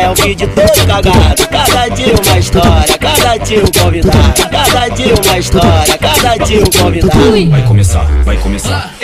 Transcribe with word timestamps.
é 0.00 0.10
um 0.10 0.14
vídeo 0.14 0.48
todo 0.54 0.86
cagado. 0.86 1.48
Cada 1.48 1.88
dia 1.88 2.14
uma 2.14 2.38
história, 2.38 2.98
cada 2.98 3.36
dia 3.38 3.58
um 3.58 3.82
convidado. 3.82 4.50
Cada 4.50 4.88
dia 4.88 5.14
uma 5.14 5.38
história, 5.38 5.98
cada 5.98 6.36
dia 6.44 6.60
um 6.60 6.82
convidado. 6.82 7.50
Vai 7.50 7.66
começar, 7.66 8.04
vai 8.24 8.36
começar. 8.36 8.94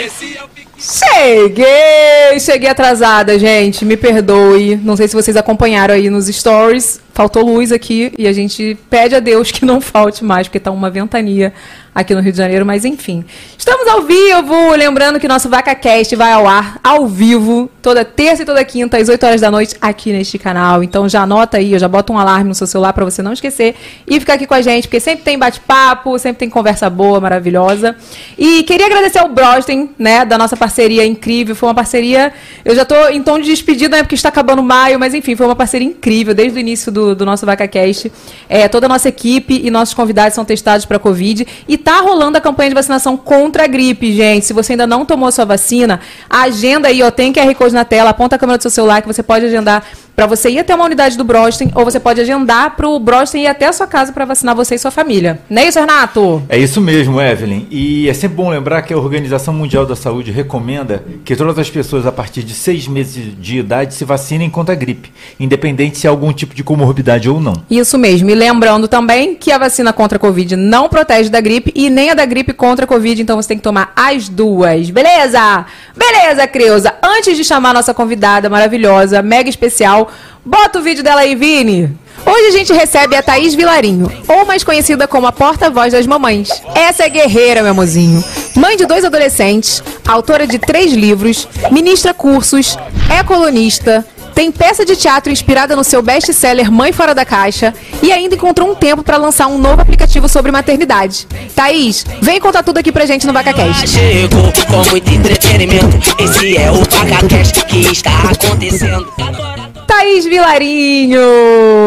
Cheguei! 0.79 2.39
Cheguei 2.39 2.69
atrasada, 2.69 3.37
gente. 3.37 3.83
Me 3.83 3.97
perdoe. 3.97 4.77
Não 4.77 4.95
sei 4.95 5.07
se 5.07 5.13
vocês 5.13 5.35
acompanharam 5.35 5.93
aí 5.93 6.09
nos 6.09 6.27
stories. 6.27 7.01
Faltou 7.13 7.43
luz 7.43 7.73
aqui 7.73 8.13
e 8.17 8.25
a 8.27 8.31
gente 8.31 8.77
pede 8.89 9.13
a 9.13 9.19
Deus 9.19 9.51
que 9.51 9.65
não 9.65 9.81
falte 9.81 10.23
mais, 10.23 10.47
porque 10.47 10.59
tá 10.59 10.71
uma 10.71 10.89
ventania 10.89 11.53
aqui 11.99 12.15
no 12.15 12.21
Rio 12.21 12.31
de 12.31 12.37
Janeiro, 12.37 12.65
mas 12.65 12.85
enfim. 12.85 13.23
Estamos 13.57 13.87
ao 13.87 14.01
vivo, 14.01 14.71
lembrando 14.71 15.19
que 15.19 15.27
nosso 15.27 15.49
VacaCast 15.49 16.15
vai 16.15 16.31
ao 16.31 16.47
ar 16.47 16.79
ao 16.83 17.07
vivo 17.07 17.69
toda 17.81 18.03
terça 18.05 18.43
e 18.43 18.45
toda 18.45 18.63
quinta 18.63 18.97
às 18.97 19.09
8 19.09 19.25
horas 19.25 19.41
da 19.41 19.51
noite 19.51 19.75
aqui 19.81 20.11
neste 20.11 20.37
canal. 20.37 20.83
Então 20.83 21.07
já 21.09 21.21
anota 21.23 21.57
aí, 21.57 21.73
eu 21.73 21.79
já 21.79 21.87
bota 21.87 22.11
um 22.13 22.17
alarme 22.17 22.49
no 22.49 22.55
seu 22.55 22.67
celular 22.67 22.93
para 22.93 23.05
você 23.05 23.21
não 23.21 23.33
esquecer 23.33 23.75
e 24.07 24.19
ficar 24.19 24.33
aqui 24.33 24.47
com 24.47 24.53
a 24.53 24.61
gente, 24.61 24.87
porque 24.87 24.99
sempre 24.99 25.23
tem 25.23 25.37
bate-papo, 25.37 26.17
sempre 26.17 26.39
tem 26.39 26.49
conversa 26.49 26.89
boa, 26.89 27.19
maravilhosa. 27.19 27.95
E 28.37 28.63
queria 28.63 28.85
agradecer 28.85 29.19
ao 29.19 29.29
Brosten, 29.29 29.89
né, 29.97 30.25
da 30.25 30.37
nossa 30.37 30.55
parceria 30.55 31.05
incrível. 31.05 31.55
Foi 31.55 31.67
uma 31.67 31.75
parceria, 31.75 32.33
eu 32.63 32.75
já 32.75 32.85
tô 32.85 33.09
em 33.09 33.21
tom 33.21 33.39
de 33.39 33.45
despedida, 33.45 33.97
né, 33.97 34.03
porque 34.03 34.15
está 34.15 34.29
acabando 34.29 34.63
maio, 34.63 34.99
mas 34.99 35.13
enfim, 35.13 35.35
foi 35.35 35.45
uma 35.45 35.55
parceria 35.55 35.87
incrível 35.87 36.33
desde 36.33 36.57
o 36.57 36.59
início 36.59 36.91
do, 36.91 37.15
do 37.15 37.25
nosso 37.25 37.45
VacaCast. 37.45 38.11
É, 38.47 38.67
toda 38.67 38.85
a 38.85 38.89
nossa 38.89 39.09
equipe 39.09 39.59
e 39.63 39.69
nossos 39.69 39.93
convidados 39.93 40.33
são 40.33 40.45
testados 40.45 40.85
para 40.85 40.99
Covid 40.99 41.45
e 41.67 41.77
rolando 41.97 42.37
a 42.37 42.41
campanha 42.41 42.69
de 42.69 42.75
vacinação 42.75 43.17
contra 43.17 43.63
a 43.63 43.67
gripe, 43.67 44.13
gente. 44.13 44.45
Se 44.45 44.53
você 44.53 44.73
ainda 44.73 44.87
não 44.87 45.05
tomou 45.05 45.27
a 45.27 45.31
sua 45.31 45.45
vacina, 45.45 45.99
agenda 46.29 46.87
aí, 46.87 47.01
ó, 47.01 47.11
tem 47.11 47.33
QR 47.33 47.53
Code 47.55 47.73
na 47.73 47.83
tela, 47.83 48.11
aponta 48.11 48.35
a 48.35 48.39
câmera 48.39 48.57
do 48.57 48.61
seu 48.61 48.71
celular 48.71 49.01
que 49.01 49.07
você 49.07 49.23
pode 49.23 49.45
agendar 49.45 49.83
para 50.19 50.27
você 50.27 50.49
ir 50.49 50.59
até 50.59 50.75
uma 50.75 50.83
unidade 50.83 51.17
do 51.17 51.23
Brosten 51.23 51.71
ou 51.73 51.85
você 51.85 51.97
pode 51.97 52.19
agendar 52.19 52.75
para 52.75 52.85
o 52.85 52.99
Brosten 52.99 53.43
ir 53.43 53.47
até 53.47 53.67
a 53.67 53.71
sua 53.71 53.87
casa 53.87 54.11
para 54.11 54.25
vacinar 54.25 54.53
você 54.53 54.75
e 54.75 54.77
sua 54.77 54.91
família. 54.91 55.39
Não 55.49 55.61
é 55.61 55.69
isso, 55.69 55.79
Renato? 55.79 56.43
É 56.49 56.57
isso 56.57 56.81
mesmo, 56.81 57.21
Evelyn. 57.21 57.65
E 57.71 58.09
é 58.09 58.13
sempre 58.13 58.35
bom 58.35 58.49
lembrar 58.49 58.81
que 58.81 58.93
a 58.93 58.97
Organização 58.97 59.53
Mundial 59.53 59.85
da 59.85 59.95
Saúde 59.95 60.29
recomenda 60.29 61.01
que 61.23 61.37
todas 61.37 61.57
as 61.57 61.69
pessoas 61.69 62.05
a 62.05 62.11
partir 62.11 62.43
de 62.43 62.53
seis 62.53 62.85
meses 62.85 63.33
de 63.39 63.59
idade 63.59 63.93
se 63.93 64.03
vacinem 64.03 64.49
contra 64.49 64.73
a 64.75 64.77
gripe, 64.77 65.09
independente 65.39 65.97
se 65.97 66.05
há 66.05 66.09
algum 66.09 66.33
tipo 66.33 66.53
de 66.53 66.65
comorbidade 66.65 67.29
ou 67.29 67.39
não. 67.39 67.53
Isso 67.71 67.97
mesmo. 67.97 68.29
E 68.29 68.35
lembrando 68.35 68.89
também 68.89 69.35
que 69.35 69.53
a 69.53 69.57
vacina 69.57 69.93
contra 69.93 70.17
a 70.17 70.19
Covid 70.19 70.57
não 70.57 70.89
protege 70.89 71.29
da 71.29 71.39
gripe 71.39 71.71
e 71.73 71.89
nem 71.89 72.09
a 72.09 72.13
da 72.13 72.25
gripe 72.25 72.51
contra 72.51 72.83
a 72.83 72.87
Covid, 72.87 73.21
então 73.21 73.37
você 73.37 73.47
tem 73.47 73.57
que 73.57 73.63
tomar 73.63 73.93
as 73.95 74.27
duas. 74.27 74.89
Beleza? 74.89 75.65
Beleza, 75.95 76.45
Creuza. 76.45 76.93
Antes 77.01 77.37
de 77.37 77.45
chamar 77.45 77.69
a 77.69 77.75
nossa 77.75 77.93
convidada 77.93 78.49
maravilhosa, 78.49 79.21
mega 79.21 79.49
especial, 79.49 80.08
bota 80.45 80.79
o 80.79 80.81
vídeo 80.81 81.03
dela 81.03 81.21
aí, 81.21 81.35
Vini. 81.35 81.97
Hoje 82.25 82.47
a 82.47 82.51
gente 82.51 82.73
recebe 82.73 83.15
a 83.15 83.23
Thaís 83.23 83.55
Vilarinho, 83.55 84.11
ou 84.27 84.45
mais 84.45 84.63
conhecida 84.63 85.07
como 85.07 85.27
a 85.27 85.31
porta-voz 85.31 85.93
das 85.93 86.05
mamães. 86.05 86.49
Essa 86.75 87.05
é 87.05 87.09
guerreira, 87.09 87.63
meu 87.63 87.73
mozinho. 87.73 88.23
Mãe 88.55 88.75
de 88.75 88.85
dois 88.85 89.05
adolescentes, 89.05 89.81
autora 90.07 90.45
de 90.45 90.59
três 90.59 90.91
livros, 90.91 91.47
ministra 91.71 92.13
cursos, 92.13 92.77
é 93.09 93.23
colunista, 93.23 94.05
tem 94.35 94.51
peça 94.51 94.85
de 94.85 94.95
teatro 94.95 95.31
inspirada 95.31 95.75
no 95.75 95.83
seu 95.83 96.01
best-seller 96.01 96.71
Mãe 96.71 96.93
Fora 96.93 97.13
da 97.13 97.25
Caixa 97.25 97.73
e 98.01 98.11
ainda 98.11 98.35
encontrou 98.35 98.71
um 98.71 98.75
tempo 98.75 99.03
para 99.03 99.17
lançar 99.17 99.47
um 99.47 99.57
novo 99.57 99.81
aplicativo 99.81 100.29
sobre 100.29 100.51
maternidade. 100.51 101.27
Thaís, 101.55 102.05
vem 102.21 102.39
contar 102.39 102.63
tudo 102.63 102.77
aqui 102.77 102.91
pra 102.91 103.05
gente 103.05 103.27
no 103.27 103.33
VacaCast. 103.33 103.87
Chegou 103.87 104.51
com 104.67 104.89
muito 104.91 105.11
entretenimento. 105.11 106.15
Esse 106.17 106.57
é 106.57 106.71
o 106.71 106.85
PacaCast 106.85 107.65
que 107.65 107.79
está 107.91 108.11
acontecendo. 108.31 109.11
Agora 109.19 109.68
Thaís 109.89 110.23
Vilarinho, 110.23 111.19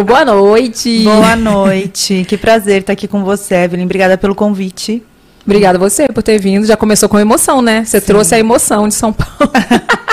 boa 0.05 0.25
noite. 0.25 1.05
Boa 1.05 1.37
noite, 1.37 2.27
que 2.27 2.37
prazer 2.37 2.81
estar 2.81 2.95
aqui 2.95 3.07
com 3.07 3.23
você, 3.23 3.55
Evelyn. 3.55 3.85
Obrigada 3.85 4.19
pelo 4.19 4.35
convite. 4.35 5.01
Obrigada 5.47 5.79
a 5.79 5.81
você 5.81 6.09
por 6.09 6.21
ter 6.21 6.37
vindo. 6.37 6.67
Já 6.67 6.77
começou 6.77 7.09
com 7.09 7.17
emoção, 7.17 7.63
né? 7.63 7.85
Você 7.85 8.01
trouxe 8.01 8.35
a 8.35 8.41
emoção 8.41 8.89
de 8.89 8.95
São 8.95 9.13
Paulo. 9.13 9.53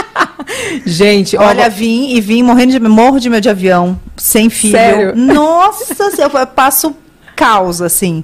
gente, 0.85 1.35
Olha, 1.35 1.67
vim 1.67 2.13
e 2.13 2.21
vim 2.21 2.43
morrendo 2.43 2.73
de 2.73 2.79
morro 2.79 3.19
de 3.19 3.27
medo 3.27 3.41
de 3.41 3.49
avião, 3.49 3.99
sem 4.15 4.51
filho. 4.51 4.73
Sério? 4.73 5.15
Nossa, 5.15 6.11
eu 6.21 6.29
passo 6.45 6.95
caos 7.35 7.81
assim. 7.81 8.23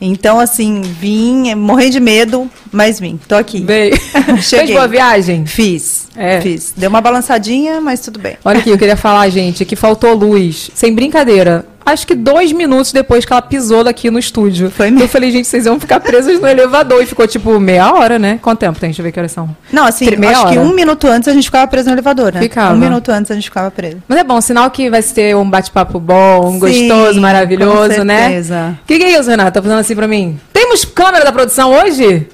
Então, 0.00 0.38
assim, 0.38 0.80
vim 0.82 1.54
morrendo 1.54 1.92
de 1.92 2.00
medo, 2.00 2.50
mas 2.70 3.00
vim. 3.00 3.18
Tô 3.26 3.34
aqui. 3.34 3.60
veio. 3.60 3.96
Fez 3.98 4.44
Cheguei. 4.44 4.74
boa 4.74 4.86
viagem? 4.86 5.44
Fiz. 5.44 6.08
É. 6.16 6.40
Fiz. 6.40 6.72
Deu 6.76 6.88
uma 6.88 7.00
balançadinha, 7.00 7.80
mas 7.80 8.00
tudo 8.00 8.18
bem. 8.18 8.36
Olha 8.44 8.60
aqui, 8.60 8.70
eu 8.70 8.78
queria 8.78 8.96
falar, 8.96 9.28
gente, 9.28 9.64
que 9.64 9.74
faltou 9.74 10.14
luz. 10.14 10.70
Sem 10.74 10.94
brincadeira. 10.94 11.66
Acho 11.92 12.06
que 12.06 12.14
dois 12.14 12.52
minutos 12.52 12.92
depois 12.92 13.24
que 13.24 13.32
ela 13.32 13.40
pisou 13.40 13.82
daqui 13.82 14.10
no 14.10 14.18
estúdio. 14.18 14.70
Foi 14.70 14.90
mesmo. 14.90 15.04
Eu 15.04 15.08
falei, 15.08 15.30
gente, 15.30 15.46
vocês 15.48 15.64
vão 15.64 15.80
ficar 15.80 16.00
presos 16.00 16.40
no 16.40 16.46
elevador. 16.46 17.02
E 17.02 17.06
ficou 17.06 17.26
tipo 17.26 17.58
meia 17.58 17.92
hora, 17.94 18.18
né? 18.18 18.38
Quanto 18.42 18.58
tempo 18.58 18.78
tem? 18.78 18.90
Deixa 18.90 19.00
eu 19.00 19.04
ver 19.04 19.12
que 19.12 19.18
horas 19.18 19.32
são. 19.32 19.56
Não, 19.72 19.86
assim, 19.86 20.04
Meia 20.16 20.32
acho 20.32 20.48
que 20.48 20.58
hora. 20.58 20.68
um 20.68 20.74
minuto 20.74 21.06
antes 21.06 21.28
a 21.28 21.32
gente 21.32 21.44
ficava 21.44 21.66
preso 21.66 21.88
no 21.88 21.94
elevador, 21.94 22.32
né? 22.34 22.40
Ficava. 22.40 22.74
Um 22.74 22.78
minuto 22.78 23.10
antes 23.10 23.30
a 23.30 23.34
gente 23.34 23.44
ficava 23.44 23.70
preso. 23.70 24.02
Mas 24.06 24.18
é 24.18 24.24
bom, 24.24 24.40
sinal 24.40 24.70
que 24.70 24.90
vai 24.90 25.02
ter 25.02 25.34
um 25.34 25.48
bate-papo 25.48 25.98
bom, 25.98 26.52
Sim, 26.52 26.58
gostoso, 26.58 27.20
maravilhoso, 27.20 27.96
com 27.96 28.04
né? 28.04 28.22
certeza. 28.26 28.78
O 28.82 28.86
que, 28.86 28.98
que 28.98 29.04
é 29.04 29.18
isso, 29.18 29.30
Renata? 29.30 29.52
Tá 29.52 29.62
fazendo 29.62 29.78
assim 29.78 29.96
pra 29.96 30.06
mim? 30.06 30.38
Temos 30.52 30.84
câmera 30.84 31.24
da 31.24 31.32
produção 31.32 31.72
hoje? 31.72 32.28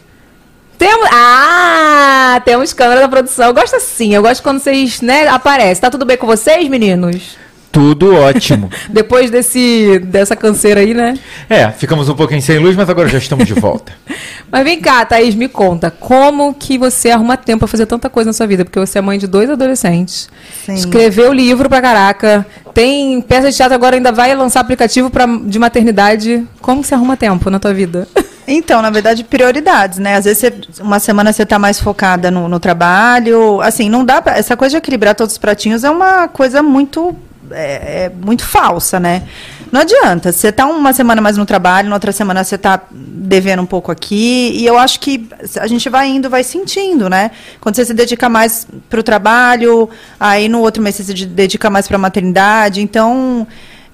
Temos. 0.77 1.09
Ah, 1.13 2.43
temos 2.45 2.73
câmera 2.73 3.01
da 3.01 3.09
produção. 3.09 3.47
Eu 3.47 3.55
gosto 3.55 3.77
assim, 3.77 4.15
eu 4.15 4.23
gosto 4.23 4.43
quando 4.43 4.59
vocês, 4.59 5.01
né, 5.01 5.29
aparecem. 5.29 5.81
Tá 5.81 5.91
tudo 5.91 6.05
bem 6.05 6.17
com 6.17 6.27
vocês, 6.27 6.69
meninos? 6.69 7.37
Tudo 7.75 8.15
ótimo. 8.15 8.71
Depois 8.89 9.31
desse, 9.31 9.99
dessa 10.05 10.35
canseira 10.35 10.81
aí, 10.81 10.95
né? 10.95 11.19
é, 11.51 11.71
ficamos 11.71 12.09
um 12.09 12.15
pouquinho 12.15 12.41
sem 12.41 12.59
luz, 12.59 12.75
mas 12.77 12.89
agora 12.89 13.09
já 13.09 13.19
estamos 13.19 13.47
de 13.47 13.53
volta. 13.55 13.93
Mas 14.53 14.63
vem 14.63 14.81
cá, 14.81 15.05
Thaís, 15.05 15.35
me 15.35 15.49
conta, 15.49 15.91
como 15.91 16.55
que 16.55 16.79
você 16.79 17.11
arruma 17.11 17.37
tempo 17.37 17.61
pra 17.61 17.67
fazer 17.69 17.87
tanta 17.87 18.09
coisa 18.09 18.29
na 18.29 18.33
sua 18.33 18.47
vida? 18.47 18.65
Porque 18.65 18.79
você 18.79 18.99
é 18.99 19.03
mãe 19.03 19.19
de 19.19 19.27
dois 19.27 19.51
adolescentes, 19.51 20.29
Sim. 20.65 20.75
escreveu 20.75 21.33
livro 21.33 21.69
pra 21.69 21.83
caraca, 21.83 22.47
tem 22.73 23.21
peça 23.21 23.51
de 23.51 23.57
teatro 23.57 23.75
agora, 23.75 23.97
ainda 23.97 24.13
vai 24.13 24.33
lançar 24.37 24.61
aplicativo 24.61 25.11
pra, 25.11 25.27
de 25.27 25.59
maternidade. 25.59 26.47
Como 26.61 26.83
que 26.83 26.87
você 26.87 26.95
arruma 26.95 27.17
tempo 27.17 27.51
na 27.51 27.59
tua 27.59 27.75
vida? 27.75 28.07
Então, 28.47 28.83
na 28.83 28.91
verdade, 28.91 29.25
prioridades, 29.25 29.99
né? 29.99 30.17
Às 30.17 30.27
vezes, 30.27 30.39
você- 30.43 30.83
uma 30.83 31.01
semana 31.01 31.33
você 31.33 31.45
está 31.45 31.59
mais 31.59 31.81
focada 31.81 32.31
no, 32.31 32.47
no 32.47 32.61
trabalho. 32.61 33.59
Assim, 33.63 33.89
não 33.89 34.05
dá 34.05 34.21
pra, 34.21 34.37
Essa 34.37 34.55
coisa 34.55 34.73
de 34.73 34.77
equilibrar 34.77 35.15
todos 35.15 35.33
os 35.33 35.39
pratinhos 35.39 35.83
é 35.83 35.89
uma 35.91 36.29
coisa 36.29 36.63
muito. 36.63 37.17
É, 37.51 38.05
é 38.05 38.13
muito 38.15 38.45
falsa, 38.45 38.99
né? 39.01 39.23
Não 39.71 39.81
adianta. 39.81 40.31
Você 40.33 40.53
tá 40.53 40.67
uma 40.67 40.93
semana 40.93 41.21
mais 41.21 41.37
no 41.37 41.45
trabalho, 41.45 41.89
na 41.89 41.97
outra 41.97 42.13
semana 42.13 42.45
você 42.45 42.57
tá 42.57 42.81
devendo 42.91 43.63
um 43.63 43.67
pouco 43.67 43.91
aqui. 43.91 44.53
E 44.55 44.65
eu 44.67 44.79
acho 44.79 45.01
que 45.01 45.29
a 45.61 45.67
gente 45.67 45.89
vai 45.89 46.09
indo, 46.09 46.31
vai 46.31 46.45
sentindo, 46.45 47.09
né? 47.09 47.31
Quando 47.61 47.75
você 47.77 47.85
se 47.85 47.95
dedica 47.95 48.29
mais 48.29 48.67
para 48.89 49.01
o 49.01 49.03
trabalho, 49.03 49.89
aí 50.19 50.49
no 50.49 50.61
outro 50.61 50.83
mês 50.83 50.95
você 50.95 51.05
se 51.05 51.15
de- 51.15 51.27
dedica 51.27 51.69
mais 51.71 51.87
para 51.89 51.97
a 51.97 52.01
maternidade. 52.01 52.81
Então. 52.81 53.47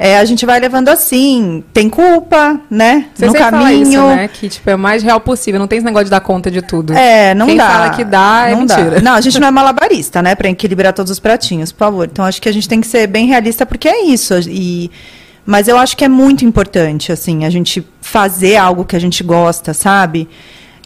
É, 0.03 0.17
a 0.17 0.25
gente 0.25 0.47
vai 0.47 0.59
levando 0.59 0.89
assim, 0.89 1.63
tem 1.75 1.91
culpa, 1.91 2.59
né? 2.71 3.09
Você 3.15 3.27
no 3.27 3.35
caminho. 3.35 3.83
isso, 3.83 4.07
né? 4.07 4.29
Que 4.29 4.49
tipo, 4.49 4.71
é 4.71 4.75
o 4.75 4.79
mais 4.79 5.03
real 5.03 5.21
possível. 5.21 5.61
Não 5.61 5.67
tem 5.67 5.77
esse 5.77 5.85
negócio 5.85 6.07
de 6.07 6.11
dar 6.11 6.23
conta 6.23 6.51
de 6.51 6.63
tudo. 6.63 6.95
É, 6.95 7.35
não 7.35 7.45
Quem 7.45 7.59
dá. 7.59 7.69
fala 7.69 7.91
que 7.91 8.03
dá 8.03 8.49
é 8.49 8.57
não 8.57 8.65
dá. 8.65 8.79
mentira. 8.79 9.03
Não, 9.03 9.13
a 9.13 9.21
gente 9.21 9.39
não 9.39 9.49
é 9.49 9.51
malabarista, 9.51 10.23
né? 10.23 10.35
Pra 10.35 10.49
equilibrar 10.49 10.95
todos 10.95 11.13
os 11.13 11.21
pratinhos, 11.21 11.71
por 11.71 11.81
favor. 11.81 12.09
Então, 12.11 12.25
acho 12.25 12.41
que 12.41 12.49
a 12.49 12.53
gente 12.53 12.67
tem 12.67 12.81
que 12.81 12.87
ser 12.87 13.07
bem 13.09 13.27
realista, 13.27 13.67
porque 13.67 13.87
é 13.87 14.07
isso. 14.07 14.33
E, 14.49 14.91
mas 15.45 15.69
eu 15.69 15.77
acho 15.77 15.95
que 15.95 16.03
é 16.03 16.09
muito 16.09 16.47
importante, 16.47 17.13
assim, 17.13 17.45
a 17.45 17.51
gente 17.51 17.87
fazer 18.01 18.57
algo 18.57 18.87
que 18.87 18.97
a 18.97 19.01
gente 19.01 19.23
gosta, 19.23 19.75
sabe? 19.75 20.27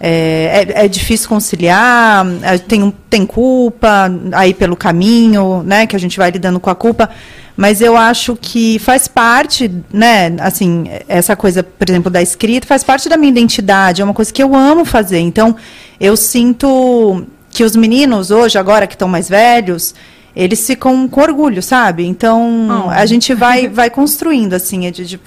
É, 0.00 0.66
é, 0.76 0.84
é 0.84 0.88
difícil 0.88 1.28
conciliar, 1.28 2.26
é, 2.42 2.58
tem, 2.58 2.92
tem 3.08 3.24
culpa 3.24 4.10
aí 4.32 4.52
pelo 4.52 4.76
caminho, 4.76 5.62
né? 5.62 5.86
Que 5.86 5.96
a 5.96 5.98
gente 5.98 6.18
vai 6.18 6.30
lidando 6.30 6.58
com 6.58 6.70
a 6.70 6.74
culpa. 6.74 7.08
Mas 7.56 7.80
eu 7.80 7.96
acho 7.96 8.36
que 8.36 8.80
faz 8.80 9.06
parte, 9.06 9.70
né? 9.92 10.34
Assim, 10.40 10.86
essa 11.08 11.36
coisa, 11.36 11.62
por 11.62 11.88
exemplo, 11.88 12.10
da 12.10 12.20
escrita, 12.20 12.66
faz 12.66 12.82
parte 12.82 13.08
da 13.08 13.16
minha 13.16 13.30
identidade. 13.30 14.02
É 14.02 14.04
uma 14.04 14.14
coisa 14.14 14.32
que 14.32 14.42
eu 14.42 14.54
amo 14.56 14.84
fazer. 14.84 15.20
Então, 15.20 15.54
eu 16.00 16.16
sinto 16.16 17.24
que 17.50 17.62
os 17.62 17.76
meninos 17.76 18.32
hoje, 18.32 18.58
agora 18.58 18.86
que 18.88 18.96
estão 18.96 19.06
mais 19.06 19.28
velhos, 19.28 19.94
eles 20.36 20.66
ficam 20.66 21.06
com 21.08 21.20
orgulho, 21.20 21.62
sabe? 21.62 22.04
Então, 22.06 22.84
Oh. 22.86 22.90
a 22.90 23.06
gente 23.06 23.32
vai, 23.34 23.68
vai 23.68 23.88
construindo, 23.90 24.54
assim, 24.54 24.86
é 24.86 24.90
de, 24.90 25.04
de- 25.06 25.20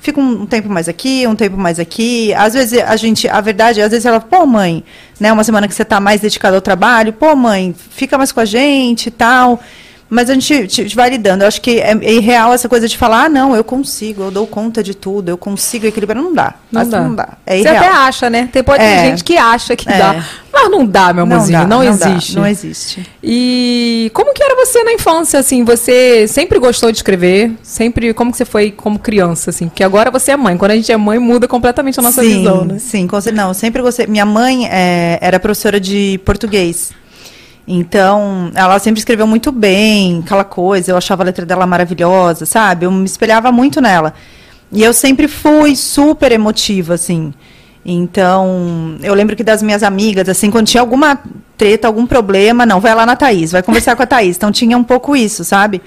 fica 0.00 0.20
um, 0.20 0.42
um 0.42 0.46
tempo 0.46 0.68
mais 0.68 0.88
aqui, 0.88 1.26
um 1.26 1.34
tempo 1.36 1.56
mais 1.56 1.78
aqui. 1.78 2.32
Às 2.34 2.54
vezes 2.54 2.80
a 2.82 2.96
gente, 2.96 3.28
a 3.28 3.40
verdade, 3.40 3.80
às 3.82 3.90
vezes 3.90 4.06
ela, 4.06 4.20
pô, 4.20 4.46
mãe, 4.46 4.82
né? 5.20 5.32
Uma 5.32 5.44
semana 5.44 5.68
que 5.68 5.74
você 5.74 5.82
está 5.82 6.00
mais 6.00 6.20
dedicada 6.20 6.56
ao 6.56 6.62
trabalho, 6.62 7.12
pô, 7.12 7.34
mãe, 7.36 7.74
fica 7.90 8.16
mais 8.16 8.32
com 8.32 8.40
a 8.40 8.44
gente 8.44 9.06
e 9.08 9.10
tal. 9.10 9.60
Mas 10.08 10.30
a 10.30 10.34
gente, 10.34 10.52
a 10.52 10.66
gente 10.66 10.94
vai 10.94 11.10
lidando. 11.10 11.42
Eu 11.44 11.48
acho 11.48 11.60
que 11.60 11.80
é, 11.80 11.92
é 11.92 12.12
irreal 12.12 12.52
essa 12.52 12.68
coisa 12.68 12.86
de 12.86 12.96
falar, 12.96 13.24
ah, 13.24 13.28
não, 13.28 13.56
eu 13.56 13.64
consigo, 13.64 14.22
eu 14.24 14.30
dou 14.30 14.46
conta 14.46 14.82
de 14.82 14.94
tudo, 14.94 15.28
eu 15.28 15.36
consigo 15.36 15.86
equilibrar. 15.86 16.22
Não 16.22 16.32
dá. 16.32 16.54
Não 16.70 16.82
Assim, 16.82 16.90
dá. 16.90 17.00
não 17.00 17.14
dá. 17.14 17.28
É 17.46 17.54
Você 17.56 17.60
irreal. 17.60 17.76
até 17.76 17.88
acha, 17.88 18.30
né? 18.30 18.48
Tem, 18.52 18.62
pode 18.62 18.78
ter 18.78 18.84
É. 18.84 19.04
gente 19.06 19.24
que 19.24 19.36
acha 19.36 19.74
que 19.74 19.88
É. 19.88 19.98
dá. 19.98 20.24
Mas 20.52 20.70
não 20.70 20.86
dá, 20.86 21.12
meu 21.12 21.24
amorzinho. 21.24 21.66
Não, 21.66 21.84
dá, 21.84 21.90
dá, 21.90 22.10
existe. 22.10 22.36
não 22.36 22.46
existe. 22.46 23.06
E 23.22 24.10
como 24.14 24.32
que 24.32 24.42
era 24.42 24.54
você 24.54 24.84
na 24.84 24.92
infância, 24.92 25.40
assim? 25.40 25.64
Você 25.64 26.28
sempre 26.28 26.58
gostou 26.60 26.92
de 26.92 26.98
escrever? 26.98 27.52
Sempre, 27.62 28.14
como 28.14 28.30
que 28.30 28.36
você 28.36 28.44
foi 28.44 28.70
como 28.70 28.98
criança, 28.98 29.50
assim? 29.50 29.68
Porque 29.68 29.82
agora 29.82 30.10
você 30.12 30.30
é 30.30 30.36
mãe. 30.36 30.56
Quando 30.56 30.70
a 30.70 30.76
gente 30.76 30.92
é 30.92 30.96
mãe, 30.96 31.18
muda 31.18 31.48
completamente 31.48 31.98
a 31.98 32.02
nossa 32.02 32.22
sim, 32.22 32.38
visão, 32.38 32.64
né? 32.64 32.78
Sim, 32.78 33.06
com 33.08 33.18
não, 33.32 33.52
sempre 33.52 33.82
gostei. 33.82 34.06
Minha 34.06 34.26
mãe 34.26 34.68
é, 34.70 35.18
era 35.20 35.40
professora 35.40 35.80
de 35.80 36.20
português. 36.24 36.92
Então, 37.66 38.50
ela 38.54 38.78
sempre 38.78 38.98
escreveu 38.98 39.26
muito 39.26 39.50
bem, 39.50 40.20
aquela 40.24 40.44
coisa. 40.44 40.92
Eu 40.92 40.96
achava 40.96 41.22
a 41.22 41.26
letra 41.26 41.46
dela 41.46 41.66
maravilhosa, 41.66 42.44
sabe? 42.44 42.84
Eu 42.86 42.90
me 42.90 43.04
espelhava 43.04 43.50
muito 43.50 43.80
nela. 43.80 44.12
E 44.70 44.82
eu 44.82 44.92
sempre 44.92 45.28
fui 45.28 45.74
super 45.74 46.30
emotiva, 46.32 46.94
assim. 46.94 47.32
Então, 47.84 48.96
eu 49.02 49.14
lembro 49.14 49.36
que 49.36 49.44
das 49.44 49.62
minhas 49.62 49.82
amigas, 49.82 50.28
assim, 50.28 50.50
quando 50.50 50.66
tinha 50.66 50.80
alguma 50.80 51.18
treta, 51.56 51.86
algum 51.86 52.06
problema, 52.06 52.66
não, 52.66 52.80
vai 52.80 52.94
lá 52.94 53.06
na 53.06 53.14
Thaís, 53.14 53.52
vai 53.52 53.62
conversar 53.62 53.94
com 53.94 54.02
a 54.02 54.06
Thaís. 54.06 54.36
Então, 54.36 54.50
tinha 54.50 54.76
um 54.76 54.84
pouco 54.84 55.14
isso, 55.14 55.44
sabe? 55.44 55.80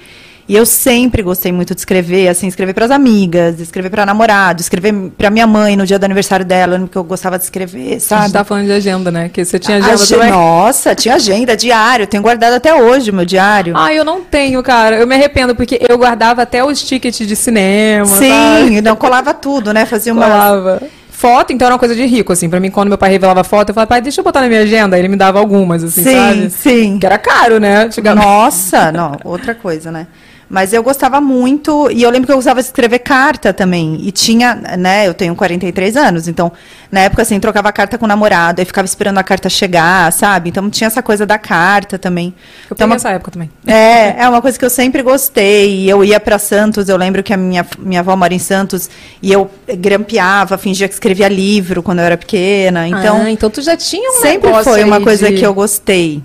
E 0.48 0.56
eu 0.56 0.64
sempre 0.64 1.22
gostei 1.22 1.52
muito 1.52 1.74
de 1.74 1.80
escrever, 1.82 2.26
assim, 2.26 2.46
escrever 2.46 2.72
para 2.72 2.86
as 2.86 2.90
amigas, 2.90 3.60
escrever 3.60 3.90
para 3.90 4.06
namorado, 4.06 4.62
escrever 4.62 4.94
para 5.18 5.28
minha 5.28 5.46
mãe 5.46 5.76
no 5.76 5.84
dia 5.84 5.98
do 5.98 6.04
aniversário 6.06 6.42
dela, 6.46 6.72
eu 6.72 6.76
lembro 6.78 6.88
que 6.90 6.96
eu 6.96 7.04
gostava 7.04 7.36
de 7.36 7.44
escrever, 7.44 7.96
A 7.96 8.00
sabe? 8.00 8.22
gente 8.22 8.32
tá 8.32 8.44
falando 8.44 8.64
de 8.64 8.72
agenda, 8.72 9.10
né? 9.10 9.28
Que 9.28 9.44
você 9.44 9.58
tinha 9.58 9.76
agenda 9.76 9.92
Age- 9.92 10.14
também. 10.14 10.30
Nossa, 10.30 10.94
tinha 10.94 11.16
agenda, 11.16 11.54
diário, 11.54 12.06
tenho 12.06 12.22
guardado 12.22 12.54
até 12.54 12.74
hoje 12.74 13.10
o 13.10 13.14
meu 13.14 13.26
diário. 13.26 13.74
Ah, 13.76 13.92
eu 13.92 14.02
não 14.06 14.22
tenho, 14.22 14.62
cara. 14.62 14.96
Eu 14.96 15.06
me 15.06 15.14
arrependo, 15.14 15.54
porque 15.54 15.78
eu 15.86 15.98
guardava 15.98 16.40
até 16.40 16.64
os 16.64 16.82
tickets 16.82 17.28
de 17.28 17.36
cinema. 17.36 18.06
sabe? 18.06 18.24
Sim, 18.24 18.80
não 18.80 18.96
colava 18.96 19.34
tudo, 19.34 19.74
né? 19.74 19.84
Fazia 19.84 20.14
uma 20.14 20.22
Colava. 20.22 20.82
Foto, 21.10 21.52
então, 21.52 21.66
era 21.66 21.74
uma 21.74 21.78
coisa 21.80 21.94
de 21.96 22.06
rico, 22.06 22.32
assim. 22.32 22.48
Pra 22.48 22.60
mim, 22.60 22.70
quando 22.70 22.88
meu 22.88 22.96
pai 22.96 23.10
revelava 23.10 23.42
foto, 23.44 23.68
eu 23.70 23.74
falava, 23.74 23.88
pai, 23.88 24.00
deixa 24.00 24.20
eu 24.20 24.24
botar 24.24 24.40
na 24.40 24.46
minha 24.48 24.60
agenda. 24.62 24.94
Aí 24.96 25.02
ele 25.02 25.08
me 25.08 25.16
dava 25.16 25.38
algumas, 25.40 25.82
assim, 25.84 26.04
Sim, 26.04 26.14
sabe? 26.14 26.50
sim. 26.50 26.98
Que 26.98 27.04
era 27.06 27.18
caro, 27.18 27.58
né? 27.58 27.82
Antigamente. 27.84 28.24
Nossa, 28.24 28.90
não, 28.92 29.16
outra 29.24 29.52
coisa, 29.54 29.90
né? 29.90 30.06
Mas 30.50 30.72
eu 30.72 30.82
gostava 30.82 31.20
muito, 31.20 31.90
e 31.90 32.02
eu 32.02 32.10
lembro 32.10 32.26
que 32.26 32.32
eu 32.32 32.36
gostava 32.36 32.60
de 32.60 32.66
escrever 32.66 33.00
carta 33.00 33.52
também. 33.52 33.98
E 34.02 34.10
tinha, 34.10 34.54
né, 34.78 35.06
eu 35.06 35.12
tenho 35.12 35.34
43 35.36 35.94
anos, 35.96 36.26
então, 36.26 36.50
na 36.90 37.00
época, 37.00 37.20
assim, 37.20 37.38
trocava 37.38 37.70
carta 37.70 37.98
com 37.98 38.06
o 38.06 38.08
namorado, 38.08 38.60
aí 38.60 38.64
ficava 38.64 38.86
esperando 38.86 39.18
a 39.18 39.22
carta 39.22 39.50
chegar, 39.50 40.10
sabe? 40.10 40.48
Então 40.48 40.70
tinha 40.70 40.86
essa 40.86 41.02
coisa 41.02 41.26
da 41.26 41.36
carta 41.36 41.98
também. 41.98 42.32
Eu 42.70 42.74
Então, 42.74 42.86
uma- 42.86 42.96
essa 42.96 43.10
época 43.10 43.30
também. 43.30 43.50
É, 43.66 44.22
é 44.22 44.28
uma 44.28 44.40
coisa 44.40 44.58
que 44.58 44.64
eu 44.64 44.70
sempre 44.70 45.02
gostei. 45.02 45.80
E 45.84 45.88
Eu 45.90 46.02
ia 46.02 46.18
para 46.18 46.38
Santos, 46.38 46.88
eu 46.88 46.96
lembro 46.96 47.22
que 47.22 47.32
a 47.34 47.36
minha, 47.36 47.66
minha 47.78 48.00
avó 48.00 48.16
mora 48.16 48.32
em 48.32 48.38
Santos, 48.38 48.88
e 49.22 49.30
eu 49.30 49.50
grampeava, 49.76 50.56
fingia 50.56 50.88
que 50.88 50.94
escrevia 50.94 51.28
livro 51.28 51.82
quando 51.82 51.98
eu 51.98 52.04
era 52.06 52.16
pequena. 52.16 52.88
Então, 52.88 53.20
ah, 53.22 53.30
então 53.30 53.50
tu 53.50 53.60
já 53.60 53.76
tinha 53.76 54.10
um 54.10 54.22
sempre 54.22 54.48
foi 54.64 54.84
uma 54.84 55.00
coisa 55.00 55.28
de- 55.30 55.36
que 55.36 55.44
eu 55.46 55.52
gostei. 55.52 56.22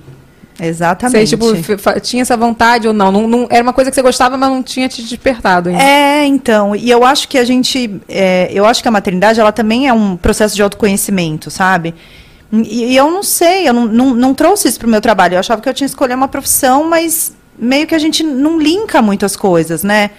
Você, 0.55 0.65
Exatamente. 0.65 1.29
tipo, 1.29 1.55
f- 1.55 1.77
fa- 1.77 1.99
tinha 1.99 2.21
essa 2.21 2.37
vontade 2.37 2.87
ou 2.87 2.93
não? 2.93 3.11
Não, 3.11 3.27
não- 3.27 3.47
Era 3.49 3.63
uma 3.63 3.73
coisa 3.73 3.89
que 3.89 3.95
você 3.95 4.01
gostava, 4.01 4.37
mas 4.37 4.49
não 4.49 4.61
tinha 4.61 4.87
te 4.87 5.01
despertado 5.01 5.69
ainda. 5.69 5.81
É, 5.81 6.25
então, 6.25 6.75
e 6.75 6.89
eu 6.91 7.03
acho 7.03 7.27
que 7.27 7.37
a 7.37 7.43
gente, 7.43 7.99
é, 8.07 8.49
eu 8.53 8.65
acho 8.65 8.81
que 8.81 8.87
a 8.87 8.91
maternidade, 8.91 9.39
ela 9.39 9.51
também 9.51 9.87
é 9.87 9.93
um 9.93 10.15
processo 10.15 10.55
de 10.55 10.61
autoconhecimento, 10.61 11.49
sabe? 11.49 11.95
E, 12.51 12.91
e 12.93 12.95
eu 12.95 13.09
não 13.09 13.23
sei, 13.23 13.67
eu 13.67 13.73
não, 13.73 13.85
não, 13.87 14.13
não 14.13 14.33
trouxe 14.35 14.67
isso 14.67 14.79
pro 14.79 14.87
meu 14.87 15.01
trabalho, 15.01 15.33
eu 15.35 15.39
achava 15.39 15.59
que 15.59 15.67
eu 15.67 15.73
tinha 15.73 15.87
que 15.87 15.91
escolher 15.91 16.13
uma 16.13 16.27
profissão, 16.27 16.87
mas 16.87 17.33
meio 17.57 17.87
que 17.87 17.95
a 17.95 17.99
gente 17.99 18.21
não 18.23 18.59
linka 18.59 19.01
muito 19.01 19.25
as 19.25 19.35
coisas, 19.35 19.83
né? 19.83 20.11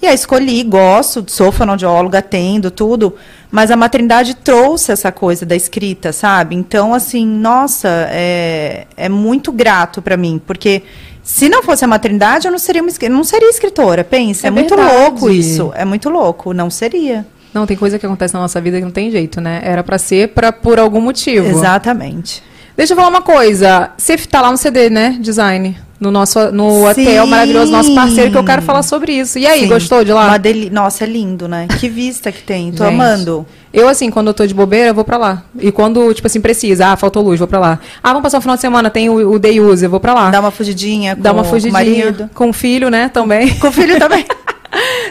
E 0.00 0.06
aí 0.06 0.14
escolhi, 0.14 0.62
gosto, 0.64 1.22
sou 1.28 1.52
fonoaudióloga, 1.52 2.18
atendo, 2.18 2.70
tudo, 2.70 3.14
mas 3.52 3.70
a 3.70 3.76
maternidade 3.76 4.34
trouxe 4.34 4.90
essa 4.90 5.12
coisa 5.12 5.44
da 5.44 5.54
escrita, 5.54 6.10
sabe? 6.10 6.56
Então, 6.56 6.94
assim, 6.94 7.26
nossa, 7.26 8.08
é, 8.10 8.86
é 8.96 9.08
muito 9.10 9.52
grato 9.52 10.00
para 10.00 10.16
mim, 10.16 10.40
porque 10.46 10.82
se 11.22 11.50
não 11.50 11.62
fosse 11.62 11.84
a 11.84 11.88
maternidade, 11.88 12.48
eu 12.48 12.50
não 12.50 12.58
seria, 12.58 12.82
uma, 12.82 12.90
não 13.10 13.22
seria 13.22 13.50
escritora, 13.50 14.02
pensa. 14.02 14.46
É 14.46 14.48
É, 14.48 14.50
muito 14.50 14.74
louco 14.74 15.30
isso, 15.30 15.70
é 15.76 15.84
muito 15.84 16.08
louco, 16.08 16.54
não 16.54 16.70
seria. 16.70 17.26
Não, 17.52 17.66
tem 17.66 17.76
coisa 17.76 17.98
que 17.98 18.06
acontece 18.06 18.32
na 18.32 18.40
nossa 18.40 18.58
vida 18.58 18.78
que 18.78 18.84
não 18.84 18.90
tem 18.90 19.10
jeito, 19.10 19.38
né? 19.38 19.60
Era 19.62 19.84
pra 19.84 19.98
ser 19.98 20.28
pra, 20.28 20.50
por 20.50 20.78
algum 20.78 21.02
motivo. 21.02 21.46
Exatamente. 21.46 22.42
Deixa 22.82 22.94
eu 22.94 22.96
falar 22.96 23.10
uma 23.10 23.22
coisa. 23.22 23.90
Você 23.96 24.16
tá 24.16 24.40
lá 24.40 24.50
no 24.50 24.56
CD, 24.56 24.90
né? 24.90 25.16
Design. 25.20 25.78
No 26.00 26.10
nosso 26.10 26.50
no 26.50 26.68
Sim. 26.92 27.02
hotel 27.02 27.26
maravilhoso, 27.28 27.70
nosso 27.70 27.94
parceiro, 27.94 28.32
que 28.32 28.36
eu 28.36 28.42
quero 28.42 28.60
falar 28.60 28.82
sobre 28.82 29.12
isso. 29.12 29.38
E 29.38 29.46
aí, 29.46 29.60
Sim. 29.60 29.68
gostou 29.68 30.02
de 30.04 30.12
lá? 30.12 30.36
Deli- 30.36 30.68
Nossa, 30.68 31.04
é 31.04 31.06
lindo, 31.06 31.46
né? 31.46 31.68
Que 31.78 31.88
vista 31.88 32.32
que 32.32 32.42
tem, 32.42 32.72
tô 32.72 32.82
Gente. 32.84 32.92
amando. 32.94 33.46
Eu, 33.72 33.86
assim, 33.88 34.10
quando 34.10 34.26
eu 34.26 34.34
tô 34.34 34.44
de 34.44 34.52
bobeira, 34.52 34.88
eu 34.90 34.94
vou 34.96 35.04
pra 35.04 35.16
lá. 35.16 35.44
E 35.60 35.70
quando, 35.70 36.12
tipo 36.12 36.26
assim, 36.26 36.40
precisa, 36.40 36.88
ah, 36.88 36.96
faltou 36.96 37.22
luz, 37.22 37.38
vou 37.38 37.46
pra 37.46 37.60
lá. 37.60 37.78
Ah, 38.02 38.08
vamos 38.08 38.24
passar 38.24 38.38
o 38.38 38.40
final 38.40 38.56
de 38.56 38.60
semana, 38.62 38.90
tem 38.90 39.08
o, 39.08 39.30
o 39.30 39.38
day 39.38 39.60
use, 39.60 39.84
eu 39.84 39.90
vou 39.90 40.00
pra 40.00 40.12
lá. 40.12 40.30
Dá 40.30 40.40
uma 40.40 40.50
fugidinha 40.50 41.14
com, 41.14 41.22
Dá 41.22 41.30
uma 41.32 41.42
com 41.44 41.48
o 41.48 41.50
fugidinha. 41.52 41.72
marido. 41.72 42.30
Com 42.34 42.50
o 42.50 42.52
filho, 42.52 42.90
né, 42.90 43.08
também. 43.08 43.54
Com 43.60 43.68
o 43.68 43.72
filho 43.72 43.96
também. 43.96 44.26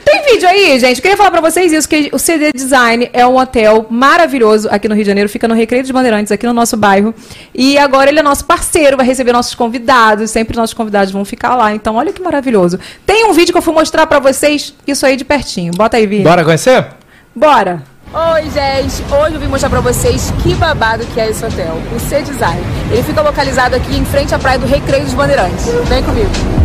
Tem 0.03 0.24
vídeo 0.24 0.48
aí, 0.48 0.80
gente. 0.80 0.98
Eu 0.98 1.01
queria 1.01 1.18
falar 1.18 1.31
pra 1.31 1.42
vocês 1.42 1.71
isso, 1.71 1.88
que 1.88 2.09
o 2.12 2.19
CD 2.19 2.51
Design 2.53 3.09
é 3.13 3.25
um 3.25 3.38
hotel 3.38 3.86
maravilhoso 3.89 4.68
aqui 4.71 4.88
no 4.88 4.95
Rio 4.95 5.03
de 5.03 5.07
Janeiro, 5.09 5.30
fica 5.30 5.48
no 5.48 5.53
Recreio 5.53 5.83
dos 5.83 5.92
Bandeirantes, 5.92 6.31
aqui 6.31 6.45
no 6.45 6.53
nosso 6.53 6.75
bairro. 6.75 7.13
E 7.53 7.77
agora 7.77 8.09
ele 8.09 8.19
é 8.19 8.24
nosso 8.24 8.45
parceiro, 8.45 8.98
vai 8.98 9.06
receber 9.06 9.31
nossos 9.31 9.56
convidados, 9.56 10.31
sempre 10.31 10.56
nossos 10.56 10.74
convidados 10.74 11.12
vão 11.12 11.24
ficar 11.24 11.56
lá. 11.56 11.74
Então, 11.74 11.95
olha 11.95 12.12
que 12.12 12.21
maravilhoso. 12.21 12.80
Tem 13.06 13.25
um 13.25 13.33
vídeo 13.33 13.51
que 13.51 13.57
eu 13.57 13.62
fui 13.62 13.74
mostrar 13.74 14.06
pra 14.07 14.19
vocês, 14.19 14.74
isso 14.86 15.06
aí 15.06 15.15
de 15.15 15.25
pertinho. 15.25 15.71
Bota 15.75 15.98
aí, 15.98 16.07
Vi. 16.07 16.21
Bora 16.21 16.44
conhecer? 16.44 16.88
Bora! 17.36 17.83
Oi, 18.13 18.44
gente! 18.50 19.01
Hoje 19.09 19.36
eu 19.36 19.39
vim 19.39 19.47
mostrar 19.47 19.69
pra 19.69 19.80
vocês 19.80 20.33
que 20.44 20.54
babado 20.56 21.06
que 21.13 21.19
é 21.19 21.30
esse 21.30 21.45
hotel, 21.45 21.77
o 21.95 22.00
C 22.00 22.21
Design. 22.21 22.62
Ele 22.92 23.04
fica 23.04 23.21
localizado 23.21 23.74
aqui 23.74 23.95
em 23.95 24.04
frente 24.04 24.36
à 24.36 24.39
praia 24.39 24.59
do 24.59 24.68
Recreio 24.68 25.06
dos 25.06 25.13
Bandeirantes. 25.13 25.65
Vem 25.88 26.04
comigo. 26.04 26.61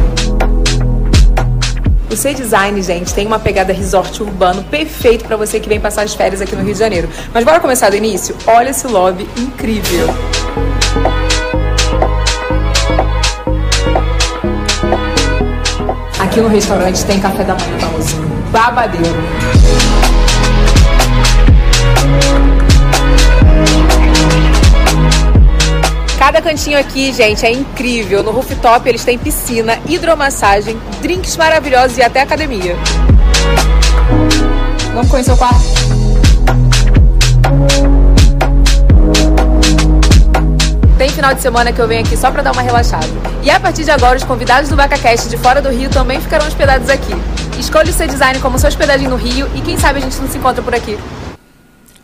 O 2.09 2.17
C 2.17 2.33
Design, 2.33 2.81
gente, 2.83 3.13
tem 3.13 3.27
uma 3.27 3.39
pegada 3.39 3.73
resort 3.73 4.23
urbano 4.23 4.63
perfeito 4.65 5.25
pra 5.25 5.37
você 5.37 5.59
que 5.59 5.69
vem 5.69 5.81
passar 5.81 6.03
as 6.03 6.15
férias 6.15 6.41
aqui 6.41 6.55
no 6.55 6.63
Rio 6.63 6.73
de 6.73 6.79
Janeiro. 6.79 7.09
Mas 7.35 7.45
bora 7.45 7.59
começar 7.59 7.91
do 7.91 7.97
início? 7.97 8.37
Olha 8.47 8.71
esse 8.71 8.87
lobby 8.87 9.29
incrível. 9.37 10.07
Aqui 16.21 16.41
no 16.41 16.49
restaurante 16.49 17.05
tem 17.05 17.19
café 17.19 17.43
da 17.43 17.55
manhã, 17.55 17.89
mocinho? 17.93 18.29
Babadeiro. 18.53 19.17
Cada 26.27 26.43
cantinho 26.43 26.77
aqui, 26.77 27.13
gente, 27.13 27.47
é 27.47 27.53
incrível. 27.53 28.21
No 28.21 28.33
rooftop 28.33 28.89
eles 28.89 29.05
têm 29.05 29.17
piscina, 29.17 29.79
hidromassagem, 29.89 30.77
drinks 31.01 31.37
maravilhosos 31.37 31.99
e 31.99 32.03
até 32.03 32.21
academia. 32.21 32.75
Vamos 34.93 35.09
conhecer 35.09 35.31
o 35.31 35.37
quarto? 35.37 35.61
Tem 40.99 41.09
final 41.11 41.33
de 41.33 41.41
semana 41.41 41.73
que 41.73 41.79
eu 41.81 41.87
venho 41.87 42.05
aqui 42.05 42.17
só 42.17 42.33
pra 42.33 42.43
dar 42.43 42.51
uma 42.51 42.63
relaxada. 42.63 43.07
E 43.45 43.49
a 43.49 43.61
partir 43.61 43.85
de 43.85 43.93
agora, 43.93 44.17
os 44.17 44.25
convidados 44.25 44.69
do 44.69 44.75
BacaCast 44.75 45.29
de 45.29 45.37
fora 45.37 45.63
do 45.63 45.69
Rio 45.69 45.89
também 45.91 46.21
ficarão 46.21 46.49
hospedados 46.49 46.91
aqui. 46.91 47.15
Escolha 47.57 47.89
o 47.89 47.95
seu 47.95 48.09
design 48.09 48.41
como 48.41 48.59
sua 48.59 48.69
hospedagem 48.69 49.07
no 49.07 49.15
Rio 49.15 49.49
e 49.55 49.61
quem 49.61 49.79
sabe 49.79 50.01
a 50.01 50.03
gente 50.03 50.21
não 50.21 50.29
se 50.29 50.39
encontra 50.39 50.61
por 50.61 50.75
aqui. 50.75 50.99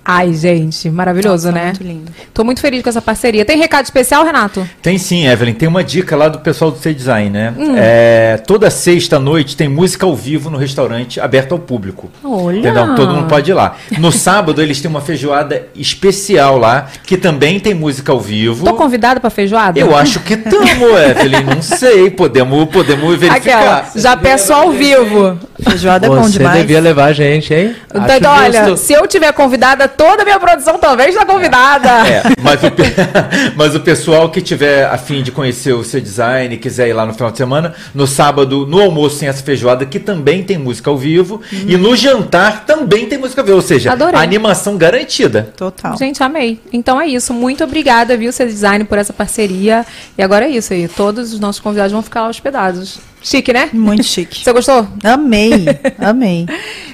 Ai, 0.04 0.34
gente, 0.34 0.90
maravilhoso, 0.90 1.46
Nossa, 1.46 1.58
né? 1.58 1.66
muito 1.66 1.82
lindo. 1.82 2.12
Tô 2.34 2.42
muito 2.42 2.60
feliz 2.60 2.82
com 2.82 2.88
essa 2.88 3.00
parceria. 3.00 3.44
Tem 3.44 3.56
recado 3.56 3.84
especial, 3.84 4.24
Renato? 4.24 4.68
Tem 4.82 4.98
sim, 4.98 5.26
Evelyn. 5.26 5.54
Tem 5.54 5.68
uma 5.68 5.84
dica 5.84 6.16
lá 6.16 6.28
do 6.28 6.40
pessoal 6.40 6.72
do 6.72 6.78
C-Design, 6.78 7.30
né? 7.30 7.54
Hum. 7.56 7.74
É, 7.76 8.36
toda 8.44 8.68
sexta-noite 8.68 9.56
tem 9.56 9.68
música 9.68 10.04
ao 10.04 10.16
vivo 10.16 10.50
no 10.50 10.58
restaurante, 10.58 11.20
aberto 11.20 11.52
ao 11.52 11.58
público. 11.58 12.10
Olha! 12.24 12.58
Entendeu? 12.58 12.94
Todo 12.96 13.14
mundo 13.14 13.28
pode 13.28 13.50
ir 13.50 13.54
lá. 13.54 13.76
No 13.98 14.10
sábado, 14.12 14.60
eles 14.60 14.80
têm 14.80 14.90
uma 14.90 15.00
feijoada 15.00 15.68
especial 15.74 16.58
lá, 16.58 16.88
que 17.04 17.16
também 17.16 17.60
tem 17.60 17.72
música 17.72 18.10
ao 18.10 18.20
vivo. 18.20 18.64
Tô 18.64 18.74
convidada 18.74 19.20
pra 19.20 19.30
feijoada? 19.30 19.78
Eu 19.78 19.96
acho 19.96 20.18
que 20.20 20.36
tamo, 20.36 20.88
Evelyn. 20.98 21.44
Não 21.44 21.62
sei. 21.62 22.10
Podemos, 22.10 22.68
podemos 22.70 23.18
verificar. 23.18 23.58
Aquela, 23.58 23.90
já 23.94 24.16
peço 24.16 24.52
ao 24.52 24.72
vivo. 24.72 25.38
Feijoada 25.62 26.06
é 26.06 26.08
bom 26.08 26.22
Você 26.22 26.38
demais. 26.38 26.58
devia 26.58 26.80
levar 26.80 27.06
a 27.06 27.12
gente, 27.12 27.52
hein? 27.54 27.74
Então, 27.88 28.02
Acho 28.04 28.14
então, 28.16 28.32
olha, 28.32 28.64
justo. 28.68 28.86
se 28.86 28.92
eu 28.92 29.06
tiver 29.06 29.32
convidada, 29.32 29.88
toda 29.88 30.22
a 30.22 30.24
minha 30.24 30.38
produção 30.40 30.78
também 30.78 31.08
está 31.08 31.24
convidada. 31.24 31.88
É, 32.08 32.22
mas 32.40 32.60
o, 32.62 32.66
mas 33.56 33.74
o 33.74 33.80
pessoal 33.80 34.28
que 34.30 34.40
tiver 34.40 34.84
a 34.86 34.98
fim 34.98 35.22
de 35.22 35.30
conhecer 35.30 35.72
o 35.72 35.84
seu 35.84 36.00
design 36.00 36.54
e 36.54 36.58
quiser 36.58 36.88
ir 36.88 36.92
lá 36.92 37.06
no 37.06 37.14
final 37.14 37.30
de 37.30 37.38
semana, 37.38 37.74
no 37.94 38.06
sábado, 38.06 38.66
no 38.66 38.80
almoço 38.80 39.20
tem 39.20 39.28
essa 39.28 39.42
feijoada 39.42 39.84
que 39.86 39.98
também 39.98 40.42
tem 40.42 40.58
música 40.58 40.90
ao 40.90 40.96
vivo. 40.96 41.40
E 41.52 41.76
no 41.76 41.94
jantar 41.96 42.64
também 42.64 43.06
tem 43.06 43.18
música 43.18 43.40
ao 43.40 43.44
vivo. 43.46 43.56
Ou 43.56 43.62
seja, 43.62 43.92
Adorei. 43.92 44.20
animação 44.20 44.76
garantida. 44.76 45.48
Total. 45.56 45.96
Gente, 45.96 46.22
amei. 46.22 46.60
Então 46.72 47.00
é 47.00 47.06
isso. 47.06 47.32
Muito 47.32 47.62
obrigada, 47.64 48.16
viu, 48.16 48.32
seu 48.32 48.46
design, 48.46 48.84
por 48.84 48.98
essa 48.98 49.12
parceria. 49.12 49.84
E 50.16 50.22
agora 50.22 50.46
é 50.46 50.50
isso 50.50 50.72
aí. 50.72 50.88
Todos 50.88 51.32
os 51.32 51.40
nossos 51.40 51.60
convidados 51.60 51.92
vão 51.92 52.02
ficar 52.02 52.22
lá 52.22 52.28
hospedados. 52.28 52.98
Chique, 53.22 53.52
né? 53.52 53.70
Muito 53.72 54.02
chique. 54.02 54.42
Você 54.42 54.52
gostou? 54.52 54.86
Amei, 55.04 55.64
amei. 55.98 56.46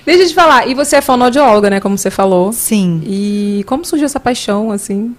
Deixa 0.04 0.22
eu 0.22 0.28
te 0.28 0.34
falar. 0.34 0.68
E 0.68 0.74
você 0.74 0.96
é 0.96 1.00
fonoaudióloga, 1.00 1.70
né? 1.70 1.80
Como 1.80 1.96
você 1.96 2.10
falou. 2.10 2.52
Sim. 2.52 3.02
E 3.04 3.64
como 3.66 3.84
surgiu 3.84 4.06
essa 4.06 4.20
paixão, 4.20 4.70
assim? 4.70 5.14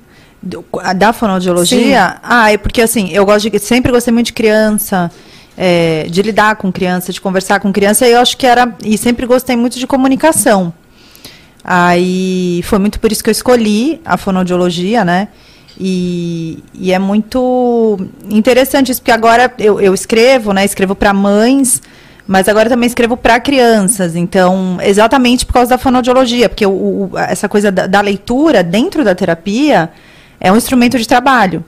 Da 0.95 1.11
fonoaudiologia? 1.11 2.17
Ah, 2.23 2.51
é 2.51 2.57
porque 2.57 2.81
assim, 2.81 3.09
eu 3.11 3.25
gosto 3.25 3.49
de, 3.49 3.59
sempre 3.59 3.91
gostei 3.91 4.13
muito 4.13 4.27
de 4.27 4.33
criança, 4.33 5.11
é, 5.57 6.05
de 6.09 6.21
lidar 6.21 6.55
com 6.55 6.71
criança, 6.71 7.11
de 7.11 7.19
conversar 7.19 7.59
com 7.59 7.73
criança, 7.73 8.07
e 8.07 8.13
eu 8.13 8.19
acho 8.19 8.37
que 8.37 8.45
era. 8.45 8.73
E 8.83 8.97
sempre 8.97 9.25
gostei 9.25 9.55
muito 9.55 9.77
de 9.77 9.85
comunicação. 9.85 10.73
Aí 11.63 12.61
foi 12.63 12.79
muito 12.79 12.99
por 12.99 13.11
isso 13.11 13.23
que 13.23 13.29
eu 13.29 13.33
escolhi 13.33 13.99
a 14.05 14.15
fonoaudiologia, 14.15 15.03
né? 15.03 15.27
E, 15.79 16.61
e 16.73 16.91
é 16.91 16.99
muito 16.99 17.97
interessante 18.29 18.91
isso, 18.91 19.01
porque 19.01 19.11
agora 19.11 19.51
eu, 19.57 19.79
eu 19.79 19.93
escrevo, 19.93 20.51
né? 20.51 20.65
Escrevo 20.65 20.93
para 20.93 21.13
mães, 21.13 21.81
mas 22.27 22.49
agora 22.49 22.67
também 22.69 22.85
escrevo 22.87 23.15
para 23.15 23.39
crianças. 23.39 24.15
Então, 24.15 24.77
exatamente 24.81 25.45
por 25.45 25.53
causa 25.53 25.69
da 25.69 25.77
fonoaudiologia, 25.77 26.49
porque 26.49 26.65
o, 26.65 26.69
o- 27.13 27.17
essa 27.17 27.47
coisa 27.47 27.71
da, 27.71 27.87
da 27.87 28.01
leitura 28.01 28.61
dentro 28.61 29.03
da 29.05 29.15
terapia 29.15 29.89
é 30.39 30.51
um 30.51 30.57
instrumento 30.57 30.97
de 30.99 31.07
trabalho. 31.07 31.63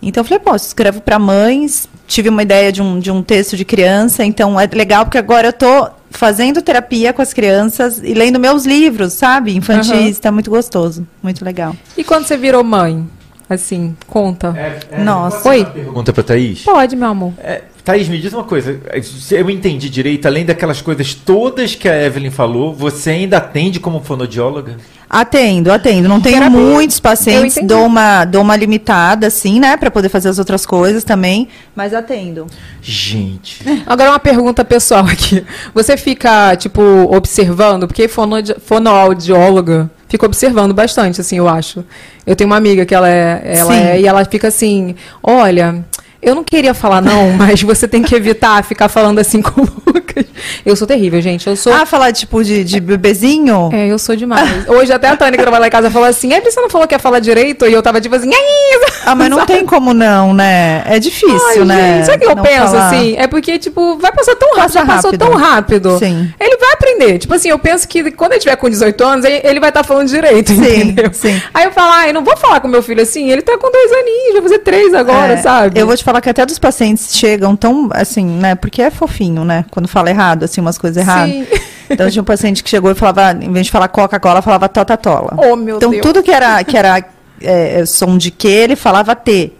Então, 0.00 0.20
eu 0.20 0.24
falei, 0.24 0.38
pô, 0.38 0.54
escrevo 0.54 1.00
para 1.00 1.18
mães, 1.18 1.88
tive 2.06 2.28
uma 2.28 2.42
ideia 2.44 2.70
de 2.70 2.80
um, 2.80 3.00
de 3.00 3.10
um 3.10 3.20
texto 3.24 3.56
de 3.56 3.64
criança, 3.64 4.24
então 4.24 4.58
é 4.58 4.66
legal 4.72 5.04
porque 5.04 5.18
agora 5.18 5.48
eu 5.48 5.52
tô 5.52 5.88
fazendo 6.10 6.62
terapia 6.62 7.12
com 7.12 7.20
as 7.20 7.34
crianças 7.34 8.00
e 8.04 8.14
lendo 8.14 8.38
meus 8.38 8.64
livros, 8.64 9.14
sabe? 9.14 9.56
Infantis, 9.56 9.90
Aham. 9.90 10.06
está 10.08 10.30
muito 10.30 10.48
gostoso, 10.48 11.04
muito 11.20 11.44
legal. 11.44 11.74
E 11.96 12.04
quando 12.04 12.24
você 12.26 12.36
virou 12.36 12.62
mãe? 12.62 13.04
Assim, 13.48 13.96
conta. 14.06 14.54
Nossa. 14.98 15.48
Oi? 15.48 15.64
Pergunta 15.64 16.12
pra 16.12 16.22
Thaís. 16.22 16.62
Pode, 16.62 16.94
meu 16.94 17.08
amor. 17.08 17.32
É, 17.38 17.62
Thaís, 17.82 18.06
me 18.06 18.18
diz 18.20 18.34
uma 18.34 18.44
coisa. 18.44 18.78
Se 19.02 19.34
eu 19.34 19.48
entendi 19.48 19.88
direito, 19.88 20.26
além 20.26 20.44
daquelas 20.44 20.82
coisas 20.82 21.14
todas 21.14 21.74
que 21.74 21.88
a 21.88 22.04
Evelyn 22.04 22.30
falou, 22.30 22.74
você 22.74 23.08
ainda 23.10 23.38
atende 23.38 23.80
como 23.80 24.00
fonodióloga? 24.02 24.76
Atendo, 25.08 25.72
atendo. 25.72 26.06
Não 26.06 26.20
tenho 26.20 26.36
Terapia. 26.36 26.60
muitos 26.60 27.00
pacientes, 27.00 27.58
dou 27.66 27.86
uma, 27.86 28.26
dou 28.26 28.42
uma 28.42 28.54
limitada, 28.54 29.28
assim, 29.28 29.58
né? 29.58 29.78
Para 29.78 29.90
poder 29.90 30.10
fazer 30.10 30.28
as 30.28 30.38
outras 30.38 30.66
coisas 30.66 31.02
também, 31.02 31.48
mas 31.74 31.94
atendo. 31.94 32.46
Gente. 32.82 33.62
Agora 33.86 34.10
uma 34.10 34.18
pergunta 34.18 34.62
pessoal 34.66 35.06
aqui. 35.06 35.42
Você 35.72 35.96
fica, 35.96 36.54
tipo, 36.56 36.82
observando, 36.82 37.86
porque 37.88 38.06
fonoaudióloga 38.06 39.90
fica 40.08 40.26
observando 40.26 40.72
bastante, 40.72 41.20
assim, 41.20 41.38
eu 41.38 41.48
acho. 41.48 41.84
Eu 42.26 42.34
tenho 42.34 42.48
uma 42.48 42.56
amiga 42.56 42.84
que 42.84 42.94
ela 42.94 43.08
é, 43.08 43.42
ela 43.44 43.72
Sim. 43.72 43.80
é, 43.80 44.00
e 44.00 44.06
ela 44.06 44.24
fica 44.24 44.48
assim, 44.48 44.94
olha, 45.22 45.84
eu 46.20 46.34
não 46.34 46.44
queria 46.44 46.74
falar 46.74 47.00
não, 47.00 47.30
mas 47.38 47.62
você 47.62 47.86
tem 47.88 48.02
que 48.02 48.14
evitar 48.14 48.62
ficar 48.64 48.88
falando 48.88 49.18
assim 49.18 49.40
com 49.42 49.62
o 49.62 49.68
Lucas. 49.86 50.24
Eu 50.64 50.74
sou 50.76 50.86
terrível, 50.86 51.20
gente. 51.20 51.46
Eu 51.46 51.56
sou 51.56 51.72
Ah, 51.72 51.84
falar 51.86 52.12
tipo 52.12 52.42
de, 52.42 52.64
de 52.64 52.80
bebezinho? 52.80 53.70
É, 53.72 53.86
eu 53.88 53.98
sou 53.98 54.14
demais. 54.16 54.68
Hoje 54.68 54.92
até 54.92 55.08
a 55.08 55.16
Tânia 55.16 55.32
que 55.36 55.42
trabalha 55.42 55.62
lá 55.62 55.66
em 55.68 55.70
casa 55.70 55.90
falou 55.90 56.08
assim: 56.08 56.32
é, 56.32 56.40
você 56.40 56.60
não 56.60 56.68
falou 56.70 56.86
que 56.86 56.94
ia 56.94 56.98
falar 56.98 57.18
direito? 57.20 57.66
E 57.66 57.72
eu 57.72 57.82
tava 57.82 58.00
tipo 58.00 58.14
assim, 58.14 58.30
ai, 58.32 58.80
Ah, 59.06 59.14
mas 59.14 59.28
não 59.30 59.44
tem 59.46 59.64
como 59.64 59.94
não, 59.94 60.34
né? 60.34 60.82
É 60.86 60.98
difícil, 60.98 61.62
Ai, 61.62 61.64
né? 61.64 61.96
gente, 61.98 62.06
sabe 62.06 62.16
o 62.18 62.20
que 62.20 62.32
eu 62.32 62.36
Não 62.36 62.42
penso 62.42 62.66
falar. 62.72 62.86
assim? 62.88 63.16
É 63.16 63.26
porque, 63.26 63.58
tipo, 63.58 63.96
vai 63.98 64.12
passar 64.12 64.34
tão 64.36 64.48
rápido, 64.50 64.62
Passa 64.62 64.74
já 64.80 64.86
passou 64.86 65.10
rápido. 65.12 65.26
tão 65.26 65.34
rápido. 65.36 65.98
Sim. 65.98 66.32
Ele 66.40 66.56
vai 66.56 66.72
aprender. 66.72 67.18
Tipo 67.18 67.34
assim, 67.34 67.48
eu 67.50 67.58
penso 67.58 67.86
que 67.88 68.10
quando 68.10 68.32
ele 68.32 68.40
tiver 68.40 68.56
com 68.56 68.68
18 68.68 69.04
anos, 69.04 69.24
ele 69.24 69.60
vai 69.60 69.70
estar 69.70 69.84
falando 69.84 70.08
direito, 70.08 70.52
Sim, 70.52 70.58
entendeu? 70.58 71.10
sim. 71.12 71.40
Aí 71.54 71.64
eu 71.64 71.72
falo, 71.72 71.92
ai, 71.92 72.12
não 72.12 72.22
vou 72.24 72.36
falar 72.36 72.60
com 72.60 72.68
meu 72.68 72.82
filho 72.82 73.02
assim, 73.02 73.30
ele 73.30 73.42
tá 73.42 73.56
com 73.56 73.70
dois 73.70 73.92
aninhos, 73.92 74.32
vai 74.34 74.42
fazer 74.42 74.58
três 74.58 74.92
agora, 74.94 75.32
É, 75.34 75.36
sabe? 75.38 75.78
Eu 75.80 75.86
vou 75.86 75.96
te 75.96 76.04
falar 76.08 76.22
que 76.22 76.30
até 76.30 76.46
dos 76.46 76.58
pacientes 76.58 77.14
chegam 77.14 77.54
tão, 77.54 77.90
assim, 77.92 78.24
né? 78.24 78.54
Porque 78.54 78.80
é 78.80 78.90
fofinho, 78.90 79.44
né? 79.44 79.66
Quando 79.70 79.86
fala 79.86 80.08
errado, 80.08 80.44
assim, 80.44 80.58
umas 80.58 80.78
coisas 80.78 80.96
erradas. 80.96 81.34
Sim. 81.34 81.46
Então 81.90 82.10
tinha 82.10 82.20
um 82.20 82.24
paciente 82.24 82.62
que 82.62 82.68
chegou 82.68 82.90
e 82.90 82.94
falava, 82.94 83.32
em 83.42 83.50
vez 83.50 83.64
de 83.64 83.72
falar 83.72 83.88
Coca-Cola, 83.88 84.42
falava 84.42 84.68
Tota-Tola. 84.68 85.34
Oh, 85.38 85.56
meu 85.56 85.78
então 85.78 85.90
Deus. 85.90 86.02
tudo 86.02 86.22
que 86.22 86.30
era, 86.30 86.62
que 86.62 86.76
era 86.76 87.02
é, 87.40 87.82
som 87.86 88.18
de 88.18 88.30
que, 88.30 88.46
ele 88.46 88.76
falava 88.76 89.16
T. 89.16 89.54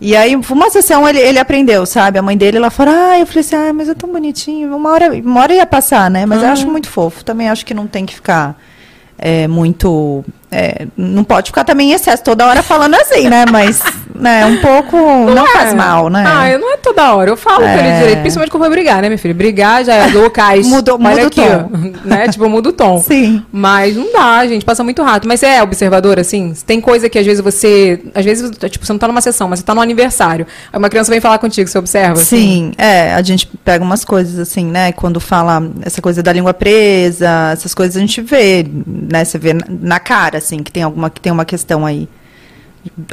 E 0.00 0.16
aí, 0.16 0.34
uma 0.34 0.70
sessão 0.70 1.06
ele, 1.06 1.18
ele 1.18 1.38
aprendeu, 1.38 1.84
sabe? 1.84 2.18
A 2.18 2.22
mãe 2.22 2.34
dele, 2.34 2.56
ela 2.56 2.70
falou, 2.70 2.94
ah, 2.96 3.18
eu 3.18 3.26
falei 3.26 3.40
assim, 3.40 3.56
ah, 3.56 3.74
mas 3.74 3.90
é 3.90 3.94
tão 3.94 4.10
bonitinho. 4.10 4.74
Uma 4.74 4.90
hora, 4.90 5.12
uma 5.12 5.42
hora 5.42 5.52
ia 5.52 5.66
passar, 5.66 6.10
né? 6.10 6.24
Mas 6.24 6.42
eu 6.42 6.48
acho 6.48 6.66
muito 6.66 6.88
fofo. 6.88 7.22
Também 7.22 7.50
acho 7.50 7.66
que 7.66 7.74
não 7.74 7.86
tem 7.86 8.06
que 8.06 8.14
ficar 8.14 8.58
é, 9.18 9.46
muito... 9.46 10.24
é, 10.54 10.86
não 10.96 11.24
pode 11.24 11.48
ficar 11.48 11.64
também 11.64 11.90
em 11.90 11.94
excesso 11.94 12.22
toda 12.22 12.46
hora 12.46 12.62
falando 12.62 12.94
assim, 12.94 13.28
né? 13.28 13.44
Mas, 13.50 13.82
né, 14.14 14.46
um 14.46 14.58
pouco 14.58 14.96
não, 14.96 15.44
é. 15.46 15.50
faz 15.50 15.74
mal, 15.74 16.08
né? 16.08 16.24
Ah, 16.26 16.48
eu 16.50 16.58
não 16.58 16.72
é 16.72 16.76
toda 16.76 17.12
hora. 17.14 17.28
Eu 17.30 17.36
falo 17.36 17.62
com 17.64 17.68
ele 17.68 17.88
É. 17.88 17.98
direito, 17.98 18.20
principalmente 18.20 18.50
quando 18.50 18.62
for 18.64 18.70
brigar, 18.70 19.02
né, 19.02 19.08
minha 19.08 19.18
filha? 19.18 19.34
Brigar 19.34 19.84
já 19.84 19.94
é 19.94 20.06
Lucas. 20.08 20.66
Mudou- 20.66 20.98
muda 20.98 21.24
o 21.24 21.26
aqui, 21.26 21.40
tom. 21.40 21.70
ó, 21.74 21.78
né? 22.08 22.28
Tipo, 22.28 22.48
muda 22.48 22.68
o 22.68 22.72
tom. 22.72 22.98
Sim. 23.02 23.42
Mas 23.50 23.96
não 23.96 24.12
dá, 24.12 24.46
gente, 24.46 24.64
passa 24.64 24.84
muito 24.84 25.02
rápido. 25.02 25.28
Mas 25.28 25.40
você 25.40 25.46
é 25.46 25.62
observadora, 25.62 26.20
assim? 26.20 26.54
Tem 26.66 26.80
coisa 26.80 27.08
que 27.08 27.18
às 27.18 27.26
vezes 27.26 27.42
você. 27.42 28.00
Às 28.14 28.24
vezes, 28.24 28.50
tipo, 28.70 28.86
você 28.86 28.92
não 28.92 28.98
tá 28.98 29.08
numa 29.08 29.20
sessão, 29.20 29.48
mas 29.48 29.58
você 29.58 29.64
tá 29.64 29.74
no 29.74 29.80
aniversário. 29.80 30.46
Aí 30.72 30.78
uma 30.78 30.88
criança 30.88 31.10
vem 31.10 31.20
falar 31.20 31.38
contigo, 31.38 31.68
você 31.68 31.78
observa? 31.78 32.12
assim? 32.12 32.36
Sim, 32.36 32.72
é, 32.78 33.14
a 33.14 33.22
gente 33.22 33.46
pega 33.64 33.82
umas 33.84 34.04
coisas 34.04 34.38
assim, 34.38 34.66
né? 34.66 34.92
Quando 34.92 35.18
fala 35.20 35.62
essa 35.82 36.00
coisa 36.00 36.22
da 36.22 36.32
língua 36.32 36.54
presa, 36.54 37.50
essas 37.52 37.74
coisas 37.74 37.96
a 37.96 38.00
gente 38.00 38.20
vê, 38.20 38.64
né? 38.86 39.24
Você 39.24 39.38
vê 39.38 39.52
na 39.68 39.98
cara, 39.98 40.40
assim, 40.44 40.62
que 40.62 40.70
tem 40.70 40.82
alguma 40.82 41.08
que 41.10 41.20
tem 41.20 41.32
uma 41.32 41.44
questão 41.44 41.84
aí. 41.86 42.08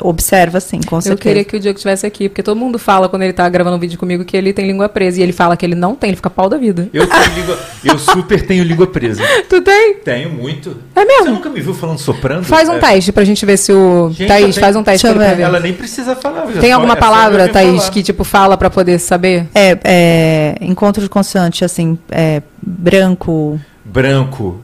Observa, 0.01 0.59
sim, 0.59 0.81
com 0.85 0.97
Eu 0.97 1.01
certeza. 1.01 1.21
queria 1.21 1.45
que 1.45 1.55
o 1.55 1.59
Diego 1.59 1.77
estivesse 1.77 2.05
aqui, 2.05 2.27
porque 2.27 2.43
todo 2.43 2.57
mundo 2.57 2.77
fala 2.77 3.07
quando 3.07 3.21
ele 3.21 3.31
tá 3.31 3.47
gravando 3.47 3.77
um 3.77 3.79
vídeo 3.79 3.97
comigo 3.97 4.25
que 4.25 4.35
ele 4.35 4.51
tem 4.51 4.67
língua 4.67 4.89
presa. 4.89 5.21
E 5.21 5.23
ele 5.23 5.31
fala 5.31 5.55
que 5.55 5.65
ele 5.65 5.75
não 5.75 5.95
tem, 5.95 6.09
ele 6.09 6.17
fica 6.17 6.29
pau 6.29 6.49
da 6.49 6.57
vida. 6.57 6.89
Eu, 6.93 7.07
tenho 7.07 7.33
língua, 7.35 7.57
eu 7.85 7.97
super 7.97 8.45
tenho 8.45 8.65
língua 8.65 8.85
presa. 8.85 9.23
Tu 9.47 9.61
tem? 9.61 9.93
Tenho 10.03 10.29
muito. 10.29 10.75
É 10.93 11.05
mesmo? 11.05 11.23
Você 11.23 11.29
nunca 11.31 11.49
me 11.49 11.61
viu 11.61 11.73
falando 11.73 11.99
soprando? 11.99 12.43
Faz 12.43 12.67
um 12.67 12.73
É. 12.73 12.79
teste 12.79 13.13
pra 13.13 13.23
gente 13.23 13.45
ver 13.45 13.55
se 13.55 13.71
o. 13.71 14.09
Gente, 14.09 14.27
Thaís, 14.27 14.47
eu 14.47 14.51
tenho- 14.55 14.61
faz 14.65 14.75
um 14.75 14.83
teste 14.83 15.07
pra 15.07 15.29
eu 15.31 15.35
ver. 15.37 15.41
Ela 15.41 15.59
nem 15.61 15.71
precisa 15.73 16.17
falar. 16.17 16.47
Tem 16.59 16.73
alguma 16.73 16.95
é 16.95 16.97
eu 16.97 16.99
palavra, 16.99 17.47
Thaís, 17.47 17.77
falar. 17.83 17.91
que 17.91 18.03
tipo 18.03 18.25
fala 18.25 18.57
pra 18.57 18.69
poder 18.69 18.99
saber? 18.99 19.47
É, 19.55 19.77
é, 19.85 20.55
encontro 20.59 21.01
de 21.01 21.07
consoante, 21.07 21.63
assim, 21.63 21.97
é, 22.11 22.41
branco. 22.61 23.57
Branco. 23.85 24.59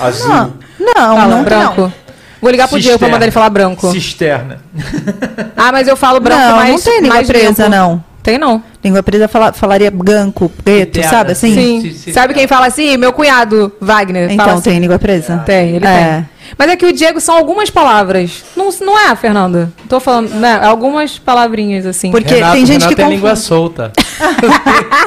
Azul. 0.00 0.28
Não, 0.28 0.52
não, 0.78 0.94
Fala, 0.94 1.26
não, 1.26 1.42
branco. 1.44 1.80
não. 1.82 1.92
Vou 2.40 2.50
ligar 2.50 2.68
pro 2.68 2.78
Diego 2.78 2.98
pra 2.98 3.08
mandar 3.08 3.24
ele 3.24 3.32
falar 3.32 3.50
branco. 3.50 3.90
Cisterna. 3.92 4.60
Ah, 5.56 5.72
mas 5.72 5.88
eu 5.88 5.96
falo 5.96 6.20
branco 6.20 6.42
Não, 6.42 6.56
mais 6.56 6.70
não 6.70 6.78
tem 6.80 7.00
língua 7.00 7.24
presa, 7.24 7.64
limpo. 7.64 7.76
não. 7.76 8.04
Tem 8.22 8.38
não. 8.38 8.62
Língua 8.84 9.02
presa 9.02 9.26
fala- 9.26 9.52
falaria 9.52 9.90
branco, 9.90 10.50
preto, 10.62 10.98
Interna, 10.98 11.08
sabe 11.10 11.32
assim? 11.32 11.54
Sim. 11.54 11.80
Sim, 11.80 11.92
sim. 11.94 12.12
Sabe 12.12 12.34
quem 12.34 12.46
fala 12.46 12.66
assim? 12.66 12.96
Meu 12.96 13.12
cunhado, 13.12 13.72
Wagner. 13.80 14.30
Então 14.30 14.44
fala 14.44 14.58
assim. 14.58 14.70
tem 14.70 14.78
língua 14.80 14.98
presa? 14.98 15.38
Tem, 15.46 15.76
ele 15.76 15.86
É. 15.86 16.14
tem. 16.16 16.28
Mas 16.58 16.70
é 16.70 16.76
que 16.76 16.86
o 16.86 16.92
Diego 16.92 17.20
são 17.20 17.36
algumas 17.36 17.70
palavras. 17.70 18.44
Não, 18.56 18.68
não 18.82 18.98
é, 19.10 19.16
Fernanda? 19.16 19.72
Tô 19.88 19.98
falando, 19.98 20.30
né? 20.34 20.60
Algumas 20.62 21.18
palavrinhas, 21.18 21.86
assim. 21.86 22.10
Porque 22.10 22.34
Renato, 22.34 22.52
tem 22.52 22.60
gente 22.66 22.72
Renato 22.82 22.88
que 22.90 22.94
tem 22.96 23.04
confunde. 23.04 23.16
língua 23.22 23.36
solta. 23.36 23.92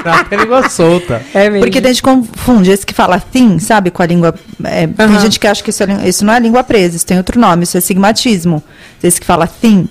Renato 0.04 0.30
tem 0.30 0.40
língua 0.40 0.70
solta. 0.70 1.22
É 1.34 1.50
mesmo. 1.50 1.66
Porque 1.66 1.82
tem 1.82 1.92
gente 1.94 2.04
confunde 2.04 2.72
esse 2.72 2.86
que 2.86 2.94
fala 2.94 3.20
thin, 3.20 3.60
sabe, 3.60 3.90
com 3.92 4.02
a 4.02 4.06
língua. 4.06 4.34
é, 4.64 4.88
Tem 4.88 5.20
gente 5.20 5.40
que 5.40 5.48
acha 5.48 5.64
que 5.64 5.70
isso, 5.70 5.84
é, 5.84 6.08
isso 6.08 6.26
não 6.26 6.34
é 6.34 6.40
língua 6.40 6.64
presa, 6.64 6.96
isso 6.96 7.06
tem 7.06 7.18
outro 7.18 7.40
nome, 7.40 7.64
isso 7.64 7.78
é 7.78 7.82
sigmatismo. 7.82 8.64
Esse 9.02 9.20
que 9.20 9.26
fala 9.26 9.48
thin. 9.48 9.88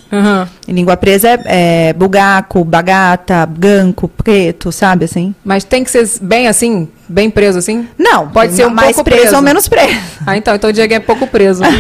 E 0.67 0.73
língua 0.73 0.97
presa 0.97 1.29
é, 1.29 1.89
é 1.89 1.93
bugaco, 1.93 2.63
bagata, 2.65 3.49
ganco, 3.59 4.07
preto, 4.09 4.71
sabe 4.71 5.07
assim? 5.07 5.35
Mas 5.45 5.65
tem 5.65 5.83
que 5.83 5.91
ser 5.91 6.07
bem 6.21 6.47
assim? 6.47 6.89
Bem 7.09 7.31
preso 7.31 7.59
assim? 7.59 7.89
Não, 7.99 8.29
Pode 8.29 8.53
ser 8.53 8.67
um 8.67 8.71
mais 8.71 8.95
pouco 8.97 9.05
preso, 9.05 9.23
preso. 9.23 9.37
ou 9.37 9.43
menos 9.43 9.67
preso. 9.67 9.99
Ah, 10.27 10.37
então. 10.37 10.55
Então 10.55 10.69
o 10.69 10.73
Diego 10.75 10.93
é 10.93 11.01
pouco 11.01 11.27
preso. 11.27 11.63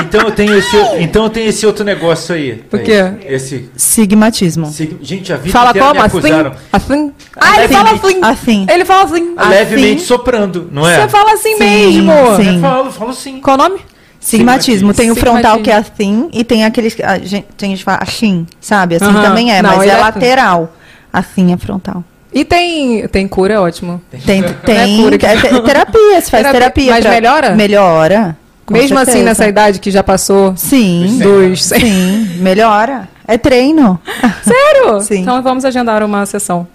Então, 0.00 0.20
eu 0.22 0.30
tenho 0.32 0.56
esse, 0.58 0.76
então 1.00 1.24
eu 1.24 1.30
tenho 1.30 1.48
esse 1.48 1.66
outro 1.66 1.84
negócio 1.84 2.34
aí. 2.34 2.64
O 2.72 2.78
quê? 2.78 3.12
Esse. 3.26 3.70
Sigmatismo. 3.76 4.66
esse- 4.66 4.96
Gente, 5.02 5.32
a 5.32 5.36
vida 5.36 5.52
Fala 5.52 5.70
inteira 5.70 5.88
como? 5.88 6.00
me 6.00 6.06
Assim? 6.06 6.18
acusaram 6.18 6.52
Assim? 6.72 7.12
Ah, 7.36 7.54
ele 7.56 7.64
Assim. 7.64 7.74
fala 7.74 7.90
assim. 7.92 8.18
Assim. 8.22 8.66
Ele 8.70 8.84
fala 8.84 9.04
assim. 9.04 9.34
levemente 9.50 9.96
assim. 9.96 10.04
soprando, 10.06 10.68
não 10.72 10.88
é? 10.88 11.00
Você 11.00 11.08
fala 11.08 11.32
assim 11.32 11.56
Sim, 11.56 11.64
mesmo. 11.64 12.12
sim. 12.36 12.54
Eu 12.56 12.60
falo, 12.60 12.90
falo 12.92 13.12
sim. 13.14 13.40
Qual 13.40 13.54
o 13.56 13.58
nome? 13.58 13.80
Sigmatismo. 14.20 14.94
Tem 14.94 15.10
o 15.10 15.14
frontal 15.16 15.58
que 15.60 15.70
é 15.70 15.74
assim 15.76 16.28
e 16.32 16.42
tem 16.44 16.64
aqueles. 16.64 16.96
A 17.02 17.18
gente, 17.18 17.46
tem 17.56 17.70
gente 17.70 17.78
que 17.80 17.84
fala 17.84 17.98
assim, 18.02 18.46
sabe? 18.60 18.96
Assim 18.96 19.04
Aham. 19.04 19.22
também 19.22 19.52
é, 19.52 19.60
Não, 19.62 19.76
mas 19.76 19.82
é 19.88 19.92
é- 19.92 19.96
lateral. 19.98 20.74
Assim 21.12 21.52
é 21.52 21.56
frontal. 21.56 22.02
E 22.32 22.44
tem, 22.44 23.06
tem 23.08 23.28
cura, 23.28 23.54
é 23.54 23.60
ótimo. 23.60 24.00
Tem, 24.26 24.42
tem 24.42 25.02
cura 25.02 25.16
que- 25.18 25.26
é 25.26 25.36
te- 25.36 25.60
terapia, 25.60 26.20
se 26.20 26.30
faz 26.30 26.42
Terapia. 26.42 26.52
terapia. 26.52 26.90
Mas 26.92 27.04
melhora? 27.04 27.50
Melhora. 27.54 28.36
Com 28.66 28.72
Mesmo 28.74 28.96
assim, 28.98 29.04
certeza. 29.12 29.24
nessa 29.24 29.46
idade 29.48 29.78
que 29.80 29.90
já 29.90 30.02
passou 30.02 30.54
Sim. 30.56 31.18
dos... 31.22 31.64
Sim, 31.64 32.38
melhora. 32.40 33.08
É 33.26 33.36
treino. 33.38 34.00
Sério? 34.42 35.00
Sim. 35.00 35.20
Então 35.22 35.42
vamos 35.42 35.64
agendar 35.64 36.02
uma 36.02 36.24
sessão. 36.26 36.66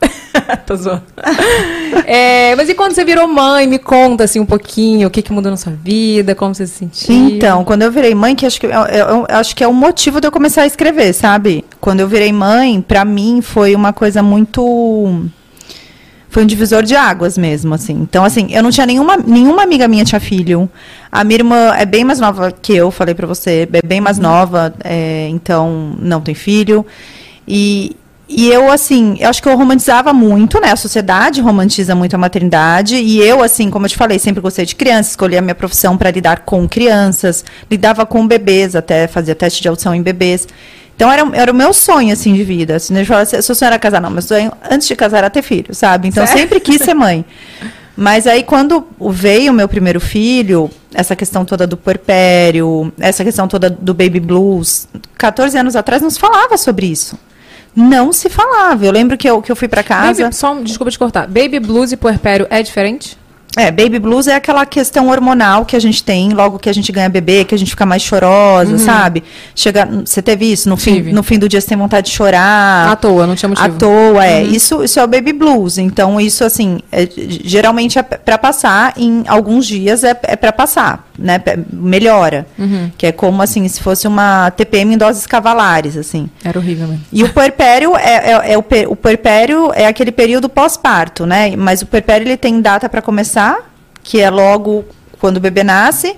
Tô 0.66 0.76
zoando. 0.76 1.02
É, 2.06 2.54
mas 2.56 2.68
e 2.68 2.74
quando 2.74 2.92
você 2.92 3.04
virou 3.04 3.26
mãe, 3.28 3.66
me 3.66 3.78
conta 3.78 4.24
assim 4.24 4.40
um 4.40 4.46
pouquinho 4.46 5.06
o 5.06 5.10
que, 5.10 5.22
que 5.22 5.32
mudou 5.32 5.50
na 5.50 5.56
sua 5.56 5.72
vida, 5.72 6.34
como 6.34 6.54
você 6.54 6.66
se 6.66 6.74
sentiu. 6.78 7.14
Então, 7.14 7.64
quando 7.64 7.82
eu 7.82 7.90
virei 7.90 8.14
mãe, 8.14 8.34
que 8.34 8.46
acho 8.46 8.58
que, 8.60 8.66
eu, 8.66 8.70
eu- 8.70 9.06
eu 9.08 9.26
acho 9.28 9.54
que 9.54 9.62
é 9.62 9.68
o 9.68 9.72
motivo 9.72 10.20
de 10.20 10.26
eu 10.26 10.32
começar 10.32 10.62
a 10.62 10.66
escrever, 10.66 11.12
sabe? 11.12 11.64
Quando 11.80 12.00
eu 12.00 12.08
virei 12.08 12.32
mãe, 12.32 12.80
pra 12.80 13.04
mim 13.04 13.40
foi 13.42 13.74
uma 13.76 13.92
coisa 13.92 14.22
muito. 14.22 15.24
Foi 16.30 16.44
um 16.44 16.46
divisor 16.46 16.84
de 16.84 16.94
águas 16.94 17.36
mesmo, 17.36 17.74
assim. 17.74 17.92
Então, 17.92 18.24
assim, 18.24 18.46
eu 18.50 18.62
não 18.62 18.70
tinha 18.70 18.86
nenhuma, 18.86 19.16
nenhuma 19.16 19.64
amiga 19.64 19.88
minha 19.88 20.04
tinha 20.04 20.20
filho. 20.20 20.70
A 21.10 21.24
minha 21.24 21.38
irmã 21.38 21.74
é 21.76 21.84
bem 21.84 22.04
mais 22.04 22.20
nova 22.20 22.52
que 22.52 22.72
eu, 22.72 22.92
falei 22.92 23.16
pra 23.16 23.26
você, 23.26 23.68
é 23.72 23.84
bem 23.84 24.00
mais 24.00 24.16
nova, 24.16 24.72
é, 24.84 25.26
então 25.28 25.96
não 25.98 26.20
tem 26.20 26.32
filho. 26.32 26.86
E, 27.48 27.96
e 28.28 28.46
eu, 28.48 28.70
assim, 28.70 29.16
eu 29.18 29.28
acho 29.28 29.42
que 29.42 29.48
eu 29.48 29.56
romantizava 29.56 30.12
muito, 30.12 30.60
né? 30.60 30.70
A 30.70 30.76
sociedade 30.76 31.40
romantiza 31.40 31.96
muito 31.96 32.14
a 32.14 32.18
maternidade. 32.18 32.94
E 32.94 33.18
eu, 33.20 33.42
assim, 33.42 33.68
como 33.68 33.86
eu 33.86 33.90
te 33.90 33.96
falei, 33.96 34.20
sempre 34.20 34.40
gostei 34.40 34.64
de 34.64 34.76
crianças, 34.76 35.10
escolhi 35.10 35.36
a 35.36 35.42
minha 35.42 35.54
profissão 35.54 35.98
para 35.98 36.12
lidar 36.12 36.44
com 36.44 36.68
crianças, 36.68 37.44
lidava 37.68 38.06
com 38.06 38.24
bebês, 38.24 38.76
até 38.76 39.08
fazia 39.08 39.34
teste 39.34 39.60
de 39.60 39.66
audição 39.66 39.92
em 39.92 40.00
bebês. 40.00 40.46
Então 41.00 41.10
era, 41.10 41.26
era 41.32 41.50
o 41.50 41.54
meu 41.54 41.72
sonho, 41.72 42.12
assim, 42.12 42.34
de 42.34 42.44
vida. 42.44 42.76
Assim, 42.76 42.94
eu 42.94 43.06
falava, 43.06 43.24
se 43.24 43.38
o 43.38 43.54
sonho 43.54 43.68
era 43.68 43.78
casar, 43.78 44.02
não, 44.02 44.10
meu 44.10 44.20
sonho 44.20 44.52
antes 44.70 44.86
de 44.86 44.94
casar 44.94 45.16
era 45.18 45.30
ter 45.30 45.40
filho, 45.40 45.74
sabe? 45.74 46.08
Então 46.08 46.22
eu 46.22 46.26
Sério? 46.26 46.42
sempre 46.42 46.60
quis 46.60 46.82
ser 46.82 46.92
mãe. 46.92 47.24
Mas 47.96 48.26
aí, 48.26 48.42
quando 48.42 48.86
veio 49.10 49.50
o 49.50 49.54
meu 49.54 49.66
primeiro 49.66 49.98
filho, 49.98 50.70
essa 50.92 51.16
questão 51.16 51.42
toda 51.42 51.66
do 51.66 51.74
puerpério, 51.74 52.92
essa 53.00 53.24
questão 53.24 53.48
toda 53.48 53.70
do 53.70 53.94
baby 53.94 54.20
blues, 54.20 54.86
14 55.16 55.56
anos 55.56 55.74
atrás 55.74 56.02
não 56.02 56.10
se 56.10 56.18
falava 56.18 56.58
sobre 56.58 56.84
isso. 56.84 57.18
Não 57.74 58.12
se 58.12 58.28
falava. 58.28 58.84
Eu 58.84 58.92
lembro 58.92 59.16
que 59.16 59.28
eu, 59.30 59.40
que 59.40 59.50
eu 59.50 59.56
fui 59.56 59.68
pra 59.68 59.82
casa. 59.82 60.24
Baby, 60.24 60.36
só, 60.36 60.52
um- 60.52 60.62
desculpa 60.62 60.90
te 60.90 60.98
cortar. 60.98 61.26
Baby 61.26 61.60
blues 61.60 61.92
e 61.92 61.96
puerpério 61.96 62.46
é 62.50 62.62
diferente? 62.62 63.16
É, 63.56 63.70
baby 63.70 63.98
blues 63.98 64.28
é 64.28 64.36
aquela 64.36 64.64
questão 64.64 65.08
hormonal 65.08 65.64
que 65.64 65.74
a 65.74 65.80
gente 65.80 66.04
tem 66.04 66.30
logo 66.30 66.58
que 66.58 66.68
a 66.68 66.72
gente 66.72 66.92
ganha 66.92 67.08
bebê, 67.08 67.44
que 67.44 67.54
a 67.54 67.58
gente 67.58 67.70
fica 67.70 67.84
mais 67.84 68.00
chorosa, 68.00 68.78
sabe? 68.78 69.24
Chega, 69.56 69.88
você 70.04 70.22
teve 70.22 70.52
isso 70.52 70.68
no 70.68 70.76
fim, 70.76 71.00
Uhum. 71.00 71.12
No 71.12 71.22
fim 71.22 71.38
do 71.38 71.48
dia 71.48 71.60
você 71.60 71.66
tem 71.68 71.78
vontade 71.78 72.10
de 72.10 72.16
chorar. 72.16 72.88
À 72.90 72.96
toa, 72.96 73.26
não 73.26 73.34
tinha 73.34 73.48
motivo. 73.48 73.66
À 73.66 73.70
toa, 73.70 74.24
é. 74.24 74.42
Isso, 74.42 74.84
isso 74.84 75.00
é 75.00 75.04
o 75.04 75.06
baby 75.06 75.32
blues. 75.32 75.78
Então, 75.78 76.20
isso, 76.20 76.44
assim, 76.44 76.80
é, 76.92 77.08
geralmente 77.16 77.98
é 77.98 78.02
para 78.02 78.38
passar, 78.38 78.94
em 78.96 79.24
alguns 79.26 79.66
dias 79.66 80.04
é, 80.04 80.18
é 80.22 80.36
para 80.36 80.52
passar, 80.52 81.09
né? 81.20 81.40
Melhora. 81.70 82.46
Que 82.96 83.06
é 83.06 83.12
como, 83.12 83.42
assim, 83.42 83.68
se 83.68 83.80
fosse 83.80 84.08
uma 84.08 84.50
TPM 84.50 84.94
em 84.94 84.98
doses 84.98 85.26
cavalares, 85.26 85.96
assim. 85.96 86.28
Era 86.42 86.58
horrível 86.58 86.88
mesmo. 86.88 87.04
E 87.12 87.22
o 87.22 87.32
puerpério 87.32 87.96
é, 87.96 88.32
é, 88.32 88.52
é 88.52 88.58
o, 88.58 88.64
o 88.88 88.96
puerpério 88.96 89.70
é 89.74 89.86
aquele 89.86 90.10
período 90.10 90.48
pós-parto, 90.48 91.26
né? 91.26 91.54
Mas 91.56 91.82
o 91.82 91.86
puerpério 91.86 92.26
ele 92.26 92.36
tem 92.36 92.60
data 92.60 92.88
para 92.88 93.02
começar, 93.02 93.70
que 94.02 94.20
é 94.20 94.30
logo 94.30 94.84
quando 95.20 95.36
o 95.36 95.40
bebê 95.40 95.62
nasce, 95.62 96.16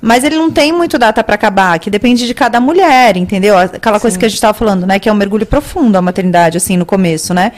mas 0.00 0.22
ele 0.22 0.36
não 0.36 0.50
tem 0.50 0.72
muito 0.72 0.98
data 0.98 1.24
para 1.24 1.34
acabar, 1.34 1.78
que 1.78 1.90
depende 1.90 2.26
de 2.26 2.34
cada 2.34 2.60
mulher, 2.60 3.16
entendeu? 3.16 3.56
Aquela 3.58 3.98
coisa 3.98 4.18
que 4.18 4.24
a 4.24 4.28
gente 4.28 4.36
estava 4.36 4.54
falando, 4.54 4.86
né? 4.86 4.98
Que 4.98 5.08
é 5.08 5.12
um 5.12 5.16
mergulho 5.16 5.46
profundo 5.46 5.96
a 5.96 6.02
maternidade, 6.02 6.56
assim, 6.56 6.76
no 6.76 6.86
começo, 6.86 7.34
né? 7.34 7.52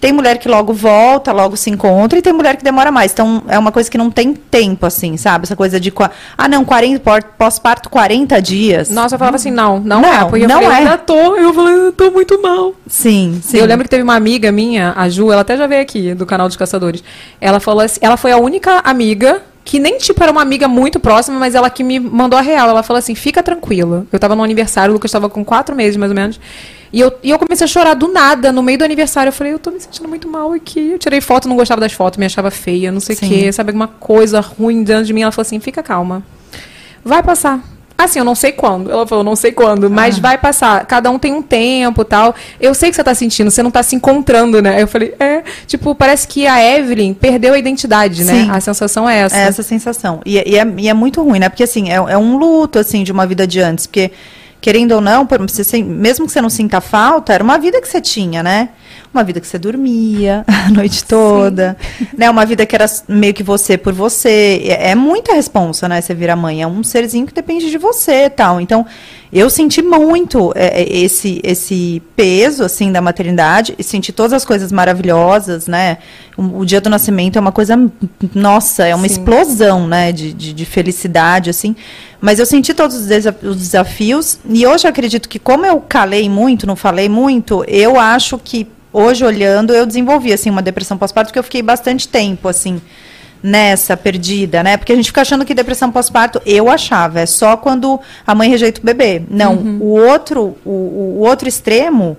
Tem 0.00 0.12
mulher 0.12 0.38
que 0.38 0.48
logo 0.48 0.72
volta, 0.72 1.32
logo 1.32 1.56
se 1.56 1.70
encontra, 1.70 2.18
e 2.18 2.22
tem 2.22 2.32
mulher 2.32 2.56
que 2.56 2.62
demora 2.64 2.90
mais. 2.90 3.12
Então, 3.12 3.42
é 3.48 3.58
uma 3.58 3.72
coisa 3.72 3.90
que 3.90 3.96
não 3.96 4.10
tem 4.10 4.34
tempo, 4.34 4.84
assim, 4.86 5.16
sabe? 5.16 5.44
Essa 5.44 5.56
coisa 5.56 5.80
de. 5.80 5.92
Ah, 6.36 6.48
não, 6.48 6.64
40, 6.64 7.00
pós- 7.00 7.24
pós-parto 7.38 7.88
40 7.88 8.40
dias. 8.40 8.90
Nossa, 8.90 9.14
eu 9.14 9.18
falava 9.18 9.36
assim, 9.36 9.50
não, 9.50 9.80
não, 9.80 10.02
Não, 10.02 10.12
é. 10.12 10.24
Porque 10.24 10.44
eu 10.44 10.48
não 10.48 10.60
falei, 10.62 10.76
é. 10.76 10.80
ainda 10.80 10.98
tô. 10.98 11.36
Eu 11.36 11.52
falei, 11.54 11.74
eu 11.74 11.92
tô 11.92 12.10
muito 12.10 12.40
mal. 12.42 12.74
Sim, 12.86 13.40
sim. 13.42 13.56
Eu 13.58 13.66
lembro 13.66 13.84
que 13.84 13.90
teve 13.90 14.02
uma 14.02 14.14
amiga 14.14 14.52
minha, 14.52 14.92
a 14.96 15.08
Ju, 15.08 15.32
ela 15.32 15.40
até 15.40 15.56
já 15.56 15.66
veio 15.66 15.80
aqui, 15.82 16.14
do 16.14 16.26
canal 16.26 16.46
dos 16.46 16.56
Caçadores. 16.56 17.02
Ela 17.40 17.58
falou 17.58 17.80
assim, 17.82 17.98
ela 18.02 18.16
foi 18.16 18.32
a 18.32 18.38
única 18.38 18.80
amiga 18.84 19.42
que 19.64 19.80
nem 19.80 19.98
tipo 19.98 20.22
era 20.22 20.30
uma 20.30 20.42
amiga 20.42 20.68
muito 20.68 21.00
próxima, 21.00 21.40
mas 21.40 21.56
ela 21.56 21.68
que 21.68 21.82
me 21.82 21.98
mandou 21.98 22.38
a 22.38 22.42
real. 22.42 22.68
Ela 22.68 22.82
falou 22.84 22.98
assim: 22.98 23.14
fica 23.16 23.42
tranquila. 23.42 24.06
Eu 24.12 24.18
tava 24.18 24.36
no 24.36 24.44
aniversário, 24.44 24.92
o 24.92 24.94
Lucas 24.94 25.10
tava 25.10 25.28
com 25.28 25.44
quatro 25.44 25.74
meses 25.74 25.96
mais 25.96 26.10
ou 26.12 26.14
menos. 26.14 26.38
E 26.96 27.00
eu, 27.00 27.12
e 27.22 27.30
eu 27.30 27.38
comecei 27.38 27.62
a 27.62 27.68
chorar 27.68 27.92
do 27.92 28.08
nada, 28.08 28.50
no 28.50 28.62
meio 28.62 28.78
do 28.78 28.84
aniversário. 28.84 29.28
Eu 29.28 29.32
falei, 29.32 29.52
eu 29.52 29.58
tô 29.58 29.70
me 29.70 29.78
sentindo 29.78 30.08
muito 30.08 30.26
mal 30.26 30.54
aqui. 30.54 30.92
Eu 30.92 30.98
tirei 30.98 31.20
foto, 31.20 31.46
não 31.46 31.54
gostava 31.54 31.78
das 31.78 31.92
fotos, 31.92 32.18
me 32.18 32.24
achava 32.24 32.50
feia, 32.50 32.90
não 32.90 33.00
sei 33.00 33.14
o 33.14 33.18
quê, 33.18 33.52
sabe, 33.52 33.68
alguma 33.68 33.86
coisa 33.86 34.40
ruim 34.40 34.82
dentro 34.82 35.04
de 35.04 35.12
mim. 35.12 35.20
Ela 35.20 35.30
falou 35.30 35.42
assim: 35.42 35.60
fica 35.60 35.82
calma. 35.82 36.22
Vai 37.04 37.22
passar. 37.22 37.62
Assim, 37.98 38.18
eu 38.18 38.24
não 38.24 38.34
sei 38.34 38.50
quando. 38.52 38.90
Ela 38.90 39.06
falou, 39.06 39.22
não 39.22 39.36
sei 39.36 39.52
quando, 39.52 39.90
mas 39.90 40.18
vai 40.18 40.38
passar. 40.38 40.86
Cada 40.86 41.10
um 41.10 41.18
tem 41.18 41.34
um 41.34 41.42
tempo 41.42 42.02
tal. 42.02 42.34
Eu 42.58 42.72
sei 42.72 42.88
que 42.88 42.96
você 42.96 43.04
tá 43.04 43.14
sentindo, 43.14 43.50
você 43.50 43.62
não 43.62 43.70
tá 43.70 43.82
se 43.82 43.94
encontrando, 43.94 44.62
né? 44.62 44.80
Eu 44.80 44.88
falei, 44.88 45.14
é. 45.20 45.42
Tipo, 45.66 45.94
parece 45.94 46.26
que 46.26 46.46
a 46.46 46.62
Evelyn 46.62 47.12
perdeu 47.12 47.52
a 47.52 47.58
identidade, 47.58 48.24
né? 48.24 48.44
Sim. 48.44 48.50
A 48.50 48.58
sensação 48.58 49.08
é 49.08 49.18
essa. 49.18 49.36
É 49.36 49.40
essa 49.42 49.62
sensação. 49.62 50.20
E, 50.24 50.36
e 50.36 50.58
é, 50.58 50.66
e 50.78 50.88
é 50.88 50.94
muito 50.94 51.22
ruim, 51.22 51.40
né? 51.40 51.50
Porque, 51.50 51.62
assim, 51.62 51.90
é, 51.90 51.96
é 51.96 52.16
um 52.16 52.38
luto, 52.38 52.78
assim, 52.78 53.02
de 53.02 53.12
uma 53.12 53.26
vida 53.26 53.46
de 53.46 53.60
antes. 53.60 53.86
Porque, 53.86 54.10
querendo 54.66 54.96
ou 54.96 55.00
não, 55.00 55.28
você, 55.48 55.80
mesmo 55.80 56.26
que 56.26 56.32
você 56.32 56.40
não 56.40 56.50
sinta 56.50 56.80
falta, 56.80 57.32
era 57.32 57.44
uma 57.44 57.56
vida 57.56 57.80
que 57.80 57.86
você 57.86 58.00
tinha, 58.00 58.42
né? 58.42 58.70
Uma 59.14 59.22
vida 59.22 59.40
que 59.40 59.46
você 59.46 59.60
dormia 59.60 60.44
a 60.66 60.68
noite 60.72 61.04
toda. 61.04 61.76
Né? 62.18 62.28
Uma 62.28 62.44
vida 62.44 62.66
que 62.66 62.74
era 62.74 62.84
meio 63.06 63.32
que 63.32 63.44
você 63.44 63.78
por 63.78 63.92
você. 63.92 64.60
É, 64.64 64.90
é 64.90 64.94
muita 64.96 65.34
responsa, 65.34 65.88
né? 65.88 66.00
Você 66.00 66.12
virar 66.14 66.34
mãe. 66.34 66.62
É 66.62 66.66
um 66.66 66.82
serzinho 66.82 67.28
que 67.28 67.32
depende 67.32 67.70
de 67.70 67.78
você 67.78 68.28
tal. 68.28 68.60
Então, 68.60 68.84
eu 69.32 69.48
senti 69.48 69.82
muito 69.82 70.52
é, 70.56 70.82
é, 70.82 70.98
esse, 70.98 71.40
esse 71.44 72.02
peso, 72.16 72.64
assim, 72.64 72.90
da 72.90 73.00
maternidade. 73.00 73.72
E 73.78 73.84
senti 73.84 74.12
todas 74.12 74.32
as 74.32 74.44
coisas 74.44 74.72
maravilhosas, 74.72 75.68
né? 75.68 75.98
O, 76.36 76.58
o 76.58 76.66
dia 76.66 76.80
do 76.80 76.90
nascimento 76.90 77.36
é 77.36 77.40
uma 77.40 77.52
coisa... 77.52 77.78
Nossa, 78.34 78.84
é 78.84 78.96
uma 78.96 79.06
Sim. 79.06 79.14
explosão, 79.14 79.86
né? 79.86 80.10
De, 80.10 80.32
de, 80.32 80.52
de 80.52 80.64
felicidade, 80.64 81.50
assim. 81.50 81.76
Mas 82.20 82.38
eu 82.38 82.46
senti 82.46 82.72
todos 82.74 82.96
os, 82.96 83.06
desa- 83.06 83.36
os 83.42 83.56
desafios. 83.56 84.38
E 84.48 84.66
hoje 84.66 84.86
eu 84.86 84.90
acredito 84.90 85.28
que 85.28 85.38
como 85.38 85.66
eu 85.66 85.80
calei 85.80 86.28
muito, 86.28 86.66
não 86.66 86.76
falei 86.76 87.08
muito, 87.08 87.64
eu 87.68 87.98
acho 87.98 88.38
que 88.38 88.66
hoje 88.92 89.24
olhando 89.24 89.72
eu 89.74 89.84
desenvolvi, 89.84 90.32
assim, 90.32 90.48
uma 90.50 90.62
depressão 90.62 90.96
pós-parto, 90.96 91.28
porque 91.28 91.38
eu 91.38 91.44
fiquei 91.44 91.62
bastante 91.62 92.08
tempo, 92.08 92.48
assim 92.48 92.80
nessa 93.42 93.96
perdida, 93.96 94.62
né? 94.62 94.76
Porque 94.76 94.92
a 94.92 94.96
gente 94.96 95.06
fica 95.06 95.20
achando 95.20 95.44
que 95.44 95.54
depressão 95.54 95.92
pós-parto, 95.92 96.40
eu 96.44 96.68
achava, 96.68 97.20
é 97.20 97.26
só 97.26 97.56
quando 97.56 98.00
a 98.26 98.34
mãe 98.34 98.48
rejeita 98.48 98.80
o 98.80 98.84
bebê. 98.84 99.22
Não, 99.30 99.54
o 99.54 99.90
outro, 99.90 100.56
o, 100.64 100.70
o 100.70 101.18
outro 101.20 101.46
extremo, 101.46 102.16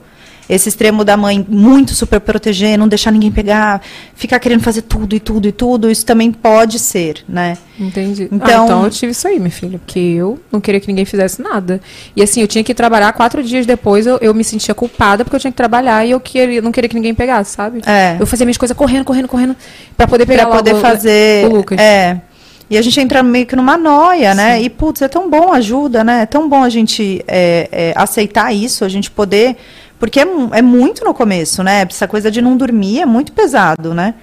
esse 0.49 0.69
extremo 0.69 1.03
da 1.03 1.17
mãe 1.17 1.45
muito 1.47 1.93
super 1.93 2.19
proteger, 2.19 2.77
não 2.77 2.87
deixar 2.87 3.11
ninguém 3.11 3.31
pegar, 3.31 3.81
ficar 4.15 4.39
querendo 4.39 4.61
fazer 4.61 4.81
tudo 4.83 5.15
e 5.15 5.19
tudo 5.19 5.47
e 5.47 5.51
tudo, 5.51 5.91
isso 5.91 6.05
também 6.05 6.31
pode 6.31 6.79
ser, 6.79 7.23
né? 7.27 7.57
Entendi. 7.79 8.23
Então- 8.31 8.37
Então, 8.47 8.65
então 8.65 8.83
eu 8.85 8.89
tive 8.89 9.11
isso 9.11 9.27
aí, 9.27 9.39
minha 9.39 9.51
filha. 9.51 9.77
Porque 9.79 9.99
eu 9.99 10.39
não 10.51 10.61
queria 10.61 10.79
que 10.79 10.87
ninguém 10.87 11.05
fizesse 11.05 11.41
nada. 11.41 11.81
E 12.15 12.23
assim, 12.23 12.41
eu 12.41 12.47
tinha 12.47 12.63
que 12.63 12.73
trabalhar 12.73 13.11
quatro 13.13 13.43
dias 13.43 13.65
depois, 13.65 14.07
eu, 14.07 14.17
eu 14.21 14.33
me 14.33 14.43
sentia 14.43 14.73
culpada 14.73 15.23
porque 15.25 15.35
eu 15.35 15.39
tinha 15.39 15.51
que 15.51 15.57
trabalhar 15.57 16.05
e 16.05 16.11
eu 16.11 16.19
queria, 16.19 16.61
não 16.61 16.71
queria 16.71 16.89
que 16.89 16.95
ninguém 16.95 17.13
pegasse, 17.13 17.51
sabe? 17.55 17.81
É. 17.85 18.15
Eu 18.19 18.25
fazia 18.25 18.45
minhas 18.45 18.57
coisas 18.57 18.75
correndo, 18.75 19.03
correndo, 19.05 19.27
correndo. 19.27 19.55
Pra 19.95 20.07
poder 20.07 20.25
pegar 20.25 20.45
Pra 20.47 20.55
poder 20.57 20.71
logo 20.73 20.81
fazer. 20.81 21.45
o 21.45 21.55
Lucas. 21.57 21.77
É. 21.79 22.21
E 22.69 22.77
a 22.77 22.81
gente 22.81 22.99
entra 22.99 23.23
meio 23.23 23.45
que 23.45 23.55
numa 23.55 23.77
noia, 23.77 24.33
né? 24.33 24.61
E, 24.61 24.69
putz, 24.69 25.01
é 25.01 25.07
tão 25.07 25.29
bom, 25.29 25.53
ajuda, 25.53 26.03
né? 26.03 26.23
É 26.23 26.25
tão 26.25 26.49
bom 26.49 26.61
a 26.63 26.69
gente 26.69 27.23
é, 27.25 27.69
é, 27.71 27.93
aceitar 27.95 28.53
isso, 28.53 28.83
a 28.83 28.89
gente 28.89 29.09
poder. 29.09 29.55
Porque 29.99 30.19
é, 30.19 30.25
é 30.53 30.61
muito 30.61 31.03
no 31.03 31.13
começo, 31.13 31.63
né? 31.63 31.85
Essa 31.89 32.07
coisa 32.07 32.29
de 32.29 32.41
não 32.41 32.55
dormir 32.55 33.01
é 33.01 33.05
muito 33.05 33.31
pesado, 33.31 33.93
né? 33.93 34.13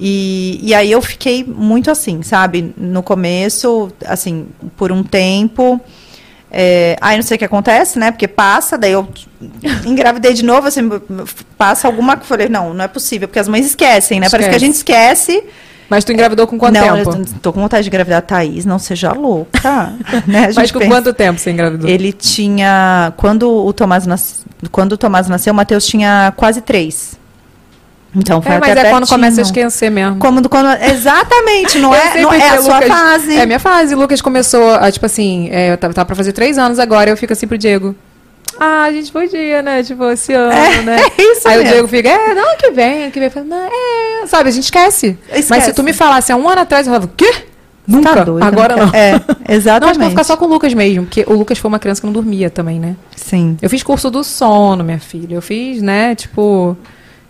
E, 0.00 0.60
e 0.62 0.74
aí 0.74 0.90
eu 0.92 1.02
fiquei 1.02 1.44
muito 1.44 1.90
assim, 1.90 2.22
sabe? 2.22 2.72
No 2.76 3.02
começo, 3.02 3.90
assim, 4.06 4.46
por 4.76 4.92
um 4.92 5.02
tempo. 5.02 5.80
É, 6.50 6.96
aí 7.00 7.16
não 7.16 7.22
sei 7.22 7.34
o 7.34 7.38
que 7.38 7.44
acontece, 7.44 7.98
né? 7.98 8.10
Porque 8.10 8.28
passa, 8.28 8.78
daí 8.78 8.92
eu 8.92 9.08
engravidei 9.84 10.32
de 10.32 10.44
novo, 10.44 10.68
assim, 10.68 10.88
passa 11.56 11.88
alguma 11.88 12.14
coisa. 12.14 12.28
Falei, 12.28 12.48
não, 12.48 12.72
não 12.72 12.84
é 12.84 12.88
possível, 12.88 13.28
porque 13.28 13.40
as 13.40 13.48
mães 13.48 13.66
esquecem, 13.66 14.20
né? 14.20 14.28
Parece 14.30 14.50
que 14.50 14.56
a 14.56 14.60
gente 14.60 14.74
esquece. 14.74 15.42
Mas 15.90 16.04
tu 16.04 16.12
engravidou 16.12 16.46
com 16.46 16.58
quanto 16.58 16.74
não, 16.74 16.96
tempo? 16.96 17.10
eu 17.16 17.24
tô 17.40 17.52
com 17.52 17.60
vontade 17.62 17.84
de 17.84 17.88
engravidar 17.88 18.18
a 18.18 18.22
Thaís, 18.22 18.66
não 18.66 18.78
seja 18.78 19.12
louca. 19.12 19.94
né? 20.26 20.50
Mas 20.54 20.70
com 20.70 20.78
pensa- 20.80 20.90
quanto 20.94 21.12
tempo 21.14 21.38
você 21.40 21.50
engravidou? 21.50 21.88
Ele 21.88 22.12
tinha. 22.12 23.12
Quando 23.16 23.50
o 23.50 23.72
Tomás, 23.72 24.06
nas... 24.06 24.44
quando 24.70 24.92
o 24.92 24.96
Tomás 24.98 25.28
nasceu, 25.28 25.52
o 25.52 25.56
Matheus 25.56 25.86
tinha 25.86 26.32
quase 26.36 26.60
três. 26.60 27.16
Então 28.14 28.40
foi 28.42 28.52
É, 28.52 28.58
mas 28.58 28.70
é 28.70 28.74
quando 28.74 28.84
pertinho. 29.00 29.06
começa 29.08 29.40
a 29.40 29.42
esquecer 29.42 29.90
mesmo. 29.90 30.16
Como 30.18 30.40
do- 30.40 30.48
quando, 30.48 30.68
exatamente, 30.82 31.78
não 31.78 31.94
é, 31.96 32.20
não 32.20 32.32
é 32.32 32.50
a 32.50 32.62
sua 32.62 32.74
Lucas- 32.80 32.88
fase. 32.88 33.36
É 33.36 33.42
a 33.42 33.46
minha 33.46 33.58
fase. 33.60 33.94
O 33.94 33.98
Lucas 33.98 34.20
começou, 34.20 34.74
a, 34.74 34.90
tipo 34.90 35.06
assim, 35.06 35.48
é, 35.50 35.72
eu 35.72 35.78
tava, 35.78 35.94
tava 35.94 36.06
pra 36.06 36.16
fazer 36.16 36.32
três 36.32 36.58
anos 36.58 36.78
agora, 36.78 37.08
eu 37.10 37.16
fico 37.16 37.32
assim 37.32 37.46
pro 37.46 37.56
Diego. 37.58 37.94
Ah, 38.58 38.82
a 38.84 38.92
gente 38.92 39.10
podia, 39.12 39.62
né? 39.62 39.82
Tipo, 39.82 40.10
esse 40.10 40.32
ano, 40.32 40.52
É, 40.52 40.82
né? 40.82 40.96
é 41.16 41.22
isso 41.22 41.46
Aí 41.46 41.56
o 41.56 41.58
mesmo. 41.58 41.72
Diego 41.74 41.88
fica, 41.88 42.08
é, 42.08 42.34
não, 42.34 42.56
que 42.56 42.70
vem, 42.70 43.10
que 43.10 43.20
vem. 43.20 43.30
Falo, 43.30 43.46
não, 43.46 43.56
é, 43.56 44.26
sabe, 44.26 44.48
a 44.48 44.52
gente 44.52 44.64
esquece. 44.64 45.16
Mas 45.30 45.40
Esquece. 45.40 45.66
se 45.66 45.72
tu 45.74 45.82
me 45.82 45.92
falasse 45.92 46.32
há 46.32 46.36
um 46.36 46.48
ano 46.48 46.60
atrás, 46.62 46.86
eu 46.86 46.92
falava, 46.92 47.06
o 47.06 47.16
quê? 47.16 47.32
Nunca, 47.86 48.16
Tá 48.16 48.24
doida, 48.24 48.44
agora 48.46 48.76
né? 48.76 48.82
não. 48.84 48.90
É, 48.94 49.12
Não, 49.18 49.18
acho 49.18 49.36
que 49.46 49.52
exatamente. 49.52 49.98
vou 49.98 50.10
ficar 50.10 50.24
só 50.24 50.36
com 50.36 50.44
o 50.44 50.48
Lucas 50.48 50.74
mesmo, 50.74 51.04
porque 51.06 51.24
o 51.26 51.32
Lucas 51.34 51.56
foi 51.58 51.68
uma 51.70 51.78
criança 51.78 52.00
que 52.02 52.06
não 52.06 52.12
dormia 52.12 52.50
também, 52.50 52.78
né? 52.78 52.96
Sim. 53.16 53.56
Eu 53.62 53.70
fiz 53.70 53.82
curso 53.82 54.10
do 54.10 54.22
sono, 54.22 54.84
minha 54.84 54.98
filha. 54.98 55.36
Eu 55.36 55.40
fiz, 55.42 55.80
né, 55.80 56.14
tipo, 56.14 56.76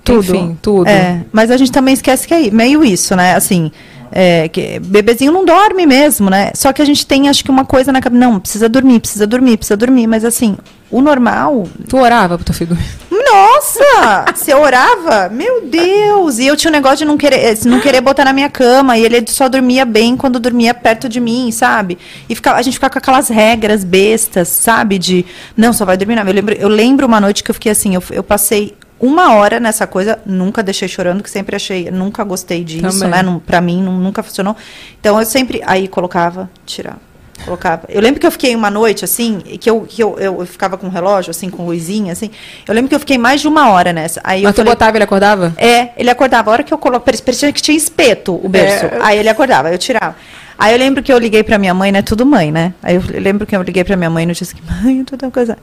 tudo. 0.02 0.34
Enfim, 0.34 0.58
tudo. 0.60 0.88
É, 0.88 1.24
mas 1.30 1.50
a 1.52 1.56
gente 1.56 1.70
também 1.70 1.94
esquece 1.94 2.26
que 2.26 2.34
é 2.34 2.50
meio 2.50 2.82
isso, 2.84 3.14
né? 3.14 3.36
Assim, 3.36 3.70
é, 4.10 4.48
que 4.48 4.80
bebezinho 4.80 5.30
não 5.30 5.44
dorme 5.44 5.86
mesmo, 5.86 6.28
né? 6.28 6.50
Só 6.56 6.72
que 6.72 6.82
a 6.82 6.84
gente 6.84 7.06
tem, 7.06 7.28
acho 7.28 7.44
que 7.44 7.50
uma 7.52 7.64
coisa 7.64 7.92
na 7.92 8.00
cabeça, 8.00 8.18
não, 8.20 8.40
precisa 8.40 8.68
dormir, 8.68 8.98
precisa 8.98 9.26
dormir, 9.28 9.58
precisa 9.58 9.76
dormir, 9.76 10.06
mas 10.08 10.24
assim, 10.24 10.56
o 10.90 11.00
normal. 11.00 11.66
Tu 11.88 11.96
orava 11.96 12.38
pro 12.38 12.52
teu 12.52 12.66
dormir? 12.66 12.84
Nossa! 13.10 14.24
você 14.34 14.54
orava? 14.54 15.28
Meu 15.28 15.62
Deus! 15.66 16.38
E 16.38 16.46
eu 16.46 16.56
tinha 16.56 16.70
um 16.70 16.72
negócio 16.72 16.98
de 16.98 17.04
não 17.04 17.16
querer, 17.18 17.58
não 17.66 17.80
querer 17.80 18.00
botar 18.00 18.24
na 18.24 18.32
minha 18.32 18.48
cama, 18.48 18.96
e 18.96 19.04
ele 19.04 19.24
só 19.28 19.48
dormia 19.48 19.84
bem 19.84 20.16
quando 20.16 20.38
dormia 20.40 20.72
perto 20.72 21.08
de 21.08 21.20
mim, 21.20 21.50
sabe? 21.50 21.98
E 22.28 22.34
ficava, 22.34 22.58
a 22.58 22.62
gente 22.62 22.74
ficava 22.74 22.92
com 22.92 22.98
aquelas 22.98 23.28
regras 23.28 23.84
bestas, 23.84 24.48
sabe? 24.48 24.98
De, 24.98 25.26
não, 25.56 25.72
só 25.72 25.84
vai 25.84 25.96
dormir 25.96 26.16
não. 26.16 26.22
Eu 26.24 26.32
lembro, 26.32 26.54
eu 26.54 26.68
lembro 26.68 27.06
uma 27.06 27.20
noite 27.20 27.42
que 27.44 27.50
eu 27.50 27.54
fiquei 27.54 27.72
assim, 27.72 27.94
eu, 27.94 28.02
eu 28.10 28.22
passei 28.22 28.74
uma 29.00 29.34
hora 29.34 29.60
nessa 29.60 29.86
coisa, 29.86 30.18
nunca 30.26 30.62
deixei 30.62 30.88
chorando, 30.88 31.22
que 31.22 31.30
sempre 31.30 31.54
achei, 31.54 31.90
nunca 31.90 32.24
gostei 32.24 32.64
disso, 32.64 32.98
Também. 32.98 33.10
né? 33.10 33.22
Não, 33.22 33.38
pra 33.38 33.60
mim 33.60 33.80
não- 33.82 33.92
nunca 33.98 34.22
funcionou. 34.22 34.56
Então 34.98 35.18
eu 35.20 35.24
sempre, 35.26 35.62
aí 35.66 35.86
colocava, 35.86 36.50
tirava. 36.66 37.07
Colocava. 37.44 37.84
Eu 37.88 38.00
lembro 38.00 38.20
que 38.20 38.26
eu 38.26 38.30
fiquei 38.30 38.54
uma 38.54 38.70
noite, 38.70 39.04
assim, 39.04 39.40
e 39.46 39.56
que 39.56 39.68
eu, 39.70 39.82
que 39.82 40.02
eu, 40.02 40.18
eu, 40.18 40.40
eu 40.40 40.46
ficava 40.46 40.76
com 40.76 40.86
um 40.86 40.90
relógio, 40.90 41.30
assim, 41.30 41.48
com 41.48 41.64
luzinha, 41.66 42.12
assim. 42.12 42.30
Eu 42.66 42.74
lembro 42.74 42.88
que 42.88 42.94
eu 42.94 43.00
fiquei 43.00 43.16
mais 43.16 43.40
de 43.40 43.48
uma 43.48 43.70
hora 43.70 43.92
nessa. 43.92 44.20
Aí 44.24 44.42
eu 44.42 44.48
Mas 44.48 44.54
tu 44.54 44.58
falei, 44.58 44.72
botava 44.72 44.92
e 44.92 44.98
ele 44.98 45.04
acordava? 45.04 45.54
é, 45.56 45.90
ele 45.96 46.10
acordava. 46.10 46.50
A 46.50 46.52
hora 46.52 46.62
que 46.62 46.72
eu 46.74 46.78
coloco, 46.78 47.04
parecia 47.04 47.52
que 47.52 47.62
tinha 47.62 47.76
espeto 47.76 48.38
o 48.42 48.48
berço. 48.48 48.86
É. 48.86 48.98
Aí 49.00 49.18
ele 49.18 49.28
acordava, 49.28 49.70
eu 49.70 49.78
tirava. 49.78 50.16
Aí 50.58 50.72
eu 50.72 50.78
lembro 50.78 51.02
que 51.02 51.12
eu 51.12 51.18
liguei 51.18 51.42
pra 51.44 51.56
minha 51.56 51.72
mãe, 51.72 51.92
né? 51.92 52.02
Tudo 52.02 52.26
mãe, 52.26 52.50
né? 52.50 52.74
Aí 52.82 52.96
eu 52.96 53.02
lembro 53.20 53.46
que 53.46 53.54
eu 53.54 53.62
liguei 53.62 53.84
pra 53.84 53.96
minha 53.96 54.10
mãe 54.10 54.26
no 54.26 54.32
dia 54.32 54.44
seguinte, 54.44 54.66
mãe, 54.82 55.04
toda 55.04 55.30
coisa. 55.30 55.56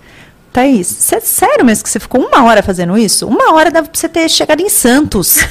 Thaís, 0.54 0.88
cê, 0.88 1.20
sério 1.20 1.66
mesmo 1.66 1.84
que 1.84 1.90
você 1.90 2.00
ficou 2.00 2.22
uma 2.22 2.46
hora 2.46 2.64
fazendo 2.64 2.98
isso? 2.98 3.28
Uma 3.28 3.54
hora 3.54 3.70
dava 3.70 3.90
pra 3.90 4.00
você 4.00 4.08
ter 4.08 4.30
chegado 4.30 4.62
em 4.62 4.70
Santos. 4.70 5.46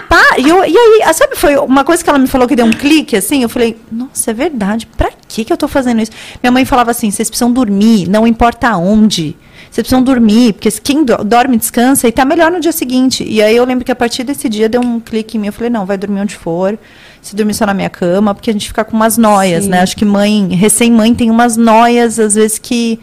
Pá, 0.00 0.22
e, 0.38 0.48
eu- 0.48 0.64
e 0.64 0.76
aí, 0.76 1.00
ah, 1.04 1.12
sabe, 1.12 1.36
foi 1.36 1.56
uma 1.56 1.84
coisa 1.84 2.02
que 2.02 2.08
ela 2.10 2.18
me 2.18 2.26
falou 2.26 2.46
que 2.46 2.54
deu 2.56 2.66
um 2.66 2.70
clique, 2.72 3.16
assim, 3.16 3.42
eu 3.42 3.48
falei, 3.48 3.76
nossa, 3.90 4.30
é 4.30 4.34
verdade, 4.34 4.86
pra 4.96 5.10
que 5.28 5.44
que 5.44 5.52
eu 5.52 5.56
tô 5.56 5.66
fazendo 5.68 6.00
isso? 6.02 6.12
Minha 6.42 6.50
mãe 6.52 6.64
falava 6.64 6.90
assim, 6.90 7.10
vocês 7.10 7.28
precisam 7.28 7.52
dormir, 7.52 8.08
não 8.08 8.26
importa 8.26 8.68
aonde, 8.68 9.36
vocês 9.70 9.86
precisam 9.86 10.02
dormir, 10.02 10.52
porque 10.54 10.70
quem 10.82 11.04
do- 11.04 11.22
dorme 11.24 11.56
descansa 11.56 12.06
e 12.08 12.12
tá 12.12 12.24
melhor 12.24 12.50
no 12.50 12.60
dia 12.60 12.72
seguinte. 12.72 13.24
E 13.26 13.42
aí 13.42 13.54
eu 13.56 13.64
lembro 13.64 13.84
que 13.84 13.92
a 13.92 13.96
partir 13.96 14.22
desse 14.24 14.48
dia 14.48 14.68
deu 14.68 14.80
um 14.80 15.00
clique 15.00 15.36
em 15.36 15.40
mim, 15.40 15.46
eu 15.48 15.52
falei, 15.52 15.70
não, 15.70 15.84
vai 15.84 15.98
dormir 15.98 16.20
onde 16.20 16.34
for, 16.36 16.78
se 17.20 17.34
dormir 17.34 17.54
só 17.54 17.66
na 17.66 17.74
minha 17.74 17.90
cama, 17.90 18.34
porque 18.34 18.50
a 18.50 18.52
gente 18.52 18.68
fica 18.68 18.84
com 18.84 18.96
umas 18.96 19.18
noias, 19.18 19.64
Sim. 19.64 19.70
né? 19.70 19.80
Acho 19.80 19.96
que 19.96 20.04
mãe, 20.04 20.48
recém-mãe 20.54 21.14
tem 21.14 21.30
umas 21.30 21.56
noias, 21.56 22.18
às 22.18 22.34
vezes, 22.36 22.58
que 22.58 23.00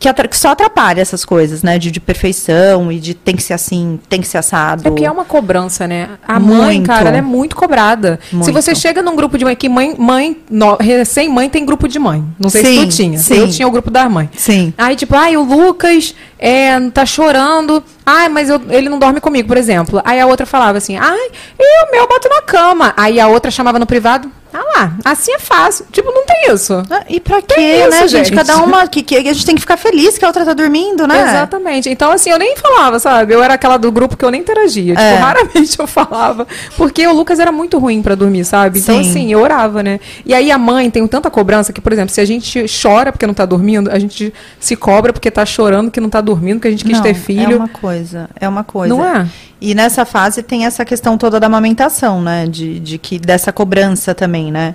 que, 0.00 0.12
que 0.28 0.36
só 0.36 0.48
atrapalha 0.52 1.00
essas 1.02 1.24
coisas, 1.24 1.62
né? 1.62 1.78
De, 1.78 1.90
de 1.90 2.00
perfeição 2.00 2.90
e 2.90 2.98
de 2.98 3.12
tem 3.14 3.36
que 3.36 3.42
ser 3.42 3.52
assim, 3.52 4.00
tem 4.08 4.20
que 4.20 4.26
ser 4.26 4.38
assado. 4.38 4.80
É 4.86 4.90
porque 4.90 5.04
é 5.04 5.10
uma 5.10 5.24
cobrança, 5.26 5.86
né? 5.86 6.08
A 6.26 6.40
mãe, 6.40 6.76
Muito. 6.76 6.86
cara, 6.86 7.08
ela 7.10 7.18
é 7.18 7.22
muito 7.22 7.54
cobrada. 7.54 8.18
Se 8.30 8.34
Muito. 8.34 8.52
você 8.52 8.74
chega 8.74 9.02
num 9.02 9.14
grupo 9.14 9.36
de 9.36 9.44
mãe, 9.44 9.54
que 9.54 9.68
mãe, 9.68 9.94
mãe, 9.98 10.38
no- 10.50 10.76
recém-mãe 10.76 11.50
tem 11.50 11.66
grupo 11.66 11.86
de 11.86 11.98
mãe. 11.98 12.24
Não 12.38 12.48
sei 12.48 12.64
se 12.64 12.70
Sim, 12.74 12.86
tu 12.86 12.88
tinha. 12.96 13.18
sim. 13.18 13.34
Eu 13.36 13.48
tinha 13.50 13.68
o 13.68 13.70
grupo 13.70 13.90
das 13.90 14.10
mães. 14.10 14.30
Sim. 14.36 14.72
Aí, 14.78 14.96
tipo, 14.96 15.14
ai, 15.14 15.36
o 15.36 15.42
Lucas 15.42 16.14
é, 16.38 16.80
tá 16.90 17.04
chorando. 17.04 17.84
Ai, 18.06 18.28
mas 18.30 18.48
eu- 18.48 18.60
ele 18.70 18.88
não 18.88 18.98
dorme 18.98 19.20
comigo, 19.20 19.46
por 19.48 19.58
exemplo. 19.58 20.00
Aí 20.04 20.18
a 20.18 20.26
outra 20.26 20.46
falava 20.46 20.78
assim, 20.78 20.96
ai, 20.96 21.30
e 21.58 21.84
o 21.86 21.92
meu 21.92 22.00
eu 22.02 22.08
boto 22.08 22.28
na 22.28 22.40
cama. 22.40 22.94
Aí 22.96 23.20
a 23.20 23.28
outra 23.28 23.50
chamava 23.50 23.78
no 23.78 23.84
privado, 23.86 24.30
ah 24.52 24.64
lá, 24.76 24.92
assim 25.04 25.32
é 25.32 25.38
fácil. 25.38 25.86
Tipo, 25.92 26.10
não 26.12 26.24
tem 26.26 26.52
isso. 26.54 26.82
Ah, 26.90 27.04
E 27.08 27.20
pra 27.20 27.40
quê, 27.40 27.54
Tem 27.54 27.80
isso, 27.80 27.90
né, 27.90 28.08
gente? 28.08 28.26
gente. 28.28 28.34
Cada 28.34 28.56
uma 28.58 28.86
que, 28.88 29.02
que 29.02 29.16
a 29.16 29.22
gente 29.32 29.46
tem 29.46 29.54
que 29.54 29.60
ficar 29.60 29.76
feliz 29.76 30.18
que 30.18 30.24
a 30.24 30.28
outra 30.28 30.44
tá 30.44 30.52
dormindo, 30.54 31.06
né? 31.06 31.22
Exatamente. 31.22 31.88
Então, 31.88 32.10
assim, 32.10 32.30
eu 32.30 32.38
nem 32.38 32.56
falava, 32.56 32.98
sabe? 32.98 33.32
Eu 33.34 33.42
era 33.42 33.54
aquela 33.54 33.76
do 33.76 33.90
grupo 33.92 34.16
que 34.16 34.24
eu 34.24 34.30
nem 34.30 34.40
interagia. 34.40 34.94
Tipo, 34.94 35.04
É. 35.06 35.14
raramente 35.16 35.78
eu 35.78 35.86
falava. 35.86 36.46
Porque 36.76 37.06
o 37.06 37.12
Lucas 37.12 37.38
era 37.38 37.52
muito 37.52 37.78
ruim 37.78 38.02
pra 38.02 38.14
dormir, 38.14 38.44
sabe? 38.44 38.78
Então, 38.78 39.02
Sim. 39.02 39.10
assim, 39.10 39.32
eu 39.32 39.40
orava, 39.40 39.82
né? 39.82 40.00
E 40.24 40.34
aí 40.34 40.50
a 40.50 40.58
mãe 40.58 40.90
tem 40.90 41.06
tanta 41.06 41.30
cobrança 41.30 41.72
que, 41.72 41.80
por 41.80 41.92
exemplo, 41.92 42.12
se 42.12 42.20
a 42.20 42.24
gente 42.24 42.64
chora 42.82 43.12
porque 43.12 43.26
não 43.26 43.34
tá 43.34 43.44
dormindo, 43.46 43.90
a 43.90 43.98
gente 43.98 44.32
se 44.58 44.76
cobra 44.76 45.12
porque 45.12 45.30
tá 45.30 45.44
chorando 45.46 45.90
que 45.90 46.00
não 46.00 46.08
tá 46.10 46.20
dormindo, 46.20 46.60
que 46.60 46.68
a 46.68 46.70
gente 46.70 46.84
quis 46.84 46.96
Não, 46.96 47.02
ter 47.02 47.14
filho. 47.14 47.52
É 47.54 47.56
uma 47.56 47.68
coisa, 47.68 48.30
é 48.38 48.48
uma 48.48 48.64
coisa. 48.64 48.94
Não 48.94 49.04
é? 49.04 49.26
E 49.60 49.74
nessa 49.74 50.04
fase 50.04 50.42
tem 50.42 50.64
essa 50.64 50.84
questão 50.84 51.18
toda 51.18 51.38
da 51.38 51.46
amamentação, 51.46 52.22
né? 52.22 52.46
De, 52.46 52.80
de 52.80 52.96
que 52.98 53.18
dessa 53.18 53.52
cobrança 53.52 54.14
também, 54.14 54.50
né? 54.50 54.74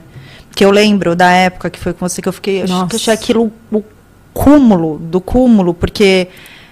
Que 0.55 0.63
eu 0.63 0.71
lembro 0.71 1.15
da 1.15 1.31
época 1.31 1.69
que 1.69 1.79
foi 1.79 1.93
com 1.93 2.07
você 2.07 2.21
que 2.21 2.29
eu 2.29 2.33
fiquei, 2.33 2.59
eu 2.59 2.63
acho 2.65 2.73
Nossa. 2.73 2.87
que 2.87 2.95
eu 2.95 2.97
achei 2.97 3.13
aquilo 3.13 3.51
o 3.71 3.83
cúmulo 4.33 4.99
do 4.99 5.19
cúmulo, 5.19 5.73
porque 5.73 6.27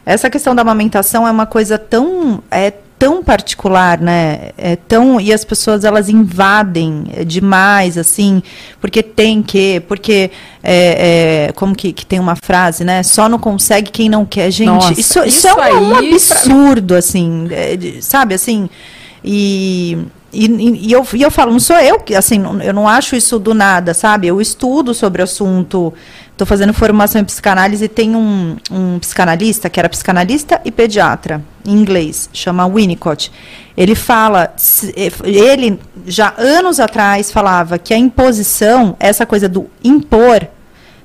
essa 0.05 0.29
questão 0.29 0.53
da 0.53 0.61
amamentação 0.61 1.27
é 1.27 1.31
uma 1.31 1.45
coisa 1.45 1.77
tão 1.77 2.43
é 2.51 2.71
tão 2.99 3.21
particular, 3.23 3.99
né? 3.99 4.51
É 4.57 4.75
tão 4.75 5.19
e 5.19 5.33
as 5.33 5.43
pessoas 5.43 5.83
elas 5.83 6.07
invadem 6.07 7.05
demais, 7.25 7.97
assim, 7.97 8.41
porque 8.79 9.03
tem 9.03 9.43
que, 9.43 9.81
porque 9.81 10.31
é, 10.63 11.47
é, 11.49 11.51
como 11.51 11.75
que, 11.75 11.91
que 11.91 12.05
tem 12.05 12.19
uma 12.19 12.35
frase, 12.37 12.83
né? 12.85 13.03
Só 13.03 13.27
não 13.27 13.37
consegue 13.37 13.91
quem 13.91 14.07
não 14.07 14.25
quer, 14.25 14.49
gente. 14.49 14.67
Nossa, 14.67 14.93
isso, 14.93 15.19
isso, 15.19 15.27
isso 15.27 15.47
é 15.47 15.53
um, 15.53 15.57
um 15.57 15.61
aí, 15.61 15.89
pra- 15.89 15.99
absurdo, 16.37 16.95
assim, 16.95 17.47
é, 17.51 17.75
de- 17.75 18.01
sabe, 18.01 18.33
assim. 18.33 18.69
E, 19.23 19.97
e, 20.31 20.47
e 20.87 20.91
eu, 20.91 21.05
e 21.13 21.21
eu 21.21 21.29
falo, 21.31 21.51
não 21.51 21.59
sou 21.59 21.77
eu 21.77 21.99
que, 21.99 22.15
assim, 22.15 22.43
eu 22.63 22.73
não 22.73 22.87
acho 22.87 23.15
isso 23.15 23.37
do 23.39 23.53
nada, 23.53 23.93
sabe? 23.93 24.27
Eu 24.27 24.39
estudo 24.41 24.93
sobre 24.93 25.21
o 25.21 25.25
assunto, 25.25 25.93
estou 26.33 26.45
fazendo 26.45 26.73
formação 26.73 27.21
em 27.21 27.23
psicanálise 27.23 27.85
e 27.85 27.87
tem 27.87 28.15
um, 28.15 28.57
um 28.69 28.99
psicanalista, 28.99 29.69
que 29.69 29.79
era 29.79 29.87
psicanalista 29.87 30.59
e 30.65 30.71
pediatra, 30.71 31.41
em 31.65 31.71
inglês, 31.71 32.29
chama 32.33 32.67
Winnicott. 32.67 33.31
Ele 33.77 33.95
fala, 33.95 34.53
ele 35.23 35.79
já 36.05 36.33
anos 36.37 36.79
atrás 36.79 37.31
falava 37.31 37.77
que 37.77 37.93
a 37.93 37.97
imposição, 37.97 38.95
essa 38.99 39.25
coisa 39.25 39.47
do 39.47 39.69
impor 39.83 40.47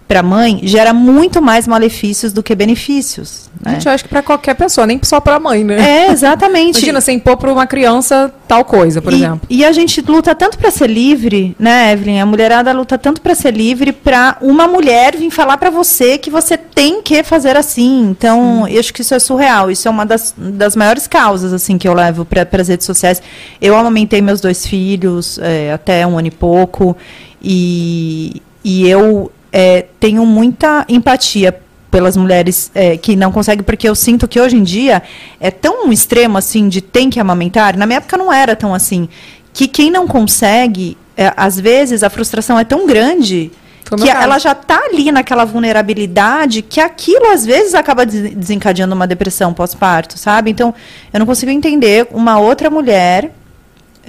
para 0.09 0.21
a 0.21 0.23
mãe, 0.23 0.61
gera 0.63 0.95
muito 0.95 1.43
mais 1.43 1.69
malefícios 1.69 2.33
do 2.33 2.43
que 2.43 2.55
benefícios. 2.55 3.51
Né? 3.63 3.73
Gente, 3.73 3.87
eu 3.87 3.93
acho 3.93 4.05
que 4.05 4.09
pra 4.09 4.23
qualquer 4.23 4.55
pessoa, 4.55 4.87
nem 4.87 4.99
só 5.03 5.21
pra 5.21 5.39
mãe, 5.39 5.63
né? 5.63 6.07
É, 6.07 6.11
exatamente. 6.11 6.79
Imagina 6.79 7.01
você 7.03 7.13
impor 7.13 7.37
pra 7.37 7.53
uma 7.53 7.67
criança 7.67 8.33
tal 8.49 8.65
coisa, 8.65 9.03
por 9.03 9.13
e, 9.13 9.17
exemplo. 9.17 9.41
E 9.51 9.65
a 9.67 9.71
gente 9.71 10.01
luta 10.01 10.35
tanto 10.35 10.57
para 10.57 10.71
ser 10.71 10.89
livre, 10.89 11.55
né, 11.59 11.93
Evelyn? 11.93 12.21
A 12.21 12.27
mulherada 12.27 12.73
luta 12.73 12.97
tanto 12.97 13.21
para 13.21 13.35
ser 13.35 13.53
livre 13.55 13.93
para 13.93 14.39
uma 14.41 14.67
mulher 14.67 15.15
vir 15.15 15.31
falar 15.31 15.59
para 15.59 15.69
você 15.69 16.17
que 16.17 16.31
você 16.31 16.57
tem 16.57 17.03
que 17.03 17.23
fazer 17.23 17.55
assim. 17.55 18.09
Então, 18.09 18.67
eu 18.67 18.81
acho 18.81 18.95
que 18.95 19.03
isso 19.03 19.15
é 19.15 19.19
surreal. 19.19 19.71
Isso 19.71 19.87
é 19.87 19.91
uma 19.91 20.07
das, 20.07 20.35
das 20.39 20.75
maiores 20.75 21.07
causas 21.07 21.53
assim 21.53 21.77
que 21.77 21.87
eu 21.87 21.93
levo 21.93 22.25
para 22.25 22.49
as 22.51 22.69
redes 22.69 22.87
sociais. 22.87 23.21
Eu 23.61 23.77
amamentei 23.77 24.23
meus 24.23 24.41
dois 24.41 24.67
filhos 24.67 25.39
é, 25.43 25.71
até 25.71 26.07
um 26.07 26.17
ano 26.17 26.29
e 26.29 26.31
pouco 26.31 26.97
e, 27.43 28.41
e 28.65 28.89
eu 28.89 29.31
é, 29.53 29.87
tenho 29.99 30.25
muita 30.27 30.85
empatia 30.89 31.59
pelas 31.91 32.17
mulheres 32.17 32.71
é, 32.75 32.97
que 32.99 33.17
não 33.17 33.33
conseguem, 33.33 33.63
porque 33.65 33.89
eu 33.89 33.95
sinto 33.95 34.29
que 34.29 34.39
hoje 34.39 34.57
em 34.57 34.63
dia 34.63 35.03
é 35.41 35.51
tão 35.51 35.91
extremo 35.91 36.37
assim 36.37 36.69
de 36.69 36.81
tem 36.83 37.09
que 37.09 37.19
amamentar. 37.19 37.77
Na 37.77 37.87
minha 37.87 37.97
época 37.97 38.17
não 38.19 38.31
era 38.33 38.55
tão 38.55 38.75
assim. 38.75 39.09
Que 39.55 39.67
quem 39.67 39.91
não 39.91 40.07
consegue, 40.07 40.99
é, 41.17 41.33
às 41.37 41.59
vezes 41.59 42.03
a 42.03 42.11
frustração 42.11 42.59
é 42.59 42.65
tão 42.65 42.87
grande 42.87 43.51
Foi 43.87 43.99
o 43.99 44.03
que 44.03 44.11
ela 44.11 44.39
já 44.39 44.53
está 44.53 44.79
ali 44.85 45.11
naquela 45.11 45.47
vulnerabilidade 45.47 46.61
que 46.61 46.79
aquilo 46.79 47.33
às 47.33 47.47
vezes 47.47 47.75
acaba 47.75 48.05
des- 48.05 48.35
desencadeando 48.35 48.95
uma 48.95 49.07
depressão 49.07 49.55
pós-parto, 49.55 50.19
sabe? 50.19 50.51
Então 50.51 50.75
eu 51.11 51.19
não 51.19 51.27
consigo 51.27 51.51
entender 51.51 52.07
uma 52.11 52.39
outra 52.39 52.69
mulher. 52.69 53.33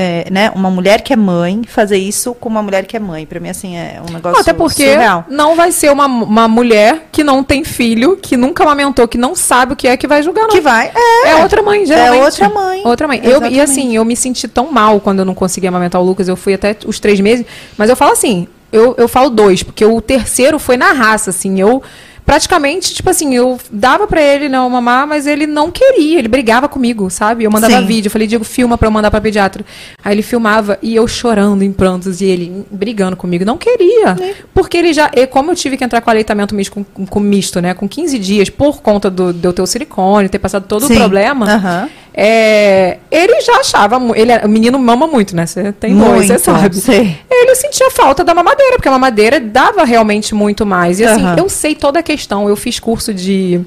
É, 0.01 0.27
né, 0.31 0.49
uma 0.55 0.71
mulher 0.71 1.01
que 1.01 1.11
é 1.11 1.15
mãe 1.17 1.61
fazer 1.67 1.97
isso 1.97 2.33
com 2.33 2.47
uma 2.47 2.63
mulher 2.63 2.85
que 2.85 2.95
é 2.95 2.99
mãe. 3.01 3.25
Para 3.25 3.37
mim, 3.37 3.49
assim, 3.49 3.75
é 3.75 4.01
um 4.09 4.13
negócio 4.13 4.39
Até 4.39 4.53
porque 4.53 4.93
surreal. 4.93 5.25
não 5.27 5.57
vai 5.57 5.73
ser 5.73 5.91
uma, 5.91 6.05
uma 6.05 6.47
mulher 6.47 7.09
que 7.11 7.21
não 7.21 7.43
tem 7.43 7.65
filho, 7.65 8.15
que 8.15 8.37
nunca 8.37 8.63
amamentou, 8.63 9.05
que 9.09 9.17
não 9.17 9.35
sabe 9.35 9.73
o 9.73 9.75
que 9.75 9.89
é 9.89 9.97
que 9.97 10.07
vai 10.07 10.23
julgar, 10.23 10.43
não. 10.43 10.49
Que 10.51 10.61
vai. 10.61 10.89
É, 10.95 11.31
É 11.31 11.35
outra 11.43 11.61
mãe, 11.61 11.85
geralmente. 11.85 12.23
outra 12.23 12.47
mãe. 12.47 12.81
Outra 12.85 13.07
mãe. 13.09 13.19
Eu, 13.21 13.45
e 13.47 13.59
assim, 13.59 13.93
eu 13.93 14.05
me 14.05 14.15
senti 14.15 14.47
tão 14.47 14.71
mal 14.71 15.01
quando 15.01 15.19
eu 15.19 15.25
não 15.25 15.35
consegui 15.35 15.67
amamentar 15.67 15.99
o 16.01 16.05
Lucas. 16.05 16.29
Eu 16.29 16.37
fui 16.37 16.53
até 16.53 16.77
os 16.85 16.97
três 17.01 17.19
meses. 17.19 17.45
Mas 17.77 17.89
eu 17.89 17.95
falo 17.97 18.13
assim, 18.13 18.47
eu, 18.71 18.95
eu 18.97 19.09
falo 19.09 19.29
dois, 19.29 19.63
porque 19.63 19.83
o 19.83 19.99
terceiro 19.99 20.57
foi 20.59 20.77
na 20.77 20.93
raça, 20.93 21.31
assim. 21.31 21.59
Eu 21.59 21.83
praticamente, 22.29 22.93
tipo 22.93 23.09
assim, 23.09 23.33
eu 23.33 23.57
dava 23.71 24.05
pra 24.05 24.21
ele 24.21 24.47
não 24.47 24.69
mamar, 24.69 25.07
mas 25.07 25.25
ele 25.25 25.47
não 25.47 25.71
queria, 25.71 26.19
ele 26.19 26.27
brigava 26.27 26.69
comigo, 26.69 27.09
sabe? 27.09 27.43
Eu 27.43 27.49
mandava 27.49 27.79
Sim. 27.79 27.85
vídeo, 27.87 28.05
eu 28.07 28.11
falei, 28.11 28.27
Diego, 28.27 28.43
filma 28.43 28.77
pra 28.77 28.87
eu 28.87 28.91
mandar 28.91 29.09
pra 29.09 29.19
pediatra. 29.19 29.65
Aí 30.05 30.13
ele 30.13 30.21
filmava 30.21 30.77
e 30.79 30.95
eu 30.95 31.07
chorando 31.07 31.63
em 31.63 31.71
prantos 31.71 32.21
e 32.21 32.25
ele 32.25 32.63
brigando 32.69 33.17
comigo. 33.17 33.43
Não 33.43 33.57
queria. 33.57 34.09
É. 34.21 34.35
Porque 34.53 34.77
ele 34.77 34.93
já, 34.93 35.09
e 35.15 35.25
como 35.25 35.49
eu 35.51 35.55
tive 35.55 35.75
que 35.75 35.83
entrar 35.83 36.01
com 36.01 36.09
aleitamento 36.11 36.53
misto, 36.53 36.85
com, 36.93 37.03
com- 37.07 37.19
misto, 37.19 37.59
né? 37.61 37.73
Com 37.73 37.89
15 37.89 38.19
dias, 38.19 38.47
por 38.47 38.79
conta 38.79 39.09
do, 39.09 39.33
de 39.33 39.47
eu 39.47 39.51
ter 39.51 39.63
o 39.63 39.65
silicone, 39.65 40.29
ter 40.29 40.37
passado 40.37 40.65
todo 40.67 40.85
Sim. 40.85 40.93
o 40.93 40.97
problema. 40.97 41.51
Aham. 41.51 41.89
É, 42.21 42.97
ele 43.09 43.39
já 43.39 43.55
achava. 43.61 43.97
Ele, 44.13 44.31
é- 44.33 44.45
o 44.45 44.49
menino 44.49 44.77
mama 44.77 45.07
muito, 45.07 45.33
né? 45.33 45.45
Você 45.45 45.71
tem 45.71 45.97
dois, 45.97 46.27
você 46.27 46.37
sabe. 46.37 46.75
sei. 46.75 47.17
Ele 47.31 47.55
sentia 47.55 47.89
falta 47.91 48.25
da 48.25 48.33
mamadeira, 48.33 48.73
porque 48.75 48.89
a 48.89 48.91
mamadeira 48.91 49.39
dava 49.39 49.85
realmente 49.85 50.35
muito 50.35 50.65
mais. 50.65 50.99
E 50.99 51.05
assim, 51.05 51.23
eu 51.37 51.47
sei 51.47 51.75
toda 51.75 51.99
a 51.99 52.03
questão. 52.03 52.49
Eu 52.49 52.57
fiz 52.57 52.77
curso 52.79 53.13
de 53.13 53.61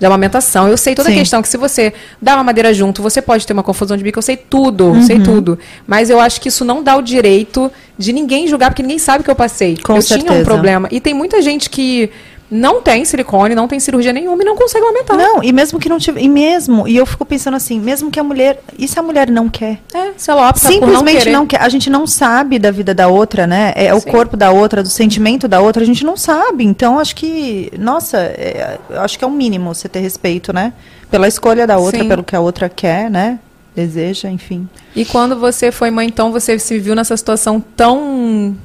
de 0.00 0.06
amamentação. 0.06 0.68
Eu 0.68 0.76
sei 0.76 0.94
toda 0.94 1.08
Sim. 1.08 1.16
a 1.16 1.18
questão 1.18 1.42
que 1.42 1.48
se 1.48 1.56
você 1.56 1.92
dá 2.22 2.36
uma 2.36 2.44
madeira 2.44 2.72
junto, 2.72 3.02
você 3.02 3.20
pode 3.20 3.44
ter 3.44 3.52
uma 3.52 3.64
confusão 3.64 3.96
de 3.96 4.04
bico. 4.04 4.16
Eu 4.16 4.22
sei 4.22 4.36
tudo, 4.36 4.84
Uhum. 4.92 5.02
sei 5.02 5.18
tudo. 5.18 5.58
Mas 5.88 6.08
eu 6.08 6.20
acho 6.20 6.40
que 6.40 6.48
isso 6.48 6.64
não 6.64 6.84
dá 6.84 6.94
o 6.96 7.02
direito 7.02 7.68
de 7.98 8.12
ninguém 8.12 8.46
julgar, 8.46 8.70
porque 8.70 8.80
ninguém 8.82 9.00
sabe 9.00 9.22
o 9.22 9.24
que 9.24 9.30
eu 9.30 9.34
passei. 9.34 9.76
Com 9.76 9.96
eu 9.96 10.02
tinha 10.04 10.18
um 10.20 10.22
certeza. 10.22 10.44
problema. 10.44 10.86
E 10.92 11.00
tem 11.00 11.12
muita 11.12 11.42
gente 11.42 11.68
que 11.68 12.10
não 12.50 12.80
tem 12.80 13.04
silicone, 13.04 13.54
não 13.54 13.68
tem 13.68 13.78
cirurgia 13.78 14.12
nenhuma 14.12 14.42
e 14.42 14.44
não 14.44 14.56
consegue 14.56 14.84
aumentar. 14.84 15.16
Não, 15.16 15.42
e 15.42 15.52
mesmo 15.52 15.78
que 15.78 15.88
não 15.88 15.98
tiver. 15.98 16.22
E 16.22 16.28
mesmo, 16.28 16.88
e 16.88 16.96
eu 16.96 17.04
fico 17.04 17.24
pensando 17.24 17.54
assim, 17.54 17.78
mesmo 17.78 18.10
que 18.10 18.18
a 18.18 18.24
mulher. 18.24 18.60
E 18.78 18.88
se 18.88 18.98
a 18.98 19.02
mulher 19.02 19.30
não 19.30 19.48
quer? 19.48 19.80
É, 19.92 20.12
se 20.16 20.30
ela 20.30 20.48
opta 20.48 20.60
por 20.60 20.70
não 20.70 20.80
Simplesmente 20.80 21.18
querer. 21.18 21.30
não, 21.30 21.46
quer. 21.46 21.60
A 21.60 21.68
gente 21.68 21.90
não 21.90 22.06
sabe 22.06 22.58
da 22.58 22.70
vida 22.70 22.94
da 22.94 23.08
outra, 23.08 23.46
né? 23.46 23.72
É 23.76 23.92
o 23.92 24.00
Sim. 24.00 24.10
corpo 24.10 24.36
da 24.36 24.50
outra, 24.50 24.82
do 24.82 24.88
sentimento 24.88 25.46
da 25.46 25.60
outra, 25.60 25.82
a 25.82 25.86
gente 25.86 26.04
não 26.04 26.16
sabe. 26.16 26.64
Então, 26.64 26.98
acho 26.98 27.14
que, 27.14 27.70
nossa, 27.78 28.18
é, 28.18 28.78
acho 28.96 29.18
que 29.18 29.24
é 29.24 29.28
o 29.28 29.30
mínimo 29.30 29.74
você 29.74 29.88
ter 29.88 30.00
respeito, 30.00 30.52
né? 30.52 30.72
Pela 31.10 31.28
escolha 31.28 31.66
da 31.66 31.76
outra, 31.76 32.00
Sim. 32.00 32.08
pelo 32.08 32.22
que 32.22 32.34
a 32.34 32.40
outra 32.40 32.68
quer, 32.68 33.10
né? 33.10 33.38
Deseja, 33.76 34.30
enfim. 34.30 34.68
E 34.96 35.04
quando 35.04 35.38
você 35.38 35.70
foi 35.70 35.90
mãe, 35.90 36.06
então 36.06 36.32
você 36.32 36.58
se 36.58 36.78
viu 36.78 36.94
nessa 36.94 37.16
situação 37.16 37.62
tão 37.76 38.56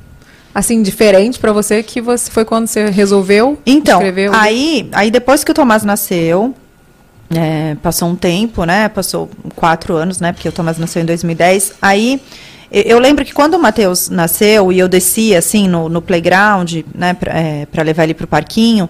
assim 0.54 0.82
diferente 0.84 1.40
pra 1.40 1.52
você 1.52 1.82
que 1.82 2.00
você 2.02 2.30
foi 2.30 2.46
quando 2.46 2.68
você 2.68 2.90
resolveu 2.90 3.58
Então, 3.66 3.98
escrever 4.00 4.30
o- 4.30 4.36
aí, 4.36 4.90
aí 4.92 5.10
depois 5.10 5.44
que 5.44 5.52
o 5.52 5.54
Tomás 5.54 5.84
nasceu, 5.84 6.54
é, 7.34 7.76
passou 7.82 8.10
um 8.10 8.16
tempo, 8.16 8.64
né? 8.66 8.88
Passou 8.90 9.30
quatro 9.56 9.96
anos, 9.96 10.20
né? 10.20 10.32
Porque 10.32 10.48
o 10.48 10.52
Tomás 10.52 10.78
nasceu 10.78 11.02
em 11.02 11.06
2010. 11.06 11.74
Aí 11.82 12.22
eu, 12.72 13.00
lembro 13.00 13.24
que 13.26 13.34
quando 13.34 13.56
o 13.56 13.60
Matheus 13.60 14.10
nasceu 14.10 14.72
e 14.72 14.78
eu 14.80 14.88
descia 14.88 15.40
assim 15.40 15.68
no, 15.68 15.90
no 15.90 16.02
playground, 16.02 16.82
né? 16.94 17.14
Pra, 17.14 17.32
é, 17.34 17.68
levar 17.84 18.04
ele 18.04 18.14
pro 18.14 18.28
parquinho, 18.28 18.88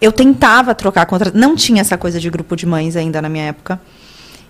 eu 0.00 0.10
tentava 0.12 0.74
trocar 0.74 1.04
contra. 1.06 1.30
Não 1.34 1.54
tinha 1.54 1.80
essa 1.82 1.96
coisa 1.98 2.18
de 2.18 2.28
grupo 2.30 2.56
de 2.56 2.64
mães 2.66 2.96
ainda 2.96 3.20
na 3.20 3.28
minha 3.28 3.44
época. 3.44 3.78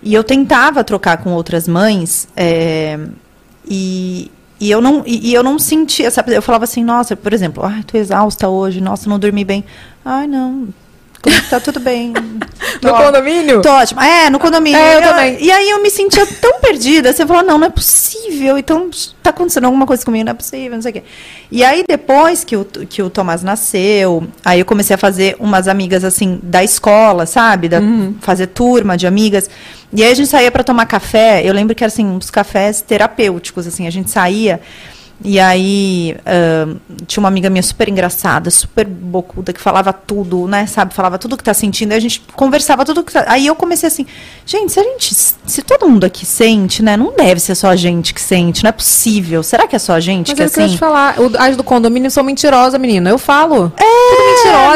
E 0.01 0.13
eu 0.13 0.23
tentava 0.23 0.83
trocar 0.83 1.17
com 1.17 1.31
outras 1.33 1.67
mães. 1.67 2.27
é, 2.35 2.97
e, 3.65 4.29
e 4.63 4.71
eu 4.71 4.81
não 4.81 5.03
e, 5.05 5.29
e 5.29 5.33
eu 5.33 5.43
não 5.43 5.59
sentia, 5.59 6.09
sabe? 6.09 6.33
Eu 6.33 6.41
falava 6.41 6.63
assim, 6.63 6.83
nossa, 6.83 7.15
por 7.17 7.33
exemplo, 7.33 7.65
ai, 7.65 7.83
tô 7.83 7.97
exausta 7.97 8.47
hoje, 8.47 8.79
nossa, 8.79 9.09
não 9.09 9.19
dormi 9.19 9.43
bem. 9.43 9.65
Ai, 10.05 10.25
não. 10.25 10.69
Tá 11.49 11.59
tudo 11.59 11.79
bem. 11.79 12.11
no 12.81 12.89
Tô- 12.89 12.93
condomínio? 12.95 13.61
Tô 13.61 13.69
ótimo. 13.71 14.01
É, 14.01 14.29
no 14.29 14.39
condomínio. 14.39 14.77
É, 14.79 14.97
eu 14.97 15.01
também. 15.01 15.37
E 15.39 15.51
aí 15.51 15.69
eu 15.69 15.81
me 15.81 15.89
sentia 15.89 16.25
tão 16.25 16.59
perdida. 16.59 17.13
Você 17.13 17.25
falou, 17.25 17.43
não, 17.43 17.57
não 17.57 17.67
é 17.67 17.69
possível. 17.69 18.57
Então, 18.57 18.89
tá 19.21 19.29
acontecendo 19.29 19.65
alguma 19.65 19.85
coisa 19.85 20.03
comigo, 20.03 20.25
não 20.25 20.31
é 20.31 20.35
possível, 20.35 20.71
não 20.75 20.81
sei 20.81 20.91
o 20.91 20.93
quê. 20.95 21.03
E 21.51 21.63
aí, 21.63 21.83
depois 21.87 22.43
que 22.43 22.57
o, 22.57 22.65
que 22.65 23.01
o 23.01 23.09
Tomás 23.09 23.41
nasceu, 23.43 24.27
aí 24.43 24.59
eu 24.59 24.65
comecei 24.65 24.95
a 24.95 24.97
fazer 24.97 25.35
umas 25.39 25.67
amigas, 25.67 26.03
assim, 26.03 26.39
da 26.43 26.63
escola, 26.63 27.25
sabe? 27.25 27.69
Da, 27.69 27.79
Uhum. 27.79 28.15
Fazer 28.21 28.47
turma 28.47 28.97
de 28.97 29.05
amigas. 29.07 29.49
E 29.93 30.03
aí 30.03 30.11
a 30.11 30.15
gente 30.15 30.27
saía 30.29 30.51
para 30.51 30.63
tomar 30.63 30.85
café. 30.85 31.41
Eu 31.45 31.53
lembro 31.53 31.73
que 31.75 31.83
era, 31.83 31.91
assim, 31.91 32.05
uns 32.05 32.29
cafés 32.29 32.81
terapêuticos, 32.81 33.65
assim. 33.67 33.87
A 33.87 33.91
gente 33.91 34.09
saía... 34.09 34.59
E 35.23 35.39
aí, 35.39 36.17
ahn, 36.25 36.75
tinha 37.07 37.21
uma 37.21 37.29
amiga 37.29 37.49
minha 37.49 37.63
super 37.63 37.87
engraçada, 37.87 38.49
super 38.51 38.85
bocuda, 38.85 39.53
que 39.53 39.59
falava 39.61 39.93
tudo, 39.93 40.47
né, 40.47 40.65
sabe? 40.65 40.93
Falava 40.93 41.17
tudo 41.17 41.37
que 41.37 41.43
tá 41.43 41.53
sentindo. 41.53 41.93
E 41.93 41.95
a 41.95 41.99
gente 41.99 42.21
conversava 42.35 42.83
tudo 42.83 43.03
que 43.03 43.13
tá... 43.13 43.23
Aí 43.27 43.47
eu 43.47 43.55
comecei 43.55 43.87
assim, 43.87 44.05
gente, 44.45 44.71
se 44.73 44.79
a 44.79 44.83
gente... 44.83 45.15
Se 45.45 45.61
todo 45.61 45.87
mundo 45.87 46.03
aqui 46.03 46.25
sente, 46.25 46.83
né? 46.83 46.97
Não 46.97 47.13
deve 47.15 47.39
ser 47.39 47.55
só 47.55 47.69
a 47.69 47.75
gente 47.75 48.13
que 48.13 48.21
sente, 48.21 48.63
não 48.63 48.69
é 48.69 48.71
possível. 48.73 49.41
Será 49.43 49.67
que 49.67 49.75
é 49.75 49.79
só 49.79 49.93
a 49.93 49.99
gente 49.99 50.29
Mas 50.29 50.35
que 50.35 50.43
é 50.43 50.45
o 50.45 50.49
que 50.51 50.59
eu 50.59 50.65
assim... 50.65 50.73
te 50.73 50.79
falar. 50.79 51.15
As 51.39 51.55
do 51.55 51.63
condomínio 51.63 52.11
são 52.11 52.23
mentirosas, 52.23 52.79
menina. 52.79 53.09
Eu 53.09 53.17
falo. 53.17 53.71
É, 53.77 53.83
Tudo 53.83 54.25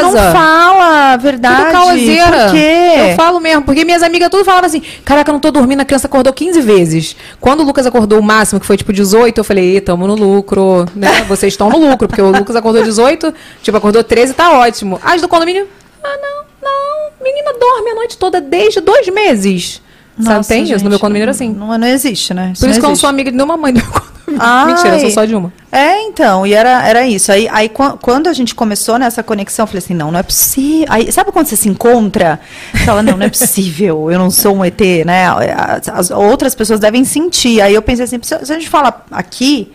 mentirosa. 0.00 0.24
não 0.24 0.32
fala 0.32 1.16
verdade. 1.16 1.62
Tudo 1.62 1.72
causeira. 1.72 2.44
Por 2.44 2.52
quê? 2.52 3.10
Eu 3.10 3.16
falo 3.16 3.40
mesmo, 3.40 3.62
porque 3.62 3.84
minhas 3.84 4.02
amigas 4.02 4.28
tudo 4.30 4.44
falavam 4.44 4.66
assim: 4.66 4.82
caraca, 5.04 5.30
eu 5.30 5.34
não 5.34 5.40
tô 5.40 5.50
dormindo, 5.50 5.80
a 5.80 5.84
criança 5.84 6.06
acordou 6.06 6.32
15 6.32 6.60
vezes. 6.60 7.16
Quando 7.40 7.60
o 7.60 7.64
Lucas 7.64 7.86
acordou 7.86 8.18
o 8.18 8.22
máximo, 8.22 8.60
que 8.60 8.66
foi 8.66 8.76
tipo 8.76 8.92
18, 8.92 9.38
eu 9.38 9.44
falei: 9.44 9.76
"Ih, 9.76 9.80
tamo 9.80 10.06
no 10.06 10.14
lucro, 10.38 10.86
né? 10.94 11.22
Vocês 11.28 11.52
estão 11.52 11.68
no 11.68 11.78
lucro, 11.78 12.08
porque 12.08 12.22
o 12.22 12.30
Lucas 12.30 12.56
acordou 12.56 12.82
18, 12.82 13.32
tipo, 13.62 13.76
acordou 13.76 14.02
13, 14.02 14.34
tá 14.34 14.58
ótimo. 14.58 14.98
As 15.02 15.20
do 15.20 15.28
condomínio, 15.28 15.66
ah, 16.02 16.16
não, 16.20 16.70
não, 16.70 17.10
menina 17.22 17.52
dorme 17.58 17.90
a 17.90 17.94
noite 17.94 18.16
toda 18.16 18.40
desde 18.40 18.80
dois 18.80 19.08
meses. 19.08 19.82
Sabe, 20.20 20.36
Nossa, 20.36 20.48
tem 20.48 20.62
isso? 20.64 20.72
No 20.72 20.78
gente, 20.80 20.88
meu 20.88 20.98
condomínio 20.98 21.24
era 21.24 21.30
assim. 21.30 21.48
Não, 21.52 21.78
não 21.78 21.86
existe, 21.86 22.34
né? 22.34 22.52
Por 22.58 22.68
isso 22.68 22.80
que 22.80 22.84
eu 22.84 22.88
não 22.88 22.96
sou 22.96 23.08
amiga 23.08 23.30
de 23.30 23.36
nenhuma 23.36 23.56
mãe 23.56 23.72
do 23.72 23.80
meu 23.80 23.88
condomínio. 23.88 24.08
Ai. 24.40 24.66
Mentira, 24.66 24.94
eu 24.96 25.00
sou 25.00 25.10
só 25.10 25.24
de 25.24 25.34
uma. 25.34 25.52
É, 25.70 26.02
então, 26.02 26.44
e 26.44 26.52
era, 26.54 26.86
era 26.86 27.06
isso. 27.06 27.30
Aí, 27.30 27.48
aí 27.50 27.68
quan- 27.68 27.96
quando 27.96 28.26
a 28.26 28.32
gente 28.32 28.52
começou 28.52 28.98
nessa 28.98 29.22
conexão, 29.22 29.62
eu 29.62 29.66
falei 29.68 29.78
assim, 29.78 29.94
não, 29.94 30.10
não 30.10 30.18
é 30.18 30.22
possível. 30.24 30.86
Aí, 30.90 31.10
sabe 31.12 31.30
quando 31.30 31.46
você 31.46 31.54
se 31.56 31.68
encontra? 31.68 32.40
Você 32.72 32.84
Fala, 32.84 33.00
não, 33.02 33.16
não 33.16 33.26
é 33.26 33.28
possível, 33.28 34.10
eu 34.10 34.18
não 34.18 34.28
sou 34.30 34.56
um 34.56 34.64
ET, 34.64 34.80
né? 35.06 35.24
As, 35.56 35.88
as 35.88 36.10
outras 36.10 36.52
pessoas 36.54 36.80
devem 36.80 37.04
sentir. 37.04 37.60
Aí 37.60 37.72
eu 37.74 37.80
pensei 37.80 38.04
assim, 38.04 38.18
se, 38.20 38.44
se 38.44 38.52
a 38.52 38.56
gente 38.58 38.68
fala 38.68 39.04
aqui, 39.12 39.70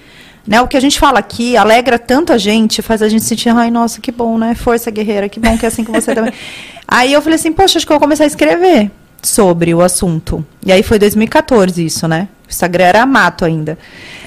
né? 0.46 0.62
O 0.62 0.68
que 0.68 0.78
a 0.78 0.80
gente 0.80 1.00
fala 1.00 1.20
aqui 1.20 1.56
alegra 1.56 1.98
tanto 1.98 2.34
a 2.34 2.38
gente, 2.38 2.82
faz 2.82 3.02
a 3.02 3.10
gente 3.10 3.24
sentir, 3.24 3.50
ai, 3.50 3.72
nossa, 3.72 4.02
que 4.02 4.12
bom, 4.12 4.38
né? 4.38 4.56
Força 4.56 4.92
guerreira, 4.92 5.30
que 5.30 5.40
bom 5.40 5.58
que 5.58 5.66
é 5.66 5.70
assim 5.70 5.84
com 5.84 5.94
você 5.94 6.14
também. 6.14 6.34
Aí 6.88 7.14
eu 7.14 7.22
falei 7.22 7.36
assim, 7.36 7.52
poxa, 7.52 7.78
acho 7.78 7.86
que 7.86 7.92
eu 7.92 7.96
vou 7.96 8.02
começar 8.02 8.26
a 8.26 8.28
escrever 8.28 8.92
sobre 9.24 9.74
o 9.74 9.82
assunto. 9.82 10.46
E 10.66 10.72
aí 10.72 10.84
foi 10.84 11.00
2014 11.00 11.84
isso, 11.84 12.08
né? 12.08 12.28
O 12.46 12.50
Instagram 12.50 12.84
era 12.84 13.06
mato 13.06 13.46
ainda. 13.46 13.78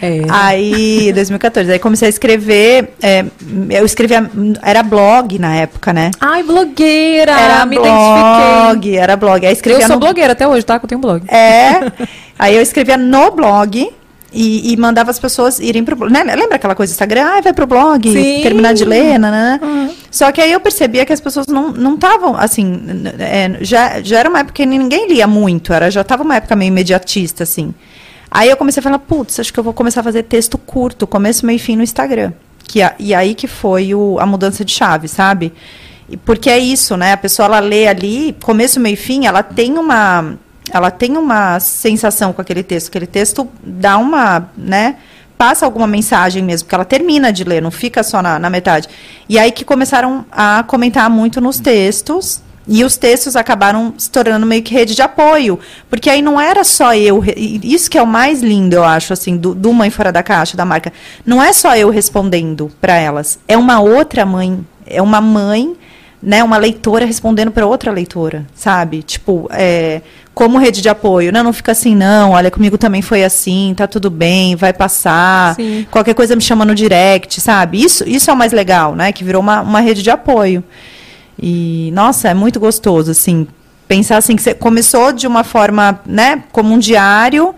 É. 0.02 0.22
Aí, 0.28 1.12
2014. 1.14 1.70
Aí 1.70 1.78
comecei 1.78 2.06
a 2.06 2.08
escrever. 2.08 2.94
é, 3.02 3.24
eu 3.70 3.84
escrevia. 3.84 4.28
Era 4.62 4.82
blog 4.82 5.38
na 5.38 5.54
época, 5.54 5.92
né? 5.92 6.10
Ai, 6.18 6.42
blogueira! 6.42 7.32
Era 7.32 7.66
me 7.66 7.76
identifiquei. 7.76 8.62
blog, 8.64 8.96
era 8.96 9.16
blog. 9.16 9.44
Aí 9.44 9.52
Eu 9.52 9.56
escrevia 9.56 9.86
sou 9.86 9.96
no, 9.96 10.00
blogueira 10.00 10.32
até 10.32 10.48
hoje, 10.48 10.64
tá? 10.64 10.78
Que 10.78 10.86
eu 10.86 10.88
tenho 10.88 11.00
blog. 11.00 11.22
É. 11.28 11.92
Aí 12.38 12.56
eu 12.56 12.62
escrevia 12.62 12.96
no 12.96 13.30
blog. 13.30 13.90
E, 14.38 14.70
e 14.70 14.76
mandava 14.76 15.10
as 15.10 15.18
pessoas 15.18 15.58
irem 15.58 15.82
pro 15.82 15.96
blog. 15.96 16.12
Né? 16.12 16.22
Lembra 16.36 16.56
aquela 16.56 16.74
coisa 16.74 16.92
do 16.92 16.94
Instagram? 16.94 17.24
Ah, 17.24 17.40
vai 17.40 17.54
pro 17.54 17.66
blog, 17.66 18.06
Sim. 18.12 18.42
terminar 18.42 18.74
de 18.74 18.84
ler, 18.84 19.18
né? 19.18 19.58
Só 20.10 20.30
que 20.30 20.42
aí 20.42 20.52
eu 20.52 20.60
percebia 20.60 21.06
que 21.06 21.12
as 21.12 21.20
pessoas 21.22 21.46
não 21.46 21.94
estavam, 21.94 22.36
assim, 22.36 22.82
é, 23.18 23.56
já, 23.62 24.02
já 24.02 24.18
era 24.18 24.28
uma 24.28 24.40
época 24.40 24.52
que 24.56 24.66
ninguém 24.66 25.08
lia 25.08 25.26
muito, 25.26 25.72
era, 25.72 25.90
já 25.90 26.02
estava 26.02 26.22
uma 26.22 26.36
época 26.36 26.54
meio 26.54 26.68
imediatista, 26.68 27.44
assim. 27.44 27.74
Aí 28.30 28.50
eu 28.50 28.56
comecei 28.58 28.80
a 28.80 28.82
falar, 28.82 28.98
putz, 28.98 29.40
acho 29.40 29.50
que 29.50 29.58
eu 29.58 29.64
vou 29.64 29.72
começar 29.72 30.00
a 30.00 30.04
fazer 30.04 30.24
texto 30.24 30.58
curto, 30.58 31.06
começo, 31.06 31.46
meio 31.46 31.56
e 31.56 31.58
fim 31.58 31.74
no 31.76 31.82
Instagram. 31.82 32.32
Que, 32.68 32.82
a- 32.82 32.94
e 32.98 33.14
aí 33.14 33.34
que 33.34 33.46
foi 33.46 33.94
o, 33.94 34.18
a 34.20 34.26
mudança 34.26 34.62
de 34.64 34.72
chave, 34.72 35.08
sabe? 35.08 35.50
Porque 36.26 36.50
é 36.50 36.58
isso, 36.58 36.94
né? 36.96 37.12
A 37.12 37.16
pessoa 37.16 37.46
ela 37.46 37.58
lê 37.60 37.86
ali, 37.88 38.36
começo, 38.42 38.78
meio 38.80 38.94
e 38.94 38.96
fim, 38.96 39.24
ela 39.26 39.42
tem 39.42 39.78
uma 39.78 40.34
ela 40.72 40.90
tem 40.90 41.16
uma 41.16 41.60
sensação 41.60 42.32
com 42.32 42.40
aquele 42.40 42.62
texto, 42.62 42.88
aquele 42.88 43.06
texto 43.06 43.48
dá 43.62 43.98
uma, 43.98 44.50
né? 44.56 44.96
Passa 45.38 45.66
alguma 45.66 45.86
mensagem 45.86 46.42
mesmo, 46.42 46.64
porque 46.64 46.74
ela 46.74 46.84
termina 46.84 47.32
de 47.32 47.44
ler, 47.44 47.60
não 47.60 47.70
fica 47.70 48.02
só 48.02 48.22
na, 48.22 48.38
na 48.38 48.48
metade. 48.48 48.88
E 49.28 49.38
aí 49.38 49.52
que 49.52 49.64
começaram 49.64 50.24
a 50.32 50.64
comentar 50.66 51.10
muito 51.10 51.40
nos 51.40 51.60
textos, 51.60 52.42
e 52.68 52.82
os 52.82 52.96
textos 52.96 53.36
acabaram 53.36 53.94
se 53.96 54.10
tornando 54.10 54.44
meio 54.44 54.62
que 54.62 54.74
rede 54.74 54.94
de 54.94 55.02
apoio. 55.02 55.58
Porque 55.88 56.10
aí 56.10 56.20
não 56.20 56.40
era 56.40 56.64
só 56.64 56.94
eu. 56.94 57.22
Isso 57.36 57.88
que 57.88 57.96
é 57.96 58.02
o 58.02 58.06
mais 58.06 58.42
lindo, 58.42 58.74
eu 58.74 58.84
acho, 58.84 59.12
assim, 59.12 59.36
do, 59.36 59.54
do 59.54 59.72
Mãe 59.72 59.88
Fora 59.88 60.10
da 60.10 60.22
Caixa, 60.22 60.56
da 60.56 60.64
marca. 60.64 60.92
Não 61.24 61.40
é 61.42 61.52
só 61.52 61.76
eu 61.76 61.90
respondendo 61.90 62.70
para 62.80 62.96
elas. 62.96 63.38
É 63.46 63.56
uma 63.56 63.80
outra 63.80 64.26
mãe. 64.26 64.66
É 64.84 65.00
uma 65.00 65.20
mãe, 65.20 65.76
né? 66.20 66.42
Uma 66.42 66.56
leitora 66.56 67.04
respondendo 67.04 67.52
para 67.52 67.66
outra 67.66 67.92
leitora, 67.92 68.44
sabe? 68.54 69.02
Tipo, 69.02 69.48
é, 69.52 70.02
como 70.36 70.58
rede 70.58 70.82
de 70.82 70.88
apoio. 70.90 71.32
Não, 71.32 71.42
não 71.42 71.52
fica 71.54 71.72
assim, 71.72 71.96
não. 71.96 72.32
Olha, 72.32 72.50
comigo 72.50 72.76
também 72.76 73.00
foi 73.00 73.24
assim, 73.24 73.72
tá 73.74 73.86
tudo 73.86 74.10
bem, 74.10 74.54
vai 74.54 74.70
passar. 74.70 75.54
Sim. 75.54 75.86
Qualquer 75.90 76.12
coisa 76.12 76.36
me 76.36 76.42
chama 76.42 76.62
no 76.62 76.74
direct, 76.74 77.40
sabe? 77.40 77.82
Isso, 77.82 78.06
isso 78.06 78.30
é 78.30 78.34
o 78.34 78.36
mais 78.36 78.52
legal, 78.52 78.94
né? 78.94 79.12
Que 79.12 79.24
virou 79.24 79.40
uma, 79.40 79.62
uma 79.62 79.80
rede 79.80 80.02
de 80.02 80.10
apoio. 80.10 80.62
E, 81.42 81.90
nossa, 81.94 82.28
é 82.28 82.34
muito 82.34 82.60
gostoso, 82.60 83.12
assim, 83.12 83.46
pensar 83.88 84.18
assim, 84.18 84.36
que 84.36 84.42
você 84.42 84.52
começou 84.52 85.10
de 85.10 85.26
uma 85.26 85.42
forma, 85.42 86.00
né, 86.04 86.42
como 86.52 86.74
um 86.74 86.78
diário 86.78 87.54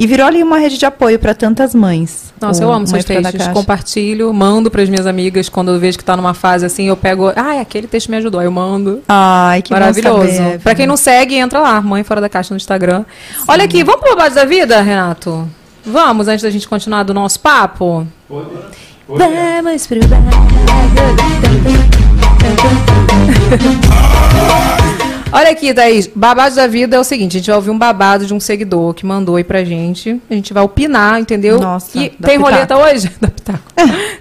e 0.00 0.06
virou 0.06 0.26
ali 0.26 0.42
uma 0.42 0.58
rede 0.58 0.78
de 0.78 0.86
apoio 0.86 1.18
para 1.18 1.34
tantas 1.34 1.74
mães. 1.74 2.32
Nossa, 2.40 2.64
eu 2.64 2.72
amo 2.72 2.86
seus 2.86 3.04
textos. 3.04 3.48
Compartilho, 3.48 4.32
mando 4.32 4.70
para 4.70 4.80
as 4.80 4.88
minhas 4.88 5.06
amigas 5.06 5.50
quando 5.50 5.72
eu 5.72 5.78
vejo 5.78 5.98
que 5.98 6.04
tá 6.04 6.16
numa 6.16 6.32
fase 6.32 6.64
assim, 6.64 6.88
eu 6.88 6.96
pego, 6.96 7.28
ah, 7.36 7.60
aquele 7.60 7.86
texto 7.86 8.08
me 8.08 8.16
ajudou, 8.16 8.40
aí 8.40 8.46
eu 8.46 8.50
mando. 8.50 9.02
Ai, 9.06 9.60
que 9.60 9.70
Maravilhoso. 9.70 10.58
Pra 10.62 10.74
quem 10.74 10.86
não 10.86 10.96
segue, 10.96 11.34
entra 11.34 11.60
lá, 11.60 11.82
Mãe 11.82 12.02
Fora 12.02 12.18
da 12.18 12.30
Caixa 12.30 12.54
no 12.54 12.56
Instagram. 12.56 13.04
Olha 13.46 13.64
aqui, 13.64 13.84
vamos 13.84 14.00
pro 14.00 14.16
base 14.16 14.34
da 14.36 14.46
vida, 14.46 14.80
Renato? 14.80 15.46
Vamos, 15.84 16.28
antes 16.28 16.42
da 16.42 16.48
gente 16.48 16.66
continuar 16.66 17.02
do 17.02 17.12
nosso 17.12 17.38
papo? 17.38 18.06
Vamos 18.26 18.48
pro 18.48 18.70
Olha 25.32 25.50
aqui, 25.50 25.72
Thaís. 25.72 26.08
Babado 26.12 26.56
da 26.56 26.66
vida 26.66 26.96
é 26.96 26.98
o 26.98 27.04
seguinte: 27.04 27.36
a 27.36 27.40
gente 27.40 27.46
vai 27.46 27.56
ouvir 27.56 27.70
um 27.70 27.78
babado 27.78 28.26
de 28.26 28.34
um 28.34 28.40
seguidor 28.40 28.92
que 28.94 29.06
mandou 29.06 29.36
aí 29.36 29.44
pra 29.44 29.62
gente. 29.62 30.20
A 30.28 30.34
gente 30.34 30.52
vai 30.52 30.62
opinar, 30.62 31.20
entendeu? 31.20 31.60
Nossa, 31.60 31.96
E 31.96 32.10
tem 32.10 32.36
pitaco. 32.36 32.42
roleta 32.42 32.76
hoje? 32.76 33.10
Dá 33.20 33.28
pitaco. 33.28 33.60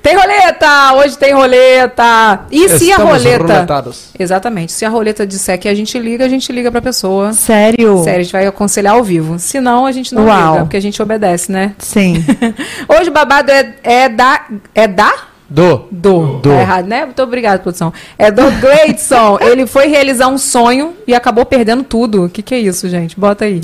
tem 0.04 0.16
roleta! 0.16 0.94
Hoje 0.94 1.18
tem 1.18 1.34
roleta! 1.34 2.42
E 2.52 2.70
se 2.70 2.90
a 2.92 2.96
Estamos 2.98 3.12
roleta. 3.24 3.44
roletados. 3.44 4.10
Exatamente. 4.20 4.72
Se 4.72 4.86
a 4.86 4.90
roleta 4.90 5.26
disser 5.26 5.58
que 5.60 5.68
a 5.68 5.74
gente 5.74 5.98
liga, 5.98 6.26
a 6.26 6.30
gente 6.30 6.52
liga 6.52 6.72
pra 6.72 6.82
pessoa. 6.82 7.34
Sério? 7.34 8.04
Sério, 8.04 8.20
a 8.20 8.24
gente 8.24 8.32
vai 8.32 8.46
aconselhar 8.46 8.94
ao 8.94 9.04
vivo. 9.04 9.40
Se 9.40 9.60
não, 9.60 9.88
a 9.88 9.92
gente 9.92 10.14
não 10.14 10.26
Uau. 10.26 10.52
liga, 10.54 10.64
porque 10.66 10.78
a 10.78 10.82
gente 10.82 11.02
obedece, 11.02 11.52
né? 11.52 11.74
Sim. 11.80 12.24
Hoje 12.88 13.10
o 13.10 13.14
babado 13.14 13.52
é, 13.52 13.74
é 13.84 14.10
da. 14.10 14.46
É 14.76 14.88
da? 14.88 15.12
Do. 15.50 15.88
Do. 15.92 16.38
Do. 16.38 16.50
Tá 16.50 16.62
errado, 16.62 16.86
né? 16.86 17.06
Muito 17.06 17.22
obrigada, 17.22 17.60
produção. 17.60 17.92
É 18.18 18.30
do 18.30 18.44
Gleidson. 18.60 19.40
Ele 19.42 19.66
foi 19.66 19.88
realizar 19.88 20.28
um 20.28 20.38
sonho 20.38 20.94
e 21.08 21.16
acabou 21.16 21.46
perdendo 21.46 21.84
tudo. 21.84 22.26
O 22.26 22.30
que, 22.30 22.42
que 22.42 22.54
é 22.54 22.60
isso, 22.60 22.88
gente? 22.88 23.20
Bota 23.20 23.46
aí. 23.46 23.62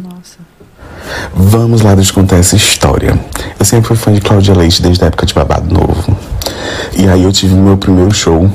Vamos 1.34 1.82
lá 1.82 1.93
descontar 1.93 2.39
essa 2.39 2.56
história. 2.56 3.19
Eu 3.60 3.65
sempre 3.65 3.88
fui 3.88 3.95
fã 3.95 4.12
de 4.12 4.21
Cláudia 4.21 4.56
Leite 4.56 4.82
desde 4.82 5.04
a 5.04 5.08
época 5.08 5.26
de 5.26 5.34
Babado 5.34 5.71
Novo. 5.71 6.17
E 6.98 7.08
aí 7.08 7.24
eu 7.24 7.32
tive 7.32 7.54
meu 7.54 7.78
primeiro 7.78 8.12
show, 8.12 8.50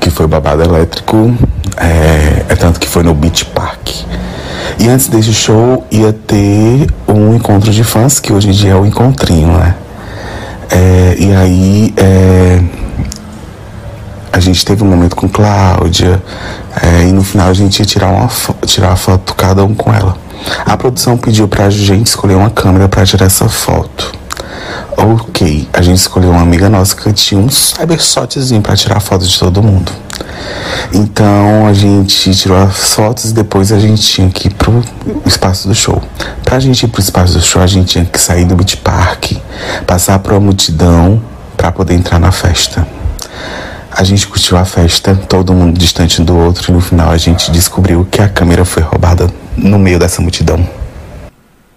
que 0.00 0.08
foi 0.08 0.24
o 0.24 0.28
Babado 0.28 0.62
Elétrico, 0.62 1.36
é, 1.76 2.44
é 2.48 2.56
tanto 2.56 2.80
que 2.80 2.88
foi 2.88 3.02
no 3.02 3.12
Beach 3.12 3.44
Park. 3.46 3.90
E 4.78 4.88
antes 4.88 5.08
desse 5.08 5.32
show 5.32 5.86
ia 5.90 6.12
ter 6.12 6.86
um 7.06 7.34
encontro 7.34 7.70
de 7.70 7.84
fãs, 7.84 8.18
que 8.18 8.32
hoje 8.32 8.48
em 8.48 8.52
dia 8.52 8.72
é 8.72 8.74
o 8.74 8.86
encontrinho, 8.86 9.48
né? 9.48 9.74
É, 10.70 11.16
e 11.18 11.34
aí 11.34 11.94
é, 11.96 12.62
a 14.32 14.40
gente 14.40 14.64
teve 14.64 14.82
um 14.82 14.86
momento 14.86 15.16
com 15.16 15.28
Cláudia 15.28 16.22
é, 16.82 17.02
e 17.04 17.12
no 17.12 17.22
final 17.22 17.48
a 17.48 17.54
gente 17.54 17.78
ia 17.80 17.86
tirar 17.86 18.08
uma, 18.08 18.28
tirar 18.66 18.92
a 18.92 18.96
foto 18.96 19.34
cada 19.34 19.64
um 19.64 19.74
com 19.74 19.92
ela. 19.92 20.16
A 20.64 20.76
produção 20.76 21.16
pediu 21.16 21.48
pra 21.48 21.70
gente 21.70 22.06
escolher 22.06 22.34
uma 22.34 22.50
câmera 22.50 22.88
pra 22.88 23.04
tirar 23.04 23.26
essa 23.26 23.48
foto. 23.48 24.12
Ok, 24.96 25.68
a 25.72 25.82
gente 25.82 25.98
escolheu 25.98 26.30
uma 26.30 26.42
amiga 26.42 26.68
nossa 26.68 26.96
que 26.96 27.12
tinha 27.12 27.40
um 27.40 27.48
cybershotzinho 27.48 28.62
pra 28.62 28.76
tirar 28.76 29.00
foto 29.00 29.26
de 29.26 29.38
todo 29.38 29.62
mundo. 29.62 29.92
Então 30.92 31.66
a 31.66 31.72
gente 31.72 32.34
tirou 32.34 32.56
as 32.56 32.94
fotos 32.94 33.30
e 33.30 33.34
depois 33.34 33.72
a 33.72 33.78
gente 33.78 34.02
tinha 34.02 34.28
que 34.30 34.48
ir 34.48 34.54
pro 34.54 34.82
espaço 35.24 35.68
do 35.68 35.74
show. 35.74 36.02
Pra 36.44 36.58
gente 36.58 36.84
ir 36.84 36.88
pro 36.88 37.00
espaço 37.00 37.34
do 37.34 37.42
show, 37.42 37.60
a 37.60 37.66
gente 37.66 37.88
tinha 37.88 38.04
que 38.04 38.20
sair 38.20 38.44
do 38.44 38.54
Beach 38.54 38.76
Park, 38.78 39.32
passar 39.86 40.18
por 40.18 40.32
uma 40.32 40.40
multidão 40.40 41.20
pra 41.56 41.72
poder 41.72 41.94
entrar 41.94 42.18
na 42.18 42.32
festa. 42.32 42.86
A 43.90 44.04
gente 44.04 44.26
curtiu 44.26 44.58
a 44.58 44.64
festa, 44.64 45.14
todo 45.14 45.54
mundo 45.54 45.78
distante 45.78 46.22
do 46.22 46.36
outro, 46.36 46.70
e 46.70 46.74
no 46.74 46.80
final 46.80 47.10
a 47.10 47.16
gente 47.16 47.50
descobriu 47.50 48.06
que 48.10 48.20
a 48.20 48.28
câmera 48.28 48.64
foi 48.64 48.82
roubada 48.82 49.26
no 49.56 49.78
meio 49.78 49.98
dessa 49.98 50.20
multidão. 50.20 50.68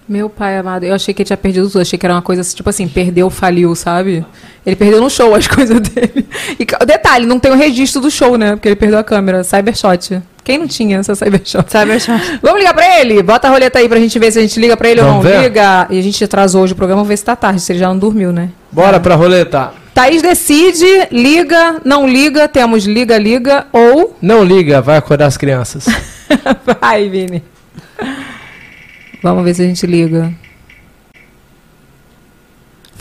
Meu 0.09 0.27
pai 0.27 0.57
amado, 0.57 0.83
eu 0.85 0.95
achei 0.95 1.13
que 1.13 1.21
ele 1.21 1.27
tinha 1.27 1.37
perdido 1.37 1.69
tudo. 1.69 1.81
Achei 1.81 1.99
que 1.99 2.03
era 2.03 2.15
uma 2.15 2.21
coisa 2.21 2.41
tipo 2.43 2.67
assim, 2.67 2.87
perdeu, 2.87 3.29
faliu, 3.29 3.75
sabe? 3.75 4.25
Ele 4.65 4.75
perdeu 4.75 4.99
no 4.99 5.07
show 5.07 5.35
as 5.35 5.45
coisas 5.47 5.79
dele. 5.79 6.27
E 6.59 6.65
detalhe, 6.85 7.27
não 7.27 7.39
tem 7.39 7.51
o 7.51 7.55
registro 7.55 8.01
do 8.01 8.09
show, 8.09 8.35
né? 8.35 8.55
Porque 8.55 8.69
ele 8.69 8.75
perdeu 8.75 8.97
a 8.97 9.03
câmera. 9.03 9.43
Cybershot. 9.43 10.19
Quem 10.43 10.57
não 10.57 10.67
tinha 10.67 10.97
essa 10.97 11.13
Cybershot? 11.13 11.69
Cybershot. 11.69 12.19
Vamos 12.41 12.57
ligar 12.57 12.73
pra 12.73 12.99
ele? 12.99 13.21
Bota 13.21 13.47
a 13.47 13.51
roleta 13.51 13.77
aí 13.77 13.87
pra 13.87 13.99
gente 13.99 14.17
ver 14.17 14.31
se 14.31 14.39
a 14.39 14.41
gente 14.41 14.59
liga 14.59 14.75
pra 14.75 14.89
ele 14.89 14.99
ou 14.99 15.05
Vamos 15.05 15.23
não. 15.23 15.31
ver? 15.31 15.43
Liga. 15.43 15.85
E 15.91 15.99
a 15.99 16.01
gente 16.01 16.23
atrasou 16.23 16.63
hoje 16.63 16.73
o 16.73 16.75
programa, 16.75 17.01
vamos 17.01 17.09
ver 17.09 17.17
se 17.17 17.23
tá 17.25 17.35
tarde, 17.35 17.61
se 17.61 17.71
ele 17.71 17.77
já 17.79 17.87
não 17.87 17.97
dormiu, 17.97 18.31
né? 18.33 18.49
Bora 18.71 18.99
pra 18.99 19.13
roleta. 19.13 19.71
Thaís 19.93 20.23
decide, 20.23 21.07
liga, 21.11 21.81
não 21.85 22.07
liga, 22.07 22.47
temos 22.47 22.85
liga, 22.85 23.15
liga 23.17 23.67
ou. 23.71 24.15
Não 24.19 24.43
liga, 24.43 24.81
vai 24.81 24.97
acordar 24.97 25.27
as 25.27 25.37
crianças. 25.37 25.85
Vai, 26.81 27.09
Vini. 27.09 27.43
Vamos 29.21 29.43
ver 29.43 29.53
se 29.53 29.61
a 29.61 29.65
gente 29.65 29.85
liga. 29.85 30.33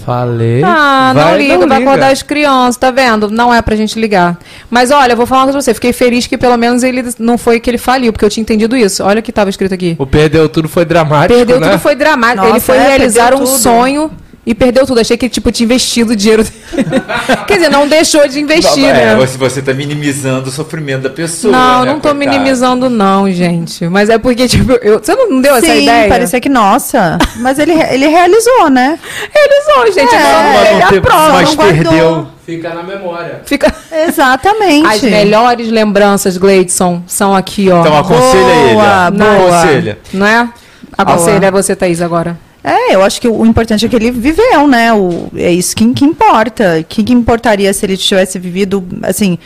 Falei. 0.05 0.63
Ah, 0.65 1.13
não 1.15 1.23
Vai, 1.23 1.39
liga, 1.39 1.67
vai 1.67 1.83
acordar 1.83 2.11
as 2.13 2.23
crianças, 2.23 2.77
tá 2.79 2.91
vendo? 2.91 3.31
Não 3.31 3.53
é 3.53 3.61
pra 3.61 3.77
gente 3.77 4.01
ligar. 4.01 4.39
Mas 4.71 4.91
olha, 4.91 5.13
eu 5.13 5.17
vou 5.17 5.27
falar 5.27 5.41
uma 5.43 5.47
coisa 5.47 5.59
pra 5.59 5.63
você. 5.63 5.75
Fiquei 5.75 5.93
feliz 5.93 6.27
que 6.27 6.39
pelo 6.39 6.57
menos 6.57 6.83
ele 6.83 7.05
não 7.19 7.37
foi 7.37 7.61
que 7.61 7.69
ele 7.69 7.77
faliu, 7.77 8.11
porque 8.13 8.25
eu 8.25 8.31
tinha 8.31 8.41
entendido 8.41 8.75
isso. 8.77 9.05
Olha 9.05 9.21
o 9.21 9.23
que 9.23 9.31
tava 9.31 9.51
escrito 9.51 9.75
aqui. 9.75 9.97
O 9.99 10.07
perdeu 10.07 10.49
tudo 10.49 10.67
foi 10.69 10.85
dramático, 10.87 11.35
Perdeu 11.37 11.61
né? 11.61 11.71
tudo, 11.71 11.79
foi 11.81 11.95
dramático. 11.95 12.39
Nossa, 12.47 12.57
ele 12.57 12.61
foi 12.61 12.77
é, 12.79 12.89
realizar 12.89 13.35
um 13.35 13.39
tudo. 13.39 13.49
sonho 13.49 14.11
e 14.49 14.55
perdeu 14.55 14.87
tudo. 14.87 14.99
Achei 14.99 15.15
que 15.15 15.27
ele, 15.27 15.31
tipo, 15.31 15.53
tinha 15.53 15.67
investido 15.67 16.15
o 16.15 16.17
dinheiro 16.17 16.43
dele. 16.43 17.03
Quer 17.47 17.55
dizer, 17.57 17.69
não 17.71 17.87
deixou 17.87 18.27
de 18.27 18.41
investir, 18.41 18.83
é, 18.83 18.93
né? 18.93 19.15
você, 19.15 19.37
você 19.37 19.61
tá 19.61 19.75
minimizando 19.75 20.49
o 20.49 20.51
sofrimento 20.51 21.03
da 21.03 21.11
pessoa. 21.11 21.53
Não, 21.53 21.85
né, 21.85 21.93
não 21.93 22.01
tô 22.01 22.09
coitada? 22.09 22.15
minimizando, 22.15 22.89
não, 22.89 23.31
gente. 23.31 23.87
Mas 23.89 24.09
é 24.09 24.17
porque, 24.17 24.49
tipo, 24.49 24.73
eu, 24.81 25.01
você 25.01 25.15
não 25.15 25.43
deu 25.43 25.55
essa 25.57 25.67
Sim, 25.67 25.83
ideia? 25.83 26.09
parecia 26.09 26.41
que, 26.41 26.49
nossa. 26.49 27.19
Mas 27.37 27.59
ele, 27.59 27.73
ele 27.73 28.07
realizou, 28.07 28.71
né? 28.71 28.99
Realizou, 29.35 29.93
gente. 29.93 30.15
É, 30.15 30.19
ele 30.19 30.33
não 30.33 30.53
Mas, 30.55 30.63
teve 30.63 30.79
não 30.79 30.87
a 30.87 30.89
teve- 30.89 31.01
prova. 31.03 31.33
mas 31.33 31.49
não 31.55 31.57
perdeu. 31.67 32.27
Fica 32.47 32.71
na 32.71 32.83
memória. 32.83 33.43
Fica... 33.45 33.75
Exatamente. 34.09 34.87
As 34.87 35.03
melhores 35.03 35.69
lembranças, 35.69 36.39
Gleidson, 36.39 37.03
são 37.07 37.37
aqui, 37.37 37.71
ó. 37.71 37.81
Então 37.81 37.99
aconselha 37.99 38.55
ele. 38.55 38.77
ó. 38.77 39.11
Boa, 39.11 39.11
boa. 39.11 39.59
Aconselha. 39.61 39.99
Não 40.11 40.27
é? 40.27 40.49
Aconselha 40.97 41.51
você, 41.51 41.77
Thaís, 41.77 42.01
agora. 42.01 42.48
É, 42.63 42.95
eu 42.95 43.03
acho 43.03 43.21
que 43.21 43.29
o 43.29 43.47
importante 43.47 43.87
é 43.87 43.89
que 43.89 43.97
ele 43.97 44.11
viveu, 44.11 44.67
né? 44.67 44.93
O, 44.93 45.31
é 45.37 45.53
isso 45.53 45.75
que, 45.77 45.93
que 45.95 46.05
importa. 46.05 46.79
O 46.81 46.85
que, 46.85 47.03
que 47.03 47.13
importaria 47.13 47.73
se 47.73 47.87
ele 47.87 47.97
tivesse 47.97 48.39
vivido, 48.39 48.87
assim, 49.03 49.39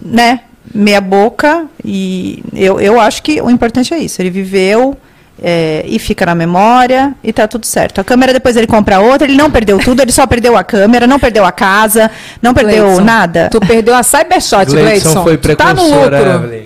né? 0.00 0.40
Meia 0.74 1.00
boca. 1.00 1.66
E 1.84 2.42
eu, 2.54 2.80
eu 2.80 3.00
acho 3.00 3.22
que 3.22 3.40
o 3.40 3.50
importante 3.50 3.92
é 3.92 3.98
isso. 3.98 4.20
Ele 4.20 4.30
viveu 4.30 4.96
é, 5.42 5.84
e 5.86 5.98
fica 5.98 6.26
na 6.26 6.34
memória 6.34 7.14
e 7.22 7.32
tá 7.32 7.46
tudo 7.46 7.66
certo. 7.66 8.00
A 8.00 8.04
câmera 8.04 8.32
depois 8.32 8.56
ele 8.56 8.66
compra 8.66 9.00
outra, 9.00 9.26
ele 9.26 9.36
não 9.36 9.50
perdeu 9.50 9.78
tudo, 9.78 10.02
ele 10.02 10.12
só 10.12 10.26
perdeu 10.26 10.56
a 10.56 10.64
câmera, 10.64 11.06
não 11.06 11.18
perdeu 11.18 11.44
a 11.44 11.52
casa, 11.52 12.10
não 12.42 12.52
perdeu 12.52 12.84
Gleidson, 12.84 13.04
nada. 13.04 13.48
Tu 13.50 13.60
perdeu 13.60 13.94
a 13.94 14.02
Cybershot, 14.02 14.66
Gleidson 14.66 14.82
Gleidson. 14.82 15.22
foi 15.22 15.36
Tu 15.36 15.56
tá 15.56 15.74
no 15.74 15.82
precursor, 15.82 16.04
lucro. 16.04 16.30
Evelyn. 16.30 16.64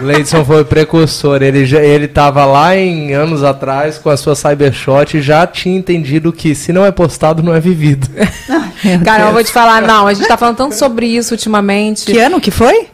Gleidson 0.00 0.44
foi 0.44 0.64
precursor. 0.64 1.42
Ele, 1.42 1.64
já, 1.64 1.80
ele 1.80 2.08
tava 2.08 2.44
lá 2.44 2.76
em 2.76 3.12
anos 3.14 3.42
atrás 3.44 3.98
com 3.98 4.10
a 4.10 4.16
sua 4.16 4.34
Cybershot 4.34 5.16
e 5.16 5.22
já 5.22 5.46
tinha 5.46 5.76
entendido 5.76 6.32
que 6.32 6.54
se 6.54 6.72
não 6.72 6.84
é 6.84 6.90
postado, 6.90 7.42
não 7.42 7.54
é 7.54 7.60
vivido. 7.60 8.08
Cara, 9.04 9.24
eu 9.24 9.32
vou 9.32 9.44
te 9.44 9.52
falar, 9.52 9.82
não, 9.82 10.06
a 10.06 10.14
gente 10.14 10.26
tá 10.26 10.36
falando 10.36 10.56
tanto 10.56 10.74
sobre 10.74 11.06
isso 11.06 11.34
ultimamente. 11.34 12.06
Que 12.06 12.18
ano 12.18 12.40
que 12.40 12.50
foi? 12.50 12.88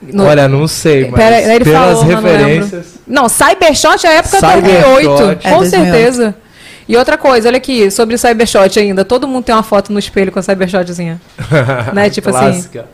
No- 0.00 0.24
Olha, 0.26 0.46
não 0.48 0.68
sei, 0.68 1.08
mas 1.10 1.14
Pera, 1.20 1.54
ele 1.54 1.64
pelas 1.64 1.98
falou, 1.98 2.04
mas 2.04 2.14
não 2.14 2.30
referências. 2.30 2.86
Não, 3.06 3.28
Cybershot 3.28 4.06
é 4.06 4.08
a 4.10 4.12
época 4.14 4.38
Cybershot. 4.38 4.84
2008, 4.84 5.22
É, 5.46 5.50
com 5.50 5.58
2008. 5.58 5.70
certeza. 5.70 6.34
E 6.88 6.96
outra 6.96 7.18
coisa, 7.18 7.48
olha 7.48 7.58
aqui, 7.58 7.90
sobre 7.90 8.14
o 8.14 8.18
Cybershot 8.18 8.78
ainda. 8.78 9.04
Todo 9.04 9.26
mundo 9.28 9.44
tem 9.44 9.54
uma 9.54 9.62
foto 9.64 9.92
no 9.92 9.98
espelho 9.98 10.30
com 10.32 10.38
a 10.38 10.42
Cybershotzinha. 10.42 11.20
né? 11.92 12.08
Tipo 12.08 12.30
assim. 12.30 12.38
Clássica. 12.52 12.86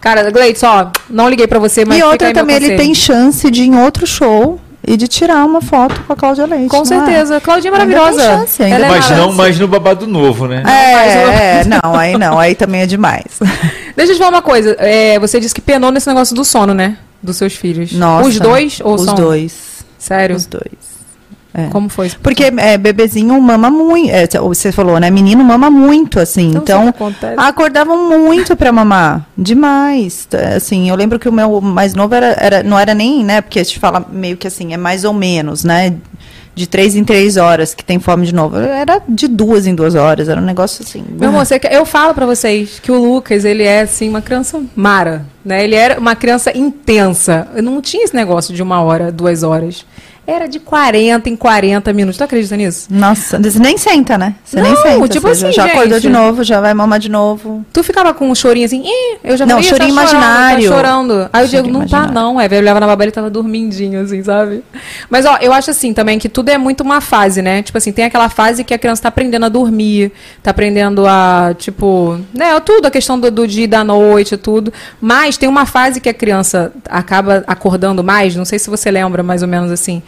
Cara, 0.00 0.30
Gleidson, 0.30 0.66
ó, 0.66 0.86
não 1.10 1.28
liguei 1.28 1.46
pra 1.46 1.58
você, 1.58 1.84
mas 1.84 1.98
e 1.98 2.02
outra 2.02 2.32
também, 2.32 2.56
ele 2.56 2.76
tem 2.76 2.94
chance 2.94 3.50
de 3.50 3.62
ir 3.62 3.66
em 3.66 3.76
outro 3.80 4.06
show 4.06 4.60
e 4.86 4.96
de 4.96 5.08
tirar 5.08 5.44
uma 5.44 5.60
foto 5.60 6.00
com 6.06 6.12
a 6.12 6.16
Cláudia 6.16 6.46
Leite. 6.46 6.68
Com 6.68 6.76
não 6.76 6.82
é? 6.82 6.86
certeza. 6.86 7.40
Claudinha 7.40 7.72
é 7.72 7.80
Ainda 7.80 7.86
maravilhosa. 7.96 8.28
tem 8.28 8.38
chance, 8.38 8.62
ainda 8.62 8.86
é 8.86 8.88
Mas 8.88 9.04
chance. 9.06 9.20
não 9.20 9.32
mais 9.32 9.58
no 9.58 9.66
babado 9.66 10.06
novo, 10.06 10.46
né? 10.46 10.62
É, 10.64 11.60
é, 11.60 11.64
não, 11.64 11.94
aí 11.98 12.16
não, 12.16 12.38
aí 12.38 12.54
também 12.54 12.82
é 12.82 12.86
demais. 12.86 13.24
Deixa 13.96 14.12
eu 14.12 14.16
te 14.16 14.18
falar 14.18 14.30
uma 14.36 14.42
coisa. 14.42 14.76
é, 14.78 15.18
você 15.18 15.40
disse 15.40 15.54
que 15.54 15.60
penou 15.60 15.90
nesse 15.90 16.06
negócio 16.08 16.34
do 16.36 16.44
sono, 16.44 16.74
né? 16.74 16.98
Dos 17.22 17.36
seus 17.36 17.54
filhos. 17.54 17.92
Nossa. 17.92 18.28
Os 18.28 18.38
dois 18.38 18.80
ou 18.84 18.94
Os 18.94 19.02
só 19.04 19.12
um? 19.12 19.14
dois. 19.14 19.84
Sério? 19.98 20.36
Os 20.36 20.46
dois. 20.46 20.96
É. 21.58 21.68
Como 21.70 21.88
foi? 21.88 22.10
Porque 22.22 22.52
é, 22.58 22.76
bebezinho 22.76 23.40
mama 23.40 23.70
muito. 23.70 24.10
é, 24.10 24.26
você 24.38 24.70
falou, 24.70 25.00
né? 25.00 25.08
Menino 25.10 25.42
mama 25.42 25.70
muito, 25.70 26.20
assim. 26.20 26.52
Então, 26.54 26.88
acontece. 26.88 27.34
acordavam 27.38 28.10
muito 28.10 28.54
pra 28.54 28.70
mamar. 28.70 29.26
Demais. 29.38 30.28
Assim, 30.54 30.90
eu 30.90 30.94
lembro 30.94 31.18
que 31.18 31.26
o 31.26 31.32
meu 31.32 31.58
mais 31.62 31.94
novo 31.94 32.14
era, 32.14 32.36
era, 32.38 32.62
não 32.62 32.78
era 32.78 32.92
nem, 32.92 33.24
né? 33.24 33.40
Porque 33.40 33.58
a 33.58 33.64
gente 33.64 33.78
fala 33.78 34.04
meio 34.12 34.36
que 34.36 34.46
assim, 34.46 34.74
é 34.74 34.76
mais 34.76 35.02
ou 35.04 35.14
menos, 35.14 35.64
né? 35.64 35.94
De 36.56 36.66
três 36.66 36.96
em 36.96 37.04
três 37.04 37.36
horas 37.36 37.74
que 37.74 37.84
tem 37.84 38.00
fome 38.00 38.26
de 38.26 38.34
novo. 38.34 38.56
Era 38.56 39.00
de 39.06 39.28
duas 39.28 39.66
em 39.66 39.74
duas 39.74 39.94
horas. 39.94 40.26
Era 40.28 40.40
um 40.40 40.44
negócio 40.44 40.82
assim. 40.82 41.04
Meu 41.08 41.28
amor, 41.28 41.44
você 41.44 41.60
eu 41.70 41.84
falo 41.84 42.14
pra 42.14 42.24
vocês 42.24 42.80
que 42.80 42.90
o 42.90 42.98
Lucas, 42.98 43.44
ele 43.44 43.62
é, 43.62 43.82
assim, 43.82 44.08
uma 44.08 44.22
criança 44.22 44.60
mara, 44.74 45.26
né? 45.44 45.62
Ele 45.62 45.74
era 45.74 46.00
uma 46.00 46.16
criança 46.16 46.56
intensa. 46.56 47.46
Eu 47.54 47.62
não 47.62 47.82
tinha 47.82 48.04
esse 48.04 48.14
negócio 48.14 48.54
de 48.54 48.62
uma 48.62 48.82
hora, 48.82 49.12
duas 49.12 49.42
horas. 49.42 49.84
Era 50.26 50.46
de 50.48 50.58
40 50.58 51.28
em 51.28 51.36
40 51.36 51.92
minutos. 51.92 52.18
Tu 52.18 52.24
acredita 52.24 52.56
nisso? 52.56 52.88
Nossa, 52.90 53.38
você 53.38 53.58
nem 53.58 53.78
senta, 53.78 54.18
né? 54.18 54.34
Você 54.44 54.60
nem 54.60 54.72
Não, 54.72 54.82
senta. 54.82 55.08
tipo 55.08 55.28
assim, 55.28 55.52
já 55.52 55.66
acordou 55.66 55.98
gente. 55.98 56.02
de 56.02 56.08
novo, 56.08 56.42
já 56.42 56.60
vai 56.60 56.74
mamar 56.74 56.98
de 56.98 57.08
novo. 57.08 57.64
Tu 57.72 57.82
ficava 57.84 58.12
com 58.12 58.28
um 58.30 58.34
chorinho 58.34 58.66
assim, 58.66 58.82
Ih, 58.84 59.18
eu 59.22 59.36
já 59.36 59.46
Não, 59.46 59.56
falei, 59.56 59.66
"Ih, 59.66 59.70
chorinho 59.70 59.94
tá 59.94 60.06
chorando, 60.06 60.22
imaginário. 60.22 60.68
Tá 60.70 60.76
chorando. 60.76 61.30
Aí 61.32 61.44
o 61.44 61.48
Diego, 61.48 61.68
não 61.68 61.80
tá 61.80 61.86
imaginário. 61.86 62.14
não. 62.14 62.38
Aí 62.38 62.48
eu 62.50 62.58
olhava 62.58 62.80
na 62.80 62.86
babá, 62.86 63.04
ele 63.04 63.12
tava 63.12 63.30
dormindinho, 63.30 64.00
assim, 64.02 64.22
sabe? 64.22 64.62
Mas, 65.08 65.24
ó, 65.24 65.36
eu 65.40 65.52
acho 65.52 65.70
assim 65.70 65.92
também 65.94 66.18
que 66.18 66.28
tudo 66.28 66.48
é 66.48 66.58
muito 66.58 66.82
uma 66.82 67.00
fase, 67.00 67.40
né? 67.40 67.62
Tipo 67.62 67.78
assim, 67.78 67.92
tem 67.92 68.04
aquela 68.04 68.28
fase 68.28 68.64
que 68.64 68.74
a 68.74 68.78
criança 68.78 69.02
tá 69.02 69.08
aprendendo 69.08 69.46
a 69.46 69.48
dormir, 69.48 70.12
tá 70.42 70.50
aprendendo 70.50 71.06
a, 71.06 71.54
tipo, 71.56 72.18
né, 72.34 72.58
tudo, 72.60 72.86
a 72.86 72.90
questão 72.90 73.18
do, 73.18 73.30
do 73.30 73.46
dia 73.46 73.64
e 73.64 73.66
da 73.68 73.84
noite, 73.84 74.36
tudo. 74.36 74.72
Mas 75.00 75.36
tem 75.36 75.48
uma 75.48 75.66
fase 75.66 76.00
que 76.00 76.08
a 76.08 76.14
criança 76.14 76.72
acaba 76.88 77.44
acordando 77.46 78.02
mais, 78.02 78.34
não 78.34 78.44
sei 78.44 78.58
se 78.58 78.68
você 78.68 78.90
lembra 78.90 79.22
mais 79.22 79.42
ou 79.42 79.48
menos 79.48 79.70
assim. 79.70 80.02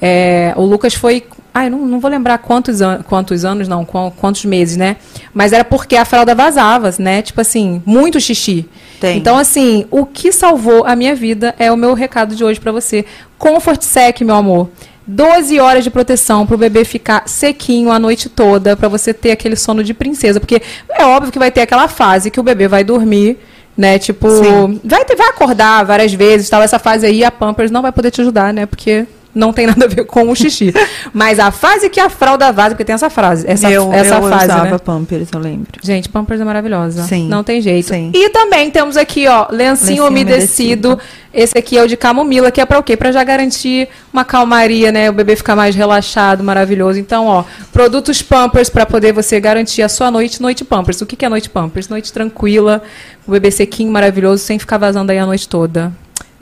É, 0.00 0.52
o 0.56 0.62
Lucas 0.64 0.94
foi. 0.94 1.24
Ai, 1.54 1.68
não, 1.68 1.80
não 1.86 2.00
vou 2.00 2.10
lembrar 2.10 2.38
quantos, 2.38 2.80
an 2.80 3.02
quantos 3.06 3.44
anos, 3.44 3.68
não, 3.68 3.84
quan- 3.84 4.10
quantos 4.10 4.44
meses, 4.44 4.76
né? 4.76 4.96
Mas 5.34 5.52
era 5.52 5.64
porque 5.64 5.96
a 5.96 6.04
fralda 6.04 6.34
vazava, 6.34 6.90
né? 6.98 7.20
Tipo 7.20 7.40
assim, 7.42 7.82
muito 7.84 8.18
xixi. 8.18 8.66
Tem. 9.00 9.18
Então, 9.18 9.36
assim, 9.36 9.84
o 9.90 10.06
que 10.06 10.32
salvou 10.32 10.84
a 10.86 10.96
minha 10.96 11.14
vida 11.14 11.54
é 11.58 11.70
o 11.70 11.76
meu 11.76 11.92
recado 11.92 12.34
de 12.34 12.42
hoje 12.42 12.58
pra 12.58 12.72
você. 12.72 13.04
Comfort 13.38 13.82
Sec, 13.82 14.22
meu 14.22 14.34
amor. 14.34 14.70
12 15.06 15.58
horas 15.58 15.82
de 15.84 15.90
proteção 15.90 16.46
pro 16.46 16.56
bebê 16.56 16.84
ficar 16.84 17.24
sequinho 17.28 17.90
a 17.90 17.98
noite 17.98 18.28
toda, 18.28 18.76
pra 18.76 18.88
você 18.88 19.12
ter 19.12 19.32
aquele 19.32 19.56
sono 19.56 19.82
de 19.84 19.92
princesa. 19.92 20.38
Porque 20.40 20.62
é 20.90 21.04
óbvio 21.04 21.32
que 21.32 21.38
vai 21.40 21.50
ter 21.50 21.60
aquela 21.60 21.88
fase 21.88 22.30
que 22.30 22.38
o 22.40 22.42
bebê 22.42 22.66
vai 22.68 22.82
dormir, 22.84 23.36
né? 23.76 23.98
Tipo, 23.98 24.30
Sim. 24.30 24.80
vai, 24.84 25.04
ter, 25.04 25.16
vai 25.16 25.28
acordar 25.28 25.84
várias 25.84 26.14
vezes, 26.14 26.48
tal. 26.48 26.62
Essa 26.62 26.78
fase 26.78 27.04
aí, 27.04 27.24
a 27.24 27.30
Pampers 27.32 27.70
não 27.70 27.82
vai 27.82 27.90
poder 27.92 28.10
te 28.12 28.20
ajudar, 28.20 28.54
né? 28.54 28.64
Porque 28.64 29.04
não 29.34 29.52
tem 29.52 29.66
nada 29.66 29.86
a 29.86 29.88
ver 29.88 30.04
com 30.04 30.28
o 30.30 30.34
xixi. 30.34 30.74
Mas 31.12 31.38
a 31.38 31.50
fase 31.50 31.88
que 31.88 31.98
a 31.98 32.08
fralda 32.10 32.52
vaza, 32.52 32.70
porque 32.70 32.84
tem 32.84 32.94
essa 32.94 33.08
frase, 33.10 33.44
essa, 33.48 33.70
eu 33.70 33.92
essa 33.92 34.16
eu 34.16 34.28
fase, 34.28 34.44
usava 34.44 34.70
né? 34.70 34.78
Pampers, 34.78 35.28
eu 35.32 35.40
lembro. 35.40 35.72
Gente, 35.82 36.08
Pampers 36.08 36.40
é 36.40 36.44
maravilhosa. 36.44 37.04
Sim. 37.04 37.28
Não 37.28 37.42
tem 37.42 37.60
jeito. 37.60 37.88
Sim. 37.88 38.10
E 38.14 38.28
também 38.30 38.70
temos 38.70 38.96
aqui, 38.96 39.26
ó, 39.26 39.46
lencinho, 39.50 39.72
Lencinho 39.72 40.06
umedecido. 40.06 40.88
umedecido. 40.88 41.22
Esse 41.34 41.56
aqui 41.56 41.78
é 41.78 41.82
o 41.82 41.88
de 41.88 41.96
camomila, 41.96 42.50
que 42.50 42.60
é 42.60 42.66
pra 42.66 42.78
o 42.78 42.82
quê? 42.82 42.94
Pra 42.94 43.10
já 43.10 43.24
garantir 43.24 43.88
uma 44.12 44.22
calmaria, 44.22 44.92
né? 44.92 45.08
O 45.08 45.14
bebê 45.14 45.34
ficar 45.34 45.56
mais 45.56 45.74
relaxado, 45.74 46.44
maravilhoso. 46.44 46.98
Então, 46.98 47.26
ó, 47.26 47.44
produtos 47.72 48.20
Pampers 48.20 48.68
pra 48.68 48.84
poder 48.84 49.12
você 49.12 49.40
garantir 49.40 49.80
a 49.80 49.88
sua 49.88 50.10
noite, 50.10 50.42
noite 50.42 50.62
Pampers. 50.62 51.00
O 51.00 51.06
que 51.06 51.16
que 51.16 51.24
é 51.24 51.28
noite 51.30 51.48
Pampers? 51.48 51.88
Noite 51.88 52.12
tranquila, 52.12 52.82
o 53.26 53.30
bebê 53.30 53.50
sequinho, 53.50 53.90
maravilhoso, 53.90 54.44
sem 54.44 54.58
ficar 54.58 54.76
vazando 54.76 55.10
aí 55.10 55.18
a 55.18 55.24
noite 55.24 55.48
toda. 55.48 55.90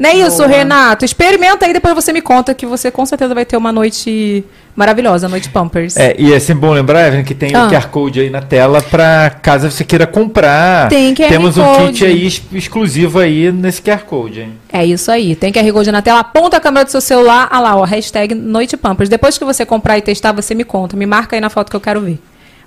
Não 0.01 0.09
é 0.09 0.15
isso, 0.15 0.39
Boa. 0.39 0.49
Renato? 0.49 1.05
Experimenta 1.05 1.67
aí, 1.67 1.75
depois 1.75 1.95
você 1.95 2.11
me 2.11 2.23
conta 2.23 2.55
que 2.55 2.65
você 2.65 2.91
com 2.91 3.05
certeza 3.05 3.35
vai 3.35 3.45
ter 3.45 3.57
uma 3.59 3.71
noite 3.71 4.43
maravilhosa, 4.75 5.29
noite 5.29 5.51
Pampers. 5.51 5.95
É, 5.97 6.15
e 6.19 6.33
é 6.33 6.41
sempre 6.41 6.63
bom 6.63 6.73
lembrar, 6.73 7.07
Evelyn, 7.07 7.23
que 7.23 7.35
tem 7.35 7.55
Ah. 7.55 7.67
o 7.67 7.71
QR 7.71 7.89
Code 7.89 8.19
aí 8.21 8.31
na 8.31 8.41
tela 8.41 8.81
para 8.81 9.29
caso 9.43 9.71
você 9.71 9.85
queira 9.85 10.07
comprar. 10.07 10.89
Tem 10.89 11.15
QR 11.15 11.29
Temos 11.29 11.59
um 11.59 11.63
Code. 11.65 11.93
kit 11.93 12.05
aí 12.07 12.23
ex- 12.23 12.43
exclusivo 12.51 13.19
aí 13.19 13.53
nesse 13.53 13.83
QR 13.83 14.05
Code, 14.07 14.41
hein? 14.41 14.53
É 14.73 14.87
isso 14.87 15.11
aí. 15.11 15.37
Tem 15.37 15.53
QR 15.53 15.71
Code 15.71 15.93
na 15.93 16.01
tela, 16.01 16.21
aponta 16.21 16.57
a 16.57 16.61
câmera 16.61 16.87
do 16.87 16.91
seu 16.91 17.03
celular, 17.03 17.47
ah 17.51 17.61
lá, 17.61 17.77
ó, 17.77 17.85
hashtag 17.85 18.35
Noite 18.35 18.79
Pampers. 18.79 19.11
Depois 19.11 19.37
que 19.37 19.45
você 19.45 19.67
comprar 19.67 19.99
e 19.99 20.01
testar, 20.01 20.33
você 20.33 20.55
me 20.55 20.65
conta. 20.65 20.97
Me 20.97 21.05
marca 21.05 21.37
aí 21.37 21.41
na 21.43 21.51
foto 21.51 21.69
que 21.69 21.77
eu 21.77 21.81
quero 21.81 22.01
ver. 22.01 22.19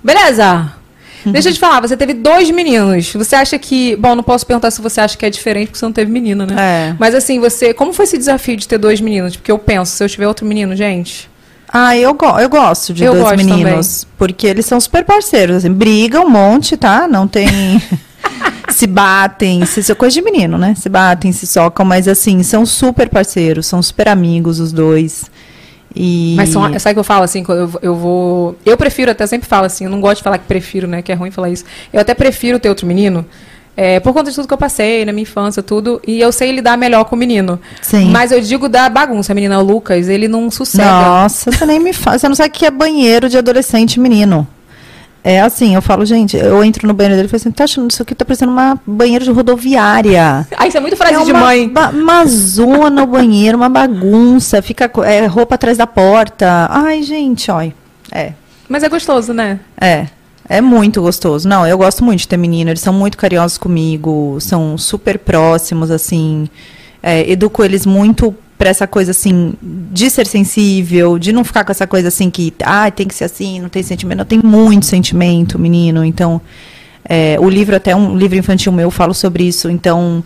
Beleza? 0.04 0.72
Deixa 1.26 1.48
eu 1.48 1.52
te 1.52 1.58
falar, 1.58 1.80
você 1.80 1.96
teve 1.96 2.14
dois 2.14 2.50
meninos. 2.50 3.12
Você 3.12 3.36
acha 3.36 3.58
que. 3.58 3.96
Bom, 3.96 4.14
não 4.14 4.22
posso 4.22 4.46
perguntar 4.46 4.70
se 4.70 4.80
você 4.80 5.00
acha 5.00 5.16
que 5.16 5.24
é 5.24 5.30
diferente, 5.30 5.68
porque 5.68 5.78
você 5.78 5.84
não 5.84 5.92
teve 5.92 6.10
menina, 6.10 6.46
né? 6.46 6.54
É. 6.58 6.96
Mas 6.98 7.14
assim, 7.14 7.40
você. 7.40 7.72
Como 7.72 7.92
foi 7.92 8.04
esse 8.04 8.18
desafio 8.18 8.56
de 8.56 8.68
ter 8.68 8.78
dois 8.78 9.00
meninos? 9.00 9.36
Porque 9.36 9.50
eu 9.50 9.58
penso, 9.58 9.92
se 9.92 10.04
eu 10.04 10.08
tiver 10.08 10.28
outro 10.28 10.46
menino, 10.46 10.74
gente. 10.76 11.30
Ah, 11.72 11.96
eu, 11.96 12.14
go 12.14 12.38
eu 12.38 12.48
gosto 12.48 12.94
de 12.94 13.02
Eu 13.02 13.12
dois 13.12 13.24
gosto 13.24 13.36
meninos. 13.36 14.06
Porque 14.16 14.46
eles 14.46 14.64
são 14.64 14.80
super 14.80 15.04
parceiros. 15.04 15.56
Assim, 15.56 15.72
brigam 15.72 16.26
um 16.26 16.30
monte, 16.30 16.76
tá? 16.76 17.08
Não 17.08 17.26
tem. 17.26 17.48
se 18.70 18.86
batem, 18.86 19.64
se, 19.66 19.90
é 19.90 19.94
coisa 19.94 20.14
de 20.14 20.22
menino, 20.22 20.58
né? 20.58 20.74
Se 20.76 20.88
batem, 20.88 21.32
se 21.32 21.46
socam, 21.46 21.84
mas 21.84 22.08
assim, 22.08 22.42
são 22.42 22.64
super 22.66 23.08
parceiros, 23.08 23.66
são 23.66 23.82
super 23.82 24.08
amigos 24.08 24.60
os 24.60 24.72
dois. 24.72 25.30
E... 25.96 26.34
Mas 26.36 26.48
são, 26.48 26.62
sabe 26.78 26.92
o 26.92 26.94
que 26.94 26.98
eu 26.98 27.04
falo 27.04 27.22
assim? 27.22 27.44
Eu, 27.48 27.70
eu 27.80 27.94
vou. 27.94 28.56
Eu 28.66 28.76
prefiro, 28.76 29.10
até 29.10 29.26
sempre 29.26 29.48
falo 29.48 29.66
assim, 29.66 29.84
eu 29.84 29.90
não 29.90 30.00
gosto 30.00 30.16
de 30.18 30.22
falar 30.24 30.38
que 30.38 30.46
prefiro, 30.46 30.88
né? 30.88 31.02
Que 31.02 31.12
é 31.12 31.14
ruim 31.14 31.30
falar 31.30 31.50
isso. 31.50 31.64
Eu 31.92 32.00
até 32.00 32.14
prefiro 32.14 32.58
ter 32.58 32.68
outro 32.68 32.86
menino. 32.86 33.24
é, 33.76 33.98
por 33.98 34.12
conta 34.12 34.30
de 34.30 34.36
tudo 34.36 34.46
que 34.46 34.54
eu 34.54 34.58
passei 34.58 35.04
na 35.04 35.12
minha 35.12 35.22
infância, 35.22 35.62
tudo. 35.62 36.00
E 36.06 36.20
eu 36.20 36.30
sei 36.30 36.52
lidar 36.52 36.76
melhor 36.76 37.04
com 37.04 37.16
o 37.16 37.18
menino. 37.18 37.60
Sim. 37.82 38.10
Mas 38.10 38.30
eu 38.30 38.40
digo 38.40 38.68
da 38.68 38.88
bagunça, 38.88 39.32
a 39.32 39.34
menina 39.34 39.58
o 39.58 39.62
Lucas, 39.62 40.08
ele 40.08 40.28
não 40.28 40.50
sossega. 40.50 40.84
Nossa, 40.84 41.50
você 41.50 41.66
nem 41.66 41.80
me 41.80 41.92
fala. 41.92 42.18
Você 42.18 42.28
não 42.28 42.36
sabe 42.36 42.50
o 42.50 42.52
que 42.52 42.66
é 42.66 42.70
banheiro 42.70 43.28
de 43.28 43.36
adolescente 43.36 43.98
menino. 43.98 44.46
É 45.26 45.40
assim, 45.40 45.74
eu 45.74 45.80
falo, 45.80 46.04
gente, 46.04 46.36
eu 46.36 46.62
entro 46.62 46.86
no 46.86 46.92
banheiro 46.92 47.16
dele 47.16 47.26
e 47.26 47.30
falo 47.30 47.40
assim, 47.40 47.50
tá 47.50 47.64
achando 47.64 47.90
isso 47.90 48.02
aqui 48.02 48.14
tá 48.14 48.26
parecendo 48.26 48.52
uma 48.52 48.78
banheiro 48.86 49.24
de 49.24 49.30
rodoviária. 49.30 50.46
Aí 50.54 50.68
isso 50.68 50.76
é 50.76 50.80
muito 50.80 50.98
frase 50.98 51.14
é 51.14 51.24
de 51.24 51.32
uma, 51.32 51.40
mãe. 51.40 51.72
uma 51.94 52.26
zona 52.26 53.02
o 53.02 53.06
banheiro, 53.06 53.56
uma 53.56 53.70
bagunça, 53.70 54.60
fica 54.60 54.90
é, 55.02 55.24
roupa 55.24 55.54
atrás 55.54 55.78
da 55.78 55.86
porta. 55.86 56.68
Ai, 56.70 57.02
gente, 57.02 57.50
ó. 57.50 57.62
É, 58.12 58.32
Mas 58.68 58.82
é 58.82 58.88
gostoso, 58.90 59.32
né? 59.32 59.60
é. 59.80 60.08
É 60.46 60.60
muito 60.60 61.00
gostoso. 61.00 61.48
Não, 61.48 61.66
eu 61.66 61.78
gosto 61.78 62.04
muito 62.04 62.20
de 62.20 62.28
ter 62.28 62.36
menino. 62.36 62.70
Eles 62.70 62.82
são 62.82 62.92
muito 62.92 63.16
carinhosos 63.16 63.56
comigo, 63.56 64.36
são 64.40 64.76
super 64.76 65.18
próximos, 65.18 65.90
assim. 65.90 66.48
É, 67.02 67.30
educo 67.30 67.64
eles 67.64 67.86
muito 67.86 68.34
pra 68.64 68.70
essa 68.70 68.86
coisa, 68.86 69.10
assim, 69.10 69.52
de 69.60 70.08
ser 70.08 70.26
sensível, 70.26 71.18
de 71.18 71.32
não 71.32 71.44
ficar 71.44 71.64
com 71.64 71.70
essa 71.70 71.86
coisa, 71.86 72.08
assim, 72.08 72.30
que, 72.30 72.50
ah, 72.62 72.90
tem 72.90 73.06
que 73.06 73.14
ser 73.14 73.24
assim, 73.24 73.60
não 73.60 73.68
tem 73.68 73.82
sentimento. 73.82 74.16
Não, 74.16 74.24
tem 74.24 74.40
muito 74.42 74.86
sentimento, 74.86 75.58
menino. 75.58 76.02
Então, 76.02 76.40
é, 77.04 77.36
o 77.38 77.46
livro, 77.46 77.76
até 77.76 77.94
um 77.94 78.16
livro 78.16 78.38
infantil 78.38 78.72
meu, 78.72 78.86
eu 78.86 78.90
falo 78.90 79.12
sobre 79.12 79.44
isso. 79.44 79.68
Então, 79.68 80.24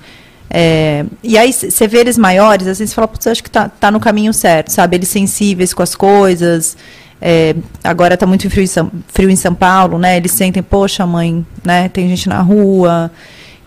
é, 0.48 1.04
e 1.20 1.36
aí 1.36 1.52
você 1.52 1.88
vê 1.88 1.98
eles 1.98 2.16
maiores, 2.16 2.64
vezes 2.64 2.88
você 2.88 2.94
fala, 2.94 3.08
putz, 3.08 3.26
acho 3.26 3.42
que 3.42 3.50
tá, 3.50 3.68
tá 3.68 3.90
no 3.90 3.98
caminho 3.98 4.32
certo, 4.32 4.68
sabe? 4.68 4.94
Eles 4.94 5.08
sensíveis 5.08 5.74
com 5.74 5.82
as 5.82 5.96
coisas. 5.96 6.76
é, 7.20 7.56
agora 7.82 8.16
tá 8.16 8.24
muito 8.24 8.48
frio 8.48 8.62
em, 8.62 8.68
São, 8.68 8.88
frio 9.08 9.28
em 9.28 9.34
São 9.34 9.52
Paulo, 9.52 9.98
né? 9.98 10.16
Eles 10.16 10.30
sentem, 10.30 10.62
poxa, 10.62 11.04
mãe, 11.04 11.44
né? 11.64 11.88
Tem 11.88 12.08
gente 12.08 12.28
na 12.28 12.40
rua, 12.40 13.10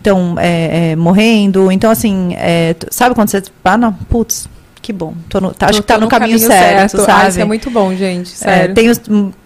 então, 0.00 0.34
é, 0.36 0.92
é, 0.92 0.96
morrendo. 0.96 1.70
Então, 1.70 1.90
assim, 1.90 2.34
é, 2.36 2.74
sabe 2.90 3.14
quando 3.14 3.28
você. 3.28 3.42
Ah, 3.62 3.76
não, 3.76 3.92
putz, 3.92 4.48
que 4.82 4.92
bom. 4.92 5.14
Tô 5.28 5.40
no- 5.40 5.54
tá- 5.54 5.66
acho 5.66 5.78
Tô- 5.78 5.82
que 5.82 5.86
tá 5.88 5.94
tô 5.94 6.00
no, 6.00 6.08
caminho, 6.08 6.38
certo, 6.38 7.00
Ah, 7.00 7.04
sabe? 7.04 7.28
isso 7.30 7.40
é 7.40 7.44
muito 7.44 7.70
bom, 7.70 7.94
gente. 7.94 8.32
É, 8.32 8.36
Sério. 8.36 8.74
tem 8.74 8.90
os 8.90 9.00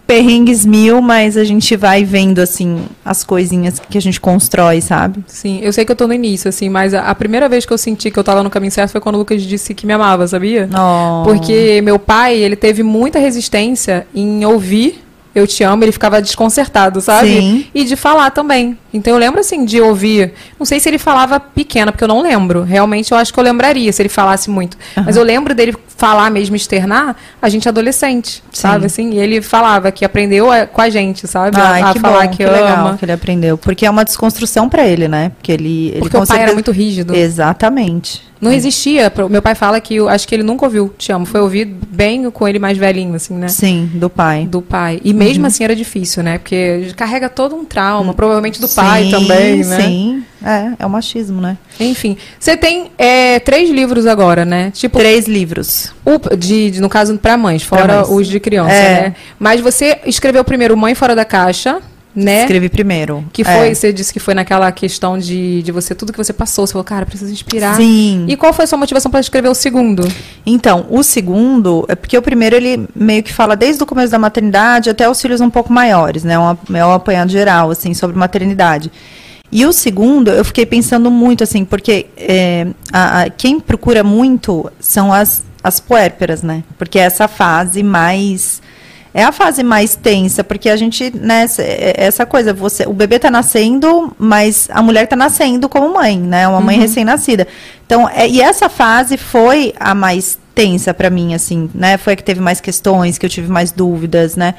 perrengues 0.07 0.65
mil, 0.65 1.01
mas 1.01 1.37
a 1.37 1.43
gente 1.43 1.75
vai 1.75 2.03
vendo, 2.03 2.39
assim, 2.39 2.85
as 3.05 3.23
coisinhas 3.23 3.79
que 3.89 3.97
a 3.97 4.01
gente 4.01 4.19
constrói, 4.19 4.81
sabe? 4.81 5.23
Sim, 5.27 5.59
eu 5.61 5.71
sei 5.71 5.85
que 5.85 5.91
eu 5.91 5.95
tô 5.95 6.07
no 6.07 6.13
início, 6.13 6.49
assim, 6.49 6.69
mas 6.69 6.93
a, 6.93 7.01
a 7.03 7.13
primeira 7.15 7.47
vez 7.47 7.65
que 7.65 7.71
eu 7.73 7.77
senti 7.77 8.09
que 8.09 8.17
eu 8.17 8.23
tava 8.23 8.41
no 8.41 8.49
caminho 8.49 8.71
certo 8.71 8.91
foi 8.91 9.01
quando 9.01 9.15
o 9.15 9.19
Lucas 9.19 9.43
disse 9.43 9.73
que 9.73 9.85
me 9.85 9.93
amava, 9.93 10.27
sabia? 10.27 10.67
Oh. 10.73 11.23
Porque 11.23 11.81
meu 11.83 11.99
pai, 11.99 12.35
ele 12.35 12.55
teve 12.55 12.81
muita 12.83 13.19
resistência 13.19 14.07
em 14.15 14.43
ouvir 14.45 15.03
eu 15.35 15.45
te 15.45 15.63
amo, 15.63 15.83
ele 15.83 15.91
ficava 15.91 16.19
desconcertado, 16.19 16.99
sabe? 16.99 17.27
Sim. 17.27 17.65
E 17.75 17.83
de 17.85 17.95
falar 17.95 18.31
também. 18.31 18.75
Então 18.93 19.13
eu 19.13 19.19
lembro 19.19 19.39
assim 19.39 19.65
de 19.65 19.81
ouvir, 19.81 20.33
não 20.57 20.65
sei 20.65 20.79
se 20.79 20.87
ele 20.89 20.97
falava 20.97 21.39
pequena, 21.39 21.91
porque 21.91 22.03
eu 22.03 22.07
não 22.07 22.21
lembro. 22.21 22.63
Realmente 22.63 23.11
eu 23.11 23.17
acho 23.17 23.33
que 23.33 23.39
eu 23.39 23.43
lembraria 23.43 23.91
se 23.91 24.01
ele 24.01 24.09
falasse 24.09 24.49
muito. 24.49 24.77
Mas 25.05 25.15
eu 25.17 25.23
lembro 25.23 25.53
dele 25.53 25.75
falar 25.97 26.29
mesmo 26.29 26.55
externar 26.55 27.15
a 27.41 27.49
gente 27.49 27.67
adolescente, 27.67 28.43
sabe 28.53 28.85
assim? 28.85 29.11
E 29.13 29.19
ele 29.19 29.41
falava 29.41 29.91
que 29.91 30.05
aprendeu 30.05 30.51
a- 30.51 30.65
com 30.67 30.79
a 30.81 30.89
gente, 30.89 31.27
sabe? 31.27 31.57
Ai, 31.59 31.81
a, 31.81 31.89
a 31.89 31.93
que 31.93 31.99
falar 31.99 32.23
bom, 32.25 32.29
que, 32.31 32.37
que 32.37 32.43
ama. 32.43 32.53
legal 32.55 32.95
que 32.97 33.05
ele 33.05 33.11
aprendeu. 33.11 33.57
Porque 33.57 33.85
é 33.85 33.89
uma 33.89 34.05
desconstrução 34.05 34.69
pra 34.69 34.85
ele, 34.87 35.07
né? 35.07 35.31
Porque 35.37 35.51
ele... 35.51 35.87
ele 35.89 35.99
Porque 35.99 36.15
com 36.17 36.23
o 36.23 36.27
pai 36.27 36.41
era 36.43 36.53
muito 36.53 36.71
rígido. 36.71 37.15
Exatamente. 37.15 38.21
Não 38.39 38.51
existia. 38.51 39.09
pro- 39.09 39.27
Meu 39.27 39.41
pai 39.41 39.55
fala 39.55 39.81
que 39.81 39.95
eu, 39.95 40.07
acho 40.07 40.27
que 40.27 40.35
ele 40.35 40.43
nunca 40.43 40.63
ouviu 40.65 40.93
Te 40.95 41.11
Amo. 41.11 41.25
Foi 41.25 41.41
ouvido 41.41 41.75
bem 41.89 42.29
com 42.29 42.47
ele 42.47 42.59
mais 42.59 42.77
velhinho, 42.77 43.15
assim, 43.15 43.33
né? 43.33 43.47
Sim, 43.47 43.89
do 43.95 44.09
pai. 44.11 44.45
Do 44.45 44.61
pai. 44.61 45.01
E 45.03 45.11
mesmo 45.11 45.41
Uhum. 45.41 45.47
assim 45.47 45.63
era 45.63 45.75
difícil, 45.75 46.21
né? 46.21 46.37
Porque 46.37 46.91
carrega 46.95 47.29
todo 47.29 47.55
um 47.55 47.65
trauma, 47.65 48.13
provavelmente 48.13 48.61
do 48.61 48.67
pai 48.87 49.03
Sim, 49.05 49.11
também, 49.11 49.57
né? 49.65 49.81
Sim, 49.81 50.23
é, 50.43 50.71
é 50.79 50.85
o 50.85 50.89
machismo, 50.89 51.41
né? 51.41 51.57
Enfim. 51.79 52.17
Você 52.39 52.55
tem 52.57 52.91
é, 52.97 53.39
três 53.39 53.69
livros 53.69 54.05
agora, 54.05 54.45
né? 54.45 54.71
Tipo, 54.73 54.97
Três 54.99 55.27
livros. 55.27 55.93
o- 56.05 56.35
de, 56.35 56.71
de- 56.71 56.81
no 56.81 56.89
caso, 56.89 57.17
para 57.17 57.37
mães, 57.37 57.63
fora 57.63 57.97
mães. 57.97 58.09
os 58.09 58.27
de 58.27 58.39
criança, 58.39 58.71
É. 58.73 59.01
né? 59.01 59.15
Mas 59.39 59.61
você 59.61 59.99
escreveu 60.05 60.43
primeiro 60.43 60.75
Mãe 60.77 60.95
Fora 60.95 61.15
da 61.15 61.25
Caixa, 61.25 61.79
né? 62.19 62.41
Escrevi 62.41 62.67
primeiro. 62.67 63.23
Que 63.31 63.43
É. 63.43 63.45
foi, 63.45 63.75
você 63.75 63.93
disse 63.93 64.11
que 64.11 64.19
foi 64.19 64.33
naquela 64.33 64.71
questão 64.71 65.17
de, 65.19 65.61
de 65.61 65.71
você, 65.71 65.93
tudo 65.93 66.11
que 66.11 66.17
você 66.17 66.33
passou, 66.33 66.65
você 66.65 66.73
falou, 66.73 66.83
cara, 66.83 67.05
preciso 67.05 67.31
inspirar. 67.31 67.75
Sim. 67.75 68.25
E 68.27 68.35
qual 68.35 68.51
foi 68.51 68.63
a 68.63 68.67
sua 68.67 68.77
motivação 68.79 69.11
para 69.11 69.19
escrever 69.19 69.49
o 69.49 69.53
segundo? 69.53 70.07
Então, 70.45 70.87
o 70.89 71.03
segundo, 71.03 71.85
é 71.87 71.93
porque 71.95 72.17
o 72.17 72.21
primeiro 72.21 72.55
ele 72.55 72.87
meio 72.95 73.21
que 73.21 73.31
fala 73.31 73.55
desde 73.55 73.83
o 73.83 73.85
começo 73.85 74.11
da 74.11 74.17
maternidade 74.17 74.89
até 74.89 75.07
os 75.07 75.21
filhos 75.21 75.39
um 75.41 75.49
pouco 75.49 75.71
maiores, 75.71 76.23
né? 76.23 76.39
Um, 76.39 76.57
é 76.75 76.85
um 76.85 76.91
apanhado 76.93 77.31
geral, 77.31 77.69
assim, 77.69 77.93
sobre 77.93 78.17
maternidade. 78.17 78.91
E 79.51 79.65
o 79.65 79.71
segundo, 79.71 80.29
eu 80.31 80.43
fiquei 80.43 80.65
pensando 80.65 81.09
muito, 81.11 81.43
assim, 81.43 81.63
porque 81.63 82.07
é, 82.17 82.67
a- 82.91 83.21
a- 83.21 83.29
quem 83.29 83.59
procura 83.59 84.03
muito 84.03 84.69
são 84.79 85.13
as, 85.13 85.43
as 85.63 85.79
puérperas, 85.79 86.41
né? 86.41 86.63
Porque 86.77 86.97
é 86.99 87.03
essa 87.03 87.27
fase 87.27 87.81
mais 87.83 88.61
é 89.17 89.23
a 89.23 89.31
fase 89.31 89.63
mais 89.63 89.95
tensa, 89.95 90.43
porque 90.43 90.69
a 90.69 90.75
gente, 90.75 91.11
né, 91.15 91.41
essa- 91.41 91.63
é- 91.63 91.95
essa 91.97 92.23
coisa, 92.23 92.53
você, 92.53 92.83
o 92.85 92.93
bebê 92.93 93.17
tá 93.17 93.31
nascendo, 93.31 94.13
mas 94.19 94.67
a 94.71 94.79
mulher 94.83 95.07
tá 95.07 95.15
nascendo 95.15 95.67
como 95.67 95.91
mãe, 95.91 96.19
né? 96.19 96.47
Uma 96.47 96.61
mãe 96.61 96.77
recém-nascida. 96.77 97.47
Então, 97.83 98.07
é- 98.07 98.27
e 98.29 98.39
essa 98.39 98.69
fase 98.69 99.17
foi 99.17 99.73
a 99.79 99.95
mais 99.95 100.37
tensa 100.53 100.93
pra 100.93 101.09
mim, 101.09 101.33
assim, 101.33 101.67
né? 101.73 101.97
Foi 101.97 102.13
a 102.13 102.15
que 102.15 102.23
teve 102.23 102.39
mais 102.39 102.61
questões, 102.61 103.17
que 103.17 103.25
eu 103.25 103.29
tive 103.29 103.51
mais 103.51 103.71
dúvidas, 103.71 104.35
né? 104.35 104.53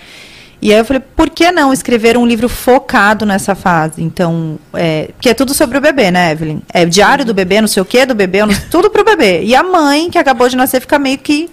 E 0.61 0.73
aí 0.73 0.79
eu 0.81 0.85
falei, 0.85 1.01
por 1.15 1.31
que 1.31 1.53
não 1.53 1.73
escrever 1.73 2.17
um 2.17 2.27
livro 2.27 2.49
focado 2.49 3.25
nessa 3.25 3.55
fase? 3.55 4.03
Então, 4.03 4.59
é, 4.75 5.11
porque 5.15 5.29
é 5.29 5.35
tudo 5.35 5.55
sobre 5.55 5.79
o 5.79 5.81
bebê, 5.81 6.11
né, 6.11 6.33
Evelyn? 6.33 6.59
É 6.75 6.83
o 6.83 6.89
diário 6.91 7.25
do 7.25 7.33
bebê, 7.33 7.61
não 7.61 7.69
sei 7.69 7.81
o 7.81 7.87
quê 7.87 8.05
do 8.05 8.13
bebê, 8.13 8.45
não- 8.45 8.53
tudo 8.73 8.91
pro 8.91 9.05
bebê. 9.05 9.45
E 9.45 9.55
a 9.55 9.63
mãe, 9.63 10.11
que 10.11 10.19
acabou 10.19 10.49
de 10.49 10.57
nascer, 10.57 10.81
fica 10.81 10.99
meio 10.99 11.19
que 11.19 11.49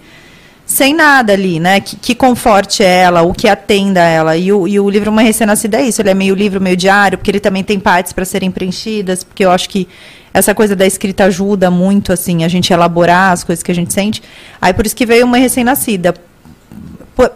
sem 0.66 0.92
nada 0.92 1.32
ali, 1.32 1.60
né? 1.60 1.80
Que, 1.80 1.94
que 1.94 2.14
conforte 2.14 2.82
ela, 2.82 3.22
o 3.22 3.32
que 3.32 3.48
atenda 3.48 4.00
ela. 4.00 4.36
E 4.36 4.52
o, 4.52 4.66
e 4.66 4.80
o 4.80 4.90
livro 4.90 5.12
Uma 5.12 5.22
Recém-Nascida 5.22 5.78
é 5.78 5.82
isso. 5.82 6.02
Ele 6.02 6.10
é 6.10 6.14
meio 6.14 6.34
livro, 6.34 6.60
meio 6.60 6.76
diário, 6.76 7.16
porque 7.16 7.30
ele 7.30 7.38
também 7.40 7.62
tem 7.62 7.78
partes 7.78 8.12
para 8.12 8.24
serem 8.24 8.50
preenchidas, 8.50 9.22
porque 9.22 9.44
eu 9.44 9.52
acho 9.52 9.68
que 9.70 9.88
essa 10.34 10.54
coisa 10.54 10.74
da 10.74 10.84
escrita 10.84 11.24
ajuda 11.24 11.70
muito, 11.70 12.12
assim, 12.12 12.44
a 12.44 12.48
gente 12.48 12.72
elaborar 12.72 13.32
as 13.32 13.44
coisas 13.44 13.62
que 13.62 13.70
a 13.70 13.74
gente 13.74 13.94
sente. 13.94 14.20
Aí 14.60 14.74
por 14.74 14.84
isso 14.84 14.96
que 14.96 15.06
veio 15.06 15.24
Uma 15.24 15.36
Recém-Nascida. 15.36 16.14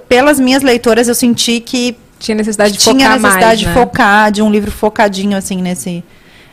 Pelas 0.08 0.38
minhas 0.40 0.62
leitoras, 0.62 1.08
eu 1.08 1.14
senti 1.14 1.60
que 1.60 1.96
Tinha 2.18 2.34
necessidade 2.34 2.72
de 2.72 2.78
tinha 2.80 2.92
focar 2.92 3.12
necessidade 3.12 3.46
mais, 3.46 3.58
de 3.60 3.66
né? 3.66 3.72
focar, 3.72 4.32
de 4.32 4.42
um 4.42 4.50
livro 4.50 4.70
focadinho, 4.70 5.38
assim, 5.38 5.62
nesse, 5.62 6.04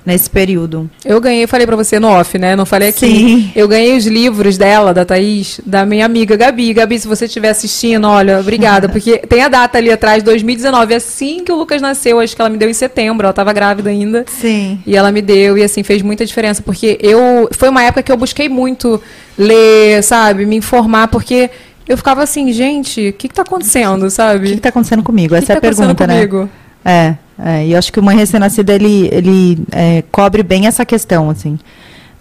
nesse 0.07 0.29
período. 0.29 0.89
Eu 1.03 1.19
ganhei, 1.19 1.43
eu 1.43 1.47
falei 1.49 1.67
pra 1.67 1.75
você 1.75 1.99
no 1.99 2.07
off, 2.07 2.39
né? 2.39 2.55
Não 2.55 2.65
falei 2.65 2.89
aqui. 2.89 3.05
Sim. 3.05 3.51
Eu 3.53 3.67
ganhei 3.67 3.97
os 3.97 4.05
livros 4.07 4.57
dela, 4.57 4.93
da 4.93 5.03
Thaís, 5.03 5.59
da 5.65 5.85
minha 5.85 6.05
amiga 6.05 6.37
Gabi. 6.37 6.73
Gabi, 6.73 6.97
se 6.97 7.09
você 7.09 7.25
estiver 7.25 7.49
assistindo, 7.49 8.07
olha, 8.07 8.39
obrigada. 8.39 8.87
Porque 8.87 9.17
tem 9.27 9.41
a 9.41 9.49
data 9.49 9.77
ali 9.77 9.91
atrás, 9.91 10.23
2019. 10.23 10.95
Assim 10.95 11.43
que 11.43 11.51
o 11.51 11.57
Lucas 11.57 11.81
nasceu, 11.81 12.21
acho 12.21 12.33
que 12.33 12.41
ela 12.41 12.49
me 12.49 12.57
deu 12.57 12.69
em 12.69 12.73
setembro. 12.73 13.25
Ela 13.25 13.33
tava 13.33 13.51
grávida 13.51 13.89
ainda. 13.89 14.23
Sim. 14.27 14.79
E 14.87 14.95
ela 14.95 15.11
me 15.11 15.21
deu, 15.21 15.57
e 15.57 15.63
assim, 15.63 15.83
fez 15.83 16.01
muita 16.01 16.25
diferença. 16.25 16.63
Porque 16.63 16.97
eu. 17.01 17.49
Foi 17.51 17.67
uma 17.67 17.83
época 17.83 18.01
que 18.01 18.11
eu 18.11 18.15
busquei 18.17 18.47
muito 18.47 19.01
ler, 19.37 20.01
sabe? 20.03 20.45
Me 20.45 20.55
informar, 20.55 21.09
porque 21.09 21.49
eu 21.85 21.97
ficava 21.97 22.23
assim, 22.23 22.49
gente, 22.53 23.09
o 23.09 23.13
que, 23.13 23.27
que 23.27 23.33
tá 23.35 23.41
acontecendo, 23.41 24.03
O 24.05 24.09
sabe? 24.09 24.47
que 24.47 24.53
está 24.55 24.69
acontecendo 24.69 25.03
comigo? 25.03 25.35
O 25.35 25.37
que 25.37 25.43
Essa 25.43 25.53
é 25.53 25.55
que 25.55 25.57
a 25.59 25.61
tá 25.61 25.67
acontecendo 25.67 25.95
pergunta, 25.95 26.07
né? 26.07 26.27
comigo? 26.27 26.49
É, 26.85 27.15
é, 27.39 27.65
e 27.65 27.71
eu 27.73 27.77
acho 27.77 27.91
que 27.91 27.99
o 27.99 28.03
Mãe 28.03 28.15
Recém-Nascida, 28.15 28.73
ele, 28.73 29.09
ele 29.11 29.59
é, 29.71 30.03
cobre 30.11 30.41
bem 30.43 30.67
essa 30.67 30.85
questão, 30.85 31.29
assim. 31.29 31.59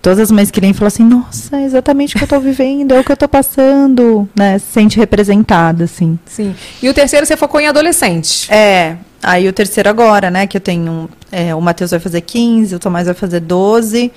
Todas 0.03 0.21
as 0.21 0.31
mães 0.31 0.51
que 0.51 0.61
leem 0.61 0.73
falam 0.73 0.87
assim, 0.87 1.05
nossa, 1.05 1.57
é 1.57 1.65
exatamente 1.65 2.15
o 2.15 2.19
que 2.19 2.23
eu 2.23 2.27
estou 2.27 2.41
vivendo, 2.41 2.95
é 2.95 3.01
o 3.01 3.05
que 3.05 3.11
eu 3.11 3.15
estou 3.15 3.29
passando, 3.29 4.29
né? 4.37 4.59
Se 4.59 4.67
sente 4.67 4.97
representada, 4.99 5.85
assim. 5.85 6.19
Sim. 6.27 6.55
E 6.81 6.89
o 6.89 6.95
terceiro 6.95 7.27
você 7.27 7.37
focou 7.37 7.61
em 7.61 7.67
adolescentes. 7.67 8.49
É, 8.49 8.97
aí 9.23 9.49
o 9.49 9.53
terceiro 9.53 9.89
agora, 9.89 10.31
né, 10.31 10.47
que 10.47 10.59
eu 10.59 10.61
tenho, 10.61 11.09
é, 11.33 11.55
o 11.55 11.61
Matheus 11.61 11.91
vai 11.91 11.99
fazer 11.99 12.21
15, 12.21 12.77
o 12.77 12.79
Tomás 12.79 13.07
vai 13.07 13.15
fazer 13.15 13.41
12, 13.41 14.13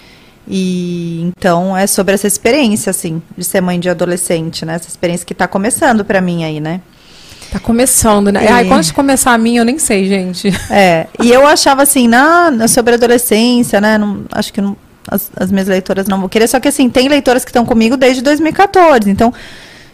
e 0.48 1.22
então 1.22 1.76
é 1.76 1.88
sobre 1.88 2.14
essa 2.14 2.28
experiência, 2.28 2.90
assim, 2.90 3.22
de 3.38 3.44
ser 3.44 3.62
mãe 3.62 3.80
de 3.80 3.90
adolescente, 3.90 4.66
né? 4.66 4.76
Essa 4.76 4.90
experiência 4.90 5.26
que 5.26 5.34
está 5.34 5.48
começando 5.48 6.04
para 6.04 6.22
mim 6.22 6.44
aí, 6.44 6.60
né? 6.60 6.82
Tá 7.52 7.60
começando, 7.60 8.32
né? 8.32 8.46
É. 8.46 8.52
Ai, 8.52 8.66
quando 8.66 8.94
começar 8.94 9.34
a 9.34 9.38
minha, 9.38 9.62
eu 9.62 9.66
nem 9.66 9.80
sei, 9.80 10.08
gente. 10.08 10.50
É, 10.70 11.08
e 11.22 11.32
eu 11.32 11.48
achava 11.48 11.82
assim, 11.84 12.08
na, 12.08 12.68
sobre 12.68 12.94
adolescência, 12.94 13.82
né? 13.82 13.98
Não, 13.98 14.22
acho 14.32 14.54
que 14.54 14.62
não- 14.62 14.78
as, 15.10 15.32
as 15.36 15.52
minhas 15.52 15.68
leitoras 15.68 16.08
não 16.08 16.20
vão 16.20 16.30
querer, 16.30 16.48
só 16.48 16.60
que 16.60 16.68
assim, 16.68 16.90
tem 16.90 17.08
leitoras 17.08 17.44
que 17.44 17.50
estão 17.50 17.66
comigo 17.66 17.98
desde 17.98 18.22
2014. 18.22 19.10
Então, 19.10 19.34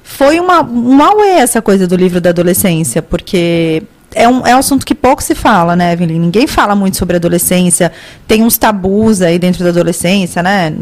foi 0.04 0.40
uma, 0.40 0.62
um 0.62 1.02
auê 1.02 1.36
essa 1.38 1.62
coisa 1.62 1.88
do 1.88 1.96
livro 1.96 2.20
da 2.20 2.32
adolescência, 2.32 3.02
porque 3.02 3.82
é 4.14 4.28
um, 4.28 4.46
é 4.46 4.56
um 4.56 4.60
assunto 4.60 4.86
que 4.86 4.94
pouco 4.94 5.24
se 5.24 5.34
fala, 5.34 5.76
né, 5.76 5.94
Evelyn? 5.94 6.20
Ninguém 6.20 6.48
fala 6.48 6.76
muito 6.76 6.98
sobre 6.98 7.16
adolescência. 7.16 7.92
Tem 8.28 8.44
uns 8.44 8.58
tabus 8.58 9.22
aí 9.22 9.40
dentro 9.40 9.64
da 9.64 9.70
adolescência, 9.70 10.44
né? 10.44 10.74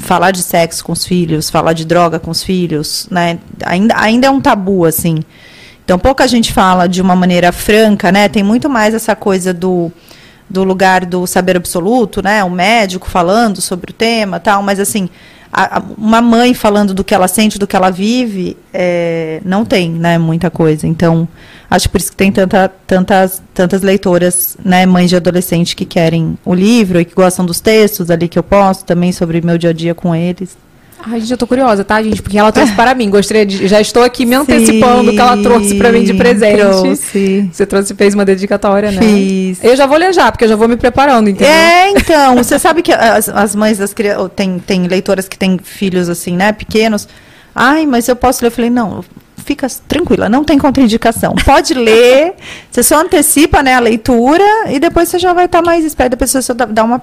Falar 0.00 0.30
de 0.32 0.42
sexo 0.42 0.84
com 0.84 0.92
os 0.92 1.04
filhos, 1.06 1.48
falar 1.48 1.72
de 1.72 1.84
droga 1.84 2.18
com 2.18 2.30
os 2.30 2.42
filhos, 2.42 3.06
né? 3.10 3.38
Ainda, 3.64 3.94
ainda 3.96 4.26
é 4.26 4.30
um 4.30 4.40
tabu, 4.40 4.84
assim. 4.84 5.18
Então, 5.86 6.00
pouca 6.00 6.26
gente 6.26 6.52
fala 6.52 6.88
de 6.88 7.00
uma 7.00 7.14
maneira 7.14 7.52
franca, 7.52 8.10
né? 8.10 8.28
Tem 8.28 8.42
muito 8.42 8.68
mais 8.68 8.92
essa 8.92 9.14
coisa 9.14 9.54
do, 9.54 9.92
do 10.50 10.64
lugar 10.64 11.06
do 11.06 11.28
saber 11.28 11.56
absoluto, 11.56 12.20
né? 12.20 12.42
O 12.42 12.50
médico 12.50 13.08
falando 13.08 13.60
sobre 13.60 13.92
o 13.92 13.94
tema 13.94 14.40
tal, 14.40 14.64
mas 14.64 14.80
assim, 14.80 15.08
a- 15.52 15.78
a- 15.78 15.82
uma 15.96 16.20
mãe 16.20 16.52
falando 16.54 16.92
do 16.92 17.04
que 17.04 17.14
ela 17.14 17.28
sente, 17.28 17.56
do 17.56 17.68
que 17.68 17.76
ela 17.76 17.88
vive, 17.90 18.56
é, 18.74 19.40
não 19.44 19.64
tem, 19.64 19.88
né? 19.92 20.18
Muita 20.18 20.50
coisa. 20.50 20.88
Então, 20.88 21.28
acho 21.70 21.88
por 21.88 22.00
isso 22.00 22.10
que 22.10 22.16
tem 22.16 22.32
tanta, 22.32 22.68
tantas, 22.84 23.40
tantas 23.54 23.80
leitoras, 23.80 24.56
né? 24.64 24.84
Mães 24.86 25.08
de 25.08 25.14
adolescente 25.14 25.76
que 25.76 25.84
querem 25.84 26.36
o 26.44 26.52
livro 26.52 27.00
e 27.00 27.04
que 27.04 27.14
gostam 27.14 27.46
dos 27.46 27.60
textos 27.60 28.10
ali 28.10 28.26
que 28.26 28.36
eu 28.36 28.42
posto 28.42 28.84
também 28.84 29.12
sobre 29.12 29.40
meu 29.40 29.56
dia 29.56 29.70
a 29.70 29.72
dia 29.72 29.94
com 29.94 30.12
eles. 30.12 30.56
Ai, 31.08 31.20
gente, 31.20 31.30
eu 31.30 31.38
tô 31.38 31.46
curiosa, 31.46 31.84
tá, 31.84 32.02
gente? 32.02 32.20
Porque 32.20 32.36
ela 32.36 32.50
trouxe 32.50 32.72
para 32.72 32.92
mim. 32.92 33.08
Gostaria 33.08 33.46
de. 33.46 33.68
Já 33.68 33.80
estou 33.80 34.02
aqui 34.02 34.26
me 34.26 34.34
antecipando 34.34 35.04
do 35.04 35.12
que 35.12 35.20
ela 35.20 35.36
trouxe 35.40 35.76
para 35.76 35.92
mim 35.92 36.02
de 36.02 36.12
presente. 36.14 36.58
trouxe. 36.58 37.48
Você 37.52 37.64
trouxe, 37.64 37.94
fez 37.94 38.12
uma 38.12 38.24
dedicatória, 38.24 38.90
né? 38.90 39.00
Fiz. 39.00 39.62
Eu 39.62 39.76
já 39.76 39.86
vou 39.86 39.96
ler 39.96 40.12
já, 40.12 40.32
porque 40.32 40.44
eu 40.44 40.48
já 40.48 40.56
vou 40.56 40.66
me 40.66 40.76
preparando, 40.76 41.30
entendeu? 41.30 41.52
É, 41.52 41.90
então, 41.90 42.34
você 42.34 42.58
sabe 42.58 42.82
que 42.82 42.92
as, 42.92 43.28
as 43.28 43.54
mães 43.54 43.78
das 43.78 43.94
crianças, 43.94 44.30
tem, 44.34 44.58
tem 44.58 44.88
leitoras 44.88 45.28
que 45.28 45.38
têm 45.38 45.58
filhos 45.62 46.08
assim, 46.08 46.36
né, 46.36 46.52
pequenos. 46.52 47.08
Ai, 47.54 47.86
mas 47.86 48.08
eu 48.08 48.16
posso 48.16 48.42
ler? 48.42 48.48
Eu 48.48 48.52
falei, 48.52 48.70
não, 48.70 49.04
fica 49.46 49.68
tranquila, 49.86 50.28
não 50.28 50.42
tem 50.44 50.58
contraindicação. 50.58 51.34
Pode 51.44 51.72
ler, 51.78 52.34
você 52.70 52.82
só 52.82 53.00
antecipa, 53.00 53.62
né, 53.62 53.74
a 53.74 53.80
leitura 53.80 54.44
e 54.68 54.80
depois 54.80 55.08
você 55.08 55.18
já 55.18 55.32
vai 55.32 55.44
estar 55.46 55.62
mais 55.62 55.84
esperto. 55.84 56.10
Depois 56.10 56.30
você 56.30 56.42
só 56.42 56.52
dá, 56.52 56.82
uma 56.84 57.00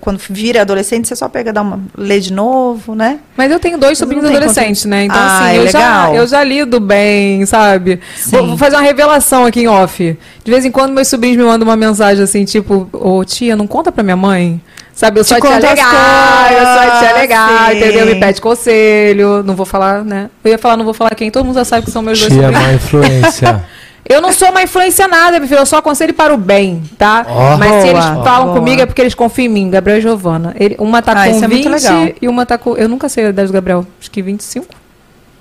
quando 0.00 0.20
vira 0.28 0.60
adolescente, 0.60 1.08
você 1.08 1.16
só 1.16 1.28
pega, 1.28 1.52
dá 1.52 1.62
uma, 1.62 1.80
lê 1.96 2.20
de 2.20 2.32
novo, 2.32 2.94
né? 2.94 3.18
Mas 3.36 3.50
eu 3.50 3.58
tenho 3.58 3.78
dois 3.78 3.96
sobrinhos 3.96 4.26
adolescentes, 4.26 4.84
né? 4.84 5.04
Então, 5.04 5.16
Ah, 5.18 5.38
assim, 5.38 5.56
é 5.56 5.58
eu, 5.58 5.68
já, 5.68 5.78
legal. 5.78 6.14
eu 6.14 6.26
já 6.26 6.44
lido 6.44 6.78
bem, 6.78 7.46
sabe? 7.46 7.98
Vou, 8.26 8.46
vou 8.48 8.58
fazer 8.58 8.76
uma 8.76 8.82
revelação 8.82 9.46
aqui 9.46 9.60
em 9.60 9.68
off. 9.68 10.18
De 10.44 10.50
vez 10.50 10.64
em 10.64 10.70
quando, 10.70 10.92
meus 10.92 11.08
sobrinhos 11.08 11.38
me 11.38 11.44
mandam 11.44 11.66
uma 11.66 11.76
mensagem 11.76 12.22
assim, 12.22 12.44
tipo, 12.44 12.88
ô 12.92 13.24
tia, 13.24 13.56
não 13.56 13.66
conta 13.66 13.90
pra 13.90 14.04
minha 14.04 14.16
mãe. 14.16 14.60
Sabe, 14.96 15.20
eu 15.20 15.24
Te 15.24 15.28
sou 15.28 15.36
a 15.36 15.40
tia 15.42 15.50
legal, 15.58 16.50
eu 16.52 16.64
sou 16.66 16.80
a 16.80 16.98
tia 17.00 17.12
legal, 17.12 17.48
sim. 17.70 17.76
entendeu? 17.76 18.06
Me 18.06 18.14
pede 18.14 18.40
conselho. 18.40 19.42
Não 19.42 19.54
vou 19.54 19.66
falar, 19.66 20.02
né? 20.02 20.30
Eu 20.42 20.50
ia 20.52 20.58
falar, 20.58 20.76
não 20.78 20.86
vou 20.86 20.94
falar 20.94 21.14
quem, 21.14 21.30
todo 21.30 21.44
mundo 21.44 21.56
já 21.56 21.64
sabe 21.66 21.84
que 21.84 21.90
são 21.92 22.00
meus 22.00 22.18
dois 22.18 22.32
Tia 22.32 22.50
má 22.50 22.72
influência. 22.72 23.62
Eu 24.08 24.20
não 24.22 24.32
sou 24.32 24.50
uma 24.50 24.62
influência 24.62 25.08
nada, 25.08 25.40
meu 25.40 25.48
filho. 25.48 25.58
Eu 25.58 25.66
só 25.66 25.78
aconselho 25.78 26.14
para 26.14 26.32
o 26.32 26.36
bem, 26.36 26.80
tá? 26.96 27.26
Ó. 27.28 27.56
Mas 27.56 27.82
se 27.82 27.88
eles 27.88 28.04
Boa, 28.04 28.22
falam 28.24 28.46
boa. 28.46 28.58
comigo 28.58 28.80
é 28.80 28.86
porque 28.86 29.00
eles 29.02 29.14
confiam 29.16 29.46
em 29.46 29.48
mim, 29.48 29.68
Gabriel 29.68 29.98
e 29.98 30.00
Giovana. 30.00 30.54
Ele, 30.60 30.76
uma 30.78 31.02
tá 31.02 31.10
Ah, 31.10 31.24
com 31.24 31.30
isso 31.32 31.44
é 31.44 31.48
20 31.48 31.68
muito 31.68 31.68
legal. 31.84 32.08
e 32.22 32.28
uma 32.28 32.46
tá 32.46 32.56
com. 32.56 32.76
Eu 32.76 32.88
nunca 32.88 33.08
sei 33.08 33.26
a 33.26 33.28
idade 33.30 33.48
do 33.48 33.52
Gabriel. 33.52 33.84
Acho 34.00 34.08
que 34.08 34.22
25. 34.22 34.64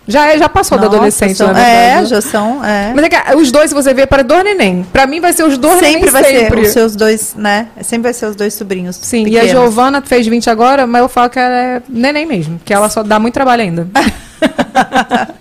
Já, 0.08 0.28
é, 0.32 0.38
já 0.38 0.48
passou 0.48 0.78
da 0.78 0.84
Nossa, 0.86 0.98
adolescente, 0.98 1.36
são- 1.36 1.48
na 1.48 1.54
verdade. 1.54 2.04
É, 2.04 2.06
já 2.06 2.22
são, 2.22 2.64
é. 2.64 2.92
Mas 2.96 3.06
é 3.06 3.10
que 3.10 3.36
os 3.36 3.52
dois, 3.52 3.70
se 3.70 3.74
você 3.76 3.94
ver, 3.94 4.06
para 4.06 4.24
dois 4.24 4.44
neném. 4.44 4.86
Pra 4.94 5.08
mim 5.08 5.20
vai 5.20 5.34
ser 5.34 5.44
os 5.44 5.58
dois 5.58 5.80
sempre 5.80 5.96
neném 5.98 6.10
vai 6.12 6.24
sempre. 6.24 6.62
ser 6.62 6.68
os 6.68 6.74
seus 6.74 6.96
dois, 6.96 7.34
né? 7.36 7.68
Sempre 7.82 8.04
vai 8.04 8.14
ser 8.14 8.28
os 8.28 8.36
dois 8.36 8.54
sobrinhos. 8.54 8.96
Sim, 8.98 9.22
e 9.22 9.26
pequenos. 9.26 9.48
a 9.48 9.52
Giovana 9.52 10.02
fez 10.02 10.28
20 10.28 10.48
agora, 10.50 10.86
mas 10.86 11.02
eu 11.02 11.10
falo 11.10 11.30
que 11.30 11.40
ela 11.40 11.56
é 11.56 11.82
neném 11.90 12.26
mesmo, 12.26 12.60
que 12.64 12.72
ela 12.74 12.88
só 12.90 13.02
dá 13.02 13.18
muito 13.20 13.34
trabalho 13.34 13.64
ainda. 13.64 13.88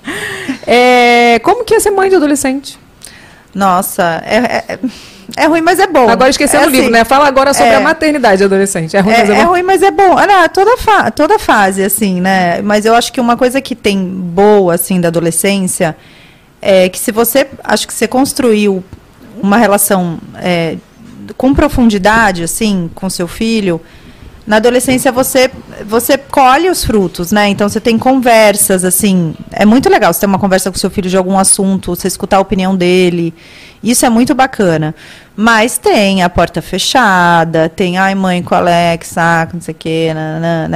É, 0.66 1.38
como 1.40 1.62
que 1.64 1.74
é 1.74 1.80
ser 1.80 1.90
mãe 1.90 2.08
de 2.08 2.16
adolescente? 2.16 2.78
Nossa, 3.54 4.22
é, 4.24 4.36
é, 4.72 4.78
é 5.36 5.46
ruim, 5.46 5.60
mas 5.60 5.78
é 5.78 5.86
bom. 5.86 6.08
Agora 6.08 6.30
esquecendo 6.30 6.64
é 6.64 6.66
o 6.66 6.70
livro, 6.70 6.86
assim, 6.86 6.92
né? 6.92 7.04
Fala 7.04 7.26
agora 7.26 7.52
sobre 7.54 7.72
é. 7.72 7.76
a 7.76 7.80
maternidade 7.80 8.38
de 8.38 8.44
adolescente. 8.44 8.96
É 8.96 9.00
ruim, 9.00 9.14
mas 9.14 9.30
É, 9.30 9.32
é, 9.32 9.36
é 9.36 9.44
bom. 9.44 9.50
ruim, 9.50 9.62
mas 9.62 9.82
é 9.82 9.90
bom. 9.90 10.18
Ah, 10.18 10.26
não, 10.26 10.48
toda, 10.48 10.76
fa 10.76 11.10
toda 11.10 11.38
fase, 11.38 11.82
assim, 11.82 12.20
né? 12.20 12.60
Mas 12.62 12.84
eu 12.84 12.94
acho 12.94 13.12
que 13.12 13.20
uma 13.20 13.36
coisa 13.36 13.60
que 13.60 13.74
tem 13.74 13.98
boa, 14.04 14.74
assim, 14.74 15.00
da 15.00 15.08
adolescência 15.08 15.96
é 16.60 16.88
que 16.88 16.98
se 16.98 17.12
você, 17.12 17.46
acho 17.62 17.86
que 17.86 17.92
você 17.92 18.08
construiu 18.08 18.82
uma 19.42 19.56
relação 19.56 20.18
é, 20.36 20.76
com 21.36 21.54
profundidade, 21.54 22.42
assim, 22.42 22.90
com 22.94 23.10
seu 23.10 23.28
filho, 23.28 23.80
na 24.46 24.56
adolescência 24.56 25.10
você 25.10 25.50
você 25.86 26.18
colhe 26.18 26.68
os 26.68 26.84
frutos, 26.84 27.32
né? 27.32 27.48
Então 27.48 27.68
você 27.68 27.80
tem 27.80 27.98
conversas, 27.98 28.84
assim, 28.84 29.34
é 29.50 29.64
muito 29.64 29.88
legal 29.88 30.12
você 30.12 30.20
ter 30.20 30.26
uma 30.26 30.38
conversa 30.38 30.70
com 30.70 30.78
seu 30.78 30.90
filho 30.90 31.08
de 31.08 31.16
algum 31.16 31.38
assunto, 31.38 31.94
você 31.94 32.08
escutar 32.08 32.36
a 32.36 32.40
opinião 32.40 32.76
dele. 32.76 33.34
Isso 33.82 34.06
é 34.06 34.08
muito 34.08 34.34
bacana. 34.34 34.94
Mas 35.36 35.78
tem 35.78 36.22
a 36.22 36.30
porta 36.30 36.62
fechada, 36.62 37.68
tem 37.68 37.98
ai 37.98 38.14
mãe 38.14 38.42
com 38.42 38.54
Alex, 38.54 39.08
saco, 39.08 39.54
não 39.54 39.60
sei 39.60 39.72
o 39.72 39.76
quê, 39.76 40.12
né? 40.14 40.68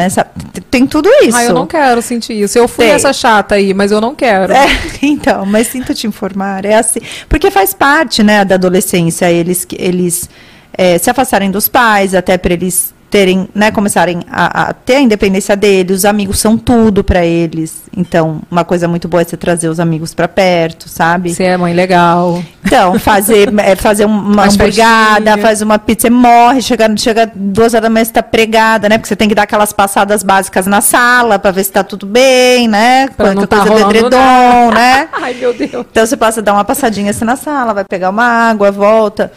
Tem 0.71 0.87
tudo 0.87 1.09
isso. 1.23 1.37
Ah, 1.37 1.45
eu 1.45 1.55
não 1.55 1.67
quero 1.67 2.03
sentir 2.03 2.35
isso. 2.35 2.59
Eu 2.59 2.67
fui 2.67 2.87
Tem. 2.87 2.95
essa 2.95 3.13
chata 3.13 3.55
aí, 3.55 3.73
mas 3.73 3.93
eu 3.93 4.01
não 4.01 4.15
quero. 4.15 4.53
É, 4.53 4.67
então, 5.01 5.47
mas 5.47 5.69
sinto 5.69 5.95
te 5.95 6.07
informar, 6.07 6.65
é 6.65 6.75
assim, 6.75 7.01
porque 7.29 7.51
faz 7.51 7.73
parte, 7.73 8.23
né, 8.23 8.45
da 8.45 8.57
adolescência, 8.57 9.31
eles, 9.31 9.67
eles 9.73 10.29
é, 10.73 10.99
se 10.99 11.09
afastarem 11.09 11.51
dos 11.51 11.69
pais, 11.69 12.15
até 12.15 12.37
para 12.37 12.53
eles 12.53 12.93
terem, 13.11 13.49
né, 13.55 13.71
começarem 13.71 14.21
a, 14.31 14.69
a 14.69 14.73
ter 14.73 14.97
a 14.97 15.01
independência 15.01 15.57
deles, 15.57 15.99
os 15.99 16.05
amigos 16.05 16.39
são 16.39 16.59
tudo 16.59 17.03
pra 17.03 17.25
eles. 17.25 17.83
Então, 17.97 18.41
uma 18.51 18.65
coisa 18.65 18.87
muito 18.87 19.09
boa 19.09 19.23
é 19.23 19.25
você 19.25 19.37
trazer 19.37 19.69
os 19.69 19.81
amigos 19.81 20.15
pra 20.15 20.29
perto, 20.29 20.89
sabe? 20.89 21.35
Você 21.35 21.45
é 21.45 21.57
mãe 21.57 21.73
legal. 21.75 22.43
Então, 22.65 22.99
fazer, 22.99 23.49
é, 23.61 23.75
fazer 23.75 24.05
uma 24.05 24.43
Faz 24.43 24.55
hamburgada, 24.55 25.15
festinha. 25.25 25.39
faz 25.39 25.63
uma 25.63 25.79
pizza, 25.79 26.03
você 26.03 26.11
morre, 26.11 26.61
chega, 26.61 26.97
chega 26.97 27.31
duas 27.35 27.75
horas 27.75 27.83
da 27.83 27.91
manhã, 27.91 28.05
você 28.05 28.13
tá 28.13 28.23
pregada, 28.23 28.89
né? 28.89 28.99
Porque 28.99 29.09
você 29.09 29.17
tem 29.17 29.29
que 29.29 29.35
dar 29.35 29.43
aquelas 29.45 29.73
passadas 29.73 30.23
básicas 30.23 30.67
na 30.67 30.81
sala 30.81 31.39
pra 31.39 31.51
ver 31.51 31.65
se 31.65 31.73
tá 31.73 31.83
tudo 31.83 32.07
bem, 32.07 32.69
né? 32.69 33.09
Pra 33.17 33.35
não 33.35 33.47
tá 33.47 33.57
coisa 33.57 33.65
do 33.65 33.73
rolando 33.79 33.97
edredom, 33.97 34.71
né? 34.75 35.09
Ai, 35.21 35.35
meu 35.35 35.55
Deus. 35.55 35.87
Então 35.91 36.07
você 36.07 36.17
passa 36.17 36.41
a 36.41 36.43
dar 36.43 36.53
uma 36.53 36.65
passadinha 36.65 37.11
assim 37.11 37.25
na 37.25 37.37
sala, 37.37 37.73
vai 37.73 37.85
pegar 37.85 38.11
uma 38.11 38.25
água, 38.25 38.71
volta. 38.71 39.33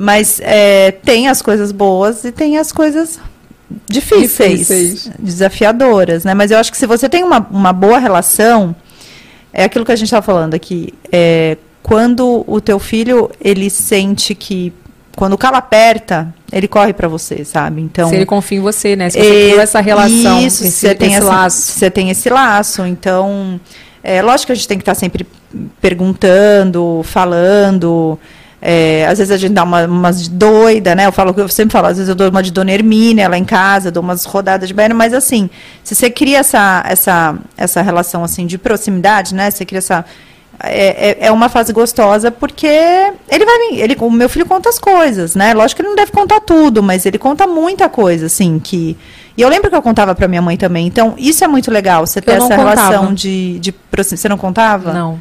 Mas 0.00 0.40
é, 0.44 0.92
tem 0.92 1.26
as 1.26 1.42
coisas 1.42 1.72
boas 1.72 2.22
e 2.22 2.30
tem 2.30 2.56
as 2.56 2.70
coisas 2.70 3.18
difíceis, 3.88 4.60
Difíceis. 4.60 5.10
desafiadoras, 5.18 6.22
né? 6.22 6.34
Mas 6.34 6.52
eu 6.52 6.58
acho 6.58 6.70
que 6.70 6.78
se 6.78 6.86
você 6.86 7.08
tem 7.08 7.24
uma, 7.24 7.44
uma 7.50 7.72
boa 7.72 7.98
relação, 7.98 8.76
é 9.52 9.64
aquilo 9.64 9.84
que 9.84 9.90
a 9.90 9.96
gente 9.96 10.06
estava 10.06 10.24
falando 10.24 10.54
aqui. 10.54 10.94
É, 11.10 11.56
quando 11.82 12.44
o 12.46 12.60
teu 12.60 12.78
filho, 12.78 13.28
ele 13.40 13.68
sente 13.68 14.36
que 14.36 14.72
quando 15.16 15.32
o 15.32 15.38
calo 15.38 15.56
aperta, 15.56 16.32
ele 16.52 16.68
corre 16.68 16.92
para 16.92 17.08
você, 17.08 17.44
sabe? 17.44 17.82
Então, 17.82 18.08
Se 18.08 18.14
ele 18.14 18.24
confia 18.24 18.58
em 18.58 18.60
você, 18.60 18.94
né? 18.94 19.10
Se 19.10 19.18
você 19.18 19.26
é, 19.26 19.46
criou 19.48 19.60
essa 19.60 19.80
relação, 19.80 20.40
Isso, 20.40 20.64
esse, 20.64 20.70
você 20.70 20.94
tem 20.94 21.08
esse 21.08 21.16
essa, 21.18 21.26
laço. 21.26 21.72
Você 21.72 21.90
tem 21.90 22.10
esse 22.10 22.30
laço. 22.30 22.86
Então, 22.86 23.60
é 24.00 24.22
lógico 24.22 24.46
que 24.46 24.52
a 24.52 24.54
gente 24.54 24.68
tem 24.68 24.78
que 24.78 24.82
estar 24.82 24.94
sempre 24.94 25.26
perguntando, 25.80 27.00
falando. 27.02 28.16
É, 28.60 29.06
às 29.06 29.18
vezes 29.18 29.30
a 29.30 29.36
gente 29.36 29.52
dá 29.52 29.62
uma, 29.62 29.84
umas 29.86 30.22
de 30.24 30.30
doida, 30.30 30.94
né? 30.94 31.06
Eu 31.06 31.12
falo, 31.12 31.32
eu 31.36 31.48
sempre 31.48 31.72
falo, 31.72 31.86
às 31.86 31.96
vezes 31.96 32.08
eu 32.08 32.14
dou 32.14 32.28
uma 32.28 32.42
de 32.42 32.50
Dona 32.50 32.72
Hermínia 32.72 33.28
lá 33.28 33.38
em 33.38 33.44
casa, 33.44 33.90
dou 33.90 34.02
umas 34.02 34.24
rodadas 34.24 34.68
de 34.68 34.74
banho, 34.74 34.94
mas 34.94 35.14
assim, 35.14 35.48
se 35.84 35.94
você 35.94 36.10
cria 36.10 36.38
essa, 36.38 36.82
essa, 36.86 37.36
essa 37.56 37.82
relação 37.82 38.24
assim 38.24 38.46
de 38.46 38.58
proximidade, 38.58 39.34
né? 39.34 39.50
Você 39.50 39.64
cria 39.64 39.78
essa 39.78 40.04
é, 40.60 41.10
é, 41.10 41.26
é 41.26 41.32
uma 41.32 41.48
fase 41.48 41.72
gostosa 41.72 42.32
porque 42.32 42.66
ele 42.66 43.44
vai 43.44 43.80
ele 43.80 43.96
o 44.00 44.10
meu 44.10 44.28
filho 44.28 44.44
conta 44.44 44.68
as 44.68 44.76
coisas 44.76 45.36
né 45.36 45.54
lógico 45.54 45.76
que 45.76 45.82
ele 45.82 45.90
não 45.90 45.96
deve 45.96 46.10
contar 46.10 46.40
tudo 46.40 46.82
mas 46.82 47.06
ele 47.06 47.16
conta 47.16 47.46
muita 47.46 47.88
coisa 47.88 48.26
assim 48.26 48.58
que 48.58 48.96
e 49.36 49.42
eu 49.42 49.48
lembro 49.48 49.70
que 49.70 49.76
eu 49.76 49.82
contava 49.82 50.16
para 50.16 50.26
minha 50.26 50.42
mãe 50.42 50.56
também 50.56 50.88
então 50.88 51.14
isso 51.16 51.44
é 51.44 51.46
muito 51.46 51.70
legal 51.70 52.04
você 52.04 52.20
ter 52.20 52.32
essa 52.32 52.48
contava. 52.48 52.70
relação 52.70 53.14
de, 53.14 53.60
de 53.60 53.70
proximidade 53.70 54.20
você 54.22 54.28
não 54.28 54.36
contava 54.36 54.92
Não. 54.92 55.20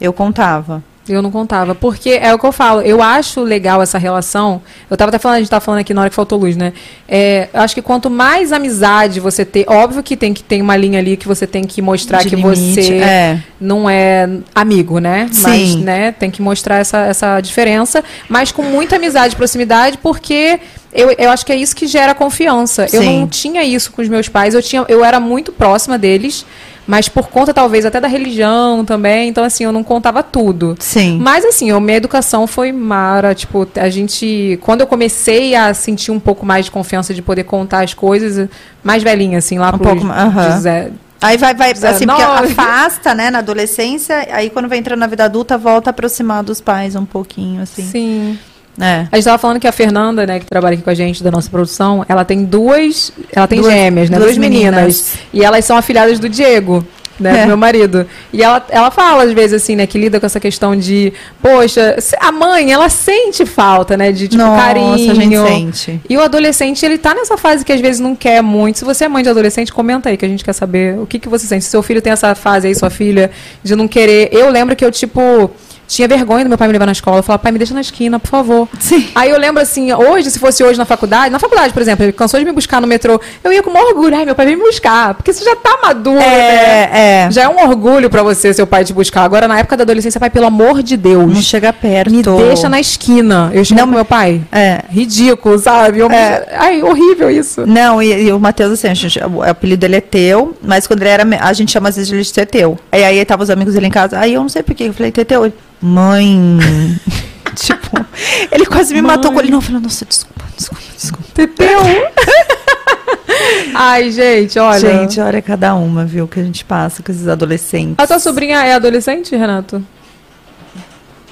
eu 0.00 0.12
contava 0.12 0.82
Eu 1.08 1.20
não 1.20 1.30
contava. 1.30 1.74
Porque 1.74 2.10
é 2.10 2.32
o 2.32 2.38
que 2.38 2.46
eu 2.46 2.52
falo, 2.52 2.80
eu 2.80 3.02
acho 3.02 3.40
legal 3.40 3.82
essa 3.82 3.98
relação. 3.98 4.62
Eu 4.88 4.96
tava 4.96 5.08
até 5.08 5.18
falando, 5.18 5.36
a 5.36 5.40
gente 5.40 5.50
tava 5.50 5.64
falando 5.64 5.80
aqui 5.80 5.92
na 5.92 6.02
hora 6.02 6.10
que 6.10 6.16
faltou 6.16 6.38
luz, 6.38 6.56
né? 6.56 6.72
É, 7.08 7.48
eu 7.52 7.60
acho 7.60 7.74
que 7.74 7.82
quanto 7.82 8.08
mais 8.08 8.52
amizade 8.52 9.18
você 9.18 9.44
ter, 9.44 9.64
óbvio 9.68 10.02
que 10.02 10.16
tem 10.16 10.32
que 10.32 10.42
tem 10.42 10.62
uma 10.62 10.76
linha 10.76 10.98
ali 11.00 11.16
que 11.16 11.26
você 11.26 11.46
tem 11.46 11.64
que 11.64 11.82
mostrar 11.82 12.22
De 12.22 12.28
que 12.28 12.36
limite, 12.36 12.82
você 12.82 12.94
é. 12.94 13.40
não 13.60 13.90
é 13.90 14.28
amigo, 14.54 14.98
né? 14.98 15.28
Mas, 15.42 15.70
Sim. 15.70 15.82
né, 15.82 16.12
tem 16.12 16.30
que 16.30 16.40
mostrar 16.40 16.78
essa, 16.78 16.98
essa 17.00 17.40
diferença, 17.40 18.04
mas 18.28 18.52
com 18.52 18.62
muita 18.62 18.96
amizade 18.96 19.34
e 19.34 19.36
proximidade, 19.36 19.98
porque 19.98 20.60
eu, 20.92 21.10
eu 21.18 21.30
acho 21.30 21.44
que 21.44 21.52
é 21.52 21.56
isso 21.56 21.74
que 21.74 21.86
gera 21.86 22.14
confiança. 22.14 22.86
Eu 22.92 23.02
Sim. 23.02 23.20
não 23.20 23.28
tinha 23.28 23.64
isso 23.64 23.90
com 23.92 24.02
os 24.02 24.08
meus 24.08 24.28
pais, 24.28 24.54
eu, 24.54 24.62
tinha, 24.62 24.84
eu 24.88 25.04
era 25.04 25.18
muito 25.18 25.50
próxima 25.50 25.98
deles, 25.98 26.44
mas 26.86 27.08
por 27.08 27.28
conta, 27.28 27.54
talvez, 27.54 27.84
até 27.86 28.00
da 28.00 28.08
religião 28.08 28.84
também, 28.84 29.28
então, 29.28 29.44
assim, 29.44 29.64
eu 29.64 29.72
não 29.72 29.84
contava 29.84 30.22
tudo. 30.22 30.74
sim 30.78 31.18
Mas 31.20 31.44
assim, 31.44 31.70
a 31.70 31.80
minha 31.80 31.96
educação 31.96 32.46
foi 32.46 32.72
mara, 32.72 33.34
tipo, 33.34 33.66
a 33.76 33.88
gente, 33.88 34.58
quando 34.62 34.80
eu 34.80 34.86
comecei 34.86 35.54
a 35.54 35.72
sentir 35.74 36.10
um 36.10 36.20
pouco 36.20 36.44
mais 36.44 36.64
de 36.64 36.70
confiança 36.70 37.14
de 37.14 37.22
poder 37.22 37.44
contar 37.44 37.84
as 37.84 37.94
coisas, 37.94 38.48
mais 38.82 39.02
velhinha 39.02 39.38
assim, 39.38 39.58
lá 39.58 39.68
Um 39.68 39.78
pros 39.78 39.92
pouco 39.92 40.06
aham. 40.06 40.48
17, 40.48 40.92
Aí 41.22 41.36
vai, 41.36 41.54
vai 41.54 41.70
assim, 41.70 42.04
porque 42.04 42.20
19. 42.20 42.52
afasta, 42.52 43.14
né, 43.14 43.30
na 43.30 43.38
adolescência, 43.38 44.26
aí 44.32 44.50
quando 44.50 44.68
vai 44.68 44.78
entrando 44.78 44.98
na 44.98 45.06
vida 45.06 45.24
adulta, 45.24 45.56
volta 45.56 45.90
a 45.90 45.92
aproximar 45.92 46.42
dos 46.42 46.60
pais 46.60 46.96
um 46.96 47.04
pouquinho, 47.04 47.62
assim. 47.62 47.84
Sim. 47.84 48.38
É. 48.80 49.06
A 49.12 49.16
gente 49.16 49.24
tava 49.24 49.38
falando 49.38 49.60
que 49.60 49.66
a 49.68 49.72
Fernanda, 49.72 50.26
né, 50.26 50.40
que 50.40 50.46
trabalha 50.46 50.74
aqui 50.74 50.82
com 50.82 50.90
a 50.90 50.94
gente 50.94 51.22
da 51.22 51.30
nossa 51.30 51.50
produção, 51.50 52.04
ela 52.08 52.24
tem 52.24 52.44
duas, 52.44 53.12
ela 53.32 53.46
tem 53.46 53.60
Duas- 53.60 53.72
gêmeas, 53.72 54.08
né, 54.10 54.18
duas 54.18 54.38
meninas, 54.38 54.74
meninas. 54.74 55.14
e 55.32 55.44
elas 55.44 55.64
são 55.64 55.76
afilhadas 55.76 56.18
do 56.18 56.28
Diego. 56.28 56.84
Né, 57.20 57.40
É. 57.40 57.42
do 57.42 57.48
meu 57.48 57.56
marido. 57.58 58.06
E 58.32 58.42
ela, 58.42 58.64
ela 58.70 58.90
fala, 58.90 59.22
às 59.24 59.32
vezes, 59.32 59.62
assim, 59.62 59.76
né, 59.76 59.86
que 59.86 59.96
lida 59.98 60.18
com 60.18 60.24
essa 60.26 60.40
questão 60.40 60.74
de, 60.74 61.12
poxa, 61.40 61.96
a 62.18 62.32
mãe, 62.32 62.72
ela 62.72 62.88
sente 62.88 63.44
falta, 63.46 63.96
né, 63.96 64.10
de, 64.10 64.26
tipo, 64.26 64.42
Nossa, 64.42 64.60
carinho. 64.60 65.10
a 65.12 65.14
gente 65.14 65.36
sente. 65.36 66.00
E 66.08 66.16
o 66.16 66.22
adolescente, 66.22 66.84
ele 66.84 66.96
tá 66.98 67.14
nessa 67.14 67.36
fase 67.36 67.64
que 67.64 67.72
às 67.72 67.80
vezes 67.80 68.00
não 68.00 68.16
quer 68.16 68.42
muito. 68.42 68.78
Se 68.78 68.84
você 68.84 69.04
é 69.04 69.08
mãe 69.08 69.22
de 69.22 69.28
adolescente, 69.28 69.72
comenta 69.72 70.08
aí 70.08 70.16
que 70.16 70.24
a 70.24 70.28
gente 70.28 70.42
quer 70.42 70.54
saber 70.54 70.98
o 70.98 71.06
que, 71.06 71.18
que 71.20 71.28
você 71.28 71.46
sente. 71.46 71.62
Se 71.64 71.70
seu 71.70 71.82
filho 71.82 72.00
tem 72.02 72.12
essa 72.12 72.34
fase 72.34 72.66
aí, 72.66 72.74
sua 72.74 72.90
filha, 72.90 73.30
de 73.62 73.76
não 73.76 73.86
querer. 73.86 74.30
Eu 74.32 74.48
lembro 74.50 74.74
que 74.74 74.84
eu, 74.84 74.90
tipo, 74.90 75.50
tinha 75.88 76.08
vergonha 76.08 76.44
do 76.44 76.48
meu 76.48 76.56
pai 76.58 76.68
me 76.68 76.72
levar 76.72 76.86
na 76.86 76.92
escola. 76.92 77.18
Eu 77.18 77.22
falava, 77.22 77.42
pai, 77.42 77.52
me 77.52 77.58
deixa 77.58 77.74
na 77.74 77.80
esquina, 77.80 78.18
por 78.18 78.28
favor. 78.28 78.68
Sim. 78.80 79.08
Aí 79.14 79.30
eu 79.30 79.38
lembro 79.38 79.62
assim, 79.62 79.92
hoje, 79.92 80.30
se 80.30 80.38
fosse 80.38 80.62
hoje 80.64 80.78
na 80.78 80.84
faculdade, 80.84 81.30
na 81.30 81.38
faculdade, 81.38 81.72
por 81.72 81.82
exemplo, 81.82 82.04
ele 82.04 82.12
cansou 82.12 82.40
de 82.40 82.46
me 82.46 82.52
buscar 82.52 82.80
no 82.80 82.86
metrô, 82.86 83.20
eu 83.44 83.52
ia 83.52 83.62
com 83.62 83.70
maior 83.70 83.88
orgulho, 83.88 84.16
ai, 84.16 84.24
meu 84.24 84.34
pai 84.34 84.46
vem 84.46 84.56
me 84.56 84.62
buscar, 84.62 85.14
porque 85.14 85.32
você 85.32 85.44
já 85.44 85.54
tá 85.56 85.78
maduro, 85.82 86.16
né? 86.18 86.24
É, 86.24 86.90
é. 87.26 87.30
Já 87.30 87.42
é 87.42 87.48
um 87.48 87.68
orgulho 87.68 88.08
pra 88.08 88.22
você, 88.22 88.52
seu 88.54 88.66
pai 88.66 88.84
te 88.84 88.92
buscar. 88.92 89.22
Agora, 89.22 89.46
na 89.46 89.58
época 89.58 89.76
da 89.76 89.82
adolescência, 89.82 90.18
pai, 90.18 90.30
pelo 90.30 90.46
amor 90.46 90.82
de 90.82 90.96
Deus, 90.96 91.32
Não 91.32 91.42
chega 91.42 91.72
perto. 91.72 92.10
me 92.10 92.22
deixa 92.22 92.68
na 92.68 92.80
esquina. 92.80 93.50
Eu 93.52 93.64
chamo 93.64 93.80
Não, 93.80 93.86
meu 93.86 94.04
pai. 94.04 94.40
É. 94.50 94.82
Ridículo, 94.88 95.58
sabe? 95.58 95.98
Eu- 95.98 96.10
É. 96.10 96.46
Ai, 96.56 96.82
horrível 96.82 97.30
isso. 97.30 97.66
Não, 97.66 98.02
e, 98.02 98.26
e 98.28 98.32
o 98.32 98.38
Matheus, 98.40 98.72
assim, 98.72 98.94
gente- 98.94 99.18
o 99.22 99.42
apelido 99.42 99.80
dele 99.80 99.96
é 99.96 100.00
teu, 100.00 100.56
mas 100.62 100.86
quando 100.86 101.02
ele 101.02 101.10
era. 101.10 101.22
A 101.40 101.52
gente 101.52 101.70
chama 101.72 101.88
às 101.88 101.96
vezes 101.96 102.26
de 102.26 102.32
Teteu. 102.32 102.78
Aí, 102.90 103.04
aí 103.04 103.24
tava 103.24 103.42
os 103.42 103.50
amigos 103.50 103.74
dele 103.74 103.86
em 103.86 103.90
casa. 103.90 104.18
Aí 104.18 104.34
eu 104.34 104.40
não 104.40 104.48
sei 104.48 104.62
por 104.62 104.74
que. 104.74 104.84
Eu 104.84 104.92
falei, 104.94 105.10
Teteu. 105.12 105.52
Mãe. 105.82 106.58
tipo, 107.56 108.06
ele 108.50 108.66
quase 108.66 108.94
me 108.94 109.02
matou 109.02 109.32
com 109.32 109.40
ele. 109.40 109.50
Não, 109.50 109.58
eu 109.58 109.62
falei, 109.62 109.80
nossa, 109.80 110.04
desculpa, 110.04 110.44
desculpa, 110.56 110.82
desculpa. 110.96 111.24
Teteu. 111.34 111.80
Ai, 113.74 114.10
gente, 114.10 114.58
olha. 114.58 114.78
Gente, 114.78 115.20
olha 115.20 115.42
cada 115.42 115.74
uma, 115.74 116.04
viu, 116.04 116.28
que 116.28 116.38
a 116.38 116.42
gente 116.44 116.64
passa 116.64 117.02
com 117.02 117.10
esses 117.10 117.26
adolescentes. 117.26 117.96
A 117.98 118.06
tua 118.06 118.18
sobrinha 118.18 118.64
é 118.64 118.74
adolescente, 118.74 119.34
Renato? 119.34 119.84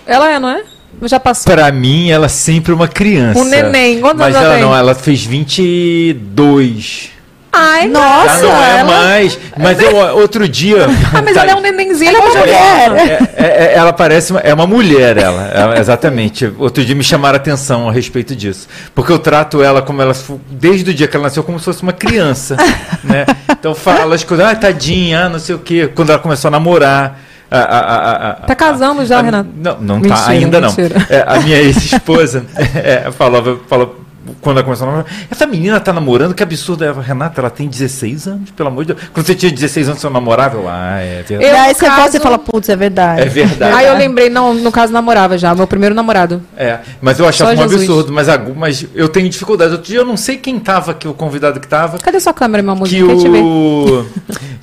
Ela 0.06 0.32
é, 0.32 0.38
não 0.38 0.48
é? 0.48 0.64
Já 1.02 1.20
passou. 1.20 1.52
Pra 1.52 1.70
mim, 1.70 2.10
ela 2.10 2.26
é 2.26 2.28
sempre 2.28 2.72
uma 2.72 2.88
criança. 2.88 3.38
Um 3.38 3.44
neném. 3.44 4.00
Quantos 4.00 4.18
Mas 4.18 4.34
ela 4.34 4.54
tem? 4.54 4.62
não, 4.62 4.74
ela 4.74 4.94
fez 4.94 5.24
22. 5.24 7.10
Ai, 7.52 7.88
Nossa, 7.88 8.36
Já 8.36 8.42
não 8.42 8.62
é 8.62 8.78
ela- 8.78 8.84
mais. 8.92 9.38
Mas 9.58 9.80
eu, 9.80 9.96
outro 10.16 10.48
dia. 10.48 10.86
Ah, 11.12 11.20
mas 11.22 11.36
ela 11.36 11.50
é 11.50 11.54
um 11.56 11.60
nenenzinho. 11.60 12.10
Ela 12.10 12.18
é 12.18 12.22
uma 12.22 12.38
mulher. 12.40 12.92
É, 13.36 13.42
é- 13.42 13.46
é- 13.66 13.74
ela 13.74 13.92
parece 13.92 14.30
uma, 14.30 14.40
é 14.40 14.54
uma 14.54 14.66
mulher, 14.66 15.16
ela, 15.18 15.48
Ela- 15.48 15.78
exatamente. 15.78 16.52
Outro 16.58 16.84
dia 16.84 16.94
me 16.94 17.02
chamaram 17.02 17.34
a 17.34 17.40
atenção 17.40 17.88
a 17.88 17.92
respeito 17.92 18.36
disso, 18.36 18.68
porque 18.94 19.10
eu 19.10 19.18
trato 19.18 19.62
ela 19.62 19.82
como 19.82 20.00
ela 20.00 20.14
desde 20.48 20.90
o 20.90 20.94
dia 20.94 21.08
que 21.08 21.16
ela 21.16 21.24
nasceu 21.24 21.42
como 21.42 21.58
se 21.58 21.64
fosse 21.64 21.82
uma 21.82 21.92
criança, 21.92 22.56
né? 23.02 23.26
Então 23.50 23.74
fala 23.74 24.14
as 24.14 24.22
coisas, 24.22 24.46
ah, 24.46 24.54
tadinha, 24.54 25.24
ah, 25.24 25.28
não 25.28 25.38
sei 25.40 25.54
o 25.54 25.58
quê. 25.58 25.90
Quando 25.92 26.10
ela 26.10 26.18
começou 26.20 26.48
a 26.48 26.52
namorar, 26.52 27.18
a, 27.50 27.58
a- 27.58 28.30
a- 28.30 28.32
Tá 28.46 28.54
casando 28.54 29.04
já, 29.04 29.20
Renato? 29.20 29.48
Não, 29.56 29.76
não 29.80 29.96
Mentira, 29.96 30.14
tá 30.16 30.28
ainda 30.30 30.60
mentira. 30.60 30.94
não. 31.10 31.16
É, 31.16 31.24
a 31.26 31.40
minha 31.40 31.56
ex-esposa 31.58 32.46
é, 32.76 33.10
falava, 33.10 33.58
falava 33.68 33.90
quando 34.40 34.56
ela 34.56 34.64
começou 34.64 34.86
a 34.88 34.90
namorar, 34.90 35.12
essa 35.30 35.46
menina 35.46 35.78
tá 35.80 35.92
namorando, 35.92 36.34
que 36.34 36.42
absurdo. 36.42 36.84
Ela, 36.84 37.00
Renata, 37.02 37.40
ela 37.40 37.50
tem 37.50 37.68
16 37.68 38.26
anos, 38.26 38.50
pelo 38.50 38.68
amor 38.68 38.84
de 38.84 38.94
Deus. 38.94 39.08
Quando 39.12 39.26
você 39.26 39.34
tinha 39.34 39.50
16 39.52 39.88
anos, 39.88 40.00
você 40.00 40.08
namorava? 40.08 40.56
Eu, 40.56 40.68
ah, 40.68 40.98
é 41.00 41.22
verdade. 41.22 41.44
Eu, 41.52 41.60
aí 41.60 41.74
você 41.74 41.86
caso- 41.86 42.16
e 42.16 42.20
fala, 42.20 42.38
putz, 42.38 42.68
é 42.68 42.76
verdade. 42.76 43.20
É 43.22 43.24
verdade. 43.26 43.76
Aí 43.76 43.86
eu 43.86 43.96
lembrei, 43.96 44.30
não, 44.30 44.54
no 44.54 44.72
caso 44.72 44.92
namorava 44.92 45.36
já, 45.38 45.54
meu 45.54 45.66
primeiro 45.66 45.94
namorado. 45.94 46.42
É, 46.56 46.78
mas 47.00 47.18
eu 47.18 47.26
achava 47.28 47.50
Só 47.54 47.56
um 47.56 47.62
Jesus. 47.68 47.82
absurdo, 47.82 48.12
mas, 48.12 48.28
agu- 48.28 48.54
mas 48.56 48.86
eu 48.94 49.08
tenho 49.08 49.28
dificuldade. 49.28 49.72
Outro 49.72 49.86
dia 49.86 49.98
eu 49.98 50.04
não 50.06 50.16
sei 50.16 50.36
quem 50.36 50.58
tava 50.58 50.92
aqui, 50.92 51.06
o 51.06 51.14
convidado 51.14 51.60
que 51.60 51.68
tava, 51.68 51.98
Cadê 51.98 52.18
sua 52.20 52.32
câmera, 52.32 52.62
meu 52.62 52.72
amor? 52.72 52.88
que 52.88 53.02
o 53.02 54.06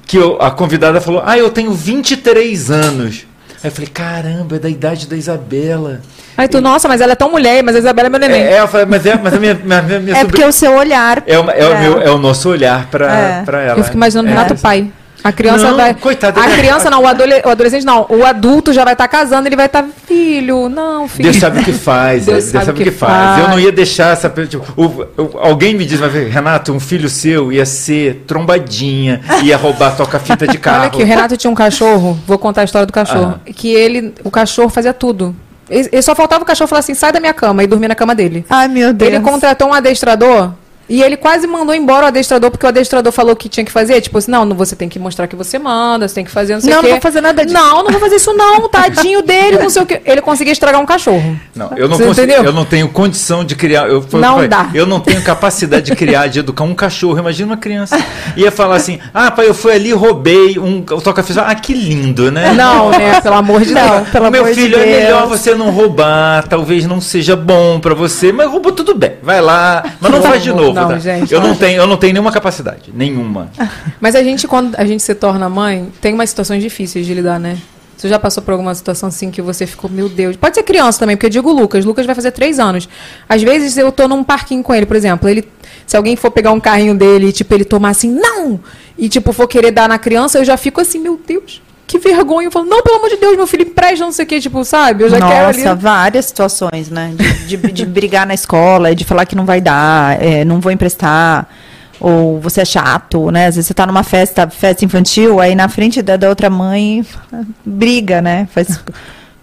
que 0.06 0.18
o- 0.20 0.38
a 0.40 0.50
convidada 0.52 1.00
falou: 1.02 1.22
"Ah, 1.26 1.38
eu 1.38 1.50
tenho 1.50 1.72
23 1.74 2.72
anos". 2.72 3.26
Aí 3.68 3.72
eu 3.72 3.76
falei: 3.76 3.90
"Caramba, 3.94 4.56
é 4.56 4.60
da 4.60 4.70
idade 4.70 5.08
da 5.08 5.16
Isabela". 5.16 6.02
Aí 6.38 6.48
tu, 6.48 6.62
nossa, 6.62 6.88
mas 6.88 7.02
ela 7.02 7.14
é 7.14 7.16
tão 7.16 7.32
mulher, 7.32 7.64
mas 7.64 7.76
a 7.76 7.80
Isabela 7.80 8.08
é 8.08 8.10
meu 8.10 8.20
neném. 8.20 8.42
É, 8.44 8.60
eu 8.62 8.68
falei, 8.68 8.86
mas 8.86 9.06
é, 9.06 9.16
mas 9.22 9.34
a 9.34 9.40
minha 9.40 9.56
minha, 9.56 9.82
minha, 9.82 9.96
É 9.96 10.00
sobrinha- 10.00 10.26
porque 10.26 10.44
o 10.46 10.52
seu 10.52 10.74
olhar. 10.76 11.24
é, 11.26 11.38
uma- 11.40 11.52
é 11.52 11.66
o 11.68 11.72
É. 11.74 11.82
meu 11.82 12.02
é 12.02 12.10
o 12.12 12.18
nosso 12.18 12.48
olhar 12.50 12.86
para 12.92 13.12
É. 13.12 13.42
para 13.44 13.62
ela. 13.62 13.80
Eu 13.80 13.84
fico 13.84 13.98
imaginando 13.98 14.28
o 14.30 14.32
É. 14.32 14.36
Renato 14.36 14.56
pai. 14.62 14.88
A 15.28 15.32
criança 15.34 15.70
Não, 15.70 15.76
vai. 15.76 15.94
coitado, 15.94 16.40
A 16.40 16.48
ele- 16.48 16.58
criança 16.58 16.90
não, 16.90 17.02
o, 17.04 17.08
adole- 17.08 17.42
o 17.46 17.50
adolescente 17.50 17.86
não. 17.86 18.06
O 18.10 18.24
adulto 18.26 18.72
já 18.72 18.84
vai 18.86 18.94
estar 18.94 19.08
casando, 19.10 19.48
ele 19.48 19.56
vai 19.58 19.66
estar. 19.66 19.86
Filho, 20.06 20.70
não, 20.70 21.06
filho. 21.08 21.24
Deus 21.24 21.36
sabe 21.36 21.60
o 21.60 21.64
que 21.66 21.74
faz, 21.74 22.26
Deus 22.26 22.46
Deus, 22.52 22.66
sabe, 22.66 22.72
o 22.72 22.84
que, 22.84 22.92
faz. 22.92 23.12
faz. 23.14 23.44
Eu 23.44 23.50
não 23.50 23.60
ia 23.60 23.72
deixar 23.72 24.14
essa. 24.14 24.30
Tipo, 24.30 24.64
o- 24.82 25.22
o- 25.22 25.38
alguém 25.40 25.74
me 25.76 25.86
diz, 25.86 26.00
mas, 26.00 26.14
Renato, 26.14 26.72
um 26.72 26.80
filho 26.80 27.10
seu 27.10 27.52
ia 27.52 27.66
ser 27.66 28.24
trombadinha, 28.26 29.22
ia 29.44 29.58
roubar 29.58 29.96
toca-fita 29.98 30.48
de 30.48 30.58
carro. 30.58 30.80
Olha 30.80 30.88
aqui, 30.88 31.04
o 31.04 31.06
Renato 31.06 31.36
tinha 31.36 31.52
um 31.52 31.56
cachorro, 31.56 32.18
vou 32.26 32.38
contar 32.38 32.62
a 32.62 32.64
história 32.64 32.86
do 32.86 32.94
cachorro. 32.94 33.40
Que 33.54 33.74
ele, 33.74 34.14
o 34.24 34.32
cachorro 34.32 34.70
fazia 34.70 34.94
tudo. 34.94 35.36
Ele 35.70 35.90
ele 35.92 36.02
só 36.02 36.16
faltava 36.16 36.44
o 36.44 36.46
cachorro 36.48 36.68
falar 36.70 36.80
assim: 36.80 36.94
sai 36.94 37.12
da 37.12 37.20
minha 37.20 37.34
cama 37.34 37.62
e 37.64 37.68
dormir 37.68 37.90
na 37.90 37.96
cama 37.96 38.16
dele. 38.16 38.46
Ai, 38.50 38.70
meu 38.70 38.94
Deus. 38.94 39.12
Ele 39.12 39.22
contratou 39.22 39.68
um 39.68 39.74
adestrador 39.74 40.52
E 40.90 41.02
ele 41.04 41.18
quase 41.18 41.46
mandou 41.48 41.76
embora 41.76 42.06
o 42.06 42.08
adestrador, 42.08 42.50
porque 42.50 42.66
o 42.66 42.70
adestrador 42.70 43.12
falou 43.12 43.36
que 43.36 43.50
tinha 43.50 43.66
que 43.66 43.72
fazer. 43.72 44.00
Tipo 44.02 44.18
assim, 44.18 44.32
não, 44.32 44.46
não, 44.46 44.56
você 44.56 44.76
tem 44.76 44.88
que 44.88 44.98
mostrar 44.98 45.28
que 45.28 45.36
você 45.36 45.60
manda, 45.60 46.08
você 46.08 46.16
tem 46.16 46.24
que 46.26 46.32
fazer 46.32 46.54
não 46.54 46.62
sei 46.62 46.72
Não, 46.72 46.80
o 46.80 46.82
quê. 46.82 46.88
não 46.88 46.96
vou 46.96 47.02
fazer 47.02 47.22
nada 47.22 47.46
disso. 47.46 47.58
Não, 47.58 47.84
não 47.84 47.92
vou 47.92 48.00
fazer 48.00 48.16
isso 48.16 48.34
não, 48.34 48.70
tadinho 48.70 49.22
dele, 49.22 49.58
não 49.60 49.70
sei 49.70 49.82
o 49.82 49.86
quê. 49.86 50.02
Ele 50.06 50.22
conseguia 50.22 50.54
estragar 50.54 50.80
um 50.82 50.86
cachorro. 50.86 51.38
Não, 51.56 51.72
eu 51.76 51.88
não 51.90 51.98
consigo, 52.00 52.32
eu 52.32 52.54
não 52.54 52.66
tenho 52.66 52.88
condição 52.90 53.44
de 53.44 53.56
criar. 53.56 53.88
Eu, 53.88 54.06
Não 54.14 54.34
falei, 54.36 54.48
dá. 54.48 54.70
Eu 54.74 54.86
não 54.86 55.00
tenho 55.00 55.22
capacidade 55.24 55.88
de 55.88 55.96
criar, 55.96 56.28
de 56.28 56.40
educar 56.40 56.64
um 56.64 56.74
cachorro. 56.74 57.20
Imagina 57.20 57.52
uma 57.52 57.58
criança. 57.58 57.98
Ia 58.36 58.52
falar 58.52 58.76
assim: 58.78 59.00
ah, 59.14 59.30
pai, 59.32 59.48
eu 59.48 59.54
fui 59.54 59.74
ali, 59.74 59.92
roubei 59.92 60.58
um 60.58 60.82
toca-ficha. 60.82 61.42
Ah, 61.42 61.56
que 61.56 61.74
lindo, 61.74 62.32
né? 62.32 62.54
Não, 62.54 62.92
né? 62.92 63.20
Pelo 63.22 63.36
amor 63.36 63.62
de 63.62 63.74
Não, 63.74 63.98
Deus. 63.98 64.10
pelo 64.10 64.32
Meu 64.32 64.42
amor 64.44 64.54
de 64.54 64.62
filho, 64.62 64.78
é 64.80 64.86
Deus. 64.86 64.98
melhor 65.04 65.28
você 65.28 65.54
não 65.56 65.70
roubar, 65.70 66.48
talvez 66.48 66.86
não 66.86 67.02
seja 67.02 67.36
bom 67.36 67.80
pra 67.80 67.94
você, 67.94 68.32
mas 68.32 68.50
roubou 68.50 68.72
tudo 68.72 68.96
bem. 68.96 69.14
Vai 69.22 69.42
lá, 69.42 69.84
mas 70.00 70.12
não 70.12 70.20
Não, 70.20 70.28
faz 70.30 70.42
de 70.44 70.52
novo, 70.54 70.77
não, 70.82 70.90
tá? 70.90 71.00
gente, 71.00 71.34
eu 71.34 71.40
não 71.40 71.50
não. 71.50 71.56
tenho, 71.56 71.82
eu 71.82 71.88
não 71.88 71.98
tenho 71.98 72.14
nenhuma 72.14 72.32
capacidade, 72.32 72.92
nenhuma. 72.94 73.50
Mas 74.00 74.16
a 74.16 74.24
gente, 74.24 74.48
quando 74.48 74.76
a 74.76 74.86
gente 74.86 75.04
se 75.04 75.16
torna 75.16 75.50
mãe, 75.50 75.92
tem 76.02 76.14
umas 76.14 76.30
situações 76.30 76.62
difíceis 76.62 77.06
de 77.06 77.14
lidar, 77.14 77.40
né? 77.40 77.58
Você 77.98 78.08
já 78.08 78.20
passou 78.20 78.44
por 78.44 78.52
alguma 78.52 78.76
situação 78.76 79.10
assim 79.10 79.32
que 79.32 79.42
você 79.42 79.66
ficou, 79.66 79.90
meu 79.90 80.08
Deus. 80.08 80.36
Pode 80.36 80.56
ser 80.56 80.62
criança 80.62 81.00
também, 81.00 81.16
porque 81.16 81.26
eu 81.26 81.32
digo 81.32 81.52
Lucas. 81.52 81.84
Lucas 81.84 82.06
vai 82.06 82.14
fazer 82.14 82.30
três 82.30 82.60
anos. 82.60 82.88
Às 83.28 83.42
vezes 83.42 83.76
eu 83.76 83.92
tô 83.92 84.08
num 84.08 84.24
parquinho 84.24 84.62
com 84.62 84.74
ele, 84.74 84.86
por 84.86 84.96
exemplo. 84.96 85.28
Ele, 85.28 85.48
se 85.86 85.98
alguém 85.98 86.16
for 86.16 86.30
pegar 86.30 86.52
um 86.52 86.60
carrinho 86.60 86.94
dele 86.94 87.30
e, 87.30 87.32
tipo, 87.32 87.52
ele 87.56 87.66
tomar 87.66 87.90
assim, 87.90 88.08
não! 88.08 88.60
E, 88.96 89.10
tipo, 89.10 89.34
for 89.34 89.48
querer 89.48 89.72
dar 89.72 89.90
na 89.90 89.98
criança, 89.98 90.38
eu 90.38 90.46
já 90.46 90.56
fico 90.58 90.80
assim, 90.80 91.00
meu 91.00 91.20
Deus, 91.26 91.60
que 91.88 91.98
vergonha. 91.98 92.48
Eu 92.48 92.52
falo, 92.52 92.66
não, 92.66 92.84
pelo 92.84 92.98
amor 92.98 93.10
de 93.10 93.16
Deus, 93.18 93.36
meu 93.38 93.48
filho 93.48 93.64
empresta, 93.64 94.04
não 94.06 94.12
sei 94.12 94.26
o 94.26 94.28
quê, 94.28 94.40
tipo, 94.40 94.64
sabe? 94.66 95.04
Eu 95.04 95.10
já 95.10 95.18
quero 95.20 95.48
ali. 95.48 95.64
Nossa, 95.64 95.76
várias 95.76 96.26
situações, 96.26 96.90
né? 96.90 97.14
De, 97.48 97.56
de- 97.58 97.72
de 97.72 97.86
brigar 97.86 98.28
na 98.28 98.34
escola, 98.34 98.94
de 98.94 99.04
falar 99.06 99.26
que 99.26 99.36
não 99.36 99.46
vai 99.46 99.62
dar, 99.62 100.22
é, 100.22 100.44
não 100.46 100.60
vou 100.60 100.72
emprestar, 100.72 101.48
ou 102.00 102.40
você 102.40 102.62
é 102.62 102.66
chato, 102.66 103.32
né? 103.32 103.48
Às 103.48 103.56
vezes 103.56 103.68
você 103.68 103.74
tá 103.74 103.86
numa 103.88 104.04
festa, 104.04 104.48
festa 104.50 104.84
infantil, 104.86 105.40
aí 105.40 105.56
na 105.56 105.68
frente 105.70 106.02
da, 106.02 106.18
da 106.18 106.30
outra 106.30 106.50
mãe 106.50 107.04
briga, 107.66 108.22
né? 108.22 108.48
Faz 108.54 108.80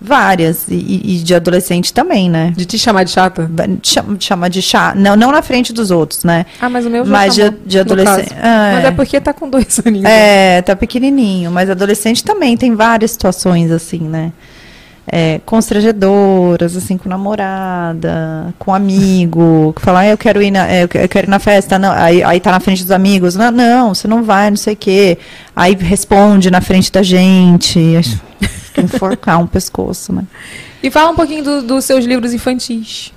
várias. 0.01 0.67
E, 0.69 0.75
e- 0.75 1.19
de 1.25 1.35
adolescente 1.35 1.93
também, 1.93 2.29
né? 2.29 2.53
De 2.57 2.65
te 2.67 2.79
chamar 2.79 3.05
de 3.05 3.11
chata? 3.11 3.51
Chama, 3.83 4.17
chama 4.21 4.51
de 4.51 4.61
chato. 4.61 4.97
Não, 4.99 5.17
não 5.17 5.33
na 5.33 5.41
frente 5.43 5.73
dos 5.73 5.91
outros, 5.91 6.25
né? 6.25 6.45
Ah, 6.61 6.69
mas 6.69 6.85
o 6.87 6.91
meu 6.91 7.05
já 7.05 7.11
Mas 7.11 7.35
de- 7.35 7.43
chamou, 7.43 7.59
de 7.65 7.77
no 7.77 7.81
adolescente-. 7.83 8.35
Ah, 8.41 8.71
Mas 8.75 8.85
é. 8.85 8.89
é 8.89 8.91
porque 8.91 9.21
tá 9.21 9.33
com 9.33 9.49
dois 9.49 9.81
aninhos. 9.85 10.05
É, 10.09 10.61
tá 10.63 10.77
pequenininho, 10.77 11.51
mas 11.51 11.71
adolescente 11.71 12.23
também 12.23 12.57
tem 12.57 12.75
várias 12.75 13.13
situações 13.13 13.71
assim, 13.71 14.01
né? 14.01 14.33
É, 15.07 15.39
constrangedoras, 15.45 16.75
assim, 16.77 16.97
com 16.97 17.11
namorada, 17.11 18.55
com 18.59 18.75
amigo, 18.75 19.73
que 19.77 19.83
fala, 19.83 20.01
ah, 20.01 20.07
eu 20.09 20.17
quero 20.17 20.43
ir 20.43 20.51
na, 20.51 20.67
é, 20.67 20.85
eu 20.85 20.89
que- 20.89 20.97
eu 20.97 21.09
quero 21.09 21.27
ir 21.27 21.31
na 21.31 21.39
festa, 21.39 21.79
não, 21.79 21.93
aí, 21.93 22.23
aí 22.23 22.41
tá 22.41 22.51
na 22.51 22.59
frente 22.59 22.83
dos 22.83 22.91
amigos, 22.91 23.35
não, 23.35 23.51
não, 23.51 23.95
você 23.95 24.09
não 24.09 24.23
vai, 24.23 24.49
não 24.49 24.57
sei 24.57 24.73
o 24.73 24.77
quê. 24.77 25.19
Aí 25.55 25.75
responde 25.75 26.51
na 26.51 26.63
frente 26.63 26.91
da 26.91 27.03
gente, 27.03 27.79
enforcar 28.79 29.41
um 29.41 29.47
pescoço, 29.47 30.13
né? 30.13 30.25
E 30.83 30.91
fala 30.91 31.11
um 31.11 31.15
pouquinho 31.17 31.43
do- 31.43 31.63
dos 31.63 31.85
seus 31.85 32.05
livros 32.05 32.33
infantis. 32.33 33.13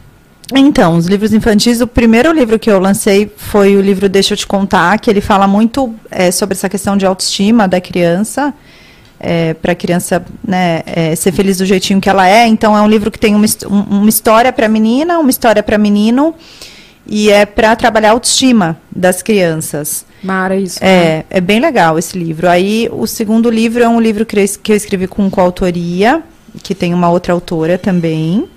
Então, 0.55 0.95
os 0.97 1.07
livros 1.07 1.33
infantis, 1.33 1.81
o 1.81 1.87
primeiro 1.87 2.31
livro 2.31 2.57
que 2.57 2.71
eu 2.71 2.79
lancei 2.79 3.29
foi 3.35 3.75
o 3.75 3.81
livro 3.81 4.07
Deixa 4.07 4.33
eu 4.33 4.37
te 4.37 4.47
contar, 4.47 4.97
que 4.97 5.09
ele 5.09 5.19
fala 5.19 5.45
muito 5.45 5.93
é, 6.09 6.31
sobre 6.31 6.55
essa 6.55 6.69
questão 6.69 6.95
de 6.95 7.05
autoestima 7.05 7.67
da 7.67 7.81
criança, 7.81 8.53
para 9.61 9.71
a 9.71 9.75
criança 9.75 10.23
né, 10.47 10.83
é, 10.85 11.15
ser 11.15 11.31
feliz 11.31 11.57
do 11.57 11.65
jeitinho 11.65 11.99
que 11.99 12.07
ela 12.07 12.27
é. 12.29 12.45
Então, 12.47 12.77
é 12.77 12.81
um 12.81 12.87
livro 12.87 13.09
que 13.11 13.17
tem 13.19 13.33
uma, 13.35 13.45
um- 13.69 13.99
uma 14.01 14.09
história 14.09 14.53
para 14.53 14.69
menina, 14.69 15.17
uma 15.19 15.29
história 15.29 15.61
para 15.63 15.77
menino, 15.77 16.33
e 17.07 17.29
é 17.31 17.45
para 17.45 17.75
trabalhar 17.75 18.09
a 18.09 18.11
autoestima 18.13 18.77
das 18.95 19.21
crianças. 19.21 20.05
Mara, 20.23 20.55
isso. 20.55 20.79
né? 20.83 20.89
É, 20.89 21.25
é 21.29 21.41
bem 21.41 21.59
legal 21.59 21.97
esse 21.97 22.17
livro. 22.17 22.49
Aí, 22.49 22.89
o 22.91 23.05
segundo 23.07 23.49
livro 23.49 23.83
é 23.83 23.87
um 23.87 23.99
livro 24.01 24.25
que 24.25 24.37
eu, 24.37 24.43
es- 24.43 24.57
que 24.57 24.71
eu 24.71 24.75
escrevi 24.75 25.07
com 25.07 25.29
coautoria, 25.29 26.21
que 26.63 26.73
tem 26.75 26.93
uma 26.93 27.09
outra 27.09 27.33
autora 27.33 27.77
também. 27.77 28.47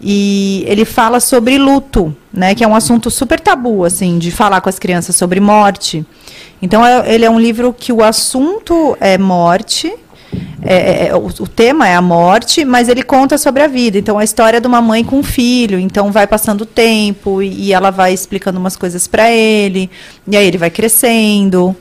E 0.00 0.64
ele 0.66 0.84
fala 0.84 1.20
sobre 1.20 1.58
luto, 1.58 2.14
né? 2.32 2.54
Que 2.54 2.64
é 2.64 2.68
um 2.68 2.74
assunto 2.74 3.10
super 3.10 3.38
tabu, 3.38 3.84
assim, 3.84 4.18
de 4.18 4.30
falar 4.30 4.60
com 4.60 4.68
as 4.68 4.78
crianças 4.78 5.14
sobre 5.16 5.40
morte. 5.40 6.04
Então, 6.62 6.84
é- 6.84 7.12
ele 7.14 7.24
é 7.24 7.30
um 7.30 7.38
livro 7.38 7.74
que 7.76 7.92
o 7.92 8.02
assunto 8.02 8.96
é 9.00 9.18
morte, 9.18 9.92
é- 10.62 11.08
é- 11.08 11.16
o, 11.16 11.26
o 11.26 11.48
tema 11.48 11.88
é 11.88 11.94
a 11.94 12.02
morte, 12.02 12.64
mas 12.64 12.88
ele 12.88 13.02
conta 13.02 13.38
sobre 13.38 13.62
a 13.62 13.66
vida. 13.66 13.98
Então, 13.98 14.18
a 14.18 14.24
história 14.24 14.60
de 14.60 14.66
uma 14.66 14.80
mãe 14.80 15.04
com 15.04 15.18
um 15.18 15.22
filho. 15.22 15.78
Então, 15.78 16.12
vai 16.12 16.26
passando 16.26 16.62
o 16.62 16.66
tempo 16.66 17.42
e, 17.42 17.66
e 17.66 17.72
ela 17.72 17.90
vai 17.90 18.12
explicando 18.12 18.58
umas 18.58 18.76
coisas 18.76 19.06
para 19.06 19.30
ele. 19.30 19.90
E 20.26 20.36
aí 20.36 20.46
ele 20.46 20.58
vai 20.58 20.70
crescendo. 20.70 21.76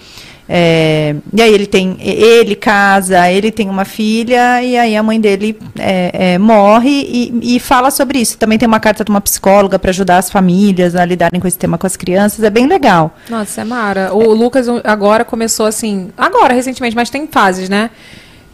É, 0.51 1.15
e 1.31 1.39
aí 1.43 1.53
ele 1.53 1.67
tem, 1.67 1.95
ele 2.01 2.55
casa, 2.55 3.29
ele 3.29 3.51
tem 3.51 3.69
uma 3.69 3.85
filha 3.85 4.63
e 4.63 4.75
aí 4.75 4.97
a 4.97 5.03
mãe 5.03 5.21
dele 5.21 5.55
é, 5.77 6.33
é, 6.33 6.37
morre 6.39 6.89
e, 6.89 7.55
e 7.55 7.59
fala 7.59 7.91
sobre 7.91 8.17
isso. 8.17 8.35
Também 8.35 8.57
tem 8.57 8.67
uma 8.67 8.79
carta 8.79 9.03
de 9.03 9.11
uma 9.11 9.21
psicóloga 9.21 9.77
para 9.77 9.91
ajudar 9.91 10.17
as 10.17 10.31
famílias 10.31 10.95
a 10.95 11.05
lidarem 11.05 11.39
com 11.39 11.47
esse 11.47 11.57
tema 11.57 11.77
com 11.77 11.85
as 11.85 11.95
crianças. 11.95 12.43
É 12.43 12.49
bem 12.49 12.65
legal. 12.65 13.15
Nossa, 13.29 13.61
é 13.61 13.63
Mara. 13.63 14.11
O 14.11 14.33
Lucas 14.33 14.65
agora 14.83 15.23
começou 15.23 15.67
assim. 15.67 16.09
Agora, 16.17 16.51
recentemente, 16.51 16.95
mas 16.95 17.11
tem 17.11 17.27
fases, 17.27 17.69
né? 17.69 17.91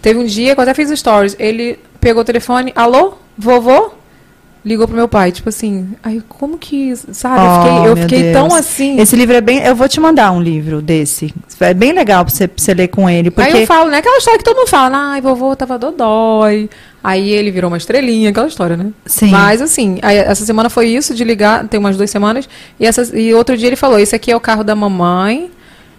Teve 0.06 0.20
um 0.20 0.24
dia 0.24 0.54
que 0.54 0.60
eu 0.60 0.62
até 0.62 0.72
fiz 0.76 0.92
stories. 1.00 1.36
Ele 1.40 1.80
pegou 2.00 2.22
o 2.22 2.24
telefone, 2.24 2.72
alô, 2.76 3.16
vovô? 3.36 3.90
Ligou 4.64 4.88
pro 4.88 4.96
meu 4.96 5.08
pai, 5.08 5.32
tipo 5.32 5.50
assim, 5.50 5.96
aí 6.04 6.22
como 6.30 6.60
que, 6.60 6.96
sabe? 6.96 7.40
eu 7.40 7.50
Oh, 7.50 7.64
fiquei, 7.64 7.92
eu 7.92 7.98
fiquei 7.98 8.32
tão 8.32 8.54
assim. 8.54 9.00
Esse 9.00 9.16
livro 9.16 9.36
é 9.36 9.42
bem. 9.42 9.64
Eu 9.64 9.76
vou 9.76 9.90
te 9.90 10.00
mandar 10.00 10.32
um 10.32 10.40
livro 10.40 10.80
desse. 10.80 11.34
É 11.60 11.74
bem 11.74 11.92
legal 11.92 12.24
pra 12.24 12.32
você, 12.32 12.48
pra 12.48 12.64
você 12.64 12.76
ler 12.76 12.88
com 12.90 13.10
ele. 13.10 13.32
Porque 13.32 13.50
Aí 13.50 13.62
eu 13.62 13.66
falo, 13.66 13.90
né? 13.90 13.98
Aquela 13.98 14.20
história 14.20 14.38
que 14.38 14.44
todo 14.46 14.58
mundo 14.58 14.68
fala, 14.68 14.96
ai, 15.14 15.22
vovô 15.22 15.56
tava 15.56 15.80
dodói. 15.80 16.70
Aí 17.04 17.32
ele 17.32 17.50
virou 17.50 17.72
uma 17.72 17.78
estrelinha, 17.78 18.30
aquela 18.30 18.48
história, 18.48 18.78
né? 18.78 18.92
Sim. 19.08 19.32
Mas 19.32 19.60
assim, 19.60 19.98
aí 20.04 20.18
essa 20.18 20.46
semana 20.46 20.70
foi 20.70 20.88
isso 20.88 21.16
de 21.16 21.24
ligar, 21.24 21.68
tem 21.68 21.80
umas 21.80 21.98
duas 21.98 22.12
semanas. 22.12 22.48
E, 22.80 22.86
essa, 22.86 23.18
e 23.18 23.34
outro 23.34 23.58
dia 23.58 23.70
ele 23.70 23.76
falou: 23.76 23.98
esse 23.98 24.16
aqui 24.16 24.32
é 24.32 24.36
o 24.36 24.40
carro 24.40 24.64
da 24.64 24.76
mamãe, 24.76 25.50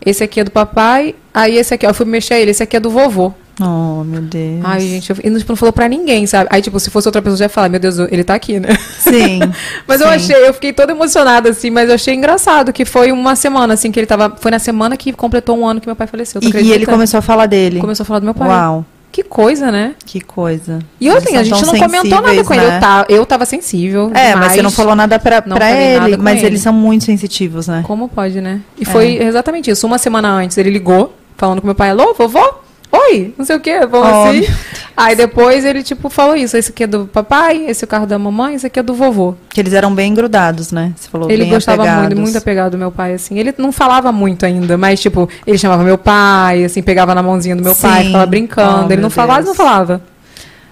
esse 0.05 0.23
aqui 0.23 0.39
é 0.39 0.45
do 0.45 0.53
papai, 0.53 1.17
aí 1.35 1.57
esse 1.57 1.75
aqui, 1.75 1.85
ó, 1.85 1.91
eu 1.91 1.95
fui 1.95 2.07
mexer 2.07 2.35
ele, 2.37 2.53
esse 2.53 2.63
aqui 2.63 2.77
é 2.77 2.81
do 2.81 2.89
vovô. 2.89 3.35
Oh, 3.61 4.05
meu 4.05 4.21
Deus. 4.21 4.61
Ai, 4.65 4.81
gente, 4.81 5.09
eu, 5.11 5.17
e 5.25 5.31
não, 5.31 5.39
tipo, 5.39 5.53
não 5.53 5.57
falou 5.57 5.73
pra 5.73 5.89
ninguém, 5.89 6.27
sabe? 6.27 6.47
Aí, 6.53 6.61
tipo, 6.61 6.79
se 6.79 6.91
fosse 6.91 7.09
outra 7.09 7.23
pessoa, 7.23 7.39
já 7.39 7.45
ia 7.47 7.49
falar, 7.49 7.71
meu 7.71 7.81
Deus, 7.81 7.99
ele 7.99 8.23
tá 8.23 8.35
aqui, 8.35 8.61
né? 8.61 8.69
Sim. 8.99 9.41
Mas 9.89 10.01
eu 10.03 10.09
sim. 10.09 10.13
achei, 10.15 10.47
eu 10.49 10.53
fiquei 10.53 10.73
toda 10.75 10.93
emocionada, 10.93 11.49
assim, 11.49 11.71
mas 11.71 11.89
eu 11.89 11.95
achei 11.95 12.15
engraçado 12.15 12.73
que 12.73 12.85
foi 12.85 13.11
uma 13.13 13.35
semana, 13.35 13.73
assim, 13.75 13.91
que 13.91 13.99
ele 13.99 14.07
tava. 14.07 14.35
Foi 14.39 14.51
na 14.51 14.59
semana 14.59 14.97
que 14.97 15.11
completou 15.13 15.57
um 15.59 15.67
ano 15.67 15.81
que 15.81 15.87
meu 15.87 15.97
pai 15.97 16.07
faleceu. 16.07 16.41
E, 16.43 16.49
e 16.63 16.73
ele 16.73 16.85
começou 16.85 17.17
a 17.19 17.23
falar 17.23 17.47
dele. 17.47 17.81
começou 17.81 18.05
a 18.05 18.07
falar 18.07 18.19
do 18.21 18.25
meu 18.25 18.35
pai. 18.35 18.49
Uau, 18.49 18.85
Que 19.11 19.23
coisa, 19.23 19.73
né? 19.73 19.95
que 20.05 20.21
coisa. 20.21 20.81
E 21.01 21.09
Eles 21.09 21.23
assim, 21.25 21.37
a 21.37 21.43
gente 21.43 21.65
não 21.65 21.79
comentou 21.79 22.21
nada 22.21 22.45
com 22.45 22.53
ele. 22.55 22.67
né? 22.67 22.77
Eu, 22.77 22.81
tá, 22.81 23.07
eu 23.09 23.25
tava 23.27 23.47
sensível. 23.47 24.11
É, 24.15 24.35
mas 24.35 24.53
você 24.53 24.61
não 24.63 24.71
falou 24.71 24.95
nada 24.95 25.19
pra, 25.19 25.43
Não 25.47 25.57
pra 25.57 25.71
nada 25.71 26.09
ele. 26.09 26.17
com 26.19 26.23
Mas 26.23 26.39
ele. 26.41 26.47
eles 26.49 26.61
são 26.61 26.75
muito 26.75 27.05
sensitivos, 27.05 27.67
né? 27.69 27.83
Como 27.87 28.07
pode, 28.07 28.39
né? 28.43 28.61
E 28.79 28.85
foi 28.85 29.17
exatamente 29.23 29.71
isso. 29.71 29.87
Uma 29.87 29.97
semana 29.97 30.29
antes 30.29 30.59
ele 30.59 30.69
ligou, 30.69 31.15
falando 31.39 31.61
com 31.63 31.67
meu 31.67 31.75
pai, 31.75 31.89
alô, 31.91 32.13
vovô? 32.13 32.66
Oi, 32.93 33.35
não 33.37 33.45
sei 33.45 33.57
o 33.57 33.61
quê, 33.61 33.81
vamos 33.87 34.09
Oh, 34.09 34.25
assim. 34.25 34.47
Aí 34.97 35.15
depois 35.15 35.65
ele, 35.65 35.83
tipo, 35.83 36.09
falou 36.09 36.35
isso. 36.35 36.57
Esse 36.57 36.71
aqui 36.71 36.85
é 36.85 36.87
do 36.87 37.07
papai, 37.07 37.67
esse 37.67 37.85
é 37.85 37.87
o 37.87 37.89
carro 37.89 38.07
da 38.07 38.19
mamãe, 38.19 38.55
esse 38.55 38.67
aqui 38.67 38.79
é 38.79 38.83
do 38.83 38.95
vovô. 38.95 39.35
Que 39.51 39.61
eles 39.61 39.75
eram 39.75 39.95
bem 39.95 40.15
grudados, 40.15 40.73
né? 40.73 40.95
Você 40.97 41.09
falou 41.11 41.31
Ele 41.31 41.43
bem 41.45 41.53
gostava 41.53 41.83
apegados. 41.83 42.05
muito, 42.07 42.21
muito 42.23 42.39
apegado 42.39 42.73
do 42.73 42.79
meu 42.79 42.91
pai, 42.91 43.13
assim. 43.13 43.39
Ele 43.39 43.53
não 43.59 43.71
falava 43.73 44.11
muito 44.11 44.47
ainda, 44.47 44.79
mas, 44.79 45.01
tipo, 45.01 45.29
ele 45.47 45.59
chamava 45.59 45.85
meu 45.85 45.99
pai, 45.99 46.65
assim, 46.65 46.83
pegava 46.83 47.15
na 47.15 47.23
mãozinha 47.23 47.55
do 47.55 47.63
meu 47.63 47.75
pai, 47.75 48.01
Sim. 48.01 48.07
ficava 48.07 48.27
brincando. 48.27 48.87
Oh, 48.89 48.93
ele 48.93 49.03
não 49.03 49.11
falava, 49.11 49.43
Deus. 49.43 49.49
não 49.49 49.55
falava. 49.55 50.01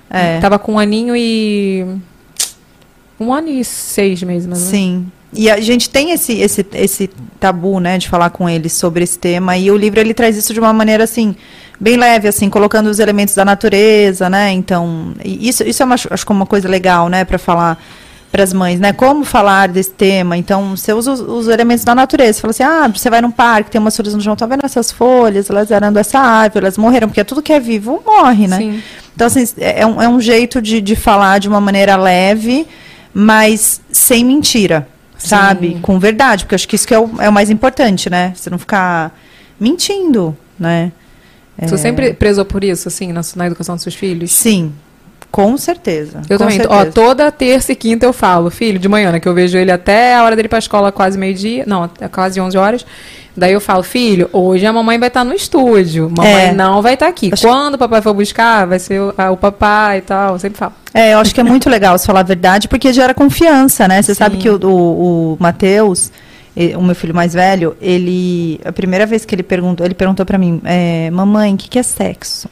É. 0.08 0.38
Tava 0.38 0.58
com 0.58 0.74
um 0.74 0.78
aninho 0.78 1.14
e. 1.14 1.84
Um 3.20 3.32
ano 3.32 3.48
e 3.48 3.62
seis 3.62 4.22
meses, 4.22 4.46
mais 4.46 4.62
ou 4.62 4.68
menos. 4.68 4.70
Sim. 4.70 5.06
E 5.36 5.50
a 5.50 5.60
gente 5.60 5.90
tem 5.90 6.12
esse, 6.12 6.32
esse, 6.40 6.64
esse 6.74 7.10
tabu, 7.40 7.80
né, 7.80 7.98
de 7.98 8.08
falar 8.08 8.30
com 8.30 8.48
eles 8.48 8.72
sobre 8.72 9.02
esse 9.04 9.18
tema. 9.18 9.56
E 9.56 9.70
o 9.70 9.76
livro 9.76 9.98
ele 10.00 10.14
traz 10.14 10.36
isso 10.36 10.54
de 10.54 10.60
uma 10.60 10.72
maneira 10.72 11.04
assim 11.04 11.34
bem 11.80 11.96
leve, 11.96 12.28
assim, 12.28 12.48
colocando 12.48 12.86
os 12.86 12.98
elementos 12.98 13.34
da 13.34 13.44
natureza, 13.44 14.30
né? 14.30 14.52
Então, 14.52 15.12
isso, 15.24 15.62
isso 15.64 15.82
é 15.82 15.86
uma, 15.86 15.94
acho 15.94 16.26
que 16.26 16.32
uma 16.32 16.46
coisa 16.46 16.68
legal, 16.68 17.08
né, 17.08 17.24
para 17.24 17.38
falar 17.38 17.78
para 18.34 18.42
as 18.42 18.52
mães, 18.52 18.80
né? 18.80 18.92
Como 18.92 19.24
falar 19.24 19.68
desse 19.68 19.92
tema? 19.92 20.36
Então, 20.36 20.76
você 20.76 20.92
usa 20.92 21.12
os, 21.12 21.20
os 21.20 21.46
elementos 21.46 21.84
da 21.84 21.94
natureza. 21.94 22.32
Você 22.32 22.40
fala 22.40 22.50
assim, 22.50 22.62
ah, 22.64 22.88
você 22.92 23.08
vai 23.08 23.20
num 23.20 23.30
parque, 23.30 23.70
tem 23.70 23.80
umas 23.80 23.96
folhas 23.96 24.12
no 24.12 24.20
chão, 24.20 24.34
tá 24.34 24.44
vendo 24.44 24.64
essas 24.64 24.90
folhas? 24.90 25.48
Elas 25.48 25.70
eram 25.70 25.92
dessa 25.92 26.18
árvore, 26.18 26.64
elas 26.64 26.76
morreram, 26.76 27.06
porque 27.06 27.22
tudo 27.22 27.40
que 27.40 27.52
é 27.52 27.60
vivo 27.60 28.02
morre, 28.04 28.48
né? 28.48 28.56
Sim. 28.56 28.82
Então, 29.14 29.28
assim, 29.28 29.44
é 29.58 29.82
é 29.82 29.86
um, 29.86 30.02
é 30.02 30.08
um 30.08 30.20
jeito 30.20 30.60
de, 30.60 30.80
de 30.80 30.96
falar 30.96 31.38
de 31.38 31.48
uma 31.48 31.60
maneira 31.60 31.94
leve, 31.94 32.66
mas 33.12 33.80
sem 33.92 34.24
mentira, 34.24 34.88
sabe? 35.16 35.78
Com 35.80 36.00
verdade, 36.00 36.44
porque 36.44 36.56
acho 36.56 36.66
que 36.66 36.74
isso 36.74 36.88
que 36.88 36.94
é 36.94 36.98
o, 36.98 37.08
é 37.20 37.28
o 37.28 37.32
mais 37.32 37.50
importante, 37.50 38.10
né? 38.10 38.32
Você 38.34 38.50
não 38.50 38.58
ficar 38.58 39.16
mentindo, 39.60 40.36
né? 40.58 40.90
Você 41.60 41.78
sempre 41.78 42.12
prezou 42.14 42.44
por 42.44 42.64
isso, 42.64 42.88
assim, 42.88 43.12
na, 43.12 43.20
na 43.36 43.46
educação 43.46 43.74
dos 43.76 43.82
seus 43.82 43.94
filhos? 43.94 44.32
Sim, 44.32 44.72
Com 45.30 45.56
certeza. 45.56 46.22
Eu 46.28 46.38
com 46.38 46.44
também. 46.44 46.60
Ó, 46.68 46.74
certeza. 46.74 46.92
toda 46.92 47.32
terça 47.32 47.72
e 47.72 47.76
quinta 47.76 48.06
eu 48.06 48.12
falo, 48.12 48.50
filho, 48.50 48.78
de 48.78 48.88
manhã, 48.88 49.10
né? 49.10 49.18
Que 49.20 49.28
eu 49.28 49.34
vejo 49.34 49.58
ele 49.58 49.70
até 49.72 50.14
a 50.14 50.22
hora 50.24 50.36
dele 50.36 50.46
ir 50.46 50.48
pra 50.48 50.58
escola, 50.60 50.92
quase 50.92 51.18
meio-dia. 51.18 51.64
Não, 51.66 51.82
até 51.84 52.06
quase 52.08 52.40
11 52.40 52.56
horas. 52.56 52.86
Daí 53.36 53.52
eu 53.52 53.60
falo, 53.60 53.82
filho, 53.82 54.30
hoje 54.32 54.64
a 54.64 54.72
mamãe 54.72 54.96
vai 54.96 55.08
estar 55.08 55.24
no 55.24 55.34
estúdio. 55.34 56.08
Mamãe 56.16 56.46
É. 56.50 56.52
não 56.52 56.80
vai 56.80 56.94
estar 56.94 57.08
aqui. 57.08 57.30
Acho- 57.32 57.48
Quando 57.48 57.74
o 57.74 57.78
papai 57.78 58.00
for 58.00 58.14
buscar, 58.14 58.64
vai 58.64 58.78
ser 58.78 59.00
o, 59.00 59.12
ah, 59.18 59.32
o 59.32 59.36
papai 59.36 59.98
e 59.98 60.02
tal. 60.02 60.34
Eu 60.34 60.38
sempre 60.38 60.56
falo. 60.56 60.72
É, 60.92 61.14
eu 61.14 61.18
acho 61.18 61.34
que 61.34 61.40
é 61.40 61.44
muito 61.44 61.68
legal 61.70 61.98
você 61.98 62.06
falar 62.06 62.20
a 62.20 62.22
verdade, 62.22 62.68
porque 62.68 62.92
gera 62.92 63.12
confiança, 63.12 63.88
né? 63.88 64.00
Você 64.02 64.14
sabe 64.14 64.36
que 64.36 64.48
o, 64.48 64.56
o, 64.64 65.32
o 65.32 65.36
Matheus, 65.40 66.12
o 66.76 66.82
meu 66.82 66.94
filho 66.94 67.14
mais 67.14 67.34
velho, 67.34 67.76
ele. 67.80 68.60
A 68.64 68.72
primeira 68.72 69.06
vez 69.06 69.24
que 69.24 69.34
ele 69.34 69.42
perguntou, 69.42 69.84
ele 69.84 69.94
perguntou 69.94 70.24
pra 70.24 70.38
mim, 70.38 70.60
é, 70.64 71.10
mamãe, 71.10 71.54
o 71.54 71.56
que, 71.56 71.68
que 71.68 71.78
é 71.78 71.82
sexo? 71.82 72.48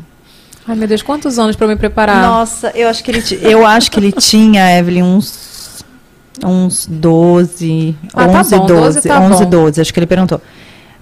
Ai, 0.67 0.77
meu 0.77 0.89
Deus, 0.89 1.03
quantos 1.03 1.39
anos 1.39 1.57
pra 1.57 1.67
eu 1.67 1.71
me 1.71 1.77
preparar? 1.77 2.23
Nossa, 2.23 2.73
eu 2.75 2.89
acho 2.89 3.03
que 3.03 3.11
ele, 3.11 3.23
eu 3.43 3.67
acho 3.67 3.91
que 3.91 3.99
ele 3.99 4.13
tinha, 4.13 4.79
Evelyn, 4.79 5.03
uns. 5.03 5.53
Uns 6.45 6.87
12, 6.87 7.95
Ah, 8.15 8.27
tá 8.27 8.41
11, 8.41 8.57
bom, 8.57 8.67
12, 8.67 8.95
12 8.95 9.09
tá 9.09 9.21
11, 9.21 9.45
bom. 9.45 9.51
12, 9.51 9.81
acho 9.81 9.95
que 9.95 10.01
ele 10.01 10.07
perguntou. 10.07 10.41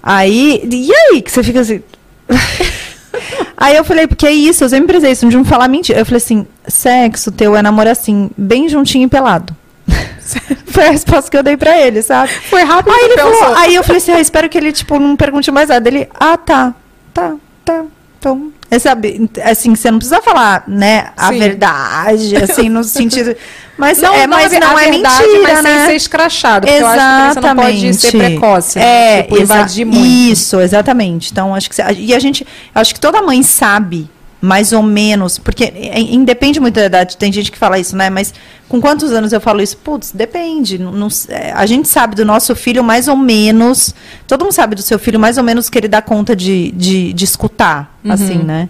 Aí, 0.03 0.61
e 0.69 0.91
aí, 0.93 1.21
que 1.21 1.31
você 1.31 1.41
fica 1.41 1.61
assim. 1.61 1.81
aí 3.57 3.75
eu 3.75 3.83
falei, 3.83 4.05
porque 4.05 4.27
é 4.27 4.31
isso, 4.31 4.63
eu 4.63 4.69
sempre 4.69 4.87
prezei 4.87 5.11
isso, 5.11 5.25
não 5.25 5.31
de 5.31 5.37
não 5.37 5.45
falar 5.45 5.67
mentira. 5.67 5.97
Eu 5.99 6.05
falei 6.05 6.17
assim: 6.17 6.45
sexo 6.67 7.31
teu 7.31 7.55
é 7.55 7.61
namorar 7.61 7.93
assim, 7.93 8.29
bem 8.37 8.69
juntinho 8.69 9.05
e 9.05 9.07
pelado. 9.07 9.55
Foi 10.67 10.87
a 10.87 10.91
resposta 10.91 11.29
que 11.29 11.37
eu 11.37 11.43
dei 11.43 11.57
pra 11.57 11.77
ele, 11.79 12.01
sabe? 12.01 12.31
Foi 12.49 12.63
rápido 12.63 12.93
Aí 12.93 13.03
ele 13.05 13.17
falou, 13.17 13.55
aí 13.57 13.75
eu 13.75 13.83
falei 13.83 13.97
assim, 13.97 14.11
ah, 14.13 14.19
espero 14.21 14.47
que 14.47 14.57
ele, 14.57 14.71
tipo, 14.71 14.97
não 14.99 15.15
pergunte 15.15 15.51
mais 15.51 15.69
nada. 15.69 15.87
Ele, 15.87 16.07
ah, 16.19 16.37
tá, 16.37 16.73
tá, 17.13 17.33
tá, 17.65 17.83
então. 18.17 18.51
É, 18.69 18.79
sabe, 18.79 19.29
assim, 19.43 19.75
você 19.75 19.91
não 19.91 19.97
precisa 19.97 20.21
falar, 20.21 20.63
né, 20.65 21.09
a 21.17 21.27
Sim. 21.27 21.39
verdade, 21.39 22.35
assim, 22.41 22.69
no 22.69 22.85
sentido. 22.85 23.35
Mas 23.77 23.99
Não, 23.99 24.13
é, 24.13 24.25
não, 24.27 24.37
mas 24.37 24.51
não 24.53 24.79
é 24.79 24.91
verdade, 24.91 25.27
mentira, 25.27 25.41
mas 25.55 25.63
né? 25.63 25.77
sem 25.79 25.85
ser 25.87 25.95
escrachado. 25.95 26.67
Porque 26.67 26.81
eu 26.81 26.87
acho 26.87 26.97
que 26.97 27.15
criança 27.33 27.41
não 27.41 27.55
pode 27.55 27.93
ser 27.95 28.17
precoce. 28.17 28.79
né? 28.79 28.85
É, 29.19 29.23
tipo, 29.23 29.35
exa- 29.37 29.55
invadir 29.55 29.85
muito. 29.85 30.05
Isso, 30.05 30.61
exatamente. 30.61 31.31
Então, 31.31 31.53
acho 31.53 31.69
que 31.69 31.75
e 31.97 32.13
a 32.13 32.19
gente, 32.19 32.47
acho 32.73 32.93
que 32.93 32.99
toda 32.99 33.21
mãe 33.21 33.43
sabe 33.43 34.09
mais 34.41 34.73
ou 34.73 34.81
menos, 34.81 35.37
porque 35.37 35.65
é, 35.65 35.99
independe 35.99 36.59
muito 36.59 36.73
da 36.75 36.85
idade, 36.85 37.15
tem 37.15 37.31
gente 37.31 37.51
que 37.51 37.57
fala 37.57 37.77
isso, 37.77 37.95
né? 37.95 38.09
Mas 38.09 38.33
com 38.67 38.81
quantos 38.81 39.11
anos 39.11 39.31
eu 39.31 39.39
falo 39.39 39.61
isso? 39.61 39.77
Putz, 39.77 40.11
depende. 40.11 40.79
não- 40.79 40.91
não 40.91 41.07
é, 41.29 41.51
a 41.51 41.65
gente 41.67 41.87
sabe 41.87 42.15
do 42.15 42.25
nosso 42.25 42.55
filho 42.55 42.83
mais 42.83 43.07
ou 43.07 43.15
menos, 43.15 43.93
todo 44.27 44.43
mundo 44.43 44.53
sabe 44.53 44.75
do 44.75 44.81
seu 44.81 44.97
filho 44.97 45.19
mais 45.19 45.37
ou 45.37 45.43
menos 45.43 45.69
que 45.69 45.77
ele 45.77 45.87
dá 45.87 46.01
conta 46.01 46.35
de, 46.35 46.71
de, 46.71 47.13
de 47.13 47.23
escutar, 47.25 47.95
Uhum. 48.03 48.11
assim, 48.11 48.37
né? 48.39 48.67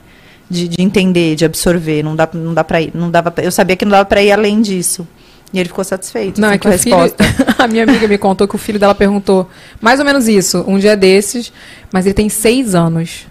De, 0.49 0.67
de 0.67 0.81
entender, 0.83 1.35
de 1.37 1.45
absorver. 1.45 2.03
Não 2.03 2.13
dá, 2.17 2.27
não 2.33 2.53
dá 2.53 2.61
pra 2.63 2.81
ir. 2.81 2.91
Não 2.93 3.09
dava, 3.09 3.31
pra- 3.31 3.41
eu 3.43 3.51
sabia 3.51 3.77
que 3.77 3.85
não 3.85 3.91
dava 3.93 4.03
pra 4.03 4.21
ir 4.21 4.33
além 4.33 4.61
disso. 4.61 5.07
E 5.53 5.59
ele 5.59 5.69
ficou 5.69 5.83
satisfeito 5.83 6.39
Não, 6.41 6.47
assim, 6.49 6.55
é 6.55 6.57
que 6.57 6.63
com 6.67 6.73
a 6.73 6.75
o 6.75 6.79
filho. 6.79 6.95
resposta. 6.97 7.53
a 7.63 7.67
minha 7.67 7.83
amiga 7.83 8.05
me 8.07 8.17
contou 8.17 8.45
que 8.47 8.55
o 8.55 8.57
filho 8.57 8.77
dela 8.79 8.93
perguntou 8.95 9.49
mais 9.79 9.99
ou 9.99 10.05
menos 10.05 10.27
isso, 10.27 10.63
um 10.67 10.77
dia 10.77 10.95
desses, 10.97 11.51
mas 11.91 12.05
ele 12.05 12.13
tem 12.13 12.27
seis 12.27 12.75
anos. 12.75 13.27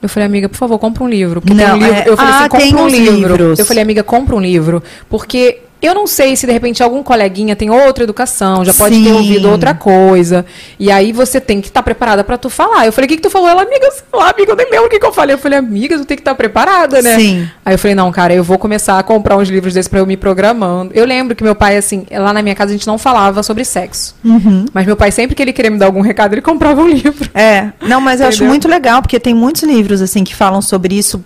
Eu 0.00 0.08
falei, 0.08 0.26
amiga, 0.26 0.48
por 0.48 0.56
favor, 0.56 0.78
compra 0.78 1.02
um 1.04 1.08
livro. 1.08 1.40
Porque 1.40 1.54
tem 1.56 1.66
Não, 1.66 1.74
um 1.74 1.78
livro. 1.78 1.94
é- 1.94 2.08
Eu 2.08 2.16
falei 2.16 2.32
Ah, 2.32 2.38
assim, 2.46 2.48
tem 2.58 2.70
compra 2.70 2.84
um 2.84 2.88
livro. 2.88 3.16
livros. 3.36 3.58
Eu 3.58 3.64
falei, 3.66 3.82
amiga, 3.82 4.02
compra 4.04 4.36
um 4.36 4.40
livro. 4.40 4.82
Porque 5.08 5.58
eu 5.80 5.94
não 5.94 6.06
sei 6.06 6.34
se 6.34 6.46
de 6.46 6.52
repente 6.52 6.82
algum 6.82 7.02
coleguinha 7.02 7.54
tem 7.54 7.70
outra 7.70 8.02
educação, 8.02 8.64
já 8.64 8.74
pode 8.74 8.96
ter 8.96 9.10
Sim. 9.10 9.12
ouvido 9.12 9.48
outra 9.48 9.74
coisa. 9.74 10.44
E 10.78 10.90
aí 10.90 11.12
você 11.12 11.40
tem 11.40 11.60
que 11.60 11.68
estar 11.68 11.82
preparada 11.82 12.24
pra 12.24 12.36
tu 12.36 12.50
falar. 12.50 12.86
Eu 12.86 12.92
falei, 12.92 13.06
o 13.06 13.08
que, 13.08 13.16
que 13.16 13.22
tu 13.22 13.30
falou? 13.30 13.48
Ela, 13.48 13.62
amiga, 13.62 13.90
sei 13.90 14.02
lá, 14.12 14.30
amiga, 14.30 14.52
eu 14.52 14.56
nem 14.56 14.70
lembro 14.70 14.86
o 14.86 14.90
que, 14.90 14.98
que 14.98 15.06
eu 15.06 15.12
falei. 15.12 15.34
Eu 15.34 15.38
falei, 15.38 15.58
amiga, 15.58 15.96
tu 15.96 16.04
tem 16.04 16.16
que 16.16 16.20
estar 16.20 16.34
preparada, 16.34 17.00
né? 17.00 17.16
Sim. 17.16 17.48
Aí 17.64 17.74
eu 17.74 17.78
falei, 17.78 17.94
não, 17.94 18.10
cara, 18.10 18.34
eu 18.34 18.42
vou 18.42 18.58
começar 18.58 18.98
a 18.98 19.02
comprar 19.02 19.36
uns 19.36 19.48
livros 19.48 19.74
desses 19.74 19.88
pra 19.88 20.00
eu 20.00 20.06
me 20.06 20.16
programando. 20.16 20.92
Eu 20.94 21.04
lembro 21.04 21.36
que 21.36 21.44
meu 21.44 21.54
pai, 21.54 21.76
assim, 21.76 22.06
lá 22.10 22.32
na 22.32 22.42
minha 22.42 22.54
casa 22.54 22.70
a 22.70 22.76
gente 22.76 22.86
não 22.86 22.98
falava 22.98 23.42
sobre 23.42 23.64
sexo. 23.64 24.16
Uhum. 24.24 24.66
Mas 24.72 24.84
meu 24.84 24.96
pai, 24.96 25.12
sempre 25.12 25.36
que 25.36 25.42
ele 25.42 25.52
queria 25.52 25.70
me 25.70 25.78
dar 25.78 25.86
algum 25.86 26.00
recado, 26.00 26.34
ele 26.34 26.42
comprava 26.42 26.82
um 26.82 26.88
livro. 26.90 27.30
É, 27.32 27.68
não, 27.80 28.00
mas 28.00 28.20
eu 28.20 28.26
acho 28.26 28.44
muito 28.44 28.66
legal, 28.66 29.00
porque 29.00 29.20
tem 29.20 29.34
muitos 29.34 29.62
livros, 29.62 30.02
assim, 30.02 30.24
que 30.24 30.34
falam 30.34 30.60
sobre 30.60 30.96
isso 30.96 31.24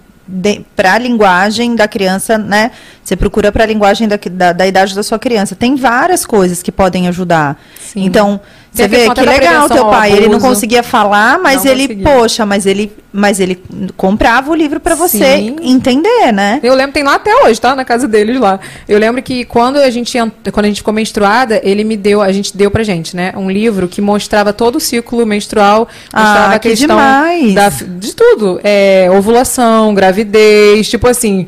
para 0.75 0.95
a 0.95 0.99
linguagem 0.99 1.77
da 1.77 1.87
criança, 1.87 2.39
né? 2.39 2.71
Você 3.05 3.17
procura 3.17 3.53
para 3.53 3.65
a 3.65 3.67
linguagem 3.67 4.09
da, 4.09 4.19
da, 4.31 4.53
da 4.53 4.67
idade 4.67 4.95
da 4.95 5.03
sua 5.03 5.19
criança. 5.19 5.55
Tem 5.55 5.77
várias 5.77 6.25
coisas 6.25 6.63
que 6.63 6.73
podem 6.73 7.09
ajudar. 7.09 7.61
Sim. 7.79 8.05
Então, 8.05 8.41
você 8.73 8.89
vê 8.89 9.09
que 9.11 9.21
legal 9.21 9.69
teu 9.69 9.85
pai. 9.87 10.13
Ele 10.13 10.29
não 10.29 10.41
conseguia 10.41 10.83
falar, 10.83 11.39
mas 11.39 11.63
Não 11.65 11.71
ele, 11.73 11.83
conseguia. 11.89 12.05
poxa, 12.11 12.47
mas 12.47 12.65
ele, 12.65 12.91
mas 13.13 13.39
ele 13.39 13.63
comprava 13.99 14.51
o 14.51 14.55
livro 14.55 14.81
para 14.81 14.95
você 14.95 15.19
Sim. 15.37 15.57
entender, 15.61 16.33
né? 16.33 16.59
Eu 16.63 16.75
lembro, 16.75 16.93
tem 16.93 17.03
lá 17.03 17.17
até 17.17 17.35
hoje, 17.45 17.61
tá? 17.61 17.77
Na 17.77 17.85
casa 17.85 18.09
deles 18.09 18.41
lá. 18.41 18.59
Eu 18.89 18.99
lembro 18.99 19.23
que 19.23 19.45
quando 19.45 19.77
a 19.77 19.91
gente 19.91 20.17
ent- 20.17 20.33
quando 20.51 20.65
a 20.65 20.69
gente 20.69 20.79
ficou 20.79 20.95
menstruada, 20.95 21.61
ele 21.63 21.85
me 21.85 21.99
deu, 21.99 22.23
a 22.23 22.33
gente 22.33 22.57
deu 22.57 22.71
pra 22.71 22.83
gente, 22.83 23.15
né? 23.15 23.35
Um 23.37 23.51
livro 23.51 23.87
que 23.87 24.01
mostrava 24.01 24.55
todo 24.55 24.77
o 24.77 24.81
ciclo 24.81 25.27
menstrual, 25.27 25.87
mostrava 26.11 26.53
Ah, 26.53 26.55
a 26.55 26.59
que 26.59 26.71
questão 26.71 26.89
demais. 26.97 27.55
da- 27.55 27.69
de 27.69 28.15
tudo. 28.17 28.59
É, 28.65 29.07
ovulação, 29.13 29.93
gravidez, 29.95 30.89
tipo 30.89 31.07
assim. 31.07 31.47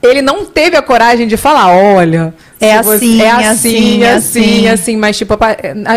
Ele 0.00 0.20
não 0.22 0.44
teve 0.44 0.76
a 0.76 0.82
coragem 0.82 1.26
de 1.28 1.36
falar, 1.36 1.68
olha. 1.74 2.34
É 2.64 2.78
se 2.78 2.82
você- 2.84 3.04
assim, 3.04 3.20
é 3.22 3.30
assim, 3.30 3.46
assim, 3.48 4.04
assim, 4.04 4.04
assim. 4.04 4.68
assim, 4.68 4.96
mas 4.96 5.16
tipo, 5.18 5.34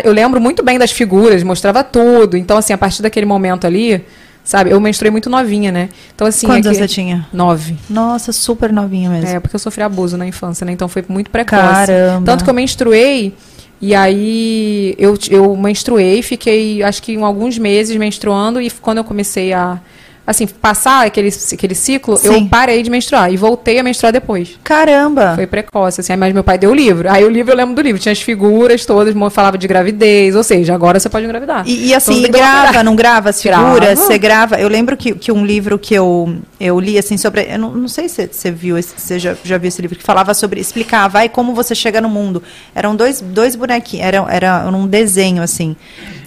eu 0.04 0.12
lembro 0.12 0.40
muito 0.42 0.64
bem 0.64 0.78
das 0.80 0.92
figuras, 0.92 1.44
mostrava 1.44 1.84
tudo. 1.84 2.36
Então, 2.38 2.58
assim, 2.58 2.74
a 2.74 2.78
partir 2.78 3.02
daquele 3.02 3.26
momento 3.26 3.66
ali, 3.68 4.04
sabe, 4.44 4.72
eu 4.72 4.80
menstruei 4.80 5.12
muito 5.12 5.30
novinha, 5.30 5.72
né? 5.72 5.90
Então, 6.14 6.26
assim. 6.28 6.48
Quantos 6.48 6.66
é 6.66 6.70
anos 6.70 6.80
que- 6.80 6.88
você 6.88 6.94
tinha? 6.94 7.28
Nove. 7.32 7.76
Nossa, 7.90 8.32
super 8.32 8.72
novinho 8.72 9.12
mesmo. 9.12 9.28
É, 9.28 9.40
porque 9.40 9.56
eu 9.56 9.60
sofri 9.60 9.84
abuso 9.84 10.18
na 10.18 10.26
infância, 10.28 10.66
né? 10.66 10.72
Então 10.72 10.88
foi 10.88 11.04
muito 11.08 11.30
precoce. 11.32 11.62
Caramba. 11.62 12.26
Tanto 12.26 12.44
que 12.44 12.50
eu 12.50 12.54
menstruei, 12.54 13.34
e 13.82 13.94
aí 13.94 14.96
eu, 14.98 15.18
eu 15.30 15.56
menstruei, 15.56 16.22
fiquei 16.22 16.82
acho 16.82 17.02
que 17.04 17.14
em 17.14 17.22
alguns 17.24 17.58
meses 17.58 17.96
menstruando, 17.98 18.62
e 18.62 18.70
quando 18.70 18.98
eu 19.00 19.04
comecei 19.04 19.54
a. 19.54 19.80
Assim, 20.28 20.48
passar 20.48 21.06
aquele, 21.06 21.32
aquele 21.54 21.76
ciclo, 21.76 22.20
eu 22.24 22.34
Sim. 22.34 22.48
parei 22.48 22.82
de 22.82 22.90
menstruar 22.90 23.32
e 23.32 23.38
voltei 23.38 23.78
a 23.78 23.84
menstruar 23.84 24.12
depois. 24.12 24.58
Caramba. 24.64 25.34
Foi 25.36 25.46
precoce, 25.46 26.02
assim. 26.02 26.16
Mas 26.16 26.34
meu 26.34 26.44
pai 26.44 26.58
deu 26.58 26.72
o 26.72 26.74
livro. 26.74 27.08
Aí 27.12 27.24
o 27.24 27.30
livro 27.30 27.52
eu 27.54 27.56
lembro 27.58 27.76
do 27.76 27.82
livro. 27.82 28.02
Tinha 28.02 28.12
as 28.12 28.22
figuras 28.22 28.86
todas, 28.88 29.14
falava 29.32 29.56
de 29.56 29.68
gravidez. 29.68 30.36
Ou 30.36 30.44
seja, 30.44 30.74
agora 30.74 31.00
você 31.00 31.10
pode 31.10 31.26
engravidar. 31.26 31.64
E, 31.68 31.72
e 31.72 31.86
Então, 31.88 31.98
assim, 31.98 32.24
e 32.24 32.32
tomar 32.32 32.64
grava, 32.72 32.84
não 32.84 32.96
grava 32.96 33.30
as 33.30 33.42
Grava. 33.44 33.66
figuras? 33.68 34.00
Você 34.00 34.18
grava. 34.18 34.56
Eu 34.60 34.68
lembro 34.68 34.98
que, 34.98 35.14
que 35.14 35.32
um 35.32 35.46
livro 35.46 35.78
que 35.78 35.94
eu, 35.94 36.36
eu 36.60 36.80
li, 36.80 36.98
assim, 36.98 37.18
sobre. 37.18 37.48
Eu 37.48 37.60
não, 37.60 37.72
não 37.76 37.88
sei 37.88 38.10
se 38.10 38.28
você 38.32 38.50
viu, 38.50 38.80
esse- 38.80 38.94
você 38.98 39.20
já, 39.20 39.36
já 39.44 39.60
viu 39.60 39.68
esse 39.68 39.80
livro, 39.82 39.96
que 39.96 40.04
falava 40.04 40.34
sobre. 40.34 40.60
Explicava, 40.60 41.20
aí 41.20 41.30
como 41.30 41.54
você 41.54 41.76
chega 41.76 42.02
no 42.02 42.10
mundo. 42.10 42.42
Eram 42.74 42.96
dois, 42.96 43.22
dois 43.22 43.56
bonequinhos, 43.56 44.08
era, 44.08 44.26
era 44.30 44.68
um 44.70 44.88
desenho, 44.88 45.44
assim. 45.44 45.76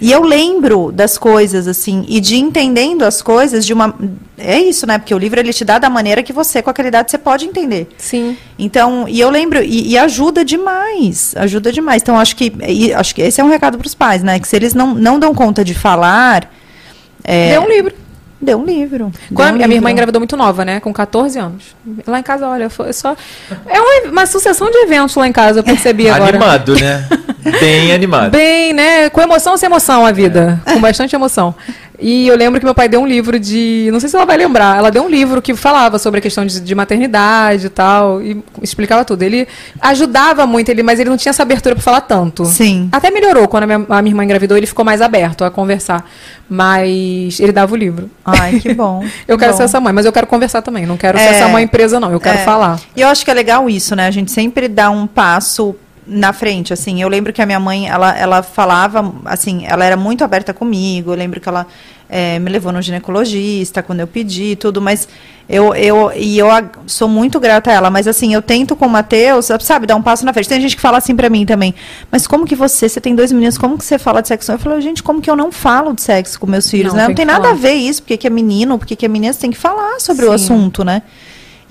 E 0.01 0.13
eu 0.13 0.23
lembro 0.23 0.93
das 0.93 1.19
coisas, 1.19 1.67
assim, 1.67 2.05
e 2.09 2.21
de 2.21 2.37
entendendo 2.37 3.03
as 3.05 3.21
coisas 3.21 3.67
de 3.67 3.73
uma. 3.73 3.88
É 4.37 4.59
isso, 4.59 4.87
né? 4.87 4.99
Porque 4.99 5.15
o 5.15 5.19
livro 5.19 5.39
ele 5.41 5.53
te 5.53 5.65
dá 5.65 5.79
da 5.79 5.89
maneira 5.91 6.23
que 6.23 6.33
você, 6.33 6.63
com 6.63 6.71
aquela 6.71 6.89
idade, 6.89 7.11
você 7.11 7.19
pode 7.19 7.45
entender. 7.45 7.89
Sim. 7.99 8.37
Então, 8.59 9.07
e 9.09 9.21
eu 9.21 9.31
lembro, 9.31 9.63
e, 9.63 9.91
e 9.91 9.99
ajuda 9.99 10.45
demais, 10.45 11.35
ajuda 11.37 11.73
demais. 11.73 12.03
Então, 12.03 12.19
acho 12.19 12.37
que, 12.37 12.53
e 12.67 12.93
acho 12.93 13.15
que 13.15 13.23
esse 13.23 13.41
é 13.41 13.45
um 13.45 13.49
recado 13.51 13.79
para 13.79 13.87
os 13.87 13.95
pais, 13.95 14.23
né? 14.23 14.39
Que 14.39 14.47
se 14.49 14.57
eles 14.57 14.75
não, 14.75 14.95
não 14.95 15.19
dão 15.19 15.35
conta 15.35 15.65
de 15.65 15.75
falar, 15.75 16.51
é, 17.25 17.51
Deu 17.53 17.63
um 17.63 17.69
livro. 17.69 17.95
dê 18.41 18.55
um 18.55 18.65
livro. 18.65 19.13
dê 19.29 19.35
Quando 19.35 19.47
um 19.47 19.51
a 19.51 19.53
minha 19.53 19.67
livro. 19.67 19.77
irmã 19.79 19.91
engravidou 19.91 20.21
muito 20.21 20.37
nova, 20.37 20.65
né? 20.65 20.81
Com 20.81 20.93
14 20.93 21.39
anos. 21.39 21.77
Lá 22.07 22.19
em 22.21 22.23
casa, 22.23 22.47
olha, 22.49 22.71
foi 22.71 22.93
só. 22.93 23.17
É 23.67 23.81
uma, 23.81 24.11
uma 24.13 24.27
sucessão 24.27 24.71
de 24.71 24.79
eventos 24.79 25.15
lá 25.17 25.27
em 25.27 25.33
casa, 25.33 25.59
eu 25.59 25.65
percebi 25.65 26.09
agora. 26.09 26.31
Animado, 26.37 26.75
né? 26.81 27.07
Bem 27.61 27.93
animado. 27.93 28.31
Bem, 28.31 28.73
né? 28.73 29.09
Com 29.11 29.21
emoção 29.23 29.53
ou 29.53 29.59
sem 29.59 29.67
emoção 29.67 30.05
a 30.07 30.13
vida. 30.13 30.61
Com 30.65 30.81
bastante 30.81 31.15
emoção. 31.15 31.55
E 32.01 32.29
eu 32.29 32.37
lembro 32.37 32.61
que 32.61 32.65
meu 32.65 32.75
pai 32.77 32.89
deu 32.89 33.01
um 33.01 33.07
livro 33.07 33.41
de. 33.41 33.89
Não 33.91 33.99
sei 33.99 34.09
se 34.09 34.15
ela 34.15 34.25
vai 34.25 34.37
lembrar. 34.37 34.79
Ela 34.79 34.89
deu 34.89 35.03
um 35.03 35.09
livro 35.09 35.43
que 35.43 35.53
falava 35.55 35.99
sobre 35.99 36.19
a 36.19 36.23
questão 36.23 36.47
de, 36.47 36.61
de 36.61 36.75
maternidade 36.75 37.67
e 37.67 37.69
tal. 37.71 38.23
E 38.23 38.41
explicava 38.63 39.05
tudo. 39.05 39.23
Ele 39.23 39.49
ajudava 39.81 40.47
muito, 40.47 40.69
ele, 40.69 40.83
mas 40.85 41.01
ele 41.01 41.11
não 41.11 41.17
tinha 41.17 41.31
essa 41.31 41.43
abertura 41.43 41.75
para 41.75 41.83
falar 41.83 42.03
tanto. 42.03 42.45
Sim. 42.45 42.89
Até 42.93 43.11
melhorou 43.11 43.49
quando 43.49 43.65
a 43.65 43.67
minha, 43.67 43.85
a 43.89 44.01
minha 44.01 44.13
irmã 44.13 44.23
engravidou, 44.23 44.57
ele 44.57 44.67
ficou 44.67 44.85
mais 44.85 45.03
aberto 45.03 45.45
a 45.45 45.51
conversar. 45.51 46.09
Mas 46.49 47.41
ele 47.41 47.53
dava 47.53 47.73
o 47.75 47.77
livro. 47.77 48.09
Ai, 48.25 48.61
que 48.61 48.73
bom. 48.75 49.05
Eu 49.27 49.37
que 49.37 49.43
quero 49.43 49.53
bom. 49.53 49.57
ser 49.59 49.65
essa 49.65 49.81
mãe, 49.81 49.93
mas 49.93 50.07
eu 50.07 50.13
quero 50.13 50.27
conversar 50.27 50.63
também. 50.63 50.87
Não 50.87 50.97
quero 50.97 51.19
ser 51.19 51.25
É. 51.25 51.29
essa 51.31 51.49
mãe 51.49 51.67
presa, 51.67 51.99
não. 51.99 52.13
Eu 52.13 52.21
quero 52.21 52.39
É. 52.39 52.45
falar. 52.45 52.79
E 52.95 53.01
eu 53.01 53.09
acho 53.09 53.25
que 53.25 53.31
é 53.31 53.35
legal 53.35 53.69
isso, 53.69 53.97
né? 53.97 54.07
A 54.07 54.11
gente 54.11 54.31
sempre 54.31 54.69
dá 54.69 54.89
um 54.91 55.07
passo 55.07 55.75
na 56.09 56.33
frente, 56.33 56.73
assim. 56.73 57.03
Eu 57.03 57.09
lembro 57.09 57.33
que 57.33 57.43
a 57.43 57.47
minha 57.47 57.61
mãe, 57.61 57.87
ela, 57.89 58.17
ela 58.17 58.43
falava, 58.43 59.15
assim, 59.27 59.65
ela 59.67 59.85
era 59.85 59.97
muito 59.97 60.25
aberta 60.25 60.55
comigo. 60.55 61.13
Eu 61.13 61.17
lembro 61.17 61.41
que 61.41 61.49
ela 61.49 61.67
eh, 62.09 62.39
me 62.39 62.51
levou 62.51 62.73
no 62.73 62.81
ginecologista 62.81 63.83
quando 63.83 64.01
eu 64.01 64.07
pedi 64.07 64.57
tudo, 64.57 64.81
mas 64.81 65.07
eu, 65.49 65.75
eu, 65.75 66.11
e 66.17 66.39
eu 66.39 66.49
sou 66.87 67.09
muito 67.09 67.39
grata 67.39 67.71
a 67.71 67.75
ela. 67.75 67.91
Mas, 67.91 68.07
assim, 68.09 68.33
eu 68.33 68.41
tento 68.41 68.75
com 68.75 68.87
o 68.87 68.89
Matheus, 68.89 69.49
sabe, 69.61 69.87
dar 69.87 69.97
um 69.97 70.03
passo 70.03 70.25
na 70.25 70.33
frente. 70.33 70.49
Tem 70.49 70.61
gente 70.61 70.77
que 70.77 70.83
fala 70.83 70.99
assim 70.99 71.15
pra 71.15 71.29
mim 71.29 71.45
também, 71.45 71.75
mas 72.11 72.27
como 72.27 72.47
que 72.47 72.55
você, 72.57 72.89
você 72.89 73.01
tem 73.01 73.15
dois 73.15 73.31
meninos, 73.33 73.59
como 73.59 73.77
que 73.77 73.85
você 73.85 73.99
fala 73.99 74.23
de 74.23 74.29
sexo? 74.29 74.51
Eu 74.53 74.59
falo, 74.59 74.81
gente, 74.81 75.03
como 75.03 75.21
que 75.21 75.31
eu 75.31 75.37
não 75.37 75.53
falo 75.53 75.93
de 75.95 76.03
sexo 76.03 76.39
com 76.41 76.47
meus 76.47 76.71
filhos, 76.71 76.93
Não, 76.93 77.01
né? 77.01 77.07
tem 77.07 77.09
Não 77.11 77.17
tem 77.17 77.27
que 77.27 77.33
nada 77.33 77.45
falar. 77.49 77.55
a 77.55 77.57
ver 77.61 77.75
isso, 77.75 78.03
porque 78.03 78.17
que 78.17 78.27
é 78.27 78.31
menino, 78.31 78.79
porque 78.79 78.97
que 78.97 79.05
é 79.05 79.09
menina, 79.09 79.33
você 79.33 79.41
tem 79.41 79.51
que 79.51 79.59
falar 79.59 80.01
sobre 80.01 80.25
o 80.25 80.29
Sim. 80.29 80.35
assunto, 80.35 80.85
né? 80.85 81.03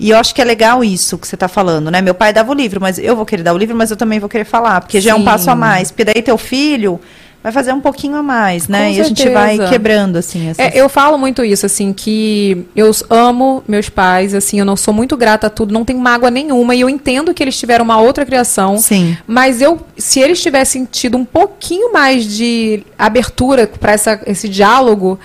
E 0.00 0.10
eu 0.10 0.16
acho 0.18 0.34
que 0.34 0.40
é 0.40 0.44
legal 0.44 0.84
isso 0.84 1.18
que 1.18 1.26
você 1.26 1.34
está 1.34 1.48
falando, 1.48 1.90
né? 1.90 2.00
Meu 2.00 2.14
pai 2.14 2.32
dava 2.32 2.50
o 2.52 2.54
livro, 2.54 2.80
mas 2.80 2.98
eu 2.98 3.16
vou 3.16 3.26
querer 3.26 3.42
dar 3.42 3.52
o 3.52 3.58
livro, 3.58 3.76
mas 3.76 3.90
eu 3.90 3.96
também 3.96 4.18
vou 4.20 4.28
querer 4.28 4.44
falar, 4.44 4.80
porque 4.80 5.00
já 5.00 5.10
é 5.10 5.14
um 5.14 5.18
Sim. 5.18 5.24
passo 5.24 5.50
a 5.50 5.54
mais. 5.56 5.90
Porque 5.90 6.04
daí 6.04 6.22
teu 6.22 6.38
filho 6.38 7.00
vai 7.42 7.52
fazer 7.52 7.72
um 7.72 7.80
pouquinho 7.80 8.16
a 8.16 8.22
mais, 8.22 8.68
né? 8.68 8.88
Com 8.90 8.94
e 8.94 9.00
a 9.00 9.04
gente 9.04 9.28
vai 9.30 9.48
certeza. 9.50 9.70
quebrando, 9.70 10.16
assim. 10.16 10.48
essas- 10.50 10.58
É, 10.66 10.72
eu 10.80 10.88
falo 10.88 11.16
muito 11.18 11.44
isso, 11.44 11.66
assim, 11.66 11.92
que 11.92 12.64
eu 12.76 12.90
amo 13.10 13.62
meus 13.66 13.88
pais, 13.88 14.34
assim, 14.34 14.58
eu 14.58 14.64
não 14.64 14.76
sou 14.76 14.92
muito 14.94 15.16
grata 15.16 15.46
a 15.46 15.50
tudo, 15.50 15.72
não 15.72 15.84
tenho 15.84 15.98
mágoa 16.00 16.30
nenhuma, 16.30 16.74
e 16.74 16.80
eu 16.80 16.88
entendo 16.90 17.32
que 17.34 17.42
eles 17.42 17.56
tiveram 17.58 17.84
uma 17.84 18.00
outra 18.00 18.24
criação. 18.26 18.78
Sim. 18.78 19.16
Mas 19.26 19.60
eu, 19.62 19.80
se 19.96 20.20
eles 20.20 20.40
tivessem 20.42 20.84
tido 20.84 21.16
um 21.16 21.24
pouquinho 21.24 21.92
mais 21.92 22.24
de 22.24 22.84
abertura 22.98 23.66
para 23.66 23.94
esse 24.26 24.48
diálogo, 24.48 25.18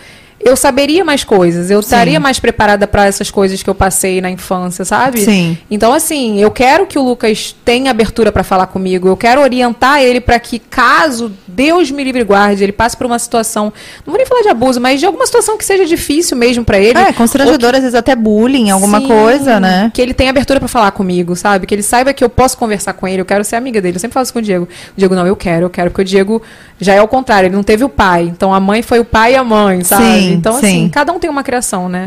eu 0.46 0.56
saberia 0.56 1.06
mais 1.06 1.24
coisas, 1.24 1.72
eu 1.72 1.80
estaria 1.80 2.20
mais 2.20 2.40
preparada 2.40 2.86
para 2.88 3.06
essas 3.06 3.32
coisas 3.32 3.64
que 3.64 3.70
eu 3.70 3.76
passei 3.76 4.20
na 4.22 4.30
infância, 4.30 4.84
sabe? 4.84 5.22
Sim. 5.22 5.58
Então, 5.70 5.94
assim, 5.94 6.40
eu 6.40 6.52
quero 6.52 6.86
que 6.86 7.00
o 7.00 7.04
Lucas 7.04 7.56
tenha 7.64 7.92
abertura 7.92 8.32
para 8.32 8.44
falar 8.44 8.68
comigo, 8.68 9.08
eu 9.08 9.18
quero 9.18 9.42
orientar 9.42 10.02
ele 10.02 10.20
para 10.20 10.38
que, 10.40 10.60
caso 10.60 11.32
Deus 11.48 11.92
me 11.92 12.04
livre 12.04 12.22
e 12.22 12.24
guarde, 12.26 12.64
ele 12.64 12.72
passe 12.72 12.98
por 12.98 13.06
uma 13.06 13.20
situação, 13.20 13.72
não 14.06 14.12
vou 14.12 14.18
nem 14.18 14.26
falar 14.26 14.42
de 14.42 14.50
abuso, 14.50 14.82
mas 14.82 15.00
de 15.00 15.06
alguma 15.06 15.26
situação 15.26 15.58
que 15.58 15.64
seja 15.64 15.86
difícil 15.86 16.36
mesmo 16.36 16.66
para 16.66 16.78
ele. 16.78 16.98
É, 17.00 17.14
constrangedor, 17.14 17.76
às 17.76 17.82
vezes 17.82 17.96
até 17.96 18.16
bullying, 18.16 18.70
alguma 18.70 19.00
Sim, 19.00 19.08
coisa, 19.08 19.60
né? 19.60 19.92
Que 19.94 20.02
ele 20.02 20.14
tenha 20.14 20.30
abertura 20.30 20.60
pra 20.60 20.68
falar 20.68 20.92
comigo, 20.92 21.36
sabe? 21.36 21.66
Que 21.66 21.76
ele 21.76 21.84
saiba 21.84 22.14
que 22.14 22.24
eu 22.24 22.30
posso 22.30 22.58
conversar 22.58 22.94
com 22.94 23.08
ele, 23.08 23.22
eu 23.22 23.26
quero 23.26 23.44
ser 23.44 23.56
amiga 23.56 23.82
dele. 23.82 23.96
Eu 23.96 24.00
sempre 24.00 24.14
falo 24.14 24.24
isso 24.24 24.34
com 24.34 24.40
o 24.40 24.42
Diego. 24.42 24.66
O 24.66 24.98
Diego, 24.98 25.16
não, 25.16 25.26
eu 25.26 25.36
quero, 25.36 25.66
eu 25.66 25.70
quero, 25.70 25.90
porque 25.90 26.02
o 26.02 26.06
Diego 26.06 26.42
já 26.80 26.94
é 26.94 27.02
o 27.02 27.08
contrário, 27.08 27.48
ele 27.48 27.56
não 27.56 27.64
teve 27.64 27.84
o 27.84 27.90
pai. 27.90 28.24
Então 28.24 28.54
a 28.54 28.60
mãe 28.60 28.82
foi 28.82 29.00
o 29.00 29.06
pai 29.06 29.34
e 29.34 29.36
a 29.36 29.44
mãe, 29.44 29.84
sabe? 29.84 30.04
Sim, 30.04 30.33
então, 30.34 30.54
sim. 30.54 30.60
assim, 30.60 30.90
cada 30.90 31.12
um 31.14 31.20
tem 31.20 31.30
uma 31.30 31.44
criação, 31.44 31.88
né? 31.90 32.06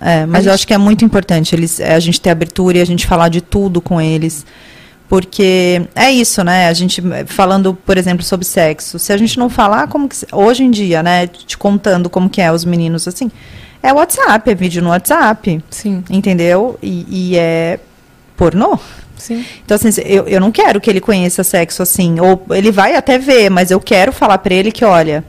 É, 0.00 0.20
é, 0.22 0.26
mas 0.26 0.36
A 0.36 0.38
eu 0.38 0.42
gente- 0.44 0.54
acho 0.54 0.66
que 0.66 0.74
é 0.74 0.78
muito 0.78 1.04
importante 1.04 1.54
eles, 1.54 1.80
é, 1.80 1.94
a 1.94 2.00
gente 2.00 2.20
ter 2.20 2.30
abertura 2.30 2.78
e 2.78 2.80
a 2.80 2.84
gente 2.86 3.06
falar 3.06 3.28
de 3.28 3.40
tudo 3.40 3.80
com 3.80 4.00
eles. 4.00 4.44
Porque 5.08 5.82
é 5.94 6.10
isso, 6.10 6.42
né? 6.42 6.68
A 6.68 6.72
gente 6.72 7.02
falando, 7.26 7.74
por 7.74 7.98
exemplo, 7.98 8.24
sobre 8.24 8.46
sexo. 8.46 8.98
Se 8.98 9.12
a 9.12 9.16
gente 9.18 9.38
não 9.38 9.50
falar 9.50 9.86
como 9.88 10.08
que. 10.08 10.16
Hoje 10.32 10.64
em 10.64 10.70
dia, 10.70 11.02
né? 11.02 11.26
Te 11.26 11.58
contando 11.58 12.08
como 12.08 12.30
que 12.30 12.40
é 12.40 12.50
os 12.50 12.64
meninos 12.64 13.06
assim. 13.06 13.30
É 13.82 13.92
WhatsApp, 13.92 14.48
é 14.50 14.54
vídeo 14.54 14.80
no 14.82 14.88
WhatsApp. 14.88 15.62
Sim, 15.68 16.02
Entendeu? 16.08 16.78
E, 16.82 17.04
e 17.32 17.36
é 17.36 17.78
pornô. 18.38 18.78
sim. 19.18 19.44
Então, 19.64 19.74
assim, 19.74 19.90
eu, 20.06 20.26
eu 20.28 20.40
não 20.40 20.50
quero 20.50 20.80
que 20.80 20.88
ele 20.88 21.00
conheça 21.00 21.44
sexo 21.44 21.82
assim. 21.82 22.18
Ou 22.18 22.42
ele 22.50 22.70
vai 22.72 22.96
até 22.96 23.18
ver, 23.18 23.50
mas 23.50 23.70
eu 23.70 23.80
quero 23.80 24.12
falar 24.12 24.38
pra 24.38 24.54
ele 24.54 24.72
que, 24.72 24.82
olha, 24.84 25.22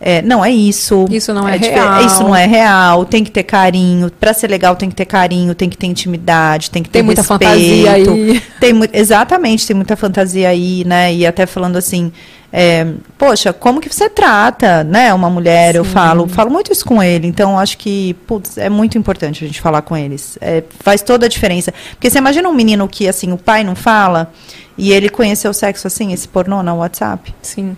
é, 0.00 0.20
não 0.22 0.44
é 0.44 0.50
isso. 0.50 1.06
Isso 1.10 1.32
não 1.32 1.48
é 1.48 1.56
dife- 1.58 1.72
real. 1.72 2.04
Isso 2.04 2.22
não 2.22 2.36
é 2.36 2.46
real. 2.46 3.04
Tem 3.04 3.24
que 3.24 3.30
ter 3.30 3.42
carinho. 3.44 4.10
Pra 4.10 4.34
ser 4.34 4.48
legal, 4.48 4.76
tem 4.76 4.88
que 4.90 4.94
ter 4.94 5.06
carinho, 5.06 5.54
tem 5.54 5.68
que 5.70 5.76
ter 5.76 5.86
intimidade, 5.86 6.70
tem 6.70 6.82
que 6.82 6.88
ter 6.90 6.98
Tem 6.98 7.02
muita 7.02 7.22
respeito. 7.22 7.42
fantasia 7.44 7.92
aí. 7.92 8.42
Tem 8.60 8.72
mu- 8.72 8.88
exatamente, 8.92 9.66
tem 9.66 9.74
muita 9.76 9.96
fantasia 9.96 10.48
aí, 10.48 10.84
né? 10.84 11.14
E 11.14 11.26
até 11.26 11.46
falando 11.46 11.76
assim, 11.76 12.12
é, 12.52 12.86
poxa, 13.18 13.52
como 13.52 13.80
que 13.80 13.88
você 13.88 14.08
trata, 14.10 14.84
né? 14.84 15.12
Uma 15.14 15.30
mulher, 15.30 15.74
eu 15.76 15.84
Sim. 15.84 15.90
falo, 15.90 16.28
falo 16.28 16.50
muito 16.50 16.70
isso 16.72 16.84
com 16.84 17.02
ele. 17.02 17.26
Então, 17.26 17.58
acho 17.58 17.78
que, 17.78 18.14
putz, 18.26 18.58
é 18.58 18.68
muito 18.68 18.98
importante 18.98 19.44
a 19.44 19.46
gente 19.46 19.60
falar 19.60 19.80
com 19.82 19.96
eles. 19.96 20.36
É, 20.40 20.62
faz 20.80 21.00
toda 21.02 21.26
a 21.26 21.28
diferença. 21.28 21.72
Porque 21.92 22.10
você 22.10 22.18
imagina 22.18 22.48
um 22.48 22.54
menino 22.54 22.86
que, 22.86 23.08
assim, 23.08 23.32
o 23.32 23.38
pai 23.38 23.64
não 23.64 23.74
fala 23.74 24.30
e 24.76 24.92
ele 24.92 25.08
conheceu 25.08 25.50
o 25.50 25.54
sexo, 25.54 25.86
assim, 25.86 26.12
esse 26.12 26.28
pornô 26.28 26.62
no 26.62 26.76
WhatsApp. 26.76 27.34
Sim. 27.40 27.76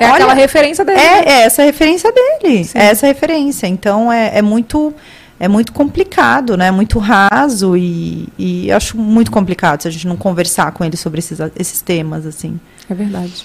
É 0.00 0.06
aquela 0.06 0.34
referência 0.34 0.84
dele. 0.84 0.98
né? 0.98 1.22
é, 1.24 1.28
é 1.28 1.42
essa 1.42 1.62
a 1.62 1.64
referência 1.64 2.12
dele. 2.12 2.64
Sim. 2.64 2.78
É 2.78 2.84
essa 2.86 3.06
a 3.06 3.08
referência. 3.08 3.66
Então 3.66 4.12
é, 4.12 4.38
é 4.38 4.42
muito 4.42 4.94
é 5.40 5.48
muito 5.48 5.72
complicado, 5.72 6.56
né? 6.56 6.70
Muito 6.70 6.98
raso 7.00 7.76
e, 7.76 8.28
e 8.38 8.68
eu 8.68 8.76
acho 8.76 8.96
muito 8.96 9.30
complicado 9.32 9.82
se 9.82 9.88
a 9.88 9.90
gente 9.90 10.06
não 10.06 10.16
conversar 10.16 10.70
com 10.70 10.84
ele 10.84 10.96
sobre 10.96 11.18
esses, 11.18 11.38
esses 11.58 11.82
temas, 11.82 12.24
assim. 12.26 12.60
É 12.88 12.94
verdade. 12.94 13.44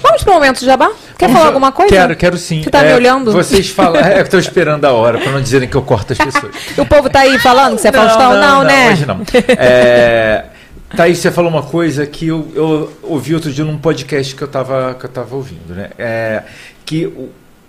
Vamos 0.00 0.22
pro 0.22 0.32
momento 0.34 0.60
de 0.60 0.66
jabá? 0.66 0.90
Quer 1.18 1.30
falar 1.30 1.46
alguma 1.46 1.72
coisa? 1.72 1.92
Quero, 1.92 2.16
quero 2.16 2.38
sim. 2.38 2.62
Você 2.62 2.70
tá 2.70 2.82
me 2.82 2.88
É, 2.88 2.94
olhando? 2.94 3.32
Vocês 3.32 3.68
falam. 3.70 4.00
É, 4.00 4.20
eu 4.20 4.28
tô 4.28 4.38
esperando 4.38 4.84
a 4.86 4.92
hora, 4.92 5.18
para 5.18 5.32
não 5.32 5.40
dizerem 5.42 5.68
que 5.68 5.74
eu 5.76 5.82
corto 5.82 6.12
as 6.12 6.18
pessoas. 6.18 6.54
O 6.78 6.86
povo 6.86 7.10
tá 7.10 7.20
aí 7.20 7.38
falando 7.38 7.76
que 7.76 7.82
você 7.82 7.88
é 7.88 7.92
Faustão? 7.92 8.34
Não, 8.38 8.62
né? 8.62 8.92
Hoje 8.92 9.06
não. 9.06 9.20
É, 9.58 10.44
Thaís, 10.94 11.18
você 11.18 11.32
falou 11.32 11.50
uma 11.50 11.62
coisa 11.62 12.06
que 12.06 12.28
eu, 12.28 12.52
eu 12.54 12.92
ouvi 13.02 13.34
outro 13.34 13.50
dia 13.50 13.64
num 13.64 13.78
podcast 13.78 14.34
que 14.34 14.42
eu 14.42 14.46
estava 14.46 14.94
que 14.94 15.04
eu 15.04 15.10
tava 15.10 15.34
ouvindo, 15.34 15.74
né? 15.74 15.90
É, 15.98 16.44
que 16.84 17.12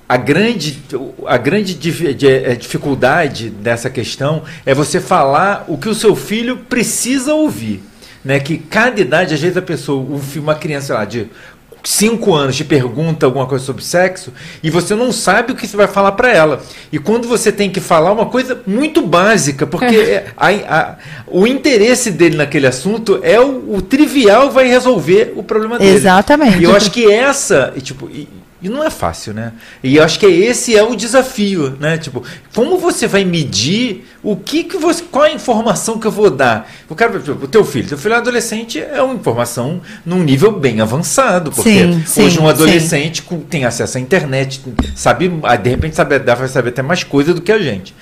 a 0.08 0.16
grande, 0.16 0.82
a 1.26 1.38
grande 1.38 1.78
eh, 2.24 2.56
dificuldade 2.56 3.50
dessa 3.50 3.90
questão 3.90 4.44
é 4.66 4.74
você 4.74 5.02
falar 5.02 5.66
o 5.68 5.78
que 5.78 5.90
o 5.90 5.96
seu 5.96 6.16
filho 6.16 6.58
precisa 6.58 7.34
ouvir. 7.34 7.84
Né? 8.24 8.40
Que 8.40 8.58
cada 8.58 9.02
idade, 9.02 9.34
às 9.34 9.42
vezes, 9.42 9.58
a 9.58 9.62
pessoa, 9.62 10.02
um 10.02 10.22
uma 10.40 10.56
criança 10.56 10.94
lá, 10.94 11.04
de 11.04 11.28
cinco 11.90 12.36
anos 12.36 12.58
te 12.58 12.66
pergunta 12.66 13.26
alguma 13.26 13.46
coisa 13.46 13.64
sobre 13.64 13.82
sexo 13.82 14.34
e 14.62 14.70
você 14.70 14.94
não 14.94 15.12
sabe 15.14 15.54
o 15.54 15.56
que 15.56 15.66
você 15.66 15.78
vai 15.78 15.88
falar 15.88 16.12
para 16.12 16.30
ela. 16.32 16.62
E 16.92 17.00
quando 17.00 17.28
você 17.30 17.50
tem 17.50 17.70
que 17.70 17.80
falar 17.80 18.12
uma 18.12 18.26
coisa 18.26 18.62
muito 18.68 19.02
básica, 19.02 19.66
porque 19.66 19.96
é, 19.96 20.26
a- 20.36 20.50
a- 20.50 20.96
o 21.28 21.48
interesse 21.48 22.12
dele 22.12 22.36
naquele 22.36 22.68
assunto 22.68 23.20
é 23.24 23.40
o, 23.40 23.76
o 23.76 23.82
trivial 23.82 24.52
vai 24.52 24.68
resolver 24.68 25.32
o 25.38 25.44
problema 25.44 25.80
dele. 25.80 25.92
Exatamente. 25.96 26.60
E 26.60 26.64
eu 26.64 26.76
acho 26.76 26.92
que 26.92 27.10
essa, 27.10 27.74
tipo, 27.82 28.10
e, 28.62 28.70
não 28.70 28.84
é 28.84 28.90
fácil, 28.90 29.34
né? 29.34 29.52
E 29.84 29.98
eu 29.98 30.04
acho 30.04 30.20
que 30.20 30.26
esse 30.26 30.76
é 30.76 30.84
o 30.84 30.96
desafio, 30.96 31.76
né? 31.80 31.98
Tipo, 31.98 32.24
como 32.56 32.78
você 32.78 33.08
vai 33.08 33.24
medir 33.24 34.06
o 34.24 34.36
que 34.36 34.64
que 34.64 34.78
você, 34.78 35.04
qual 35.12 35.26
a 35.26 35.32
informação 35.32 36.00
que 36.00 36.08
eu 36.08 36.12
vou 36.12 36.30
dar? 36.30 36.70
O 36.90 36.96
cara, 36.96 37.20
tipo, 37.20 37.46
o 37.46 37.48
teu 37.48 37.64
filho, 37.64 37.88
teu 37.88 37.98
filho 37.98 38.14
é 38.16 38.18
adolescente 38.18 38.80
é 38.80 39.02
uma 39.02 39.14
informação 39.14 39.80
num 40.06 40.24
nível 40.24 40.52
bem 40.52 40.82
avançado, 40.82 41.52
porque 41.52 41.70
Sim, 42.06 42.24
hoje 42.24 42.36
sim, 42.36 42.40
um 42.42 42.48
adolescente 42.48 43.22
com- 43.22 43.40
tem 43.40 43.64
acesso 43.66 43.98
à 43.98 44.02
internet, 44.02 44.62
sabe, 44.96 45.32
ah, 45.44 45.56
de 45.56 45.70
repente 45.70 45.96
sabe, 45.96 46.18
dá 46.20 46.36
para 46.36 46.48
saber 46.48 46.70
até 46.70 46.82
mais 46.82 47.04
coisa 47.04 47.34
do 47.34 47.42
que 47.42 47.52
a 47.52 47.60
gente. 47.60 47.94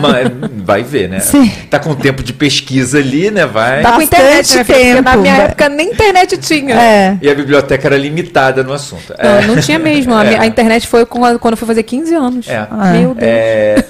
Mas 0.00 0.28
vai 0.64 0.82
ver, 0.82 1.08
né? 1.08 1.20
Sim. 1.20 1.50
Tá 1.70 1.78
com 1.78 1.94
tempo 1.94 2.22
de 2.22 2.32
pesquisa 2.32 2.98
ali, 2.98 3.30
né? 3.30 3.46
Vai. 3.46 3.82
Tá 3.82 3.92
com 3.92 4.02
internet, 4.02 4.54
né, 4.56 4.64
filho? 4.64 4.78
Porque 4.78 5.00
na 5.00 5.10
tempo, 5.10 5.22
minha 5.22 5.36
vai- 5.36 5.44
época 5.46 5.68
nem 5.68 5.90
internet 5.90 6.36
tinha. 6.38 6.74
É. 6.74 7.18
E 7.22 7.28
a 7.30 7.34
biblioteca 7.34 7.88
era 7.88 7.96
limitada 7.96 8.62
no 8.62 8.72
assunto. 8.72 9.14
Não, 9.22 9.30
É. 9.30 9.46
não 9.46 9.56
tinha 9.60 9.78
mesmo. 9.78 10.01
A, 10.10 10.24
É. 10.24 10.38
a 10.38 10.46
internet 10.46 10.86
foi 10.86 11.04
quando 11.06 11.38
eu 11.52 11.56
fui 11.56 11.66
fazer 11.66 11.82
15 11.82 12.14
anos. 12.14 12.48
É. 12.48 12.66
Meu 12.92 13.14
Deus. 13.14 13.18
É, 13.20 13.84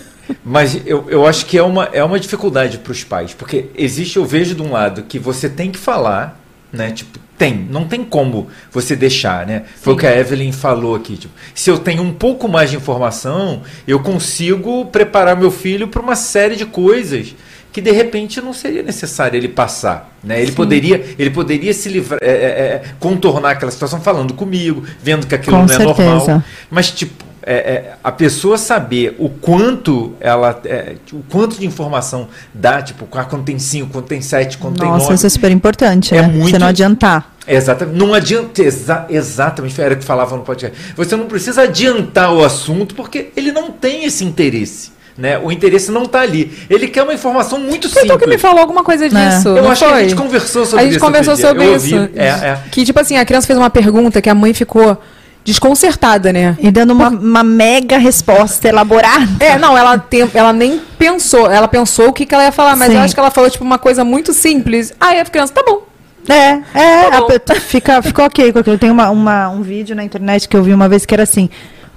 mas 0.45 0.81
eu, 0.87 1.07
eu 1.09 1.27
acho 1.27 1.47
que 1.47 1.57
é 1.59 1.63
uma, 1.63 1.85
é 1.93 2.03
uma 2.03 2.19
dificuldade 2.19 2.79
para 2.79 2.93
os 2.93 3.05
pais, 3.05 3.35
porque 3.35 3.67
existe, 3.77 4.17
eu 4.17 4.25
vejo 4.25 4.55
de 4.55 4.63
um 4.63 4.73
lado 4.73 5.03
que 5.05 5.19
você 5.19 5.49
tem 5.49 5.71
que 5.71 5.79
falar, 5.79 6.41
né? 6.73 6.91
Tipo, 6.91 7.19
tem, 7.37 7.67
não 7.71 7.85
tem 7.89 8.05
como 8.05 8.47
você 8.71 8.95
deixar, 8.95 9.47
né? 9.47 9.63
Foi 9.81 9.95
o 9.95 9.97
que 9.97 10.07
a 10.07 10.17
Evelyn 10.17 10.53
falou 10.53 10.95
aqui. 10.95 11.17
Tipo, 11.17 11.35
se 11.55 11.69
eu 11.71 11.79
tenho 11.79 12.03
um 12.03 12.13
pouco 12.13 12.49
mais 12.49 12.71
de 12.71 12.77
informação, 12.77 13.63
eu 13.87 13.99
consigo 14.01 14.85
preparar 14.87 15.37
meu 15.37 15.51
filho 15.51 15.89
para 15.89 16.01
uma 16.01 16.15
série 16.15 16.55
de 16.55 16.65
coisas 16.65 17.35
que 17.73 17.81
de 17.81 17.91
repente 17.91 18.41
não 18.41 18.53
seria 18.53 18.83
necessário 18.83 19.37
ele 19.37 19.49
passar, 19.49 20.13
né? 20.23 20.41
Ele 20.43 20.53
poderia, 20.53 21.03
ele 21.19 21.31
poderia 21.31 21.73
se 21.73 21.89
livrar, 21.89 22.21
é, 22.23 22.31
é, 22.31 22.31
é, 22.31 22.83
contornar 23.01 23.53
aquela 23.53 23.73
situação 23.73 24.01
falando 24.01 24.35
comigo, 24.35 24.85
vendo 25.03 25.27
que 25.27 25.35
aquilo 25.35 25.57
Com 25.57 25.65
não 25.65 25.75
é 25.75 25.77
certeza. 25.79 26.11
normal. 26.11 26.43
Mas, 26.71 26.91
tipo, 26.91 27.25
é, 27.45 27.55
é, 27.55 27.93
a 28.05 28.13
pessoa 28.13 28.57
saber 28.57 29.17
o 29.19 29.29
quanto 29.29 30.13
ela. 30.21 30.61
é, 30.65 30.95
o 31.13 31.23
quanto 31.29 31.59
de 31.59 31.67
informação 31.67 32.29
dá, 32.55 32.81
tipo, 32.83 33.07
quando 33.07 33.43
tem 33.43 33.59
5, 33.59 33.91
quando 33.91 34.05
tem 34.07 34.21
7, 34.21 34.59
quando 34.59 34.79
tem 34.79 34.87
Nossa, 34.89 35.05
9. 35.05 35.15
isso 35.17 35.27
é 35.27 35.31
super 35.31 35.51
importante, 35.51 36.15
É 36.15 36.23
né? 36.23 36.29
muito- 36.29 36.51
Você 36.51 36.59
não 36.59 36.69
adiantar. 36.69 37.35
Exatamente. 37.49 37.99
Não 37.99 38.15
adianta. 38.15 38.63
Exa, 38.63 39.07
exatamente. 39.11 39.81
Era 39.81 39.95
o 39.95 39.97
que 39.97 40.05
falava 40.05 40.37
no 40.37 40.43
podcast. 40.45 40.77
Você 40.95 41.17
não 41.17 41.27
precisa 41.27 41.63
adiantar 41.63 42.33
o 42.33 42.45
assunto 42.45 42.95
porque 42.95 43.31
ele 43.37 43.51
não 43.51 43.73
tem 43.73 44.05
esse 44.05 44.25
interesse. 44.25 44.93
Né? 45.23 45.39
O 45.39 45.53
interesse 45.53 45.93
não 45.93 46.03
está 46.03 46.21
ali. 46.23 46.51
Ele 46.69 46.89
quer 46.89 47.05
uma 47.05 47.15
informação 47.15 47.57
muito 47.61 47.89
Foi 47.89 48.03
tu 48.03 48.09
que 48.09 48.27
me 48.27 48.33
simples. 48.33 48.41
falou 48.43 48.59
alguma 48.59 48.83
coisa 48.83 49.09
disso. 49.09 49.49
Eu 49.51 49.63
não 49.63 49.71
acho 49.71 49.85
que 49.85 49.91
a 49.91 49.95
foi? 49.95 50.03
gente 50.03 50.17
conversou 50.17 50.67
sobre 50.67 50.81
A 50.81 50.83
gente 50.83 50.97
isso. 50.97 51.05
conversou 51.07 51.37
sobre 51.37 51.65
Eu 51.65 51.77
isso. 51.77 51.95
É, 52.17 52.27
é. 52.27 52.59
Que, 52.73 52.85
tipo 52.85 52.99
assim, 52.99 53.17
a 53.17 53.25
criança 53.25 53.47
fez 53.47 53.57
uma 53.57 53.71
pergunta 53.71 54.21
que 54.21 54.29
a 54.29 54.35
mãe 54.35 54.53
ficou 54.53 54.99
desconcertada, 55.45 56.33
né? 56.33 56.57
E 56.61 56.73
dando 56.73 56.91
uma, 56.93 57.09
uma 57.09 57.45
mega 57.45 57.99
resposta 57.99 58.67
elaborada. 58.69 59.29
É, 59.39 59.57
não, 59.57 59.79
ela, 59.79 59.97
tem, 59.97 60.29
ela 60.35 60.53
nem 60.53 60.81
pensou. 60.99 61.49
Ela 61.49 61.69
pensou 61.69 62.09
o 62.09 62.13
que, 62.13 62.27
que 62.27 62.35
ela 62.35 62.45
ia 62.45 62.53
falar, 62.53 62.75
mas 62.75 62.89
Sim. 62.91 62.97
eu 62.97 63.01
acho 63.03 63.15
que 63.15 63.21
ela 63.21 63.31
falou, 63.31 63.49
tipo, 63.49 63.63
uma 63.65 63.79
coisa 63.79 64.05
muito 64.05 64.33
simples. 64.33 64.93
Aí 65.01 65.21
a 65.21 65.25
criança, 65.25 65.53
tá 65.53 65.63
bom. 65.65 65.83
É, 66.29 66.61
é, 66.75 67.11
Tá 67.41 67.55
a 67.55 67.61
fica, 67.61 68.01
fica 68.03 68.25
ok 68.25 68.53
com 68.53 68.59
aquilo. 68.59 68.79
Tem 68.79 68.91
uma, 68.91 69.09
uma- 69.11 69.49
um 69.51 69.63
vídeo 69.63 69.95
na 69.95 70.03
internet 70.03 70.49
que 70.49 70.57
eu 70.57 70.63
vi 70.65 70.73
uma 70.75 70.89
vez 70.89 71.05
que 71.07 71.15
era 71.15 71.23
assim: 71.25 71.49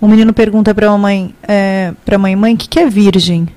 um 0.01 0.07
menino 0.07 0.33
pergunta 0.33 0.73
pra 0.73 0.89
mamãe, 0.89 1.33
é, 1.47 1.93
pra 2.03 2.17
mãe, 2.17 2.35
mãe, 2.35 2.53
o 2.53 2.57
que, 2.57 2.67
que 2.67 2.79
é 2.79 2.89
virgem? 2.89 3.47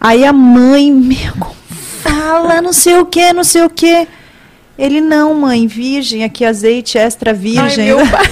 Aí 0.00 0.24
a 0.24 0.32
mãe, 0.32 0.90
meu, 0.92 1.32
como 1.38 1.54
fala, 2.02 2.60
não 2.60 2.72
sei 2.72 2.98
o 2.98 3.06
que, 3.06 3.32
não 3.32 3.44
sei 3.44 3.62
o 3.62 3.70
que. 3.70 4.08
Ele, 4.78 5.00
não, 5.00 5.34
mãe, 5.34 5.66
virgem, 5.66 6.24
aqui 6.24 6.44
azeite 6.44 6.98
extra 6.98 7.32
virgem. 7.32 7.90
Ai, 7.90 7.96
meu 7.96 8.06
pai. 8.10 8.30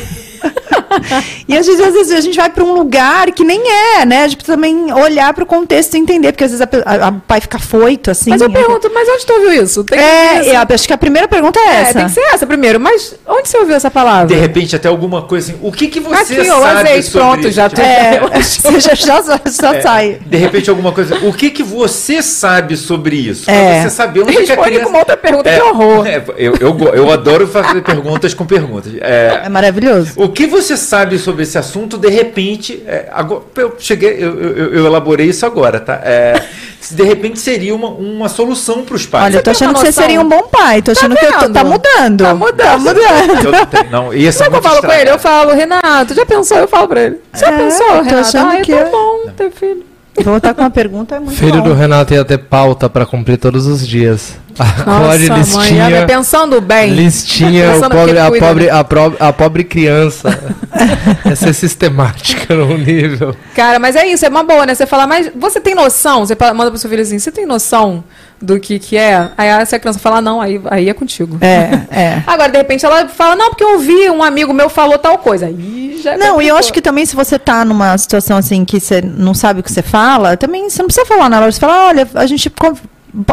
E 1.49 1.57
às 1.57 1.67
vezes, 1.67 1.81
às 1.81 1.93
vezes 1.95 2.13
a 2.13 2.21
gente 2.21 2.37
vai 2.37 2.49
para 2.51 2.63
um 2.63 2.73
lugar 2.75 3.31
que 3.33 3.43
nem 3.45 3.61
é, 3.99 4.05
né? 4.07 4.25
A 4.25 4.29
gente 4.29 4.37
precisa 4.37 4.57
também 4.57 4.93
olhar 4.93 5.33
para 5.35 5.43
o 5.43 5.47
contexto 5.47 5.95
e 5.95 5.99
entender, 5.99 6.33
porque 6.33 6.45
às 6.45 6.51
vezes 6.53 6.65
a 6.87 7.13
pai 7.13 7.41
fica 7.41 7.59
foito, 7.59 8.11
assim. 8.11 8.31
Mas 8.31 8.41
eu 8.41 8.49
né? 8.49 8.55
pergunto, 8.59 8.91
mas 8.93 9.09
onde 9.09 9.27
tu 9.27 9.33
ouviu 9.33 9.53
isso? 9.63 9.83
Tem 9.85 9.99
que 9.99 10.05
É, 10.05 10.55
eu 10.57 10.61
acho 10.75 10.87
que 10.87 10.93
a 10.93 10.99
primeira 10.99 11.27
pergunta 11.27 11.59
é 11.59 11.63
É, 11.69 11.81
essa. 11.83 11.95
tem 11.95 12.05
que 12.07 12.13
ser 12.13 12.21
essa 12.33 12.47
primeiro. 12.47 12.79
Mas 12.79 13.15
onde 13.27 13.49
você 13.49 13.59
ouviu 13.59 13.75
essa 13.75 13.91
palavra? 13.91 14.29
De 14.29 14.35
repente, 14.41 14.77
até 14.77 14.89
alguma 14.89 15.23
coisa 15.23 15.53
assim. 15.53 15.61
O 15.63 15.73
que, 15.73 15.89
que 15.89 15.99
você 16.01 16.35
Aqui, 16.41 16.51
ó, 16.51 16.59
o 16.59 16.63
sabe 16.63 16.89
azeite, 16.89 17.07
sobre 17.09 17.27
pronto, 17.29 17.51
já 17.51 17.69
tipo, 17.69 17.81
É, 17.81 18.21
você 18.41 18.81
já, 18.81 18.95
já, 18.95 19.21
já 19.23 19.83
sai. 19.83 20.21
De 20.25 20.37
repente, 20.37 20.71
alguma 20.71 20.93
coisa. 20.93 21.17
O 21.27 21.33
que, 21.33 21.51
que 21.51 21.63
você 21.63 22.23
sabe 22.23 22.77
sobre 22.77 23.17
isso? 23.17 23.45
Pra 23.47 23.55
É. 23.55 23.83
você 23.83 23.91
saber 23.91 24.21
onde 24.21 24.33
que 24.33 24.39
a 24.39 24.41
Responde 24.41 24.63
criança... 24.69 24.85
com 24.85 24.91
uma 24.91 24.99
outra 25.01 25.17
pergunta, 25.17 25.49
É, 25.51 25.57
que 25.57 25.63
horror. 25.63 26.07
é, 26.07 26.23
eu, 26.37 26.55
eu, 26.61 26.79
eu 26.95 27.11
adoro 27.11 27.47
fazer 27.49 27.83
perguntas 27.83 28.35
com 28.35 28.45
perguntas. 28.47 28.93
É, 29.01 29.43
É 29.45 29.49
maravilhoso. 29.49 30.13
o 30.17 30.29
que 30.29 30.47
você 30.47 30.77
sabe 30.81 31.19
sobre 31.19 31.43
esse 31.45 31.57
assunto, 31.59 31.97
de 31.97 32.09
repente, 32.09 32.83
é, 32.87 33.09
agora, 33.13 33.43
eu 33.57 33.75
cheguei, 33.79 34.11
eu, 34.19 34.39
eu- 34.41 34.75
eu 34.75 34.87
elaborei 34.87 35.27
isso 35.29 35.45
agora, 35.47 35.79
tá? 35.81 36.01
É, 36.05 36.43
de 36.91 37.03
repente 37.03 37.39
seria 37.39 37.75
uma, 37.75 37.89
uma 37.89 38.29
solução 38.29 38.83
para 38.85 38.97
os 38.97 39.07
pais. 39.07 39.27
Olha, 39.27 39.37
eu 39.39 39.43
tô 39.43 39.51
achando 39.51 39.75
que 39.75 39.81
você 39.81 39.93
seria 39.93 40.21
um 40.21 40.29
bom 40.29 40.43
pai. 40.49 40.83
Tô 40.83 40.91
achando 40.93 41.15
que 41.15 41.25
eu 41.25 41.33
tô- 41.33 41.51
tá 41.51 41.63
mudando. 41.65 42.25
Tá 42.25 42.35
mudando. 42.35 42.57
Tá 42.57 42.79
mudando. 42.79 43.45
Eu 43.45 43.53
não 43.53 43.67
tenho- 43.67 43.91
não, 43.91 44.15
ia 44.15 44.33
ser 44.33 44.39
Sabe 44.45 44.51
o 44.51 44.53
que 44.53 44.57
eu 44.59 44.63
falo 44.71 44.81
com 44.81 44.87
estranho. 44.87 45.01
ele? 45.03 45.11
Eu 45.11 45.19
falo, 45.19 45.53
Renato, 45.55 46.15
já 46.15 46.27
pensou? 46.27 46.57
Eu 46.59 46.69
falo 46.69 46.89
pra 46.89 47.03
ele. 47.03 47.19
Já 47.35 47.49
É, 47.49 47.57
pensou, 47.57 47.87
tô 47.87 47.93
Renato? 48.03 48.15
achando 48.17 48.53
Ah, 48.57 48.61
que 48.63 48.73
é 48.73 48.77
é- 48.79 48.85
bom 48.91 49.21
ter 49.37 49.51
filho. 49.51 49.85
Voltar 50.25 50.53
com 50.55 50.61
uma 50.63 50.71
pergunta 50.71 51.15
é 51.17 51.21
muito 51.21 51.37
Filho 51.39 51.63
bom. 51.63 51.69
do 51.69 51.75
Renato 51.75 52.13
ia 52.13 52.25
ter 52.25 52.39
pauta 52.39 52.91
pra 52.91 53.07
cumprir 53.07 53.39
todos 53.39 53.67
os 53.67 53.87
dias. 53.87 54.37
Nossa, 54.59 55.19
mãe, 55.19 55.39
listinha. 55.39 55.91
vai 55.91 56.07
pensando 56.07 56.61
bem. 56.61 56.93
Listinha, 56.93 57.71
o 57.71 57.73
Pensando 57.75 57.93
pobre, 57.93 58.19
a, 58.19 58.31
pobre, 58.31 58.71
a, 58.71 58.85
pro- 58.85 59.17
a 59.19 59.33
pobre 59.33 59.65
criança. 59.65 60.55
Essa 61.25 61.51
é 61.51 61.53
sistemática 61.53 62.55
no 62.55 62.77
nível. 62.77 63.35
Cara, 63.55 63.79
mas 63.79 63.97
é 63.97 64.07
isso, 64.07 64.25
é 64.25 64.29
uma 64.29 64.43
boa, 64.43 64.67
né? 64.67 64.75
Você 64.75 64.87
fala, 64.87 65.07
mas 65.07 65.31
você 65.35 65.61
tem 65.61 65.75
noção? 65.75 66.27
Você 66.27 66.37
manda 66.55 66.71
pro 66.71 66.79
seu 66.79 66.91
filho 66.91 67.03
assim, 67.03 67.19
você 67.19 67.31
tem 67.31 67.47
noção 67.47 68.05
do 68.41 68.59
que 68.59 68.79
que 68.79 68.97
é? 68.97 69.31
Aí 69.37 69.67
se 69.67 69.77
a 69.77 69.79
criança 69.79 69.99
fala, 69.99 70.21
não, 70.21 70.41
aí, 70.41 70.61
aí 70.71 70.89
é 70.89 70.95
contigo. 70.95 71.39
É, 71.41 71.81
é. 71.91 72.23
Agora, 72.27 72.51
de 72.51 72.59
repente, 72.59 72.85
ela 72.85 73.07
fala, 73.09 73.37
não, 73.37 73.51
porque 73.51 73.65
eu 73.65 73.73
ouvi 73.75 74.11
um 74.11 74.23
amigo 74.23 74.53
meu 74.53 74.71
falou 74.71 74.99
tal 74.99 75.19
coisa. 75.19 75.47
Aí 75.47 76.01
já 76.03 76.15
é 76.15 76.17
Não, 76.17 76.41
e 76.41 76.49
eu 76.49 76.57
acho 76.57 76.73
que 76.73 76.81
também 76.81 77.05
se 77.05 77.15
você 77.15 77.39
tá 77.39 77.65
numa 77.65 77.97
situação 77.99 78.37
assim 78.39 78.65
que 78.65 78.81
você 78.81 79.03
não 79.03 79.35
sabe 79.35 79.61
o 79.61 79.63
que 79.63 79.71
você 79.71 79.83
fala, 79.83 80.37
também 80.37 80.69
você 80.71 80.81
não 80.81 80.87
precisa 80.87 81.07
falar 81.07 81.29
na 81.29 81.41
hora. 81.41 81.53
Você 81.53 81.61
fala, 81.61 81.89
olha, 81.89 82.09
a 82.15 82.27
gente, 82.27 82.51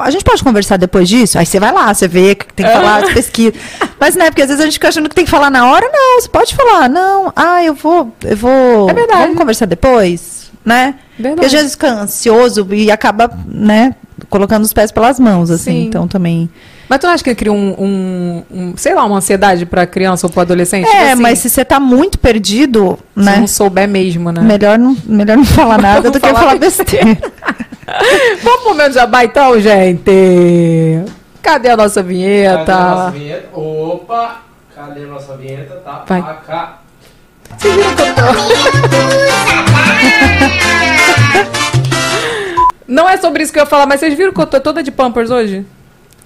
a 0.02 0.12
gente 0.12 0.24
pode 0.24 0.44
conversar 0.44 0.78
depois 0.78 1.08
disso? 1.08 1.38
Aí 1.38 1.46
você 1.46 1.60
vai 1.60 1.72
lá, 1.72 1.94
você 1.94 2.08
vê 2.08 2.32
o 2.32 2.36
que 2.36 2.54
tem 2.54 2.66
que 2.66 2.72
falar, 2.72 3.02
você 3.02 3.14
pesquisa. 3.16 3.54
Mas, 4.00 4.16
né, 4.16 4.30
porque 4.30 4.42
às 4.42 4.48
vezes 4.48 4.62
a 4.62 4.66
gente 4.66 4.74
fica 4.74 4.88
achando 4.88 5.10
que 5.10 5.16
tem 5.16 5.26
que 5.26 5.32
falar 5.32 5.50
na 5.50 5.70
hora. 5.70 5.90
Não, 5.92 6.22
você 6.22 6.30
pode 6.30 6.56
falar. 6.56 6.90
Não, 6.90 7.32
ah, 7.36 7.64
eu 7.64 7.74
vou, 7.74 8.12
eu 8.24 8.38
vou... 8.38 8.90
É 8.90 8.94
verdade. 8.94 9.22
Vamos 9.22 9.38
conversar 9.38 9.66
depois, 9.66 10.52
né? 10.66 10.96
Verdade. 11.18 11.36
Porque 11.36 11.46
às 11.46 11.52
vezes 11.52 11.72
fica 11.72 11.92
ansioso 11.92 12.68
e 12.72 12.92
acaba, 12.92 13.32
né, 13.46 13.96
colocando 14.30 14.64
os 14.64 14.74
pés 14.74 14.92
pelas 14.92 15.20
mãos, 15.20 15.52
assim. 15.52 15.72
Sim. 15.72 15.86
Então 15.88 16.08
também... 16.08 16.50
Mas 16.90 17.00
tu 17.00 17.08
não 17.08 17.14
acha 17.14 17.24
que 17.24 17.36
cria 17.36 17.52
um, 17.52 17.76
um- 17.78 18.44
um, 18.50 18.78
sei 18.78 18.96
lá, 18.96 19.04
uma 19.04 19.18
ansiedade 19.18 19.66
pra 19.66 19.86
criança 19.86 20.26
ou 20.28 20.32
pro 20.32 20.42
adolescente? 20.42 20.88
É, 20.88 20.92
Tipo 20.92 21.04
assim, 21.14 21.22
mas 21.22 21.40
se 21.40 21.50
você 21.50 21.66
tá 21.66 21.80
muito 21.80 22.18
perdido, 22.18 22.98
se 23.18 23.24
né? 23.26 23.38
não 23.38 23.48
souber 23.48 23.88
mesmo, 23.88 24.32
né? 24.32 24.42
Melhor 24.42 24.80
não, 24.80 24.96
melhor 25.06 25.38
não 25.38 25.46
falar 25.46 25.78
nada 25.82 26.10
do 26.10 26.20
que 26.20 26.28
falar 26.30 26.58
besteira. 26.58 27.18
Vamos 28.42 28.64
pro 28.64 28.76
meu 28.76 28.92
jabá 28.92 29.24
então, 29.26 29.60
gente? 29.60 30.12
Cadê 31.42 31.70
a 31.70 31.78
nossa 31.78 32.02
vinheta? 32.04 33.10
vinheta? 33.12 33.50
Opa! 33.58 34.42
Cadê 34.76 35.04
a 35.04 35.08
nossa 35.08 35.36
vinheta? 35.38 35.76
Tá 35.84 36.04
Vai. 36.08 36.22
cá. 36.46 36.80
Vocês 37.58 37.76
viram 37.76 37.96
que 37.96 38.02
eu 38.02 38.16
tô- 38.16 38.22
Não 42.88 43.08
é 43.10 43.18
sobre 43.18 43.44
isso 43.44 43.52
que 43.52 43.60
eu 43.60 43.64
ia 43.64 43.70
falar, 43.70 43.86
mas 43.86 44.00
vocês 44.00 44.14
viram 44.14 44.32
que 44.32 44.40
eu 44.40 44.48
tô 44.48 44.60
toda 44.60 44.82
de 44.82 44.92
Pampers 44.92 45.30
hoje? 45.30 45.66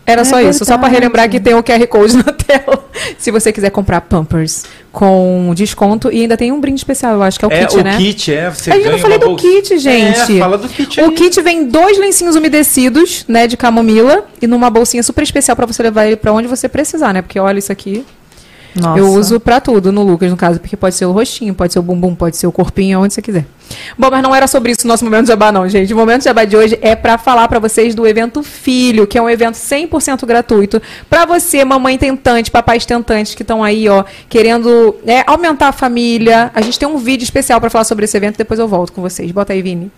Era 0.05 0.21
É 0.21 0.25
só 0.25 0.41
isso, 0.41 0.65
só 0.65 0.73
pra 0.77 0.87
verdade. 0.89 0.95
relembrar 0.95 1.29
que 1.29 1.39
tem 1.39 1.53
o 1.53 1.61
QR 1.63 1.85
Code 1.87 2.17
na 2.17 2.23
tela. 2.33 2.83
Se 3.17 3.29
você 3.31 3.51
quiser 3.53 3.69
comprar 3.69 4.01
Pampers 4.01 4.63
com 4.91 5.53
desconto 5.55 6.11
e 6.11 6.21
ainda 6.21 6.35
tem 6.35 6.51
um 6.51 6.59
brinde 6.59 6.79
especial, 6.79 7.13
eu 7.13 7.23
acho 7.23 7.37
que 7.39 7.45
é 7.45 7.47
o 7.47 7.51
É, 7.51 7.65
kit, 7.65 7.77
o 7.77 7.83
né? 7.83 7.97
kit, 7.97 8.33
é. 8.33 8.49
Você 8.49 8.71
A 8.71 8.73
gente 8.73 8.83
ganha 8.83 8.95
não 8.95 8.99
falei 9.01 9.17
do 9.19 9.25
bolsa- 9.27 9.41
kit, 9.47 9.77
gente. 9.77 10.35
É, 10.37 10.39
fala 10.39 10.57
do 10.57 10.67
kit 10.67 10.99
O 10.99 11.05
aí. 11.05 11.11
kit 11.11 11.41
vem 11.41 11.65
dois 11.67 11.97
lencinhos 11.99 12.35
umedecidos, 12.35 13.25
né, 13.27 13.47
de 13.47 13.55
camomila 13.55 14.25
e 14.41 14.47
numa 14.47 14.69
bolsinha 14.69 15.03
super 15.03 15.23
especial 15.23 15.55
pra 15.55 15.65
você 15.65 15.81
levar 15.83 16.07
ele 16.07 16.15
pra 16.15 16.33
onde 16.33 16.47
você 16.47 16.67
precisar, 16.67 17.13
né? 17.13 17.21
Porque 17.21 17.39
olha 17.39 17.59
isso 17.59 17.71
aqui. 17.71 18.03
Nossa. 18.75 18.99
Eu 18.99 19.07
uso 19.09 19.39
pra 19.39 19.59
tudo 19.59 19.91
no 19.91 20.03
Lucas, 20.03 20.31
no 20.31 20.37
caso, 20.37 20.59
porque 20.59 20.77
pode 20.77 20.95
ser 20.95 21.05
o 21.05 21.11
rostinho, 21.11 21.53
pode 21.53 21.73
ser 21.73 21.79
o 21.79 21.81
bumbum, 21.81 22.15
pode 22.15 22.37
ser 22.37 22.47
o 22.47 22.51
corpinho, 22.51 23.01
onde 23.01 23.13
você 23.13 23.21
quiser. 23.21 23.45
Bom, 23.97 24.09
mas 24.09 24.23
não 24.23 24.33
era 24.33 24.47
sobre 24.47 24.71
isso 24.71 24.85
o 24.85 24.87
nosso 24.87 25.03
momento 25.03 25.23
de 25.23 25.27
jabá, 25.29 25.51
não, 25.51 25.67
gente. 25.67 25.93
O 25.93 25.97
momento 25.97 26.19
de 26.19 26.25
jabá 26.25 26.45
de 26.45 26.55
hoje 26.55 26.77
é 26.81 26.95
pra 26.95 27.17
falar 27.17 27.47
pra 27.47 27.59
vocês 27.59 27.93
do 27.93 28.05
evento 28.07 28.43
Filho, 28.43 29.05
que 29.05 29.17
é 29.17 29.21
um 29.21 29.29
evento 29.29 29.55
100% 29.55 30.25
gratuito 30.25 30.81
pra 31.09 31.25
você, 31.25 31.63
mamãe 31.65 31.97
tentante, 31.97 32.49
papais 32.49 32.85
tentantes 32.85 33.35
que 33.35 33.41
estão 33.41 33.63
aí, 33.63 33.87
ó, 33.89 34.03
querendo 34.29 34.95
né, 35.05 35.23
aumentar 35.27 35.69
a 35.69 35.71
família. 35.71 36.51
A 36.53 36.61
gente 36.61 36.79
tem 36.79 36.87
um 36.87 36.97
vídeo 36.97 37.23
especial 37.23 37.59
pra 37.59 37.69
falar 37.69 37.83
sobre 37.83 38.05
esse 38.05 38.15
evento, 38.15 38.37
depois 38.37 38.59
eu 38.59 38.67
volto 38.67 38.93
com 38.93 39.01
vocês. 39.01 39.31
Bota 39.31 39.53
aí, 39.53 39.61
Vini. 39.61 39.91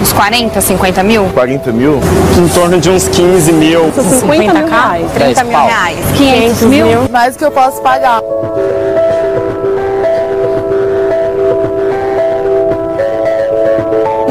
Uns 0.00 0.12
40, 0.12 0.60
50 0.60 1.02
mil? 1.02 1.24
40 1.30 1.72
mil? 1.72 2.00
Em 2.36 2.48
torno 2.48 2.78
de 2.80 2.90
uns 2.90 3.08
15 3.08 3.52
mil. 3.52 3.90
50 3.92 4.54
mil 4.54 4.66
reais? 4.66 5.10
30 5.12 5.44
mil 5.44 5.58
reais? 5.58 5.98
500 6.16 6.62
mil? 6.62 7.08
mais 7.10 7.36
que 7.36 7.44
eu 7.44 7.50
posso 7.50 7.80
pagar. 7.82 8.20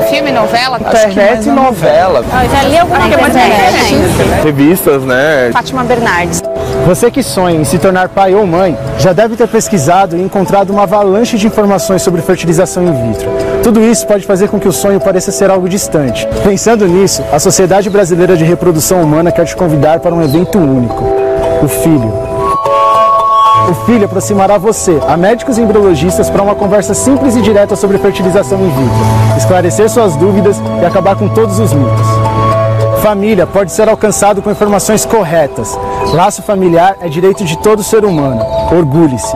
Filme, 0.09 0.31
novela? 0.31 0.77
Internet 0.79 1.47
e 1.47 1.51
novela, 1.51 2.23
Eu 2.43 2.49
já 2.49 2.63
li 2.63 2.77
alguma 2.77 2.99
coisa 3.01 3.33
na 3.33 3.47
internet. 3.47 4.43
revistas, 4.43 5.03
né? 5.03 5.49
Fátima 5.51 5.83
Bernardes. 5.83 6.41
Você 6.88 7.11
que 7.11 7.21
sonha 7.21 7.59
em 7.59 7.65
se 7.65 7.77
tornar 7.77 8.07
pai 8.07 8.33
ou 8.33 8.47
mãe 8.47 8.77
já 8.97 9.11
deve 9.11 9.35
ter 9.35 9.45
pesquisado 9.45 10.15
e 10.15 10.21
encontrado 10.21 10.69
uma 10.69 10.83
avalanche 10.83 11.38
de 11.38 11.45
informações 11.45 12.01
sobre 12.01 12.21
fertilização 12.21 12.81
in 12.81 13.11
vitro. 13.11 13.29
Tudo 13.61 13.83
isso 13.83 14.07
pode 14.07 14.25
fazer 14.25 14.47
com 14.47 14.57
que 14.57 14.69
o 14.69 14.71
sonho 14.71 14.97
pareça 14.97 15.29
ser 15.29 15.49
algo 15.49 15.67
distante. 15.67 16.25
Pensando 16.45 16.88
nisso, 16.88 17.21
a 17.29 17.39
Sociedade 17.39 17.89
Brasileira 17.89 18.38
de 18.38 18.45
Reprodução 18.45 19.01
Humana 19.01 19.33
quer 19.33 19.43
te 19.43 19.53
convidar 19.53 19.99
para 19.99 20.15
um 20.15 20.23
evento 20.23 20.57
único: 20.57 21.03
o 21.61 21.67
Filho. 21.67 22.13
O 23.69 23.73
Filho 23.85 24.05
aproximará 24.05 24.57
você, 24.57 24.97
a 25.09 25.17
médicos 25.17 25.57
e 25.57 25.61
embriologistas, 25.61 26.29
para 26.29 26.41
uma 26.41 26.55
conversa 26.55 26.93
simples 26.93 27.35
e 27.35 27.41
direta 27.41 27.75
sobre 27.75 27.97
fertilização 27.97 28.61
in 28.61 28.69
vitro, 28.69 29.38
esclarecer 29.38 29.89
suas 29.89 30.15
dúvidas 30.15 30.55
e 30.81 30.85
acabar 30.85 31.17
com 31.17 31.27
todos 31.27 31.59
os 31.59 31.73
mitos. 31.73 32.26
Família 33.01 33.45
pode 33.45 33.71
ser 33.71 33.87
alcançado 33.87 34.41
com 34.41 34.51
informações 34.51 35.05
corretas. 35.05 35.77
Laço 36.13 36.41
familiar 36.41 36.97
é 36.99 37.07
direito 37.07 37.45
de 37.45 37.57
todo 37.59 37.83
ser 37.83 38.03
humano. 38.03 38.43
Orgulhe-se. 38.71 39.35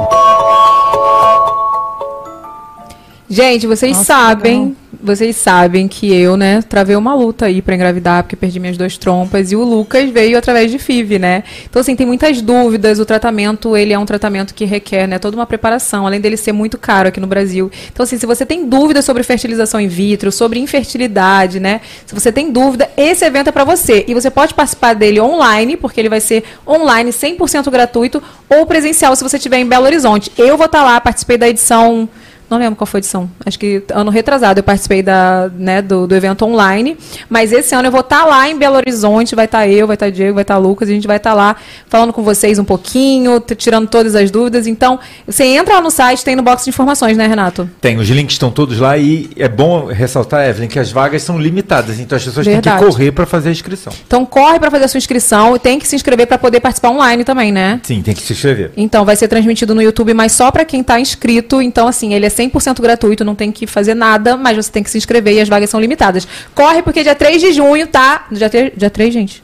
Gente, 3.32 3.66
vocês 3.66 3.96
Nossa, 3.96 4.08
sabem, 4.08 4.76
vocês 5.02 5.38
sabem 5.38 5.88
que 5.88 6.14
eu, 6.14 6.36
né, 6.36 6.62
travei 6.62 6.98
uma 6.98 7.16
luta 7.16 7.46
aí 7.46 7.62
pra 7.62 7.74
engravidar, 7.74 8.24
porque 8.24 8.36
perdi 8.36 8.60
minhas 8.60 8.76
duas 8.76 8.98
trompas, 8.98 9.54
e 9.54 9.56
o 9.56 9.64
Lucas 9.64 10.10
veio 10.10 10.38
através 10.38 10.70
de 10.70 10.78
FIV, 10.78 11.18
né? 11.18 11.46
Então, 11.64 11.80
assim, 11.80 11.96
tem 11.96 12.06
muitas 12.06 12.42
dúvidas, 12.42 13.00
o 13.00 13.06
tratamento, 13.06 13.78
ele 13.78 13.94
é 13.94 13.98
um 13.98 14.06
tratamento 14.06 14.54
que 14.54 14.66
requer, 14.66 15.08
né, 15.08 15.18
toda 15.18 15.38
uma 15.38 15.46
preparação, 15.46 16.06
além 16.06 16.20
dele 16.20 16.36
ser 16.36 16.52
muito 16.52 16.78
caro 16.78 17.08
aqui 17.08 17.22
no 17.22 17.26
Brasil. 17.26 17.72
Então, 17.90 18.04
assim, 18.04 18.18
se 18.18 18.26
você 18.26 18.46
tem 18.46 18.68
dúvidas 18.68 19.06
sobre 19.06 19.24
fertilização 19.24 19.80
in 19.80 19.88
vitro, 19.88 20.30
sobre 20.30 20.60
infertilidade, 20.60 21.58
né, 21.58 21.80
se 22.06 22.14
você 22.14 22.34
tem 22.34 22.52
dúvida, 22.52 22.92
esse 22.98 23.24
evento 23.24 23.48
é 23.48 23.52
pra 23.54 23.64
você. 23.64 24.04
E 24.10 24.14
você 24.14 24.30
pode 24.30 24.54
participar 24.54 24.94
dele 24.94 25.22
online, 25.22 25.78
porque 25.78 26.02
ele 26.02 26.10
vai 26.10 26.20
ser 26.20 26.44
online, 26.68 27.12
100% 27.12 27.72
gratuito, 27.72 28.22
ou 28.50 28.66
presencial, 28.66 29.16
se 29.16 29.24
você 29.24 29.38
estiver 29.38 29.60
em 29.60 29.66
Belo 29.66 29.86
Horizonte. 29.86 30.30
Eu 30.38 30.58
vou 30.58 30.66
estar 30.66 30.84
lá, 30.84 31.00
participei 31.00 31.38
da 31.38 31.48
edição 31.48 32.10
não 32.52 32.58
lembro 32.58 32.76
qual 32.76 32.86
foi 32.86 32.97
a 32.97 33.02
edição. 33.02 33.30
Acho 33.45 33.58
que 33.58 33.84
ano 33.93 34.12
retrasado 34.12 34.60
eu 34.60 34.64
participei 34.64 35.02
da, 35.02 35.49
né, 35.58 35.82
do, 35.82 36.06
do 36.06 36.14
evento 36.14 36.45
online. 36.45 36.97
Mas 37.30 37.54
esse 37.54 37.74
ano 37.74 37.88
eu 37.88 37.91
vou 37.91 38.02
estar 38.02 38.26
lá 38.26 38.49
em 38.49 38.58
Belo 38.58 38.76
Horizonte. 38.76 39.34
Vai 39.36 39.45
estar 39.45 39.68
eu, 39.68 39.88
vai 39.88 39.95
estar 39.95 40.10
Diego, 40.10 40.34
vai 40.34 40.41
estar 40.41 40.58
Lucas. 40.58 40.89
E 40.89 40.91
a 40.91 40.95
gente 40.95 41.08
vai 41.08 41.16
estar 41.18 41.34
lá 41.34 41.56
falando 41.88 42.12
com 42.12 42.22
vocês 42.22 42.60
um 42.60 42.66
pouquinho, 42.66 43.39
tirando 43.58 43.88
todas 43.88 44.16
as 44.16 44.30
dúvidas. 44.30 44.68
Então, 44.68 44.99
você 45.26 45.45
entra 45.45 45.76
lá 45.76 45.82
no 45.82 45.89
site, 45.89 46.24
tem 46.26 46.36
no 46.36 46.43
box 46.43 46.66
de 46.66 46.70
informações, 46.70 47.16
né, 47.16 47.26
Renato? 47.26 47.70
Tem, 47.80 47.97
os 47.97 48.10
links 48.10 48.36
estão 48.36 48.52
todos 48.52 48.80
lá 48.80 48.97
e 48.97 49.30
é 49.38 49.47
bom 49.47 49.86
ressaltar, 49.86 50.47
Evelyn, 50.49 50.68
que 50.68 50.80
as 50.80 50.91
vagas 50.91 51.24
são 51.24 51.39
limitadas, 51.39 51.99
então 51.99 52.18
as 52.18 52.24
pessoas 52.24 52.45
têm 52.45 52.56
Verdade. 52.56 52.84
que 52.84 52.86
correr 52.86 53.12
para 53.12 53.26
fazer 53.26 53.49
a 53.49 53.52
inscrição. 53.52 53.93
Então, 54.06 54.26
corre 54.26 54.60
para 54.60 54.70
fazer 54.70 54.86
a 54.86 54.88
sua 54.89 54.97
inscrição 54.97 55.56
e 55.56 55.60
tem 55.60 55.80
que 55.80 55.88
se 55.88 55.95
inscrever 55.95 56.28
para 56.28 56.38
poder 56.38 56.60
participar 56.60 56.89
online 56.89 57.24
também, 57.24 57.52
né? 57.52 57.80
Sim, 57.84 58.02
tem 58.02 58.14
que 58.14 58.22
se 58.22 58.34
inscrever. 58.34 58.72
Então, 58.76 59.06
vai 59.06 59.16
ser 59.16 59.28
transmitido 59.28 59.74
no 59.74 59.82
YouTube, 59.82 60.14
mas 60.14 60.34
só 60.34 60.52
para 60.52 60.66
quem 60.66 60.82
está 60.82 60.99
inscrito. 60.99 61.62
Então, 61.62 61.88
assim, 61.88 62.14
ele 62.14 62.26
é 62.26 62.30
100% 62.42 62.82
gratuito, 62.82 63.24
não 63.24 63.36
tem 63.36 63.52
que 63.52 63.68
fazer 63.68 63.94
nada, 63.94 64.38
mas 64.38 64.58
você 64.58 64.72
tem 64.72 64.84
que 64.84 64.89
se 64.89 64.98
inscrever 64.98 65.34
e 65.36 65.42
as 65.42 65.50
vagas 65.50 65.70
são 65.70 65.80
limitadas. 65.80 66.28
Corre, 66.54 66.82
porque 66.82 67.04
dia 67.04 67.16
3 67.16 67.42
de 67.42 67.52
junho, 67.54 67.88
tá? 67.88 68.26
Dia 68.32 68.50
3, 68.50 68.72
dia 68.76 68.89
3 68.89 69.14
gente? 69.14 69.44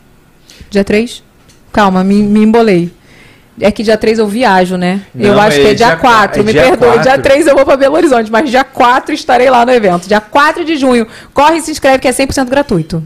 Dia 0.70 0.84
3? 0.84 1.24
Calma, 1.72 2.04
me, 2.04 2.16
me 2.24 2.44
embolei. 2.44 2.92
É 3.60 3.72
que 3.72 3.82
dia 3.82 3.98
3 3.98 4.20
eu 4.20 4.28
viajo, 4.28 4.78
né? 4.78 5.02
eu 5.18 5.34
Não, 5.34 5.42
acho 5.42 5.58
que 5.58 5.66
é 5.66 5.72
é 5.72 5.74
dia 5.74 5.88
dia 5.88 5.96
4, 5.98 6.40
é 6.40 6.44
me 6.44 6.52
dia 6.52 6.62
perdoe. 6.62 6.90
4. 6.90 7.04
Dia 7.04 7.18
3 7.18 7.48
eu 7.48 7.56
vou 7.56 7.66
pra 7.66 7.76
Belo 7.76 7.96
Horizonte, 7.96 8.32
mas 8.32 8.50
dia 8.50 8.64
4 8.64 9.16
estarei 9.16 9.50
lá 9.50 9.66
no 9.66 9.72
evento. 9.72 10.08
Dia 10.08 10.22
4 10.22 10.64
de 10.64 10.76
junho. 10.76 11.08
Corre 11.34 11.58
e 11.58 11.62
se 11.62 11.72
inscreve 11.72 11.98
que 12.00 12.08
é 12.08 12.12
100% 12.12 12.46
gratuito. 12.50 13.04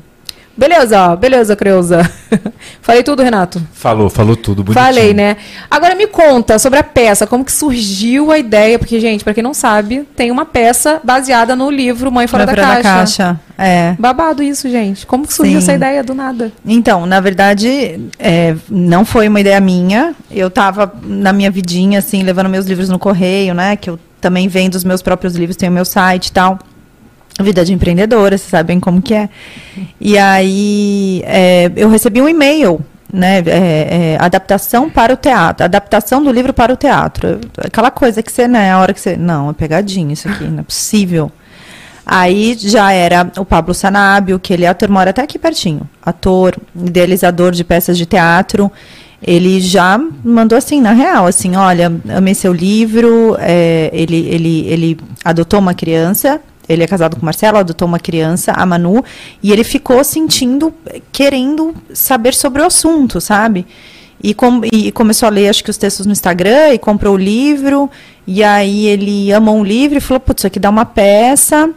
Beleza, 0.62 1.10
ó. 1.10 1.16
Beleza, 1.16 1.56
Creuza. 1.56 2.08
Falei 2.84 3.02
tudo, 3.02 3.24
Renato? 3.24 3.60
Falou, 3.74 4.12
falou 4.12 4.36
tudo 4.36 4.64
bonitinho. 4.64 4.86
Falei, 4.86 5.12
né? 5.12 5.36
Agora 5.72 5.96
me 5.96 6.06
conta 6.06 6.60
sobre 6.60 6.78
a 6.78 6.84
peça, 6.84 7.26
como 7.26 7.44
que 7.44 7.52
surgiu 7.52 8.32
a 8.32 8.38
ideia, 8.38 8.78
porque, 8.78 9.00
gente, 9.00 9.24
pra 9.24 9.34
quem 9.34 9.42
não 9.42 9.56
sabe, 9.56 10.08
tem 10.16 10.30
uma 10.30 10.46
peça 10.46 11.02
baseada 11.04 11.56
no 11.56 11.72
livro 11.72 12.12
Mãe 12.12 12.28
Fora, 12.28 12.46
da, 12.46 12.52
Fora 12.52 12.62
Caixa. 12.62 12.84
caixa. 12.84 13.40
É. 13.58 13.96
Babado 13.98 14.44
isso, 14.44 14.70
gente. 14.70 15.04
Como 15.04 15.26
que 15.26 15.34
surgiu 15.34 15.60
Sim. 15.60 15.64
essa 15.64 15.74
ideia 15.74 16.04
do 16.04 16.14
nada? 16.14 16.52
Então, 16.64 17.08
na 17.08 17.20
verdade, 17.20 18.00
é, 18.20 18.56
não 18.70 19.04
foi 19.04 19.28
uma 19.28 19.40
ideia 19.40 19.60
minha. 19.60 20.14
Eu 20.30 20.50
estava 20.50 20.94
na 21.02 21.34
minha 21.34 21.50
vidinha, 21.50 21.98
assim, 21.98 22.22
levando 22.22 22.50
meus 22.50 22.68
livros 22.68 22.88
no 22.88 23.00
correio, 23.00 23.56
né? 23.56 23.76
Que 23.76 23.90
eu 23.90 24.00
também 24.22 24.48
vendo 24.48 24.76
os 24.76 24.84
meus 24.84 25.02
próprios 25.02 25.36
livros, 25.36 25.58
tenho 25.58 25.72
meu 25.72 25.86
site 25.86 26.28
e 26.28 26.32
tal. 26.32 26.60
Vida 27.40 27.64
de 27.64 27.74
empreendedora, 27.74 28.38
vocês 28.38 28.50
sabem 28.50 28.80
como 28.80 29.02
que 29.02 29.14
é. 29.14 29.30
E 30.00 30.18
aí, 30.18 31.24
é, 31.26 31.72
eu 31.76 31.90
recebi 31.90 32.22
um 32.22 32.28
e-mail, 32.30 32.82
né? 33.12 33.40
é, 33.46 34.14
é, 34.16 34.18
adaptação 34.20 34.90
para 34.90 35.14
o 35.14 35.18
teatro. 35.18 35.64
Adaptação 35.64 36.24
do 36.24 36.32
livro 36.32 36.54
para 36.54 36.74
o 36.74 36.78
teatro. 36.78 37.40
Aquela 37.58 37.90
coisa 37.90 38.22
que 38.22 38.32
você, 38.32 38.48
né? 38.48 38.72
A 38.72 38.80
hora 38.80 38.94
que 38.94 39.00
você... 39.00 39.16
Não, 39.16 39.50
é 39.50 39.54
pegadinha 39.54 40.14
isso 40.14 40.28
aqui, 40.28 40.44
não 40.44 40.60
é 40.60 40.64
possível. 40.64 41.32
Aí 42.06 42.58
já 42.60 42.92
era 42.92 43.32
o 43.38 43.46
Pablo 43.46 43.74
Sanabio, 43.74 44.40
que 44.40 44.54
ele 44.54 44.66
é 44.66 44.68
ator, 44.68 44.90
mora 44.90 45.12
até 45.12 45.22
aqui 45.22 45.40
pertinho. 45.40 45.88
Ator, 46.02 46.56
idealizador 46.76 47.52
de 47.52 47.64
peças 47.64 47.98
de 47.98 48.06
teatro. 48.06 48.72
Ele 49.22 49.62
já 49.62 50.00
mandou 50.24 50.58
assim, 50.58 50.82
na 50.82 50.94
real, 50.94 51.28
assim, 51.28 51.56
olha, 51.56 51.92
amei 52.10 52.34
seu 52.34 52.52
livro, 52.52 53.38
é, 53.40 53.92
ele, 53.94 54.28
ele, 54.28 54.66
ele 54.68 55.00
adotou 55.24 55.60
uma 55.60 55.76
criança, 55.76 56.42
ele 56.68 56.84
é 56.84 56.88
casado 56.88 57.16
com 57.16 57.26
Marcelo, 57.26 57.58
adotou 57.58 57.88
uma 57.88 58.00
criança, 58.00 58.52
a 58.52 58.66
Manu, 58.66 59.04
e 59.42 59.52
ele 59.52 59.64
ficou 59.64 60.04
sentindo, 60.04 60.74
querendo 61.12 61.74
saber 61.94 62.34
sobre 62.34 62.62
o 62.62 62.66
assunto, 62.66 63.20
sabe? 63.20 63.66
E, 64.24 64.34
com, 64.34 64.62
e 64.72 64.92
começou 64.92 65.28
a 65.28 65.30
ler, 65.30 65.50
acho 65.50 65.64
que 65.64 65.70
os 65.70 65.78
textos 65.78 66.06
no 66.06 66.12
Instagram, 66.12 66.74
e 66.74 66.78
comprou 66.78 67.16
o 67.16 67.18
livro, 67.18 67.90
e 68.28 68.44
aí 68.44 68.86
ele 68.86 69.34
amou 69.34 69.58
um 69.58 69.64
livro 69.64 69.98
e 69.98 70.02
falou, 70.02 70.20
putz, 70.20 70.42
isso 70.42 70.48
aqui 70.48 70.60
dá 70.60 70.70
uma 70.70 70.86
peça, 70.86 71.70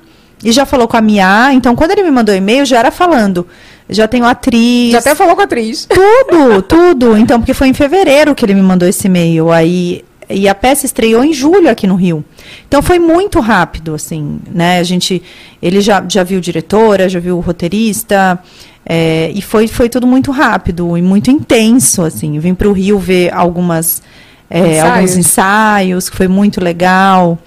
e 0.45 0.53
já 0.53 0.67
falou 0.67 0.87
com 0.87 0.97
a 0.97 1.01
Mia, 1.01 1.53
então 1.53 1.75
quando 1.75 1.93
ele 1.93 2.03
me 2.03 2.11
mandou 2.11 2.35
e-mail, 2.35 2.67
já 2.67 2.79
era 2.79 2.91
falando, 2.91 3.47
já 3.89 4.07
tenho 4.09 4.25
atriz... 4.25 4.93
Já 4.93 4.99
até 4.99 5.15
falou 5.15 5.35
com 5.35 5.43
a 5.43 5.45
atriz. 5.45 5.87
Tudo, 5.87 6.63
tudo. 6.63 7.17
Então, 7.17 7.39
porque 7.39 7.53
foi 7.53 7.69
em 7.69 7.75
fevereiro 7.75 8.35
que 8.35 8.45
ele 8.45 8.55
me 8.55 8.63
mandou 8.63 8.89
esse 8.89 9.07
e-mail. 9.07 9.53
Aí, 9.53 10.03
e 10.35 10.49
a 10.49 10.55
peça 10.55 10.85
estreou 10.85 11.25
em 11.25 11.33
julho 11.33 11.69
aqui 11.71 11.87
no 11.87 11.95
Rio. 11.95 12.25
Então 12.67 12.83
foi 12.83 12.99
muito 12.99 13.41
rápido, 13.41 13.95
assim, 13.95 14.41
né? 14.51 14.79
A 14.79 14.83
gente, 14.83 15.23
ele 15.63 15.81
já, 15.81 16.05
já 16.09 16.23
viu 16.23 16.41
diretora, 16.41 17.09
já 17.09 17.21
viu 17.21 17.37
o 17.37 17.41
roteirista, 17.41 18.39
é, 18.87 19.31
e 19.35 19.41
foi, 19.41 19.67
foi 19.67 19.89
tudo 19.89 20.07
muito 20.07 20.31
rápido 20.31 20.97
e 20.97 21.03
muito 21.03 21.31
intenso, 21.31 22.03
assim. 22.03 22.37
Eu 22.37 22.43
vim 22.43 22.55
para 22.55 22.69
o 22.69 22.73
Rio 22.73 22.99
ver 22.99 23.33
algumas, 23.33 24.03
é, 24.51 24.59
Ensaios. 24.59 24.85
alguns 24.85 25.17
ensaios, 25.17 26.11
que 26.11 26.17
foi 26.17 26.29
muito 26.29 26.63
legal. 26.63 27.39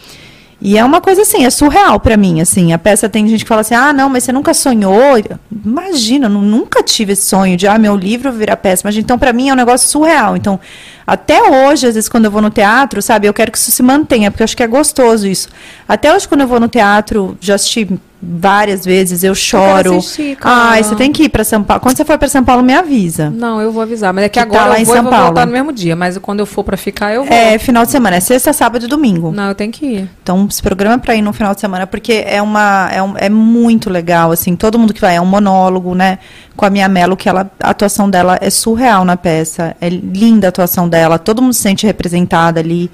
E 0.59 0.75
é 0.77 0.83
uma 0.83 0.99
coisa 0.99 1.21
assim, 1.21 1.45
é 1.45 1.49
surreal 1.51 1.99
para 1.99 2.17
mim, 2.17 2.41
assim. 2.41 2.73
A 2.73 2.79
peça 2.79 3.07
tem 3.07 3.27
gente 3.27 3.43
que 3.43 3.47
fala 3.47 3.61
assim: 3.61 3.75
"Ah, 3.75 3.93
não, 3.93 4.09
mas 4.09 4.23
você 4.23 4.31
nunca 4.31 4.53
sonhou?". 4.55 5.15
Imagina, 5.65 6.25
eu 6.25 6.29
nu- 6.31 6.41
nunca 6.41 6.81
tive 6.81 7.13
esse 7.13 7.23
sonho 7.27 7.55
de 7.55 7.67
ah, 7.67 7.77
meu 7.77 7.95
livro 7.95 8.31
virar 8.31 8.57
peça. 8.57 8.81
Mas 8.83 8.97
então 8.97 9.19
para 9.19 9.31
mim 9.31 9.49
é 9.49 9.53
um 9.53 9.55
negócio 9.55 9.87
surreal. 9.87 10.35
Então, 10.35 10.59
até 11.05 11.41
hoje, 11.43 11.87
às 11.87 11.93
vezes 11.93 12.09
quando 12.09 12.25
eu 12.25 12.31
vou 12.31 12.41
no 12.41 12.49
teatro, 12.49 13.01
sabe, 13.03 13.27
eu 13.27 13.33
quero 13.33 13.51
que 13.51 13.57
isso 13.57 13.69
se 13.71 13.83
mantenha, 13.83 14.31
porque 14.31 14.41
eu 14.41 14.45
acho 14.45 14.57
que 14.57 14.63
é 14.63 14.67
gostoso 14.67 15.27
isso. 15.27 15.47
Até 15.87 16.13
hoje 16.13 16.27
quando 16.27 16.41
eu 16.41 16.47
vou 16.47 16.59
no 16.59 16.67
teatro, 16.67 17.37
já 17.39 17.53
assisti 17.55 17.87
várias 18.21 18.83
vezes, 18.83 19.23
eu 19.23 19.35
choro. 19.35 19.97
assistir, 19.97 20.35
cara. 20.37 20.71
Ai, 20.71 20.83
você 20.83 20.95
tem 20.95 21.11
que 21.11 21.23
ir 21.23 21.29
para 21.29 21.43
São 21.43 21.63
Paulo. 21.63 21.81
Quando 21.81 21.95
você 21.97 22.03
for 22.03 22.17
para 22.17 22.27
São 22.27 22.43
Paulo, 22.43 22.63
me 22.63 22.73
avisa. 22.73 23.29
Não, 23.29 23.61
eu 23.61 23.71
vou 23.71 23.81
avisar. 23.83 24.13
Mas 24.13 24.25
é 24.25 24.29
que, 24.29 24.39
Que 24.39 24.45
tá 24.45 24.51
agora 24.57 24.71
lá 24.71 24.75
eu 24.77 24.81
em 24.81 24.85
vou, 24.85 24.95
São 24.95 25.03
eu 25.03 25.03
vou 25.03 25.11
Paulo. 25.11 25.25
voltar 25.27 25.45
no 25.45 25.51
mesmo 25.51 25.71
dia. 25.71 25.95
Mas 25.95 26.17
quando 26.17 26.39
eu 26.39 26.45
for 26.45 26.63
pra 26.63 26.75
ficar, 26.77 27.13
eu 27.13 27.23
vou. 27.23 27.33
É 27.33 27.57
final 27.59 27.85
de 27.85 27.91
semana, 27.91 28.15
é 28.17 28.19
sexta, 28.19 28.51
sábado 28.53 28.85
e 28.85 28.87
domingo. 28.87 29.31
Não, 29.31 29.49
eu 29.49 29.55
tenho 29.55 29.71
que 29.71 29.85
ir. 29.85 30.09
Então, 30.23 30.49
se 30.49 30.61
programa 30.61 30.97
para 30.97 31.15
ir 31.15 31.21
no 31.21 31.31
final 31.31 31.53
de 31.53 31.61
semana, 31.61 31.85
porque 31.85 32.23
é 32.27 32.41
uma 32.41 32.89
é, 32.91 33.01
um- 33.03 33.13
é 33.17 33.29
muito 33.29 33.89
legal, 33.89 34.31
assim, 34.31 34.55
todo 34.55 34.79
mundo 34.79 34.93
que 34.93 35.01
vai 35.01 35.15
é 35.15 35.21
um 35.21 35.25
monólogo, 35.25 35.93
né? 35.93 36.19
Com 36.55 36.65
a 36.65 36.69
minha 36.69 36.87
Melo, 36.89 37.15
que 37.15 37.29
ela, 37.29 37.49
a 37.61 37.69
atuação 37.69 38.09
dela 38.09 38.37
é 38.41 38.49
surreal 38.49 39.05
na 39.05 39.15
peça, 39.15 39.75
é 39.79 39.89
linda 39.89 40.47
a 40.47 40.49
atuação 40.49 40.89
dela, 40.89 41.19
todo 41.19 41.41
mundo 41.41 41.53
se 41.53 41.61
sente 41.61 41.85
representada 41.85 42.59
ali. 42.59 42.89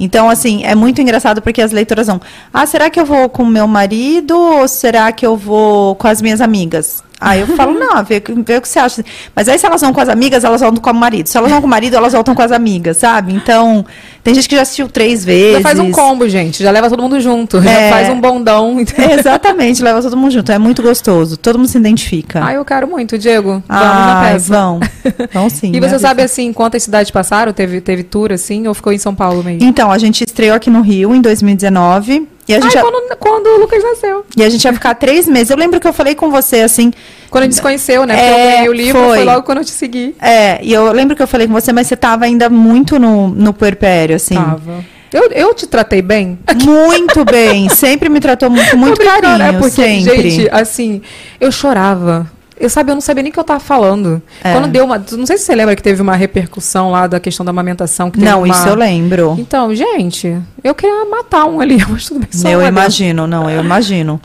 Então, 0.00 0.30
assim, 0.30 0.64
é 0.64 0.74
muito 0.74 1.02
engraçado 1.02 1.42
porque 1.42 1.60
as 1.60 1.72
leitoras 1.72 2.06
vão, 2.06 2.18
ah, 2.52 2.64
será 2.64 2.88
que 2.88 2.98
eu 2.98 3.04
vou 3.04 3.28
com 3.28 3.44
meu 3.44 3.68
marido 3.68 4.34
ou 4.34 4.66
será 4.66 5.12
que 5.12 5.26
eu 5.26 5.36
vou 5.36 5.94
com 5.94 6.08
as 6.08 6.22
minhas 6.22 6.40
amigas? 6.40 7.04
Aí 7.20 7.40
eu 7.40 7.46
falo, 7.48 7.72
não, 7.78 8.02
vê, 8.02 8.22
vê 8.46 8.56
o 8.56 8.60
que 8.62 8.68
você 8.68 8.78
acha. 8.78 9.04
Mas 9.36 9.48
aí 9.48 9.58
se 9.58 9.66
elas 9.66 9.80
vão 9.80 9.92
com 9.92 10.00
as 10.00 10.08
amigas, 10.08 10.42
elas 10.44 10.60
voltam 10.60 10.80
com 10.82 10.90
o 10.90 10.94
marido. 10.94 11.26
Se 11.28 11.36
elas 11.36 11.50
vão 11.50 11.60
com 11.60 11.66
o 11.66 11.70
marido, 11.70 11.96
elas 11.96 12.12
voltam 12.12 12.34
com 12.34 12.42
as 12.42 12.50
amigas, 12.52 12.96
sabe? 12.96 13.34
Então, 13.34 13.84
tem 14.24 14.34
gente 14.34 14.48
que 14.48 14.56
já 14.56 14.62
assistiu 14.62 14.88
três 14.88 15.24
vezes. 15.24 15.58
Já 15.58 15.60
faz 15.60 15.78
um 15.78 15.90
combo, 15.92 16.28
gente. 16.28 16.62
Já 16.62 16.70
leva 16.70 16.88
todo 16.88 17.02
mundo 17.02 17.20
junto. 17.20 17.60
Já 17.60 17.70
É. 17.70 17.90
faz 17.90 18.08
um 18.08 18.20
bondão. 18.20 18.80
entendeu? 18.80 19.18
Exatamente, 19.18 19.82
leva 19.82 20.00
todo 20.02 20.16
mundo 20.16 20.30
junto. 20.32 20.50
É 20.50 20.58
muito 20.58 20.82
gostoso. 20.82 21.36
Todo 21.36 21.58
mundo 21.58 21.68
se 21.68 21.76
identifica. 21.78 22.42
Ai, 22.42 22.56
eu 22.56 22.64
quero 22.64 22.88
muito, 22.88 23.18
Diego. 23.18 23.62
Vamos 23.68 23.84
na 23.84 24.20
peça. 24.24 24.48
vão. 24.52 24.80
Vão 25.32 25.50
sim. 25.50 25.68
E 25.74 25.78
você 25.80 25.86
avisa. 25.94 25.98
sabe, 25.98 26.22
assim, 26.22 26.52
quantas 26.52 26.82
cidades 26.82 27.10
passaram? 27.10 27.52
Teve, 27.52 27.80
teve 27.80 28.02
tour, 28.02 28.32
assim? 28.32 28.66
Ou 28.66 28.74
ficou 28.74 28.92
em 28.92 28.98
São 28.98 29.14
Paulo 29.14 29.42
mesmo? 29.44 29.66
Então, 29.66 29.90
a 29.90 29.98
gente 29.98 30.24
estreou 30.26 30.54
aqui 30.56 30.70
no 30.70 30.80
Rio 30.80 31.14
em 31.14 31.20
2019. 31.20 32.26
E 32.50 32.54
a 32.54 32.60
gente, 32.60 32.76
Ai, 32.76 32.82
ia, 32.84 32.90
quando, 32.90 33.16
quando 33.16 33.46
o 33.46 33.58
Lucas 33.60 33.82
nasceu. 33.82 34.24
e 34.36 34.42
a 34.42 34.48
gente 34.48 34.64
ia 34.64 34.72
ficar 34.72 34.94
três 34.94 35.28
meses. 35.28 35.50
Eu 35.50 35.56
lembro 35.56 35.78
que 35.78 35.86
eu 35.86 35.92
falei 35.92 36.14
com 36.16 36.30
você 36.30 36.62
assim. 36.62 36.92
Quando 37.30 37.42
a 37.42 37.46
gente 37.46 37.54
se 37.54 37.62
conheceu, 37.62 38.04
né? 38.04 38.14
Porque 38.14 38.28
É, 38.28 38.32
eu 38.32 38.50
ganhei 38.54 38.68
o 38.68 38.72
livro, 38.72 39.00
foi. 39.02 39.16
foi. 39.18 39.24
logo 39.24 39.42
quando 39.44 39.58
eu 39.58 39.64
te 39.64 39.70
segui. 39.70 40.16
É, 40.20 40.58
e 40.62 40.72
eu 40.72 40.90
lembro 40.90 41.14
que 41.14 41.22
eu 41.22 41.28
falei 41.28 41.46
com 41.46 41.52
você, 41.52 41.72
mas 41.72 41.86
você 41.86 41.96
tava 41.96 42.24
ainda 42.24 42.50
muito 42.50 42.98
no, 42.98 43.28
no 43.28 43.52
puerpério, 43.52 44.16
assim. 44.16 44.34
Tava. 44.34 44.84
Eu, 45.12 45.28
eu 45.32 45.54
te 45.54 45.66
tratei 45.66 46.02
bem? 46.02 46.38
Muito 46.64 47.24
bem. 47.24 47.68
Sempre 47.68 48.08
me 48.08 48.20
tratou 48.20 48.48
muito, 48.48 48.76
muito 48.76 48.96
brincando, 48.96 49.22
carinho. 49.22 49.42
É 49.42 49.52
porque, 49.52 49.70
sempre. 49.70 50.30
gente, 50.30 50.48
assim, 50.52 51.02
eu 51.40 51.50
chorava. 51.50 52.30
Eu 52.60 52.68
sabe, 52.68 52.90
eu 52.90 52.94
não 52.94 53.00
sabia 53.00 53.22
nem 53.22 53.30
o 53.30 53.32
que 53.32 53.40
eu 53.40 53.44
tava 53.44 53.58
falando. 53.58 54.20
É. 54.44 54.52
Quando 54.52 54.68
deu 54.68 54.84
uma. 54.84 55.02
Não 55.12 55.24
sei 55.24 55.38
se 55.38 55.44
você 55.44 55.54
lembra 55.54 55.74
que 55.74 55.82
teve 55.82 56.02
uma 56.02 56.14
repercussão 56.14 56.90
lá 56.90 57.06
da 57.06 57.18
questão 57.18 57.42
da 57.44 57.50
amamentação. 57.50 58.10
Que 58.10 58.20
Não, 58.20 58.42
uma- 58.44 58.48
isso 58.54 58.68
eu 58.68 58.74
lembro. 58.74 59.34
Então, 59.38 59.74
gente, 59.74 60.36
eu 60.62 60.74
queria 60.74 61.06
matar 61.06 61.46
um 61.46 61.58
ali, 61.60 61.78
mas 61.88 62.04
tudo 62.06 62.20
bem. 62.20 62.28
só 62.30 62.46
Eu 62.48 62.62
imagino, 62.66 63.26
não, 63.26 63.48
eu 63.48 63.60
imagino. 63.64 64.20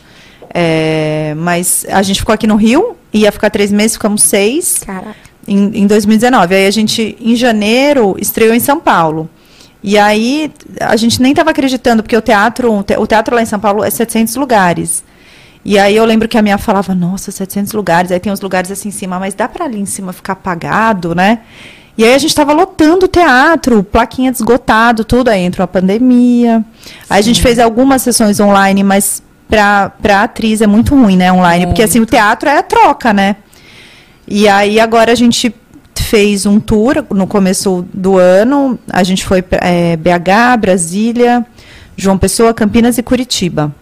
É, 0.53 1.33
mas 1.37 1.85
a 1.89 2.01
gente 2.01 2.19
ficou 2.19 2.33
aqui 2.33 2.47
no 2.47 2.55
Rio, 2.55 2.95
ia 3.13 3.31
ficar 3.31 3.49
três 3.49 3.71
meses, 3.71 3.93
ficamos 3.93 4.21
seis. 4.23 4.81
Caraca. 4.85 5.15
em, 5.47 5.83
em 5.83 5.87
2019. 5.87 6.55
Aí 6.55 6.67
a 6.67 6.71
gente, 6.71 7.15
em 7.19 7.35
janeiro, 7.35 8.15
estreou 8.19 8.53
em 8.53 8.59
São 8.59 8.79
Paulo. 8.79 9.29
E 9.83 9.97
aí 9.97 10.51
a 10.79 10.95
gente 10.95 11.21
nem 11.21 11.31
estava 11.31 11.51
acreditando, 11.51 12.01
porque 12.01 12.17
o 12.17 12.21
teatro, 12.21 12.73
o 12.73 12.83
te- 12.83 12.97
o 12.97 13.05
teatro 13.05 13.35
lá 13.35 13.41
em 13.41 13.45
São 13.45 13.59
Paulo 13.59 13.83
é 13.83 13.89
700 13.89 14.35
lugares. 14.35 15.03
E 15.65 15.79
aí 15.79 15.95
eu 15.95 16.05
lembro 16.05 16.27
que 16.27 16.37
a 16.37 16.43
minha 16.43 16.59
falava, 16.59 16.93
nossa, 16.93 17.31
700 17.31 17.73
lugares. 17.73 18.11
Aí 18.11 18.19
tem 18.19 18.31
uns 18.31 18.39
lugares 18.39 18.69
assim 18.69 18.89
em 18.89 18.91
cima, 18.91 19.17
mas 19.17 19.33
dá 19.33 19.49
para 19.49 19.65
ali 19.65 19.79
em 19.79 19.85
cima 19.85 20.13
ficar 20.13 20.33
apagado, 20.33 21.15
né? 21.15 21.39
E 21.97 22.03
aí 22.03 22.13
a 22.13 22.17
gente 22.19 22.29
estava 22.29 22.53
lotando 22.53 23.05
o 23.05 23.07
teatro, 23.07 23.83
plaquinha 23.83 24.31
de 24.31 24.37
esgotado, 24.37 25.03
tudo. 25.03 25.29
Aí 25.29 25.41
entrou 25.41 25.63
a 25.63 25.67
pandemia. 25.67 26.63
Aí 27.09 27.19
a 27.19 27.21
gente 27.21 27.41
fez 27.41 27.57
algumas 27.57 28.03
sessões 28.03 28.39
online, 28.39 28.83
mas 28.83 29.23
para 29.49 29.91
a 30.09 30.23
atriz 30.23 30.61
é 30.61 30.67
muito 30.67 30.93
ruim, 30.93 31.17
né? 31.17 31.33
Online. 31.33 31.65
Porque 31.65 31.81
assim, 31.81 31.99
o 31.99 32.05
teatro 32.05 32.47
é 32.47 32.59
a 32.59 32.63
troca, 32.63 33.11
né? 33.11 33.37
E 34.27 34.47
aí 34.47 34.79
agora 34.79 35.11
a 35.11 35.15
gente 35.15 35.53
fez 35.95 36.45
um 36.45 36.59
tour 36.59 37.03
no 37.09 37.25
começo 37.25 37.87
do 37.91 38.17
ano. 38.17 38.77
A 38.87 39.01
gente 39.01 39.25
foi 39.25 39.41
pra, 39.41 39.59
é, 39.67 39.95
BH, 39.95 40.59
Brasília, 40.59 41.43
João 41.97 42.19
Pessoa, 42.19 42.53
Campinas 42.53 42.99
e 42.99 43.03
Curitiba. 43.03 43.73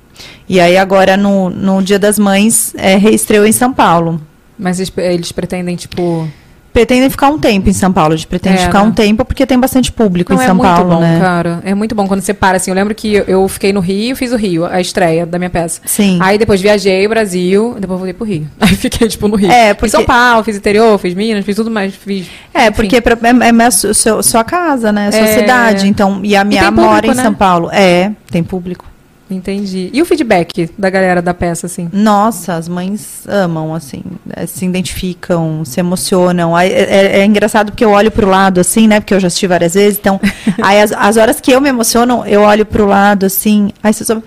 E 0.48 0.60
aí 0.60 0.77
agora 0.77 1.15
no, 1.18 1.49
no 1.49 1.81
Dia 1.81 1.98
das 1.99 2.18
Mães 2.19 2.73
é, 2.77 2.95
reestreou 2.98 3.45
em 3.45 3.52
São 3.52 3.73
Paulo. 3.73 4.22
Mas 4.57 4.80
eles, 4.80 4.91
pretendem, 5.31 5.76
tipo. 5.76 6.27
Pretendem 6.72 7.07
ficar 7.07 7.30
um 7.30 7.38
tempo 7.38 7.69
em 7.69 7.73
São 7.73 7.94
Paulo. 7.94 8.14
A 8.14 8.18
gente 8.18 8.26
pretende 8.26 8.56
É, 8.57 8.65
ficar 8.65 8.81
né? 8.81 8.88
um 8.90 8.91
tempo 8.91 9.23
porque 9.23 9.45
tem 9.45 9.60
bastante 9.60 9.91
público 9.91 10.34
Não, 10.34 10.40
em 10.40 10.44
é 10.44 10.48
São 10.48 10.56
muito 10.56 10.68
Paulo, 10.72 10.95
bom, 10.95 11.02
né? 11.02 11.19
cara. 11.19 11.61
É 11.64 11.76
muito 11.76 11.94
bom 11.94 12.07
quando 12.07 12.22
você 12.22 12.34
para, 12.34 12.57
assim. 12.57 12.72
Eu 12.72 12.76
lembro 12.76 12.95
que 12.95 13.14
eu- 13.27 13.48
fiquei 13.48 13.72
no 13.72 13.80
Rio, 13.80 14.15
fiz 14.15 14.31
o 14.31 14.35
Rio, 14.35 14.65
a 14.65 14.81
estreia 14.81 15.23
da 15.23 15.38
minha 15.38 15.52
peça. 15.52 15.81
Sim. 15.85 16.18
Aí 16.19 16.35
depois 16.35 16.60
viajei 16.61 17.07
Brasil, 17.07 17.76
depois 17.80 17.99
voltei 17.99 18.14
pro 18.14 18.26
Rio. 18.26 18.48
Aí 18.60 18.76
fiquei, 18.76 19.07
tipo, 19.07 19.27
no 19.27 19.35
Rio. 19.35 19.52
É, 19.52 19.68
Fiz 19.69 19.76
porque- 19.77 19.90
São 19.91 20.03
Paulo, 20.03 20.44
fiz 20.44 20.57
interior, 20.57 20.98
fiz 20.98 21.14
Minas, 21.14 21.45
fiz 21.45 21.56
tudo 21.56 21.69
mais. 21.69 21.94
Fiz, 21.94 22.26
É, 22.52 22.64
enfim. 22.64 22.72
porque 22.73 23.02
pra- 23.02 23.19
é, 23.22 23.49
é 23.49 23.52
minha 23.52 23.69
su- 23.69 23.94
seu- 23.94 24.23
sua 24.23 24.44
casa, 24.44 24.91
né? 24.91 25.11
Sua 25.11 25.22
É. 25.22 25.40
cidade. 25.40 25.88
Então, 25.88 26.22
e 26.23 26.35
a 26.35 26.44
minha 26.44 26.72
mora 26.72 26.88
público, 27.03 27.14
em 27.14 27.18
né? 27.18 27.23
São 27.23 27.35
Paulo. 27.35 27.69
É, 27.72 28.11
tem 28.31 28.44
público. 28.44 28.85
Entendi. 29.34 29.89
E 29.93 30.01
o 30.01 30.05
feedback 30.05 30.69
da 30.77 30.89
galera 30.89 31.22
da 31.22 31.34
peça, 31.34 31.65
assim? 31.68 31.89
Nossa, 31.91 32.53
as 32.55 32.68
mães 32.68 33.23
amam, 33.27 33.73
assim, 33.73 34.03
eh, 34.35 34.45
se 34.45 34.65
identificam, 34.65 35.64
se 35.65 35.80
emocionam. 35.80 36.57
É, 36.57 36.68
é- 36.68 37.19
é 37.19 37.26
engraçado 37.26 37.72
porque 37.72 37.84
eu 37.85 37.91
olho 37.91 38.11
pro 38.11 38.27
lado, 38.30 38.60
assim, 38.61 38.88
né? 38.88 38.99
Porque 38.99 39.14
eu 39.14 39.19
já 39.19 39.27
assisti 39.27 39.47
várias 39.47 39.73
vezes. 39.73 39.97
Então, 39.99 40.19
aí 40.61 40.81
as, 40.81 40.91
as 40.91 41.18
horas 41.18 41.39
que 41.41 41.51
eu 41.51 41.60
me 41.61 41.69
emociono, 41.69 42.23
eu 42.26 42.41
olho 42.41 42.65
pro 42.65 42.85
lado, 42.85 43.26
assim, 43.26 43.72
aí 43.81 43.93
você 43.93 44.05
só 44.05 44.22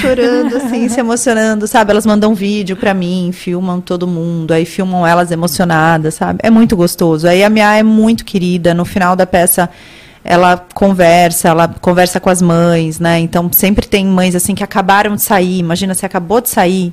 chorando, 0.00 0.56
assim, 0.56 0.88
se 0.88 1.00
emocionando, 1.00 1.66
sabe? 1.66 1.90
Elas 1.90 2.06
mandam 2.06 2.34
vídeo 2.34 2.76
pra 2.76 2.94
mim, 2.94 3.30
filmam 3.32 3.80
todo 3.80 4.06
mundo, 4.06 4.52
aí 4.52 4.64
filmam 4.64 5.06
elas 5.06 5.30
emocionadas, 5.30 6.14
sabe? 6.14 6.38
É 6.42 6.50
muito 6.50 6.76
gostoso. 6.76 7.26
Aí 7.26 7.42
a 7.44 7.50
minha 7.50 7.76
é 7.76 7.82
muito 7.82 8.24
querida. 8.24 8.72
No 8.72 8.84
final 8.84 9.14
da 9.16 9.26
peça, 9.26 9.68
ela 10.24 10.64
conversa, 10.74 11.48
ela 11.48 11.68
conversa 11.80 12.20
com 12.20 12.30
as 12.30 12.40
mães, 12.40 13.00
né? 13.00 13.18
Então 13.18 13.50
sempre 13.52 13.86
tem 13.86 14.06
mães 14.06 14.34
assim 14.34 14.54
que 14.54 14.62
acabaram 14.62 15.16
de 15.16 15.22
sair. 15.22 15.58
Imagina, 15.58 15.94
você 15.94 16.06
acabou 16.06 16.40
de 16.40 16.48
sair. 16.48 16.92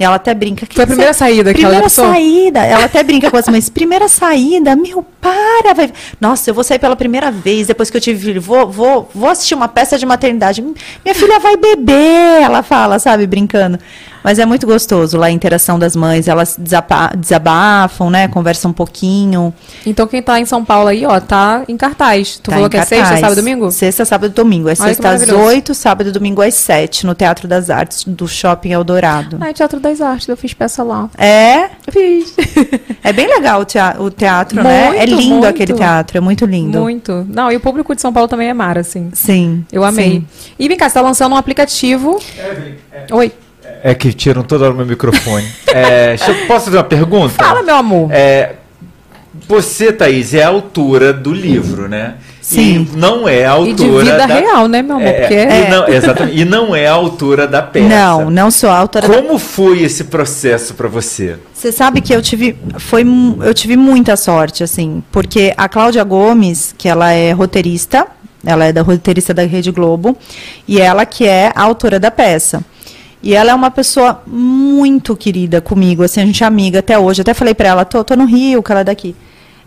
E 0.00 0.04
ela 0.04 0.14
até 0.16 0.32
brinca. 0.32 0.66
Foi 0.70 0.84
a 0.84 0.86
primeira 0.86 1.12
saída 1.12 1.52
que 1.52 1.60
ela 1.60 1.74
Primeira 1.74 1.88
saída. 1.90 2.64
Ela 2.64 2.84
até 2.86 3.02
brinca 3.02 3.30
com 3.30 3.36
as 3.36 3.46
mães. 3.48 3.68
Primeira 3.70 4.08
saída, 4.08 4.74
meu, 4.74 5.04
para. 5.20 5.74
Vai... 5.74 5.92
Nossa, 6.18 6.48
eu 6.48 6.54
vou 6.54 6.64
sair 6.64 6.78
pela 6.78 6.96
primeira 6.96 7.30
vez 7.30 7.66
depois 7.66 7.90
que 7.90 7.98
eu 7.98 8.00
tive 8.00 8.18
filho. 8.24 8.40
Vou, 8.40 8.66
vou, 8.66 9.10
vou 9.14 9.28
assistir 9.28 9.54
uma 9.54 9.68
peça 9.68 9.98
de 9.98 10.06
maternidade. 10.06 10.62
Minha 10.62 11.14
filha 11.14 11.38
vai 11.38 11.54
beber, 11.54 12.42
ela 12.42 12.62
fala, 12.62 12.98
sabe, 12.98 13.26
brincando. 13.26 13.78
Mas 14.22 14.38
é 14.38 14.44
muito 14.46 14.66
gostoso 14.66 15.16
lá 15.18 15.26
a 15.26 15.30
interação 15.30 15.78
das 15.78 15.96
mães. 15.96 16.28
Elas 16.28 16.56
desabafam, 17.18 18.10
né? 18.10 18.28
Conversam 18.28 18.70
um 18.70 18.74
pouquinho. 18.74 19.52
Então 19.86 20.06
quem 20.06 20.22
tá 20.22 20.38
em 20.40 20.44
São 20.44 20.64
Paulo 20.64 20.88
aí, 20.88 21.04
ó, 21.06 21.18
tá 21.20 21.62
em 21.68 21.76
cartaz. 21.76 22.38
Tu 22.38 22.50
Tá 22.50 22.56
falou 22.56 22.68
que 22.70 22.76
é 22.76 22.84
sexta, 22.84 23.16
sábado 23.16 23.32
e 23.32 23.36
domingo? 23.36 23.70
Sexta, 23.70 24.04
sábado 24.04 24.30
e 24.30 24.34
domingo. 24.34 24.68
É 24.68 24.72
Olha 24.72 24.76
sexta 24.94 25.10
às. 25.10 25.28
8, 25.28 25.74
sábado 25.74 26.08
e 26.08 26.12
domingo 26.12 26.42
às 26.42 26.54
7, 26.54 27.06
no 27.06 27.14
Teatro 27.14 27.46
das 27.48 27.70
Artes 27.70 28.04
do 28.04 28.26
Shopping 28.28 28.72
Eldorado. 28.72 29.38
Ah, 29.40 29.50
é 29.50 29.52
Teatro 29.52 29.80
das 29.80 30.00
Artes, 30.00 30.28
eu 30.28 30.36
fiz 30.36 30.52
peça 30.54 30.82
lá. 30.82 31.08
É? 31.16 31.70
Fiz. 31.90 32.34
É 33.02 33.12
bem 33.14 33.26
legal 33.26 33.62
o 33.62 33.64
teatro, 33.64 34.02
o 34.04 34.10
teatro 34.10 34.62
né? 34.62 34.88
É 34.88 35.06
Muito, 35.06 35.14
lindo 35.16 35.34
muito. 35.36 35.46
aquele 35.46 35.72
teatro, 35.72 36.18
é 36.18 36.20
muito 36.20 36.44
lindo. 36.44 36.78
Muito. 36.80 37.26
Não, 37.30 37.50
e 37.50 37.56
o 37.56 37.60
público 37.60 37.94
de 37.94 38.00
São 38.02 38.12
Paulo 38.12 38.28
também 38.28 38.48
é 38.48 38.52
mar, 38.54 38.76
assim. 38.76 39.10
Sim. 39.14 39.64
Eu 39.72 39.82
amei. 39.82 40.10
sim. 40.10 40.26
E 40.58 40.68
vem 40.68 40.76
cá, 40.76 40.88
você 40.88 40.94
tá 40.94 41.00
lançando 41.00 41.32
um 41.32 41.36
aplicativo. 41.36 42.20
Oi. 43.10 43.32
É 43.82 43.94
que 43.94 44.12
tiram 44.12 44.42
toda 44.42 44.64
hora 44.64 44.74
o 44.74 44.76
meu 44.76 44.86
microfone. 44.86 45.46
É, 45.72 46.14
eu- 46.14 46.46
posso 46.48 46.64
fazer 46.66 46.76
uma 46.78 46.84
pergunta? 46.84 47.34
Fala, 47.34 47.62
meu 47.62 47.76
amor. 47.76 48.10
É, 48.12 48.54
você, 49.48 49.92
Thaís, 49.92 50.34
é 50.34 50.42
a 50.42 50.48
autora 50.48 51.12
do 51.12 51.32
livro, 51.32 51.88
né? 51.88 52.14
Sim. 52.40 52.88
E 52.92 52.96
não 52.96 53.28
é 53.28 53.40
a 53.40 53.40
E 53.42 53.44
autora 53.46 53.74
de 53.76 53.84
vida 54.10 54.16
da... 54.18 54.26
real, 54.26 54.66
né, 54.66 54.82
meu 54.82 54.96
amor? 54.96 55.06
É, 55.06 55.12
Porque 55.20 55.34
e 55.34 55.70
não, 55.70 55.88
exatamente. 55.88 56.38
E 56.40 56.44
não 56.44 56.74
é 56.74 56.86
a 56.88 56.92
autora 56.92 57.46
da 57.46 57.62
peça. 57.62 57.88
Não, 57.88 58.28
não 58.30 58.50
sou 58.50 58.68
a 58.70 58.76
autora. 58.78 59.06
da- 59.08 59.14
Como 59.14 59.38
foi 59.38 59.82
esse 59.82 60.04
processo 60.04 60.74
para 60.74 60.88
você? 60.88 61.36
Você 61.54 61.70
sabe 61.70 62.00
que 62.00 62.12
eu 62.12 62.20
tive, 62.20 62.56
foi, 62.78 63.04
eu 63.42 63.54
tive 63.54 63.76
muita 63.76 64.16
sorte, 64.16 64.64
assim, 64.64 65.02
porque 65.12 65.54
a 65.56 65.68
Cláudia 65.68 66.02
Gomes, 66.02 66.74
que 66.76 66.88
ela 66.88 67.12
é 67.12 67.30
roteirista, 67.30 68.06
ela 68.44 68.64
é 68.64 68.72
da 68.72 68.82
roteirista 68.82 69.32
da 69.32 69.42
Rede 69.44 69.70
Globo, 69.70 70.16
e 70.66 70.80
ela 70.80 71.06
que 71.06 71.24
é 71.26 71.52
a 71.54 71.62
autora 71.62 72.00
da 72.00 72.10
peça. 72.10 72.64
E 73.22 73.34
ela 73.34 73.50
é 73.50 73.54
uma 73.54 73.70
pessoa 73.70 74.22
muito 74.26 75.14
querida 75.16 75.60
comigo, 75.60 76.02
assim, 76.02 76.20
a 76.20 76.26
gente 76.26 76.42
é 76.42 76.46
amiga 76.46 76.78
até 76.78 76.98
hoje. 76.98 77.20
Até 77.20 77.34
falei 77.34 77.52
pra 77.54 77.68
ela, 77.68 77.84
tô, 77.84 78.02
tô 78.02 78.16
no 78.16 78.24
Rio, 78.24 78.62
que 78.62 78.72
ela 78.72 78.80
é 78.80 78.84
daqui. 78.84 79.14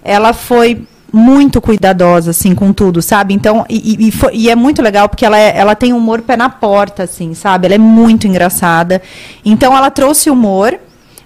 Ela 0.04 0.34
foi 0.34 0.82
muito 1.12 1.62
cuidadosa, 1.62 2.32
assim, 2.32 2.56
com 2.56 2.74
tudo, 2.74 3.00
sabe? 3.00 3.36
Então, 3.36 3.64
e, 3.70 3.94
e- 4.06 4.08
e 4.08 4.12
foi- 4.12 4.34
e 4.34 4.50
é 4.50 4.56
muito 4.56 4.82
legal 4.82 5.08
porque 5.08 5.24
ela, 5.24 5.38
é- 5.38 5.56
ela 5.56 5.76
tem 5.76 5.94
humor 5.94 6.22
pé 6.24 6.36
na 6.36 6.50
porta, 6.50 7.04
assim, 7.04 7.36
sabe? 7.36 7.68
Ela 7.68 7.76
é 7.76 7.78
muito 7.78 8.26
engraçada. 8.28 9.00
Então, 9.46 9.78
ela 9.78 9.92
trouxe 9.92 10.32
humor, 10.32 10.76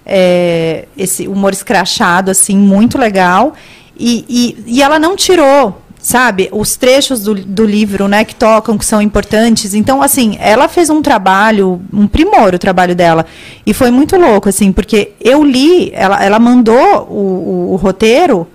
é, 0.04 0.84
esse 0.96 1.26
humor 1.26 1.54
escrachado, 1.54 2.30
assim, 2.30 2.56
muito 2.58 2.98
legal. 2.98 3.54
E, 3.98 4.24
e, 4.28 4.74
e 4.76 4.82
ela 4.82 4.98
não 4.98 5.16
tirou, 5.16 5.80
sabe, 6.08 6.48
os 6.52 6.74
trechos 6.74 7.20
do, 7.22 7.34
do 7.34 7.66
livro, 7.66 8.08
né, 8.08 8.24
que 8.24 8.34
tocam, 8.34 8.78
que 8.78 8.84
são 8.86 9.02
importantes. 9.02 9.74
Então, 9.74 10.00
assim, 10.02 10.38
ela 10.40 10.66
fez 10.66 10.88
um 10.88 11.02
trabalho, 11.02 11.82
um 11.92 12.06
primor 12.06 12.54
o 12.54 12.58
trabalho 12.58 12.94
dela. 12.94 13.26
E 13.66 13.74
foi 13.74 13.90
muito 13.90 14.16
louco, 14.16 14.48
assim, 14.48 14.72
porque 14.72 15.10
eu 15.20 15.44
li, 15.44 15.90
ela, 15.92 16.24
ela 16.24 16.38
mandou 16.38 17.06
o, 17.10 17.14
o- 17.14 17.72
o 17.72 17.76
roteiro. 17.76 18.46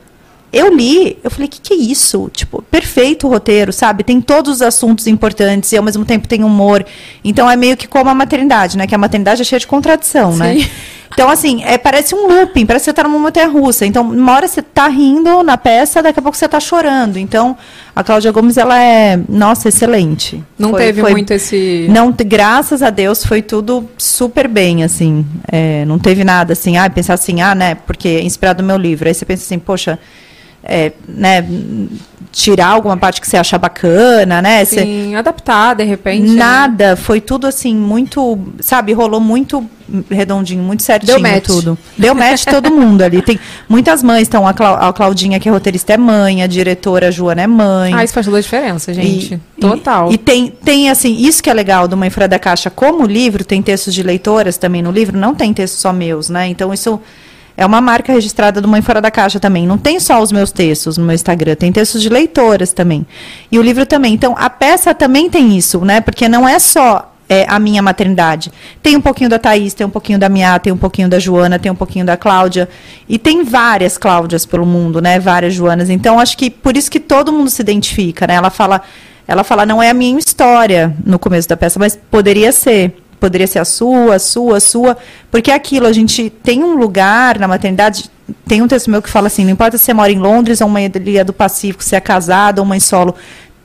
Eu 0.52 0.76
li, 0.76 1.18
eu 1.24 1.30
falei, 1.30 1.46
o 1.48 1.50
que, 1.50 1.60
que 1.62 1.74
é 1.74 1.78
isso? 1.78 2.30
Tipo, 2.34 2.62
perfeito 2.64 3.28
o 3.28 3.30
roteiro, 3.30 3.72
sabe? 3.72 4.04
Tem 4.04 4.20
todos 4.20 4.56
os 4.56 4.62
assuntos 4.64 5.06
importantes 5.06 5.72
e 5.72 5.78
ao 5.78 5.84
mesmo 5.84 6.06
tempo 6.06 6.28
tem 6.28 6.44
humor. 6.44 6.84
Então 7.24 7.50
é 7.50 7.56
meio 7.56 7.78
que 7.78 7.88
como 7.88 8.10
a 8.10 8.16
maternidade, 8.16 8.78
né? 8.78 8.88
Que 8.88 8.96
a 8.96 8.98
maternidade 9.00 9.42
é 9.42 9.46
cheia 9.46 9.60
de 9.60 9.68
contradição, 9.68 10.36
né? 10.38 10.56
Então, 11.14 11.30
assim, 11.30 11.64
é, 11.64 11.78
parece 11.78 12.16
um 12.16 12.28
looping, 12.28 12.66
parece 12.66 12.86
que 12.86 12.92
você 12.92 12.94
tá 12.94 13.04
numa 13.04 13.20
montanha 13.20 13.48
russa. 13.48 13.86
Então, 13.86 14.04
uma 14.10 14.34
hora 14.34 14.48
você 14.48 14.62
tá 14.62 14.88
rindo 14.88 15.44
na 15.44 15.58
peça, 15.58 16.02
daqui 16.02 16.20
a 16.20 16.22
pouco 16.22 16.36
você 16.38 16.48
tá 16.48 16.60
chorando. 16.60 17.18
Então, 17.18 17.56
a 17.96 18.04
Cláudia 18.04 18.32
Gomes, 18.32 18.58
ela 18.58 18.82
é, 18.82 19.20
nossa, 19.30 19.70
excelente. 19.70 20.44
não 20.58 20.72
Foi- 20.72 20.80
teve 20.82 21.02
foi- 21.02 21.12
muito 21.12 21.32
esse. 21.32 21.88
Não, 21.90 22.12
graças 22.12 22.82
a 22.82 22.90
Deus 22.90 23.26
foi 23.26 23.42
tudo 23.42 23.88
super 23.98 24.48
bem, 24.48 24.84
assim. 24.84 25.26
É, 25.52 25.86
não 25.86 26.00
teve 26.00 26.24
nada 26.24 26.54
assim, 26.54 26.78
ah, 26.78 26.90
pensar 26.90 27.14
assim, 27.14 27.42
ah, 27.42 27.54
né, 27.54 27.76
porque 27.76 28.08
é 28.08 28.24
inspirado 28.24 28.62
no 28.64 28.68
meu 28.68 28.78
livro. 28.78 29.08
Aí 29.08 29.14
você 29.14 29.26
pensa 29.26 29.44
assim, 29.44 29.60
poxa, 29.60 30.00
é, 30.64 30.94
né, 31.08 31.46
tirar 32.32 32.68
alguma 32.70 32.98
parte 32.98 33.22
que 33.22 33.28
você 33.28 33.38
acha 33.38 33.58
bacana, 33.60 34.42
né? 34.42 34.66
Você- 34.66 34.82
Sim, 34.82 35.16
adaptar, 35.16 35.76
de 35.76 35.84
repente. 35.84 36.30
né? 36.32 36.34
Nada, 36.36 36.96
foi 36.96 37.22
tudo 37.22 37.46
assim, 37.46 37.76
muito, 37.76 38.40
sabe, 38.60 38.92
rolou 38.94 39.20
muito 39.20 39.64
redondinho, 40.10 40.64
muito 40.64 40.82
certinho 40.82 41.20
Deu 41.20 41.22
match. 41.22 41.44
tudo. 41.46 41.78
Deu 41.96 42.16
match 42.16 42.46
todo 42.46 42.72
mundo 42.72 43.04
ali. 43.04 43.22
Tem 43.22 43.40
muitas 43.70 44.02
mães, 44.02 44.28
então 44.28 44.48
a, 44.48 44.54
Clau- 44.54 44.78
a 44.82 44.92
Claudinha, 44.92 45.40
que 45.40 45.48
é 45.48 45.52
roteirista, 45.52 45.94
é 45.94 45.98
mãe, 45.98 46.42
a 46.42 46.48
diretora 46.48 47.10
a 47.10 47.12
Joana 47.12 47.44
é 47.44 47.48
mãe. 47.48 47.94
Ah, 47.94 48.04
isso 48.04 48.14
faz 48.14 48.26
toda 48.26 48.40
a 48.40 48.42
diferença, 48.42 48.92
gente. 48.94 49.40
E- 49.58 49.62
Total. 49.62 50.10
E, 50.10 50.16
e 50.16 50.18
tem, 50.18 50.48
tem, 50.50 50.90
assim, 50.90 51.16
isso 51.16 51.44
que 51.44 51.50
é 51.50 51.54
legal 51.54 51.88
do 51.88 51.96
Mãe 51.96 52.10
Fora 52.10 52.28
da 52.28 52.40
Caixa, 52.40 52.72
como 52.72 53.06
livro, 53.06 53.44
tem 53.46 53.62
textos 53.62 53.94
de 53.94 54.02
leitoras 54.02 54.58
também 54.58 54.82
no 54.82 54.90
livro, 54.92 55.16
não 55.20 55.36
tem 55.36 55.54
textos 55.54 55.82
só 55.82 55.94
meus, 55.94 56.30
né? 56.30 56.48
Então 56.48 56.74
isso 56.74 57.00
é 57.56 57.66
uma 57.66 57.82
marca 57.82 58.12
registrada 58.12 58.60
do 58.60 58.68
Mãe 58.68 58.82
Fora 58.82 59.02
da 59.02 59.12
Caixa 59.12 59.40
também. 59.40 59.68
Não 59.68 59.78
tem 59.78 60.00
só 60.00 60.22
os 60.22 60.32
meus 60.32 60.52
textos 60.52 60.98
no 60.98 61.06
meu 61.06 61.16
Instagram, 61.16 61.56
tem 61.56 61.72
textos 61.72 62.02
de 62.02 62.10
leitoras 62.10 62.74
também. 62.74 63.06
E 63.52 63.60
o 63.60 63.62
livro 63.62 63.86
também. 63.86 64.14
Então 64.14 64.36
a 64.38 64.50
peça 64.50 64.94
também 64.94 65.30
tem 65.30 65.58
isso, 65.58 65.84
né? 65.86 66.02
Porque 66.02 66.28
não 66.28 66.48
é 66.48 66.58
só 66.60 67.14
é, 67.30 67.46
a 67.48 67.60
minha 67.60 67.82
maternidade. 67.82 68.52
Tem 68.82 68.96
um 68.96 69.02
pouquinho 69.02 69.30
da 69.30 69.40
Thaís, 69.40 69.74
tem 69.74 69.86
um 69.86 69.90
pouquinho 69.90 70.20
da 70.20 70.30
Mia, 70.30 70.60
tem 70.60 70.74
um 70.74 70.78
pouquinho 70.78 71.10
da 71.10 71.20
Joana, 71.20 71.58
tem 71.58 71.72
um 71.72 71.76
pouquinho 71.76 72.06
da 72.06 72.18
Cláudia. 72.18 72.68
E 73.08 73.18
tem 73.18 73.44
várias 73.44 73.98
Cláudias 73.98 74.46
pelo 74.46 74.66
mundo, 74.66 75.02
né? 75.02 75.20
Várias 75.20 75.54
Joanas. 75.54 75.90
Então, 75.90 76.20
acho 76.20 76.38
que 76.38 76.50
por 76.50 76.76
isso 76.76 76.92
que 76.92 77.00
todo 77.00 77.32
mundo 77.32 77.50
se 77.50 77.62
identifica, 77.62 78.28
né? 78.28 78.36
Ela 78.36 78.50
fala, 78.50 78.82
ela 79.28 79.44
fala, 79.44 79.66
não 79.66 79.82
é 79.82 79.90
a 79.90 79.94
minha 79.94 80.20
história 80.20 80.96
no 81.06 81.18
começo 81.18 81.48
da 81.48 81.58
peça, 81.58 81.80
mas 81.80 81.98
poderia 82.12 82.52
ser. 82.52 83.03
Poderia 83.24 83.48
ser 83.48 83.60
a 83.60 83.64
sua, 83.64 84.16
a 84.16 84.20
sua, 84.20 84.58
a 84.58 84.60
sua. 84.60 84.98
Porque 85.32 85.50
é 85.50 85.54
aquilo, 85.54 85.88
a 85.88 85.94
gente 85.94 86.30
tem 86.30 86.62
um 86.62 86.76
lugar 86.76 87.40
na 87.40 87.48
maternidade. 87.48 88.12
Tem 88.46 88.62
um 88.62 88.68
texto 88.68 88.92
meu 88.92 89.02
que 89.02 89.10
fala 89.10 89.28
assim: 89.28 89.46
não 89.46 89.52
importa 89.52 89.78
se 89.78 89.86
você 89.86 89.94
mora 89.94 90.12
em 90.12 90.20
Londres 90.20 90.60
ou 90.60 90.68
uma 90.68 90.82
ilha 90.82 91.24
do 91.24 91.32
Pacífico, 91.32 91.82
se 91.82 91.96
é 91.96 92.02
casada 92.02 92.60
ou 92.60 92.68
mãe 92.68 92.82
solo. 92.82 93.16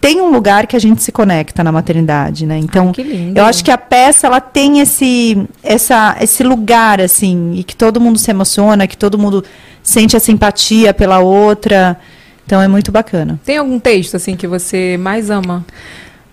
Tem 0.01 0.21
um 0.21 0.31
lugar 0.31 0.69
que 0.69 0.77
a 0.77 0.79
gente 0.79 1.03
se 1.03 1.11
conecta 1.11 1.65
na 1.65 1.73
maternidade, 1.73 2.47
né? 2.47 2.57
Então, 2.57 2.93
Ai, 2.97 3.33
eu 3.35 3.45
acho 3.45 3.65
que 3.65 3.71
a 3.73 3.77
peça 3.77 4.29
ela 4.29 4.41
tem 4.41 4.79
esse, 4.79 5.45
essa, 5.61 6.17
esse 6.21 6.45
lugar 6.45 7.01
assim 7.01 7.55
e 7.57 7.65
que 7.65 7.75
todo 7.75 8.01
mundo 8.01 8.17
se 8.17 8.31
emociona, 8.31 8.87
que 8.87 8.97
todo 8.97 9.19
mundo 9.19 9.45
sente 9.83 10.17
a 10.17 10.21
simpatia 10.21 10.95
pela 10.95 11.19
outra. 11.19 11.99
Então 12.47 12.63
é 12.63 12.69
muito 12.69 12.93
bacana. 12.93 13.41
Tem 13.45 13.57
algum 13.57 13.81
texto, 13.81 14.15
assim, 14.15 14.37
que 14.37 14.47
você 14.47 14.97
mais 14.97 15.31
ama? 15.31 15.65
Que 15.69 15.75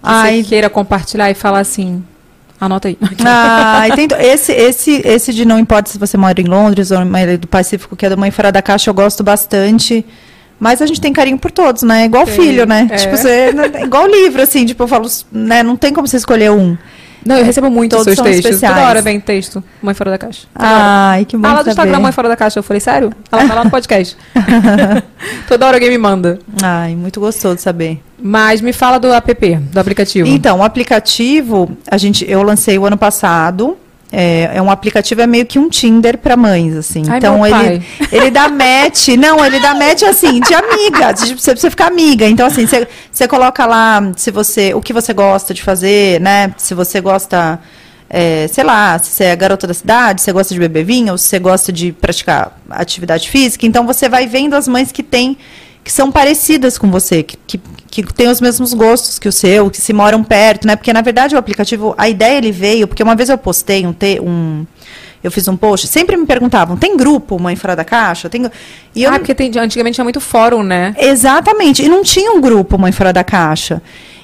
Ai. 0.04 0.44
você 0.44 0.50
queira 0.50 0.70
compartilhar 0.70 1.32
e 1.32 1.34
falar 1.34 1.62
assim. 1.62 2.04
Anota 2.66 2.88
aí. 2.88 2.98
Ah, 3.26 3.88
e 3.88 3.92
tem 3.96 4.08
to- 4.08 4.16
esse, 4.16 4.52
esse, 4.52 5.02
esse 5.06 5.34
de 5.34 5.46
não 5.46 5.58
importa 5.60 5.90
se 5.90 5.98
você 5.98 6.18
mora 6.18 6.40
em 6.40 6.46
Londres 6.46 6.92
ou 6.92 7.00
do 7.40 7.48
Pacífico, 7.48 7.96
que 7.96 8.06
é 8.06 8.10
do 8.10 8.18
Mãe 8.18 8.32
Fora 8.32 8.52
da 8.52 8.62
Caixa, 8.62 8.90
eu 8.90 8.94
gosto 8.94 9.24
bastante. 9.24 10.06
Mas 10.60 10.82
a 10.82 10.86
gente 10.86 11.02
tem 11.02 11.12
carinho 11.12 11.38
por 11.38 11.52
todos, 11.52 11.84
né? 11.84 12.06
Igual 12.06 12.26
Tem, 12.26 12.36
filho, 12.36 12.66
né? 12.66 12.88
é. 12.90 12.96
Tipo, 12.96 13.18
você, 13.18 13.54
igual 13.84 14.08
livro, 14.08 14.42
assim, 14.42 14.66
tipo, 14.66 14.84
eu 14.84 14.88
falo, 14.88 15.08
né? 15.32 15.62
Não 15.62 15.76
tem 15.76 15.92
como 15.94 16.08
você 16.08 16.16
escolher 16.18 16.50
um. 16.52 16.78
Não, 17.26 17.38
eu 17.38 17.44
recebo 17.44 17.70
muito 17.72 17.96
os 17.96 18.04
Todos 18.04 18.14
seus 18.16 18.26
textos. 18.28 18.46
especiais. 18.46 18.76
Toda 18.76 18.88
hora 18.88 19.02
vem 19.02 19.20
texto. 19.20 19.64
Mãe 19.82 19.96
Fora 19.96 20.12
da 20.12 20.18
Caixa. 20.18 20.48
Toda 20.54 20.66
hora. 20.70 20.84
Ai, 20.84 21.26
que 21.26 21.36
bom 21.36 21.48
Ah, 21.48 21.54
lá 21.54 21.64
do. 21.64 21.70
Instagram 21.70 22.00
Mãe 22.00 22.12
Fora 22.12 22.30
da 22.30 22.36
Caixa. 22.36 22.60
Eu 22.60 22.64
falei, 22.64 22.80
sério? 22.80 23.12
Ela 23.32 23.48
tá 23.48 23.54
lá 23.56 23.64
no 23.64 23.72
podcast. 23.72 24.16
Toda 25.48 25.66
hora 25.68 25.78
alguém 25.78 25.90
me 25.90 25.98
manda. 25.98 26.40
Ai, 26.62 26.96
muito 26.96 27.20
gostoso 27.20 27.60
saber. 27.60 28.02
Mas 28.22 28.62
me 28.62 28.72
fala 28.74 28.98
do 29.00 29.12
app, 29.12 29.56
do 29.56 29.80
aplicativo. 29.80 30.28
Então, 30.28 30.60
o 30.60 30.64
aplicativo, 30.64 31.76
a 31.90 31.98
gente, 31.98 32.26
eu 32.30 32.42
lancei 32.44 32.78
o 32.78 32.86
ano 32.86 32.98
passado. 32.98 33.78
É, 34.12 34.52
é 34.54 34.62
um 34.62 34.70
aplicativo, 34.70 35.22
é 35.22 35.28
meio 35.28 35.46
que 35.46 35.58
um 35.58 35.68
Tinder 35.68 36.18
para 36.18 36.38
mães, 36.38 36.76
assim. 36.76 37.04
Ai, 37.10 37.18
então 37.18 37.46
ele, 37.46 37.84
ele 38.12 38.32
dá 38.32 38.48
match, 38.48 39.10
não, 39.18 39.44
ele 39.44 39.60
dá 39.60 39.74
match 39.74 40.04
assim, 40.04 40.40
de 40.40 40.54
amiga, 40.54 41.12
de 41.12 41.34
você, 41.34 41.56
você 41.56 41.70
ficar 41.70 41.88
amiga. 41.88 42.28
Então, 42.28 42.46
assim, 42.46 42.66
você, 42.66 42.88
você 43.12 43.28
coloca 43.28 43.66
lá 43.66 44.12
se 44.16 44.32
você, 44.32 44.74
o 44.74 44.82
que 44.82 44.94
você 44.94 45.12
gosta 45.12 45.54
de 45.54 45.62
fazer, 45.62 46.22
né? 46.22 46.54
Se 46.56 46.74
você 46.74 47.02
gosta, 47.02 47.60
é, 48.10 48.48
sei 48.48 48.64
lá, 48.64 48.98
se 49.00 49.10
você 49.10 49.24
é 49.26 49.36
garota 49.36 49.66
da 49.66 49.74
cidade, 49.74 50.22
se 50.22 50.26
você 50.26 50.32
gosta 50.32 50.54
de 50.54 50.60
beber 50.60 50.86
vinho, 50.86 51.12
ou 51.12 51.18
se 51.18 51.28
você 51.28 51.40
gosta 51.40 51.74
de 51.74 51.92
praticar 51.92 52.58
atividade 52.70 53.30
física. 53.30 53.66
Então 53.66 53.86
você 53.86 54.08
vai 54.08 54.28
vendo 54.28 54.54
as 54.54 54.68
mães 54.68 54.92
que 54.92 55.02
têm, 55.02 55.36
que 55.86 55.92
são 55.92 56.12
parecidas 56.12 56.80
com 56.80 56.90
você, 56.90 57.22
que, 57.22 57.38
que, 57.46 57.60
que 57.92 58.12
têm 58.12 58.28
os 58.28 58.42
mesmos 58.42 58.74
gostos 58.74 59.20
que 59.20 59.30
o 59.30 59.32
seu, 59.32 59.70
que 59.70 59.80
se 59.80 59.94
moram 59.94 60.24
perto, 60.24 60.66
né? 60.66 60.76
Porque 60.76 60.92
na 60.92 61.02
verdade 61.02 61.36
o 61.36 61.38
aplicativo, 61.38 61.94
a 61.96 62.10
ideia 62.10 62.40
ele 62.40 62.52
veio, 62.52 62.88
porque 62.88 63.04
uma 63.04 63.16
vez 63.16 63.30
eu 63.30 63.38
postei 63.38 63.86
um, 63.86 63.94
te, 63.94 64.20
um 64.20 64.66
eu 65.24 65.30
fiz 65.30 65.48
um 65.48 65.56
post, 65.56 65.86
sempre 65.86 66.18
me 66.18 66.26
perguntavam, 66.26 66.76
tem 66.76 66.98
grupo 66.98 67.40
Mãe 67.40 67.56
Fora 67.56 67.76
da 67.76 67.84
Caixa? 67.84 68.28
Tem... 68.28 68.50
E 68.96 69.04
eu 69.04 69.12
ah, 69.12 69.20
porque 69.20 69.36
tem, 69.36 69.52
antigamente 69.60 69.94
tinha 69.94 70.04
muito 70.04 70.20
fórum, 70.20 70.64
né? 70.64 70.96
Exatamente. 70.98 71.84
E 71.84 71.88
não 71.88 72.02
tinha 72.02 72.32
um 72.32 72.42
grupo 72.42 72.80
Mãe 72.80 72.92
Fora 72.92 73.14
da 73.14 73.24
Caixa. 73.24 73.80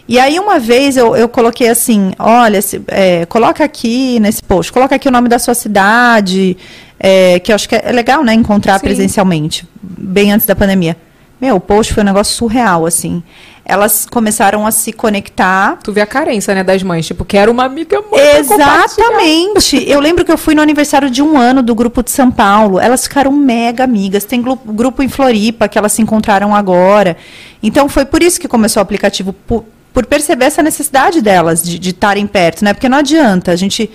E 0.08 0.20
aí, 0.20 0.40
uma 0.40 0.60
vez, 0.60 0.98
eu, 0.98 1.16
eu 1.16 1.30
coloquei 1.30 1.70
assim: 1.70 2.12
olha, 2.18 2.60
se, 2.62 2.82
é, 2.88 3.26
coloca 3.28 3.64
aqui 3.64 4.20
nesse 4.20 4.42
post, 4.42 4.72
coloca 4.72 4.96
aqui 4.96 5.08
o 5.08 5.12
nome 5.12 5.30
da 5.30 5.38
sua 5.38 5.54
cidade, 5.54 6.58
é, 7.00 7.40
que 7.40 7.52
eu 7.52 7.56
acho 7.56 7.70
que 7.70 7.76
é 7.76 7.92
legal, 7.92 8.24
né? 8.24 8.34
Encontrar 8.34 8.80
Sim. 8.80 8.86
presencialmente, 8.86 9.68
bem 9.82 10.32
antes 10.32 10.48
da 10.48 10.56
pandemia. 10.56 10.98
Meu, 11.42 11.56
o 11.56 11.60
post 11.60 11.92
foi 11.92 12.04
um 12.04 12.06
negócio 12.06 12.36
surreal, 12.36 12.86
assim. 12.86 13.24
Elas 13.66 14.06
começaram 14.06 14.68
a 14.68 14.72
se 14.72 14.94
conectar. 14.94 15.80
Tu 15.84 15.92
vê 15.92 16.02
a 16.02 16.06
carência, 16.06 16.54
né, 16.54 16.64
das 16.64 16.84
mães. 16.84 17.08
Tipo, 17.08 17.26
quero 17.26 17.52
uma 17.52 17.64
amiga 17.64 18.00
mãe. 18.00 18.38
Exatamente. 18.38 19.84
Eu 19.90 20.00
lembro 20.00 20.24
que 20.24 20.32
eu 20.32 20.38
fui 20.38 20.54
no 20.54 20.62
aniversário 20.62 21.10
de 21.10 21.22
um 21.22 21.38
ano 21.38 21.64
do 21.64 21.74
grupo 21.74 22.04
de 22.04 22.12
São 22.12 22.30
Paulo. 22.30 22.80
Elas 22.80 23.04
ficaram 23.04 23.32
mega 23.32 23.84
amigas. 23.84 24.24
Tem 24.24 24.40
grupo 24.40 25.02
em 25.02 25.10
Floripa 25.10 25.68
que 25.68 25.80
elas 25.80 25.94
se 25.94 26.02
encontraram 26.02 26.56
agora. 26.56 27.18
Então 27.64 27.90
foi 27.90 28.06
por 28.06 28.22
isso 28.22 28.40
que 28.40 28.48
começou 28.48 28.80
o 28.80 28.84
aplicativo, 28.84 29.34
por, 29.34 29.66
por 29.92 30.06
perceber 30.06 30.46
essa 30.46 30.62
necessidade 30.62 31.22
delas 31.22 31.64
de 31.64 31.80
de 31.80 31.90
estarem 31.90 32.28
perto, 32.28 32.64
né? 32.64 32.74
Porque 32.74 32.88
não 32.88 33.00
adianta 33.00 33.52
a 33.52 33.56
gente 33.56 33.90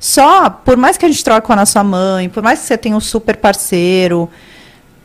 só, 0.00 0.48
por 0.50 0.76
mais 0.76 0.96
que 0.96 1.04
a 1.04 1.08
gente 1.08 1.22
troque 1.22 1.46
com 1.46 1.52
a 1.52 1.56
nossa 1.56 1.82
mãe, 1.84 2.28
por 2.28 2.42
mais 2.42 2.60
que 2.60 2.66
você 2.66 2.78
tenha 2.78 2.96
um 2.96 3.00
super 3.00 3.36
parceiro, 3.36 4.28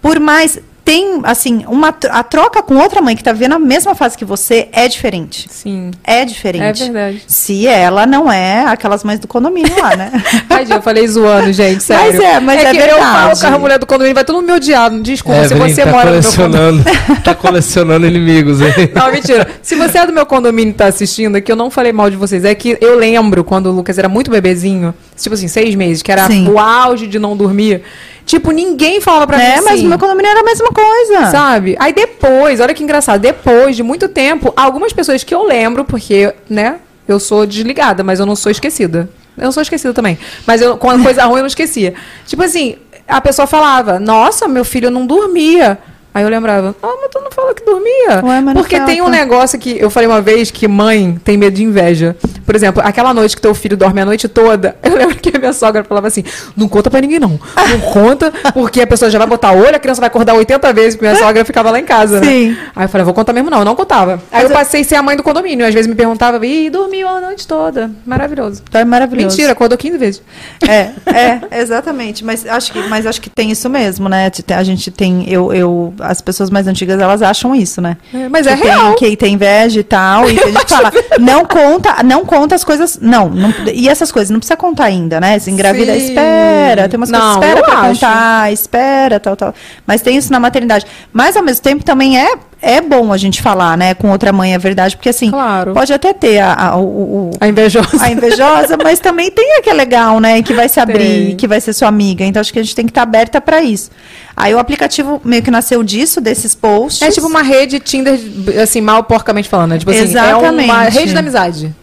por 0.02 0.20
mais 0.20 0.60
tem 0.86 1.22
assim 1.24 1.64
uma 1.68 1.96
a 2.10 2.24
troca 2.24 2.62
com 2.62 2.76
outra 2.76 3.02
mãe 3.02 3.16
que 3.16 3.22
está 3.22 3.32
vivendo 3.32 3.54
a 3.54 3.60
mesma 3.60 3.96
fase 3.96 4.18
que 4.18 4.26
você 4.26 4.68
é 4.72 4.88
diferente. 4.88 5.48
Sim. 5.50 5.92
É 6.04 6.26
diferente. 6.26 6.82
É 6.82 6.86
verdade. 6.86 7.24
Se 7.28 7.68
ela 7.68 8.06
não 8.06 8.32
é 8.32 8.66
aquelas 8.66 9.04
mães 9.04 9.20
do 9.20 9.28
condomínio 9.28 9.74
lá, 9.80 9.96
né? 9.96 10.12
Tadinha, 10.48 10.78
eu 10.78 10.82
falei 10.82 11.08
zoando, 11.08 11.54
gente, 11.54 11.82
sério. 11.84 12.14
Mas 12.14 12.20
é, 12.20 12.40
mas 12.40 12.64
é 12.64 12.72
que 12.72 12.78
eu 12.78 12.86
verdade. 12.86 13.02
falo 13.02 13.40
com 13.40 13.56
a 13.56 13.60
mulher 13.60 13.80
do 13.80 13.86
condomínio, 13.86 14.16
vai 14.16 14.26
todo 14.26 14.36
mundo 14.36 14.48
me 14.48 14.54
odiar. 14.54 14.90
Desculpa, 15.02 15.48
se 15.48 15.54
Evelyn 15.54 15.74
você 15.74 15.84
tá 15.84 15.92
mora 15.92 16.06
no 16.06 16.12
meu 16.12 16.24
condomínio. 16.24 16.84
colecionando, 16.84 17.22
tá 17.24 17.36
colecionando 17.36 18.06
inimigos 18.06 18.62
aí. 18.62 18.92
Não, 18.94 19.12
mentira. 19.12 19.48
Se 19.62 19.76
você 19.76 20.00
é 20.00 20.06
do 20.06 20.14
meu 20.14 20.26
condomínio 20.26 20.72
e 20.72 20.74
tá 20.74 20.86
assistindo 20.88 21.36
aqui, 21.38 21.52
eu 21.52 21.56
não 21.56 21.70
falei 21.72 21.94
mal 21.94 22.10
de 22.10 22.18
vocês. 22.18 22.44
É 22.44 22.54
que 22.54 22.78
eu 22.82 22.98
lembro 22.98 23.44
quando 23.44 23.68
o 23.68 23.72
Lucas 23.72 23.98
era 23.98 24.10
muito 24.10 24.30
bebezinho, 24.30 24.94
tipo 25.15 25.34
assim, 25.34 25.48
seis 25.48 25.76
meses, 25.76 26.02
que 26.02 26.11
era 26.11 26.27
Sim. 26.27 26.48
o 26.49 26.57
auge 26.60 27.07
de 27.07 27.19
não 27.19 27.35
dormir. 27.38 27.81
Tipo, 28.26 28.52
ninguém 28.52 29.02
falava 29.02 29.27
pra 29.27 29.41
É, 29.41 29.57
mim 29.57 29.64
mas 29.64 29.73
assim. 29.73 29.84
no 29.84 29.90
meu 29.90 29.99
condomínio 29.99 30.30
era 30.31 30.40
a 30.40 30.44
mesma 30.44 30.69
coisa. 30.69 31.30
Sabe? 31.31 31.76
Aí 31.80 31.91
depois, 31.94 32.60
olha 32.60 32.73
que 32.73 32.81
engraçado, 32.84 33.19
depois 33.19 33.76
de 33.76 33.84
muito 33.84 34.07
tempo, 34.07 34.53
algumas 34.56 34.94
pessoas 34.94 35.23
que 35.23 35.35
eu 35.35 35.44
lembro, 35.44 35.84
porque, 35.84 36.34
né, 36.49 36.77
eu 37.07 37.19
sou 37.19 37.45
desligada, 37.45 38.02
mas 38.03 38.19
eu 38.19 38.26
não 38.26 38.35
sou 38.35 38.52
esquecida. 38.52 39.10
Eu 39.38 39.45
não 39.45 39.52
sou 39.52 39.61
esquecida 39.61 39.94
também. 39.94 40.18
Mas 40.48 40.61
eu, 40.61 40.77
com 40.77 40.90
a 40.90 40.98
coisa 40.99 41.23
ruim 41.26 41.38
eu 41.38 41.41
não 41.41 41.48
esquecia. 41.48 41.94
Tipo 42.26 42.44
assim, 42.44 42.76
a 43.07 43.19
pessoa 43.19 43.45
falava, 43.45 43.99
nossa, 43.99 44.48
meu 44.48 44.64
filho 44.64 44.90
não 44.90 45.06
dormia. 45.06 45.77
Aí 46.14 46.23
eu 46.23 46.30
lembrava, 46.30 46.76
ah, 46.81 46.94
mas 47.02 47.10
tu 47.10 47.19
não 47.19 47.31
falou 47.31 47.53
que 47.56 47.65
dormia. 47.65 48.23
Ué, 48.23 48.41
mas 48.41 48.53
Porque 48.53 48.80
tem 48.81 49.02
um 49.02 49.06
ela. 49.06 49.15
negócio 49.15 49.57
que 49.57 49.77
eu 49.80 49.90
falei 49.90 50.07
uma 50.07 50.22
vez 50.22 50.52
que 50.52 50.68
mãe 50.68 51.19
tem 51.23 51.38
medo 51.38 51.56
de 51.56 51.64
inveja. 51.64 52.15
Por 52.45 52.56
exemplo, 52.56 52.84
aquela 52.85 53.14
noite 53.14 53.35
que 53.35 53.41
teu 53.41 53.56
filho 53.56 53.76
dorme 53.76 54.02
a 54.02 54.06
noite 54.06 54.27
toda, 54.27 54.76
eu 54.84 54.95
lembro 54.95 55.15
que 55.15 55.35
a 55.35 55.40
minha 55.40 55.53
sogra 55.53 55.84
falava 55.84 56.07
assim: 56.07 56.23
não 56.56 56.68
conta 56.68 56.90
pra 56.90 57.02
ninguém, 57.02 57.19
não. 57.19 57.40
Não 57.69 57.80
conta, 57.91 58.31
porque 58.53 58.81
a 58.81 58.88
pessoa 58.88 59.10
já 59.10 59.18
vai 59.18 59.27
botar 59.27 59.53
olho, 59.53 59.76
a 59.76 59.80
criança 59.80 59.99
vai 60.02 60.07
acordar 60.07 60.35
80 60.35 60.73
vezes, 60.73 60.95
porque 60.95 61.07
minha 61.07 61.18
sogra 61.18 61.44
ficava 61.44 61.72
lá 61.72 61.80
em 61.80 61.85
casa, 61.85 62.23
Sim. 62.23 62.49
né? 62.49 62.57
Aí 62.76 62.85
eu 62.85 62.90
falei, 62.90 63.06
vou 63.06 63.14
contar 63.14 63.34
mesmo, 63.34 63.49
não, 63.49 63.60
eu 63.60 63.65
não 63.65 63.76
contava. 63.76 64.22
Aí 64.31 64.44
eu 64.44 64.49
passei 64.49 64.81
a 64.81 64.84
ser 64.84 64.95
a 64.95 65.03
mãe 65.03 65.18
do 65.18 65.23
condomínio. 65.23 65.65
Às 65.65 65.73
vezes 65.73 65.88
me 65.88 65.95
perguntava, 65.95 66.45
ih, 66.45 66.69
dormiu 66.69 67.07
a 67.07 67.19
noite 67.22 67.48
toda. 67.48 67.90
Maravilhoso. 68.06 68.61
Então 68.68 68.81
é 68.81 68.85
maravilhoso. 68.85 69.30
Mentira, 69.30 69.52
acordou 69.52 69.77
15 69.77 69.98
vezes. 69.98 70.22
É, 70.68 70.91
é, 71.11 71.60
exatamente. 71.61 72.23
Mas 72.23 72.45
acho 72.45 72.72
que, 72.72 72.80
mas 72.88 73.06
acho 73.06 73.22
que 73.22 73.30
tem 73.30 73.52
isso 73.52 73.69
mesmo, 73.69 74.07
né? 74.07 74.31
A 74.56 74.64
gente 74.64 74.91
tem, 74.91 75.27
eu, 75.30 75.53
eu, 75.53 75.94
as 76.04 76.22
pessoas 76.22 76.50
mais 76.50 76.68
antigas 76.68 77.00
elas 77.00 77.22
acham 77.22 77.56
isso, 77.56 77.82
né? 77.82 77.98
É, 78.14 78.30
mas 78.30 78.46
que 78.46 78.54
é 78.54 78.56
tem, 78.58 78.64
real. 78.66 78.96
Que 78.96 79.16
tem 79.18 79.34
inveja 79.34 79.80
e 79.80 79.84
tal. 79.84 80.30
E 80.34 80.40
a 80.40 80.46
gente 80.48 80.70
fala, 80.70 80.92
não 81.20 81.46
conta, 81.46 82.04
não 82.04 82.26
conta 82.26 82.56
as 82.56 82.64
coisas. 82.64 83.00
Não, 83.02 83.30
não- 83.30 83.54
e 83.74 83.88
essas 83.90 84.12
coisas, 84.12 84.30
não 84.30 84.40
precisa 84.40 84.58
contar 84.58 84.86
ainda, 84.86 85.20
né? 85.20 85.38
Se 85.40 85.50
engravida, 85.52 85.94
Sim. 85.94 86.08
espera. 86.08 86.90
Tem 86.90 86.98
umas 86.98 87.10
Não, 87.10 87.20
coisas, 87.20 87.44
espera 87.44 87.64
pra 87.64 87.74
acho. 87.80 87.88
contar, 88.02 88.52
espera, 88.54 89.20
tal, 89.20 89.36
tal. 89.36 89.54
Mas 89.86 90.02
tem 90.02 90.18
isso 90.18 90.32
na 90.32 90.40
maternidade. 90.40 90.86
Mas 91.12 91.36
ao 91.38 91.44
mesmo 91.44 91.62
tempo 91.64 91.84
também 91.84 92.18
é, 92.20 92.34
é 92.64 92.80
bom 92.81 93.11
a 93.11 93.18
gente 93.18 93.41
falar, 93.41 93.77
né? 93.77 93.94
Com 93.94 94.10
outra 94.10 94.31
mãe, 94.31 94.53
é 94.53 94.57
verdade. 94.57 94.95
Porque 94.95 95.10
assim, 95.10 95.30
Claro. 95.30 95.73
pode 95.73 95.91
até 95.94 96.14
ter 96.14 96.40
a, 96.40 96.53
a- 96.53 96.77
o- 96.80 97.30
A 97.40 97.48
invejosa. 97.48 98.02
a 98.02 98.10
invejosa, 98.11 98.77
mas 98.81 98.99
também 98.99 99.30
tem 99.30 99.57
a 99.57 99.61
que 99.61 99.69
é 99.69 99.73
legal, 99.73 100.19
né? 100.19 100.41
Que 100.41 100.53
vai 100.53 100.69
se 100.69 100.80
abrir, 100.80 101.27
Tem. 101.27 101.35
que 101.35 101.48
vai 101.48 101.60
ser 101.60 101.73
sua 101.73 101.88
amiga. 101.90 102.23
Então 102.23 102.40
acho 102.40 102.53
que 102.53 102.60
a 102.60 102.64
gente 102.64 102.76
tem 102.76 102.85
que 102.85 102.91
estar 102.91 103.03
aberta 103.03 103.41
para 103.41 103.61
isso. 103.61 103.91
Aí 104.35 104.53
o 104.56 104.60
aplicativo 104.60 105.22
meio 105.23 105.44
que 105.44 105.52
nasceu 105.52 105.84
disso, 105.84 106.19
desses 106.22 106.56
posts. 106.56 107.02
É 107.02 107.11
tipo 107.11 107.27
uma 107.27 107.41
rede 107.44 107.80
Tinder, 107.80 108.19
assim, 108.61 108.81
mal 108.81 109.03
porcamente 109.03 109.48
falando. 109.49 109.72
né? 109.72 109.77
Tipo 109.80 109.91
assim, 109.91 109.99
é 109.99 110.03
Exatamente. 110.03 110.65
uma 110.69 110.84
rede 110.84 111.14
da 111.14 111.19
amizade. 111.19 111.76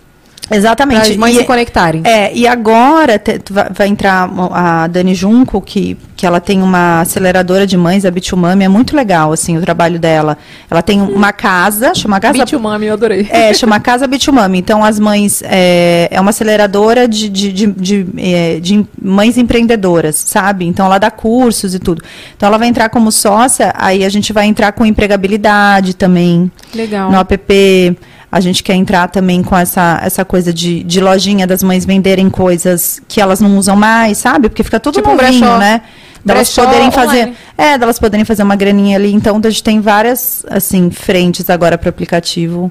Para 0.50 0.58
Exatamente. 0.58 1.12
as 1.12 1.16
mães 1.16 1.36
E- 1.36 1.38
se 1.38 1.44
conectarem. 1.44 2.02
É, 2.04 2.34
e 2.34 2.44
agora 2.44 3.20
te- 3.20 3.40
vai, 3.72 3.86
entrar 3.86 4.28
a 4.52 4.88
Dani 4.88 5.14
Junco, 5.14 5.60
que, 5.60 5.96
que 6.16 6.26
ela 6.26 6.40
tem 6.40 6.60
uma 6.60 7.02
aceleradora 7.02 7.64
de 7.64 7.76
mães, 7.76 8.04
a 8.04 8.10
Bitumami, 8.10 8.64
é 8.64 8.68
muito 8.68 8.96
legal, 8.96 9.32
assim, 9.32 9.56
o 9.56 9.60
trabalho 9.60 9.96
dela. 9.96 10.36
Ela 10.68 10.82
tem 10.82 11.00
uma 11.00 11.32
casa, 11.32 11.94
chama 11.94 12.18
Casa... 12.18 12.32
Beat 12.44 12.52
Mami, 12.54 12.86
eu 12.86 12.94
adorei. 12.94 13.28
É, 13.30 13.54
chama 13.54 13.78
Casa 13.78 14.08
Bitumami. 14.08 14.58
Então, 14.58 14.84
as 14.84 14.98
mães. 14.98 15.40
É, 15.46 16.08
é 16.10 16.20
uma 16.20 16.30
aceleradora 16.30 17.06
de, 17.06 17.28
de, 17.28 17.52
de, 17.52 17.66
de, 17.68 18.06
é, 18.18 18.58
de 18.58 18.84
mães 19.00 19.38
empreendedoras, 19.38 20.16
sabe? 20.16 20.66
Então, 20.66 20.84
ela 20.84 20.98
dá 20.98 21.12
cursos 21.12 21.76
e 21.76 21.78
tudo. 21.78 22.02
Então, 22.36 22.48
ela 22.48 22.58
vai 22.58 22.66
entrar 22.66 22.88
como 22.88 23.12
sócia, 23.12 23.72
aí 23.76 24.04
a 24.04 24.08
gente 24.08 24.32
vai 24.32 24.46
entrar 24.46 24.72
com 24.72 24.84
empregabilidade 24.84 25.94
também 25.94 26.50
Legal. 26.74 27.08
no 27.08 27.18
app. 27.20 27.96
A 28.32 28.38
gente 28.40 28.62
quer 28.62 28.74
entrar 28.74 29.08
também 29.08 29.42
com 29.42 29.56
essa, 29.56 30.00
essa 30.04 30.24
coisa 30.24 30.52
de, 30.52 30.84
de 30.84 31.00
lojinha 31.00 31.46
das 31.46 31.62
mães 31.62 31.84
venderem 31.84 32.30
coisas 32.30 33.00
que 33.08 33.20
elas 33.20 33.40
não 33.40 33.58
usam 33.58 33.74
mais, 33.74 34.18
sabe? 34.18 34.48
Porque 34.48 34.62
fica 34.62 34.78
tudo 34.78 34.94
Tipo 34.94 35.10
novinho, 35.10 35.40
brechó. 35.40 35.58
né? 35.58 35.82
Delas 36.24 36.48
Brechó 36.48 36.64
poderem 36.66 36.90
fazer. 36.92 37.16
online. 37.22 37.36
É, 37.58 37.78
delas 37.78 37.98
poderem 37.98 38.24
fazer 38.24 38.42
uma 38.42 38.54
graninha 38.54 38.96
ali. 38.96 39.12
Então, 39.12 39.40
a 39.42 39.50
gente 39.50 39.62
tem 39.64 39.80
várias, 39.80 40.44
assim, 40.50 40.90
frentes 40.90 41.48
agora 41.50 41.76
para 41.78 41.86
o 41.86 41.90
aplicativo. 41.90 42.70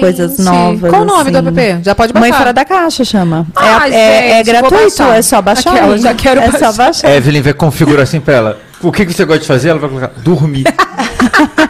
coisas 0.00 0.32
Gente, 0.38 0.42
novas. 0.42 0.90
Qual 0.90 1.02
o 1.02 1.04
nome 1.04 1.30
do 1.30 1.38
assim. 1.38 1.48
app? 1.60 1.84
Já 1.84 1.94
pode 1.94 2.12
baixar. 2.12 2.28
Mãe 2.30 2.36
Fora 2.36 2.52
da 2.52 2.64
Caixa 2.64 3.04
chama. 3.04 3.46
Ah, 3.54 3.88
é, 3.88 3.94
é- 3.94 4.30
é 4.30 4.36
gente, 4.38 4.46
vou 4.46 4.70
gratuito, 4.70 4.98
baixar. 4.98 5.16
é 5.18 5.22
só 5.22 5.40
baixar. 5.42 5.74
Aquela, 5.74 5.94
aí. 5.94 6.00
já 6.00 6.14
quero 6.14 6.40
é 6.40 6.46
só 6.46 6.50
baixar. 6.58 6.72
baixar. 6.72 7.10
Evelyn 7.14 7.42
vai 7.42 7.52
configurar 7.52 8.02
assim 8.02 8.18
pra 8.20 8.34
ela. 8.34 8.58
O 8.82 8.90
que, 8.90 9.06
que 9.06 9.12
você 9.12 9.24
gosta 9.24 9.42
de 9.42 9.46
fazer? 9.46 9.68
Ela 9.68 9.78
vai 9.78 9.88
colocar 9.88 10.10
dormir. 10.16 10.64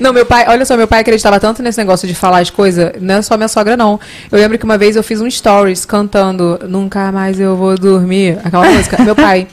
Não, 0.00 0.12
meu 0.12 0.24
pai, 0.24 0.44
olha 0.48 0.64
só, 0.64 0.76
meu 0.76 0.86
pai 0.86 1.00
acreditava 1.00 1.40
tanto 1.40 1.62
nesse 1.62 1.78
negócio 1.78 2.06
de 2.06 2.14
falar 2.14 2.40
as 2.40 2.50
coisas, 2.50 2.92
não 3.00 3.16
é 3.16 3.22
só 3.22 3.36
minha 3.36 3.48
sogra, 3.48 3.76
não. 3.76 3.98
Eu 4.30 4.38
lembro 4.38 4.58
que 4.58 4.64
uma 4.64 4.78
vez 4.78 4.96
eu 4.96 5.02
fiz 5.02 5.20
um 5.20 5.30
stories 5.30 5.84
cantando 5.84 6.58
Nunca 6.68 7.10
mais 7.12 7.38
eu 7.40 7.56
vou 7.56 7.76
dormir. 7.76 8.38
Aquela 8.44 8.68
música. 8.70 9.02
Meu 9.02 9.14
pai, 9.14 9.48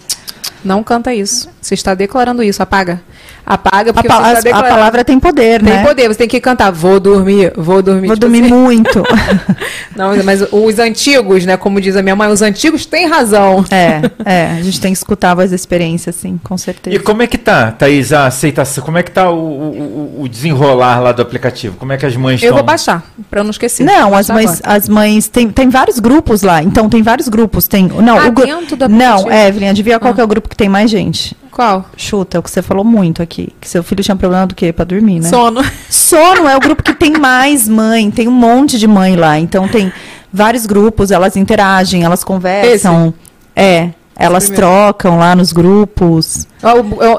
não 0.63 0.83
canta 0.83 1.13
isso. 1.13 1.49
Você 1.61 1.73
está 1.73 1.93
declarando 1.93 2.43
isso, 2.43 2.61
apaga. 2.61 3.01
Apaga, 3.45 3.91
A, 3.91 3.93
porque 3.93 4.07
pa- 4.07 4.33
você 4.35 4.47
está 4.49 4.57
a- 4.57 4.59
a 4.59 4.63
palavra 4.63 5.05
tem 5.05 5.19
poder, 5.19 5.61
Tem 5.63 5.73
né? 5.75 5.83
poder, 5.83 6.07
você 6.07 6.15
tem 6.15 6.27
que 6.27 6.39
cantar, 6.41 6.71
vou 6.71 6.99
dormir, 6.99 7.53
vou 7.55 7.81
dormir. 7.81 8.07
Vou 8.07 8.15
tipo 8.15 8.21
dormir 8.27 8.43
assim. 8.45 8.53
muito. 8.53 9.03
Não, 9.95 10.11
mas 10.23 10.41
os 10.51 10.79
antigos, 10.79 11.45
né, 11.45 11.55
como 11.55 11.79
diz 11.79 11.95
a 11.95 12.01
minha 12.01 12.15
mãe, 12.15 12.27
os 12.29 12.41
antigos 12.41 12.85
têm 12.85 13.07
razão. 13.07 13.63
é, 13.69 14.01
é. 14.25 14.45
A 14.57 14.61
gente 14.61 14.81
tem 14.81 14.91
que 14.91 14.97
escutar 14.97 15.31
a 15.31 15.35
voz 15.35 15.51
da 15.51 15.55
experiência, 15.55 16.11
sim, 16.11 16.39
com 16.43 16.57
certeza. 16.57 16.95
E 16.95 16.99
como 16.99 17.21
é 17.21 17.27
que 17.27 17.37
tá, 17.37 17.71
Thaís, 17.71 18.11
a 18.11 18.25
aceitação? 18.27 18.83
Como 18.83 18.97
é 18.97 19.03
que 19.03 19.11
tá 19.11 19.29
o, 19.29 19.35
o, 19.37 20.21
o- 20.23 20.27
desenrolar 20.29 20.99
lá 20.99 21.11
do 21.11 21.21
aplicativo? 21.21 21.75
Como 21.77 21.93
é 21.93 21.97
que 21.97 22.05
as 22.05 22.15
mães 22.15 22.41
Eu 22.41 22.53
vou 22.53 22.63
baixar, 22.63 23.03
pra 23.29 23.41
eu 23.41 23.43
não 23.43 23.51
esquecer. 23.51 23.83
Não, 23.83 24.07
as 24.15 24.27
baixar 24.27 24.33
mães, 24.33 24.59
agora. 24.63 24.77
as 24.77 24.89
mães 24.89 25.27
tem, 25.27 25.49
tem 25.49 25.69
vários 25.69 25.99
grupos 25.99 26.41
lá. 26.41 26.61
Então 26.63 26.89
tem 26.89 27.01
vários 27.03 27.27
grupos. 27.29 27.67
Tem, 27.67 27.87
não, 27.87 28.17
Ah, 28.19 28.27
o 28.27 28.31
dentro 28.31 28.75
do 28.75 28.89
Não, 28.89 29.19
aplicativo? 29.19 29.31
Evelyn, 29.47 29.69
adivinha 29.69 29.99
qual 29.99 30.11
Ah. 30.11 30.15
que 30.15 30.21
é 30.21 30.23
o 30.23 30.27
grupo 30.27 30.49
que 30.49 30.55
tem 30.55 30.67
mais 30.67 30.89
gente? 30.89 31.35
Qual? 31.55 31.85
Chuta, 31.95 32.35
é 32.35 32.39
o 32.39 32.43
que 32.43 32.51
você 32.51 32.61
falou 32.61 32.83
muito 32.83 33.23
aqui. 33.23 33.47
Que 33.61 33.69
seu 33.69 33.81
filho 33.81 34.03
tinha 34.03 34.17
problema 34.17 34.45
do 34.45 34.53
quê? 34.53 34.73
Pra 34.73 34.83
dormir, 34.83 35.21
né? 35.21 35.29
Sono. 35.29 35.63
Sono 35.89 36.49
é 36.49 36.57
o 36.57 36.59
grupo 36.59 36.83
que 36.83 36.93
tem 36.93 37.13
mais 37.13 37.65
mãe, 37.69 38.11
tem 38.11 38.27
um 38.27 38.31
monte 38.31 38.77
de 38.77 38.85
mãe 38.85 39.15
lá. 39.15 39.39
Então 39.39 39.65
tem 39.65 39.89
vários 40.33 40.65
grupos, 40.65 41.11
elas 41.11 41.37
interagem, 41.37 42.03
elas 42.03 42.25
conversam. 42.25 43.13
É, 43.55 43.91
elas 44.17 44.49
primeiro. 44.49 44.67
trocam 44.67 45.17
lá 45.17 45.33
nos 45.33 45.53
grupos. 45.53 46.45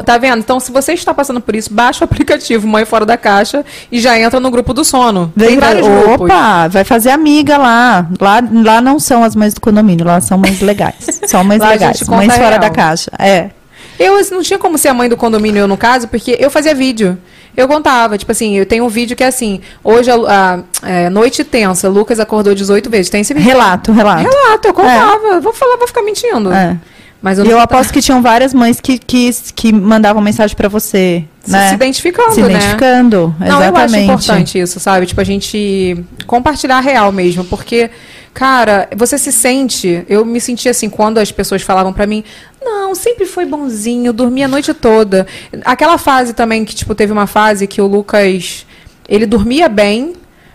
Tá 0.05 0.19
vendo? 0.19 0.41
Então, 0.41 0.61
se 0.61 0.71
você 0.71 0.93
está 0.93 1.15
passando 1.15 1.41
por 1.41 1.57
isso, 1.57 1.73
baixa 1.73 2.03
o 2.03 2.05
aplicativo 2.05 2.69
Mãe 2.69 2.85
Fora 2.85 3.07
da 3.07 3.17
Caixa 3.17 3.65
e 3.91 3.99
já 3.99 4.19
entra 4.19 4.39
no 4.39 4.51
grupo 4.51 4.75
do 4.75 4.85
sono. 4.85 5.33
Tem 5.35 5.49
Vem, 5.49 5.59
vai, 5.59 5.81
vários 5.81 5.89
grupos. 5.89 6.31
opa, 6.31 6.69
vai 6.69 6.85
fazer 6.85 7.09
amiga 7.09 7.57
lá. 7.57 8.07
lá. 8.21 8.43
Lá 8.53 8.81
não 8.83 8.99
são 8.99 9.25
as 9.25 9.35
mães 9.35 9.55
do 9.55 9.63
condomínio, 9.63 10.05
lá 10.05 10.21
são 10.21 10.37
mães 10.37 10.61
legais. 10.61 11.23
São 11.27 11.43
mães 11.43 11.63
legais, 11.63 12.03
mães 12.07 12.37
fora 12.37 12.59
da 12.59 12.69
caixa. 12.69 13.11
É. 13.19 13.56
Eu 13.99 14.17
assim, 14.17 14.35
não 14.35 14.43
tinha 14.43 14.59
como 14.59 14.77
ser 14.79 14.89
a 14.89 14.95
mãe 14.95 15.09
do 15.09 15.17
condomínio, 15.17 15.61
eu 15.61 15.69
no 15.69 15.77
caso, 15.77 16.09
porque 16.09 16.37
eu 16.39 16.51
fazia 16.51 16.75
vídeo. 16.75 17.17
Eu 17.57 17.67
contava, 17.67 18.19
tipo 18.19 18.31
assim, 18.31 18.57
eu 18.59 18.67
tenho 18.67 18.85
um 18.85 18.89
vídeo 18.89 19.17
que 19.17 19.25
é 19.25 19.29
assim, 19.29 19.61
hoje 19.83 20.11
a, 20.11 20.15
a- 20.15 20.59
é, 20.87 21.09
noite 21.09 21.43
tensa, 21.43 21.89
Lucas 21.89 22.21
acordou 22.21 22.55
18 22.55 22.91
vezes. 22.91 23.09
Tem 23.09 23.23
esse 23.23 23.33
vídeo? 23.33 23.47
Relato, 23.49 23.93
relato. 23.93 24.23
Relato, 24.29 24.69
eu 24.69 24.75
contava. 24.75 25.41
Vou 25.41 25.53
falar, 25.55 25.77
vou 25.79 25.87
ficar 25.87 26.03
mentindo. 26.03 26.53
É. 26.53 26.77
Mas 27.23 27.39
eu 27.39 27.47
E 27.47 27.51
eu 27.51 27.59
aposto 27.59 27.91
que 27.95 28.03
tinham 28.03 28.21
várias 28.21 28.53
mães 28.53 28.79
que, 28.79 28.99
que, 28.99 29.31
que 29.55 29.73
mandavam 29.73 30.21
mensagem 30.23 30.55
pra 30.55 30.69
você. 30.69 31.25
Se- 31.43 31.51
né? 31.51 31.69
se 31.71 31.75
identificando, 31.77 32.33
Se 32.35 32.43
né? 32.43 32.51
identificando, 32.51 33.35
Não, 33.41 33.47
eu 33.47 33.55
acho 33.55 33.65
exatamente. 33.65 34.05
importante 34.05 34.59
isso, 34.61 34.79
sabe? 34.79 35.07
Tipo, 35.07 35.23
a 35.23 35.25
gente 35.25 36.05
compartilhar 36.27 36.77
a 36.77 36.81
real 36.81 37.11
mesmo, 37.11 37.43
porque, 37.45 37.89
cara, 38.37 38.87
você 38.95 39.17
se 39.17 39.33
sente. 39.33 40.05
Eu 40.07 40.23
me 40.23 40.39
senti 40.43 40.69
assim 40.69 40.91
quando 40.91 41.17
as 41.17 41.33
pessoas 41.33 41.63
falavam 41.63 41.91
pra 41.91 42.07
mim, 42.07 42.23
não, 42.63 42.95
sempre 42.95 43.25
foi 43.25 43.47
bonzinho, 43.47 44.13
dormia 44.13 44.45
a 44.45 44.49
noite 44.49 44.75
toda. 44.75 45.27
Aquela 45.65 45.97
fase 45.97 46.35
também 46.35 46.63
que, 46.63 46.75
tipo, 46.75 46.95
teve 46.95 47.11
uma 47.13 47.27
fase 47.27 47.67
que 47.67 47.81
o 47.81 47.87
Lucas. 47.87 48.67
Ele 49.09 49.25
dormia 49.25 49.71
bem, 49.71 50.13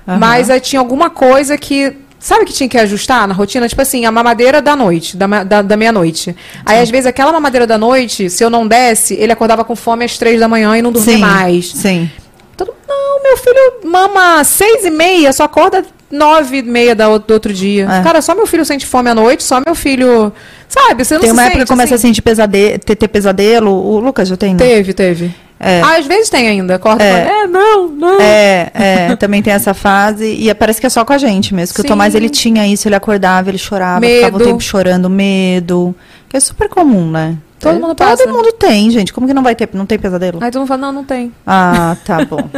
Aham. 0.08 0.20
mas 0.20 0.52
aí 0.52 0.60
tinha 0.60 0.80
alguma 0.80 1.10
coisa 1.10 1.58
que. 1.58 1.98
Sabe 2.20 2.46
que 2.46 2.54
tinha 2.54 2.70
que 2.70 2.78
ajustar 2.78 3.28
na 3.28 3.34
rotina? 3.34 3.68
Tipo 3.68 3.82
assim, 3.82 4.06
a 4.06 4.12
mamadeira 4.12 4.62
da 4.62 4.76
noite, 4.76 5.18
da, 5.18 5.44
da, 5.44 5.64
da 5.64 5.76
meia-noite. 5.76 6.36
Aí, 6.64 6.80
às 6.80 6.88
vezes, 6.92 7.08
aquela 7.08 7.32
mamadeira 7.32 7.66
da 7.66 7.80
noite, 7.80 8.30
se 8.30 8.44
eu 8.44 8.50
não 8.52 8.68
desse, 8.68 9.16
ele 9.16 9.32
acordava 9.32 9.64
com 9.66 9.76
fome 9.76 10.06
às 10.06 10.20
três 10.20 10.40
da 10.40 10.48
manhã 10.48 10.78
e 10.78 10.84
não 10.84 10.92
dormia 10.92 11.16
Sim, 11.16 11.20
mais. 11.20 11.72
Sim. 11.72 12.12
Todo, 12.56 12.76
não, 12.88 13.24
meu 13.24 13.38
filho 13.38 13.90
mama 13.92 14.44
seis 14.44 14.86
e 14.86 14.92
meia, 14.92 15.34
só 15.34 15.46
acorda 15.46 15.84
nove 16.12 16.58
e 16.58 16.64
meia 16.64 16.94
da, 16.96 17.18
do 17.18 17.34
outro 17.34 17.54
dia. 17.54 17.88
É. 17.90 18.04
Cara, 18.04 18.22
só 18.22 18.34
meu 18.36 18.46
filho 18.46 18.66
sente 18.66 18.86
fome 18.86 19.10
à 19.10 19.16
noite, 19.16 19.44
só 19.44 19.62
meu 19.66 19.76
filho. 19.76 20.32
Sabe, 20.68 21.04
você 21.04 21.16
não 21.16 21.22
Tem 21.22 21.30
se 21.30 21.34
uma 21.34 21.42
época 21.44 21.58
sente, 21.60 21.66
que 21.66 21.72
começa 21.74 21.96
assim? 21.96 22.08
a 22.08 22.10
sentir 22.10 22.22
pesade 22.22 22.80
ter, 22.80 22.96
ter 22.96 23.08
pesadelo. 23.08 23.72
O 23.72 24.00
Lucas 24.00 24.28
já 24.30 24.38
tem, 24.38 24.54
né? 24.54 24.60
Teve, 24.60 24.94
teve. 24.94 25.34
É. 25.60 25.80
Ah, 25.82 25.98
às 25.98 26.08
vezes 26.08 26.28
tem 26.30 26.48
ainda. 26.48 26.76
Acorda 26.76 27.04
É. 27.04 27.26
fala, 27.26 27.44
é, 27.44 27.48
não, 27.48 27.88
não. 27.88 28.20
É, 28.22 28.72
é, 28.74 29.16
também 29.16 29.44
tem 29.44 29.54
essa 29.54 29.74
fase. 29.76 30.26
E 30.26 30.52
parece 30.56 30.80
que 30.82 30.88
é 30.88 30.90
só 30.90 31.06
com 31.06 31.14
a 31.14 31.18
gente 31.20 31.54
mesmo. 31.54 31.76
Que 31.76 31.82
o. 31.82 31.84
Tomás, 31.84 32.16
ele 32.16 32.30
tinha 32.30 32.68
isso, 32.68 32.88
ele 32.88 32.96
acordava, 32.96 33.50
ele 33.50 33.60
chorava, 33.60 34.00
Medo. 34.00 34.16
ficava 34.26 34.38
o 34.38 34.40
tempo 34.44 34.60
chorando, 34.62 35.10
medo. 35.10 35.94
Que 36.28 36.38
é 36.38 36.40
super 36.40 36.68
comum, 36.68 37.12
né? 37.12 37.36
Todo 37.62 37.80
mundo 37.80 37.96
passa. 37.96 38.24
Todo 38.24 38.36
mundo 38.36 38.52
tem, 38.54 38.90
gente. 38.92 39.14
Como 39.14 39.28
que 39.28 39.34
não 39.34 39.44
vai 39.44 39.56
ter, 39.56 39.70
não 39.74 39.86
tem 39.86 40.00
pesadelo? 40.00 40.40
Aí 40.42 40.50
todo 40.52 40.62
mundo 40.62 40.68
fala, 40.68 40.82
não, 40.82 40.92
não 40.92 41.04
tem. 41.04 41.32
Ah, 41.46 41.96
tá 42.06 42.24
bom. 42.26 42.50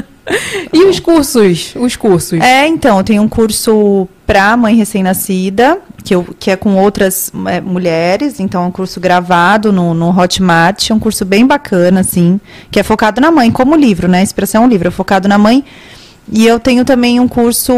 E 0.71 0.85
os 0.85 0.99
cursos? 0.99 1.73
Os 1.75 1.95
cursos? 1.95 2.39
É, 2.39 2.65
então, 2.67 2.97
eu 2.97 3.03
tenho 3.03 3.21
um 3.21 3.27
curso 3.27 4.07
para 4.25 4.55
mãe 4.55 4.75
recém-nascida, 4.75 5.79
que, 6.03 6.15
eu- 6.15 6.25
que 6.39 6.49
é 6.49 6.55
com 6.55 6.77
outras 6.77 7.31
é, 7.47 7.59
mulheres, 7.59 8.39
então 8.39 8.63
é 8.63 8.67
um 8.67 8.71
curso 8.71 8.99
gravado 9.01 9.73
no, 9.73 9.93
no 9.93 10.17
Hotmart, 10.17 10.89
é 10.89 10.93
um 10.93 10.99
curso 10.99 11.25
bem 11.25 11.45
bacana, 11.45 11.99
assim, 11.99 12.39
que 12.71 12.79
é 12.79 12.83
focado 12.83 13.19
na 13.19 13.29
mãe, 13.31 13.51
como 13.51 13.75
livro, 13.75 14.07
né? 14.07 14.23
Expressão 14.23 14.63
é 14.63 14.65
um 14.65 14.69
livro, 14.69 14.87
é 14.87 14.91
focado 14.91 15.27
na 15.27 15.37
mãe. 15.37 15.63
E 16.31 16.45
eu 16.47 16.59
tenho 16.59 16.85
também 16.85 17.19
um 17.19 17.27
curso 17.27 17.73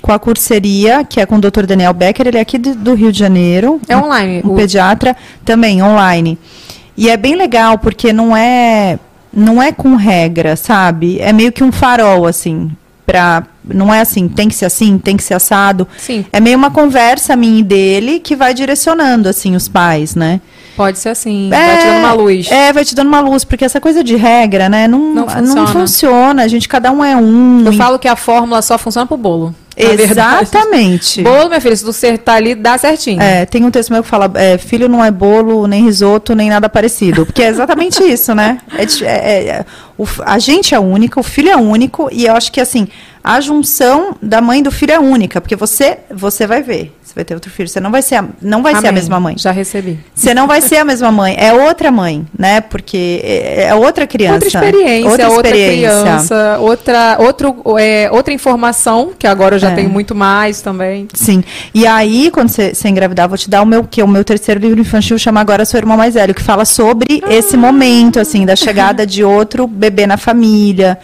com 0.00 0.12
a 0.12 0.18
curseria, 0.18 1.04
que 1.04 1.20
é 1.20 1.26
com 1.26 1.36
o 1.36 1.40
Dr. 1.40 1.66
Daniel 1.66 1.92
Becker, 1.92 2.26
ele 2.26 2.38
é 2.38 2.40
aqui 2.40 2.56
do, 2.58 2.94
Rio 2.94 3.12
de 3.12 3.18
Janeiro. 3.18 3.80
É 3.88 3.96
online. 3.96 4.40
Um 4.44 4.52
o- 4.52 4.56
pediatra, 4.56 5.16
também 5.44 5.82
online. 5.82 6.38
E 6.96 7.08
é 7.10 7.16
bem 7.16 7.34
legal, 7.34 7.78
porque 7.78 8.12
não 8.12 8.36
é 8.36 8.98
não 9.34 9.62
é 9.62 9.72
com 9.72 9.94
regra, 9.94 10.56
sabe? 10.56 11.18
É 11.18 11.32
meio 11.32 11.50
que 11.52 11.64
um 11.64 11.72
farol, 11.72 12.26
assim. 12.26 12.70
Pra, 13.06 13.44
não 13.66 13.92
é 13.92 14.00
assim, 14.00 14.28
tem 14.28 14.46
que 14.48 14.54
ser 14.54 14.66
assim, 14.66 14.96
tem 14.98 15.16
que 15.16 15.22
ser 15.22 15.34
assado. 15.34 15.88
Sim, 15.98 16.24
É 16.32 16.38
meio 16.40 16.56
uma 16.56 16.70
conversa 16.70 17.34
minha 17.34 17.60
e 17.60 17.62
dele 17.62 18.20
que 18.20 18.36
vai 18.36 18.52
direcionando, 18.54 19.28
assim, 19.28 19.54
os 19.56 19.68
pais, 19.68 20.14
né? 20.14 20.40
Pode 20.76 20.98
ser 20.98 21.10
assim. 21.10 21.48
vai 21.50 21.78
te 21.78 21.84
dando 21.86 21.98
uma 22.00 22.12
luz. 22.12 22.50
É, 22.50 22.72
vai 22.72 22.84
te 22.84 22.94
dando 22.94 23.08
uma 23.08 23.20
luz, 23.20 23.44
porque 23.44 23.64
essa 23.64 23.80
coisa 23.80 24.02
de 24.04 24.16
regra, 24.16 24.68
né? 24.68 24.86
Não, 24.88 24.98
Não 24.98 25.14
não, 25.26 25.28
funciona. 25.28 25.66
funciona. 25.68 26.42
A 26.42 26.48
gente, 26.48 26.68
cada 26.68 26.90
um 26.92 27.04
é 27.04 27.16
um. 27.16 27.64
Eu 27.66 27.72
e- 27.72 27.76
falo 27.76 27.98
que 27.98 28.08
a 28.08 28.16
fórmula 28.16 28.60
só 28.62 28.76
funciona 28.78 29.06
pro 29.06 29.16
bolo. 29.16 29.54
Exatamente. 29.74 31.22
Bolo, 31.24 31.48
minha 31.48 31.60
filha, 31.60 31.74
se 31.74 31.82
tu 31.82 31.90
acertar 31.90 32.36
ali, 32.36 32.54
dá 32.54 32.76
certinho. 32.76 33.20
É, 33.22 33.46
tem 33.46 33.64
um 33.64 33.70
texto 33.70 33.90
meu 33.90 34.02
que 34.02 34.08
fala, 34.08 34.30
é, 34.34 34.58
filho 34.58 34.88
não 34.88 35.02
é 35.04 35.10
bolo, 35.10 35.66
nem 35.66 35.84
risoto, 35.84 36.34
nem 36.34 36.50
nada 36.50 36.68
parecido. 36.68 37.24
Porque 37.26 37.42
é 37.42 37.48
exatamente 37.48 38.02
isso, 38.04 38.34
né? 38.34 38.58
É 38.76 38.82
é- 38.82 39.06
é- 39.06 39.48
é- 39.48 39.64
o 39.96 40.06
a 40.24 40.38
gente 40.38 40.74
é 40.74 40.78
única, 40.78 41.18
o 41.20 41.22
filho 41.22 41.48
é 41.50 41.56
único, 41.56 42.08
e 42.12 42.26
eu 42.26 42.34
acho 42.34 42.50
que 42.52 42.60
assim, 42.60 42.86
a 43.22 43.40
junção 43.40 44.16
da 44.20 44.40
mãe 44.40 44.60
e 44.60 44.62
do 44.62 44.70
filho 44.70 44.92
é 44.92 44.98
única, 44.98 45.40
porque 45.40 45.56
você, 45.56 45.98
você 46.12 46.46
vai 46.46 46.62
ver. 46.62 46.94
Você 47.12 47.16
vai 47.16 47.24
ter 47.26 47.34
outro 47.34 47.50
filho. 47.50 47.68
Você 47.68 47.78
não 47.78 47.90
vai 47.90 48.00
ser 48.00 48.14
a, 48.14 48.24
não 48.40 48.62
vai 48.62 48.72
ser 48.72 48.86
a 48.86 48.88
Amém. 48.88 48.92
mesma 48.94 49.20
mãe. 49.20 49.34
Já 49.36 49.50
recebi. 49.50 50.00
Você 50.14 50.32
não 50.32 50.46
vai 50.46 50.62
ser 50.62 50.76
a 50.78 50.84
mesma 50.84 51.12
mãe. 51.12 51.36
É 51.38 51.52
outra 51.52 51.90
mãe, 51.90 52.26
né? 52.38 52.62
Porque 52.62 53.20
é, 53.22 53.64
é 53.64 53.74
outra 53.74 54.06
criança. 54.06 54.34
Outra 54.34 54.48
experiência, 54.48 55.10
outra, 55.28 55.48
experiência. 55.50 56.00
criança, 56.00 56.58
outra, 56.58 57.16
outro, 57.18 57.78
é, 57.78 58.08
outra 58.10 58.32
informação, 58.32 59.12
que 59.18 59.26
agora 59.26 59.56
eu 59.56 59.58
já 59.58 59.70
É. 59.70 59.74
tenho 59.74 59.90
muito 59.90 60.14
mais 60.14 60.62
também. 60.62 61.06
Sim. 61.12 61.44
E 61.74 61.86
aí, 61.86 62.30
quando 62.30 62.48
você 62.48 62.74
você 62.74 62.88
engravidar, 62.88 63.28
vou 63.28 63.36
te 63.36 63.50
dar 63.50 63.60
o 63.60 63.66
meu 63.66 63.84
que 63.84 64.02
o 64.02 64.08
meu 64.08 64.24
terceiro 64.24 64.58
livro 64.58 64.80
infantil 64.80 65.18
chama 65.18 65.38
agora 65.40 65.66
Seu 65.66 65.76
Irmão 65.78 65.98
Mais 65.98 66.14
Velho, 66.14 66.32
que 66.34 66.42
fala 66.42 66.64
sobre 66.64 67.22
Ah. 67.22 67.34
esse 67.34 67.58
momento, 67.58 68.18
assim, 68.20 68.46
da 68.46 68.56
chegada 68.56 69.06
de 69.06 69.22
outro 69.22 69.66
bebê 69.66 70.06
na 70.06 70.16
família. 70.16 70.98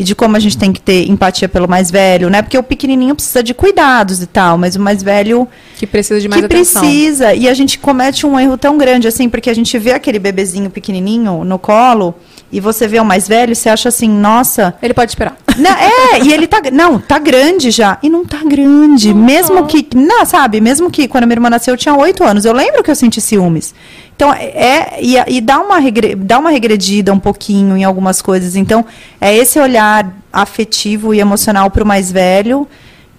E 0.00 0.02
de 0.02 0.14
como 0.14 0.34
a 0.34 0.40
gente 0.40 0.56
tem 0.56 0.72
que 0.72 0.80
ter 0.80 1.10
empatia 1.10 1.46
pelo 1.46 1.68
mais 1.68 1.90
velho, 1.90 2.30
né? 2.30 2.40
Porque 2.40 2.56
o 2.56 2.62
pequenininho 2.62 3.14
precisa 3.14 3.42
de 3.42 3.52
cuidados 3.52 4.22
e 4.22 4.26
tal, 4.26 4.56
mas 4.56 4.74
o 4.74 4.80
mais 4.80 5.02
velho 5.02 5.46
Que 5.76 5.86
precisa 5.86 6.18
de 6.18 6.26
mais 6.26 6.40
que 6.40 6.46
atenção. 6.46 6.80
precisa. 6.80 7.34
E 7.34 7.46
a 7.46 7.52
gente 7.52 7.78
comete 7.78 8.24
um 8.24 8.40
erro 8.40 8.56
tão 8.56 8.78
grande, 8.78 9.06
assim, 9.06 9.28
porque 9.28 9.50
a 9.50 9.54
gente 9.54 9.78
vê 9.78 9.92
aquele 9.92 10.18
bebezinho 10.18 10.70
pequenininho 10.70 11.44
no 11.44 11.58
colo 11.58 12.14
e 12.52 12.58
você 12.60 12.88
vê 12.88 12.98
o 12.98 13.04
mais 13.04 13.28
velho, 13.28 13.54
você 13.54 13.68
acha 13.68 13.88
assim, 13.88 14.08
nossa, 14.08 14.74
Ele 14.82 14.92
pode 14.92 15.12
esperar. 15.12 15.36
não, 15.56 15.70
é, 15.70 16.20
e 16.22 16.32
ele 16.32 16.46
tá. 16.46 16.60
Não, 16.72 16.98
tá 16.98 17.18
grande 17.18 17.70
já. 17.70 17.98
E 18.02 18.08
não 18.08 18.24
tá 18.24 18.38
grande. 18.44 19.12
Mesmo 19.12 19.66
que. 19.66 19.86
Não, 19.94 20.24
sabe? 20.24 20.60
Mesmo 20.60 20.90
que 20.90 21.06
quando 21.08 21.24
a 21.24 21.26
minha 21.26 21.36
irmã 21.36 21.50
nasceu, 21.50 21.74
eu 21.74 21.78
tinha 21.78 21.94
oito 21.94 22.24
anos. 22.24 22.44
Eu 22.44 22.52
lembro 22.52 22.82
que 22.82 22.90
eu 22.90 22.94
senti 22.94 23.20
ciúmes. 23.20 23.74
Então, 24.14 24.32
é. 24.32 24.98
E, 25.00 25.16
e 25.26 25.40
dá, 25.40 25.60
uma 25.60 25.78
regre, 25.78 26.14
dá 26.14 26.38
uma 26.38 26.50
regredida 26.50 27.12
um 27.12 27.18
pouquinho 27.18 27.76
em 27.76 27.84
algumas 27.84 28.22
coisas. 28.22 28.56
Então, 28.56 28.84
é 29.20 29.34
esse 29.34 29.58
olhar 29.58 30.12
afetivo 30.32 31.12
e 31.12 31.20
emocional 31.20 31.70
pro 31.70 31.84
mais 31.84 32.10
velho 32.10 32.66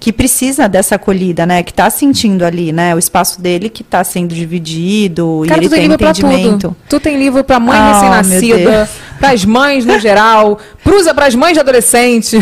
que 0.02 0.12
precisa 0.12 0.68
dessa 0.68 0.96
acolhida, 0.96 1.46
né? 1.46 1.62
Que 1.62 1.72
tá 1.72 1.88
sentindo 1.92 2.44
ali, 2.44 2.72
né? 2.72 2.96
O 2.96 2.98
espaço 2.98 3.40
dele 3.40 3.70
que 3.70 3.84
tá 3.84 4.04
sendo 4.04 4.34
dividido 4.34 5.44
Cara, 5.48 5.62
e 5.62 5.66
ele 5.68 5.70
tem 5.70 5.88
tem 5.88 5.94
entendimento. 5.94 6.76
Tu 6.90 7.00
tem 7.00 7.20
livro 7.20 7.44
pra 7.44 7.60
mãe 7.60 7.80
Oh, 7.80 7.94
recém-nascida, 7.94 8.58
Deus. 8.72 8.90
pras 9.20 9.46
mães 9.46 9.86
no 9.86 10.00
geral, 10.00 10.58
prusa 10.84 11.14
pras 11.14 11.36
mães 11.36 11.54
de 11.54 11.60
adolescente, 11.60 12.36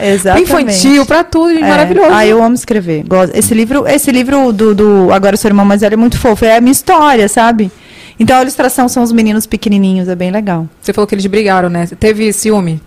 Exatamente. 0.00 0.42
infantil, 0.48 1.04
pra 1.04 1.24
tudo, 1.24 1.50
É. 1.50 1.60
maravilhoso. 1.60 2.10
Ah, 2.12 2.24
eu 2.24 2.40
amo 2.40 2.54
escrever. 2.54 3.04
Esse 3.34 3.52
livro, 3.52 3.84
esse 3.88 4.12
livro 4.12 4.52
do, 4.52 4.72
do 4.72 5.12
Agora 5.12 5.36
Seu 5.36 5.48
Irmão 5.48 5.66
Mais 5.66 5.80
Velho 5.80 5.94
é 5.94 5.96
muito 5.96 6.16
fofo. 6.16 6.44
É 6.44 6.56
a 6.56 6.60
minha 6.60 6.70
história, 6.70 7.28
sabe? 7.28 7.68
Então 8.16 8.38
a 8.38 8.42
ilustração 8.42 8.88
são 8.88 9.02
os 9.02 9.10
meninos 9.10 9.44
pequenininhos, 9.44 10.06
é 10.08 10.14
bem 10.14 10.30
legal. 10.30 10.68
Você 10.80 10.92
falou 10.92 11.08
que 11.08 11.16
eles 11.16 11.26
brigaram, 11.26 11.68
né? 11.68 11.88
Teve 11.98 12.32
ciúme? 12.32 12.80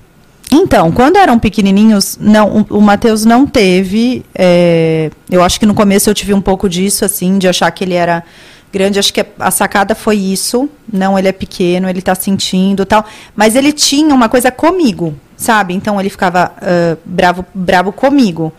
Então, 0.57 0.89
quando 0.89 1.17
eram 1.17 1.37
pequenininhos, 1.37 2.17
não, 2.19 2.65
o, 2.69 2.79
Matheus 2.79 3.25
não 3.25 3.45
teve. 3.45 4.23
é, 4.33 5.11
eu 5.29 5.43
acho 5.43 5.59
que 5.59 5.65
no 5.65 5.73
começo 5.73 6.09
eu 6.09 6.13
tive 6.13 6.33
um 6.33 6.39
pouco 6.39 6.69
disso, 6.69 7.03
assim, 7.03 7.37
de 7.37 7.45
achar 7.45 7.69
que 7.71 7.83
ele 7.83 7.93
era 7.93 8.23
grande. 8.71 8.97
Acho 8.97 9.13
que 9.13 9.25
a, 9.37 9.51
sacada 9.51 9.93
foi 9.93 10.15
isso. 10.15 10.69
Não, 10.91 11.19
ele 11.19 11.27
é 11.27 11.33
pequeno, 11.33 11.89
ele 11.89 12.01
tá 12.01 12.15
sentindo 12.15 12.85
tal. 12.85 13.05
Mas 13.35 13.53
ele 13.53 13.73
tinha 13.73 14.15
uma 14.15 14.29
coisa 14.29 14.49
comigo, 14.49 15.13
sabe? 15.35 15.73
Então 15.73 15.99
ele 15.99 16.09
ficava 16.09 16.53
ah, 16.61 16.97
bravo, 17.03 17.45
bravo 17.53 17.91
comigo. 17.91 18.53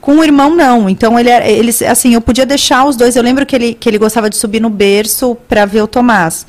Com 0.00 0.18
o 0.18 0.24
irmão, 0.24 0.54
não. 0.54 0.88
Então, 0.88 1.18
ele, 1.18 1.30
eles, 1.30 1.82
assim, 1.82 2.14
eu 2.14 2.20
podia 2.20 2.46
deixar 2.46 2.86
os 2.86 2.96
dois. 2.96 3.16
Eu 3.16 3.22
lembro 3.22 3.44
que 3.44 3.54
ele, 3.56 3.74
que 3.74 3.88
ele 3.88 3.98
gostava 3.98 4.30
de 4.30 4.36
subir 4.36 4.60
no 4.60 4.70
berço 4.70 5.36
para 5.48 5.66
ver 5.66 5.82
o 5.82 5.88
Tomás. 5.88 6.46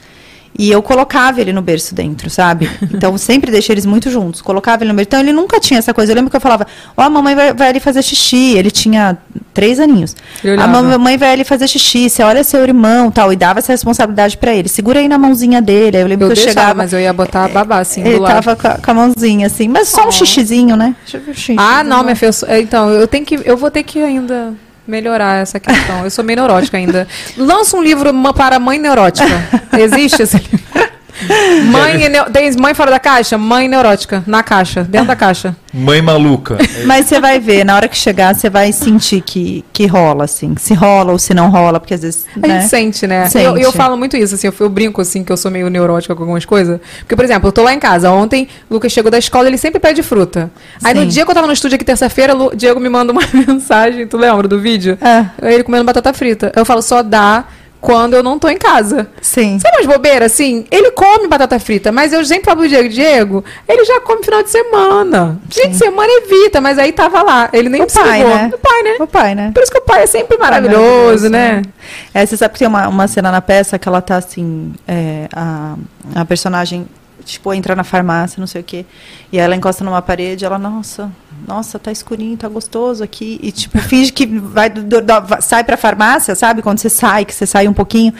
E 0.58 0.70
eu 0.70 0.82
colocava 0.84 1.40
ele 1.42 1.54
no 1.54 1.62
berço 1.62 1.96
dentro, 1.96 2.30
sabe? 2.30 2.70
Então, 2.94 3.18
sempre 3.18 3.50
deixei 3.52 3.74
eles 3.74 3.86
muito 3.86 4.10
juntos. 4.12 4.42
Colocava 4.42 4.84
ele 4.84 4.90
no 4.92 4.96
berço. 4.96 5.08
Então, 5.08 5.20
ele 5.22 5.32
nunca 5.32 5.60
tinha 5.60 5.80
essa 5.80 5.94
coisa. 5.94 6.12
Eu 6.12 6.16
lembro 6.16 6.30
que 6.30 6.36
eu 6.36 6.42
falava, 6.42 6.68
ó, 6.96 7.02
a 7.04 7.10
mamãe 7.10 7.34
vai, 7.34 7.54
vai 7.54 7.70
ali 7.70 7.80
fazer 7.80 8.02
xixi. 8.04 8.58
Ele 8.58 8.70
tinha 8.70 9.18
três 9.54 9.80
aninhos. 9.80 10.16
A 10.62 10.68
mamãe 10.68 11.18
vai 11.18 11.32
ali 11.32 11.44
fazer 11.46 11.68
xixi. 11.68 12.10
Você 12.10 12.22
olha 12.22 12.44
seu 12.44 12.62
irmão 12.64 13.10
tal. 13.10 13.32
E 13.32 13.36
dava 13.36 13.60
essa 13.60 13.72
responsabilidade 13.72 14.38
para 14.38 14.54
ele. 14.54 14.68
Segura 14.68 15.00
aí 15.00 15.08
na 15.08 15.18
mãozinha 15.18 15.62
dele. 15.62 15.98
Aí 15.98 16.04
eu 16.04 16.08
lembro 16.08 16.26
Eu 16.26 16.34
que 16.34 16.40
eu 16.40 16.44
deixava, 16.46 16.60
chegava... 16.62 16.74
mas 16.78 16.94
eu 16.94 17.00
ia 17.00 17.14
botar 17.14 17.48
babá 17.48 17.80
assim 17.80 18.02
Ele 18.02 18.18
do 18.18 18.22
lado. 18.22 18.34
tava 18.44 18.56
com 18.56 18.68
a, 18.68 18.72
com 18.78 18.92
a 18.92 18.94
mãozinha 18.94 19.48
assim. 19.48 19.68
Mas 19.68 19.88
só 19.88 20.08
um 20.08 20.12
xixizinho, 20.12 20.76
né? 20.76 20.96
Deixa 21.04 21.18
eu 21.18 21.22
ver 21.22 21.32
o 21.32 21.34
xixi. 21.34 21.56
Ah, 21.58 21.84
não, 21.84 22.04
minha 22.04 22.16
filha. 22.16 22.28
eu 22.30 22.34
sou- 22.34 22.50
Então, 22.56 22.90
eu 22.90 23.08
tenho 23.08 23.26
que. 23.26 23.40
Eu 23.46 23.56
vou 23.58 23.72
ter 23.72 23.84
que 23.84 24.00
ainda 24.00 24.54
melhorar 24.92 25.42
essa 25.42 25.60
questão. 25.60 26.04
Eu 26.04 26.12
sou 26.12 26.24
meio 26.24 26.38
neurótica 26.38 26.78
ainda. 26.78 27.08
Lança 27.38 27.78
um 27.78 27.82
livro 27.82 28.12
para 28.36 28.60
mãe 28.60 28.78
neurótica. 28.78 29.26
Existe 29.80 30.24
esse 30.24 30.38
livro? 30.38 30.91
Mãe, 31.72 32.10
neu- 32.10 32.26
tem 32.26 32.52
mãe 32.58 32.74
fora 32.74 32.92
da 32.92 33.00
caixa? 33.00 33.38
Mãe 33.38 33.68
neurótica. 33.68 34.24
Na 34.26 34.42
caixa, 34.44 34.84
dentro 34.84 35.08
da 35.08 35.16
caixa. 35.16 35.56
Mãe 35.74 36.02
maluca. 36.02 36.58
Mas 36.86 37.06
você 37.06 37.20
vai 37.20 37.40
ver, 37.40 37.64
na 37.64 37.76
hora 37.76 37.88
que 37.88 37.96
chegar, 37.98 38.36
você 38.36 38.50
vai 38.50 38.72
sentir 38.72 39.22
que, 39.22 39.64
que 39.72 39.86
rola, 39.86 40.26
assim. 40.26 40.56
Se 40.58 40.74
rola 40.74 41.12
ou 41.14 41.20
se 41.20 41.34
não 41.34 41.50
rola, 41.50 41.80
porque 41.80 41.94
às 41.94 42.02
vezes. 42.02 42.26
A 42.36 42.46
né? 42.48 42.60
gente 42.62 42.70
sente, 42.70 43.08
né? 43.08 43.30
Sente. 43.30 43.46
Eu, 43.46 43.58
eu 43.58 43.72
falo 43.72 43.96
muito 43.96 44.18
isso, 44.18 44.36
assim, 44.36 44.48
eu, 44.48 44.54
eu 44.60 44.70
brinco, 44.70 45.02
assim, 45.02 45.24
que 45.24 45.32
eu 45.32 45.38
sou 45.38 45.50
meio 45.50 45.70
neurótica 45.70 46.16
com 46.16 46.24
algumas 46.24 46.44
coisas. 46.46 46.80
Porque, 47.00 47.16
por 47.16 47.24
exemplo, 47.24 47.48
eu 47.48 47.52
tô 47.52 47.64
lá 47.64 47.74
em 47.74 47.80
casa. 47.80 48.12
Ontem, 48.12 48.48
o 48.70 48.74
Lucas 48.74 48.92
chegou 48.92 49.10
da 49.10 49.18
escola, 49.18 49.48
ele 49.48 49.58
sempre 49.58 49.80
pede 49.80 50.04
fruta. 50.04 50.52
Aí, 50.84 50.94
no 50.94 51.02
Sim. 51.02 51.08
dia 51.08 51.26
que 51.26 51.32
eu 51.32 51.36
tava 51.36 51.48
no 51.48 51.54
estúdio 51.54 51.76
aqui, 51.76 51.86
terça-feira, 51.86 52.36
o 52.36 52.56
Diego 52.56 52.80
me 52.80 52.90
manda 52.90 53.12
uma 53.14 53.22
mensagem, 53.34 54.06
tu 54.08 54.18
lembra 54.18 54.48
do 54.48 54.60
vídeo? 54.60 54.98
É. 55.02 55.54
Ele 55.54 55.64
comendo 55.64 55.86
batata 55.86 56.12
frita. 56.14 56.52
Eu 56.56 56.66
falo, 56.66 56.82
só 56.82 57.02
dá 57.02 57.46
quando 57.82 58.14
eu 58.14 58.22
não 58.22 58.38
tô 58.38 58.48
em 58.48 58.58
casa. 58.58 59.10
Sim. 59.20 59.60
Sabe 59.60 59.78
umas 59.78 59.88
bobeiras, 59.88 60.32
assim? 60.32 60.66
Ele 60.70 60.92
come 60.92 61.28
batata 61.28 61.60
frita, 61.60 61.92
mas 61.92 62.14
eu 62.14 62.24
sempre 62.24 62.46
falo 62.46 62.60
pro 62.60 62.70
Diego, 62.70 62.90
Diego, 62.90 63.44
ele 63.68 63.84
já 63.84 64.00
come 64.00 64.24
final 64.24 64.44
de 64.44 64.52
semana. 64.52 65.40
Dia 65.48 65.68
de 65.68 65.76
semana 65.76 66.10
evita, 66.24 66.62
mas 66.62 66.78
aí 66.78 66.92
tava 66.94 67.24
lá. 67.24 67.50
Ele 67.52 67.70
nem 67.70 67.82
O 67.82 67.88
pai, 67.88 68.24
né? 68.24 68.52
O 68.54 68.58
pai, 68.58 68.84
né? 68.84 68.96
O 69.00 69.08
pai, 69.08 69.36
né? 69.36 69.52
Por 69.54 69.64
isso 69.64 69.72
que 69.72 69.80
o 69.80 69.82
pai 69.82 70.04
é 70.04 70.06
sempre 70.06 70.38
maravilhoso, 70.38 71.28
maravilhoso, 71.28 71.30
né? 71.30 71.64
É, 72.14 72.26
você 72.26 72.38
sabe 72.38 72.54
que 72.54 72.60
tem 72.60 72.68
uma, 72.68 72.88
uma 72.88 73.08
cena 73.08 73.32
na 73.32 73.42
peça 73.42 73.80
que 73.80 73.90
ela 73.90 74.02
tá 74.02 74.18
assim, 74.18 74.74
é, 74.88 75.28
a, 75.34 75.76
a 76.16 76.26
personagem, 76.26 76.88
tipo, 77.24 77.54
entra 77.54 77.76
na 77.76 77.84
farmácia, 77.84 78.40
não 78.40 78.48
sei 78.48 78.62
o 78.62 78.64
quê, 78.64 78.86
e 79.32 79.38
ela 79.38 79.56
encosta 79.56 79.84
numa 79.84 80.02
parede, 80.02 80.44
ela, 80.46 80.58
nossa, 80.60 81.12
nossa, 81.48 81.78
tá 81.80 81.92
escurinho, 81.92 82.38
tá 82.38 82.48
gostoso 82.48 83.04
aqui, 83.04 83.40
e 83.42 83.52
tipo, 83.52 83.78
finge 83.80 84.12
que 84.12 84.26
vai, 84.26 84.70
do- 84.70 85.02
do- 85.02 85.42
sai 85.42 85.64
pra 85.64 85.78
farmácia, 85.78 86.36
sabe? 86.36 86.62
Quando 86.62 86.80
você 86.80 86.90
sai, 86.90 87.26
que 87.26 87.34
você 87.34 87.46
sai 87.46 87.68
um 87.68 87.74
pouquinho, 87.74 88.14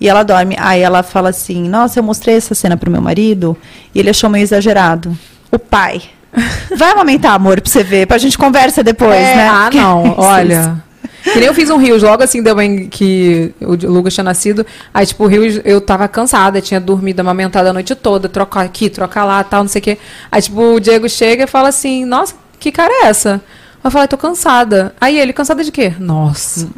e 0.00 0.08
ela 0.08 0.22
dorme. 0.22 0.56
Aí 0.58 0.80
ela 0.80 1.02
fala 1.02 1.28
assim, 1.30 1.68
nossa, 1.68 1.98
eu 1.98 2.02
mostrei 2.02 2.36
essa 2.36 2.54
cena 2.54 2.76
pro 2.76 2.90
meu 2.90 3.00
marido, 3.00 3.56
e 3.94 3.98
ele 4.00 4.10
achou 4.10 4.28
meio 4.28 4.42
exagerado. 4.42 5.16
O 5.50 5.58
pai. 5.58 6.02
Vai 6.76 6.90
amamentar, 6.90 7.32
amor, 7.32 7.60
pra 7.60 7.70
você 7.70 7.84
ver, 7.84 8.06
pra 8.08 8.18
gente 8.18 8.36
conversa 8.36 8.82
depois, 8.82 9.14
É, 9.14 9.36
né? 9.36 9.48
Ah, 9.48 9.70
não, 9.72 10.14
olha. 10.18 10.82
Que 11.24 11.38
nem 11.38 11.46
eu 11.46 11.54
fiz 11.54 11.70
um 11.70 11.78
Rios, 11.78 12.02
logo 12.02 12.22
assim 12.22 12.42
deu 12.42 12.54
bem 12.54 12.86
que 12.86 13.52
o 13.60 13.74
Lucas 13.90 14.12
tinha 14.12 14.24
nascido. 14.24 14.64
Aí, 14.92 15.06
tipo, 15.06 15.24
o 15.24 15.26
Rios, 15.26 15.60
eu 15.64 15.80
tava 15.80 16.06
cansada, 16.06 16.60
tinha 16.60 16.78
dormido, 16.78 17.20
amamentada 17.20 17.70
a 17.70 17.72
noite 17.72 17.94
toda, 17.94 18.28
trocar 18.28 18.62
aqui, 18.62 18.90
trocar 18.90 19.24
lá, 19.24 19.42
tal, 19.42 19.62
não 19.62 19.68
sei 19.68 19.80
o 19.80 19.82
quê. 19.82 19.98
Aí, 20.30 20.42
tipo, 20.42 20.60
o 20.60 20.78
Diego 20.78 21.08
chega 21.08 21.44
e 21.44 21.46
fala 21.46 21.68
assim: 21.68 22.04
Nossa, 22.04 22.34
que 22.60 22.70
cara 22.70 22.92
é 22.92 23.06
essa? 23.06 23.40
Eu 23.82 23.90
falei, 23.90 24.08
tô 24.08 24.16
cansada. 24.16 24.94
Aí 24.98 25.18
ele, 25.18 25.34
cansada 25.34 25.62
de 25.62 25.70
quê? 25.70 25.92
Nossa. 25.98 26.68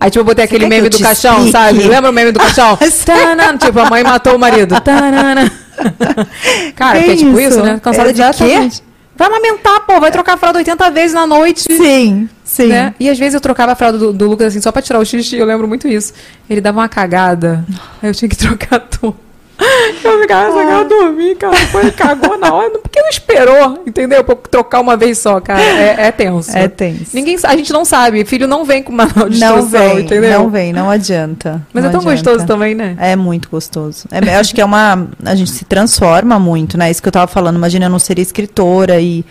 Aí, 0.00 0.10
tipo, 0.10 0.20
eu 0.20 0.24
botei 0.24 0.44
aquele 0.44 0.66
meme 0.66 0.88
do 0.88 0.98
caixão, 0.98 1.34
explique? 1.34 1.52
sabe? 1.52 1.78
Lembra 1.84 2.10
o 2.10 2.12
meme 2.12 2.32
do 2.32 2.40
caixão? 2.40 2.76
Tanana, 3.06 3.56
tipo, 3.56 3.78
a 3.78 3.88
mãe 3.88 4.02
matou 4.02 4.34
o 4.34 4.38
marido. 4.38 4.80
Tanana. 4.80 5.50
Cara, 6.74 6.98
Que 6.98 7.04
que 7.04 7.10
é 7.10 7.16
tipo 7.16 7.38
isso? 7.38 7.50
isso, 7.50 7.62
né? 7.62 7.78
Cansada 7.80 8.12
de 8.12 8.20
quê? 8.36 8.68
Vai 9.16 9.28
amamentar, 9.28 9.80
pô, 9.86 9.98
vai 9.98 10.10
trocar 10.10 10.34
a 10.34 10.36
fralda 10.36 10.58
80 10.58 10.90
vezes 10.90 11.14
na 11.14 11.26
noite. 11.26 11.62
Sim, 11.62 12.28
sim. 12.44 12.66
né? 12.66 12.94
E 13.00 13.08
às 13.08 13.18
vezes 13.18 13.34
eu 13.34 13.40
trocava 13.40 13.72
a 13.72 13.74
fralda 13.74 13.98
do, 13.98 14.12
do 14.12 14.28
Lucas 14.28 14.48
assim, 14.48 14.60
só 14.60 14.70
pra 14.70 14.82
tirar 14.82 14.98
o 14.98 15.04
xixi, 15.04 15.36
eu 15.36 15.46
lembro 15.46 15.66
muito 15.66 15.88
isso. 15.88 16.12
Ele 16.48 16.60
dava 16.60 16.80
uma 16.80 16.88
cagada, 16.88 17.64
aí 18.02 18.10
eu 18.10 18.14
tinha 18.14 18.28
que 18.28 18.36
trocar 18.38 18.80
tudo. 18.80 19.25
Eu 19.58 20.20
ficava 20.20 20.48
essa 20.48 20.66
cara 20.66 20.84
dormir, 20.84 21.34
cara. 21.36 21.54
Ele 21.80 21.90
cagou 21.92 22.38
na 22.38 22.52
hora. 22.52 22.70
Por 22.78 22.90
que 22.90 23.00
não 23.00 23.08
esperou? 23.08 23.82
Entendeu? 23.86 24.22
Pra 24.22 24.36
trocar 24.36 24.80
uma 24.80 24.96
vez 24.96 25.18
só, 25.18 25.40
cara. 25.40 25.60
É, 25.62 26.06
é 26.06 26.12
tenso. 26.12 26.56
É 26.56 26.68
tenso. 26.68 27.14
Ninguém, 27.14 27.36
a 27.42 27.56
gente 27.56 27.72
não 27.72 27.84
sabe. 27.84 28.24
Filho 28.24 28.46
não 28.46 28.64
vem 28.64 28.82
com 28.82 28.92
manual 28.92 29.28
de 29.28 29.38
Não 29.38 29.58
instrução, 29.58 29.94
vem, 29.94 30.04
entendeu? 30.04 30.40
não 30.40 30.50
vem, 30.50 30.72
não 30.72 30.90
adianta. 30.90 31.66
Mas 31.72 31.82
não 31.82 31.90
é 31.90 31.92
tão 31.92 32.00
adianta. 32.02 32.16
gostoso 32.30 32.46
também, 32.46 32.74
né? 32.74 32.96
É 33.00 33.16
muito 33.16 33.48
gostoso. 33.48 34.06
É, 34.10 34.18
eu 34.36 34.40
acho 34.40 34.54
que 34.54 34.60
é 34.60 34.64
uma. 34.64 35.08
A 35.24 35.34
gente 35.34 35.50
se 35.50 35.64
transforma 35.64 36.38
muito, 36.38 36.76
né? 36.76 36.90
Isso 36.90 37.02
que 37.02 37.08
eu 37.08 37.12
tava 37.12 37.26
falando. 37.26 37.56
Imagina 37.56 37.86
eu 37.86 37.90
não 37.90 37.98
ser 37.98 38.18
escritora 38.18 39.00
e. 39.00 39.24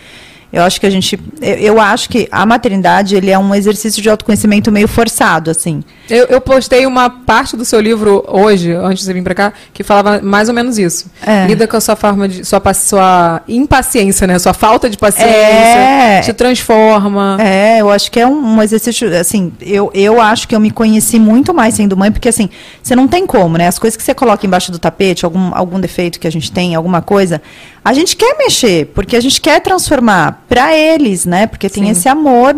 Eu 0.51 0.63
acho 0.63 0.79
que 0.79 0.85
a 0.85 0.89
gente. 0.89 1.19
Eu, 1.41 1.79
acho 1.81 2.09
que 2.09 2.27
a 2.31 2.45
maternidade 2.45 3.15
ele 3.15 3.29
é 3.29 3.37
um 3.37 3.53
exercício 3.53 4.01
de 4.01 4.09
autoconhecimento 4.09 4.71
meio 4.71 4.87
forçado, 4.87 5.51
assim. 5.51 5.83
Eu, 6.09 6.25
eu 6.25 6.39
postei 6.39 6.85
uma 6.85 7.09
parte 7.09 7.57
do 7.57 7.65
seu 7.65 7.81
livro 7.81 8.23
hoje, 8.27 8.71
antes 8.71 9.05
de 9.05 9.13
vir 9.13 9.23
pra 9.23 9.35
cá, 9.35 9.53
que 9.73 9.83
falava 9.83 10.21
mais 10.21 10.47
ou 10.47 10.55
menos 10.55 10.77
isso. 10.77 11.11
É. 11.25 11.45
Lida 11.47 11.67
com 11.67 11.75
a 11.75 11.81
sua 11.81 11.95
forma 11.95 12.27
de. 12.27 12.45
Sua, 12.45 12.61
sua 12.73 13.41
impaciência, 13.47 14.25
né? 14.27 14.39
Sua 14.39 14.53
falta 14.53 14.89
de 14.89 14.97
paciência. 14.97 15.29
É. 15.29 16.21
Te 16.21 16.31
transforma. 16.33 17.37
É, 17.39 17.81
eu 17.81 17.89
acho 17.89 18.09
que 18.11 18.19
é 18.19 18.27
um, 18.27 18.55
um 18.55 18.61
exercício, 18.61 19.13
assim, 19.17 19.51
eu, 19.61 19.91
eu 19.93 20.21
acho 20.21 20.47
que 20.47 20.55
eu 20.55 20.59
me 20.59 20.71
conheci 20.71 21.19
muito 21.19 21.53
mais 21.53 21.75
sendo 21.75 21.97
mãe, 21.97 22.11
porque 22.11 22.29
assim, 22.29 22.49
você 22.81 22.95
não 22.95 23.07
tem 23.07 23.25
como, 23.25 23.57
né? 23.57 23.67
As 23.67 23.79
coisas 23.79 23.97
que 23.97 24.03
você 24.03 24.13
coloca 24.13 24.45
embaixo 24.45 24.71
do 24.71 24.79
tapete, 24.79 25.25
algum, 25.25 25.53
algum 25.53 25.79
defeito 25.79 26.19
que 26.19 26.27
a 26.27 26.31
gente 26.31 26.51
tem, 26.51 26.75
alguma 26.75 27.01
coisa, 27.01 27.41
a 27.85 27.93
gente 27.93 28.15
quer 28.15 28.35
mexer, 28.37 28.87
porque 28.95 29.15
a 29.15 29.19
gente 29.21 29.39
quer 29.39 29.61
transformar 29.61 30.43
para 30.49 30.75
eles, 30.75 31.23
né? 31.23 31.45
Porque 31.45 31.69
tem 31.69 31.83
Sim. 31.85 31.91
esse 31.91 32.09
amor 32.09 32.55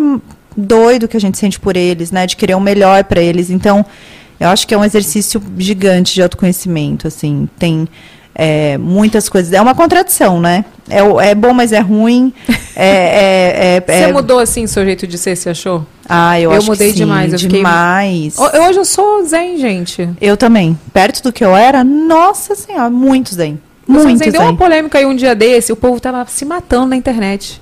doido 0.55 1.05
que 1.07 1.17
a 1.17 1.19
gente 1.19 1.37
sente 1.37 1.59
por 1.59 1.75
eles, 1.75 2.11
né? 2.11 2.25
De 2.25 2.37
querer 2.37 2.55
o 2.55 2.61
melhor 2.61 3.03
para 3.03 3.21
eles. 3.21 3.49
Então, 3.49 3.85
eu 4.39 4.47
acho 4.47 4.65
que 4.65 4.73
é 4.73 4.77
um 4.77 4.85
exercício 4.85 5.43
gigante 5.57 6.13
de 6.13 6.23
autoconhecimento, 6.23 7.07
assim, 7.07 7.49
tem 7.59 7.87
é, 8.33 8.77
muitas 8.77 9.27
coisas. 9.27 9.51
É 9.51 9.59
uma 9.61 9.75
contradição, 9.75 10.39
né? 10.39 10.63
É, 10.89 10.99
é 11.31 11.35
bom, 11.35 11.53
mas 11.53 11.71
é 11.73 11.79
ruim. 11.79 12.33
É, 12.79 12.85
é, 12.85 13.77
é, 13.77 13.81
Você 13.81 14.03
é- 14.03 14.13
mudou 14.13 14.37
assim 14.37 14.67
seu 14.67 14.85
jeito 14.85 15.07
de 15.07 15.17
ser, 15.17 15.35
você 15.35 15.49
achou? 15.49 15.83
ah, 16.07 16.39
eu, 16.39 16.51
Eu 16.51 16.57
acho 16.57 16.65
que 16.65 16.71
mudei 16.73 16.89
sim, 16.91 16.95
demais, 16.97 17.33
eu 17.33 17.39
fiquei- 17.39 17.57
demais. 17.57 18.37
Eu- 18.37 18.61
hoje 18.67 18.77
eu 18.77 18.85
sou 18.85 19.25
zen, 19.25 19.57
gente. 19.57 20.07
Eu 20.21 20.37
também. 20.37 20.77
Perto 20.93 21.23
do 21.23 21.33
que 21.33 21.43
eu 21.43 21.55
era, 21.55 21.83
nossa 21.83 22.53
senhora, 22.53 22.87
muito 22.91 23.33
zen. 23.33 23.59
Muito 23.87 24.07
Muito 24.07 24.19
zen. 24.19 24.31
Deu 24.31 24.41
uma 24.41 24.55
polêmica 24.55 24.97
aí 24.97 25.05
um 25.05 25.15
dia 25.15 25.33
desse, 25.33 25.71
o 25.71 25.75
povo 25.75 25.99
tava 25.99 26.25
se 26.27 26.43
matando 26.45 26.87
na 26.87 26.95
internet. 26.95 27.61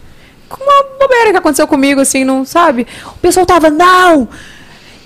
Uma 0.50 0.84
bobeira 1.00 1.32
que 1.32 1.38
aconteceu 1.38 1.68
comigo, 1.68 2.02
assim, 2.02 2.24
não 2.24 2.46
sabe? 2.46 2.88
O 3.06 3.20
pessoal 3.20 3.46
tava, 3.46 3.70
não! 3.70 4.28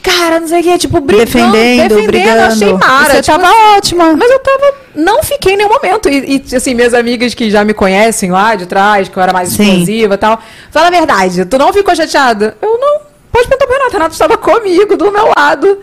Cara, 0.02 0.40
não 0.40 0.48
sei 0.48 0.62
o 0.62 0.64
que, 0.64 0.78
tipo, 0.78 1.02
brigando, 1.02 1.26
Defendendo, 1.26 1.90
defendendo, 1.90 2.08
brigando. 2.08 2.42
achei 2.42 2.74
mara. 2.74 3.14
Você 3.16 3.22
tipo, 3.22 3.38
tava 3.38 3.76
ótima. 3.76 4.16
Mas 4.16 4.32
eu 4.32 4.40
tava. 4.40 4.74
Não 4.96 5.22
fiquei 5.24 5.54
em 5.54 5.58
nenhum 5.58 5.70
momento. 5.70 6.08
E, 6.10 6.42
e, 6.50 6.56
assim, 6.56 6.74
minhas 6.74 6.94
amigas 6.94 7.34
que 7.34 7.50
já 7.50 7.66
me 7.66 7.74
conhecem 7.74 8.32
lá 8.32 8.56
de 8.56 8.66
trás, 8.66 9.10
que 9.10 9.18
eu 9.18 9.22
era 9.22 9.34
mais 9.34 9.50
Sim. 9.50 9.64
explosiva 9.64 10.14
e 10.14 10.18
tal. 10.18 10.42
Fala 10.72 10.88
a 10.88 10.92
verdade, 10.92 11.46
tu 11.46 11.58
não 11.58 11.74
ficou 11.74 11.94
chateada? 11.96 12.56
Eu 12.62 12.78
não. 12.80 13.02
Pode 13.32 13.48
perguntar 13.48 13.66
pro 13.68 13.76
Renato. 13.76 13.94
Renato 13.94 14.14
estava 14.14 14.38
comigo, 14.38 14.96
do 14.96 15.12
meu 15.12 15.34
lado. 15.38 15.80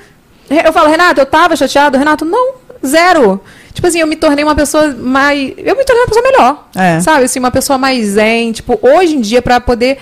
Eu 0.48 0.72
falo, 0.72 0.88
Renato, 0.88 1.20
eu 1.20 1.26
tava 1.26 1.54
chateado? 1.54 1.98
Renato, 1.98 2.24
não, 2.24 2.54
zero. 2.84 3.40
Tipo 3.76 3.88
assim, 3.88 4.00
eu 4.00 4.06
me 4.06 4.16
tornei 4.16 4.42
uma 4.42 4.54
pessoa 4.54 4.88
mais. 4.88 5.52
Eu 5.58 5.76
me 5.76 5.84
tornei 5.84 6.02
uma 6.02 6.08
pessoa 6.08 6.22
melhor. 6.22 6.68
É. 6.74 6.98
Sabe, 7.00 7.24
assim, 7.24 7.38
uma 7.38 7.50
pessoa 7.50 7.76
mais 7.76 8.06
zen. 8.06 8.52
Tipo, 8.52 8.78
hoje 8.80 9.14
em 9.14 9.20
dia, 9.20 9.42
pra 9.42 9.60
poder 9.60 9.98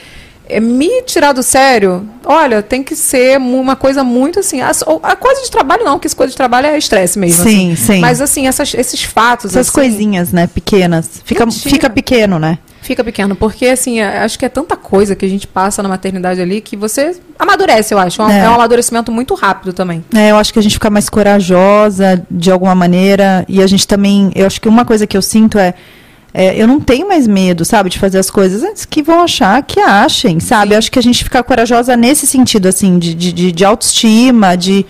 eh, 0.49 0.61
me 0.61 1.03
tirar 1.03 1.33
do 1.33 1.43
sério, 1.43 2.09
olha, 2.25 2.63
tem 2.63 2.83
que 2.83 2.95
ser 2.97 3.39
uma 3.39 3.77
coisa 3.77 4.05
muito 4.05 4.41
assim. 4.41 4.61
A, 4.61 4.71
a 5.03 5.17
coisa 5.17 5.43
de 5.43 5.51
trabalho 5.51 5.85
não, 5.85 5.93
porque 5.95 6.07
essa 6.07 6.17
coisa 6.17 6.31
de 6.31 6.37
trabalho 6.37 6.67
é 6.67 6.79
estresse 6.79 7.19
mesmo. 7.19 7.43
Sim, 7.45 7.73
assim. 7.73 7.77
sim. 7.95 8.01
Mas 8.01 8.21
assim, 8.21 8.47
essas, 8.47 8.75
esses 8.75 9.03
fatos. 9.03 9.53
Essas 9.53 9.69
assim, 9.69 9.75
coisinhas, 9.75 10.33
né, 10.33 10.47
pequenas. 10.47 11.23
Fica, 11.25 11.45
Mentira. 11.47 11.71
fica 11.71 11.91
pequeno, 11.91 12.39
né? 12.39 12.59
Fica 12.83 13.03
pequeno, 13.03 13.35
porque 13.35 13.65
assim, 13.67 14.01
é- 14.01 14.19
acho 14.19 14.39
que 14.39 14.45
é 14.45 14.49
tanta 14.51 14.77
coisa 14.77 15.17
que 15.17 15.25
a 15.25 15.29
gente 15.29 15.47
passa 15.47 15.83
na 15.83 15.89
maternidade 15.89 16.39
ali 16.43 16.61
que 16.61 16.77
você 16.77 17.17
amadurece, 17.39 17.95
eu 17.95 17.99
acho. 17.99 18.21
É 18.23 18.41
É. 18.41 18.45
é 18.45 18.51
um 18.51 18.55
amadurecimento 18.55 19.11
muito 19.11 19.35
rápido 19.35 19.73
também. 19.73 20.05
É, 20.15 20.31
eu 20.33 20.37
acho 20.37 20.53
que 20.53 20.59
a 20.59 20.63
gente 20.63 20.75
fica 20.75 20.91
mais 20.91 21.09
corajosa 21.09 22.23
de 22.31 22.51
alguma 22.51 22.75
maneira. 22.75 23.45
E 23.49 23.63
a 23.63 23.67
gente 23.67 23.89
também. 23.89 24.31
Eu 24.35 24.47
acho 24.47 24.61
que 24.61 24.69
uma 24.69 24.85
coisa 24.85 25.07
que 25.07 25.17
eu 25.17 25.23
sinto 25.23 25.59
é. 25.59 25.73
É, 26.37 26.61
eu 26.61 26.67
não 26.67 26.81
tenho 26.81 27.07
mais 27.07 27.29
medo, 27.29 27.65
sabe, 27.65 27.89
de 27.89 27.99
fazer 27.99 28.19
as 28.19 28.29
coisas 28.29 28.63
antes 28.65 28.85
que 28.85 29.01
vão 29.03 29.21
achar 29.23 29.63
que 29.63 29.79
achem, 29.79 30.41
sabe? 30.41 30.75
Eu 30.75 30.79
acho 30.79 30.91
que 30.91 30.99
a 30.99 31.03
gente 31.03 31.23
fica 31.23 31.41
corajosa 31.45 31.97
nesse 31.97 32.27
sentido, 32.27 32.67
assim, 32.67 32.99
de, 32.99 33.15
de, 33.15 33.33
de- 33.33 33.53
de 33.53 33.65
autoestima, 33.65 34.57
de. 34.57 34.85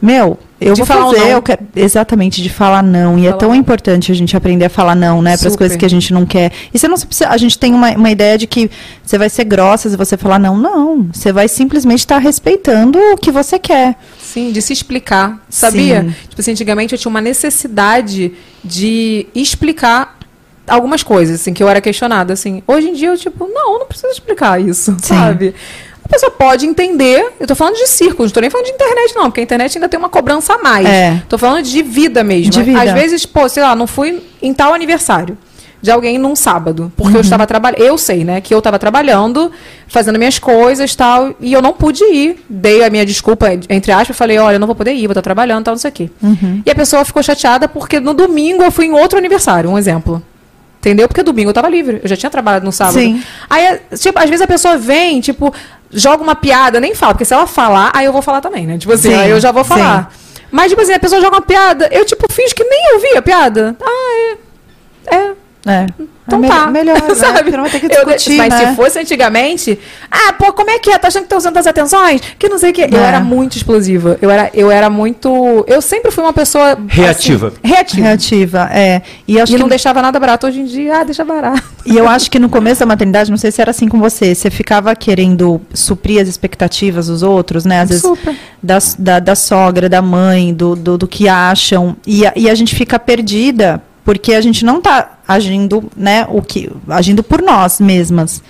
Meu, 0.00 0.38
eu 0.60 0.74
De 0.74 0.82
vou 0.82 0.86
fazer, 0.86 1.30
eu 1.32 1.40
quero, 1.42 1.66
exatamente, 1.74 2.42
de 2.42 2.50
falar 2.50 2.82
não. 2.82 3.18
E 3.18 3.22
é 3.22 3.30
Falar 3.30 3.38
tão 3.38 3.48
não. 3.48 3.56
importante 3.56 4.12
a 4.12 4.14
gente 4.14 4.36
aprender 4.36 4.66
a 4.66 4.70
falar 4.70 4.94
não, 4.94 5.20
né? 5.22 5.36
Para 5.38 5.48
as 5.48 5.56
coisas 5.56 5.76
que 5.76 5.84
a 5.86 5.88
gente 5.90 6.12
não 6.12 6.24
quer. 6.26 6.52
E 6.72 6.78
você 6.78 6.86
não 6.86 6.96
precisa. 6.98 7.28
A 7.30 7.36
gente 7.38 7.58
tem 7.58 7.72
uma, 7.74 7.90
uma 7.92 8.10
ideia 8.10 8.36
de 8.38 8.46
que 8.46 8.70
você 9.02 9.16
vai 9.18 9.28
ser 9.30 9.44
grossa 9.44 9.88
se 9.88 9.96
você 9.96 10.16
falar 10.16 10.38
não. 10.38 10.56
Não. 10.56 11.08
Você 11.12 11.32
vai 11.32 11.48
simplesmente 11.48 12.00
estar 12.00 12.18
respeitando 12.18 12.98
o 12.98 13.16
que 13.16 13.32
você 13.32 13.58
quer. 13.58 13.96
Sim, 14.20 14.52
de 14.52 14.60
se 14.62 14.72
explicar. 14.74 15.42
Sabia? 15.48 16.02
Sim. 16.02 16.14
Tipo 16.28 16.40
assim, 16.42 16.50
antigamente 16.52 16.94
eu 16.94 16.98
tinha 16.98 17.10
uma 17.10 17.20
necessidade 17.22 18.32
de 18.62 19.26
explicar 19.34 20.15
algumas 20.66 21.02
coisas, 21.02 21.40
assim, 21.40 21.52
que 21.52 21.62
eu 21.62 21.68
era 21.68 21.80
questionada, 21.80 22.32
assim. 22.32 22.62
Hoje 22.66 22.88
em 22.88 22.92
dia 22.94 23.08
eu, 23.08 23.16
tipo, 23.16 23.46
não, 23.46 23.78
não 23.78 23.86
preciso 23.86 24.12
explicar 24.12 24.60
isso, 24.60 24.96
sabe? 25.02 25.54
A 26.04 26.08
pessoa 26.08 26.30
pode 26.30 26.64
entender, 26.66 27.32
eu 27.40 27.46
tô 27.48 27.54
falando 27.56 27.74
de 27.74 27.86
círculos, 27.88 28.30
não 28.30 28.34
tô 28.34 28.40
nem 28.40 28.48
falando 28.48 28.66
de 28.66 28.72
internet, 28.72 29.14
não, 29.16 29.24
porque 29.24 29.40
a 29.40 29.42
internet 29.42 29.76
ainda 29.76 29.88
tem 29.88 29.98
uma 29.98 30.08
cobrança 30.08 30.54
a 30.54 30.58
mais. 30.58 30.86
É. 30.86 31.20
Tô 31.28 31.36
falando 31.36 31.64
de 31.64 31.82
vida 31.82 32.22
mesmo. 32.22 32.52
De 32.52 32.62
vida. 32.62 32.80
Às 32.80 32.92
vezes, 32.92 33.26
pô, 33.26 33.48
sei 33.48 33.62
lá, 33.62 33.74
não 33.74 33.88
fui 33.88 34.22
em 34.40 34.54
tal 34.54 34.72
aniversário. 34.72 35.36
de 35.82 35.90
alguém 35.90 36.18
num 36.18 36.34
sábado. 36.34 36.92
Porque 36.96 37.16
eu 37.16 37.20
estava 37.20 37.46
trabalhando. 37.46 37.80
Eu 37.80 37.96
sei, 37.96 38.24
né? 38.24 38.40
Que 38.40 38.52
eu 38.52 38.58
estava 38.58 38.78
trabalhando, 38.78 39.52
fazendo 39.86 40.18
minhas 40.18 40.38
coisas 40.38 40.94
tal. 40.94 41.34
E 41.40 41.52
eu 41.52 41.62
não 41.62 41.72
pude 41.72 42.02
ir. 42.04 42.44
Dei 42.48 42.82
a 42.84 42.90
minha 42.90 43.04
desculpa, 43.06 43.48
entre 43.68 43.92
aspas, 43.92 44.16
falei, 44.16 44.38
olha, 44.38 44.56
eu 44.56 44.60
não 44.60 44.66
vou 44.66 44.74
poder 44.76 44.92
ir, 44.92 45.06
vou 45.06 45.12
estar 45.12 45.22
trabalhando, 45.22 45.64
tal, 45.64 45.74
não 45.74 45.78
sei 45.78 45.90
o 45.90 45.94
quê. 45.94 46.10
E 46.64 46.70
a 46.70 46.74
pessoa 46.74 47.04
ficou 47.04 47.22
chateada 47.22 47.68
porque 47.68 48.00
no 48.00 48.14
domingo 48.14 48.62
eu 48.62 48.70
fui 48.72 48.86
em 48.86 48.92
outro 48.92 49.18
aniversário, 49.18 49.70
um 49.70 49.78
exemplo. 49.78 50.22
Entendeu? 50.86 51.08
Porque 51.08 51.24
domingo 51.24 51.50
eu 51.50 51.52
tava 51.52 51.68
livre. 51.68 52.00
Eu 52.00 52.08
já 52.08 52.16
tinha 52.16 52.30
trabalhado 52.30 52.64
no 52.64 52.70
sábado. 52.70 52.94
Sim. 52.94 53.20
Aí, 53.50 53.80
tipo, 53.98 54.16
às 54.20 54.30
vezes 54.30 54.40
a 54.40 54.46
pessoa 54.46 54.76
vem, 54.78 55.20
tipo, 55.20 55.52
joga 55.90 56.22
uma 56.22 56.36
piada, 56.36 56.78
nem 56.78 56.94
fala, 56.94 57.12
porque 57.12 57.24
se 57.24 57.34
ela 57.34 57.44
falar, 57.44 57.90
aí 57.92 58.06
eu 58.06 58.12
vou 58.12 58.22
falar 58.22 58.40
também, 58.40 58.68
né? 58.68 58.78
Tipo 58.78 58.92
assim, 58.92 59.10
Sim, 59.10 59.16
aí 59.16 59.30
eu 59.30 59.40
já 59.40 59.50
vou 59.50 59.64
falar. 59.64 60.14
Mas, 60.48 60.68
tipo 60.68 60.80
assim, 60.80 60.92
a 60.92 61.00
pessoa 61.00 61.20
joga 61.20 61.38
uma 61.38 61.42
piada, 61.42 61.88
eu, 61.90 62.04
tipo, 62.04 62.32
fiz 62.32 62.52
que 62.52 62.62
nem 62.62 62.94
ouvi 62.94 63.16
a 63.16 63.22
piada. 63.22 63.76
Ah, 63.82 64.36
é. 65.10 65.16
É. 65.16 65.32
É. 65.66 65.86
Então 66.26 66.44
é 66.44 66.48
tá. 66.48 66.66
Melhor, 66.66 67.00
né? 67.08 67.14
Sabe? 67.14 67.50
Não 67.52 67.62
vai 67.62 67.70
ter 67.70 67.80
que 67.80 67.86
Eu 67.86 68.04
discutir, 68.04 68.36
mas 68.36 68.48
né? 68.48 68.70
se 68.70 68.76
fosse 68.76 68.98
antigamente, 68.98 69.78
ah, 70.10 70.32
pô, 70.32 70.52
como 70.52 70.70
é 70.70 70.78
que 70.78 70.90
é? 70.90 70.98
Tá 70.98 71.08
achando 71.08 71.22
que 71.22 71.28
tá 71.28 71.36
usando 71.36 71.56
as 71.56 71.66
atenções? 71.66 72.20
Que 72.38 72.48
não 72.48 72.58
sei 72.58 72.70
o 72.70 72.72
quê. 72.72 72.88
Eu 72.90 72.98
É. 72.98 73.02
era 73.04 73.20
muito 73.20 73.56
explosiva. 73.56 74.18
Eu 74.20 74.30
era, 74.30 74.50
eu 74.52 74.70
era 74.70 74.90
muito. 74.90 75.64
Eu 75.68 75.80
sempre 75.80 76.10
fui 76.10 76.24
uma 76.24 76.32
pessoa. 76.32 76.76
Reativa. 76.88 77.48
assim, 77.48 77.56
reativa. 77.62 78.02
Reativa, 78.02 78.68
é. 78.72 79.02
E 79.28 79.40
acho 79.40 79.52
E 79.52 79.56
que 79.56 79.60
não 79.62 79.68
deixava 79.68 80.02
nada 80.02 80.18
barato. 80.18 80.46
Hoje 80.46 80.60
em 80.60 80.64
dia, 80.64 81.00
ah, 81.00 81.04
deixa 81.04 81.24
barato. 81.24 81.62
E 81.84 81.96
eu 81.96 82.08
acho 82.08 82.28
que 82.30 82.38
no 82.40 82.48
começo 82.48 82.80
da 82.80 82.86
maternidade, 82.86 83.30
não 83.30 83.38
sei 83.38 83.52
se 83.52 83.60
era 83.60 83.70
assim 83.70 83.86
com 83.88 84.00
você, 84.00 84.34
você 84.34 84.50
ficava 84.50 84.94
querendo 84.96 85.60
suprir 85.72 86.20
as 86.20 86.26
expectativas 86.28 87.06
dos 87.06 87.22
outros, 87.22 87.64
né? 87.64 87.80
Às 87.82 87.88
vezes 87.88 88.02
Super. 88.02 88.34
da, 88.60 88.78
da, 88.98 89.18
da 89.20 89.34
sogra, 89.36 89.88
da 89.88 90.02
mãe, 90.02 90.52
do, 90.52 90.74
do, 90.74 90.98
do 90.98 91.06
que 91.06 91.28
acham. 91.28 91.96
E 92.04 92.26
a, 92.26 92.32
e 92.34 92.50
a 92.50 92.54
gente 92.56 92.74
fica 92.74 92.98
perdida 92.98 93.80
porque 94.04 94.34
a 94.34 94.40
gente 94.40 94.64
não 94.64 94.78
está 94.78 95.15
agindo, 95.26 95.84
né, 95.96 96.26
o 96.28 96.42
que, 96.42 96.70
agindo 96.88 97.22
por 97.22 97.42
nós 97.42 97.80
mesmas. 97.80 98.42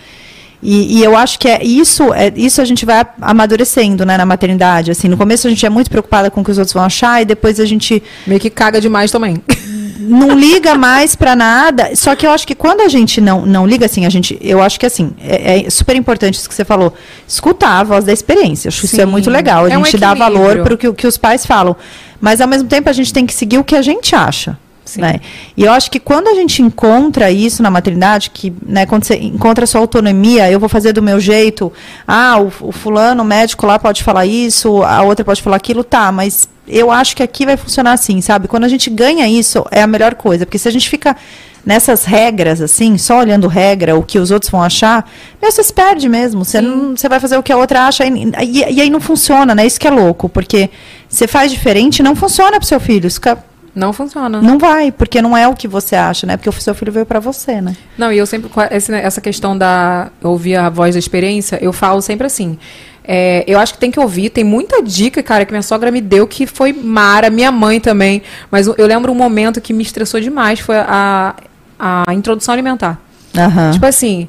E, 0.62 0.98
e 0.98 1.05
eu 1.05 1.16
acho 1.16 1.39
que 1.39 1.48
é 1.48 1.62
isso, 1.62 2.12
é 2.12 2.32
isso 2.35 2.61
a 2.61 2.65
gente 2.65 2.85
vai 2.85 3.07
amadurecendo, 3.20 4.05
né, 4.05 4.16
na 4.16 4.27
maternidade. 4.27 4.90
Assim, 4.90 5.09
no 5.09 5.16
começo 5.16 5.47
a 5.47 5.51
gente 5.51 5.65
é 5.65 5.70
muito 5.70 5.90
preocupada 5.90 6.31
com 6.31 6.40
o 6.40 6.44
que 6.44 6.51
os 6.51 6.59
outros 6.59 6.73
vão 6.73 6.82
achar 6.82 7.23
e 7.23 7.24
depois 7.24 7.61
a 7.61 7.65
gente 7.65 8.03
Meio 8.27 8.40
que 8.40 8.51
caga 8.51 8.81
demais 8.81 9.11
também. 9.11 9.43
não 9.98 10.39
liga 10.39 10.74
mais 10.74 11.15
pra 11.15 11.35
nada. 11.35 11.94
Só 11.94 12.15
que 12.15 12.27
eu 12.27 12.31
acho 12.31 12.47
que 12.47 12.55
quando 12.55 12.81
a 12.81 12.89
gente 12.89 13.20
não, 13.20 13.44
não 13.44 13.66
liga 13.66 13.86
assim, 13.86 14.07
a 14.07 14.09
gente. 14.09 14.39
Eu 14.40 14.62
acho 14.62 14.78
que 14.78 14.86
assim, 14.86 15.12
é, 15.20 15.66
é 15.66 15.70
super 15.70 15.97
importante 15.97 16.35
isso 16.35 16.48
que 16.48 16.55
você 16.55 16.65
falou. 16.65 16.94
Escutar 17.27 17.81
a 17.81 17.85
voz 17.85 18.05
da 18.05 18.12
experiência. 18.12 18.69
Acho 18.69 18.81
que 18.81 18.86
isso 18.86 19.01
é 19.01 19.07
muito 19.07 19.31
legal. 19.31 19.66
A 19.66 19.70
É 19.70 19.78
um 19.78 19.85
gente 19.85 19.98
dá 19.98 20.15
valor 20.15 20.62
para 20.62 20.74
o 20.74 20.78
que, 20.78 20.89
o 20.89 20.94
que 20.94 21.07
os 21.07 21.16
pais 21.16 21.44
falam. 21.44 21.77
Mas 22.20 22.40
ao 22.40 22.48
mesmo 22.48 22.69
tempo 22.69 22.89
a 22.89 22.93
gente 22.93 23.12
tem 23.12 23.27
que 23.27 23.35
seguir 23.35 23.59
o 23.59 23.65
que 23.65 23.77
a 23.77 23.82
gente 23.82 24.15
acha. 24.15 24.59
Né? 24.97 25.21
E 25.57 25.65
eu 25.65 25.73
acho 25.73 25.91
que 25.91 25.99
quando 25.99 26.29
a 26.29 26.35
gente 26.35 26.63
encontra 26.63 27.31
isso 27.31 27.63
na 27.63 27.71
maternidade, 27.71 28.31
que 28.31 28.53
né, 28.65 28.87
quando 28.87 29.05
você 29.05 29.17
encontra 29.17 29.65
a 29.65 29.67
sua 29.67 29.81
autonomia, 29.81 30.51
eu 30.51 30.61
vou 30.61 30.69
fazer 30.69 30.93
do 30.93 31.03
meu 31.03 31.19
jeito, 31.19 31.73
ah, 32.07 32.39
o, 32.41 32.69
o 32.69 32.73
fulano, 32.73 33.23
o 33.23 33.27
médico 33.27 33.67
lá 33.67 33.79
pode 33.79 34.03
falar 34.05 34.27
isso, 34.27 34.83
a 34.83 35.03
outra 35.03 35.25
pode 35.25 35.43
falar 35.43 35.57
aquilo, 35.57 35.83
tá, 35.83 36.13
mas 36.13 36.49
eu 36.69 36.91
acho 36.91 37.17
que 37.17 37.23
aqui 37.23 37.45
vai 37.47 37.57
funcionar 37.57 37.93
assim, 37.93 38.21
sabe? 38.21 38.49
Quando 38.49 38.65
a 38.65 38.69
gente 38.69 38.91
ganha 38.91 39.29
isso, 39.29 39.65
é 39.71 39.83
a 39.83 39.87
melhor 39.87 40.15
coisa, 40.15 40.45
porque 40.45 40.59
se 40.59 40.69
a 40.69 40.73
gente 40.73 40.89
fica 40.89 41.17
nessas 41.65 42.05
regras, 42.05 42.61
assim, 42.61 42.97
só 42.97 43.19
olhando 43.19 43.49
regra, 43.49 43.97
o 43.97 44.03
que 44.05 44.21
os 44.21 44.31
outros 44.31 44.51
vão 44.51 44.63
achar, 44.63 45.09
meu, 45.43 45.51
você 45.51 45.65
se 45.65 45.73
perde 45.73 46.09
mesmo. 46.09 46.45
Você, 46.45 46.61
não, 46.61 46.97
você 46.97 47.09
vai 47.09 47.19
fazer 47.19 47.37
o 47.37 47.43
que 47.43 47.53
a 47.53 47.57
outra 47.57 47.89
acha 47.89 48.05
e, 48.07 48.09
e- 48.45 48.73
e 48.75 48.81
aí 48.81 48.89
não 48.89 49.01
funciona, 49.01 49.53
né? 49.53 49.67
Isso 49.67 49.81
que 49.81 49.89
é 49.89 49.91
louco, 49.91 50.29
porque 50.29 50.71
você 51.09 51.27
faz 51.27 51.51
diferente 51.51 51.99
e 51.99 52.03
não 52.05 52.15
funciona 52.15 52.59
pro 52.59 52.67
seu 52.69 52.79
filho. 52.79 53.09
Isso 53.09 53.17
fica 53.17 53.45
Não 53.77 53.93
funciona. 53.93 54.40
não 54.40 54.59
vai, 54.59 54.90
porque 54.90 55.20
não 55.20 55.36
é 55.36 55.47
o 55.47 55.55
que 55.55 55.69
você 55.69 55.94
acha, 55.94 56.27
né? 56.27 56.36
Porque 56.39 56.48
o 56.48 56.53
seu 56.53 56.74
filho 56.74 56.90
veio 56.90 57.05
pra 57.05 57.20
você, 57.20 57.61
né? 57.61 57.77
Não, 57.98 58.11
e 58.11 58.16
eu 58.16 58.24
sempre, 58.24 58.51
essa 58.70 59.20
questão 59.20 59.57
da 59.57 60.09
ouvir 60.23 60.57
a 60.57 60.70
voz 60.70 60.94
da 60.94 60.98
experiência, 60.98 61.59
eu 61.62 61.73
falo 61.74 62.01
sempre 62.01 62.27
assim. 62.27 62.59
é, 63.07 63.44
eu 63.47 63.59
acho 63.59 63.74
que 63.74 63.78
tem 63.78 63.90
que 63.90 64.01
ouvir, 64.01 64.31
tem 64.31 64.43
muita 64.43 64.82
dica, 64.82 65.23
cara, 65.23 65.44
que 65.44 65.53
minha 65.53 65.62
sogra 65.62 65.90
me 65.90 66.01
deu 66.01 66.27
que 66.27 66.47
foi 66.47 66.73
mara, 66.73 67.28
minha 67.31 67.53
mãe 67.53 67.78
também. 67.78 68.23
Mas 68.51 68.66
eu 68.66 68.86
lembro 68.86 69.12
um 69.12 69.15
momento 69.15 69.61
que 69.61 69.73
me 69.73 69.82
estressou 69.82 70.20
demais, 70.20 70.59
foi 70.59 70.77
a, 70.78 71.35
a 71.78 72.15
introdução 72.15 72.53
alimentar. 72.55 72.98
Aham. 73.36 73.70
Tipo 73.73 73.85
assim, 73.86 74.27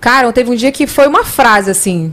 cara, 0.00 0.30
teve 0.32 0.50
um 0.50 0.54
dia 0.56 0.72
que 0.72 0.86
foi 0.86 1.06
uma 1.06 1.24
frase 1.24 1.70
assim. 1.70 2.12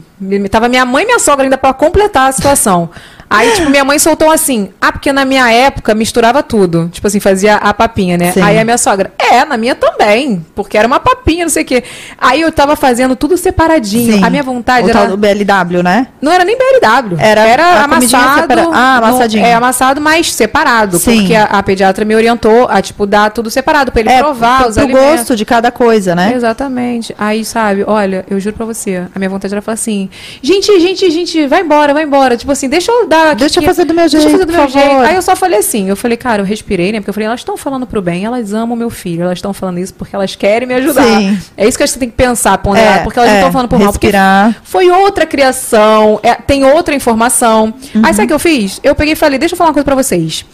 Tava 0.51 0.69
minha 0.69 0.85
mãe 0.85 1.03
e 1.03 1.07
minha 1.07 1.19
sogra 1.19 1.43
ainda 1.43 1.57
pra 1.57 1.73
completar 1.73 2.29
a 2.29 2.31
situação. 2.31 2.89
Aí, 3.29 3.51
tipo, 3.51 3.69
minha 3.69 3.83
mãe 3.83 3.99
soltou 3.99 4.31
assim: 4.31 4.69
Ah, 4.81 4.91
porque 4.91 5.11
na 5.11 5.25
minha 5.25 5.51
época 5.51 5.93
misturava 5.93 6.41
tudo. 6.41 6.89
Tipo 6.91 7.07
assim, 7.07 7.19
fazia 7.19 7.55
a 7.55 7.73
papinha, 7.73 8.17
né? 8.17 8.31
Sim. 8.31 8.41
Aí 8.41 8.57
a 8.57 8.63
minha 8.63 8.77
sogra, 8.77 9.11
é, 9.19 9.43
na 9.43 9.57
minha 9.57 9.75
também. 9.75 10.45
Porque 10.55 10.77
era 10.77 10.87
uma 10.87 10.99
papinha, 10.99 11.43
não 11.45 11.49
sei 11.49 11.63
o 11.63 11.65
quê. 11.65 11.83
Aí 12.17 12.41
eu 12.41 12.51
tava 12.51 12.75
fazendo 12.75 13.15
tudo 13.15 13.35
separadinho. 13.37 14.13
Sim. 14.17 14.23
A 14.23 14.29
minha 14.29 14.43
vontade 14.43 14.87
o 14.87 14.89
era. 14.89 14.99
tal 14.99 15.07
do 15.09 15.17
BLW, 15.17 15.83
né? 15.83 16.07
Não 16.21 16.31
era 16.31 16.45
nem 16.45 16.57
BLW. 16.57 17.17
Era 17.19 17.83
a 17.83 17.87
comidinha 17.87 18.19
amassado. 18.19 18.41
separa- 18.41 18.61
Ah, 18.71 18.99
no- 19.01 19.05
amassadinho. 19.07 19.45
é, 19.45 19.53
amassado, 19.53 19.99
mas 20.01 20.33
separado. 20.33 20.97
Sim. 20.97 21.19
Porque 21.19 21.35
a, 21.35 21.43
a 21.45 21.63
pediatra 21.63 22.05
me 22.05 22.15
orientou 22.15 22.67
a, 22.69 22.81
tipo, 22.81 23.05
dar 23.05 23.29
tudo 23.31 23.49
separado, 23.49 23.91
pra 23.91 23.99
ele 24.01 24.09
é, 24.09 24.19
provar 24.19 24.59
pro, 24.61 24.69
os 24.69 24.75
pro 24.75 24.83
alimentos. 24.85 25.09
gosto 25.17 25.35
de 25.35 25.43
cada 25.45 25.71
coisa, 25.71 26.15
né? 26.15 26.31
Exatamente. 26.33 27.13
Aí, 27.17 27.43
sabe, 27.43 27.83
olha, 27.85 28.23
eu 28.29 28.39
juro 28.39 28.55
pra 28.55 28.65
você, 28.65 29.03
a 29.13 29.19
minha 29.19 29.29
vontade 29.29 29.53
era 29.53 29.61
falar 29.61 29.73
assim, 29.73 30.09
gente, 30.41 30.67
gente, 30.79 31.09
gente, 31.11 31.45
vai 31.47 31.61
embora, 31.61 31.93
vai 31.93 32.03
embora. 32.03 32.37
Tipo 32.37 32.51
assim, 32.51 32.69
deixa 32.69 32.91
eu 32.91 33.07
dar. 33.07 33.16
Deixa 33.35 33.59
eu 33.59 33.63
fazer 33.63 33.85
do 33.85 33.93
meu 33.93 34.09
deixa 34.09 34.17
eu 34.17 34.21
fazer 34.23 34.37
jeito, 34.37 34.47
do 34.47 34.53
meu 34.53 34.67
jeito. 34.67 35.01
Aí 35.01 35.15
eu 35.15 35.21
só 35.21 35.35
falei 35.35 35.59
assim, 35.59 35.89
eu 35.89 35.95
falei, 35.95 36.17
cara, 36.17 36.41
eu 36.41 36.45
respirei, 36.45 36.91
né? 36.91 36.99
Porque 36.99 37.09
eu 37.09 37.13
falei, 37.13 37.27
elas 37.27 37.39
estão 37.39 37.57
falando 37.57 37.85
pro 37.85 38.01
bem, 38.01 38.25
elas 38.25 38.53
amam 38.53 38.75
meu 38.75 38.89
filho, 38.89 39.23
elas 39.23 39.37
estão 39.37 39.53
falando 39.53 39.79
isso 39.79 39.93
porque 39.93 40.15
elas 40.15 40.35
querem 40.35 40.67
me 40.67 40.73
ajudar. 40.75 41.03
Sim. 41.03 41.39
É 41.55 41.67
isso 41.67 41.77
que 41.77 41.87
você 41.87 41.99
tem 41.99 42.09
que 42.09 42.15
pensar, 42.15 42.57
ponderar, 42.57 42.99
É, 42.99 43.03
porque 43.03 43.19
elas 43.19 43.29
é, 43.29 43.33
não 43.33 43.39
estão 43.39 43.51
falando 43.51 43.69
por 43.69 43.79
mal. 43.79 43.91
Porque 43.91 44.07
respirar. 44.07 44.55
foi 44.63 44.89
outra 44.89 45.25
criação, 45.25 46.19
é, 46.23 46.35
tem 46.35 46.63
outra 46.63 46.95
informação. 46.95 47.73
Uhum. 47.93 48.01
Aí 48.03 48.13
sabe 48.13 48.25
o 48.25 48.27
que 48.27 48.33
eu 48.33 48.39
fiz? 48.39 48.79
Eu 48.83 48.95
peguei 48.95 49.13
e 49.13 49.15
falei, 49.15 49.39
deixa 49.39 49.53
eu 49.53 49.57
falar 49.57 49.69
uma 49.69 49.73
coisa 49.73 49.85
pra 49.85 49.95
vocês. 49.95 50.45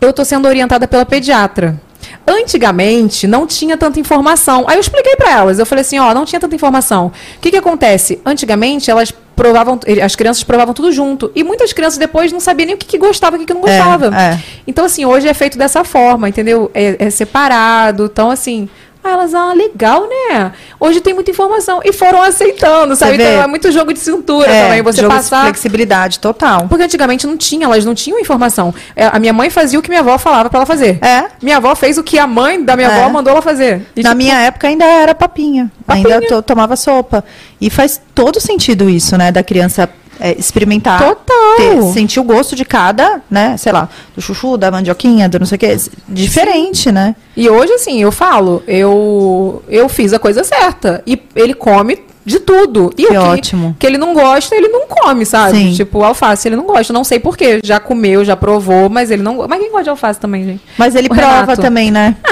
Eu 0.00 0.12
tô 0.12 0.24
sendo 0.24 0.46
orientada 0.46 0.86
pela 0.86 1.06
pediatra. 1.06 1.80
Antigamente 2.26 3.26
não 3.26 3.46
tinha 3.46 3.76
tanta 3.76 3.98
informação. 4.00 4.64
Aí 4.66 4.76
eu 4.76 4.80
expliquei 4.80 5.16
pra 5.16 5.30
elas. 5.32 5.58
Eu 5.58 5.66
falei 5.66 5.82
assim, 5.82 5.98
ó, 5.98 6.12
não 6.14 6.24
tinha 6.24 6.40
tanta 6.40 6.54
informação. 6.54 7.06
O 7.36 7.40
que 7.40 7.50
que 7.50 7.56
acontece? 7.56 8.20
Antigamente 8.24 8.90
elas 8.90 9.12
provavam, 9.34 9.78
as 10.02 10.14
crianças 10.14 10.44
provavam 10.44 10.72
tudo 10.74 10.92
junto. 10.92 11.30
E 11.34 11.42
muitas 11.42 11.72
crianças 11.72 11.98
depois 11.98 12.30
não 12.32 12.40
sabiam 12.40 12.66
nem 12.66 12.74
o 12.76 12.78
que, 12.78 12.86
que 12.86 12.98
gostava 12.98 13.36
e 13.36 13.38
o 13.38 13.40
que, 13.40 13.46
que 13.46 13.54
não 13.54 13.66
É, 13.66 13.78
gostava. 13.78 14.16
é. 14.16 14.38
Então, 14.66 14.84
assim, 14.84 15.04
hoje 15.04 15.26
é 15.28 15.34
feito 15.34 15.58
dessa 15.58 15.82
forma, 15.84 16.28
entendeu? 16.28 16.70
É, 16.74 16.96
é 16.98 17.10
separado. 17.10 18.04
Então, 18.12 18.30
assim, 18.30 18.68
ah, 19.04 19.10
elas, 19.10 19.34
ah, 19.34 19.52
legal, 19.52 20.08
né? 20.08 20.52
Hoje 20.80 21.00
tem 21.00 21.12
muita 21.12 21.30
informação. 21.30 21.80
E 21.84 21.92
foram 21.92 22.22
aceitando, 22.22 22.96
sabe? 22.96 23.14
Então 23.14 23.26
é 23.26 23.46
muito 23.46 23.70
jogo 23.70 23.92
de 23.92 23.98
cintura 23.98 24.50
É, 24.50 24.62
também. 24.64 24.82
Você 24.82 25.02
jogo 25.02 25.10
de 25.12 25.16
passar. 25.20 25.42
flexibilidade 25.42 26.18
total. 26.18 26.66
Porque 26.68 26.84
antigamente 26.84 27.26
não 27.26 27.36
tinha, 27.36 27.66
elas 27.66 27.84
não 27.84 27.94
tinham 27.94 28.18
informação. 28.18 28.74
É, 28.96 29.06
A 29.06 29.18
minha 29.18 29.32
mãe 29.32 29.50
fazia 29.50 29.78
o 29.78 29.82
que 29.82 29.88
minha 29.88 30.00
avó 30.00 30.16
falava 30.18 30.48
pra 30.50 30.58
ela 30.60 30.66
fazer. 30.66 30.98
É. 31.04 31.26
Minha 31.42 31.58
avó 31.58 31.74
fez 31.74 31.98
o 31.98 32.02
que 32.02 32.18
a 32.18 32.26
mãe 32.26 32.62
da 32.64 32.74
minha 32.76 32.88
É. 32.88 33.00
avó 33.00 33.08
mandou 33.10 33.30
ela 33.32 33.42
fazer. 33.42 33.86
E, 33.94 34.02
Na 34.02 34.10
tipo, 34.10 34.16
minha 34.16 34.38
época 34.40 34.66
ainda 34.68 34.84
era 34.84 35.14
papinha. 35.14 35.70
Papinha. 35.86 36.14
Ainda 36.16 36.26
to- 36.26 36.42
tomava 36.42 36.74
sopa. 36.76 37.22
E 37.60 37.68
faz 37.70 38.00
todo 38.14 38.40
sentido 38.40 38.88
isso, 38.88 39.16
né? 39.18 39.30
Da 39.30 39.42
criança 39.42 39.88
é, 40.20 40.38
experimentar. 40.38 40.98
Total. 41.00 41.56
ter- 41.56 41.82
sentir 41.92 42.20
o 42.20 42.24
gosto 42.24 42.54
de 42.56 42.64
cada, 42.64 43.20
né? 43.30 43.56
Sei 43.56 43.72
lá, 43.72 43.88
do 44.14 44.20
chuchu, 44.22 44.56
da 44.56 44.70
mandioquinha, 44.70 45.28
do 45.28 45.38
não 45.38 45.46
sei 45.46 45.56
o 45.56 45.58
quê. 45.58 45.76
Diferente, 46.08 46.90
né? 46.92 47.14
E 47.36 47.48
hoje, 47.50 47.72
assim, 47.72 48.00
eu 48.00 48.12
falo, 48.12 48.62
eu, 48.66 49.62
eu 49.68 49.88
fiz 49.88 50.12
a 50.12 50.18
coisa 50.18 50.44
certa. 50.44 51.02
E 51.06 51.20
ele 51.34 51.54
come 51.54 51.98
de 52.24 52.38
tudo. 52.40 52.90
E 52.96 53.04
Que 53.04 53.06
o 53.06 53.10
que, 53.10 53.16
ótimo. 53.18 53.76
que 53.78 53.86
ele 53.86 53.98
não 53.98 54.14
gosta, 54.14 54.54
ele 54.54 54.68
não 54.68 54.86
come, 54.86 55.24
sabe? 55.26 55.56
Sim. 55.58 55.72
Tipo, 55.74 56.02
alface 56.02 56.48
ele 56.48 56.56
não 56.56 56.64
gosta. 56.64 56.92
Não 56.92 57.04
sei 57.04 57.18
porquê. 57.18 57.60
Já 57.62 57.78
comeu, 57.78 58.24
já 58.24 58.36
provou, 58.36 58.88
mas 58.88 59.10
ele 59.10 59.22
não 59.22 59.36
gosta. 59.36 59.48
Mas 59.48 59.60
quem 59.60 59.70
gosta 59.70 59.84
de 59.84 59.90
alface 59.90 60.20
também, 60.20 60.44
gente? 60.44 60.60
Mas 60.78 60.94
ele 60.94 61.08
O 61.08 61.10
prova 61.14 61.40
Renato. 61.40 61.60
também, 61.62 61.90
né? 61.90 62.16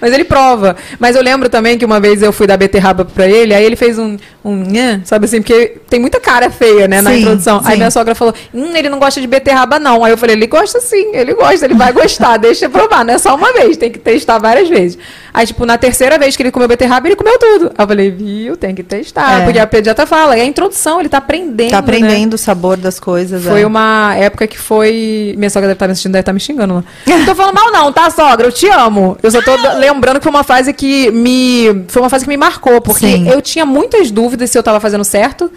Mas 0.00 0.12
ele 0.12 0.24
prova. 0.24 0.76
Mas 0.98 1.16
eu 1.16 1.22
lembro 1.22 1.48
também 1.48 1.76
que 1.76 1.84
uma 1.84 1.98
vez 1.98 2.22
eu 2.22 2.32
fui 2.32 2.46
dar 2.46 2.56
beterraba 2.56 3.04
pra 3.04 3.26
ele, 3.26 3.52
aí 3.54 3.64
ele 3.64 3.76
fez 3.76 3.98
um, 3.98 4.16
um 4.44 4.62
sabe 5.04 5.24
assim, 5.24 5.40
porque 5.42 5.78
tem 5.88 5.98
muita 5.98 6.20
cara 6.20 6.50
feia, 6.50 6.86
né, 6.86 7.00
na 7.02 7.10
Sim, 7.10 7.20
introdução. 7.20 7.60
Aí 7.64 7.72
sim. 7.72 7.76
minha 7.78 7.90
sogra 7.90 8.14
falou, 8.14 8.32
hum, 8.54 8.74
ele 8.76 8.88
não 8.88 8.98
gosta 8.98 9.20
de 9.20 9.26
beterraba 9.26 9.78
não. 9.78 10.04
Aí 10.04 10.12
eu 10.12 10.18
falei, 10.18 10.36
ele 10.36 10.46
gosta 10.46 10.80
sim, 10.80 11.10
ele 11.14 11.34
gosta, 11.34 11.64
ele 11.64 11.74
vai 11.74 11.92
gostar, 11.92 12.36
deixa 12.38 12.66
eu 12.66 12.70
provar, 12.70 13.04
não 13.04 13.14
é 13.14 13.18
só 13.18 13.34
uma 13.34 13.52
vez, 13.52 13.76
tem 13.76 13.90
que 13.90 13.98
testar 13.98 14.38
várias 14.38 14.68
vezes. 14.68 14.98
Aí, 15.32 15.46
tipo, 15.46 15.64
na 15.64 15.78
terceira 15.78 16.18
vez 16.18 16.36
que 16.36 16.42
ele 16.42 16.50
comeu 16.50 16.66
beterraba, 16.68 17.06
ele 17.06 17.16
comeu 17.16 17.38
tudo. 17.38 17.66
Aí 17.76 17.82
eu 17.84 17.86
falei, 17.88 18.10
viu, 18.10 18.56
tem 18.56 18.74
que 18.74 18.82
testar, 18.82 19.40
É. 19.40 19.44
porque 19.44 19.58
a 19.58 19.66
pediatra 19.66 20.06
fala, 20.06 20.36
é 20.36 20.40
a 20.40 20.44
introdução, 20.44 20.98
ele 21.00 21.08
tá 21.08 21.18
aprendendo, 21.18 21.70
Tá 21.70 21.76
né? 21.76 21.82
aprendendo 21.82 22.34
o 22.34 22.38
sabor 22.38 22.76
das 22.76 22.98
coisas. 22.98 23.44
Foi 23.44 23.62
é. 23.62 23.66
uma 23.66 24.14
época 24.16 24.46
que 24.46 24.58
foi. 24.58 25.34
Minha 25.38 25.50
sogra 25.50 25.68
deve 25.68 25.76
estar 25.76 25.86
me 25.86 25.92
assistindo, 25.92 26.12
deve 26.12 26.22
estar 26.22 26.32
me 26.32 26.40
xingando 26.40 26.74
lá. 26.74 26.84
Não 27.06 27.24
tô 27.24 27.34
falando 27.34 27.54
mal, 27.54 27.72
não, 27.72 27.92
tá, 27.92 28.10
sogra? 28.10 28.46
Eu 28.46 28.52
te 28.52 28.68
amo. 28.68 29.16
Eu 29.22 29.30
só 29.30 29.40
tô 29.42 29.56
d- 29.56 29.74
lembrando 29.74 30.18
que 30.18 30.22
foi 30.24 30.32
uma 30.32 30.44
fase 30.44 30.72
que 30.72 31.10
me. 31.10 31.84
Foi 31.88 32.02
uma 32.02 32.08
fase 32.10 32.24
que 32.24 32.28
me 32.28 32.36
marcou, 32.36 32.80
porque 32.80 33.06
Sim. 33.06 33.28
eu 33.28 33.40
tinha 33.40 33.64
muitas 33.64 34.10
dúvidas 34.10 34.50
se 34.50 34.58
eu 34.58 34.62
tava 34.62 34.80
fazendo 34.80 35.04
certo. 35.04 35.50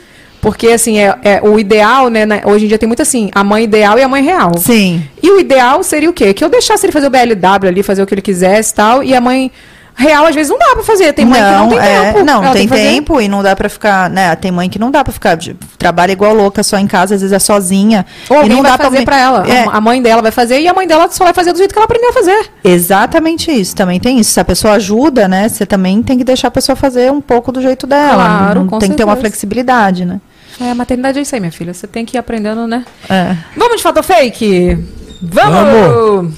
Porque, 0.44 0.68
assim, 0.68 1.00
é, 1.00 1.18
é 1.24 1.42
o 1.42 1.58
ideal, 1.58 2.10
né? 2.10 2.26
na- 2.26 2.42
Hoje 2.46 2.66
em 2.66 2.68
dia 2.68 2.78
tem 2.78 2.86
muito 2.86 3.02
assim, 3.02 3.32
a 3.34 3.44
mãe 3.44 3.64
ideal 3.64 3.98
e 3.98 4.04
a 4.04 4.08
mãe 4.08 4.22
real. 4.22 4.52
Sim. 4.58 5.02
E 5.24 5.32
o 5.32 5.40
ideal 5.40 5.82
seria 5.82 6.10
o 6.10 6.14
quê? 6.14 6.34
Que 6.34 6.44
eu 6.44 6.50
deixasse 6.50 6.86
ele 6.86 6.92
fazer 6.94 7.08
o 7.08 7.10
BLW 7.10 7.68
ali, 7.70 7.82
fazer 7.82 8.04
o 8.04 8.06
que 8.06 8.14
ele 8.14 8.22
quisesse 8.22 8.74
e 8.74 8.76
tal, 8.76 9.02
e 9.04 9.16
a 9.16 9.22
mãe. 9.22 9.50
real, 9.96 10.26
às 10.26 10.34
vezes 10.34 10.50
não 10.50 10.58
dá 10.58 10.74
pra 10.74 10.84
fazer. 10.84 11.14
Tem 11.14 11.24
mãe 11.24 11.40
que 11.40 11.52
não 11.52 11.70
tem 11.70 11.78
é, 11.78 12.02
tempo. 12.12 12.26
Não, 12.26 12.52
tem 12.52 12.68
fazer. 12.68 12.82
tempo 12.82 13.22
e 13.22 13.28
não 13.28 13.44
dá 13.44 13.56
pra 13.56 13.70
ficar, 13.70 14.10
né? 14.10 14.36
Tem 14.36 14.52
mãe 14.52 14.68
que 14.68 14.80
não 14.80 14.90
dá 14.90 15.04
pra 15.04 15.14
ficar, 15.14 15.36
de- 15.36 15.56
trabalha 15.78 16.12
igual 16.12 16.34
louca 16.34 16.64
só 16.64 16.80
em 16.80 16.88
casa, 16.88 17.14
às 17.14 17.22
vezes 17.22 17.32
é 17.32 17.38
sozinha. 17.38 18.04
Ou 18.28 18.38
e 18.38 18.40
alguém 18.40 18.56
não 18.56 18.64
vai 18.64 18.72
dá 18.72 18.84
fazer 18.84 19.06
pra 19.06 19.20
ela. 19.20 19.48
É, 19.48 19.68
A 19.72 19.80
mãe 19.80 20.02
dela 20.02 20.22
vai 20.24 20.32
fazer 20.32 20.60
e 20.60 20.68
a 20.68 20.74
mãe 20.74 20.88
dela 20.88 21.08
só 21.12 21.24
vai 21.24 21.34
fazer 21.34 21.52
do 21.54 21.60
jeito 21.60 21.72
que 21.72 21.78
ela 21.78 21.86
aprendeu 21.86 22.10
a 22.10 22.14
fazer. 22.14 22.50
exatamente 22.64 23.52
isso, 23.52 23.76
também 23.76 24.00
tem 24.00 24.20
isso. 24.20 24.32
Se 24.32 24.40
a 24.40 24.44
pessoa 24.46 24.74
ajuda, 24.74 25.28
né, 25.28 25.48
você 25.48 25.64
também 25.64 26.02
tem 26.02 26.18
que 26.18 26.24
deixar 26.24 26.48
a 26.48 26.52
pessoa 26.52 26.76
fazer 26.76 27.12
um 27.12 27.22
pouco 27.22 27.52
do 27.52 27.62
jeito 27.62 27.86
dela. 27.86 28.16
Claro, 28.16 28.60
não 28.62 28.68
com 28.68 28.80
tem 28.80 28.90
que 28.90 28.96
ter 28.98 29.04
uma 29.04 29.14
certeza. 29.14 29.30
flexibilidade, 29.30 30.06
né? 30.06 30.20
É, 30.60 30.72
a 30.72 30.76
maternidade 30.76 31.20
é 31.20 31.22
isso 31.22 31.34
aí, 31.36 31.42
minha 31.42 31.52
filha. 31.52 31.74
Você 31.74 31.88
tem 31.88 32.06
que 32.06 32.16
ir 32.16 32.20
aprendendo, 32.20 32.68
né? 32.68 32.86
É. 33.10 33.36
Vamos 33.58 33.78
de 33.78 33.84
fato 33.84 34.02
fake? 34.04 34.78
Vamos! 35.22 36.34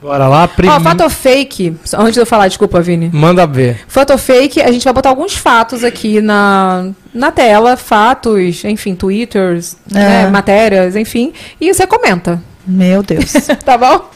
Bora 0.00 0.28
lá, 0.28 0.44
Ó, 0.44 0.48
primeiro. 0.48 0.82
fato 0.84 1.02
ou 1.02 1.08
fake, 1.08 1.76
antes 1.96 2.12
de 2.12 2.20
eu 2.20 2.26
falar, 2.26 2.46
desculpa, 2.48 2.78
Vini. 2.82 3.08
Manda 3.10 3.46
ver. 3.46 3.80
Fato 3.88 4.16
fake, 4.18 4.60
a 4.60 4.70
gente 4.70 4.84
vai 4.84 4.92
botar 4.92 5.08
alguns 5.08 5.34
fatos 5.34 5.82
aqui 5.82 6.20
na, 6.20 6.90
na 7.14 7.30
tela, 7.32 7.74
fatos, 7.74 8.62
enfim, 8.66 8.94
twitters, 8.94 9.76
né, 9.90 10.24
É. 10.24 10.30
matérias, 10.30 10.94
enfim, 10.94 11.32
e 11.58 11.72
você 11.72 11.86
comenta, 11.86 12.42
Meu 12.66 13.02
Deus. 13.02 13.32
tá 13.64 13.78
bom? 13.78 14.10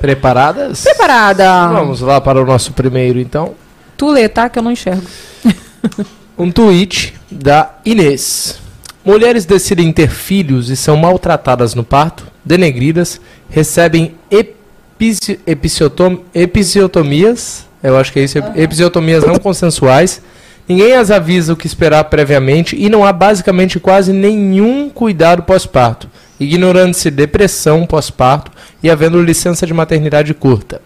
Preparadas? 0.00 0.82
Preparada? 0.82 1.68
Vamos 1.68 2.00
lá 2.00 2.20
para 2.20 2.42
o 2.42 2.44
nosso 2.44 2.72
primeiro, 2.72 3.20
então. 3.20 3.54
Tu 3.96 4.08
lê, 4.10 4.28
tá? 4.28 4.48
Que 4.48 4.58
eu 4.58 4.62
não 4.64 4.72
enxergo. 4.72 5.02
Um 6.36 6.50
tweet 6.50 7.14
da 7.30 7.70
Inês. 7.84 8.58
Mulheres 9.04 9.44
decidem 9.44 9.92
ter 9.92 10.08
filhos 10.08 10.70
e 10.70 10.76
são 10.76 10.96
maltratadas 10.96 11.74
no 11.74 11.82
parto, 11.84 12.26
denegridas, 12.44 13.20
recebem 13.50 14.14
epici- 14.30 15.40
episiotom- 15.46 16.20
episiotomias, 16.34 17.66
eu 17.82 17.96
acho 17.96 18.12
que 18.12 18.20
é 18.20 18.24
isso, 18.24 18.38
episiotomias 18.56 19.24
não 19.24 19.38
consensuais. 19.38 20.22
Ninguém 20.68 20.92
as 20.94 21.10
avisa 21.10 21.52
o 21.52 21.56
que 21.56 21.66
esperar 21.66 22.04
previamente 22.04 22.76
e 22.80 22.88
não 22.88 23.04
há 23.04 23.12
basicamente 23.12 23.80
quase 23.80 24.12
nenhum 24.12 24.88
cuidado 24.88 25.42
pós-parto, 25.42 26.08
ignorando-se 26.38 27.10
depressão 27.10 27.84
pós-parto 27.84 28.52
e 28.80 28.88
havendo 28.88 29.20
licença 29.20 29.66
de 29.66 29.74
maternidade 29.74 30.32
curta. 30.32 30.80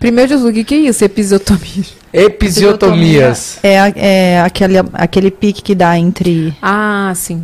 Primeiro, 0.00 0.30
Jesus, 0.30 0.50
o 0.50 0.52
que, 0.52 0.64
que 0.64 0.74
é 0.74 0.78
isso? 0.78 1.04
Episiotomia. 1.04 1.84
Episiotomias. 2.12 3.58
É, 3.62 3.78
a- 3.78 3.92
é 3.94 4.40
aquele, 4.40 4.74
aquele 4.94 5.30
pique 5.30 5.62
que 5.62 5.74
dá 5.74 5.96
entre. 5.98 6.54
Ah, 6.60 7.12
sim. 7.14 7.42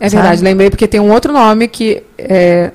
É 0.00 0.08
Sabe? 0.08 0.22
verdade, 0.22 0.42
lembrei 0.44 0.70
porque 0.70 0.86
tem 0.86 1.00
um 1.00 1.10
outro 1.10 1.32
nome 1.32 1.66
que 1.66 2.02
é, 2.16 2.70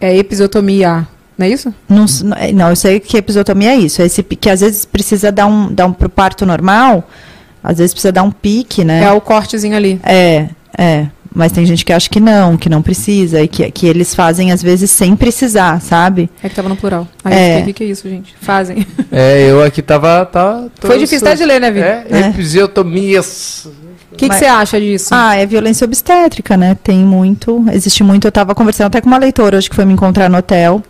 é 0.00 0.16
episiotomia, 0.16 1.06
não 1.36 1.46
é 1.46 1.50
isso? 1.50 1.74
Não, 1.88 2.06
é, 2.36 2.52
não, 2.52 2.70
eu 2.70 2.76
sei 2.76 3.00
que 3.00 3.16
episiotomia 3.16 3.70
é 3.72 3.76
isso. 3.76 4.00
É 4.00 4.06
esse 4.06 4.22
pique 4.22 4.42
que 4.42 4.50
às 4.50 4.60
vezes 4.60 4.84
precisa 4.84 5.32
dar 5.32 5.46
um, 5.46 5.72
dar 5.74 5.86
um 5.86 5.92
pro 5.92 6.08
parto 6.08 6.46
normal, 6.46 7.08
às 7.62 7.78
vezes 7.78 7.92
precisa 7.92 8.12
dar 8.12 8.22
um 8.22 8.30
pique, 8.30 8.84
né? 8.84 9.02
É 9.02 9.10
o 9.10 9.20
cortezinho 9.20 9.76
ali. 9.76 10.00
É, 10.04 10.48
é. 10.78 11.06
Mas 11.34 11.50
tem 11.52 11.64
gente 11.64 11.84
que 11.84 11.92
acha 11.92 12.08
que 12.10 12.20
não, 12.20 12.56
que 12.56 12.68
não 12.68 12.82
precisa, 12.82 13.40
e 13.42 13.48
que, 13.48 13.70
que 13.70 13.86
eles 13.86 14.14
fazem 14.14 14.52
às 14.52 14.62
vezes 14.62 14.90
sem 14.90 15.16
precisar, 15.16 15.80
sabe? 15.80 16.28
É 16.42 16.48
que 16.48 16.54
tava 16.54 16.68
no 16.68 16.76
plural. 16.76 17.08
Aí 17.24 17.32
É. 17.34 17.36
eu 17.36 17.58
fiquei, 17.58 17.62
o 17.62 17.66
que, 17.66 17.72
que 17.72 17.84
é 17.84 17.86
isso, 17.86 18.08
gente? 18.08 18.34
Fazem. 18.40 18.86
É, 19.10 19.50
eu 19.50 19.62
aqui 19.62 19.82
tava. 19.82 20.24
tá 20.24 20.64
Foi 20.80 20.98
difícil 20.98 21.26
até 21.26 21.36
de 21.36 21.44
ler, 21.44 21.60
né, 21.60 21.70
Vini? 21.70 21.84
É, 21.84 22.06
É. 22.10 22.20
episiotomias. 22.28 23.68
O 24.10 24.16
que, 24.16 24.26
você 24.26 24.44
acha 24.44 24.80
disso? 24.80 25.08
Ah, 25.12 25.36
é 25.36 25.46
violência 25.46 25.84
obstétrica, 25.84 26.56
né? 26.56 26.76
Tem 26.82 26.98
muito, 26.98 27.64
existe 27.72 28.02
muito. 28.04 28.26
Eu 28.26 28.32
tava 28.32 28.54
conversando 28.54 28.86
até 28.88 29.00
com 29.00 29.06
uma 29.08 29.18
leitora 29.18 29.56
hoje 29.56 29.68
que 29.70 29.76
foi 29.76 29.84
me 29.84 29.92
encontrar 29.92 30.28
no 30.28 30.38
hotel, 30.38 30.82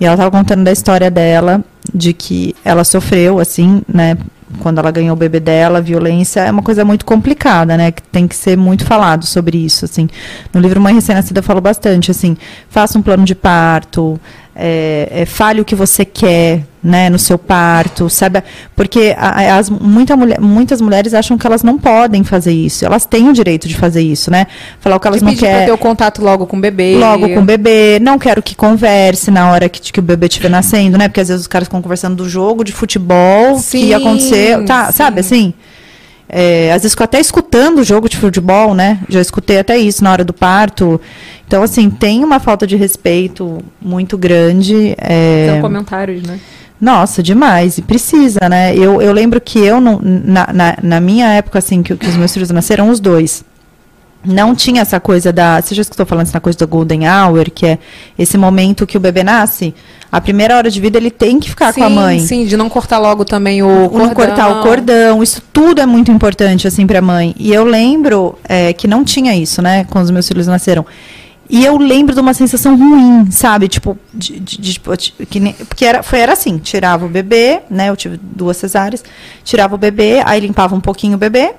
e 0.00 0.04
ela 0.04 0.16
tava 0.16 0.30
contando 0.30 0.64
da 0.64 0.72
história 0.72 1.10
dela, 1.10 1.62
de 1.94 2.12
que 2.12 2.54
ela 2.64 2.82
sofreu, 2.84 3.38
assim, 3.38 3.82
né? 3.92 4.16
Quando 4.60 4.78
ela 4.78 4.90
ganhou 4.90 5.14
o 5.14 5.18
bebê 5.18 5.40
dela, 5.40 5.80
violência 5.80 6.40
é 6.40 6.50
uma 6.50 6.62
coisa 6.62 6.84
muito 6.84 7.04
complicada, 7.04 7.76
né? 7.76 7.90
Que 7.90 8.02
tem 8.02 8.26
que 8.26 8.36
ser 8.36 8.56
muito 8.56 8.84
falado 8.84 9.26
sobre 9.26 9.58
isso, 9.58 9.84
assim. 9.84 10.08
No 10.52 10.60
livro 10.60 10.80
Mãe 10.80 10.94
Recém-Nascida 10.94 11.40
eu 11.40 11.42
falo 11.42 11.60
bastante, 11.60 12.10
assim, 12.10 12.36
faça 12.68 12.98
um 12.98 13.02
plano 13.02 13.24
de 13.24 13.34
parto, 13.34 14.18
é, 14.56 15.08
é, 15.10 15.26
fale 15.26 15.60
o 15.60 15.64
que 15.64 15.74
você 15.74 16.04
quer, 16.04 16.64
né, 16.82 17.10
no 17.10 17.18
seu 17.18 17.36
parto, 17.36 18.08
sabe? 18.08 18.42
Porque 18.76 19.16
as, 19.18 19.68
muita 19.68 20.16
mulher, 20.16 20.40
muitas 20.40 20.80
mulheres 20.80 21.12
acham 21.12 21.36
que 21.36 21.46
elas 21.46 21.62
não 21.62 21.76
podem 21.76 22.22
fazer 22.22 22.52
isso. 22.52 22.84
Elas 22.84 23.04
têm 23.04 23.28
o 23.28 23.32
direito 23.32 23.66
de 23.66 23.74
fazer 23.76 24.02
isso, 24.02 24.30
né? 24.30 24.46
Falar 24.78 24.96
o 24.96 25.00
que 25.00 25.08
elas 25.08 25.20
De 25.20 25.24
não 25.24 25.32
pedir 25.32 25.40
pra 25.40 25.50
querem. 25.50 25.66
ter 25.66 25.72
o 25.72 25.78
contato 25.78 26.22
logo 26.22 26.46
com 26.46 26.56
o 26.56 26.60
bebê. 26.60 26.96
Logo 26.96 27.28
com 27.28 27.40
o 27.40 27.44
bebê, 27.44 27.98
não 28.00 28.18
quero 28.18 28.42
que 28.42 28.54
converse 28.54 29.30
na 29.30 29.50
hora 29.50 29.68
que, 29.68 29.80
que 29.80 29.98
o 29.98 30.02
bebê 30.02 30.26
estiver 30.26 30.48
nascendo, 30.50 30.96
né? 30.96 31.08
Porque 31.08 31.20
às 31.20 31.28
vezes 31.28 31.42
os 31.42 31.48
caras 31.48 31.66
ficam 31.66 31.82
conversando 31.82 32.16
do 32.16 32.28
jogo 32.28 32.62
de 32.62 32.72
futebol 32.72 33.56
que 33.56 33.62
Sim, 33.62 33.86
ia 33.86 33.96
acontecer, 33.96 34.64
tá, 34.64 34.86
sim. 34.86 34.92
sabe 34.92 35.20
assim? 35.20 35.54
É, 36.28 36.72
às 36.72 36.82
vezes 36.82 36.96
até 36.98 37.20
escutando 37.20 37.78
o 37.78 37.84
jogo 37.84 38.08
de 38.08 38.16
futebol, 38.16 38.74
né? 38.74 38.98
Já 39.08 39.20
escutei 39.20 39.58
até 39.58 39.76
isso 39.76 40.02
na 40.02 40.10
hora 40.10 40.24
do 40.24 40.32
parto. 40.32 41.00
Então, 41.46 41.62
assim, 41.62 41.90
tem 41.90 42.24
uma 42.24 42.40
falta 42.40 42.66
de 42.66 42.76
respeito 42.76 43.58
muito 43.80 44.16
grande. 44.16 44.94
é, 44.98 45.48
São 45.52 45.60
comentários, 45.60 46.22
né? 46.22 46.40
nossa, 46.80 47.22
demais. 47.22 47.78
E 47.78 47.82
precisa, 47.82 48.40
né? 48.48 48.74
Eu, 48.76 49.00
eu 49.00 49.12
lembro 49.12 49.40
que 49.40 49.58
eu, 49.58 49.80
não, 49.80 50.00
na, 50.02 50.52
na, 50.52 50.76
na 50.82 51.00
minha 51.00 51.28
época, 51.28 51.58
assim, 51.58 51.82
que, 51.82 51.96
que 51.96 52.06
os 52.08 52.16
meus 52.16 52.32
filhos 52.32 52.50
nasceram, 52.50 52.88
os 52.90 53.00
dois. 53.00 53.44
Não 54.24 54.54
tinha 54.54 54.80
essa 54.80 54.98
coisa 54.98 55.30
da. 55.32 55.60
Você 55.60 55.74
já 55.74 55.82
escutou 55.82 56.06
falando 56.06 56.26
essa 56.26 56.40
coisa 56.40 56.58
do 56.58 56.66
Golden 56.66 57.02
Hour, 57.06 57.50
que 57.50 57.66
é 57.66 57.78
esse 58.18 58.38
momento 58.38 58.86
que 58.86 58.96
o 58.96 59.00
bebê 59.00 59.22
nasce? 59.22 59.74
A 60.10 60.20
primeira 60.20 60.56
hora 60.56 60.70
de 60.70 60.80
vida 60.80 60.96
ele 60.96 61.10
tem 61.10 61.38
que 61.38 61.50
ficar 61.50 61.74
sim, 61.74 61.80
com 61.80 61.86
a 61.86 61.90
mãe. 61.90 62.20
Sim, 62.20 62.46
de 62.46 62.56
não 62.56 62.70
cortar 62.70 62.98
logo 62.98 63.24
também 63.24 63.62
o 63.62 63.68
Ou 63.68 63.90
cordão. 63.90 64.06
não 64.06 64.14
cortar 64.14 64.48
o 64.48 64.62
cordão, 64.62 65.22
isso 65.22 65.42
tudo 65.52 65.80
é 65.80 65.86
muito 65.86 66.10
importante, 66.10 66.66
assim, 66.66 66.86
pra 66.86 67.02
mãe. 67.02 67.34
E 67.38 67.52
eu 67.52 67.64
lembro 67.64 68.38
é, 68.48 68.72
que 68.72 68.86
não 68.86 69.04
tinha 69.04 69.36
isso, 69.36 69.60
né, 69.60 69.84
quando 69.90 70.04
os 70.04 70.10
meus 70.10 70.26
filhos 70.26 70.46
nasceram. 70.46 70.86
E 71.56 71.64
eu 71.64 71.76
lembro 71.76 72.12
de 72.14 72.20
uma 72.20 72.34
sensação 72.34 72.76
ruim, 72.76 73.30
sabe? 73.30 73.68
Tipo, 73.68 73.96
de, 74.12 74.40
de- 74.40 74.60
de- 74.60 74.72
tipo, 74.72 74.96
ti- 74.96 75.14
que 75.30 75.38
nem- 75.38 75.52
porque 75.52 75.84
era, 75.84 76.02
foi, 76.02 76.18
era 76.18 76.32
assim, 76.32 76.58
tirava 76.58 77.06
o 77.06 77.08
bebê, 77.08 77.60
né? 77.70 77.90
Eu 77.90 77.96
tive 77.96 78.18
duas 78.20 78.56
cesáreas, 78.56 79.04
tirava 79.44 79.74
o 79.76 79.78
bebê, 79.78 80.20
aí 80.24 80.40
limpava 80.40 80.74
um 80.74 80.80
pouquinho 80.80 81.14
o 81.14 81.18
bebê, 81.18 81.52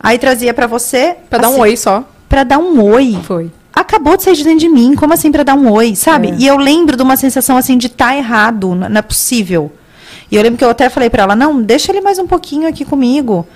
aí 0.00 0.18
trazia 0.18 0.54
pra 0.54 0.66
você. 0.66 1.16
Pra 1.28 1.38
dar 1.38 1.48
um 1.48 1.52
assim, 1.52 1.60
oi 1.60 1.76
só. 1.76 2.04
Pra 2.28 2.44
dar 2.44 2.58
um 2.58 2.82
oi. 2.82 3.18
Foi. 3.24 3.50
Acabou 3.74 4.16
de 4.16 4.22
sair 4.22 4.36
de 4.36 4.42
dentro 4.44 4.60
de 4.60 4.68
mim, 4.70 4.94
como 4.94 5.12
assim 5.12 5.30
pra 5.30 5.42
dar 5.42 5.54
um 5.54 5.70
oi, 5.70 5.94
sabe? 5.94 6.30
É. 6.30 6.34
E 6.38 6.46
eu 6.46 6.56
lembro 6.56 6.96
de 6.96 7.02
uma 7.02 7.14
sensação 7.16 7.58
assim 7.58 7.76
de 7.76 7.90
tá 7.90 8.16
errado, 8.16 8.74
não 8.74 8.86
é 8.98 9.02
possível. 9.02 9.70
E 10.30 10.36
eu 10.36 10.42
lembro 10.42 10.56
que 10.56 10.64
eu 10.64 10.70
até 10.70 10.88
falei 10.88 11.10
pra 11.10 11.24
ela, 11.24 11.36
não, 11.36 11.60
deixa 11.60 11.92
ele 11.92 12.00
mais 12.00 12.18
um 12.18 12.26
pouquinho 12.26 12.66
aqui 12.66 12.86
comigo. 12.86 13.46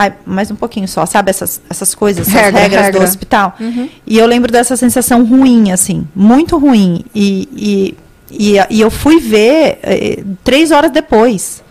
Ai, 0.00 0.14
mais 0.24 0.50
um 0.50 0.54
pouquinho 0.54 0.88
só, 0.88 1.04
sabe? 1.04 1.28
Essas, 1.28 1.60
essas 1.68 1.94
coisas, 1.94 2.26
essas 2.26 2.40
Regra, 2.40 2.60
regras 2.60 2.84
regra. 2.86 3.00
do 3.00 3.04
hospital. 3.04 3.54
Uhum. 3.60 3.86
E 4.06 4.16
eu 4.16 4.24
lembro 4.24 4.50
dessa 4.50 4.74
sensação 4.74 5.26
ruim, 5.26 5.72
assim, 5.72 6.08
muito 6.16 6.56
ruim. 6.56 7.04
E, 7.14 7.46
e, 7.54 8.54
e, 8.54 8.56
e 8.70 8.80
eu 8.80 8.90
fui 8.90 9.20
ver 9.20 9.78
eh, 9.82 10.24
três 10.42 10.70
horas 10.70 10.90
depois. 10.90 11.62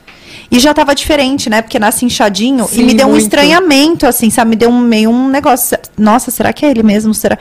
E 0.51 0.59
já 0.59 0.69
estava 0.69 0.93
diferente, 0.93 1.49
né? 1.49 1.63
Porque 1.63 1.79
nasce 1.79 2.05
inchadinho 2.05 2.67
Sim, 2.67 2.81
e 2.81 2.83
me 2.83 2.93
deu 2.93 3.07
um 3.07 3.11
muito. 3.13 3.23
estranhamento, 3.23 4.05
assim, 4.05 4.29
sabe? 4.29 4.51
Me 4.51 4.55
deu 4.55 4.69
um, 4.69 4.79
meio 4.79 5.09
um 5.09 5.27
negócio. 5.27 5.75
Nossa, 5.97 6.29
será 6.29 6.53
que 6.53 6.63
é 6.63 6.69
ele 6.69 6.83
mesmo? 6.83 7.15
Será? 7.15 7.35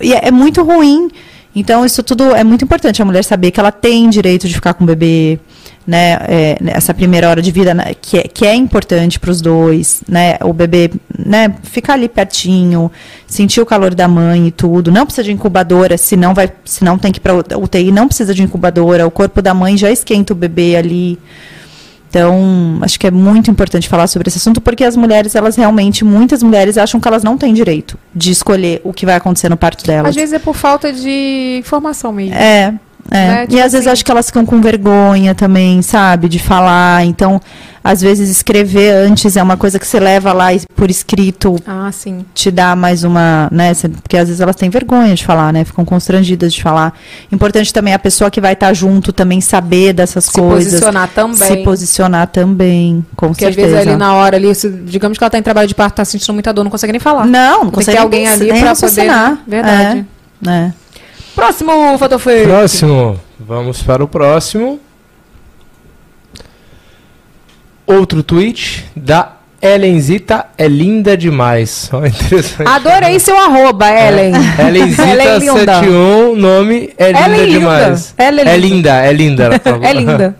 E 0.00 0.12
é, 0.12 0.26
é 0.26 0.30
muito 0.32 0.60
ruim. 0.64 1.08
Então, 1.54 1.86
isso 1.86 2.02
tudo 2.02 2.34
é 2.34 2.42
muito 2.42 2.64
importante. 2.64 3.00
A 3.00 3.04
mulher 3.04 3.22
saber 3.22 3.52
que 3.52 3.60
ela 3.60 3.70
tem 3.70 4.10
direito 4.10 4.48
de 4.48 4.54
ficar 4.54 4.74
com 4.74 4.82
o 4.82 4.86
bebê, 4.88 5.38
né? 5.86 6.18
É, 6.28 6.58
essa 6.66 6.92
primeira 6.92 7.30
hora 7.30 7.40
de 7.40 7.52
vida, 7.52 7.72
né, 7.72 7.94
que, 8.00 8.18
é, 8.18 8.22
que 8.22 8.44
é 8.44 8.54
importante 8.54 9.20
para 9.20 9.30
os 9.30 9.40
dois, 9.40 10.02
né? 10.08 10.36
O 10.42 10.52
bebê, 10.52 10.90
né? 11.16 11.54
Ficar 11.62 11.94
ali 11.94 12.08
pertinho, 12.08 12.90
sentir 13.26 13.60
o 13.60 13.66
calor 13.66 13.94
da 13.94 14.08
mãe 14.08 14.48
e 14.48 14.50
tudo. 14.50 14.90
Não 14.90 15.04
precisa 15.04 15.24
de 15.24 15.32
incubadora, 15.32 15.96
se 15.96 16.16
não 16.16 16.34
vai, 16.34 16.50
se 16.64 16.84
não 16.84 16.98
tem 16.98 17.12
que 17.12 17.18
ir 17.18 17.20
para 17.20 17.58
UTI, 17.58 17.92
não 17.92 18.08
precisa 18.08 18.34
de 18.34 18.42
incubadora. 18.42 19.06
O 19.06 19.10
corpo 19.10 19.40
da 19.40 19.54
mãe 19.54 19.76
já 19.76 19.90
esquenta 19.90 20.32
o 20.32 20.36
bebê 20.36 20.76
ali. 20.76 21.18
Então, 22.08 22.78
acho 22.80 22.98
que 22.98 23.06
é 23.06 23.10
muito 23.10 23.50
importante 23.50 23.88
falar 23.88 24.06
sobre 24.06 24.28
esse 24.28 24.38
assunto, 24.38 24.60
porque 24.60 24.84
as 24.84 24.96
mulheres, 24.96 25.34
elas 25.34 25.56
realmente, 25.56 26.04
muitas 26.04 26.42
mulheres 26.42 26.78
acham 26.78 26.98
que 26.98 27.06
elas 27.06 27.22
não 27.22 27.36
têm 27.36 27.52
direito 27.52 27.98
de 28.14 28.30
escolher 28.30 28.80
o 28.84 28.92
que 28.92 29.04
vai 29.04 29.16
acontecer 29.16 29.48
no 29.48 29.56
parto 29.56 29.84
delas. 29.84 30.10
Às 30.10 30.16
vezes 30.16 30.32
é 30.32 30.38
por 30.38 30.54
falta 30.54 30.92
de 30.92 31.58
informação 31.58 32.12
mesmo. 32.12 32.34
É, 32.34 32.72
é. 33.10 33.14
Né? 33.28 33.44
E 33.44 33.46
Tipo 33.48 33.62
às 33.62 33.72
vezes 33.72 33.86
assim- 33.86 33.90
acho 33.92 34.04
que 34.04 34.10
elas 34.10 34.26
ficam 34.26 34.44
com 34.46 34.60
vergonha 34.60 35.34
também, 35.34 35.80
sabe, 35.82 36.28
de 36.28 36.38
falar. 36.38 37.04
Então, 37.04 37.40
às 37.84 38.00
vezes 38.00 38.28
escrever 38.28 38.90
antes 38.94 39.36
é 39.36 39.42
uma 39.42 39.56
coisa 39.56 39.78
que 39.78 39.86
você 39.86 40.00
leva 40.00 40.32
lá 40.32 40.52
e 40.52 40.60
por 40.74 40.90
escrito 40.90 41.54
Ah, 41.66 41.88
sim. 41.92 42.24
te 42.34 42.50
dá 42.50 42.74
mais 42.74 43.04
uma, 43.04 43.48
né? 43.52 43.72
Porque 44.02 44.16
às 44.16 44.26
vezes 44.28 44.40
elas 44.40 44.56
têm 44.56 44.68
vergonha 44.68 45.14
de 45.14 45.24
falar, 45.24 45.52
né? 45.52 45.64
Ficam 45.64 45.84
constrangidas 45.84 46.52
de 46.52 46.60
falar. 46.62 46.92
Importante 47.30 47.72
também 47.72 47.94
a 47.94 47.98
pessoa 47.98 48.28
que 48.30 48.40
vai 48.40 48.54
estar 48.54 48.72
junto 48.74 49.12
também 49.12 49.40
saber 49.40 49.92
dessas 49.92 50.24
Se 50.24 50.32
coisas. 50.32 50.72
posicionar 50.72 51.08
também. 51.14 51.36
Se 51.36 51.56
posicionar 51.58 52.26
também, 52.26 53.06
com 53.14 53.28
Porque 53.28 53.44
às 53.44 53.54
certeza. 53.54 53.76
vezes 53.76 53.88
ali 53.92 53.96
na 53.96 54.14
hora 54.14 54.36
ali, 54.36 54.52
se- 54.54 54.68
digamos 54.68 55.16
que 55.16 55.22
ela 55.22 55.30
tá 55.30 55.38
em 55.38 55.42
trabalho 55.42 55.68
de 55.68 55.74
parto, 55.74 55.94
tá 55.94 56.04
sentindo 56.04 56.34
muita 56.34 56.52
dor, 56.52 56.64
não 56.64 56.70
consegue 56.72 56.92
nem 56.92 57.00
falar. 57.00 57.24
Não, 57.24 57.58
não 57.58 57.70
Tem 57.70 57.70
consegue 57.70 57.84
ter 57.84 57.92
nem 57.92 58.02
alguém 58.02 58.26
ali 58.28 58.50
raciocinar. 58.60 59.36
poder. 59.36 59.42
Verdade. 59.46 60.06
É, 60.46 60.50
é. 60.50 60.72
Próximo 61.36 61.98
fotofeio. 61.98 62.48
Próximo. 62.48 63.20
Vamos 63.38 63.82
para 63.82 64.02
o 64.02 64.08
próximo. 64.08 64.80
Outro 67.86 68.22
tweet 68.22 68.86
da 68.96 69.32
Elenzita 69.60 70.46
é 70.56 70.66
linda 70.66 71.14
demais. 71.16 71.90
Interessante. 71.94 72.66
Adorei 72.68 73.20
seu 73.20 73.36
arroba, 73.38 73.86
Ellen. 73.90 74.32
Ela 74.58 74.68
é 74.68 74.70
linda. 74.70 75.04
Elenzita71, 75.06 76.34
nome 76.36 76.94
é 76.96 77.06
linda 77.12 77.20
é 77.20 77.28
linda. 77.28 77.58
demais. 77.58 78.14
Ela 78.16 78.40
é 78.40 78.44
É 78.48 78.56
linda. 78.56 78.90
é 79.04 79.12
linda. 79.12 79.60
É 79.82 79.92
linda. 79.92 80.36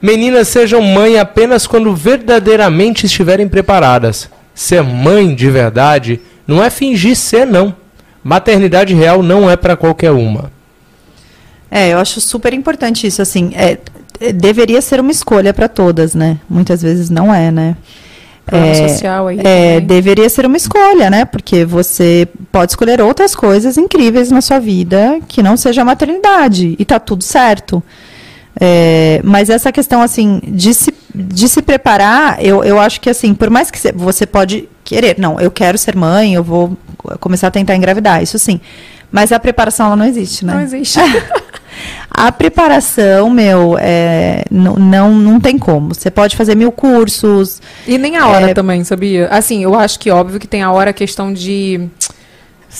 Meninas 0.00 0.46
sejam 0.48 0.80
mãe 0.80 1.18
apenas 1.18 1.66
quando 1.66 1.94
verdadeiramente 1.94 3.04
estiverem 3.06 3.48
preparadas. 3.48 4.30
Ser 4.54 4.82
mãe 4.82 5.34
de 5.34 5.50
verdade 5.50 6.20
não 6.46 6.62
é 6.62 6.70
fingir 6.70 7.16
ser, 7.16 7.46
não. 7.46 7.74
Maternidade 8.22 8.94
real 8.94 9.22
não 9.22 9.50
é 9.50 9.56
pra 9.56 9.76
qualquer 9.76 10.10
uma. 10.10 10.50
É, 11.70 11.92
eu 11.92 11.98
acho 11.98 12.20
super 12.20 12.52
importante 12.52 13.06
isso, 13.06 13.22
assim, 13.22 13.52
é, 13.54 13.78
deveria 14.32 14.80
ser 14.82 15.00
uma 15.00 15.10
escolha 15.10 15.54
para 15.54 15.68
todas, 15.68 16.14
né? 16.14 16.38
Muitas 16.48 16.82
vezes 16.82 17.08
não 17.10 17.32
é, 17.34 17.50
né? 17.50 17.76
Plano 18.44 18.66
É, 18.66 18.88
social 18.88 19.28
aí. 19.28 19.40
É, 19.44 19.80
deveria 19.80 20.28
ser 20.28 20.44
uma 20.46 20.56
escolha, 20.56 21.08
né? 21.08 21.24
Porque 21.24 21.64
você 21.64 22.26
pode 22.50 22.72
escolher 22.72 23.00
outras 23.00 23.34
coisas 23.34 23.78
incríveis 23.78 24.30
na 24.30 24.40
sua 24.40 24.58
vida 24.58 25.20
que 25.28 25.42
não 25.42 25.56
seja 25.56 25.82
a 25.82 25.84
maternidade. 25.84 26.74
E 26.78 26.84
tá 26.84 26.98
tudo 26.98 27.22
certo. 27.22 27.80
É, 28.60 29.20
mas 29.22 29.48
essa 29.48 29.70
questão, 29.70 30.02
assim, 30.02 30.40
de 30.44 30.74
se, 30.74 30.92
de 31.14 31.48
se 31.48 31.62
preparar, 31.62 32.44
eu, 32.44 32.64
eu 32.64 32.80
acho 32.80 33.00
que, 33.00 33.08
assim, 33.08 33.32
por 33.32 33.48
mais 33.48 33.70
que 33.70 33.78
cê- 33.78 33.92
você 33.92 34.26
pode 34.26 34.68
querer, 34.94 35.16
não, 35.18 35.40
eu 35.40 35.50
quero 35.50 35.78
ser 35.78 35.94
mãe, 35.96 36.34
eu 36.34 36.42
vou 36.42 36.76
começar 37.20 37.46
a 37.48 37.50
tentar 37.50 37.76
engravidar, 37.76 38.22
isso 38.22 38.38
sim. 38.38 38.60
Mas 39.12 39.32
a 39.32 39.38
preparação, 39.40 39.86
ela 39.86 39.96
não 39.96 40.04
existe, 40.06 40.44
né? 40.44 40.54
Não 40.54 40.60
existe. 40.62 40.98
A 42.12 42.30
preparação, 42.32 43.30
meu, 43.30 43.76
é, 43.78 44.44
n- 44.50 44.74
não, 44.78 45.14
não 45.14 45.40
tem 45.40 45.56
como. 45.56 45.94
Você 45.94 46.10
pode 46.10 46.36
fazer 46.36 46.54
mil 46.56 46.70
cursos. 46.72 47.62
E 47.86 47.96
nem 47.96 48.16
a 48.16 48.26
hora 48.26 48.50
É. 48.50 48.54
também, 48.54 48.82
sabia? 48.84 49.28
Assim, 49.28 49.62
eu 49.62 49.74
acho 49.74 49.98
que 49.98 50.10
óbvio 50.10 50.38
que 50.40 50.46
tem 50.46 50.62
a 50.62 50.70
hora 50.72 50.90
a 50.90 50.92
questão 50.92 51.32
de 51.32 51.88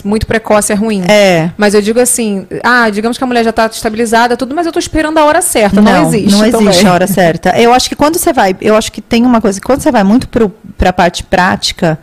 muito 0.04 0.26
precoce 0.26 0.72
é 0.72 0.74
ruim. 0.74 1.02
É. 1.08 1.50
Mas 1.56 1.74
eu 1.74 1.82
digo 1.82 2.00
assim, 2.00 2.46
ah, 2.62 2.88
digamos 2.90 3.18
que 3.18 3.24
a 3.24 3.26
mulher 3.26 3.44
já 3.44 3.50
está 3.50 3.66
estabilizada, 3.66 4.36
tudo, 4.36 4.54
mas 4.54 4.66
eu 4.66 4.72
tô 4.72 4.78
esperando 4.78 5.18
a 5.18 5.24
hora 5.24 5.42
certa. 5.42 5.80
Não, 5.80 6.06
existe. 6.06 6.30
Não 6.30 6.46
existe 6.46 6.64
também. 6.64 6.86
a 6.86 6.92
hora 6.92 7.06
certa. 7.06 7.60
Eu 7.60 7.72
acho 7.72 7.88
que 7.88 7.96
quando 7.96 8.16
você 8.16 8.32
vai, 8.32 8.56
eu 8.60 8.76
acho 8.76 8.92
que 8.92 9.00
tem 9.00 9.24
uma 9.24 9.40
coisa, 9.40 9.60
que 9.60 9.66
quando 9.66 9.80
você 9.80 9.90
vai 9.90 10.04
muito 10.04 10.28
para 10.28 10.88
a 10.88 10.92
parte 10.92 11.24
prática, 11.24 11.98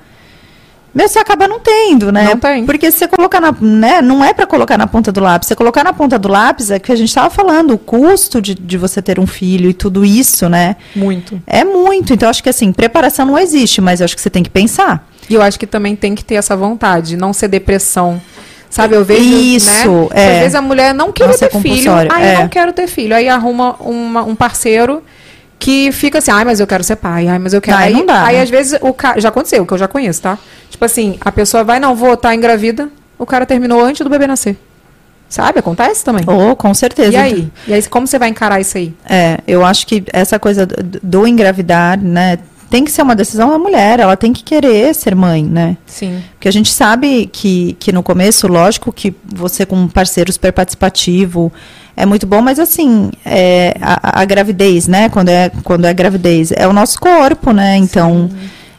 meu, 0.98 1.08
você 1.08 1.20
acaba 1.20 1.48
não 1.48 1.60
tendo, 1.60 2.12
né? 2.12 2.24
Não 2.24 2.40
tem. 2.40 2.66
Porque 2.66 2.90
se 2.90 2.98
você 2.98 3.08
colocar 3.08 3.40
na, 3.40 3.52
né, 3.62 4.02
não 4.02 4.24
é 4.24 4.34
para 4.34 4.48
colocar 4.48 4.80
na 4.80 4.88
ponta 4.88 5.12
do 5.12 5.20
lápis. 5.20 5.48
Você 5.48 5.56
colocar 5.56 5.84
na 5.84 5.94
ponta 5.94 6.18
do 6.18 6.28
lápis 6.28 6.72
é 6.72 6.80
que 6.80 6.92
a 6.92 6.96
gente 6.96 7.10
estava 7.10 7.30
falando, 7.30 7.76
o 7.76 7.78
custo 7.78 8.42
de, 8.42 8.56
de 8.56 8.78
você 8.80 9.00
ter 9.00 9.20
um 9.20 9.28
filho 9.28 9.70
e 9.70 9.76
tudo 9.76 10.04
isso, 10.04 10.50
né? 10.50 10.76
Muito. 10.96 11.40
É 11.46 11.64
muito. 11.64 12.14
Então 12.14 12.28
acho 12.28 12.42
que 12.42 12.50
assim, 12.50 12.74
preparação 12.74 13.28
não 13.28 13.38
existe, 13.38 13.80
mas 13.80 14.00
eu 14.00 14.06
acho 14.06 14.16
que 14.16 14.22
você 14.22 14.30
tem 14.32 14.42
que 14.42 14.50
pensar. 14.50 15.08
E 15.30 15.34
eu 15.34 15.42
acho 15.42 15.60
que 15.60 15.68
também 15.68 15.96
tem 15.96 16.16
que 16.16 16.24
ter 16.24 16.36
essa 16.36 16.56
vontade, 16.56 17.18
não 17.18 17.34
ser 17.34 17.48
depressão. 17.48 18.22
Sabe, 18.70 18.96
eu 18.96 19.04
vejo, 19.06 19.22
Isso, 19.24 19.70
né? 19.70 20.08
é. 20.14 20.32
Às 20.34 20.40
vezes 20.40 20.56
a 20.56 20.62
mulher 20.62 20.94
não 20.94 21.12
quer 21.12 21.28
Nossa, 21.28 21.46
é 21.46 21.48
ter 21.48 21.62
filho. 21.62 21.92
Ai, 22.12 22.24
é. 22.36 22.38
não 22.40 22.50
quero 22.50 22.74
ter 22.74 22.86
filho. 22.88 23.16
Aí 23.16 23.28
arruma 23.30 23.76
uma- 23.80 24.24
um 24.24 24.36
parceiro 24.36 25.02
que 25.58 25.92
fica 25.92 26.18
assim, 26.20 26.32
ai, 26.32 26.44
mas 26.46 26.60
eu 26.60 26.68
quero 26.68 26.84
ser 26.84 26.98
pai, 26.98 27.28
ai, 27.28 27.40
mas 27.40 27.54
eu 27.54 27.62
quero. 27.62 27.78
Ai, 27.78 27.88
aí, 27.88 27.94
não 27.94 28.06
dá, 28.06 28.26
aí 28.26 28.36
né? 28.36 28.42
às 28.44 28.50
vezes 28.50 28.78
o 28.82 28.94
cara. 28.94 29.20
Já 29.22 29.30
aconteceu, 29.30 29.66
que 29.66 29.74
eu 29.74 29.78
já 29.78 29.88
conheço, 29.88 30.22
tá? 30.22 30.38
Tipo 30.70 30.84
assim, 30.86 31.18
a 31.22 31.32
pessoa 31.32 31.64
vai, 31.64 31.80
não, 31.80 31.96
vou 31.96 32.14
estar 32.14 32.36
engravida, 32.36 32.90
o 33.18 33.26
cara 33.26 33.46
terminou 33.46 33.82
antes 33.84 34.02
do 34.04 34.10
bebê 34.10 34.28
nascer. 34.28 34.58
Sabe? 35.30 35.60
Acontece 35.60 36.06
também. 36.06 36.24
Oh, 36.28 36.56
com 36.56 36.74
certeza. 36.74 37.12
E 37.12 37.16
aí? 37.18 37.52
E 37.68 37.74
aí, 37.74 37.84
como 37.88 38.06
você 38.08 38.18
vai 38.20 38.30
encarar 38.30 38.62
isso 38.62 38.78
aí? 38.78 38.94
É, 39.10 39.40
eu 39.48 39.66
acho 39.66 39.86
que 39.88 40.04
essa 40.14 40.38
coisa 40.40 40.66
do 40.66 41.28
engravidar, 41.28 42.00
né, 42.02 42.38
tem 42.70 42.84
que 42.84 42.92
ser 42.92 43.02
uma 43.02 43.16
decisão 43.16 43.50
da 43.50 43.58
mulher, 43.58 44.00
ela 44.00 44.18
tem 44.18 44.34
que 44.34 44.44
querer 44.44 44.94
ser 44.94 45.16
mãe, 45.16 45.44
né? 45.44 45.78
Sim. 45.86 46.22
Porque 46.34 46.48
a 46.48 46.52
gente 46.52 46.72
sabe 46.72 47.28
que, 47.32 47.76
que 47.80 47.92
no 47.92 48.04
começo, 48.04 48.48
lógico 48.48 48.92
que 48.92 49.14
você 49.26 49.66
com 49.66 49.76
um 49.76 49.88
parceiro 49.88 50.32
super 50.32 50.52
participativo 50.52 51.52
é 51.96 52.06
muito 52.06 52.28
bom, 52.28 52.42
mas 52.42 52.60
assim, 52.60 53.10
é, 53.26 53.76
a, 53.82 54.22
a 54.22 54.26
gravidez, 54.26 54.88
né? 54.88 55.10
Quando 55.10 55.30
é, 55.30 55.50
quando 55.64 55.86
é 55.86 55.94
gravidez, 55.94 56.52
é 56.56 56.68
o 56.68 56.74
nosso 56.74 57.00
corpo, 57.00 57.52
né? 57.52 57.78
Então, 57.78 58.30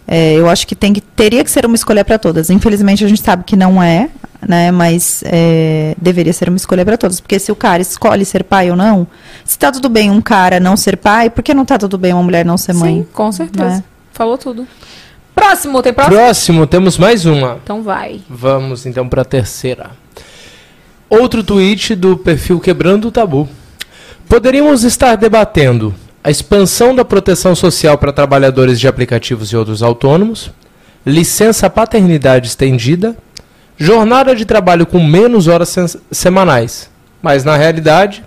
é, 0.06 0.34
eu 0.34 0.48
acho 0.48 0.66
que 0.66 0.76
tem 0.76 0.92
que, 0.92 1.00
teria 1.00 1.42
que 1.42 1.50
ser 1.50 1.66
uma 1.66 1.74
escolha 1.74 2.04
para 2.04 2.18
todas. 2.18 2.48
Infelizmente, 2.48 3.04
a 3.04 3.08
gente 3.08 3.22
sabe 3.22 3.42
que 3.44 3.56
não 3.56 3.82
é, 3.82 4.08
né? 4.46 4.70
Mas 4.70 5.22
é, 5.26 5.94
deveria 6.00 6.32
ser 6.32 6.48
uma 6.48 6.56
escolha 6.56 6.84
para 6.84 6.96
todas. 6.96 7.20
Porque 7.20 7.38
se 7.38 7.50
o 7.50 7.56
cara 7.56 7.82
escolhe 7.82 8.24
ser 8.24 8.44
pai 8.44 8.70
ou 8.70 8.76
não, 8.76 9.06
se 9.44 9.58
tá 9.58 9.72
tudo 9.72 9.88
bem 9.88 10.10
um 10.10 10.20
cara 10.20 10.60
não 10.60 10.76
ser 10.76 10.96
pai, 10.96 11.30
por 11.30 11.42
que 11.42 11.54
não 11.54 11.64
tá 11.64 11.78
tudo 11.78 11.98
bem 11.98 12.12
uma 12.12 12.22
mulher 12.22 12.44
não 12.44 12.56
ser 12.56 12.74
mãe? 12.74 12.98
Sim, 12.98 13.06
com 13.12 13.32
certeza. 13.32 13.68
Né? 13.68 13.84
Falou 14.12 14.38
tudo. 14.38 14.66
Próximo, 15.34 15.80
tem 15.82 15.92
próximo? 15.92 16.16
Próximo, 16.16 16.66
temos 16.66 16.98
mais 16.98 17.24
uma. 17.24 17.58
Então 17.62 17.82
vai. 17.82 18.20
Vamos 18.28 18.86
então 18.86 19.08
para 19.08 19.22
a 19.22 19.24
terceira. 19.24 19.90
Outro 21.08 21.42
tweet 21.42 21.94
do 21.94 22.16
perfil 22.16 22.60
Quebrando 22.60 23.08
o 23.08 23.12
Tabu. 23.12 23.48
Poderíamos 24.28 24.84
estar 24.84 25.16
debatendo 25.16 25.94
a 26.22 26.30
expansão 26.30 26.94
da 26.94 27.04
proteção 27.04 27.54
social 27.54 27.96
para 27.96 28.12
trabalhadores 28.12 28.78
de 28.78 28.86
aplicativos 28.86 29.50
e 29.50 29.56
outros 29.56 29.82
autônomos, 29.82 30.50
licença 31.06 31.70
paternidade 31.70 32.48
estendida, 32.48 33.16
jornada 33.78 34.34
de 34.34 34.44
trabalho 34.44 34.84
com 34.84 35.02
menos 35.02 35.46
horas 35.46 35.74
semanais. 36.10 36.90
Mas 37.22 37.44
na 37.44 37.56
realidade, 37.56 38.24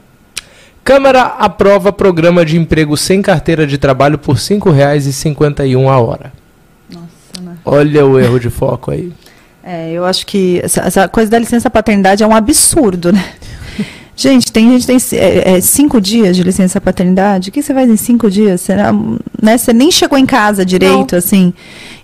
Câmara 0.84 1.22
aprova 1.22 1.94
programa 1.94 2.44
de 2.44 2.57
emprego 2.57 2.98
sem 2.98 3.22
carteira 3.22 3.68
de 3.68 3.78
trabalho 3.78 4.18
por 4.18 4.36
R$ 4.36 4.41
5,51 4.41 5.88
a 5.88 5.99
hora. 5.99 6.34
Olha 7.64 8.06
o 8.06 8.19
erro 8.19 8.40
de 8.40 8.49
foco 8.49 8.91
aí. 8.91 9.11
É, 9.64 9.91
eu 9.91 10.03
acho 10.03 10.26
que 10.26 10.60
essa, 10.64 10.82
essa 10.82 11.07
coisa 11.07 11.30
da 11.30 11.38
licença 11.38 11.69
paternidade 11.69 12.23
é 12.23 12.28
um 12.28 12.36
absurdo, 12.36 13.14
né? 13.14 13.23
Gente, 14.18 14.52
tem 14.52 14.72
gente 14.72 14.82
que 14.82 14.88
tem 14.88 15.19
é, 15.19 15.57
é, 15.57 15.61
cinco 15.61 16.02
dias 16.02 16.36
de 16.36 16.41
licença 16.41 16.82
paternidade. 16.82 17.49
O 17.49 17.52
que 17.52 17.61
você 17.61 17.72
faz 17.72 17.88
em 17.88 17.95
cinco 17.95 18.28
dias? 18.28 18.60
Será, 18.61 18.91
né? 19.40 19.60
Você 19.60 19.72
nem 19.72 19.91
chegou 19.91 20.18
em 20.18 20.26
casa 20.26 20.65
direito, 20.65 21.15
assim. 21.15 21.53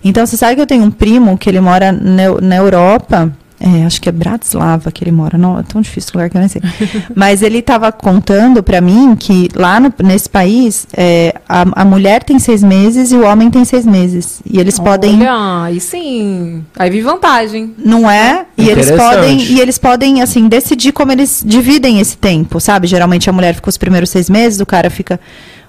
Então, 0.04 0.24
você 0.26 0.36
sabe 0.36 0.54
que 0.56 0.60
eu 0.60 0.66
tenho 0.66 0.84
um 0.84 0.90
primo 0.90 1.36
que 1.36 1.48
ele 1.48 1.60
mora 1.60 1.90
na, 1.92 2.40
na 2.40 2.56
Europa. 2.56 3.32
é, 3.60 3.84
acho 3.84 4.00
que 4.00 4.08
é 4.08 4.12
Bratislava 4.12 4.92
que 4.92 5.02
ele 5.02 5.10
mora. 5.10 5.36
Não, 5.36 5.58
é 5.58 5.62
tão 5.64 5.80
difícil 5.80 6.10
o 6.14 6.18
lugar 6.18 6.30
que 6.30 6.36
eu 6.36 6.40
nem 6.40 6.48
sei. 6.48 6.62
Mas 7.16 7.42
ele 7.42 7.58
estava 7.58 7.90
contando 7.90 8.62
para 8.62 8.80
mim 8.80 9.16
que 9.16 9.48
lá 9.56 9.80
no- 9.80 9.92
nesse 10.04 10.28
país, 10.30 10.86
é, 10.96 11.34
a, 11.48 11.64
a 11.82 11.84
mulher 11.84 12.22
tem 12.22 12.38
seis 12.38 12.62
meses 12.62 13.10
e 13.10 13.16
o 13.16 13.24
homem 13.24 13.50
tem 13.50 13.64
seis 13.64 13.84
meses. 13.84 14.40
E 14.48 14.60
eles 14.60 14.78
podem 14.78 15.16
Olha, 15.20 15.64
aí 15.64 15.80
sim. 15.80 16.64
Aí 16.78 16.88
vi 16.90 17.00
vantagem. 17.00 17.74
não 17.84 18.08
é? 18.08 18.46
E 18.56 18.68
eles 18.68 18.88
podem, 18.92 19.42
e 19.42 19.60
eles 19.60 19.76
podem, 19.78 20.22
assim, 20.22 20.46
decidir 20.48 20.92
como 20.92 21.10
eles 21.10 21.42
dividem 21.44 21.98
esse 21.98 22.16
tempo, 22.16 22.60
sabe? 22.60 22.86
Geralmente 22.86 23.28
a 23.28 23.32
mulher 23.32 23.54
fica 23.56 23.68
os 23.68 23.76
primeiros 23.76 24.10
seis 24.10 24.30
meses, 24.30 24.60
o 24.60 24.66
cara 24.66 24.88
fica 24.90 25.18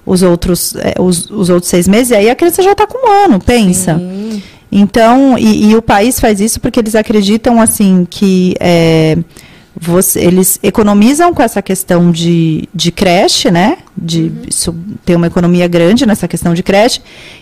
os 0.04 0.22
outros, 0.22 0.74
é, 0.76 0.94
os, 0.98 1.30
os 1.30 1.50
outros 1.50 1.68
seis 1.68 1.86
meses, 1.86 2.10
e 2.10 2.14
aí 2.14 2.30
a 2.30 2.34
criança 2.34 2.62
já 2.62 2.72
está 2.72 2.86
com 2.86 3.06
um 3.06 3.24
ano, 3.24 3.38
pensa. 3.40 3.98
Sim. 3.98 4.42
Então, 4.72 5.36
e, 5.36 5.70
e 5.70 5.76
o 5.76 5.82
país 5.82 6.20
faz 6.20 6.40
isso 6.40 6.60
porque 6.60 6.78
eles 6.78 6.94
acreditam, 6.94 7.60
assim, 7.60 8.06
que 8.08 8.54
é, 8.60 9.18
você- 9.80 10.20
eles 10.20 10.58
economizam 10.62 11.32
com 11.32 11.42
essa 11.42 11.62
questão 11.62 12.10
de, 12.12 12.68
de 12.74 12.92
creche, 12.92 13.50
né? 13.50 13.78
De 13.96 14.30
isso, 14.48 14.74
ter 15.04 15.16
uma 15.16 15.26
economia 15.26 15.66
grande 15.66 16.04
nessa 16.06 16.28
questão 16.28 16.52
de 16.54 16.62
creche. 16.62 17.00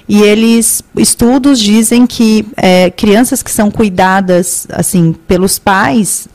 E 0.09 0.23
eles, 0.23 0.83
estudos 0.97 1.59
dizem 1.59 2.07
que 2.07 2.47
é, 2.57 2.91
crianças 2.91 3.43
que 3.43 3.51
são 3.51 3.71
cuidadas, 3.71 4.67
assim, 4.71 5.15
pelos 5.27 5.59
pais 5.59 6.29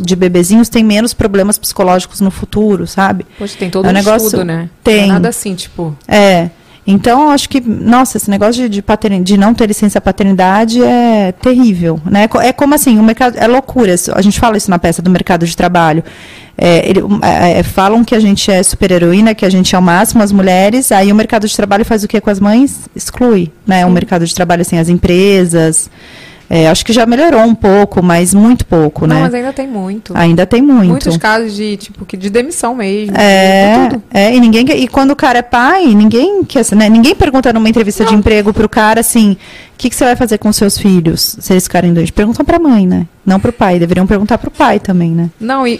de 0.00 0.16
bebezinhos 0.16 0.68
têm 0.68 0.82
menos 0.84 1.12
problemas 1.12 1.58
psicológicos 1.58 2.20
no 2.20 2.30
futuro, 2.30 2.86
sabe? 2.86 3.26
Poxa, 3.38 3.56
tem 3.58 3.68
todo 3.68 3.84
É 3.84 3.88
um 3.88 3.90
um 3.90 3.94
negócio- 3.94 4.26
estudo, 4.26 4.44
né? 4.44 4.70
tem. 4.82 4.98
Não 4.98 5.04
é 5.04 5.08
nada 5.14 5.28
assim, 5.28 5.54
tipo. 5.54 5.94
É. 6.06 6.50
Então, 6.90 7.30
acho 7.30 7.50
que, 7.50 7.60
nossa, 7.60 8.16
esse 8.16 8.30
negócio 8.30 8.62
de, 8.62 8.68
de, 8.70 8.80
patern- 8.80 9.22
de 9.22 9.36
não 9.36 9.52
ter 9.52 9.66
licença 9.66 10.00
paternidade 10.00 10.82
é 10.82 11.32
terrível, 11.32 12.00
né? 12.06 12.26
É 12.40 12.50
como 12.50 12.74
assim, 12.74 12.98
o 12.98 13.02
mercado 13.02 13.36
é 13.36 13.46
loucura. 13.46 13.94
A 14.14 14.22
gente 14.22 14.40
fala 14.40 14.56
isso 14.56 14.70
na 14.70 14.78
peça 14.78 15.02
do 15.02 15.10
mercado 15.10 15.44
de 15.44 15.54
trabalho. 15.54 16.02
É, 16.56 16.88
ele- 16.88 17.02
é, 17.22 17.58
é, 17.58 17.62
falam 17.62 18.02
que 18.02 18.14
a 18.14 18.20
gente 18.20 18.50
é 18.50 18.62
super 18.62 18.90
heroína, 18.90 19.34
que 19.34 19.44
a 19.44 19.50
gente 19.50 19.74
é 19.74 19.78
o 19.78 19.82
máximo, 19.82 20.22
as 20.22 20.32
mulheres. 20.32 20.90
Aí 20.90 21.12
o 21.12 21.14
mercado 21.14 21.46
de 21.46 21.54
trabalho 21.54 21.84
faz 21.84 22.04
o 22.04 22.08
que 22.08 22.18
com 22.22 22.30
as 22.30 22.40
mães? 22.40 22.88
Exclui, 22.96 23.52
né? 23.66 23.84
O 23.84 23.90
mercado 23.90 24.24
de 24.24 24.34
trabalho, 24.34 24.62
assim, 24.62 24.78
as 24.78 24.88
empresas. 24.88 25.90
É, 26.50 26.66
acho 26.68 26.82
que 26.84 26.94
já 26.94 27.04
melhorou 27.04 27.42
um 27.42 27.54
pouco, 27.54 28.02
mas 28.02 28.32
muito 28.32 28.64
pouco, 28.64 29.06
Não, 29.06 29.16
né? 29.16 29.22
mas 29.22 29.34
ainda 29.34 29.52
tem 29.52 29.66
muito. 29.68 30.12
Ainda 30.16 30.46
tem 30.46 30.62
muito. 30.62 30.88
Muitos 30.88 31.16
casos 31.18 31.54
de, 31.54 31.76
tipo, 31.76 32.06
que 32.06 32.16
de 32.16 32.30
demissão 32.30 32.74
mesmo. 32.74 33.12
de 33.14 33.20
É, 33.20 33.88
tudo. 33.90 34.02
é, 34.12 34.34
e 34.34 34.40
ninguém 34.40 34.64
e 34.70 34.88
quando 34.88 35.10
o 35.10 35.16
cara 35.16 35.40
é 35.40 35.42
pai, 35.42 35.84
ninguém 35.94 36.42
quer, 36.44 36.64
né, 36.74 36.88
ninguém 36.88 37.14
pergunta 37.14 37.52
numa 37.52 37.68
entrevista 37.68 38.02
de 38.04 38.14
emprego 38.14 38.52
pro 38.54 38.66
cara 38.68 39.00
assim, 39.00 39.32
o 39.32 39.36
que, 39.76 39.90
que 39.90 39.94
você 39.96 40.04
vai 40.06 40.16
fazer 40.16 40.38
com 40.38 40.50
seus 40.50 40.78
filhos 40.78 41.36
se 41.38 41.52
eles 41.52 41.64
ficarem 41.64 41.92
doentes? 41.92 42.10
Perguntam 42.12 42.44
pra 42.46 42.58
mãe, 42.58 42.86
né? 42.86 43.06
Não 43.26 43.38
pro 43.38 43.52
pai, 43.52 43.78
deveriam 43.78 44.06
perguntar 44.06 44.38
pro 44.38 44.50
pai 44.50 44.80
também, 44.80 45.10
né? 45.10 45.28
Não, 45.38 45.66
e, 45.66 45.76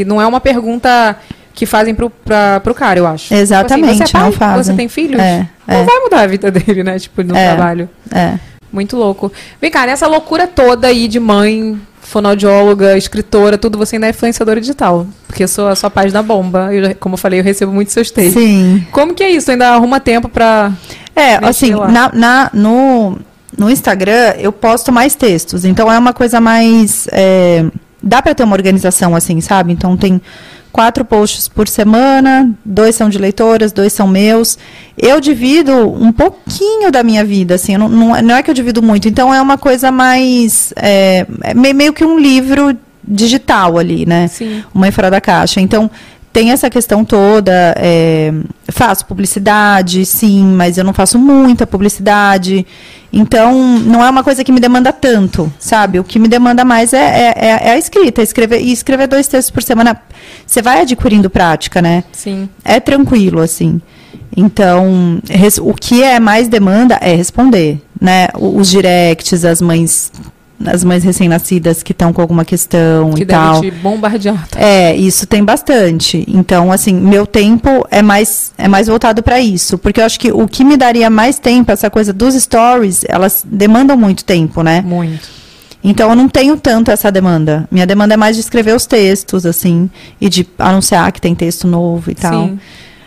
e 0.00 0.04
não 0.06 0.18
é 0.20 0.26
uma 0.26 0.40
pergunta 0.40 1.14
que 1.52 1.66
fazem 1.66 1.94
pro, 1.94 2.08
pra, 2.08 2.58
pro 2.60 2.74
cara, 2.74 2.98
eu 2.98 3.06
acho. 3.06 3.34
Exatamente, 3.34 4.02
Tipo 4.02 4.02
assim, 4.04 4.12
você 4.12 4.16
é 4.16 4.20
pai, 4.20 4.22
não 4.24 4.32
fazem. 4.32 4.62
Você 4.64 4.72
tem 4.78 4.88
filhos? 4.88 5.20
É, 5.20 5.46
não 5.68 5.76
é. 5.76 5.84
vai 5.84 5.98
mudar 6.00 6.20
a 6.22 6.26
vida 6.26 6.48
dele, 6.52 6.82
né? 6.82 6.98
Tipo, 6.98 7.22
no 7.22 7.36
É. 7.36 7.54
trabalho. 7.54 7.88
É. 8.10 8.38
Muito 8.76 8.94
louco. 8.94 9.32
Vem 9.58 9.70
cá, 9.70 9.86
nessa 9.86 10.06
loucura 10.06 10.46
toda 10.46 10.86
aí 10.88 11.08
de 11.08 11.18
mãe, 11.18 11.80
fonoaudióloga, 12.02 12.96
escritora, 12.96 13.56
tudo, 13.56 13.78
você 13.78 13.96
ainda 13.96 14.06
é 14.06 14.10
influenciadora 14.10 14.60
digital. 14.60 15.06
Porque 15.26 15.44
eu 15.44 15.48
sou 15.48 15.66
a 15.68 15.74
sua 15.74 15.88
página 15.88 16.22
bomba. 16.22 16.72
Eu, 16.74 16.94
como 16.96 17.14
eu 17.14 17.18
falei, 17.18 17.40
eu 17.40 17.44
recebo 17.44 17.72
muitos 17.72 17.94
seus 17.94 18.10
textos. 18.10 18.42
Sim. 18.42 18.86
Como 18.92 19.14
que 19.14 19.22
é 19.24 19.30
isso? 19.30 19.50
Ainda 19.50 19.70
arruma 19.70 19.98
tempo 19.98 20.28
pra. 20.28 20.72
É, 21.14 21.36
assim, 21.46 21.70
na, 21.72 22.10
na- 22.12 22.50
no, 22.52 23.16
no 23.56 23.70
Instagram 23.70 24.34
eu 24.38 24.52
posto 24.52 24.92
mais 24.92 25.14
textos, 25.14 25.64
então 25.64 25.90
é 25.90 25.98
uma 25.98 26.12
coisa 26.12 26.38
mais. 26.40 27.08
é, 27.10 27.64
dá 28.02 28.20
para 28.20 28.34
ter 28.34 28.44
uma 28.44 28.54
organização 28.54 29.16
assim, 29.16 29.40
sabe? 29.40 29.72
Então 29.72 29.96
tem 29.96 30.20
quatro 30.76 31.06
posts 31.06 31.48
por 31.48 31.66
semana, 31.66 32.50
dois 32.62 32.94
são 32.94 33.08
de 33.08 33.16
leitoras, 33.16 33.72
dois 33.72 33.94
são 33.94 34.06
meus. 34.06 34.58
Eu 34.98 35.20
divido 35.22 35.72
um 35.90 36.12
pouquinho 36.12 36.92
da 36.92 37.02
minha 37.02 37.24
vida, 37.24 37.54
assim, 37.54 37.78
não, 37.78 37.88
não, 37.88 38.14
é- 38.14 38.20
não 38.20 38.36
é 38.36 38.42
que 38.42 38.50
eu 38.50 38.54
divido 38.54 38.82
muito, 38.82 39.08
então 39.08 39.32
é 39.32 39.40
uma 39.40 39.56
coisa 39.56 39.90
mais. 39.90 40.74
É, 40.76 41.26
é 41.42 41.54
me- 41.54 41.72
meio 41.72 41.94
que 41.94 42.04
um 42.04 42.18
livro 42.18 42.76
digital 43.02 43.78
ali, 43.78 44.04
né? 44.04 44.28
Sim. 44.28 44.62
Mãe 44.74 44.90
fora 44.90 45.10
da 45.10 45.18
caixa. 45.20 45.62
Então, 45.62 45.90
tem 46.36 46.50
essa 46.50 46.68
questão 46.68 47.02
toda. 47.02 47.74
é, 47.78 48.30
faço 48.68 49.06
publicidade, 49.06 50.04
sim, 50.04 50.44
mas 50.44 50.76
eu 50.76 50.84
não 50.84 50.92
faço 50.92 51.18
muita 51.18 51.66
publicidade. 51.66 52.66
Então, 53.10 53.54
não 53.78 54.04
é 54.04 54.10
uma 54.10 54.22
coisa 54.22 54.44
que 54.44 54.52
me 54.52 54.60
demanda 54.60 54.92
tanto, 54.92 55.50
sabe? 55.58 55.98
O 55.98 56.04
que 56.04 56.18
me 56.18 56.28
demanda 56.28 56.62
mais 56.62 56.92
é, 56.92 56.98
é- 56.98 57.34
é- 57.46 57.68
é 57.68 57.70
a 57.70 57.78
escrita. 57.78 58.20
Escrever, 58.20 58.60
e 58.60 58.70
escrever 58.70 59.06
dois 59.06 59.26
textos 59.26 59.50
por 59.50 59.62
semana. 59.62 59.98
Você 60.46 60.60
vai 60.60 60.82
adquirindo 60.82 61.30
prática, 61.30 61.80
né? 61.80 62.04
Sim. 62.12 62.50
É 62.62 62.78
tranquilo, 62.80 63.40
assim. 63.40 63.80
Então, 64.36 65.18
res- 65.30 65.56
o 65.56 65.72
que 65.72 66.02
é 66.02 66.20
mais 66.20 66.48
demanda 66.48 66.98
é 67.00 67.14
responder, 67.14 67.80
né? 67.98 68.28
Os 68.38 68.68
directs, 68.70 69.42
as 69.42 69.62
mães, 69.62 70.12
as 70.64 70.82
mães 70.84 71.04
recém-nascidas 71.04 71.82
que 71.82 71.92
estão 71.92 72.12
com 72.12 72.20
alguma 72.20 72.44
questão 72.44 73.12
Que 73.12 73.22
e 73.22 73.26
tal. 73.26 73.60
te 73.60 73.70
bombardear. 73.70 74.48
É, 74.56 74.94
isso 74.96 75.26
tem 75.26 75.44
bastante. 75.44 76.24
Então, 76.28 76.72
assim, 76.72 76.94
meu 76.94 77.26
tempo 77.26 77.86
é 77.90 78.02
mais 78.02 78.52
é 78.56 78.68
mais 78.68 78.86
voltado 78.86 79.22
para 79.22 79.38
isso, 79.40 79.76
porque 79.78 80.00
eu 80.00 80.04
acho 80.04 80.18
que 80.18 80.32
o 80.32 80.46
que 80.48 80.64
me 80.64 80.76
daria 80.76 81.10
mais 81.10 81.38
tempo, 81.38 81.70
essa 81.70 81.90
coisa 81.90 82.12
dos 82.12 82.34
stories, 82.34 83.04
elas 83.08 83.44
demandam 83.44 83.96
muito 83.96 84.24
tempo, 84.24 84.62
né? 84.62 84.82
Muito. 84.82 85.36
Então 85.84 86.10
eu 86.10 86.16
não 86.16 86.28
tenho 86.28 86.56
tanto 86.56 86.90
essa 86.90 87.12
demanda. 87.12 87.68
Minha 87.70 87.86
demanda 87.86 88.14
é 88.14 88.16
mais 88.16 88.34
de 88.34 88.40
escrever 88.40 88.74
os 88.74 88.86
textos, 88.86 89.46
assim, 89.46 89.88
e 90.20 90.28
de 90.28 90.46
anunciar 90.58 91.12
que 91.12 91.20
tem 91.20 91.34
texto 91.34 91.68
novo 91.68 92.10
e 92.10 92.14
tal. 92.14 92.48
Sim. 92.48 92.58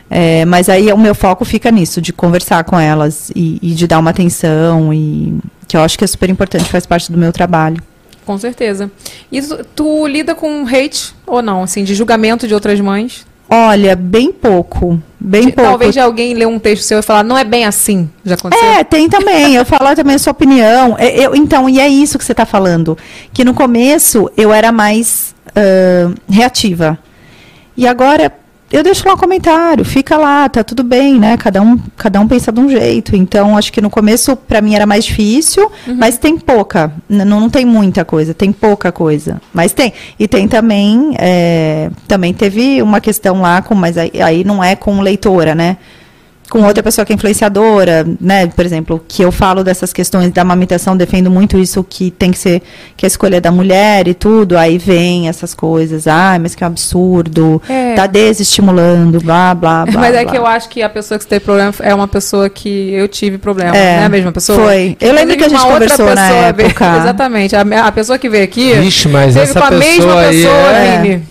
É, 0.10 0.44
mas 0.46 0.70
aí 0.70 0.92
o 0.92 0.98
meu 0.98 1.14
foco 1.14 1.46
fica 1.46 1.70
nisso, 1.70 2.02
de 2.02 2.12
conversar 2.12 2.64
com 2.64 2.80
elas 2.80 3.32
e, 3.36 3.60
e 3.62 3.72
de 3.76 3.86
dar 3.88 4.00
uma 4.00 4.10
atenção 4.10 4.94
e 4.94 5.38
que 5.68 5.78
eu 5.78 5.82
acho 5.82 5.98
que 5.98 6.04
é 6.04 6.08
super 6.08 6.30
importante, 6.30 6.66
faz 6.66 6.86
parte 6.86 7.12
do 7.12 7.18
meu 7.18 7.32
trabalho. 7.32 7.82
Com 8.26 8.38
certeza. 8.38 8.92
E 9.32 9.42
tu, 9.42 9.66
tu 9.76 10.08
lida 10.08 10.34
com 10.34 10.66
hate 10.68 11.14
ou 11.28 11.42
não? 11.42 11.64
Assim, 11.64 11.84
de 11.84 11.94
julgamento 11.94 12.48
de 12.48 12.54
outras 12.54 12.80
mães? 12.80 13.26
Olha, 13.52 13.96
bem 13.96 14.32
pouco, 14.32 15.02
bem 15.20 15.48
De- 15.48 15.52
pouco. 15.52 15.70
Talvez 15.70 15.98
alguém 15.98 16.36
ler 16.36 16.48
um 16.48 16.60
texto 16.60 16.84
seu 16.84 17.00
e 17.00 17.02
falar, 17.02 17.24
não 17.24 17.36
é 17.38 17.44
bem 17.44 17.66
assim. 17.66 18.08
Já 18.24 18.36
aconteceu? 18.36 18.68
É, 18.68 18.84
tem 18.84 19.10
também. 19.10 19.56
Eu 19.56 19.66
falar 19.66 19.96
também 19.96 20.16
a 20.16 20.20
sua 20.20 20.32
opinião. 20.32 20.96
É, 21.00 21.26
Eu, 21.26 21.36
então, 21.36 21.68
e 21.68 21.80
é 21.80 21.88
isso 21.88 22.18
que 22.20 22.24
você 22.24 22.34
está 22.34 22.46
falando. 22.46 22.96
Que 23.34 23.44
no 23.44 23.54
começo 23.56 24.30
eu 24.38 24.54
era 24.54 24.72
mais 24.72 25.34
ah, 25.56 26.12
reativa. 26.30 26.98
E 27.76 27.88
agora 27.88 28.32
eu 28.72 28.84
deixo 28.84 29.08
lá 29.08 29.14
um 29.14 29.18
comentário, 29.18 29.84
fica 29.84 30.16
lá, 30.18 30.48
tá 30.48 30.64
tudo 30.64 30.84
bem, 30.84 31.20
né? 31.20 31.36
Cada 31.38 31.62
um, 31.62 31.78
cada 31.98 32.20
um 32.20 32.28
pensa 32.28 32.52
de 32.52 32.60
um 32.60 32.70
jeito. 32.70 33.16
Então, 33.16 33.58
acho 33.58 33.72
que 33.74 33.82
no 33.82 33.90
começo, 33.90 34.36
para 34.36 34.62
mim, 34.62 34.76
era 34.76 34.86
mais 34.86 35.06
difícil, 35.06 35.72
mas 35.98 36.18
tem 36.18 36.38
pouca. 36.38 36.92
N- 37.10 37.26
Não, 37.26 37.50
tem 37.50 37.66
muita 37.66 38.06
coisa, 38.06 38.34
tem 38.34 38.52
pouca 38.52 38.92
coisa. 38.92 39.42
Mas 39.54 39.74
tem. 39.74 39.92
E 40.20 40.28
tem 40.28 40.48
também. 40.48 41.16
é, 41.18 41.90
também 42.08 42.34
teve 42.34 42.82
uma 42.82 43.02
questão 43.02 43.42
lá, 43.42 43.62
com, 43.62 43.74
mas 43.76 43.98
aí, 43.98 44.12
aí 44.22 44.44
não 44.44 44.64
é 44.64 44.76
com 44.76 45.02
leitora, 45.02 45.56
né? 45.56 45.78
Com 46.50 46.64
outra 46.64 46.82
pessoa 46.82 47.06
que 47.06 47.14
é 47.14 47.16
influenciadora, 47.16 48.06
né? 48.20 48.48
Por 48.48 48.66
exemplo, 48.66 49.04
que 49.08 49.22
eu 49.22 49.32
falo 49.32 49.64
dessas 49.64 49.94
questões 49.94 50.32
da 50.32 50.42
amamentação, 50.42 50.98
defendo 50.98 51.30
muito 51.30 51.58
isso 51.58 51.84
que 51.88 52.10
tem 52.12 52.32
que 52.32 52.38
ser 52.38 52.62
que 52.98 53.06
a 53.06 53.08
escolha 53.08 53.38
é 53.38 53.42
da 53.42 53.52
mulher 53.52 54.08
e 54.08 54.14
tudo, 54.14 54.58
aí 54.58 54.78
vem 54.78 55.28
essas 55.30 55.54
coisas, 55.54 56.08
ai, 56.08 56.40
mas 56.40 56.56
que 56.56 56.64
é 56.64 56.68
um 56.68 56.70
absurdo, 56.70 57.62
É. 57.70 57.94
tá 57.96 58.08
desestimulando, 58.08 59.20
blá, 59.22 59.54
blá, 59.54 59.86
blá. 59.90 60.02
Mas 60.02 60.16
é 60.16 60.24
blá. 60.24 60.32
que 60.32 60.38
eu 60.38 60.46
acho 60.46 60.70
que 60.70 60.82
a 60.82 60.90
pessoa 60.90 61.18
que 61.18 61.24
você 61.24 61.30
teve 61.30 61.46
problema 61.46 61.74
é 61.80 61.94
uma 61.94 62.08
pessoa 62.08 62.50
que 62.50 62.92
eu 62.94 63.08
tive 63.08 63.38
problema. 63.38 63.76
É, 63.76 63.96
não 63.98 64.04
é 64.04 64.06
a 64.06 64.10
mesma 64.10 64.32
pessoa? 64.32 64.58
foi. 64.60 64.98
Eu 65.00 65.14
lembro 65.14 65.38
que 65.38 65.44
a 65.44 65.50
gente 65.50 65.60
uma 65.60 65.74
outra 65.74 65.90
conversou 65.90 66.06
na 66.08 66.16
pessoa 66.28 66.52
veio- 66.54 66.68
época. 66.68 66.98
Exatamente. 66.98 67.56
A, 67.56 67.62
a 67.88 67.92
pessoa 67.92 68.18
que 68.18 68.30
veio 68.30 68.44
aqui 68.44 68.74
Vixe, 68.74 69.08
mas 69.08 69.34
teve 69.34 69.46
essa 69.50 69.60
com 69.60 69.66
a 69.68 69.72
mesma 69.72 69.86
pessoa 69.96 70.22
aí 70.22 70.36
pessoa, 70.44 70.72
é- 70.74 71.02
Vini. 71.02 71.24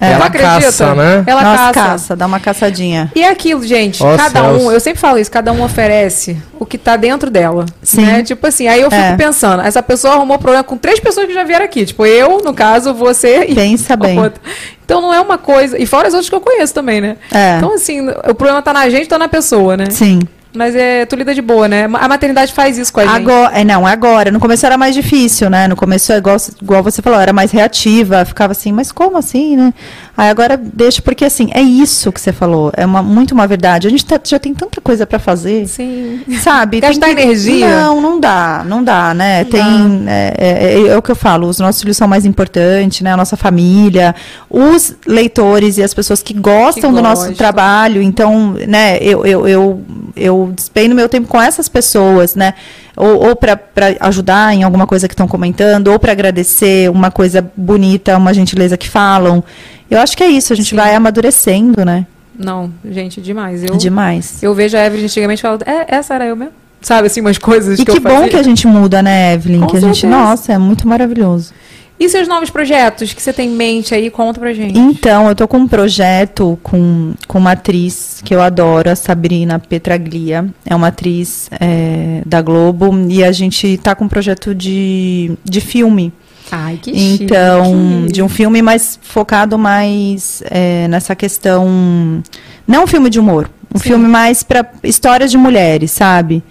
É. 0.00 0.12
Ela 0.12 0.26
acredita? 0.26 0.60
caça, 0.60 0.94
né? 0.94 1.24
Ela 1.26 1.42
Nossa, 1.42 1.56
caça. 1.56 1.72
caça, 1.72 2.16
dá 2.16 2.26
uma 2.26 2.38
caçadinha. 2.38 3.10
E 3.14 3.22
é 3.22 3.28
aquilo, 3.28 3.62
gente, 3.66 4.02
Ó 4.02 4.16
cada 4.16 4.40
céus. 4.42 4.62
um, 4.62 4.70
eu 4.70 4.78
sempre 4.80 5.00
falo 5.00 5.18
isso, 5.18 5.30
cada 5.30 5.52
um 5.52 5.62
oferece 5.64 6.36
o 6.58 6.66
que 6.66 6.78
tá 6.78 6.96
dentro 6.96 7.30
dela. 7.30 7.66
Sim. 7.82 8.04
Né? 8.06 8.22
Tipo 8.22 8.46
assim, 8.46 8.68
aí 8.68 8.80
eu 8.80 8.90
fico 8.90 9.02
É. 9.02 9.16
pensando, 9.16 9.62
essa 9.62 9.82
pessoa 9.82 10.14
arrumou 10.14 10.38
problema 10.38 10.62
com 10.62 10.76
três 10.76 11.00
pessoas 11.00 11.26
que 11.26 11.34
já 11.34 11.42
vieram 11.44 11.64
aqui. 11.64 11.84
Tipo, 11.86 12.04
eu, 12.06 12.40
no 12.44 12.52
caso, 12.54 12.92
você 12.94 13.46
e 13.48 13.54
Pensa 13.54 13.96
bem. 13.98 14.18
outra. 14.18 14.40
Então 14.84 15.00
não 15.00 15.12
é 15.14 15.20
uma 15.20 15.38
coisa. 15.38 15.78
E 15.78 15.86
fora 15.86 16.08
as 16.08 16.14
outras 16.14 16.28
que 16.28 16.34
eu 16.34 16.40
conheço 16.40 16.74
também, 16.74 17.00
né? 17.00 17.16
É. 17.32 17.56
Então, 17.58 17.74
assim, 17.74 18.08
o 18.08 18.34
problema 18.34 18.60
tá 18.62 18.72
na 18.72 18.88
gente, 18.90 19.08
tá 19.08 19.18
na 19.18 19.28
pessoa, 19.28 19.76
né? 19.76 19.86
Sim. 19.90 20.18
Mas 20.52 20.74
é, 20.74 21.06
tu 21.06 21.14
lida 21.14 21.32
de 21.32 21.40
boa, 21.40 21.68
né? 21.68 21.84
A 21.84 22.08
maternidade 22.08 22.52
faz 22.52 22.76
isso 22.76 22.92
com 22.92 22.98
a 23.00 23.04
gente. 23.06 23.16
Agora, 23.16 23.56
é, 23.58 23.62
não, 23.64 23.86
agora. 23.86 24.30
No 24.32 24.40
começo 24.40 24.66
era 24.66 24.76
mais 24.76 24.94
difícil, 24.96 25.48
né? 25.48 25.68
No 25.68 25.76
começo, 25.76 26.12
é 26.12 26.16
igual, 26.16 26.36
igual 26.60 26.82
você 26.82 27.00
falou, 27.00 27.20
era 27.20 27.32
mais 27.32 27.52
reativa, 27.52 28.24
ficava 28.24 28.50
assim, 28.50 28.72
mas 28.72 28.90
como 28.90 29.16
assim, 29.16 29.56
né? 29.56 29.72
Aí 30.16 30.28
agora 30.28 30.56
deixa, 30.60 31.00
porque 31.00 31.24
assim, 31.24 31.50
é 31.54 31.62
isso 31.62 32.10
que 32.12 32.20
você 32.20 32.32
falou, 32.32 32.72
é 32.76 32.84
uma, 32.84 33.00
muito 33.02 33.32
uma 33.32 33.46
verdade. 33.46 33.86
A 33.86 33.90
gente 33.90 34.04
tá- 34.04 34.20
já 34.22 34.38
tem 34.40 34.52
tanta 34.52 34.80
coisa 34.80 35.06
para 35.06 35.18
fazer, 35.20 35.66
Sim. 35.68 36.20
sabe? 36.42 36.80
Gastar 36.82 37.06
que- 37.06 37.12
energia. 37.22 37.68
Não, 37.82 38.00
não 38.00 38.18
dá, 38.20 38.64
não 38.66 38.82
dá, 38.82 39.14
né? 39.14 39.44
Não 39.44 39.50
tem, 39.50 40.04
É, 40.08 40.34
é- 40.36 40.88
é 40.88 40.96
o 40.96 41.00
que 41.02 41.10
eu 41.12 41.16
falo, 41.16 41.46
os 41.48 41.58
nossos 41.60 41.80
filhos 41.80 41.96
são 41.96 42.08
mais 42.08 42.26
importantes, 42.26 43.02
né? 43.02 43.12
A 43.12 43.16
nossa 43.16 43.36
família, 43.36 44.14
os 44.50 44.94
leitores 45.06 45.78
e 45.78 45.82
as 45.82 45.94
pessoas 45.94 46.22
que 46.22 46.34
gostam 46.34 46.90
Que 46.90 46.96
do 46.96 47.02
nosso 47.02 47.32
trabalho. 47.34 48.02
Então, 48.02 48.56
né, 48.66 48.98
eu, 49.00 49.24
eu, 49.24 49.46
eu, 49.48 49.80
eu 50.16 50.39
despendo 50.48 50.94
meu 50.94 51.08
tempo 51.08 51.28
com 51.28 51.40
essas 51.40 51.68
pessoas, 51.68 52.34
né? 52.34 52.54
Ou, 52.96 53.28
ou 53.28 53.36
para 53.36 53.58
ajudar 54.00 54.54
em 54.54 54.62
alguma 54.62 54.86
coisa 54.86 55.06
que 55.08 55.14
estão 55.14 55.26
comentando, 55.28 55.88
ou 55.88 55.98
para 55.98 56.12
agradecer 56.12 56.90
uma 56.90 57.10
coisa 57.10 57.50
bonita, 57.56 58.16
uma 58.16 58.32
gentileza 58.34 58.76
que 58.76 58.88
falam. 58.88 59.42
Eu 59.90 59.98
acho 60.00 60.16
que 60.16 60.22
é 60.22 60.28
isso, 60.28 60.52
a 60.52 60.56
gente 60.56 60.70
Sim. 60.70 60.76
vai 60.76 60.94
amadurecendo, 60.94 61.84
né? 61.84 62.06
Não, 62.38 62.72
gente, 62.90 63.20
demais. 63.20 63.62
Eu, 63.62 63.76
Demais. 63.76 64.42
eu 64.42 64.54
vejo 64.54 64.76
a 64.76 64.86
Evelyn 64.86 65.04
antigamente 65.04 65.40
e 65.40 65.42
falo, 65.42 65.58
é, 65.66 65.94
essa 65.94 66.14
era 66.14 66.24
eu 66.24 66.34
mesmo? 66.36 66.54
Sabe, 66.80 67.08
assim, 67.08 67.20
umas 67.20 67.36
coisas 67.36 67.78
E 67.78 67.84
que, 67.84 67.92
que 67.92 67.98
eu 67.98 68.00
bom 68.00 68.08
fazia. 68.08 68.28
que 68.30 68.36
a 68.36 68.42
gente 68.42 68.66
muda, 68.66 69.02
né, 69.02 69.34
Evelyn? 69.34 69.60
Com 69.60 69.66
que 69.66 69.76
a 69.76 69.80
gente, 69.80 70.00
certeza. 70.00 70.22
nossa, 70.22 70.52
é 70.54 70.56
muito 70.58 70.88
maravilhoso. 70.88 71.52
E 72.00 72.08
seus 72.08 72.26
novos 72.26 72.48
projetos 72.48 73.12
que 73.12 73.20
você 73.20 73.30
tem 73.30 73.50
em 73.50 73.54
mente 73.54 73.94
aí? 73.94 74.08
Conta 74.10 74.40
pra 74.40 74.54
gente. 74.54 74.78
Então, 74.78 75.28
eu 75.28 75.34
tô 75.34 75.46
com 75.46 75.58
um 75.58 75.68
projeto 75.68 76.58
com, 76.62 77.12
com 77.28 77.38
uma 77.38 77.52
atriz 77.52 78.22
que 78.24 78.34
eu 78.34 78.40
adoro, 78.40 78.88
a 78.88 78.96
Sabrina 78.96 79.58
Petraglia. 79.58 80.46
É 80.64 80.74
uma 80.74 80.86
atriz 80.86 81.50
é, 81.60 82.22
da 82.24 82.40
Globo. 82.40 82.90
E 83.10 83.22
a 83.22 83.30
gente 83.32 83.76
tá 83.76 83.94
com 83.94 84.06
um 84.06 84.08
projeto 84.08 84.54
de, 84.54 85.32
de 85.44 85.60
filme. 85.60 86.10
Ai, 86.50 86.78
que 86.80 86.90
Então, 86.90 88.00
chique. 88.00 88.12
de 88.14 88.22
um 88.22 88.30
filme 88.30 88.62
mais 88.62 88.98
focado 89.02 89.58
mais 89.58 90.42
é, 90.50 90.88
nessa 90.88 91.14
questão. 91.14 92.22
Não 92.66 92.84
um 92.84 92.86
filme 92.86 93.10
de 93.10 93.20
humor. 93.20 93.50
Um 93.74 93.78
Sim. 93.78 93.90
filme 93.90 94.08
mais 94.08 94.42
para 94.42 94.66
histórias 94.82 95.30
de 95.30 95.36
mulheres, 95.36 95.90
sabe? 95.90 96.42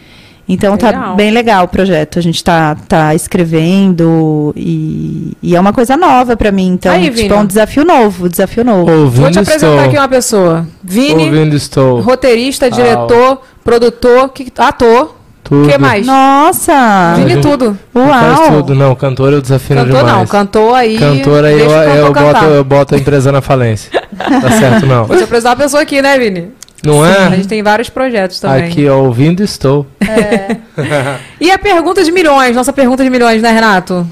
Então 0.51 0.75
tá 0.75 0.87
Legal. 0.87 1.15
bem 1.15 1.29
legal 1.29 1.65
o 1.65 1.67
projeto. 1.67 2.17
A 2.17 2.21
gente 2.23 2.43
tá, 2.43 2.75
tá 2.87 3.13
escrevendo 3.13 4.51
e, 4.55 5.37
e 5.43 5.55
é 5.55 5.59
uma 5.59 5.71
coisa 5.71 5.95
nova 5.95 6.35
para 6.35 6.51
mim. 6.51 6.69
Então, 6.69 6.91
Aí, 6.91 7.07
tipo, 7.11 7.31
é 7.31 7.37
um 7.37 7.45
desafio 7.45 7.85
novo, 7.85 8.27
desafio 8.27 8.65
novo. 8.65 9.09
Vou 9.09 9.29
te 9.29 9.37
apresentar 9.37 9.67
estou. 9.75 9.85
aqui 9.87 9.97
uma 9.97 10.07
pessoa. 10.07 10.67
Vini, 10.83 11.25
Ouvindo 11.25 11.55
estou. 11.55 12.01
roteirista, 12.01 12.69
diretor, 12.71 13.43
produtor, 13.63 14.29
que, 14.29 14.51
ator. 14.57 15.15
O 15.51 15.67
que 15.67 15.77
mais? 15.79 16.05
Nossa! 16.05 17.13
Vini 17.15 17.41
tudo. 17.41 17.77
Não 17.93 18.07
Faz 18.07 18.39
Uau! 18.39 18.51
tudo, 18.57 18.75
não. 18.75 18.95
Cantor 18.95 19.33
eu 19.33 19.41
desafio 19.41 19.77
Cantor 19.77 19.97
demais. 19.97 20.15
não, 20.15 20.27
cantor 20.27 20.75
aí. 20.75 20.97
Cantor 20.97 21.43
aí 21.43 21.59
eu, 21.59 21.71
eu, 21.71 22.13
boto, 22.13 22.45
eu 22.45 22.63
boto 22.63 22.95
a 22.95 22.97
empresa 22.97 23.31
na 23.31 23.41
falência. 23.41 23.89
tá 24.17 24.51
certo, 24.51 24.85
não. 24.85 25.05
Vou 25.05 25.17
te 25.17 25.23
apresentar 25.23 25.51
uma 25.51 25.55
pessoa 25.55 25.81
aqui, 25.81 26.01
né, 26.01 26.17
Vini? 26.19 26.51
Não 26.83 27.03
A 27.03 27.09
é? 27.09 27.29
gente 27.31 27.47
tem 27.47 27.61
vários 27.61 27.89
projetos 27.89 28.39
também. 28.39 28.65
Aqui, 28.65 28.87
ó, 28.87 28.99
ouvindo 29.03 29.43
estou. 29.43 29.85
E 31.39 31.51
a 31.51 31.57
pergunta 31.57 32.03
de 32.03 32.11
milhões, 32.11 32.55
nossa 32.55 32.71
pergunta 32.71 33.03
de 33.03 33.09
milhões, 33.09 33.41
né, 33.41 33.51
Renato? 33.51 34.07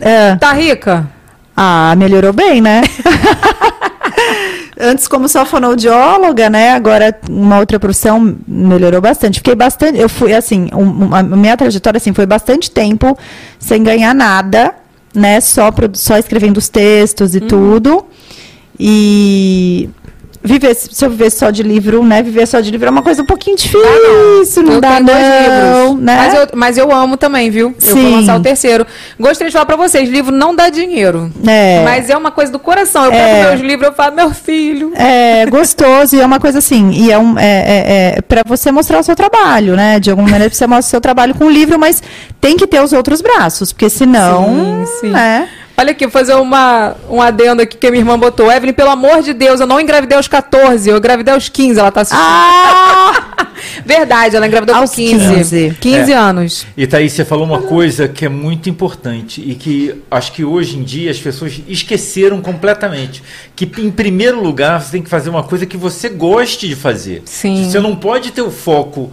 É. 0.00 0.36
Tá 0.36 0.52
rica? 0.52 1.08
Ah, 1.56 1.94
melhorou 1.96 2.32
bem, 2.32 2.60
né? 2.60 2.82
antes 4.80 5.06
como 5.06 5.28
só 5.28 5.44
fonoaudióloga, 5.44 6.48
né? 6.48 6.72
Agora 6.72 7.16
uma 7.28 7.58
outra 7.58 7.78
profissão 7.78 8.36
melhorou 8.48 9.00
bastante. 9.00 9.38
Fiquei 9.38 9.54
bastante, 9.54 9.98
eu 9.98 10.08
fui 10.08 10.32
assim, 10.32 10.68
um, 10.72 11.14
a 11.14 11.22
minha 11.22 11.56
trajetória 11.56 11.98
assim 11.98 12.14
foi 12.14 12.24
bastante 12.26 12.70
tempo 12.70 13.16
sem 13.58 13.82
ganhar 13.82 14.14
nada, 14.14 14.74
né? 15.14 15.40
Só 15.40 15.70
só 15.92 16.16
escrevendo 16.16 16.56
os 16.56 16.68
textos 16.68 17.34
e 17.34 17.40
tudo. 17.40 18.06
E 18.78 19.90
viver 20.42 20.74
se 20.74 21.04
eu 21.04 21.10
viver 21.10 21.30
só 21.30 21.50
de 21.50 21.62
livro, 21.62 22.02
né? 22.04 22.22
Viver 22.22 22.46
só 22.46 22.60
de 22.60 22.70
livro 22.70 22.86
é 22.86 22.90
uma 22.90 23.02
coisa 23.02 23.22
um 23.22 23.26
pouquinho 23.26 23.56
difícil, 23.56 24.62
não, 24.62 24.72
eu 24.74 24.80
dá 24.80 24.98
não, 25.00 25.12
livros. 25.14 26.04
né? 26.04 26.16
Mas, 26.16 26.34
eu, 26.34 26.46
mas 26.54 26.78
eu 26.78 26.92
amo 26.92 27.16
também, 27.16 27.50
viu? 27.50 27.74
Eu 27.82 27.94
vou 27.94 28.02
Sim. 28.04 28.14
lançar 28.16 28.38
o 28.38 28.42
terceiro. 28.42 28.86
Gostaria 29.18 29.48
de 29.48 29.52
falar 29.52 29.66
pra 29.66 29.76
vocês, 29.76 30.08
livro 30.08 30.32
não 30.32 30.54
dá 30.54 30.68
dinheiro. 30.70 31.30
É. 31.46 31.82
Mas 31.84 32.08
é 32.08 32.16
uma 32.16 32.30
coisa 32.30 32.50
do 32.50 32.58
coração. 32.58 33.04
Eu 33.06 33.12
É. 33.12 33.34
pego 33.34 33.48
meus 33.50 33.60
livros, 33.60 33.88
eu 33.88 33.94
falo, 33.94 34.16
meu 34.16 34.30
filho. 34.32 34.92
É 34.94 35.46
gostoso 35.46 36.16
e 36.16 36.20
é 36.20 36.24
uma 36.26 36.40
coisa 36.40 36.58
assim, 36.58 36.90
e 36.90 37.10
é, 37.10 37.18
um, 37.18 37.38
é, 37.38 37.44
é, 37.44 38.14
é 38.18 38.20
para 38.22 38.42
você 38.46 38.70
mostrar 38.72 38.98
o 38.98 39.02
seu 39.02 39.14
trabalho, 39.16 39.76
né? 39.76 40.00
De 40.00 40.10
alguma 40.10 40.28
maneira 40.28 40.52
você 40.52 40.66
mostra 40.66 40.86
o 40.86 40.90
seu 40.90 41.00
trabalho 41.00 41.34
com 41.34 41.44
o 41.46 41.50
livro, 41.50 41.78
mas 41.78 42.02
tem 42.40 42.56
que 42.56 42.66
ter 42.66 42.80
os 42.80 42.92
outros 42.92 43.20
braços, 43.20 43.72
porque 43.72 43.90
senão, 43.90 44.44
Sim, 44.46 44.92
sim. 45.00 45.10
né? 45.10 45.48
Olha 45.80 45.92
aqui, 45.92 46.04
vou 46.04 46.12
fazer 46.12 46.34
uma, 46.34 46.94
um 47.08 47.22
adendo 47.22 47.62
aqui 47.62 47.74
que 47.74 47.86
a 47.86 47.90
minha 47.90 48.02
irmã 48.02 48.18
botou. 48.18 48.52
Evelyn, 48.52 48.74
pelo 48.74 48.90
amor 48.90 49.22
de 49.22 49.32
Deus, 49.32 49.60
eu 49.60 49.66
não 49.66 49.80
engravidei 49.80 50.14
aos 50.14 50.28
14, 50.28 50.90
eu 50.90 50.98
engravidei 50.98 51.32
aos 51.32 51.48
15, 51.48 51.80
ela 51.80 51.90
tá 51.90 52.02
assistindo. 52.02 52.22
Ah! 52.22 53.46
Verdade, 53.86 54.36
ela 54.36 54.46
engravidou 54.46 54.74
Aos 54.76 54.90
com 54.90 54.96
15. 54.96 55.34
15. 55.34 55.76
15 55.80 56.12
É. 56.12 56.14
anos. 56.14 56.66
E 56.76 56.86
Thaís, 56.86 57.14
você 57.14 57.24
falou 57.24 57.46
uma 57.46 57.62
coisa 57.62 58.06
que 58.06 58.26
é 58.26 58.28
muito 58.28 58.68
importante 58.68 59.40
e 59.40 59.54
que 59.54 59.94
acho 60.10 60.32
que 60.32 60.44
hoje 60.44 60.76
em 60.76 60.82
dia 60.82 61.10
as 61.10 61.18
pessoas 61.18 61.62
esqueceram 61.66 62.42
completamente. 62.42 63.22
Que, 63.56 63.64
em 63.78 63.90
primeiro 63.90 64.42
lugar, 64.42 64.82
você 64.82 64.92
tem 64.92 65.02
que 65.02 65.08
fazer 65.08 65.30
uma 65.30 65.42
coisa 65.42 65.64
que 65.64 65.78
você 65.78 66.10
goste 66.10 66.68
de 66.68 66.76
fazer. 66.76 67.22
Sim. 67.24 67.70
Você 67.70 67.80
não 67.80 67.96
pode 67.96 68.32
ter 68.32 68.42
o 68.42 68.50
foco. 68.50 69.10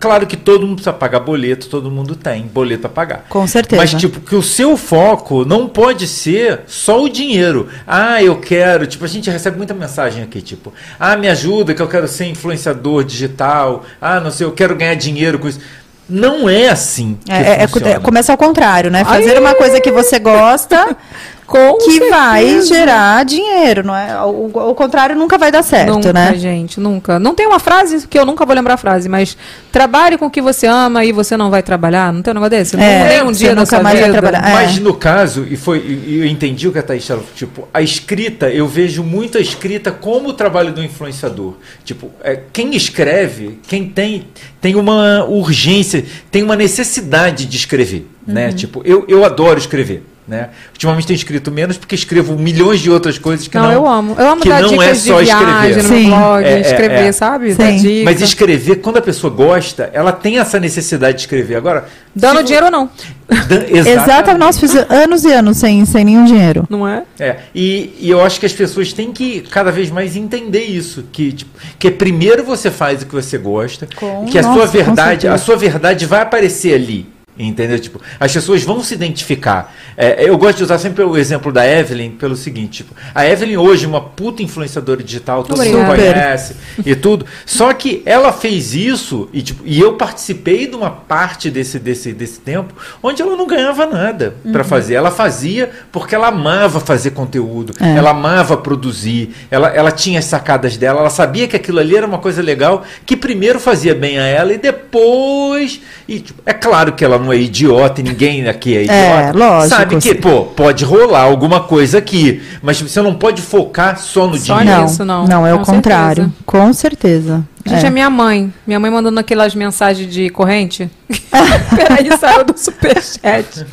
Claro 0.00 0.26
que 0.28 0.36
todo 0.36 0.60
mundo 0.64 0.76
precisa 0.76 0.92
pagar 0.92 1.20
boleto, 1.20 1.68
todo 1.68 1.90
mundo 1.90 2.14
tem 2.14 2.42
boleto 2.42 2.86
a 2.86 2.90
pagar. 2.90 3.24
Com 3.28 3.46
certeza. 3.48 3.82
Mas, 3.82 3.92
tipo, 3.94 4.20
que 4.20 4.36
o 4.36 4.42
seu 4.42 4.76
foco 4.76 5.44
não 5.44 5.68
pode 5.68 6.06
ser 6.06 6.60
só 6.68 7.02
o 7.02 7.08
dinheiro. 7.08 7.68
Ah, 7.86 8.22
eu 8.22 8.36
quero. 8.40 8.86
Tipo, 8.86 9.04
a 9.04 9.08
gente 9.08 9.28
recebe 9.28 9.56
muita 9.56 9.74
mensagem 9.74 10.22
aqui, 10.22 10.40
tipo, 10.40 10.72
ah, 11.00 11.16
me 11.16 11.28
ajuda, 11.28 11.74
que 11.74 11.82
eu 11.82 11.88
quero 11.88 12.06
ser 12.06 12.26
influenciador 12.26 13.02
digital. 13.02 13.84
Ah, 14.00 14.20
não 14.20 14.30
sei, 14.30 14.46
eu 14.46 14.52
quero 14.52 14.76
ganhar 14.76 14.94
dinheiro 14.94 15.38
com 15.38 15.48
isso. 15.48 15.60
Não 16.08 16.48
é 16.48 16.68
assim. 16.68 17.18
Que 17.24 17.32
É, 17.32 17.62
é- 17.64 17.66
funciona. 17.68 17.94
é- 17.94 17.98
começa 17.98 18.32
ao 18.32 18.38
contrário, 18.38 18.90
né? 18.90 19.04
Fazer 19.04 19.38
uma 19.38 19.54
coisa 19.54 19.80
que 19.80 19.90
você 19.90 20.18
gosta 20.18 20.96
Com 21.48 21.78
que 21.78 21.98
vai 22.10 22.44
certeza. 22.44 22.74
gerar 22.74 23.24
dinheiro, 23.24 23.82
não 23.82 23.96
é? 23.96 24.22
O, 24.22 24.50
o 24.70 24.74
contrário 24.74 25.16
nunca 25.16 25.38
vai 25.38 25.50
dar 25.50 25.62
certo, 25.62 25.94
nunca, 25.94 26.12
né? 26.12 26.34
gente, 26.36 26.78
nunca. 26.78 27.18
Não 27.18 27.34
tem 27.34 27.46
uma 27.46 27.58
frase 27.58 28.06
que 28.06 28.18
eu 28.18 28.26
nunca 28.26 28.44
vou 28.44 28.54
lembrar 28.54 28.74
a 28.74 28.76
frase, 28.76 29.08
mas 29.08 29.34
trabalhe 29.72 30.18
com 30.18 30.26
o 30.26 30.30
que 30.30 30.42
você 30.42 30.66
ama 30.66 31.06
e 31.06 31.10
você 31.10 31.38
não 31.38 31.48
vai 31.50 31.62
trabalhar. 31.62 32.12
Não 32.12 32.20
tem 32.20 32.32
um 32.32 32.34
negócio 32.34 32.50
desse? 32.50 32.76
Não 32.76 32.84
É, 32.84 33.08
nem 33.08 33.22
um 33.22 33.32
você 33.32 33.38
dia 33.38 33.48
da 33.54 33.62
nunca 33.62 33.66
sua 33.70 33.82
mais 33.82 33.98
vai 33.98 34.10
vida. 34.10 34.20
trabalhar. 34.20 34.46
É. 34.46 34.52
Mas 34.52 34.78
no 34.78 34.92
caso, 34.92 35.46
e 35.50 35.56
foi, 35.56 35.78
e 35.78 36.18
eu 36.18 36.26
entendi 36.26 36.68
o 36.68 36.72
que 36.72 36.80
a 36.80 36.82
Thaís 36.82 37.06
falou, 37.06 37.24
tipo, 37.34 37.66
a 37.72 37.80
escrita, 37.80 38.50
eu 38.50 38.68
vejo 38.68 39.02
muito 39.02 39.38
a 39.38 39.40
escrita 39.40 39.90
como 39.90 40.28
o 40.28 40.32
trabalho 40.34 40.70
do 40.70 40.84
influenciador. 40.84 41.54
Tipo, 41.82 42.10
é, 42.22 42.38
quem 42.52 42.76
escreve, 42.76 43.58
quem 43.66 43.88
tem, 43.88 44.26
tem 44.60 44.76
uma 44.76 45.24
urgência, 45.24 46.04
tem 46.30 46.42
uma 46.42 46.56
necessidade 46.56 47.46
de 47.46 47.56
escrever, 47.56 48.06
né? 48.26 48.52
Tipo, 48.52 48.82
eu, 48.84 49.06
eu 49.08 49.24
adoro 49.24 49.58
escrever. 49.58 50.02
Né? 50.28 50.50
Ultimamente 50.74 51.06
tenho 51.06 51.16
escrito 51.16 51.50
menos 51.50 51.78
porque 51.78 51.94
escrevo 51.94 52.36
milhões 52.38 52.80
de 52.80 52.90
outras 52.90 53.18
coisas 53.18 53.48
que 53.48 53.56
não, 53.56 53.62
Não, 53.64 53.72
eu 53.72 53.86
amo. 53.86 54.14
Eu 54.18 54.28
amo 54.32 54.42
que 54.42 54.48
dar 54.50 54.60
não 54.60 54.68
dicas 54.68 54.86
é 54.86 54.92
de 54.92 54.98
só 54.98 55.18
viagem 55.20 55.48
escrever. 55.70 55.82
no 55.82 55.88
Sim. 55.88 56.06
meu 56.10 56.18
blog, 56.18 56.44
É, 56.44 56.50
é, 56.52 56.60
escrever, 56.60 57.04
é. 57.06 57.12
sabe? 57.12 57.50
Sim. 57.52 57.56
Dar 57.56 57.72
dica. 57.72 58.04
Mas 58.04 58.20
escrever, 58.20 58.76
quando 58.76 58.98
a 58.98 59.00
pessoa 59.00 59.32
gosta, 59.32 59.88
ela 59.90 60.12
tem 60.12 60.38
essa 60.38 60.60
necessidade 60.60 61.14
de 61.16 61.20
escrever. 61.22 61.56
Agora, 61.56 61.86
Dando 62.14 62.38
se- 62.38 62.44
dinheiro 62.44 62.66
ou 62.66 62.70
não. 62.72 62.90
Dan- 63.26 63.64
Exato, 63.72 64.36
nossa, 64.36 64.60
fiz 64.60 64.74
anos 64.90 65.24
e 65.24 65.32
anos 65.32 65.56
sem, 65.56 65.82
sem 65.86 66.04
nenhum 66.04 66.26
dinheiro. 66.26 66.66
Não 66.68 66.86
é? 66.86 67.04
É, 67.18 67.36
e, 67.54 67.94
e 67.98 68.10
eu 68.10 68.20
acho 68.22 68.38
que 68.38 68.44
as 68.44 68.52
pessoas 68.52 68.92
têm 68.92 69.10
que 69.12 69.40
cada 69.40 69.72
vez 69.72 69.88
mais 69.90 70.14
entender 70.14 70.64
isso, 70.64 71.04
que, 71.10 71.32
tipo, 71.32 71.50
que 71.78 71.90
primeiro 71.90 72.44
você 72.44 72.70
faz 72.70 73.00
o 73.02 73.06
que 73.06 73.14
você 73.14 73.38
gosta, 73.38 73.88
Com- 73.96 74.26
que 74.26 74.38
a 74.38 74.42
nossa, 74.42 74.54
sua 74.58 74.66
verdade, 74.66 75.26
a 75.26 75.38
sua 75.38 75.56
verdade 75.56 76.04
vai 76.04 76.20
aparecer 76.20 76.74
ali. 76.74 77.06
Entendeu? 77.38 77.78
Tipo, 77.78 78.00
as 78.18 78.32
pessoas 78.32 78.62
vão 78.64 78.82
se 78.82 78.94
identificar. 78.94 79.72
É, 79.96 80.28
eu 80.28 80.36
gosto 80.36 80.58
de 80.58 80.64
usar 80.64 80.78
sempre 80.78 81.04
o 81.04 81.16
exemplo 81.16 81.52
da 81.52 81.66
Evelyn 81.66 82.10
pelo 82.10 82.34
seguinte: 82.36 82.78
tipo, 82.78 82.94
a 83.14 83.26
Evelyn 83.26 83.56
hoje 83.56 83.84
é 83.84 83.88
uma 83.88 84.00
puta 84.00 84.42
influenciadora 84.42 85.02
digital, 85.02 85.44
todo 85.44 85.56
mundo 85.72 85.86
conhece 85.86 86.56
e 86.84 86.94
tudo. 86.96 87.24
Só 87.46 87.72
que 87.72 88.02
ela 88.04 88.32
fez 88.32 88.74
isso 88.74 89.28
e, 89.32 89.40
tipo, 89.42 89.62
e 89.64 89.78
eu 89.80 89.94
participei 89.94 90.66
de 90.66 90.74
uma 90.74 90.90
parte 90.90 91.50
desse, 91.50 91.78
desse, 91.78 92.12
desse 92.12 92.40
tempo 92.40 92.74
onde 93.02 93.22
ela 93.22 93.36
não 93.36 93.46
ganhava 93.46 93.86
nada 93.86 94.34
pra 94.52 94.64
fazer. 94.64 94.94
Ela 94.94 95.10
fazia 95.10 95.70
porque 95.92 96.14
ela 96.14 96.28
amava 96.28 96.80
fazer 96.80 97.10
conteúdo, 97.12 97.72
É. 97.80 97.96
ela 97.96 98.10
amava 98.10 98.56
produzir, 98.56 99.34
ela, 99.50 99.68
ela 99.68 99.90
tinha 99.92 100.18
as 100.18 100.24
sacadas 100.24 100.76
dela, 100.76 101.00
ela 101.00 101.10
sabia 101.10 101.46
que 101.46 101.56
aquilo 101.56 101.78
ali 101.78 101.96
era 101.96 102.06
uma 102.06 102.18
coisa 102.18 102.42
legal 102.42 102.82
que 103.06 103.16
primeiro 103.16 103.60
fazia 103.60 103.94
bem 103.94 104.18
a 104.18 104.26
ela 104.26 104.52
e 104.52 104.58
depois. 104.58 105.80
E, 106.06 106.20
tipo, 106.20 106.42
é 106.44 106.52
claro 106.52 106.92
que 106.92 107.04
ela 107.04 107.18
não 107.18 107.27
é 107.32 107.36
idiota 107.36 108.00
e 108.00 108.04
ninguém 108.04 108.48
aqui 108.48 108.76
é 108.76 108.82
idiota. 108.84 109.32
lógico, 109.38 109.76
Sabe 109.76 109.96
que, 109.96 110.08
sim. 110.10 110.14
pô, 110.14 110.42
pode 110.44 110.84
rolar 110.84 111.22
alguma 111.22 111.60
coisa 111.60 111.98
aqui, 111.98 112.42
mas 112.62 112.80
você 112.80 113.00
não 113.02 113.14
pode 113.14 113.42
focar 113.42 113.98
só 113.98 114.26
no 114.26 114.36
Só 114.36 114.58
dinheiro. 114.58 114.80
Não, 114.80 114.86
nisso, 114.88 115.04
não. 115.04 115.24
não, 115.26 115.46
é 115.46 115.54
o 115.54 115.58
Com 115.58 115.64
contrário. 115.64 116.24
certeza. 116.24 116.42
Com 116.46 116.72
certeza. 116.72 117.44
Gente, 117.66 117.84
É. 117.84 117.88
é 117.88 117.90
minha 117.90 118.08
mãe. 118.08 118.52
Minha 118.66 118.80
mãe 118.80 118.90
mandando 118.90 119.20
aquelas 119.20 119.54
mensagens 119.54 120.10
de 120.12 120.30
corrente. 120.30 120.90
Peraí, 121.76 122.16
saiu 122.18 122.44
do 122.44 122.56
superchat. 122.56 123.66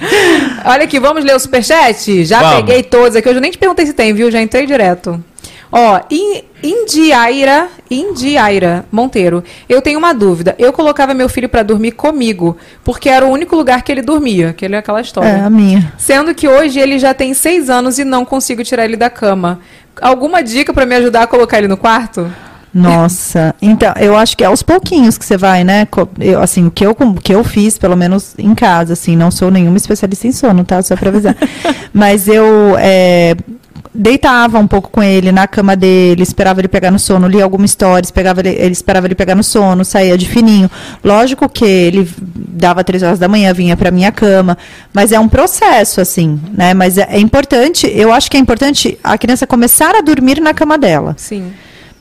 Olha 0.66 0.84
aqui, 0.84 1.00
vamos 1.00 1.24
ler 1.24 1.36
o 1.36 1.40
superchat? 1.40 2.26
Já 2.26 2.40
Vamos. 2.42 2.56
peguei 2.58 2.84
todos 2.84 3.16
aqui. 3.16 3.30
Eu 3.30 3.34
já 3.36 3.40
nem 3.40 3.52
te 3.52 3.58
perguntei 3.58 3.86
se 3.86 3.94
tem, 3.94 4.14
viu? 4.14 4.30
Já 4.30 4.42
entrei 4.42 4.66
direto. 4.66 5.24
Ó, 5.72 6.00
In- 6.10 6.44
Indiaira, 6.64 7.68
Indiaira 7.92 8.86
Monteiro. 8.92 9.44
Eu 9.68 9.82
tenho 9.82 10.00
uma 10.00 10.14
dúvida. 10.14 10.56
Eu 10.58 10.72
colocava 10.72 11.14
meu 11.14 11.28
filho 11.28 11.50
pra 11.50 11.64
dormir 11.64 11.92
comigo, 11.92 12.58
porque 12.84 13.10
era 13.10 13.26
o 13.26 13.30
único 13.30 13.56
lugar 13.56 13.82
que 13.84 13.92
ele 13.92 14.02
dormia. 14.02 14.54
Que 14.54 14.66
ele 14.66 14.76
é 14.76 14.80
aquela 14.80 15.02
história. 15.02 15.28
É, 15.30 15.42
a 15.42 15.50
minha. 15.50 15.94
Sendo 15.98 16.34
que 16.34 16.48
hoje 16.48 16.80
ele 16.80 16.98
já 17.00 17.14
tem 17.14 17.34
seis 17.34 17.70
anos 17.70 18.00
e 18.00 18.04
não 18.04 18.24
consigo 18.26 18.64
tirar 18.64 18.86
ele 18.86 18.96
da 18.98 19.10
cama. 19.10 19.60
Alguma 20.02 20.42
dica 20.44 20.74
pra 20.74 20.86
me 20.86 20.96
ajudar 20.96 21.24
a 21.24 21.28
colocar 21.28 21.58
ele 21.58 21.68
no 21.68 21.78
quarto? 21.78 22.32
Nossa, 22.74 23.56
então, 23.62 23.94
eu 24.02 24.18
acho 24.18 24.36
que 24.36 24.44
é 24.44 24.48
aos 24.48 24.62
pouquinhos 24.62 25.18
que 25.18 25.26
você 25.26 25.38
vai, 25.38 25.64
né? 25.64 25.88
Eu, 26.20 26.42
assim, 26.42 26.68
o 26.68 26.72
que 26.72 26.86
eu, 26.86 26.92
o 26.92 27.14
que 27.14 27.34
eu 27.34 27.42
fiz, 27.42 27.78
pelo 27.78 27.96
menos 27.96 28.36
em 28.38 28.54
casa, 28.54 28.92
assim, 28.92 29.16
não 29.16 29.32
sou 29.32 29.50
nenhuma 29.50 29.78
especialista 29.78 30.28
em 30.28 30.34
sono, 30.34 30.66
tá? 30.66 30.82
Só 30.82 30.94
pra 30.98 31.08
avisar. 31.08 31.38
Mas 31.94 32.28
eu 32.28 32.76
é, 32.78 33.34
deitava 33.96 34.60
um 34.60 34.68
pouco 34.68 34.90
com 34.90 35.02
ele 35.02 35.32
na 35.32 35.48
cama 35.48 35.76
dele, 35.76 36.22
esperava 36.24 36.60
ele 36.62 36.68
pegar 36.68 36.92
no 36.92 37.00
sono, 37.00 37.28
lia 37.28 37.44
alguma 37.44 37.66
história, 37.66 38.06
esperava 38.06 38.42
ele, 38.42 38.50
ele 38.50 38.72
esperava 38.74 39.08
ele 39.08 39.16
pegar 39.16 39.36
no 39.36 39.44
sono, 39.44 39.86
saía 39.86 40.18
de 40.18 40.28
fininho. 40.28 40.70
Lógico 41.04 41.48
que 41.50 41.66
ele 41.66 42.08
dava 42.36 42.84
três 42.84 43.02
horas 43.04 43.18
da 43.20 43.28
manhã, 43.28 43.54
vinha 43.54 43.76
pra 43.78 43.92
minha 43.92 44.12
cama, 44.12 44.58
mas 44.94 45.12
é 45.12 45.20
um 45.20 45.28
processo, 45.28 46.02
assim, 46.02 46.40
né? 46.54 46.74
Mas 46.74 46.98
é, 46.98 47.08
é 47.10 47.20
importante, 47.20 47.92
eu 47.94 48.12
acho 48.12 48.30
que 48.30 48.38
é 48.38 48.40
importante 48.40 48.98
a 49.04 49.18
criança 49.18 49.48
começar 49.48 49.96
a 49.96 50.02
dormir 50.02 50.40
na 50.42 50.54
cama 50.54 50.78
dela. 50.78 51.16
Sim. 51.18 51.52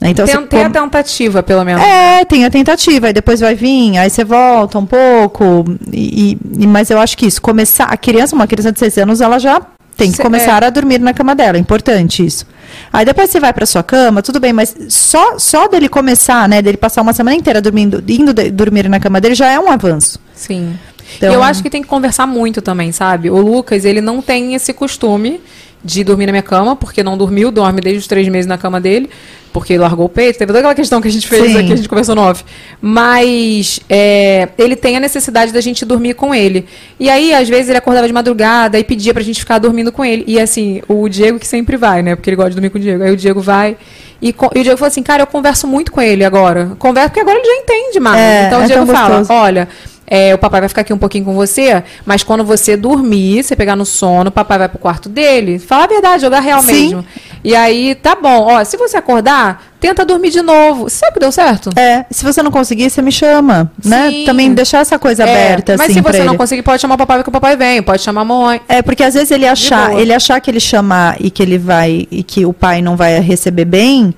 né? 0.01 0.11
Então, 0.11 0.27
você 0.27 0.37
Tentei 0.37 0.63
a 0.63 0.71
tentativa, 0.71 1.43
pelo 1.43 1.65
menos. 1.65 1.83
é, 1.83 2.25
tem 2.25 2.45
a 2.45 2.51
tentativa, 2.51 3.07
aí 3.07 3.13
depois 3.13 3.41
vai 3.41 3.55
vir, 3.55 3.97
aí 3.99 4.11
você 4.11 4.25
volta 4.25 4.79
um 4.79 4.87
pouco. 4.87 5.65
E, 5.93 6.37
e- 6.59 6.67
mas 6.67 6.91
eu 6.91 6.99
acho 6.99 7.17
que 7.17 7.27
isso, 7.27 7.41
começar. 7.41 7.85
A 7.85 7.97
criança, 7.97 8.35
uma 8.35 8.47
criança 8.47 8.73
de 8.73 8.79
6 8.79 8.99
anos, 8.99 9.21
ela 9.21 9.39
já 9.39 9.61
tem 9.97 10.11
que 10.11 10.17
Cê- 10.17 10.23
começar 10.23 10.63
a 10.65 10.71
dormir 10.71 10.99
na 11.01 11.13
cama 11.15 11.35
dela. 11.35 11.57
É 11.57 11.61
importante 11.61 12.25
isso. 12.25 12.47
Aí 12.93 13.05
depois 13.05 13.31
você 13.31 13.39
vai 13.39 13.53
para 13.53 13.67
sua 13.67 13.83
cama, 13.83 14.23
tudo 14.23 14.41
bem, 14.41 14.53
mas 14.53 14.75
só, 14.89 15.39
só 15.39 15.69
dele 15.69 15.89
começar, 15.89 16.49
né? 16.49 16.61
Dele 16.61 16.77
passar 16.77 17.03
uma 17.03 17.13
semana 17.13 17.37
inteira 17.37 17.61
dormindo, 17.61 18.03
indo 18.09 18.33
de- 18.35 18.51
dormir 18.51 18.89
na 18.89 18.99
cama 18.99 19.21
dele 19.21 19.35
já 19.35 19.49
é 19.51 19.59
um 19.59 19.71
avanço. 19.71 20.19
Sim. 20.35 20.77
Então- 21.17 21.33
eu 21.33 21.43
acho 21.43 21.63
que 21.63 21.71
tem 21.71 21.83
que 21.83 21.89
conversar 21.89 22.27
muito 22.27 22.61
também, 22.61 22.91
sabe? 22.91 23.31
O 23.31 23.37
Lucas, 23.37 23.85
ele 23.85 24.01
não 24.01 24.21
tem 24.21 24.55
esse 24.55 24.73
costume 24.73 25.41
de 25.85 26.03
dormir 26.03 26.27
na 26.27 26.33
minha 26.33 26.43
cama, 26.43 26.75
porque 26.75 27.03
não 27.03 27.17
dormiu, 27.19 27.51
dorme 27.51 27.81
desde 27.81 28.01
os 28.01 28.07
três 28.07 28.27
meses 28.29 28.47
na 28.47 28.57
cama 28.57 28.81
dele, 28.81 29.11
porque 29.53 29.75
ele 29.75 29.81
largou 29.81 30.07
o 30.07 30.09
peito, 30.09 30.39
teve 30.39 30.49
toda 30.49 30.59
aquela 30.59 30.75
questão 30.75 31.01
que 31.01 31.07
a 31.07 31.11
gente 31.11 31.29
fez 31.29 31.53
Sim. 31.53 31.59
aqui, 31.59 31.73
a 31.73 31.77
gente 31.77 31.89
conversou 31.89 32.15
no 32.15 32.23
off. 32.23 32.45
Mas 32.81 33.79
é, 33.89 34.49
ele 34.59 34.75
tem 34.75 34.97
a 34.97 35.01
necessidade 35.01 35.53
da 35.53 35.61
gente 35.61 35.85
dormir 35.85 36.15
com 36.15 36.35
ele. 36.35 36.67
E 36.99 37.11
aí, 37.11 37.35
às 37.35 37.49
vezes, 37.49 37.69
ele 37.69 37.79
acordava 37.79 38.07
de 38.07 38.13
madrugada 38.13 38.79
e 38.79 38.83
pedia 38.83 39.13
pra 39.13 39.23
gente 39.23 39.39
ficar 39.39 39.59
dormindo 39.59 39.93
com 39.93 40.05
ele. 40.05 40.25
E 40.27 40.41
assim, 40.41 40.83
o 40.89 41.09
Diego 41.09 41.39
que 41.39 41.47
sempre 41.47 41.77
vai, 41.77 42.03
né? 42.03 42.17
Porque 42.17 42.31
ele 42.31 42.37
gosta 42.37 42.51
de 42.51 42.57
dormir 42.57 42.71
com 42.71 42.79
o 42.79 42.81
Diego. 42.81 43.05
Aí 43.05 43.13
o 43.13 43.17
Diego 43.17 43.41
vai. 43.41 43.77
E, 44.21 44.29
e 44.29 44.61
o 44.61 44.63
Diego 44.63 44.79
falou 44.79 44.89
assim, 44.89 45.03
cara, 45.03 45.23
eu 45.23 45.27
converso 45.27 45.67
muito 45.67 45.93
com 45.93 46.01
ele 46.01 46.25
agora. 46.25 46.73
Converso 46.79 47.11
porque 47.11 47.21
agora 47.21 47.39
ele 47.39 47.47
já 47.47 47.57
entende 47.57 48.01
mais. 48.01 48.19
É, 48.19 48.47
então 48.47 48.61
o 48.61 48.63
é 48.63 48.67
Diego 48.67 48.87
fala, 48.87 49.23
olha, 49.29 49.69
é, 50.07 50.35
o 50.35 50.39
papai 50.39 50.61
vai 50.61 50.69
ficar 50.69 50.83
aqui 50.83 50.93
um 50.93 50.99
pouquinho 50.99 51.25
com 51.25 51.35
você, 51.35 51.83
mas 52.05 52.23
quando 52.23 52.45
você 52.45 52.77
dormir, 52.77 53.43
você 53.43 53.57
pegar 53.57 53.75
no 53.75 53.87
sono, 53.87 54.29
o 54.29 54.33
papai 54.33 54.59
vai 54.59 54.69
pro 54.69 54.79
quarto 54.79 55.09
dele. 55.09 55.59
Fala 55.59 55.85
a 55.85 55.87
verdade, 55.87 56.23
jogar 56.23 56.41
real 56.41 56.63
Sim. 56.63 56.73
mesmo. 56.73 57.07
E 57.43 57.55
aí, 57.55 57.95
tá 57.95 58.15
bom, 58.15 58.47
ó, 58.49 58.65
se 58.65 58.77
você 58.77 58.97
acordar, 58.97 59.63
tenta 59.81 60.05
dormir 60.05 60.31
de 60.31 60.41
novo. 60.43 60.89
Sabe 60.89 61.15
que 61.15 61.21
deu 61.21 61.33
certo? 61.33 61.71
É, 61.77 62.05
se 62.11 62.25
você 62.25 62.43
não 62.43 62.51
conseguir, 62.51 62.89
você 62.91 63.03
me 63.03 63.13
chama, 63.13 63.71
né? 63.85 64.11
Sim. 64.11 64.25
Também 64.25 64.53
deixar 64.53 64.79
essa 64.81 64.99
coisa 64.99 65.25
É, 65.25 65.31
aberta, 65.31 65.73
mas 65.73 65.91
assim, 65.91 65.95
se 65.95 66.01
você 66.01 66.19
não 66.21 66.33
ele. 66.33 66.39
conseguir, 66.39 66.63
pode 66.63 66.81
chamar 66.81 66.95
o 66.95 66.99
papai 66.99 67.23
que 67.23 67.29
o 67.29 67.33
papai 67.33 67.57
vem, 67.57 67.83
pode 67.83 68.03
chamar 68.03 68.23
a 68.23 68.25
mãe. 68.25 68.61
É, 68.69 68.83
porque 68.83 69.03
às 69.03 69.15
vezes 69.15 69.31
ele 69.31 69.47
achar, 69.47 69.99
ele 69.99 70.13
achar 70.13 70.41
que 70.41 70.51
ele 70.51 70.61
chamar 70.61 71.17
e 71.21 71.31
que 71.31 71.43
ele 71.43 71.59
vai 71.59 72.07
e 72.11 72.23
que 72.23 72.47
o 72.47 72.53
pai 72.53 72.81
não 72.81 72.97
vai 72.97 73.21
receber 73.21 73.65
bem, 73.65 74.15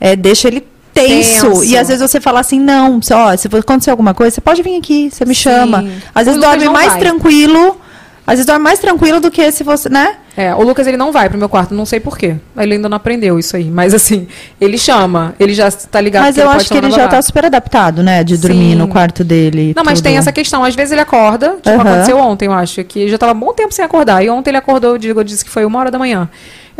é, 0.00 0.16
deixa 0.16 0.48
ele 0.48 0.62
tenso. 0.92 1.48
Tenso. 1.48 1.64
E 1.64 1.76
às 1.76 1.88
vezes 1.88 2.02
você 2.02 2.20
fala 2.20 2.40
assim, 2.40 2.60
não, 2.60 3.00
ó, 3.12 3.36
se 3.36 3.48
acontecer 3.48 3.90
alguma 3.90 4.14
coisa, 4.14 4.34
você 4.34 4.40
pode 4.40 4.62
vir 4.62 4.76
aqui, 4.76 5.10
você 5.10 5.24
me 5.24 5.34
Sim. 5.34 5.42
chama. 5.42 5.84
Às 6.14 6.26
vezes 6.26 6.40
dorme 6.40 6.68
mais 6.68 6.92
vai. 6.92 7.00
tranquilo, 7.00 7.78
às 8.26 8.34
vezes 8.34 8.46
dorme 8.46 8.62
mais 8.62 8.78
tranquilo 8.78 9.20
do 9.20 9.30
que 9.30 9.50
se 9.50 9.64
você, 9.64 9.88
né? 9.88 10.16
É, 10.36 10.54
o 10.54 10.62
Lucas 10.62 10.86
ele 10.86 10.96
não 10.96 11.10
vai 11.10 11.28
pro 11.28 11.36
meu 11.36 11.48
quarto, 11.48 11.74
não 11.74 11.84
sei 11.84 11.98
porquê. 11.98 12.36
Ele 12.56 12.74
ainda 12.74 12.88
não 12.88 12.96
aprendeu 12.96 13.38
isso 13.38 13.56
aí. 13.56 13.64
Mas 13.64 13.92
assim, 13.92 14.28
ele 14.60 14.78
chama, 14.78 15.34
ele 15.38 15.52
já 15.52 15.70
tá 15.70 16.00
ligado 16.00 16.22
Mas 16.22 16.38
eu 16.38 16.48
acho 16.48 16.68
que 16.68 16.78
ele 16.78 16.90
já 16.90 17.08
tá 17.08 17.20
super 17.20 17.44
adaptado, 17.44 18.02
né, 18.02 18.22
de 18.22 18.36
dormir 18.36 18.72
Sim. 18.72 18.74
no 18.76 18.88
quarto 18.88 19.24
dele. 19.24 19.72
Não, 19.76 19.82
mas 19.82 19.98
tudo. 19.98 20.04
tem 20.04 20.16
essa 20.16 20.30
questão. 20.30 20.62
Às 20.62 20.74
vezes 20.74 20.92
ele 20.92 21.00
acorda, 21.00 21.56
tipo, 21.56 21.68
Aham. 21.70 21.80
aconteceu 21.80 22.18
ontem, 22.18 22.46
eu 22.46 22.52
acho, 22.52 22.84
que 22.84 23.08
já 23.08 23.18
tava 23.18 23.32
há 23.32 23.34
bom 23.34 23.52
tempo 23.52 23.74
sem 23.74 23.84
acordar. 23.84 24.24
E 24.24 24.30
ontem 24.30 24.50
ele 24.50 24.58
acordou, 24.58 24.94
o 24.94 24.98
Diego 24.98 25.22
disse 25.24 25.44
que 25.44 25.50
foi 25.50 25.64
uma 25.64 25.78
hora 25.78 25.90
da 25.90 25.98
manhã. 25.98 26.28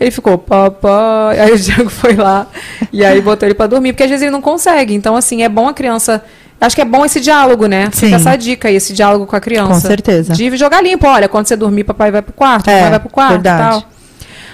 Ele 0.00 0.10
ficou, 0.10 0.38
papai. 0.38 1.38
Aí 1.38 1.52
o 1.52 1.58
Diego 1.60 1.90
foi 1.90 2.14
lá 2.16 2.46
e 2.90 3.04
aí 3.04 3.20
botou 3.20 3.46
ele 3.46 3.54
pra 3.54 3.66
dormir, 3.66 3.92
porque 3.92 4.04
às 4.04 4.08
vezes 4.08 4.22
ele 4.22 4.30
não 4.32 4.40
consegue. 4.40 4.94
Então, 4.94 5.14
assim, 5.14 5.42
é 5.42 5.48
bom 5.48 5.68
a 5.68 5.74
criança. 5.74 6.24
Acho 6.58 6.74
que 6.74 6.80
é 6.82 6.84
bom 6.86 7.04
esse 7.04 7.20
diálogo, 7.20 7.66
né? 7.66 7.88
Sim. 7.92 8.06
Fica 8.06 8.16
essa 8.16 8.36
dica 8.36 8.68
aí, 8.68 8.76
esse 8.76 8.92
diálogo 8.94 9.26
com 9.26 9.36
a 9.36 9.40
criança. 9.40 9.74
Com 9.74 9.80
certeza. 9.80 10.32
De 10.32 10.56
jogar 10.56 10.82
limpo, 10.82 11.06
olha, 11.06 11.28
quando 11.28 11.46
você 11.46 11.56
dormir, 11.56 11.84
papai 11.84 12.10
vai 12.10 12.22
pro 12.22 12.32
quarto, 12.32 12.68
É, 12.68 12.76
papai 12.76 12.90
vai 12.90 13.00
pro 13.00 13.08
quarto 13.10 13.30
verdade. 13.32 13.62
e 13.78 13.80
tal. 13.82 13.84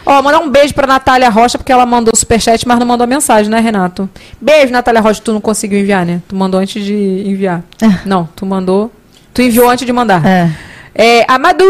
Ó, 0.09 0.23
mandar 0.23 0.39
um 0.39 0.49
beijo 0.49 0.73
pra 0.73 0.87
Natália 0.87 1.29
Rocha, 1.29 1.59
porque 1.59 1.73
ela 1.73 1.85
mandou 1.85 2.13
o 2.15 2.17
superchat, 2.17 2.67
mas 2.67 2.79
não 2.79 2.87
mandou 2.87 3.07
mensagem, 3.09 3.51
né, 3.51 3.59
Renato? 3.59 4.09
Beijo, 4.41 4.73
Natália 4.73 5.01
Rocha. 5.01 5.21
Tu 5.21 5.33
não 5.33 5.41
conseguiu 5.41 5.81
enviar, 5.81 6.07
né? 6.07 6.23
Tu 6.29 6.37
mandou 6.37 6.61
antes 6.61 6.85
de 6.85 6.95
enviar. 7.27 7.63
Não, 8.05 8.29
tu 8.37 8.47
mandou. 8.47 8.91
Tu 9.35 9.43
enviou 9.43 9.69
antes 9.69 9.85
de 9.85 9.93
mandar. 9.93 10.25
É. 10.25 10.49
É, 10.95 11.25
a 11.29 11.39
Madu 11.39 11.65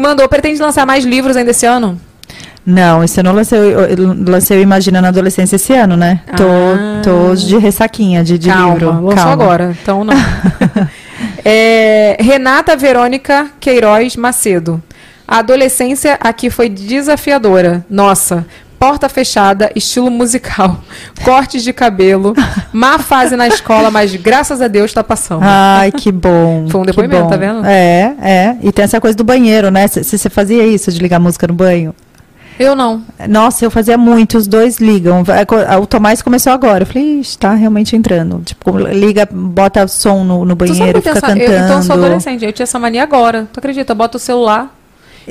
mandou, 0.00 0.28
pretende 0.28 0.60
lançar 0.60 0.84
mais 0.84 1.04
livros 1.04 1.36
ainda 1.36 1.52
esse 1.52 1.64
ano? 1.66 1.98
Não, 2.70 3.02
esse 3.02 3.18
eu 3.18 3.24
não 3.24 3.32
lancei, 3.32 3.58
eu 3.58 4.14
lancei 4.26 4.58
o 4.58 4.60
Imagina 4.60 5.00
na 5.00 5.08
Adolescência 5.08 5.56
esse 5.56 5.72
ano, 5.72 5.96
né? 5.96 6.20
Tô, 6.36 6.44
Ah. 6.44 7.00
tô 7.02 7.34
de 7.34 7.56
ressaquinha 7.56 8.22
de, 8.22 8.36
de 8.38 8.50
Calma, 8.50 8.74
livro. 8.74 8.90
lançou 8.92 9.14
Calma. 9.14 9.32
agora, 9.32 9.76
então 9.82 10.04
não. 10.04 10.14
É, 11.44 12.16
Renata 12.20 12.76
Verônica 12.76 13.46
Queiroz 13.58 14.16
Macedo. 14.16 14.82
A 15.26 15.38
adolescência 15.38 16.18
aqui 16.20 16.50
foi 16.50 16.68
desafiadora. 16.68 17.84
Nossa, 17.88 18.46
porta 18.78 19.08
fechada, 19.08 19.70
estilo 19.74 20.10
musical, 20.10 20.78
cortes 21.24 21.62
de 21.64 21.72
cabelo, 21.72 22.34
má 22.72 22.98
fase 22.98 23.34
na 23.34 23.48
escola, 23.48 23.90
mas 23.90 24.14
graças 24.14 24.60
a 24.60 24.68
Deus 24.68 24.92
tá 24.92 25.02
passando. 25.02 25.40
Ai, 25.42 25.90
que 25.90 26.12
bom. 26.12 26.66
Foi 26.70 26.80
um 26.82 26.84
depoimento, 26.84 27.28
tá 27.28 27.36
vendo? 27.36 27.64
É, 27.66 28.14
é. 28.20 28.56
E 28.62 28.70
tem 28.70 28.84
essa 28.84 29.00
coisa 29.00 29.16
do 29.16 29.24
banheiro, 29.24 29.70
né? 29.70 29.86
Você 29.88 30.28
fazia 30.30 30.66
isso, 30.66 30.92
de 30.92 30.98
ligar 31.00 31.18
música 31.18 31.46
no 31.46 31.54
banho? 31.54 31.94
Eu 32.58 32.74
não. 32.74 33.02
Nossa, 33.28 33.64
eu 33.64 33.70
fazia 33.70 33.96
muito, 33.96 34.36
os 34.36 34.46
dois 34.46 34.78
ligam. 34.78 35.22
É, 35.28 35.44
co- 35.44 35.56
O 35.80 35.86
Tomás 35.86 36.20
começou 36.22 36.52
agora. 36.52 36.82
Eu 36.82 36.86
falei, 36.86 37.20
Ixi, 37.20 37.38
tá 37.38 37.54
realmente 37.54 37.94
entrando. 37.94 38.40
Tipo, 38.44 38.76
liga, 38.78 39.28
bota 39.30 39.86
som 39.86 40.24
no, 40.24 40.44
no 40.44 40.56
banheiro, 40.56 40.98
fica 40.98 41.10
essa, 41.10 41.20
cantando. 41.20 41.40
eu, 41.40 41.52
então 41.64 41.76
eu 41.76 41.82
sou 41.82 41.94
adolescente, 41.96 42.44
eu 42.44 42.52
tinha 42.52 42.64
essa 42.64 42.78
mania 42.78 43.02
agora. 43.02 43.46
Tu 43.52 43.58
acredita? 43.58 43.94
Bota 43.94 44.16
o 44.16 44.20
celular. 44.20 44.74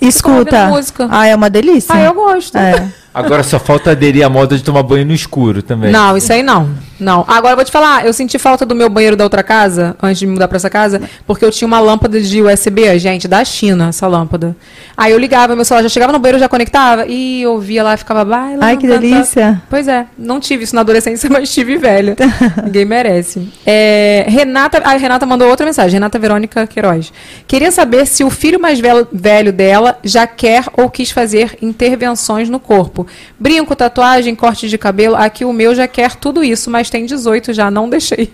Escuta. 0.01 0.67
música. 0.67 1.07
Ah, 1.09 1.25
é 1.27 1.35
uma 1.35 1.49
delícia. 1.49 1.93
Ah, 1.93 2.01
eu 2.03 2.13
gosto. 2.13 2.55
É. 2.57 2.87
Agora 3.13 3.41
só 3.43 3.59
falta 3.59 3.91
aderir 3.91 4.23
à 4.25 4.29
moda 4.29 4.55
de 4.55 4.63
tomar 4.63 4.83
banho 4.83 5.05
no 5.05 5.13
escuro 5.13 5.63
também. 5.63 5.91
Não, 5.91 6.15
isso 6.15 6.31
aí 6.31 6.43
não. 6.43 6.69
Não. 6.99 7.25
Agora 7.27 7.53
eu 7.53 7.55
vou 7.55 7.65
te 7.65 7.71
falar, 7.71 8.05
eu 8.05 8.13
senti 8.13 8.37
falta 8.39 8.65
do 8.65 8.75
meu 8.75 8.89
banheiro 8.89 9.15
da 9.15 9.23
outra 9.23 9.43
casa, 9.43 9.95
antes 10.01 10.19
de 10.19 10.27
me 10.27 10.33
mudar 10.33 10.47
pra 10.47 10.57
essa 10.57 10.69
casa, 10.69 11.01
porque 11.25 11.43
eu 11.43 11.51
tinha 11.51 11.67
uma 11.67 11.79
lâmpada 11.79 12.19
de 12.19 12.41
USB, 12.41 12.97
gente, 12.99 13.27
da 13.27 13.43
China, 13.43 13.89
essa 13.89 14.07
lâmpada. 14.07 14.55
Aí 14.95 15.11
eu 15.11 15.17
ligava, 15.17 15.55
meu 15.55 15.65
celular 15.65 15.83
já 15.83 15.89
chegava 15.89 16.11
no 16.11 16.19
banheiro, 16.19 16.39
já 16.39 16.49
conectava, 16.49 17.05
e 17.07 17.41
eu 17.41 17.59
via 17.59 17.83
lá, 17.83 17.95
ficava 17.95 18.25
bailando. 18.25 18.63
Ai, 18.63 18.77
que 18.77 18.87
delícia. 18.87 19.61
Pois 19.69 19.87
é, 19.87 20.07
não 20.17 20.39
tive 20.39 20.63
isso 20.63 20.75
na 20.75 20.81
adolescência, 20.81 21.29
mas 21.31 21.53
tive 21.53 21.77
velha. 21.77 22.15
Ninguém 22.63 22.85
merece. 22.85 23.49
É, 23.65 24.25
Renata, 24.27 24.79
a 24.83 24.93
Renata 24.93 25.25
mandou 25.25 25.47
outra 25.47 25.65
mensagem, 25.65 25.93
Renata 25.93 26.17
Verônica 26.17 26.65
Queiroz. 26.65 27.13
Queria 27.47 27.71
saber 27.71 28.05
se 28.07 28.23
o 28.23 28.29
filho 28.29 28.59
mais 28.59 28.79
velho, 28.79 29.07
velho 29.11 29.53
dela 29.53 29.99
já 30.03 30.25
quer 30.25 30.65
ou 30.75 30.89
quis 30.89 31.11
fazer 31.11 31.57
intervenções 31.61 32.49
no 32.49 32.59
corpo. 32.59 33.05
Brinco, 33.39 33.75
tatuagem, 33.75 34.35
corte 34.35 34.67
de 34.67 34.77
cabelo. 34.77 35.15
Aqui 35.15 35.45
o 35.45 35.53
meu 35.53 35.75
já 35.75 35.87
quer 35.87 36.15
tudo 36.15 36.43
isso, 36.43 36.69
mas 36.69 36.86
tem 36.91 37.05
18 37.05 37.53
já, 37.53 37.69
não 37.69 37.89
deixei. 37.89 38.31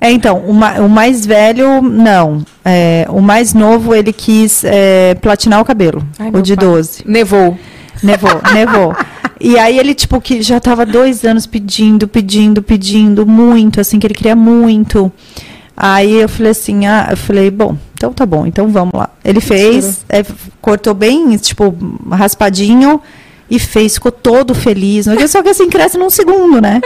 É, 0.00 0.10
então, 0.10 0.38
o, 0.46 0.52
o 0.52 0.88
mais 0.88 1.24
velho, 1.24 1.80
não. 1.80 2.44
É, 2.64 3.06
o 3.08 3.20
mais 3.20 3.54
novo, 3.54 3.94
ele 3.94 4.12
quis 4.12 4.62
é, 4.64 5.14
platinar 5.14 5.60
o 5.60 5.64
cabelo. 5.64 6.06
Ai, 6.18 6.30
o 6.32 6.42
de 6.42 6.54
pai. 6.54 6.66
12. 6.66 7.04
Nevou. 7.06 7.58
Nevou, 8.02 8.40
nevou. 8.52 8.94
E 9.40 9.58
aí 9.58 9.78
ele, 9.78 9.94
tipo, 9.94 10.20
que 10.20 10.42
já 10.42 10.60
tava 10.60 10.84
dois 10.84 11.24
anos 11.24 11.46
pedindo, 11.46 12.06
pedindo, 12.06 12.62
pedindo 12.62 13.26
muito, 13.26 13.80
assim, 13.80 13.98
que 13.98 14.06
ele 14.06 14.14
queria 14.14 14.36
muito. 14.36 15.10
Aí 15.76 16.20
eu 16.20 16.28
falei 16.28 16.52
assim, 16.52 16.86
ah, 16.86 17.08
eu 17.10 17.16
falei, 17.16 17.50
bom, 17.50 17.76
então 17.94 18.12
tá 18.12 18.24
bom, 18.24 18.46
então 18.46 18.68
vamos 18.68 18.94
lá. 18.94 19.10
Ele 19.22 19.40
fez, 19.40 20.04
é, 20.08 20.24
cortou 20.60 20.94
bem, 20.94 21.36
tipo, 21.36 21.76
raspadinho 22.10 23.00
e 23.50 23.58
fez, 23.58 23.94
ficou 23.94 24.10
todo 24.10 24.54
feliz. 24.54 25.06
Mas 25.06 25.30
Só 25.30 25.42
que 25.42 25.48
assim, 25.48 25.68
cresce 25.68 25.96
num 25.96 26.10
segundo, 26.10 26.60
né? 26.60 26.80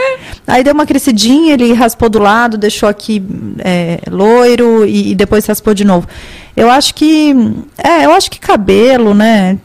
Aí 0.45 0.63
deu 0.63 0.73
uma 0.73 0.85
crescidinha, 0.85 1.53
ele 1.53 1.73
raspou 1.73 2.09
do 2.09 2.19
lado, 2.19 2.57
deixou 2.57 2.87
aqui 2.87 3.23
é, 3.59 3.99
loiro 4.09 4.85
e, 4.85 5.11
e 5.11 5.15
depois 5.15 5.45
raspou 5.45 5.73
de 5.73 5.83
novo. 5.83 6.07
Eu 6.55 6.69
acho 6.69 6.93
que, 6.93 7.33
é, 7.77 8.05
eu 8.05 8.11
acho 8.11 8.29
que 8.29 8.39
cabelo, 8.39 9.13
né? 9.13 9.57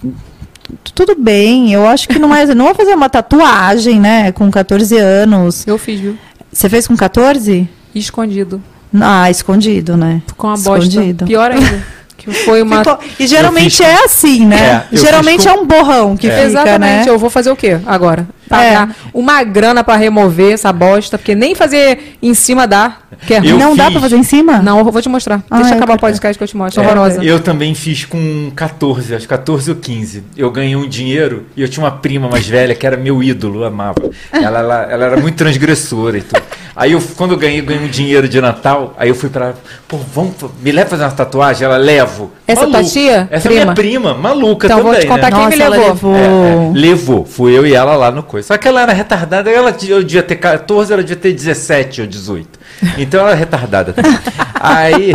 tudo 0.95 1.15
bem. 1.15 1.73
Eu 1.73 1.87
acho 1.87 2.09
que 2.09 2.19
não 2.19 2.35
é. 2.35 2.47
Não 2.55 2.67
vou 2.67 2.75
fazer 2.75 2.95
uma 2.95 3.09
tatuagem, 3.09 4.01
né? 4.01 4.33
Com 4.33 4.51
14 4.51 4.97
anos. 4.97 5.67
Eu 5.67 5.79
fiz, 5.79 6.01
viu? 6.01 6.19
Você 6.53 6.69
fez 6.69 6.87
com 6.87 6.97
14? 6.97 7.69
Escondido. 7.95 8.63
Ah, 9.01 9.31
escondido, 9.31 9.97
né? 9.97 10.23
Com 10.37 10.49
a 10.49 10.55
bosta. 10.55 10.79
Escondido. 10.79 11.27
Pior 11.27 11.51
ainda. 11.51 11.85
Que 12.17 12.33
foi 12.33 12.63
uma. 12.63 12.79
Ficou- 12.79 12.99
E 13.21 13.27
geralmente 13.27 13.83
Eu 13.83 13.89
fiz 13.89 13.97
é 14.01 14.05
assim, 14.05 14.47
né? 14.47 14.85
É, 14.93 14.97
geralmente 14.97 15.43
fiz 15.43 15.47
é 15.47 15.53
um 15.53 15.67
borrão 15.67 16.17
que 16.17 16.27
É. 16.27 16.31
fica, 16.31 16.43
Exatamente, 16.47 17.05
né? 17.07 17.11
eu 17.11 17.19
vou 17.19 17.29
fazer 17.31 17.51
o 17.51 17.57
quê 17.57 17.79
agora? 17.87 18.27
Pagar 18.49 18.95
uma 19.13 19.43
grana 19.43 19.83
pra 19.83 19.97
remover 19.97 20.53
essa 20.55 20.73
bosta, 20.73 21.19
porque 21.19 21.35
nem 21.35 21.53
fazer 21.55 22.17
em 22.23 22.33
cima 22.33 22.65
dá. 22.67 22.99
Que 23.27 23.35
é. 23.35 23.39
Eu 23.39 23.59
não 23.59 23.75
dá 23.75 23.85
fiz. 23.87 23.93
pra 23.95 24.01
fazer 24.03 24.17
em 24.17 24.23
cima? 24.23 24.59
Não, 24.63 24.79
eu 24.79 24.85
vou 24.85 25.03
te 25.03 25.09
mostrar. 25.09 25.43
Ah, 25.51 25.57
Deixa 25.57 25.73
eu 25.73 25.77
acabar 25.79 25.95
o 25.97 25.99
podcast 25.99 26.39
que 26.39 26.45
eu 26.45 26.49
te 26.49 26.57
mostro. 26.57 26.81
É, 26.81 26.87
horrorosa. 26.87 27.25
Eu 27.25 27.41
também 27.41 27.75
fiz 27.75 28.05
com 28.05 28.51
14, 28.55 29.15
acho 29.17 29.23
que 29.25 29.29
14 29.29 29.69
ou 29.71 29.77
15. 29.77 30.23
Eu 30.37 30.49
ganhei 30.53 30.77
um 30.77 30.89
dinheiro 30.89 31.47
e 31.57 31.63
eu 31.63 31.69
tinha 31.69 31.85
uma 31.85 31.91
prima 31.91 32.29
mais 32.29 32.47
velha 32.47 32.73
que 32.75 32.87
era 32.87 32.97
meu 32.97 33.21
ídolo, 33.23 33.63
eu 33.63 33.65
amava. 33.67 34.11
Ela, 34.33 34.61
ela, 34.61 34.83
ela 34.91 35.05
era 35.07 35.17
muito 35.17 35.35
transgressora 35.37 36.19
e 36.19 36.23
tudo. 36.23 36.43
Aí 36.77 36.93
eu, 36.93 37.01
quando 37.17 37.31
eu 37.31 37.39
ganhei, 37.39 37.63
ganhei 37.63 37.83
um 37.83 37.89
dinheiro 37.89 38.29
de 38.29 38.39
Natal, 38.39 38.95
aí 38.99 39.09
eu 39.09 39.15
fui 39.15 39.31
pra 39.31 39.47
ela, 39.47 39.55
pô, 39.89 39.97
vamos, 39.97 40.35
me 40.61 40.71
leva 40.71 40.91
fazer 40.91 41.05
uma 41.05 41.11
tatuagem? 41.11 41.65
Ela, 41.65 41.79
levo. 41.79 42.31
Essa 42.47 42.67
tua 42.67 42.85
tia? 42.85 43.27
Essa 43.31 43.49
é 43.49 43.51
Prima? 43.51 43.63
minha 43.65 43.75
prima, 43.75 44.15
maluca 44.15 44.67
Então, 44.67 44.79
também, 44.79 44.93
vou 44.93 45.01
te 45.01 45.07
contar 45.07 45.31
né? 45.31 45.37
quem 45.39 45.49
me 45.49 45.57
Nossa, 45.57 45.63
ela 45.63 45.77
levou. 45.77 46.13
levou. 46.13 46.15
É, 46.15 46.21
é, 46.21 46.73
levou, 46.75 47.25
fui 47.25 47.57
eu 47.57 47.67
e 47.67 47.75
ela 47.75 47.97
lá 47.97 48.11
no 48.11 48.23
coisa. 48.23 48.49
Só 48.49 48.59
que 48.59 48.69
ela 48.69 48.83
era 48.83 48.93
retardada, 48.93 49.51
ela, 49.51 49.75
eu 49.89 50.03
devia 50.03 50.23
ter 50.23 50.37
14, 50.37 50.93
ela 50.93 51.03
devia 51.03 51.17
ter 51.17 51.33
17 51.33 52.03
ou 52.03 52.07
18. 52.07 52.59
Então 52.99 53.21
ela 53.21 53.31
era 53.31 53.39
retardada 53.39 53.95
também. 53.95 54.13
aí, 54.61 55.13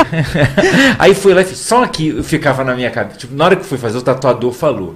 aí 0.97 1.13
fui 1.13 1.31
lá 1.31 1.41
e 1.41 1.45
fiz, 1.45 1.59
só 1.59 1.85
que 1.85 2.23
ficava 2.23 2.63
na 2.63 2.73
minha 2.73 2.89
cabeça. 2.89 3.19
Tipo, 3.19 3.35
na 3.35 3.45
hora 3.45 3.55
que 3.55 3.63
fui 3.65 3.77
fazer, 3.77 3.99
o 3.99 4.01
tatuador 4.01 4.51
falou: 4.51 4.95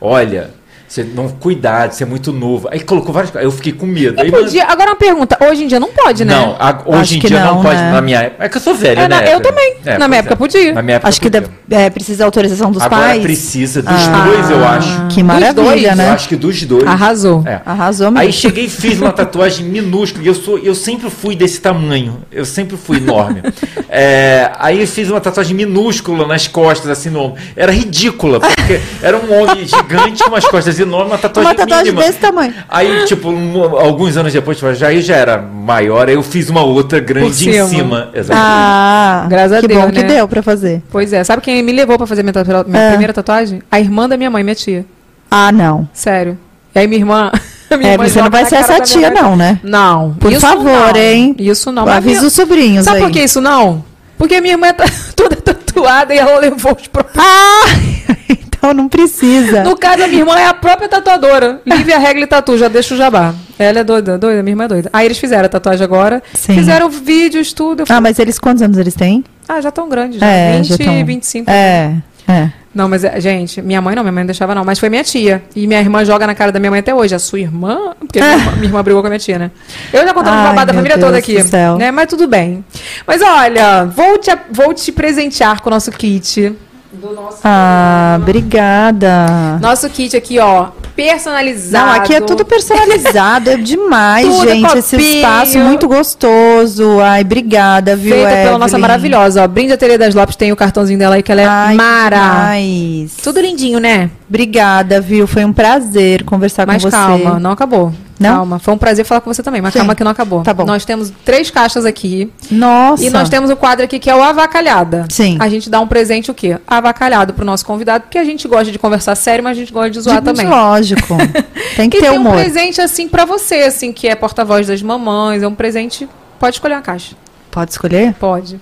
Olha, 0.00 0.50
você 0.88 1.02
não 1.04 1.28
cuidado, 1.28 1.92
você 1.92 2.02
é 2.04 2.06
muito 2.06 2.32
novo. 2.32 2.68
Aí 2.70 2.80
colocou 2.80 3.12
várias 3.12 3.30
coisas. 3.30 3.44
Eu 3.50 3.56
fiquei 3.56 3.72
com 3.72 3.86
medo. 3.86 4.20
Aí, 4.20 4.30
podia, 4.30 4.64
agora 4.66 4.90
uma 4.90 4.96
pergunta. 4.96 5.36
Hoje 5.50 5.64
em 5.64 5.66
dia 5.66 5.80
não 5.80 5.88
pode, 5.88 6.24
né? 6.24 6.34
Não, 6.34 6.56
a- 6.58 6.82
hoje 6.86 7.00
Acho 7.00 7.14
em 7.16 7.18
que 7.20 7.26
dia 7.28 7.40
não, 7.44 7.54
não, 7.56 7.62
pode. 7.62 7.76
né? 7.76 7.90
Na 7.92 8.00
minha 8.00 8.18
época. 8.20 8.44
É 8.44 8.48
que 8.48 8.56
eu 8.56 8.60
sou 8.60 8.74
velho, 8.74 9.00
É, 9.00 9.08
né? 9.08 9.34
eu 9.34 9.40
também. 9.40 9.74
É, 9.84 9.98
Na 9.98 10.06
minha 10.08 10.22
pois 10.22 10.32
época 10.32 10.36
podia. 10.36 10.74
Na 10.74 10.82
minha 10.82 10.96
época 10.96 11.08
Acho 11.08 11.20
que 11.20 11.30
podia. 11.30 11.48
deve- 11.68 11.84
é, 11.84 11.90
precisa 11.90 12.18
da 12.20 12.24
autorização 12.24 12.70
dos 12.70 12.82
Agora 12.82 13.02
pais. 13.02 13.22
precisa 13.22 13.82
dos 13.82 13.92
Ah, 13.92 14.24
dois, 14.26 14.50
eu 14.50 14.64
acho. 14.64 15.06
Que 15.08 15.22
maravilha, 15.22 15.52
dois, 15.54 15.82
Eu 15.82 15.96
né? 15.96 16.10
acho 16.10 16.28
que 16.28 16.36
dos 16.36 16.62
dois. 16.62 16.86
Arrasou. 16.86 17.42
É. 17.46 17.60
Arrasou 17.66 18.10
mesmo. 18.10 18.18
Aí 18.26 18.32
cheguei 18.32 18.64
e 18.66 18.68
fiz 18.70 19.00
uma 19.00 19.12
tatuagem 19.12 19.66
minúscula. 19.66 20.24
E 20.24 20.28
eu, 20.28 20.34
sou, 20.34 20.58
eu 20.58 20.74
sempre 20.74 21.10
fui 21.10 21.34
desse 21.34 21.60
tamanho. 21.60 22.22
Eu 22.30 22.44
sempre 22.44 22.76
fui 22.76 22.98
enorme. 22.98 23.42
É, 23.88 24.50
aí 24.58 24.80
eu 24.80 24.86
fiz 24.86 25.10
uma 25.10 25.20
tatuagem 25.20 25.54
minúscula 25.54 26.26
nas 26.26 26.46
costas, 26.46 26.90
assim, 26.90 27.10
no 27.10 27.20
ombro. 27.20 27.42
Era 27.56 27.72
ridícula, 27.72 28.40
porque 28.40 28.80
era 29.02 29.16
um 29.16 29.32
homem 29.42 29.66
gigante 29.66 30.22
com 30.22 30.30
umas 30.30 30.44
costas 30.44 30.75
enormes, 30.80 31.12
uma 31.12 31.18
tatuagem 31.18 31.50
Uma 31.50 31.54
tatuagem 31.56 31.84
mínima. 31.92 32.02
desse 32.06 32.18
tamanho. 32.18 32.54
Aí, 32.68 33.04
tipo, 33.06 33.28
um- 33.30 33.76
alguns 33.78 34.16
anos 34.16 34.32
depois, 34.32 34.56
tipo, 34.58 34.72
já, 34.74 34.88
aí 34.88 35.00
já 35.00 35.16
era 35.16 35.38
maior, 35.40 36.08
aí 36.08 36.14
eu 36.14 36.22
fiz 36.22 36.48
uma 36.50 36.62
outra 36.62 37.00
grande 37.00 37.26
Por 37.26 37.30
em 37.32 37.52
cima. 37.52 37.66
cima. 37.68 38.10
Exatamente. 38.14 38.46
Ah, 38.50 39.26
Graças 39.28 39.52
a 39.52 39.60
que 39.60 39.68
Deus, 39.68 39.82
bom 39.84 39.90
que 39.90 40.02
né? 40.02 40.08
deu 40.08 40.28
pra 40.28 40.42
fazer. 40.42 40.82
Pois 40.90 41.12
é. 41.12 41.22
Sabe 41.24 41.42
quem 41.42 41.62
me 41.62 41.72
levou 41.72 41.96
pra 41.98 42.06
fazer 42.06 42.22
minha, 42.22 42.32
tatu- 42.32 42.68
minha 42.68 42.82
É. 42.82 42.88
primeira 42.90 43.12
tatuagem? 43.12 43.62
A 43.70 43.80
irmã 43.80 44.08
da 44.08 44.16
minha 44.16 44.30
mãe, 44.30 44.42
minha 44.44 44.54
tia. 44.54 44.84
Ah, 45.30 45.50
não. 45.52 45.88
Sério. 45.92 46.38
E 46.74 46.78
aí 46.78 46.86
minha 46.86 47.00
irmã. 47.00 47.30
Minha 47.76 47.94
É, 47.94 47.96
você 47.98 48.22
não 48.22 48.30
vai 48.30 48.44
ser 48.46 48.54
essa 48.56 48.80
tia, 48.80 49.10
não, 49.10 49.34
né? 49.34 49.58
Não. 49.60 50.14
Por 50.20 50.30
isso 50.30 50.40
favor, 50.40 50.92
não. 50.94 50.96
hein? 51.00 51.34
Isso 51.36 51.72
não. 51.72 51.82
Avisa 51.88 52.18
minha- 52.20 52.28
os 52.28 52.32
sobrinhos 52.32 52.84
Sabe 52.84 52.98
aí. 52.98 53.02
por 53.02 53.10
que 53.10 53.20
isso 53.20 53.40
não? 53.40 53.84
Porque 54.16 54.40
minha 54.40 54.54
irmã 54.54 54.68
é 54.68 54.72
ta- 54.72 54.84
toda 55.16 55.34
tatuada 55.34 56.14
e 56.14 56.18
ela 56.18 56.38
levou 56.38 56.76
os 56.80 56.86
próprios. 56.86 57.18
Ah! 57.18 57.64
então 58.56 58.72
não 58.74 58.88
precisa. 58.88 59.62
No 59.62 59.76
caso, 59.76 60.02
a 60.02 60.06
minha 60.08 60.20
irmã 60.20 60.36
é 60.38 60.46
a 60.46 60.54
própria 60.54 60.88
tatuadora. 60.88 61.60
Lívia 61.66 61.98
Regli 61.98 62.26
Tatu, 62.26 62.56
já 62.58 62.68
deixa 62.68 62.94
o 62.94 62.96
jabá. 62.96 63.34
Ela 63.58 63.80
é 63.80 63.84
doida, 63.84 64.18
doida, 64.18 64.42
minha 64.42 64.52
irmã 64.52 64.64
é 64.64 64.68
doida. 64.68 64.90
Aí 64.92 65.06
eles 65.06 65.18
fizeram 65.18 65.46
a 65.46 65.48
tatuagem 65.48 65.84
agora. 65.84 66.22
Sim. 66.34 66.54
Fizeram 66.54 66.88
vídeos, 66.90 67.52
tudo. 67.52 67.84
Ah, 67.88 68.00
mas 68.00 68.18
eles 68.18 68.38
quantos 68.38 68.62
anos 68.62 68.76
eles 68.78 68.94
têm? 68.94 69.24
ah, 69.48 69.60
já 69.60 69.68
estão 69.68 69.88
grandes, 69.88 70.18
já. 70.20 70.26
É, 70.26 70.56
20 70.56 70.66
já 70.68 70.76
tão- 70.78 71.04
25. 71.04 71.50
É, 71.50 71.94
é. 72.28 72.50
Não, 72.74 72.90
mas, 72.90 73.04
é, 73.04 73.18
gente, 73.18 73.62
minha 73.62 73.80
mãe 73.80 73.94
não, 73.96 74.02
minha 74.02 74.12
mãe 74.12 74.22
não 74.22 74.26
deixava 74.26 74.54
não, 74.54 74.62
mas 74.62 74.78
foi 74.78 74.90
minha 74.90 75.02
tia. 75.02 75.42
E 75.54 75.66
minha 75.66 75.80
irmã 75.80 76.04
joga 76.04 76.26
na 76.26 76.34
cara 76.34 76.52
da 76.52 76.60
minha 76.60 76.70
mãe 76.70 76.80
até 76.80 76.94
hoje. 76.94 77.14
A 77.14 77.18
sua 77.18 77.40
irmã? 77.40 77.94
Porque 77.98 78.20
minha, 78.20 78.34
irmã, 78.34 78.52
minha 78.56 78.64
irmã 78.64 78.82
brigou 78.82 79.00
com 79.00 79.06
a 79.06 79.10
minha 79.10 79.18
tia, 79.18 79.38
né? 79.38 79.50
Eu 79.90 80.04
já 80.06 80.12
contando 80.12 80.34
Ai, 80.34 80.48
babado 80.48 80.66
da 80.66 80.74
família 80.74 80.98
Deus 80.98 81.06
toda 81.06 81.16
aqui. 81.18 81.42
do 81.42 81.48
céu. 81.48 81.78
Né? 81.78 81.90
Mas 81.90 82.06
tudo 82.06 82.28
bem. 82.28 82.62
Mas 83.06 83.22
olha, 83.22 83.84
vou 83.86 84.18
te, 84.18 84.30
vou 84.50 84.74
te 84.74 84.92
presentear 84.92 85.62
com 85.62 85.70
o 85.70 85.72
nosso 85.72 85.90
kit. 85.90 86.54
Do 87.00 87.12
nosso, 87.14 87.38
Ah, 87.44 88.16
obrigada. 88.20 89.58
nosso 89.60 89.88
kit 89.90 90.16
aqui, 90.16 90.38
ó. 90.38 90.68
Personalizado. 90.94 91.86
Não, 91.86 91.92
aqui 91.92 92.14
é 92.14 92.20
tudo 92.22 92.42
personalizado, 92.44 93.50
é 93.50 93.56
demais, 93.58 94.26
gente. 94.40 94.78
Esse 94.78 94.96
copinho. 94.96 95.16
espaço 95.16 95.58
muito 95.58 95.86
gostoso. 95.86 97.00
Ai, 97.00 97.20
obrigada, 97.20 97.94
viu, 97.94 98.14
Feita 98.14 98.30
pela 98.30 98.58
nossa 98.58 98.72
Evelyn? 98.76 98.80
maravilhosa, 98.80 99.42
ó. 99.44 99.46
Brinde 99.46 99.72
Ateliê 99.74 99.98
das 99.98 100.14
Lopes 100.14 100.36
tem 100.36 100.52
o 100.52 100.56
cartãozinho 100.56 100.98
dela 100.98 101.16
aí 101.16 101.22
que 101.22 101.30
ela 101.30 101.42
é 101.42 101.46
Ai, 101.46 101.74
mara. 101.74 102.16
demais. 102.16 103.16
Tudo 103.22 103.40
lindinho, 103.40 103.78
né? 103.78 104.10
Obrigada, 104.28 104.98
viu? 105.00 105.26
Foi 105.26 105.44
um 105.44 105.52
prazer 105.52 106.24
conversar 106.24 106.66
Mas 106.66 106.82
com 106.82 106.88
você. 106.90 106.96
calma, 106.96 107.38
não 107.38 107.50
acabou. 107.50 107.92
Não? 108.18 108.34
Calma, 108.36 108.58
foi 108.58 108.72
um 108.72 108.78
prazer 108.78 109.04
falar 109.04 109.20
com 109.20 109.32
você 109.32 109.42
também, 109.42 109.60
mas 109.60 109.74
Sim. 109.74 109.80
calma 109.80 109.94
que 109.94 110.02
não 110.02 110.10
acabou. 110.10 110.42
Tá 110.42 110.54
bom. 110.54 110.64
Nós 110.64 110.84
temos 110.86 111.12
três 111.24 111.50
caixas 111.50 111.84
aqui. 111.84 112.32
Nossa. 112.50 113.04
E 113.04 113.10
nós 113.10 113.28
temos 113.28 113.50
o 113.50 113.56
quadro 113.56 113.84
aqui 113.84 113.98
que 113.98 114.08
é 114.08 114.14
o 114.16 114.22
avacalhada. 114.22 115.04
Sim. 115.10 115.36
A 115.38 115.48
gente 115.50 115.68
dá 115.68 115.80
um 115.80 115.86
presente 115.86 116.30
o 116.30 116.34
quê? 116.34 116.58
Avacalhado 116.66 117.34
pro 117.34 117.44
nosso 117.44 117.66
convidado, 117.66 118.04
porque 118.04 118.16
a 118.16 118.24
gente 118.24 118.48
gosta 118.48 118.72
de 118.72 118.78
conversar 118.78 119.14
sério, 119.16 119.44
mas 119.44 119.56
a 119.56 119.60
gente 119.60 119.72
gosta 119.72 119.90
de 119.90 120.00
zoar 120.00 120.20
De- 120.20 120.24
também. 120.24 120.48
Lógico. 120.48 121.14
Tem 121.76 121.90
que 121.90 121.98
e 121.98 122.00
ter 122.00 122.08
tem 122.08 122.18
um 122.18 122.22
humor. 122.22 122.34
presente 122.36 122.80
assim 122.80 123.06
pra 123.06 123.26
você, 123.26 123.56
assim, 123.56 123.92
que 123.92 124.08
é 124.08 124.14
porta-voz 124.14 124.66
das 124.66 124.80
mamães, 124.80 125.42
é 125.42 125.48
um 125.48 125.54
presente. 125.54 126.08
Pode 126.38 126.56
escolher 126.56 126.74
uma 126.74 126.82
caixa. 126.82 127.14
Pode 127.50 127.70
escolher? 127.72 128.14
Pode. 128.14 128.58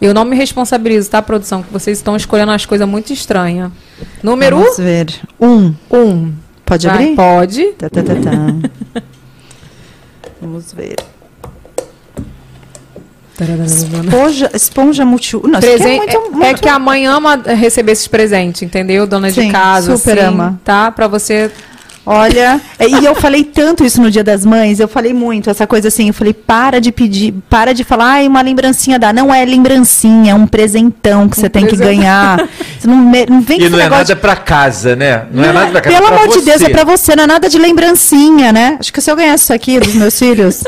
Eu 0.00 0.12
não 0.12 0.24
me 0.24 0.36
responsabilizo, 0.36 1.10
tá, 1.10 1.22
produção? 1.22 1.62
Que 1.62 1.72
vocês 1.72 1.98
estão 1.98 2.14
escolhendo 2.16 2.52
umas 2.52 2.66
coisas 2.66 2.86
muito 2.86 3.12
estranhas. 3.12 3.72
Número 4.22 4.58
Vamos 4.58 4.76
ver. 4.76 5.06
Um. 5.40 5.74
um. 5.90 6.32
Pode 6.66 6.86
Vai, 6.86 6.96
abrir? 6.96 7.16
Pode. 7.16 7.64
Tá, 7.78 7.88
tá, 7.88 8.02
tá, 8.02 8.14
tá. 8.14 9.02
Vamos 10.42 10.72
ver. 10.74 10.96
Esponja, 13.66 14.50
esponja 14.54 15.04
multi... 15.04 15.36
Não, 15.36 15.42
isso 15.42 15.56
aqui 15.58 15.66
Presen- 15.66 15.92
é 15.94 15.96
muito... 15.98 16.16
é, 16.16 16.20
muito... 16.30 16.42
é 16.44 16.54
que 16.54 16.68
a 16.68 16.78
mãe 16.78 17.06
ama 17.06 17.36
receber 17.36 17.92
esses 17.92 18.08
presentes, 18.08 18.62
entendeu? 18.62 19.06
Dona 19.06 19.28
de 19.30 19.42
Sim, 19.42 19.52
casa, 19.52 19.96
super 19.96 20.18
assim, 20.18 20.26
ama. 20.28 20.60
tá? 20.64 20.90
Pra 20.90 21.06
você. 21.06 21.50
Olha, 22.08 22.60
e 22.80 23.04
eu 23.04 23.16
falei 23.16 23.42
tanto 23.42 23.84
isso 23.84 24.00
no 24.00 24.12
Dia 24.12 24.22
das 24.22 24.46
Mães, 24.46 24.78
eu 24.78 24.86
falei 24.86 25.12
muito 25.12 25.50
essa 25.50 25.66
coisa 25.66 25.88
assim, 25.88 26.06
eu 26.06 26.14
falei, 26.14 26.32
para 26.32 26.80
de 26.80 26.92
pedir, 26.92 27.34
para 27.50 27.74
de 27.74 27.82
falar, 27.82 28.04
ai, 28.12 28.28
uma 28.28 28.40
lembrancinha 28.42 28.96
dá. 28.96 29.12
Não 29.12 29.34
é 29.34 29.44
lembrancinha, 29.44 30.30
é 30.30 30.34
um 30.34 30.46
presentão 30.46 31.28
que 31.28 31.36
você 31.36 31.48
tem 31.48 31.66
que 31.66 31.74
ganhar. 31.76 32.48
Você 32.78 32.86
não, 32.86 32.96
me- 32.96 33.26
não 33.26 33.40
vem 33.40 33.58
E 33.58 33.62
esse 33.62 33.70
não 33.70 33.80
é 33.80 33.82
negócio 33.82 34.08
nada 34.14 34.16
pra 34.20 34.36
casa, 34.36 34.94
né? 34.94 35.24
Não 35.32 35.42
é 35.42 35.52
nada 35.52 35.70
pra 35.72 35.80
casa. 35.80 35.96
Pelo 35.96 36.06
é 36.06 36.12
pra 36.12 36.22
amor 36.22 36.38
de 36.38 36.44
Deus, 36.44 36.62
é 36.62 36.68
pra 36.68 36.84
você, 36.84 37.16
não 37.16 37.24
é 37.24 37.26
nada 37.26 37.48
de 37.48 37.58
lembrancinha, 37.58 38.52
né? 38.52 38.76
Acho 38.78 38.92
que 38.92 39.00
se 39.00 39.10
eu 39.10 39.16
ganhasse 39.16 39.42
isso 39.44 39.52
aqui 39.52 39.80
dos 39.80 39.94
meus 39.94 40.16
filhos, 40.16 40.62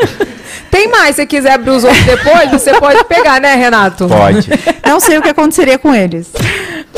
Tem 0.70 0.88
mais, 0.88 1.16
se 1.16 1.26
quiser 1.26 1.52
abrir 1.52 1.70
os 1.70 1.84
outros 1.84 2.04
depois, 2.04 2.50
você 2.50 2.78
pode 2.78 3.02
pegar, 3.04 3.40
né, 3.40 3.54
Renato? 3.54 4.06
Pode. 4.08 4.48
não 4.86 5.00
sei 5.00 5.18
o 5.18 5.22
que 5.22 5.28
aconteceria 5.30 5.78
com 5.78 5.94
eles. 5.94 6.30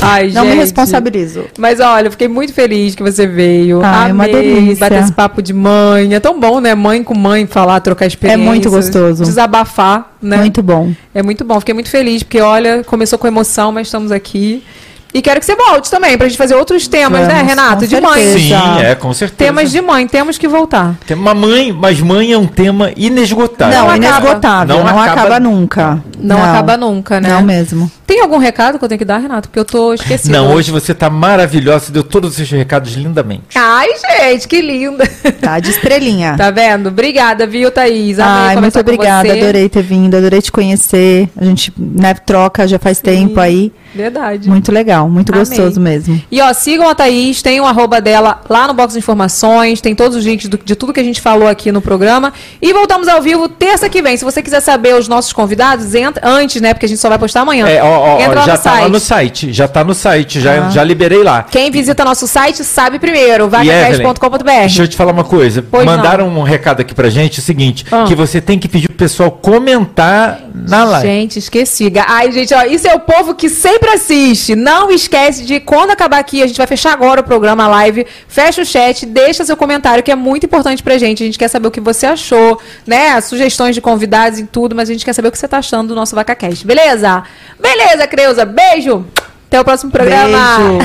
Ai, 0.02 0.30
Não 0.30 0.44
me 0.44 0.50
gente. 0.52 0.60
responsabilizo. 0.60 1.44
Mas 1.58 1.78
olha, 1.78 2.06
eu 2.06 2.10
fiquei 2.10 2.26
muito 2.28 2.52
feliz 2.54 2.94
que 2.94 3.02
você 3.02 3.26
veio. 3.26 3.80
Ai, 3.84 4.10
é 4.10 4.12
uma 4.12 4.24
Amei 4.24 4.34
delícia. 4.34 4.76
bater 4.88 5.02
esse 5.02 5.12
papo 5.12 5.42
de 5.42 5.52
mãe. 5.52 6.14
É 6.14 6.20
tão 6.20 6.40
bom, 6.40 6.58
né? 6.60 6.74
Mãe 6.74 7.02
com 7.04 7.14
mãe 7.14 7.46
falar, 7.46 7.80
trocar 7.80 8.06
experiência. 8.06 8.42
muito 8.42 8.70
gostoso. 8.70 9.24
Desabafar, 9.24 10.12
né? 10.22 10.38
Muito 10.38 10.62
bom. 10.62 10.92
É 11.14 11.22
muito 11.22 11.44
bom. 11.44 11.58
Fiquei 11.60 11.74
muito 11.74 11.90
feliz, 11.90 12.22
porque 12.22 12.40
olha, 12.40 12.82
começou 12.84 13.18
com 13.18 13.26
emoção, 13.26 13.72
mas 13.72 13.88
estamos 13.88 14.10
aqui. 14.10 14.64
E 15.12 15.20
quero 15.20 15.40
que 15.40 15.46
você 15.46 15.56
volte 15.56 15.90
também, 15.90 16.16
pra 16.16 16.28
gente 16.28 16.38
fazer 16.38 16.54
outros 16.54 16.86
temas, 16.86 17.26
né, 17.26 17.34
Vamos, 17.34 17.48
Renato? 17.48 17.80
com 17.80 17.86
De 17.86 18.00
mãe. 18.00 18.32
Sim, 18.38 18.52
é, 18.82 18.94
com 18.94 19.12
certeza. 19.12 19.36
Temas 19.50 19.70
de 19.72 19.80
mãe, 19.80 20.06
temos 20.06 20.38
que 20.38 20.46
voltar. 20.46 20.94
Tem 21.06 21.16
uma 21.16 21.34
mãe, 21.34 21.72
mas 21.72 22.00
mãe 22.00 22.32
é 22.32 22.38
um 22.38 22.46
tema 22.46 22.92
inesgotável. 22.96 23.76
Não, 23.76 23.88
acaba. 23.90 23.96
inesgotável, 23.96 24.76
Não 24.76 24.84
não, 24.84 24.98
acaba- 25.00 25.20
acaba, 25.20 25.40
nunca. 25.40 26.04
Não, 26.18 26.42
acaba 26.42 26.76
nunca, 26.76 27.20
né? 27.20 27.28
Não 27.28 27.42
mesmo. 27.42 27.90
Tem 28.06 28.20
algum 28.20 28.38
recado 28.38 28.78
que 28.78 28.84
eu 28.84 28.88
tenho 28.88 28.98
que 28.98 29.04
dar, 29.04 29.18
Renato? 29.18 29.48
Porque 29.48 29.58
eu 29.58 29.64
tô 29.64 29.94
esquecida. 29.94 30.36
Não, 30.36 30.52
hoje 30.52 30.70
você 30.70 30.94
tá 30.94 31.08
maravilhosa, 31.10 31.86
você 31.86 31.92
deu 31.92 32.02
todos 32.04 32.30
os 32.30 32.36
seus 32.36 32.50
recados 32.50 32.92
lindamente. 32.94 33.42
Ai, 33.56 33.88
gente, 33.98 34.46
que 34.48 34.60
linda. 34.60 35.06
Tá, 35.40 35.58
de 35.58 35.70
estrelinha. 35.70 36.34
Tá 36.36 36.50
vendo? 36.50 36.88
Obrigada, 36.88 37.46
viu, 37.46 37.70
Thaís? 37.70 38.18
Amei 38.18 38.48
Ai, 38.48 38.56
muito 38.56 38.78
obrigada, 38.78 39.32
adorei 39.32 39.68
ter 39.68 39.82
vindo, 39.82 40.16
adorei 40.16 40.40
te 40.42 40.52
conhecer. 40.52 41.28
A 41.36 41.44
gente, 41.44 41.72
né, 41.76 42.14
troca 42.14 42.66
já 42.68 42.78
faz 42.78 43.00
tempo 43.00 43.40
aí. 43.40 43.72
Verdade. 43.94 44.48
Muito 44.48 44.70
legal, 44.72 45.08
muito 45.08 45.32
Amei. 45.32 45.44
gostoso 45.44 45.80
mesmo. 45.80 46.20
E 46.30 46.40
ó, 46.40 46.52
sigam 46.52 46.88
a 46.88 46.94
Thaís, 46.94 47.42
tem 47.42 47.60
o 47.60 47.66
arroba 47.66 48.00
dela 48.00 48.40
lá 48.48 48.66
no 48.66 48.74
box 48.74 48.92
de 48.92 48.98
informações, 48.98 49.80
tem 49.80 49.94
todos 49.94 50.16
os 50.16 50.24
links 50.24 50.48
do- 50.48 50.58
de 50.64 50.74
tudo 50.76 50.92
que 50.92 51.00
a 51.00 51.04
gente 51.04 51.20
falou 51.20 51.48
aqui 51.48 51.70
no 51.72 51.80
programa. 51.80 52.32
E 52.62 52.72
voltamos 52.72 53.08
ao 53.08 53.20
vivo 53.20 53.48
terça 53.48 53.88
que 53.88 54.00
vem. 54.02 54.16
Se 54.16 54.24
você 54.24 54.42
quiser 54.42 54.60
saber 54.60 54.94
os 54.94 55.08
nossos 55.08 55.32
convidados, 55.32 55.94
entra 55.94 56.26
antes, 56.26 56.60
né? 56.60 56.72
Porque 56.74 56.86
a 56.86 56.88
gente 56.88 56.98
só 57.00 57.08
vai 57.08 57.18
postar 57.18 57.40
amanhã. 57.42 57.66
É, 57.66 57.82
ó, 57.82 58.16
ó, 58.16 58.20
entra 58.20 58.32
ó, 58.32 58.34
lá 58.40 58.46
já 58.46 58.52
no 58.56 58.58
tá 58.62 58.70
lá 58.72 58.76
site. 58.78 58.90
no 58.92 59.00
site, 59.00 59.52
já 59.52 59.68
tá 59.68 59.84
no 59.84 59.94
site, 59.94 60.40
já, 60.40 60.66
Ah. 60.66 60.70
já 60.70 60.84
liberei 60.84 61.22
lá. 61.22 61.42
Quem 61.42 61.70
visita 61.70 62.04
nosso 62.04 62.26
site 62.26 62.62
sabe 62.64 62.98
primeiro, 62.98 63.48
vagacast.com.br. 63.48 64.44
Deixa 64.60 64.82
eu 64.82 64.88
te 64.88 64.96
falar 64.96 65.12
uma 65.12 65.24
coisa. 65.24 65.64
Pois 65.68 65.84
Mandaram 65.84 66.28
um 66.28 66.42
recado 66.42 66.80
aqui 66.80 66.94
pra 66.94 67.08
gente, 67.10 67.38
o 67.38 67.42
seguinte, 67.42 67.84
Ah. 67.90 68.04
que 68.04 68.14
você 68.14 68.40
tem 68.40 68.58
que 68.58 68.68
pedir 68.68 68.88
pro 68.88 68.96
pessoal 68.96 69.30
comentar 69.30 70.40
na 70.54 70.84
live. 70.84 71.06
Gente, 71.08 71.38
esqueci. 71.38 71.90
Ai, 72.06 72.30
gente, 72.32 72.52
ó, 72.54 72.62
isso 72.64 72.86
é 72.86 72.94
o 72.94 73.00
povo 73.00 73.34
que 73.34 73.48
sempre 73.48 73.79
sempre 73.80 73.90
assiste. 73.90 74.54
Não 74.54 74.90
esquece 74.90 75.44
de, 75.44 75.58
quando 75.58 75.90
acabar 75.90 76.18
aqui, 76.18 76.42
a 76.42 76.46
gente 76.46 76.58
vai 76.58 76.66
fechar 76.66 76.92
agora 76.92 77.22
o 77.22 77.24
programa 77.24 77.66
live. 77.66 78.06
Fecha 78.28 78.60
o 78.60 78.64
chat, 78.64 79.06
deixa 79.06 79.44
seu 79.44 79.56
comentário, 79.56 80.02
que 80.04 80.10
é 80.10 80.14
muito 80.14 80.44
importante 80.44 80.82
pra 80.82 80.98
gente. 80.98 81.22
A 81.22 81.26
gente 81.26 81.38
quer 81.38 81.48
saber 81.48 81.68
o 81.68 81.70
que 81.70 81.80
você 81.80 82.06
achou, 82.06 82.60
né? 82.86 83.18
Sugestões 83.20 83.74
de 83.74 83.80
convidados 83.80 84.38
e 84.38 84.44
tudo, 84.44 84.76
mas 84.76 84.90
a 84.90 84.92
gente 84.92 85.04
quer 85.04 85.14
saber 85.14 85.28
o 85.28 85.32
que 85.32 85.38
você 85.38 85.48
tá 85.48 85.58
achando 85.58 85.88
do 85.88 85.94
nosso 85.94 86.14
VacaCast. 86.14 86.66
Beleza? 86.66 87.22
Beleza, 87.58 88.06
Creuza. 88.06 88.44
Beijo! 88.44 89.06
Até 89.46 89.60
o 89.60 89.64
próximo 89.64 89.90
programa. 89.90 90.78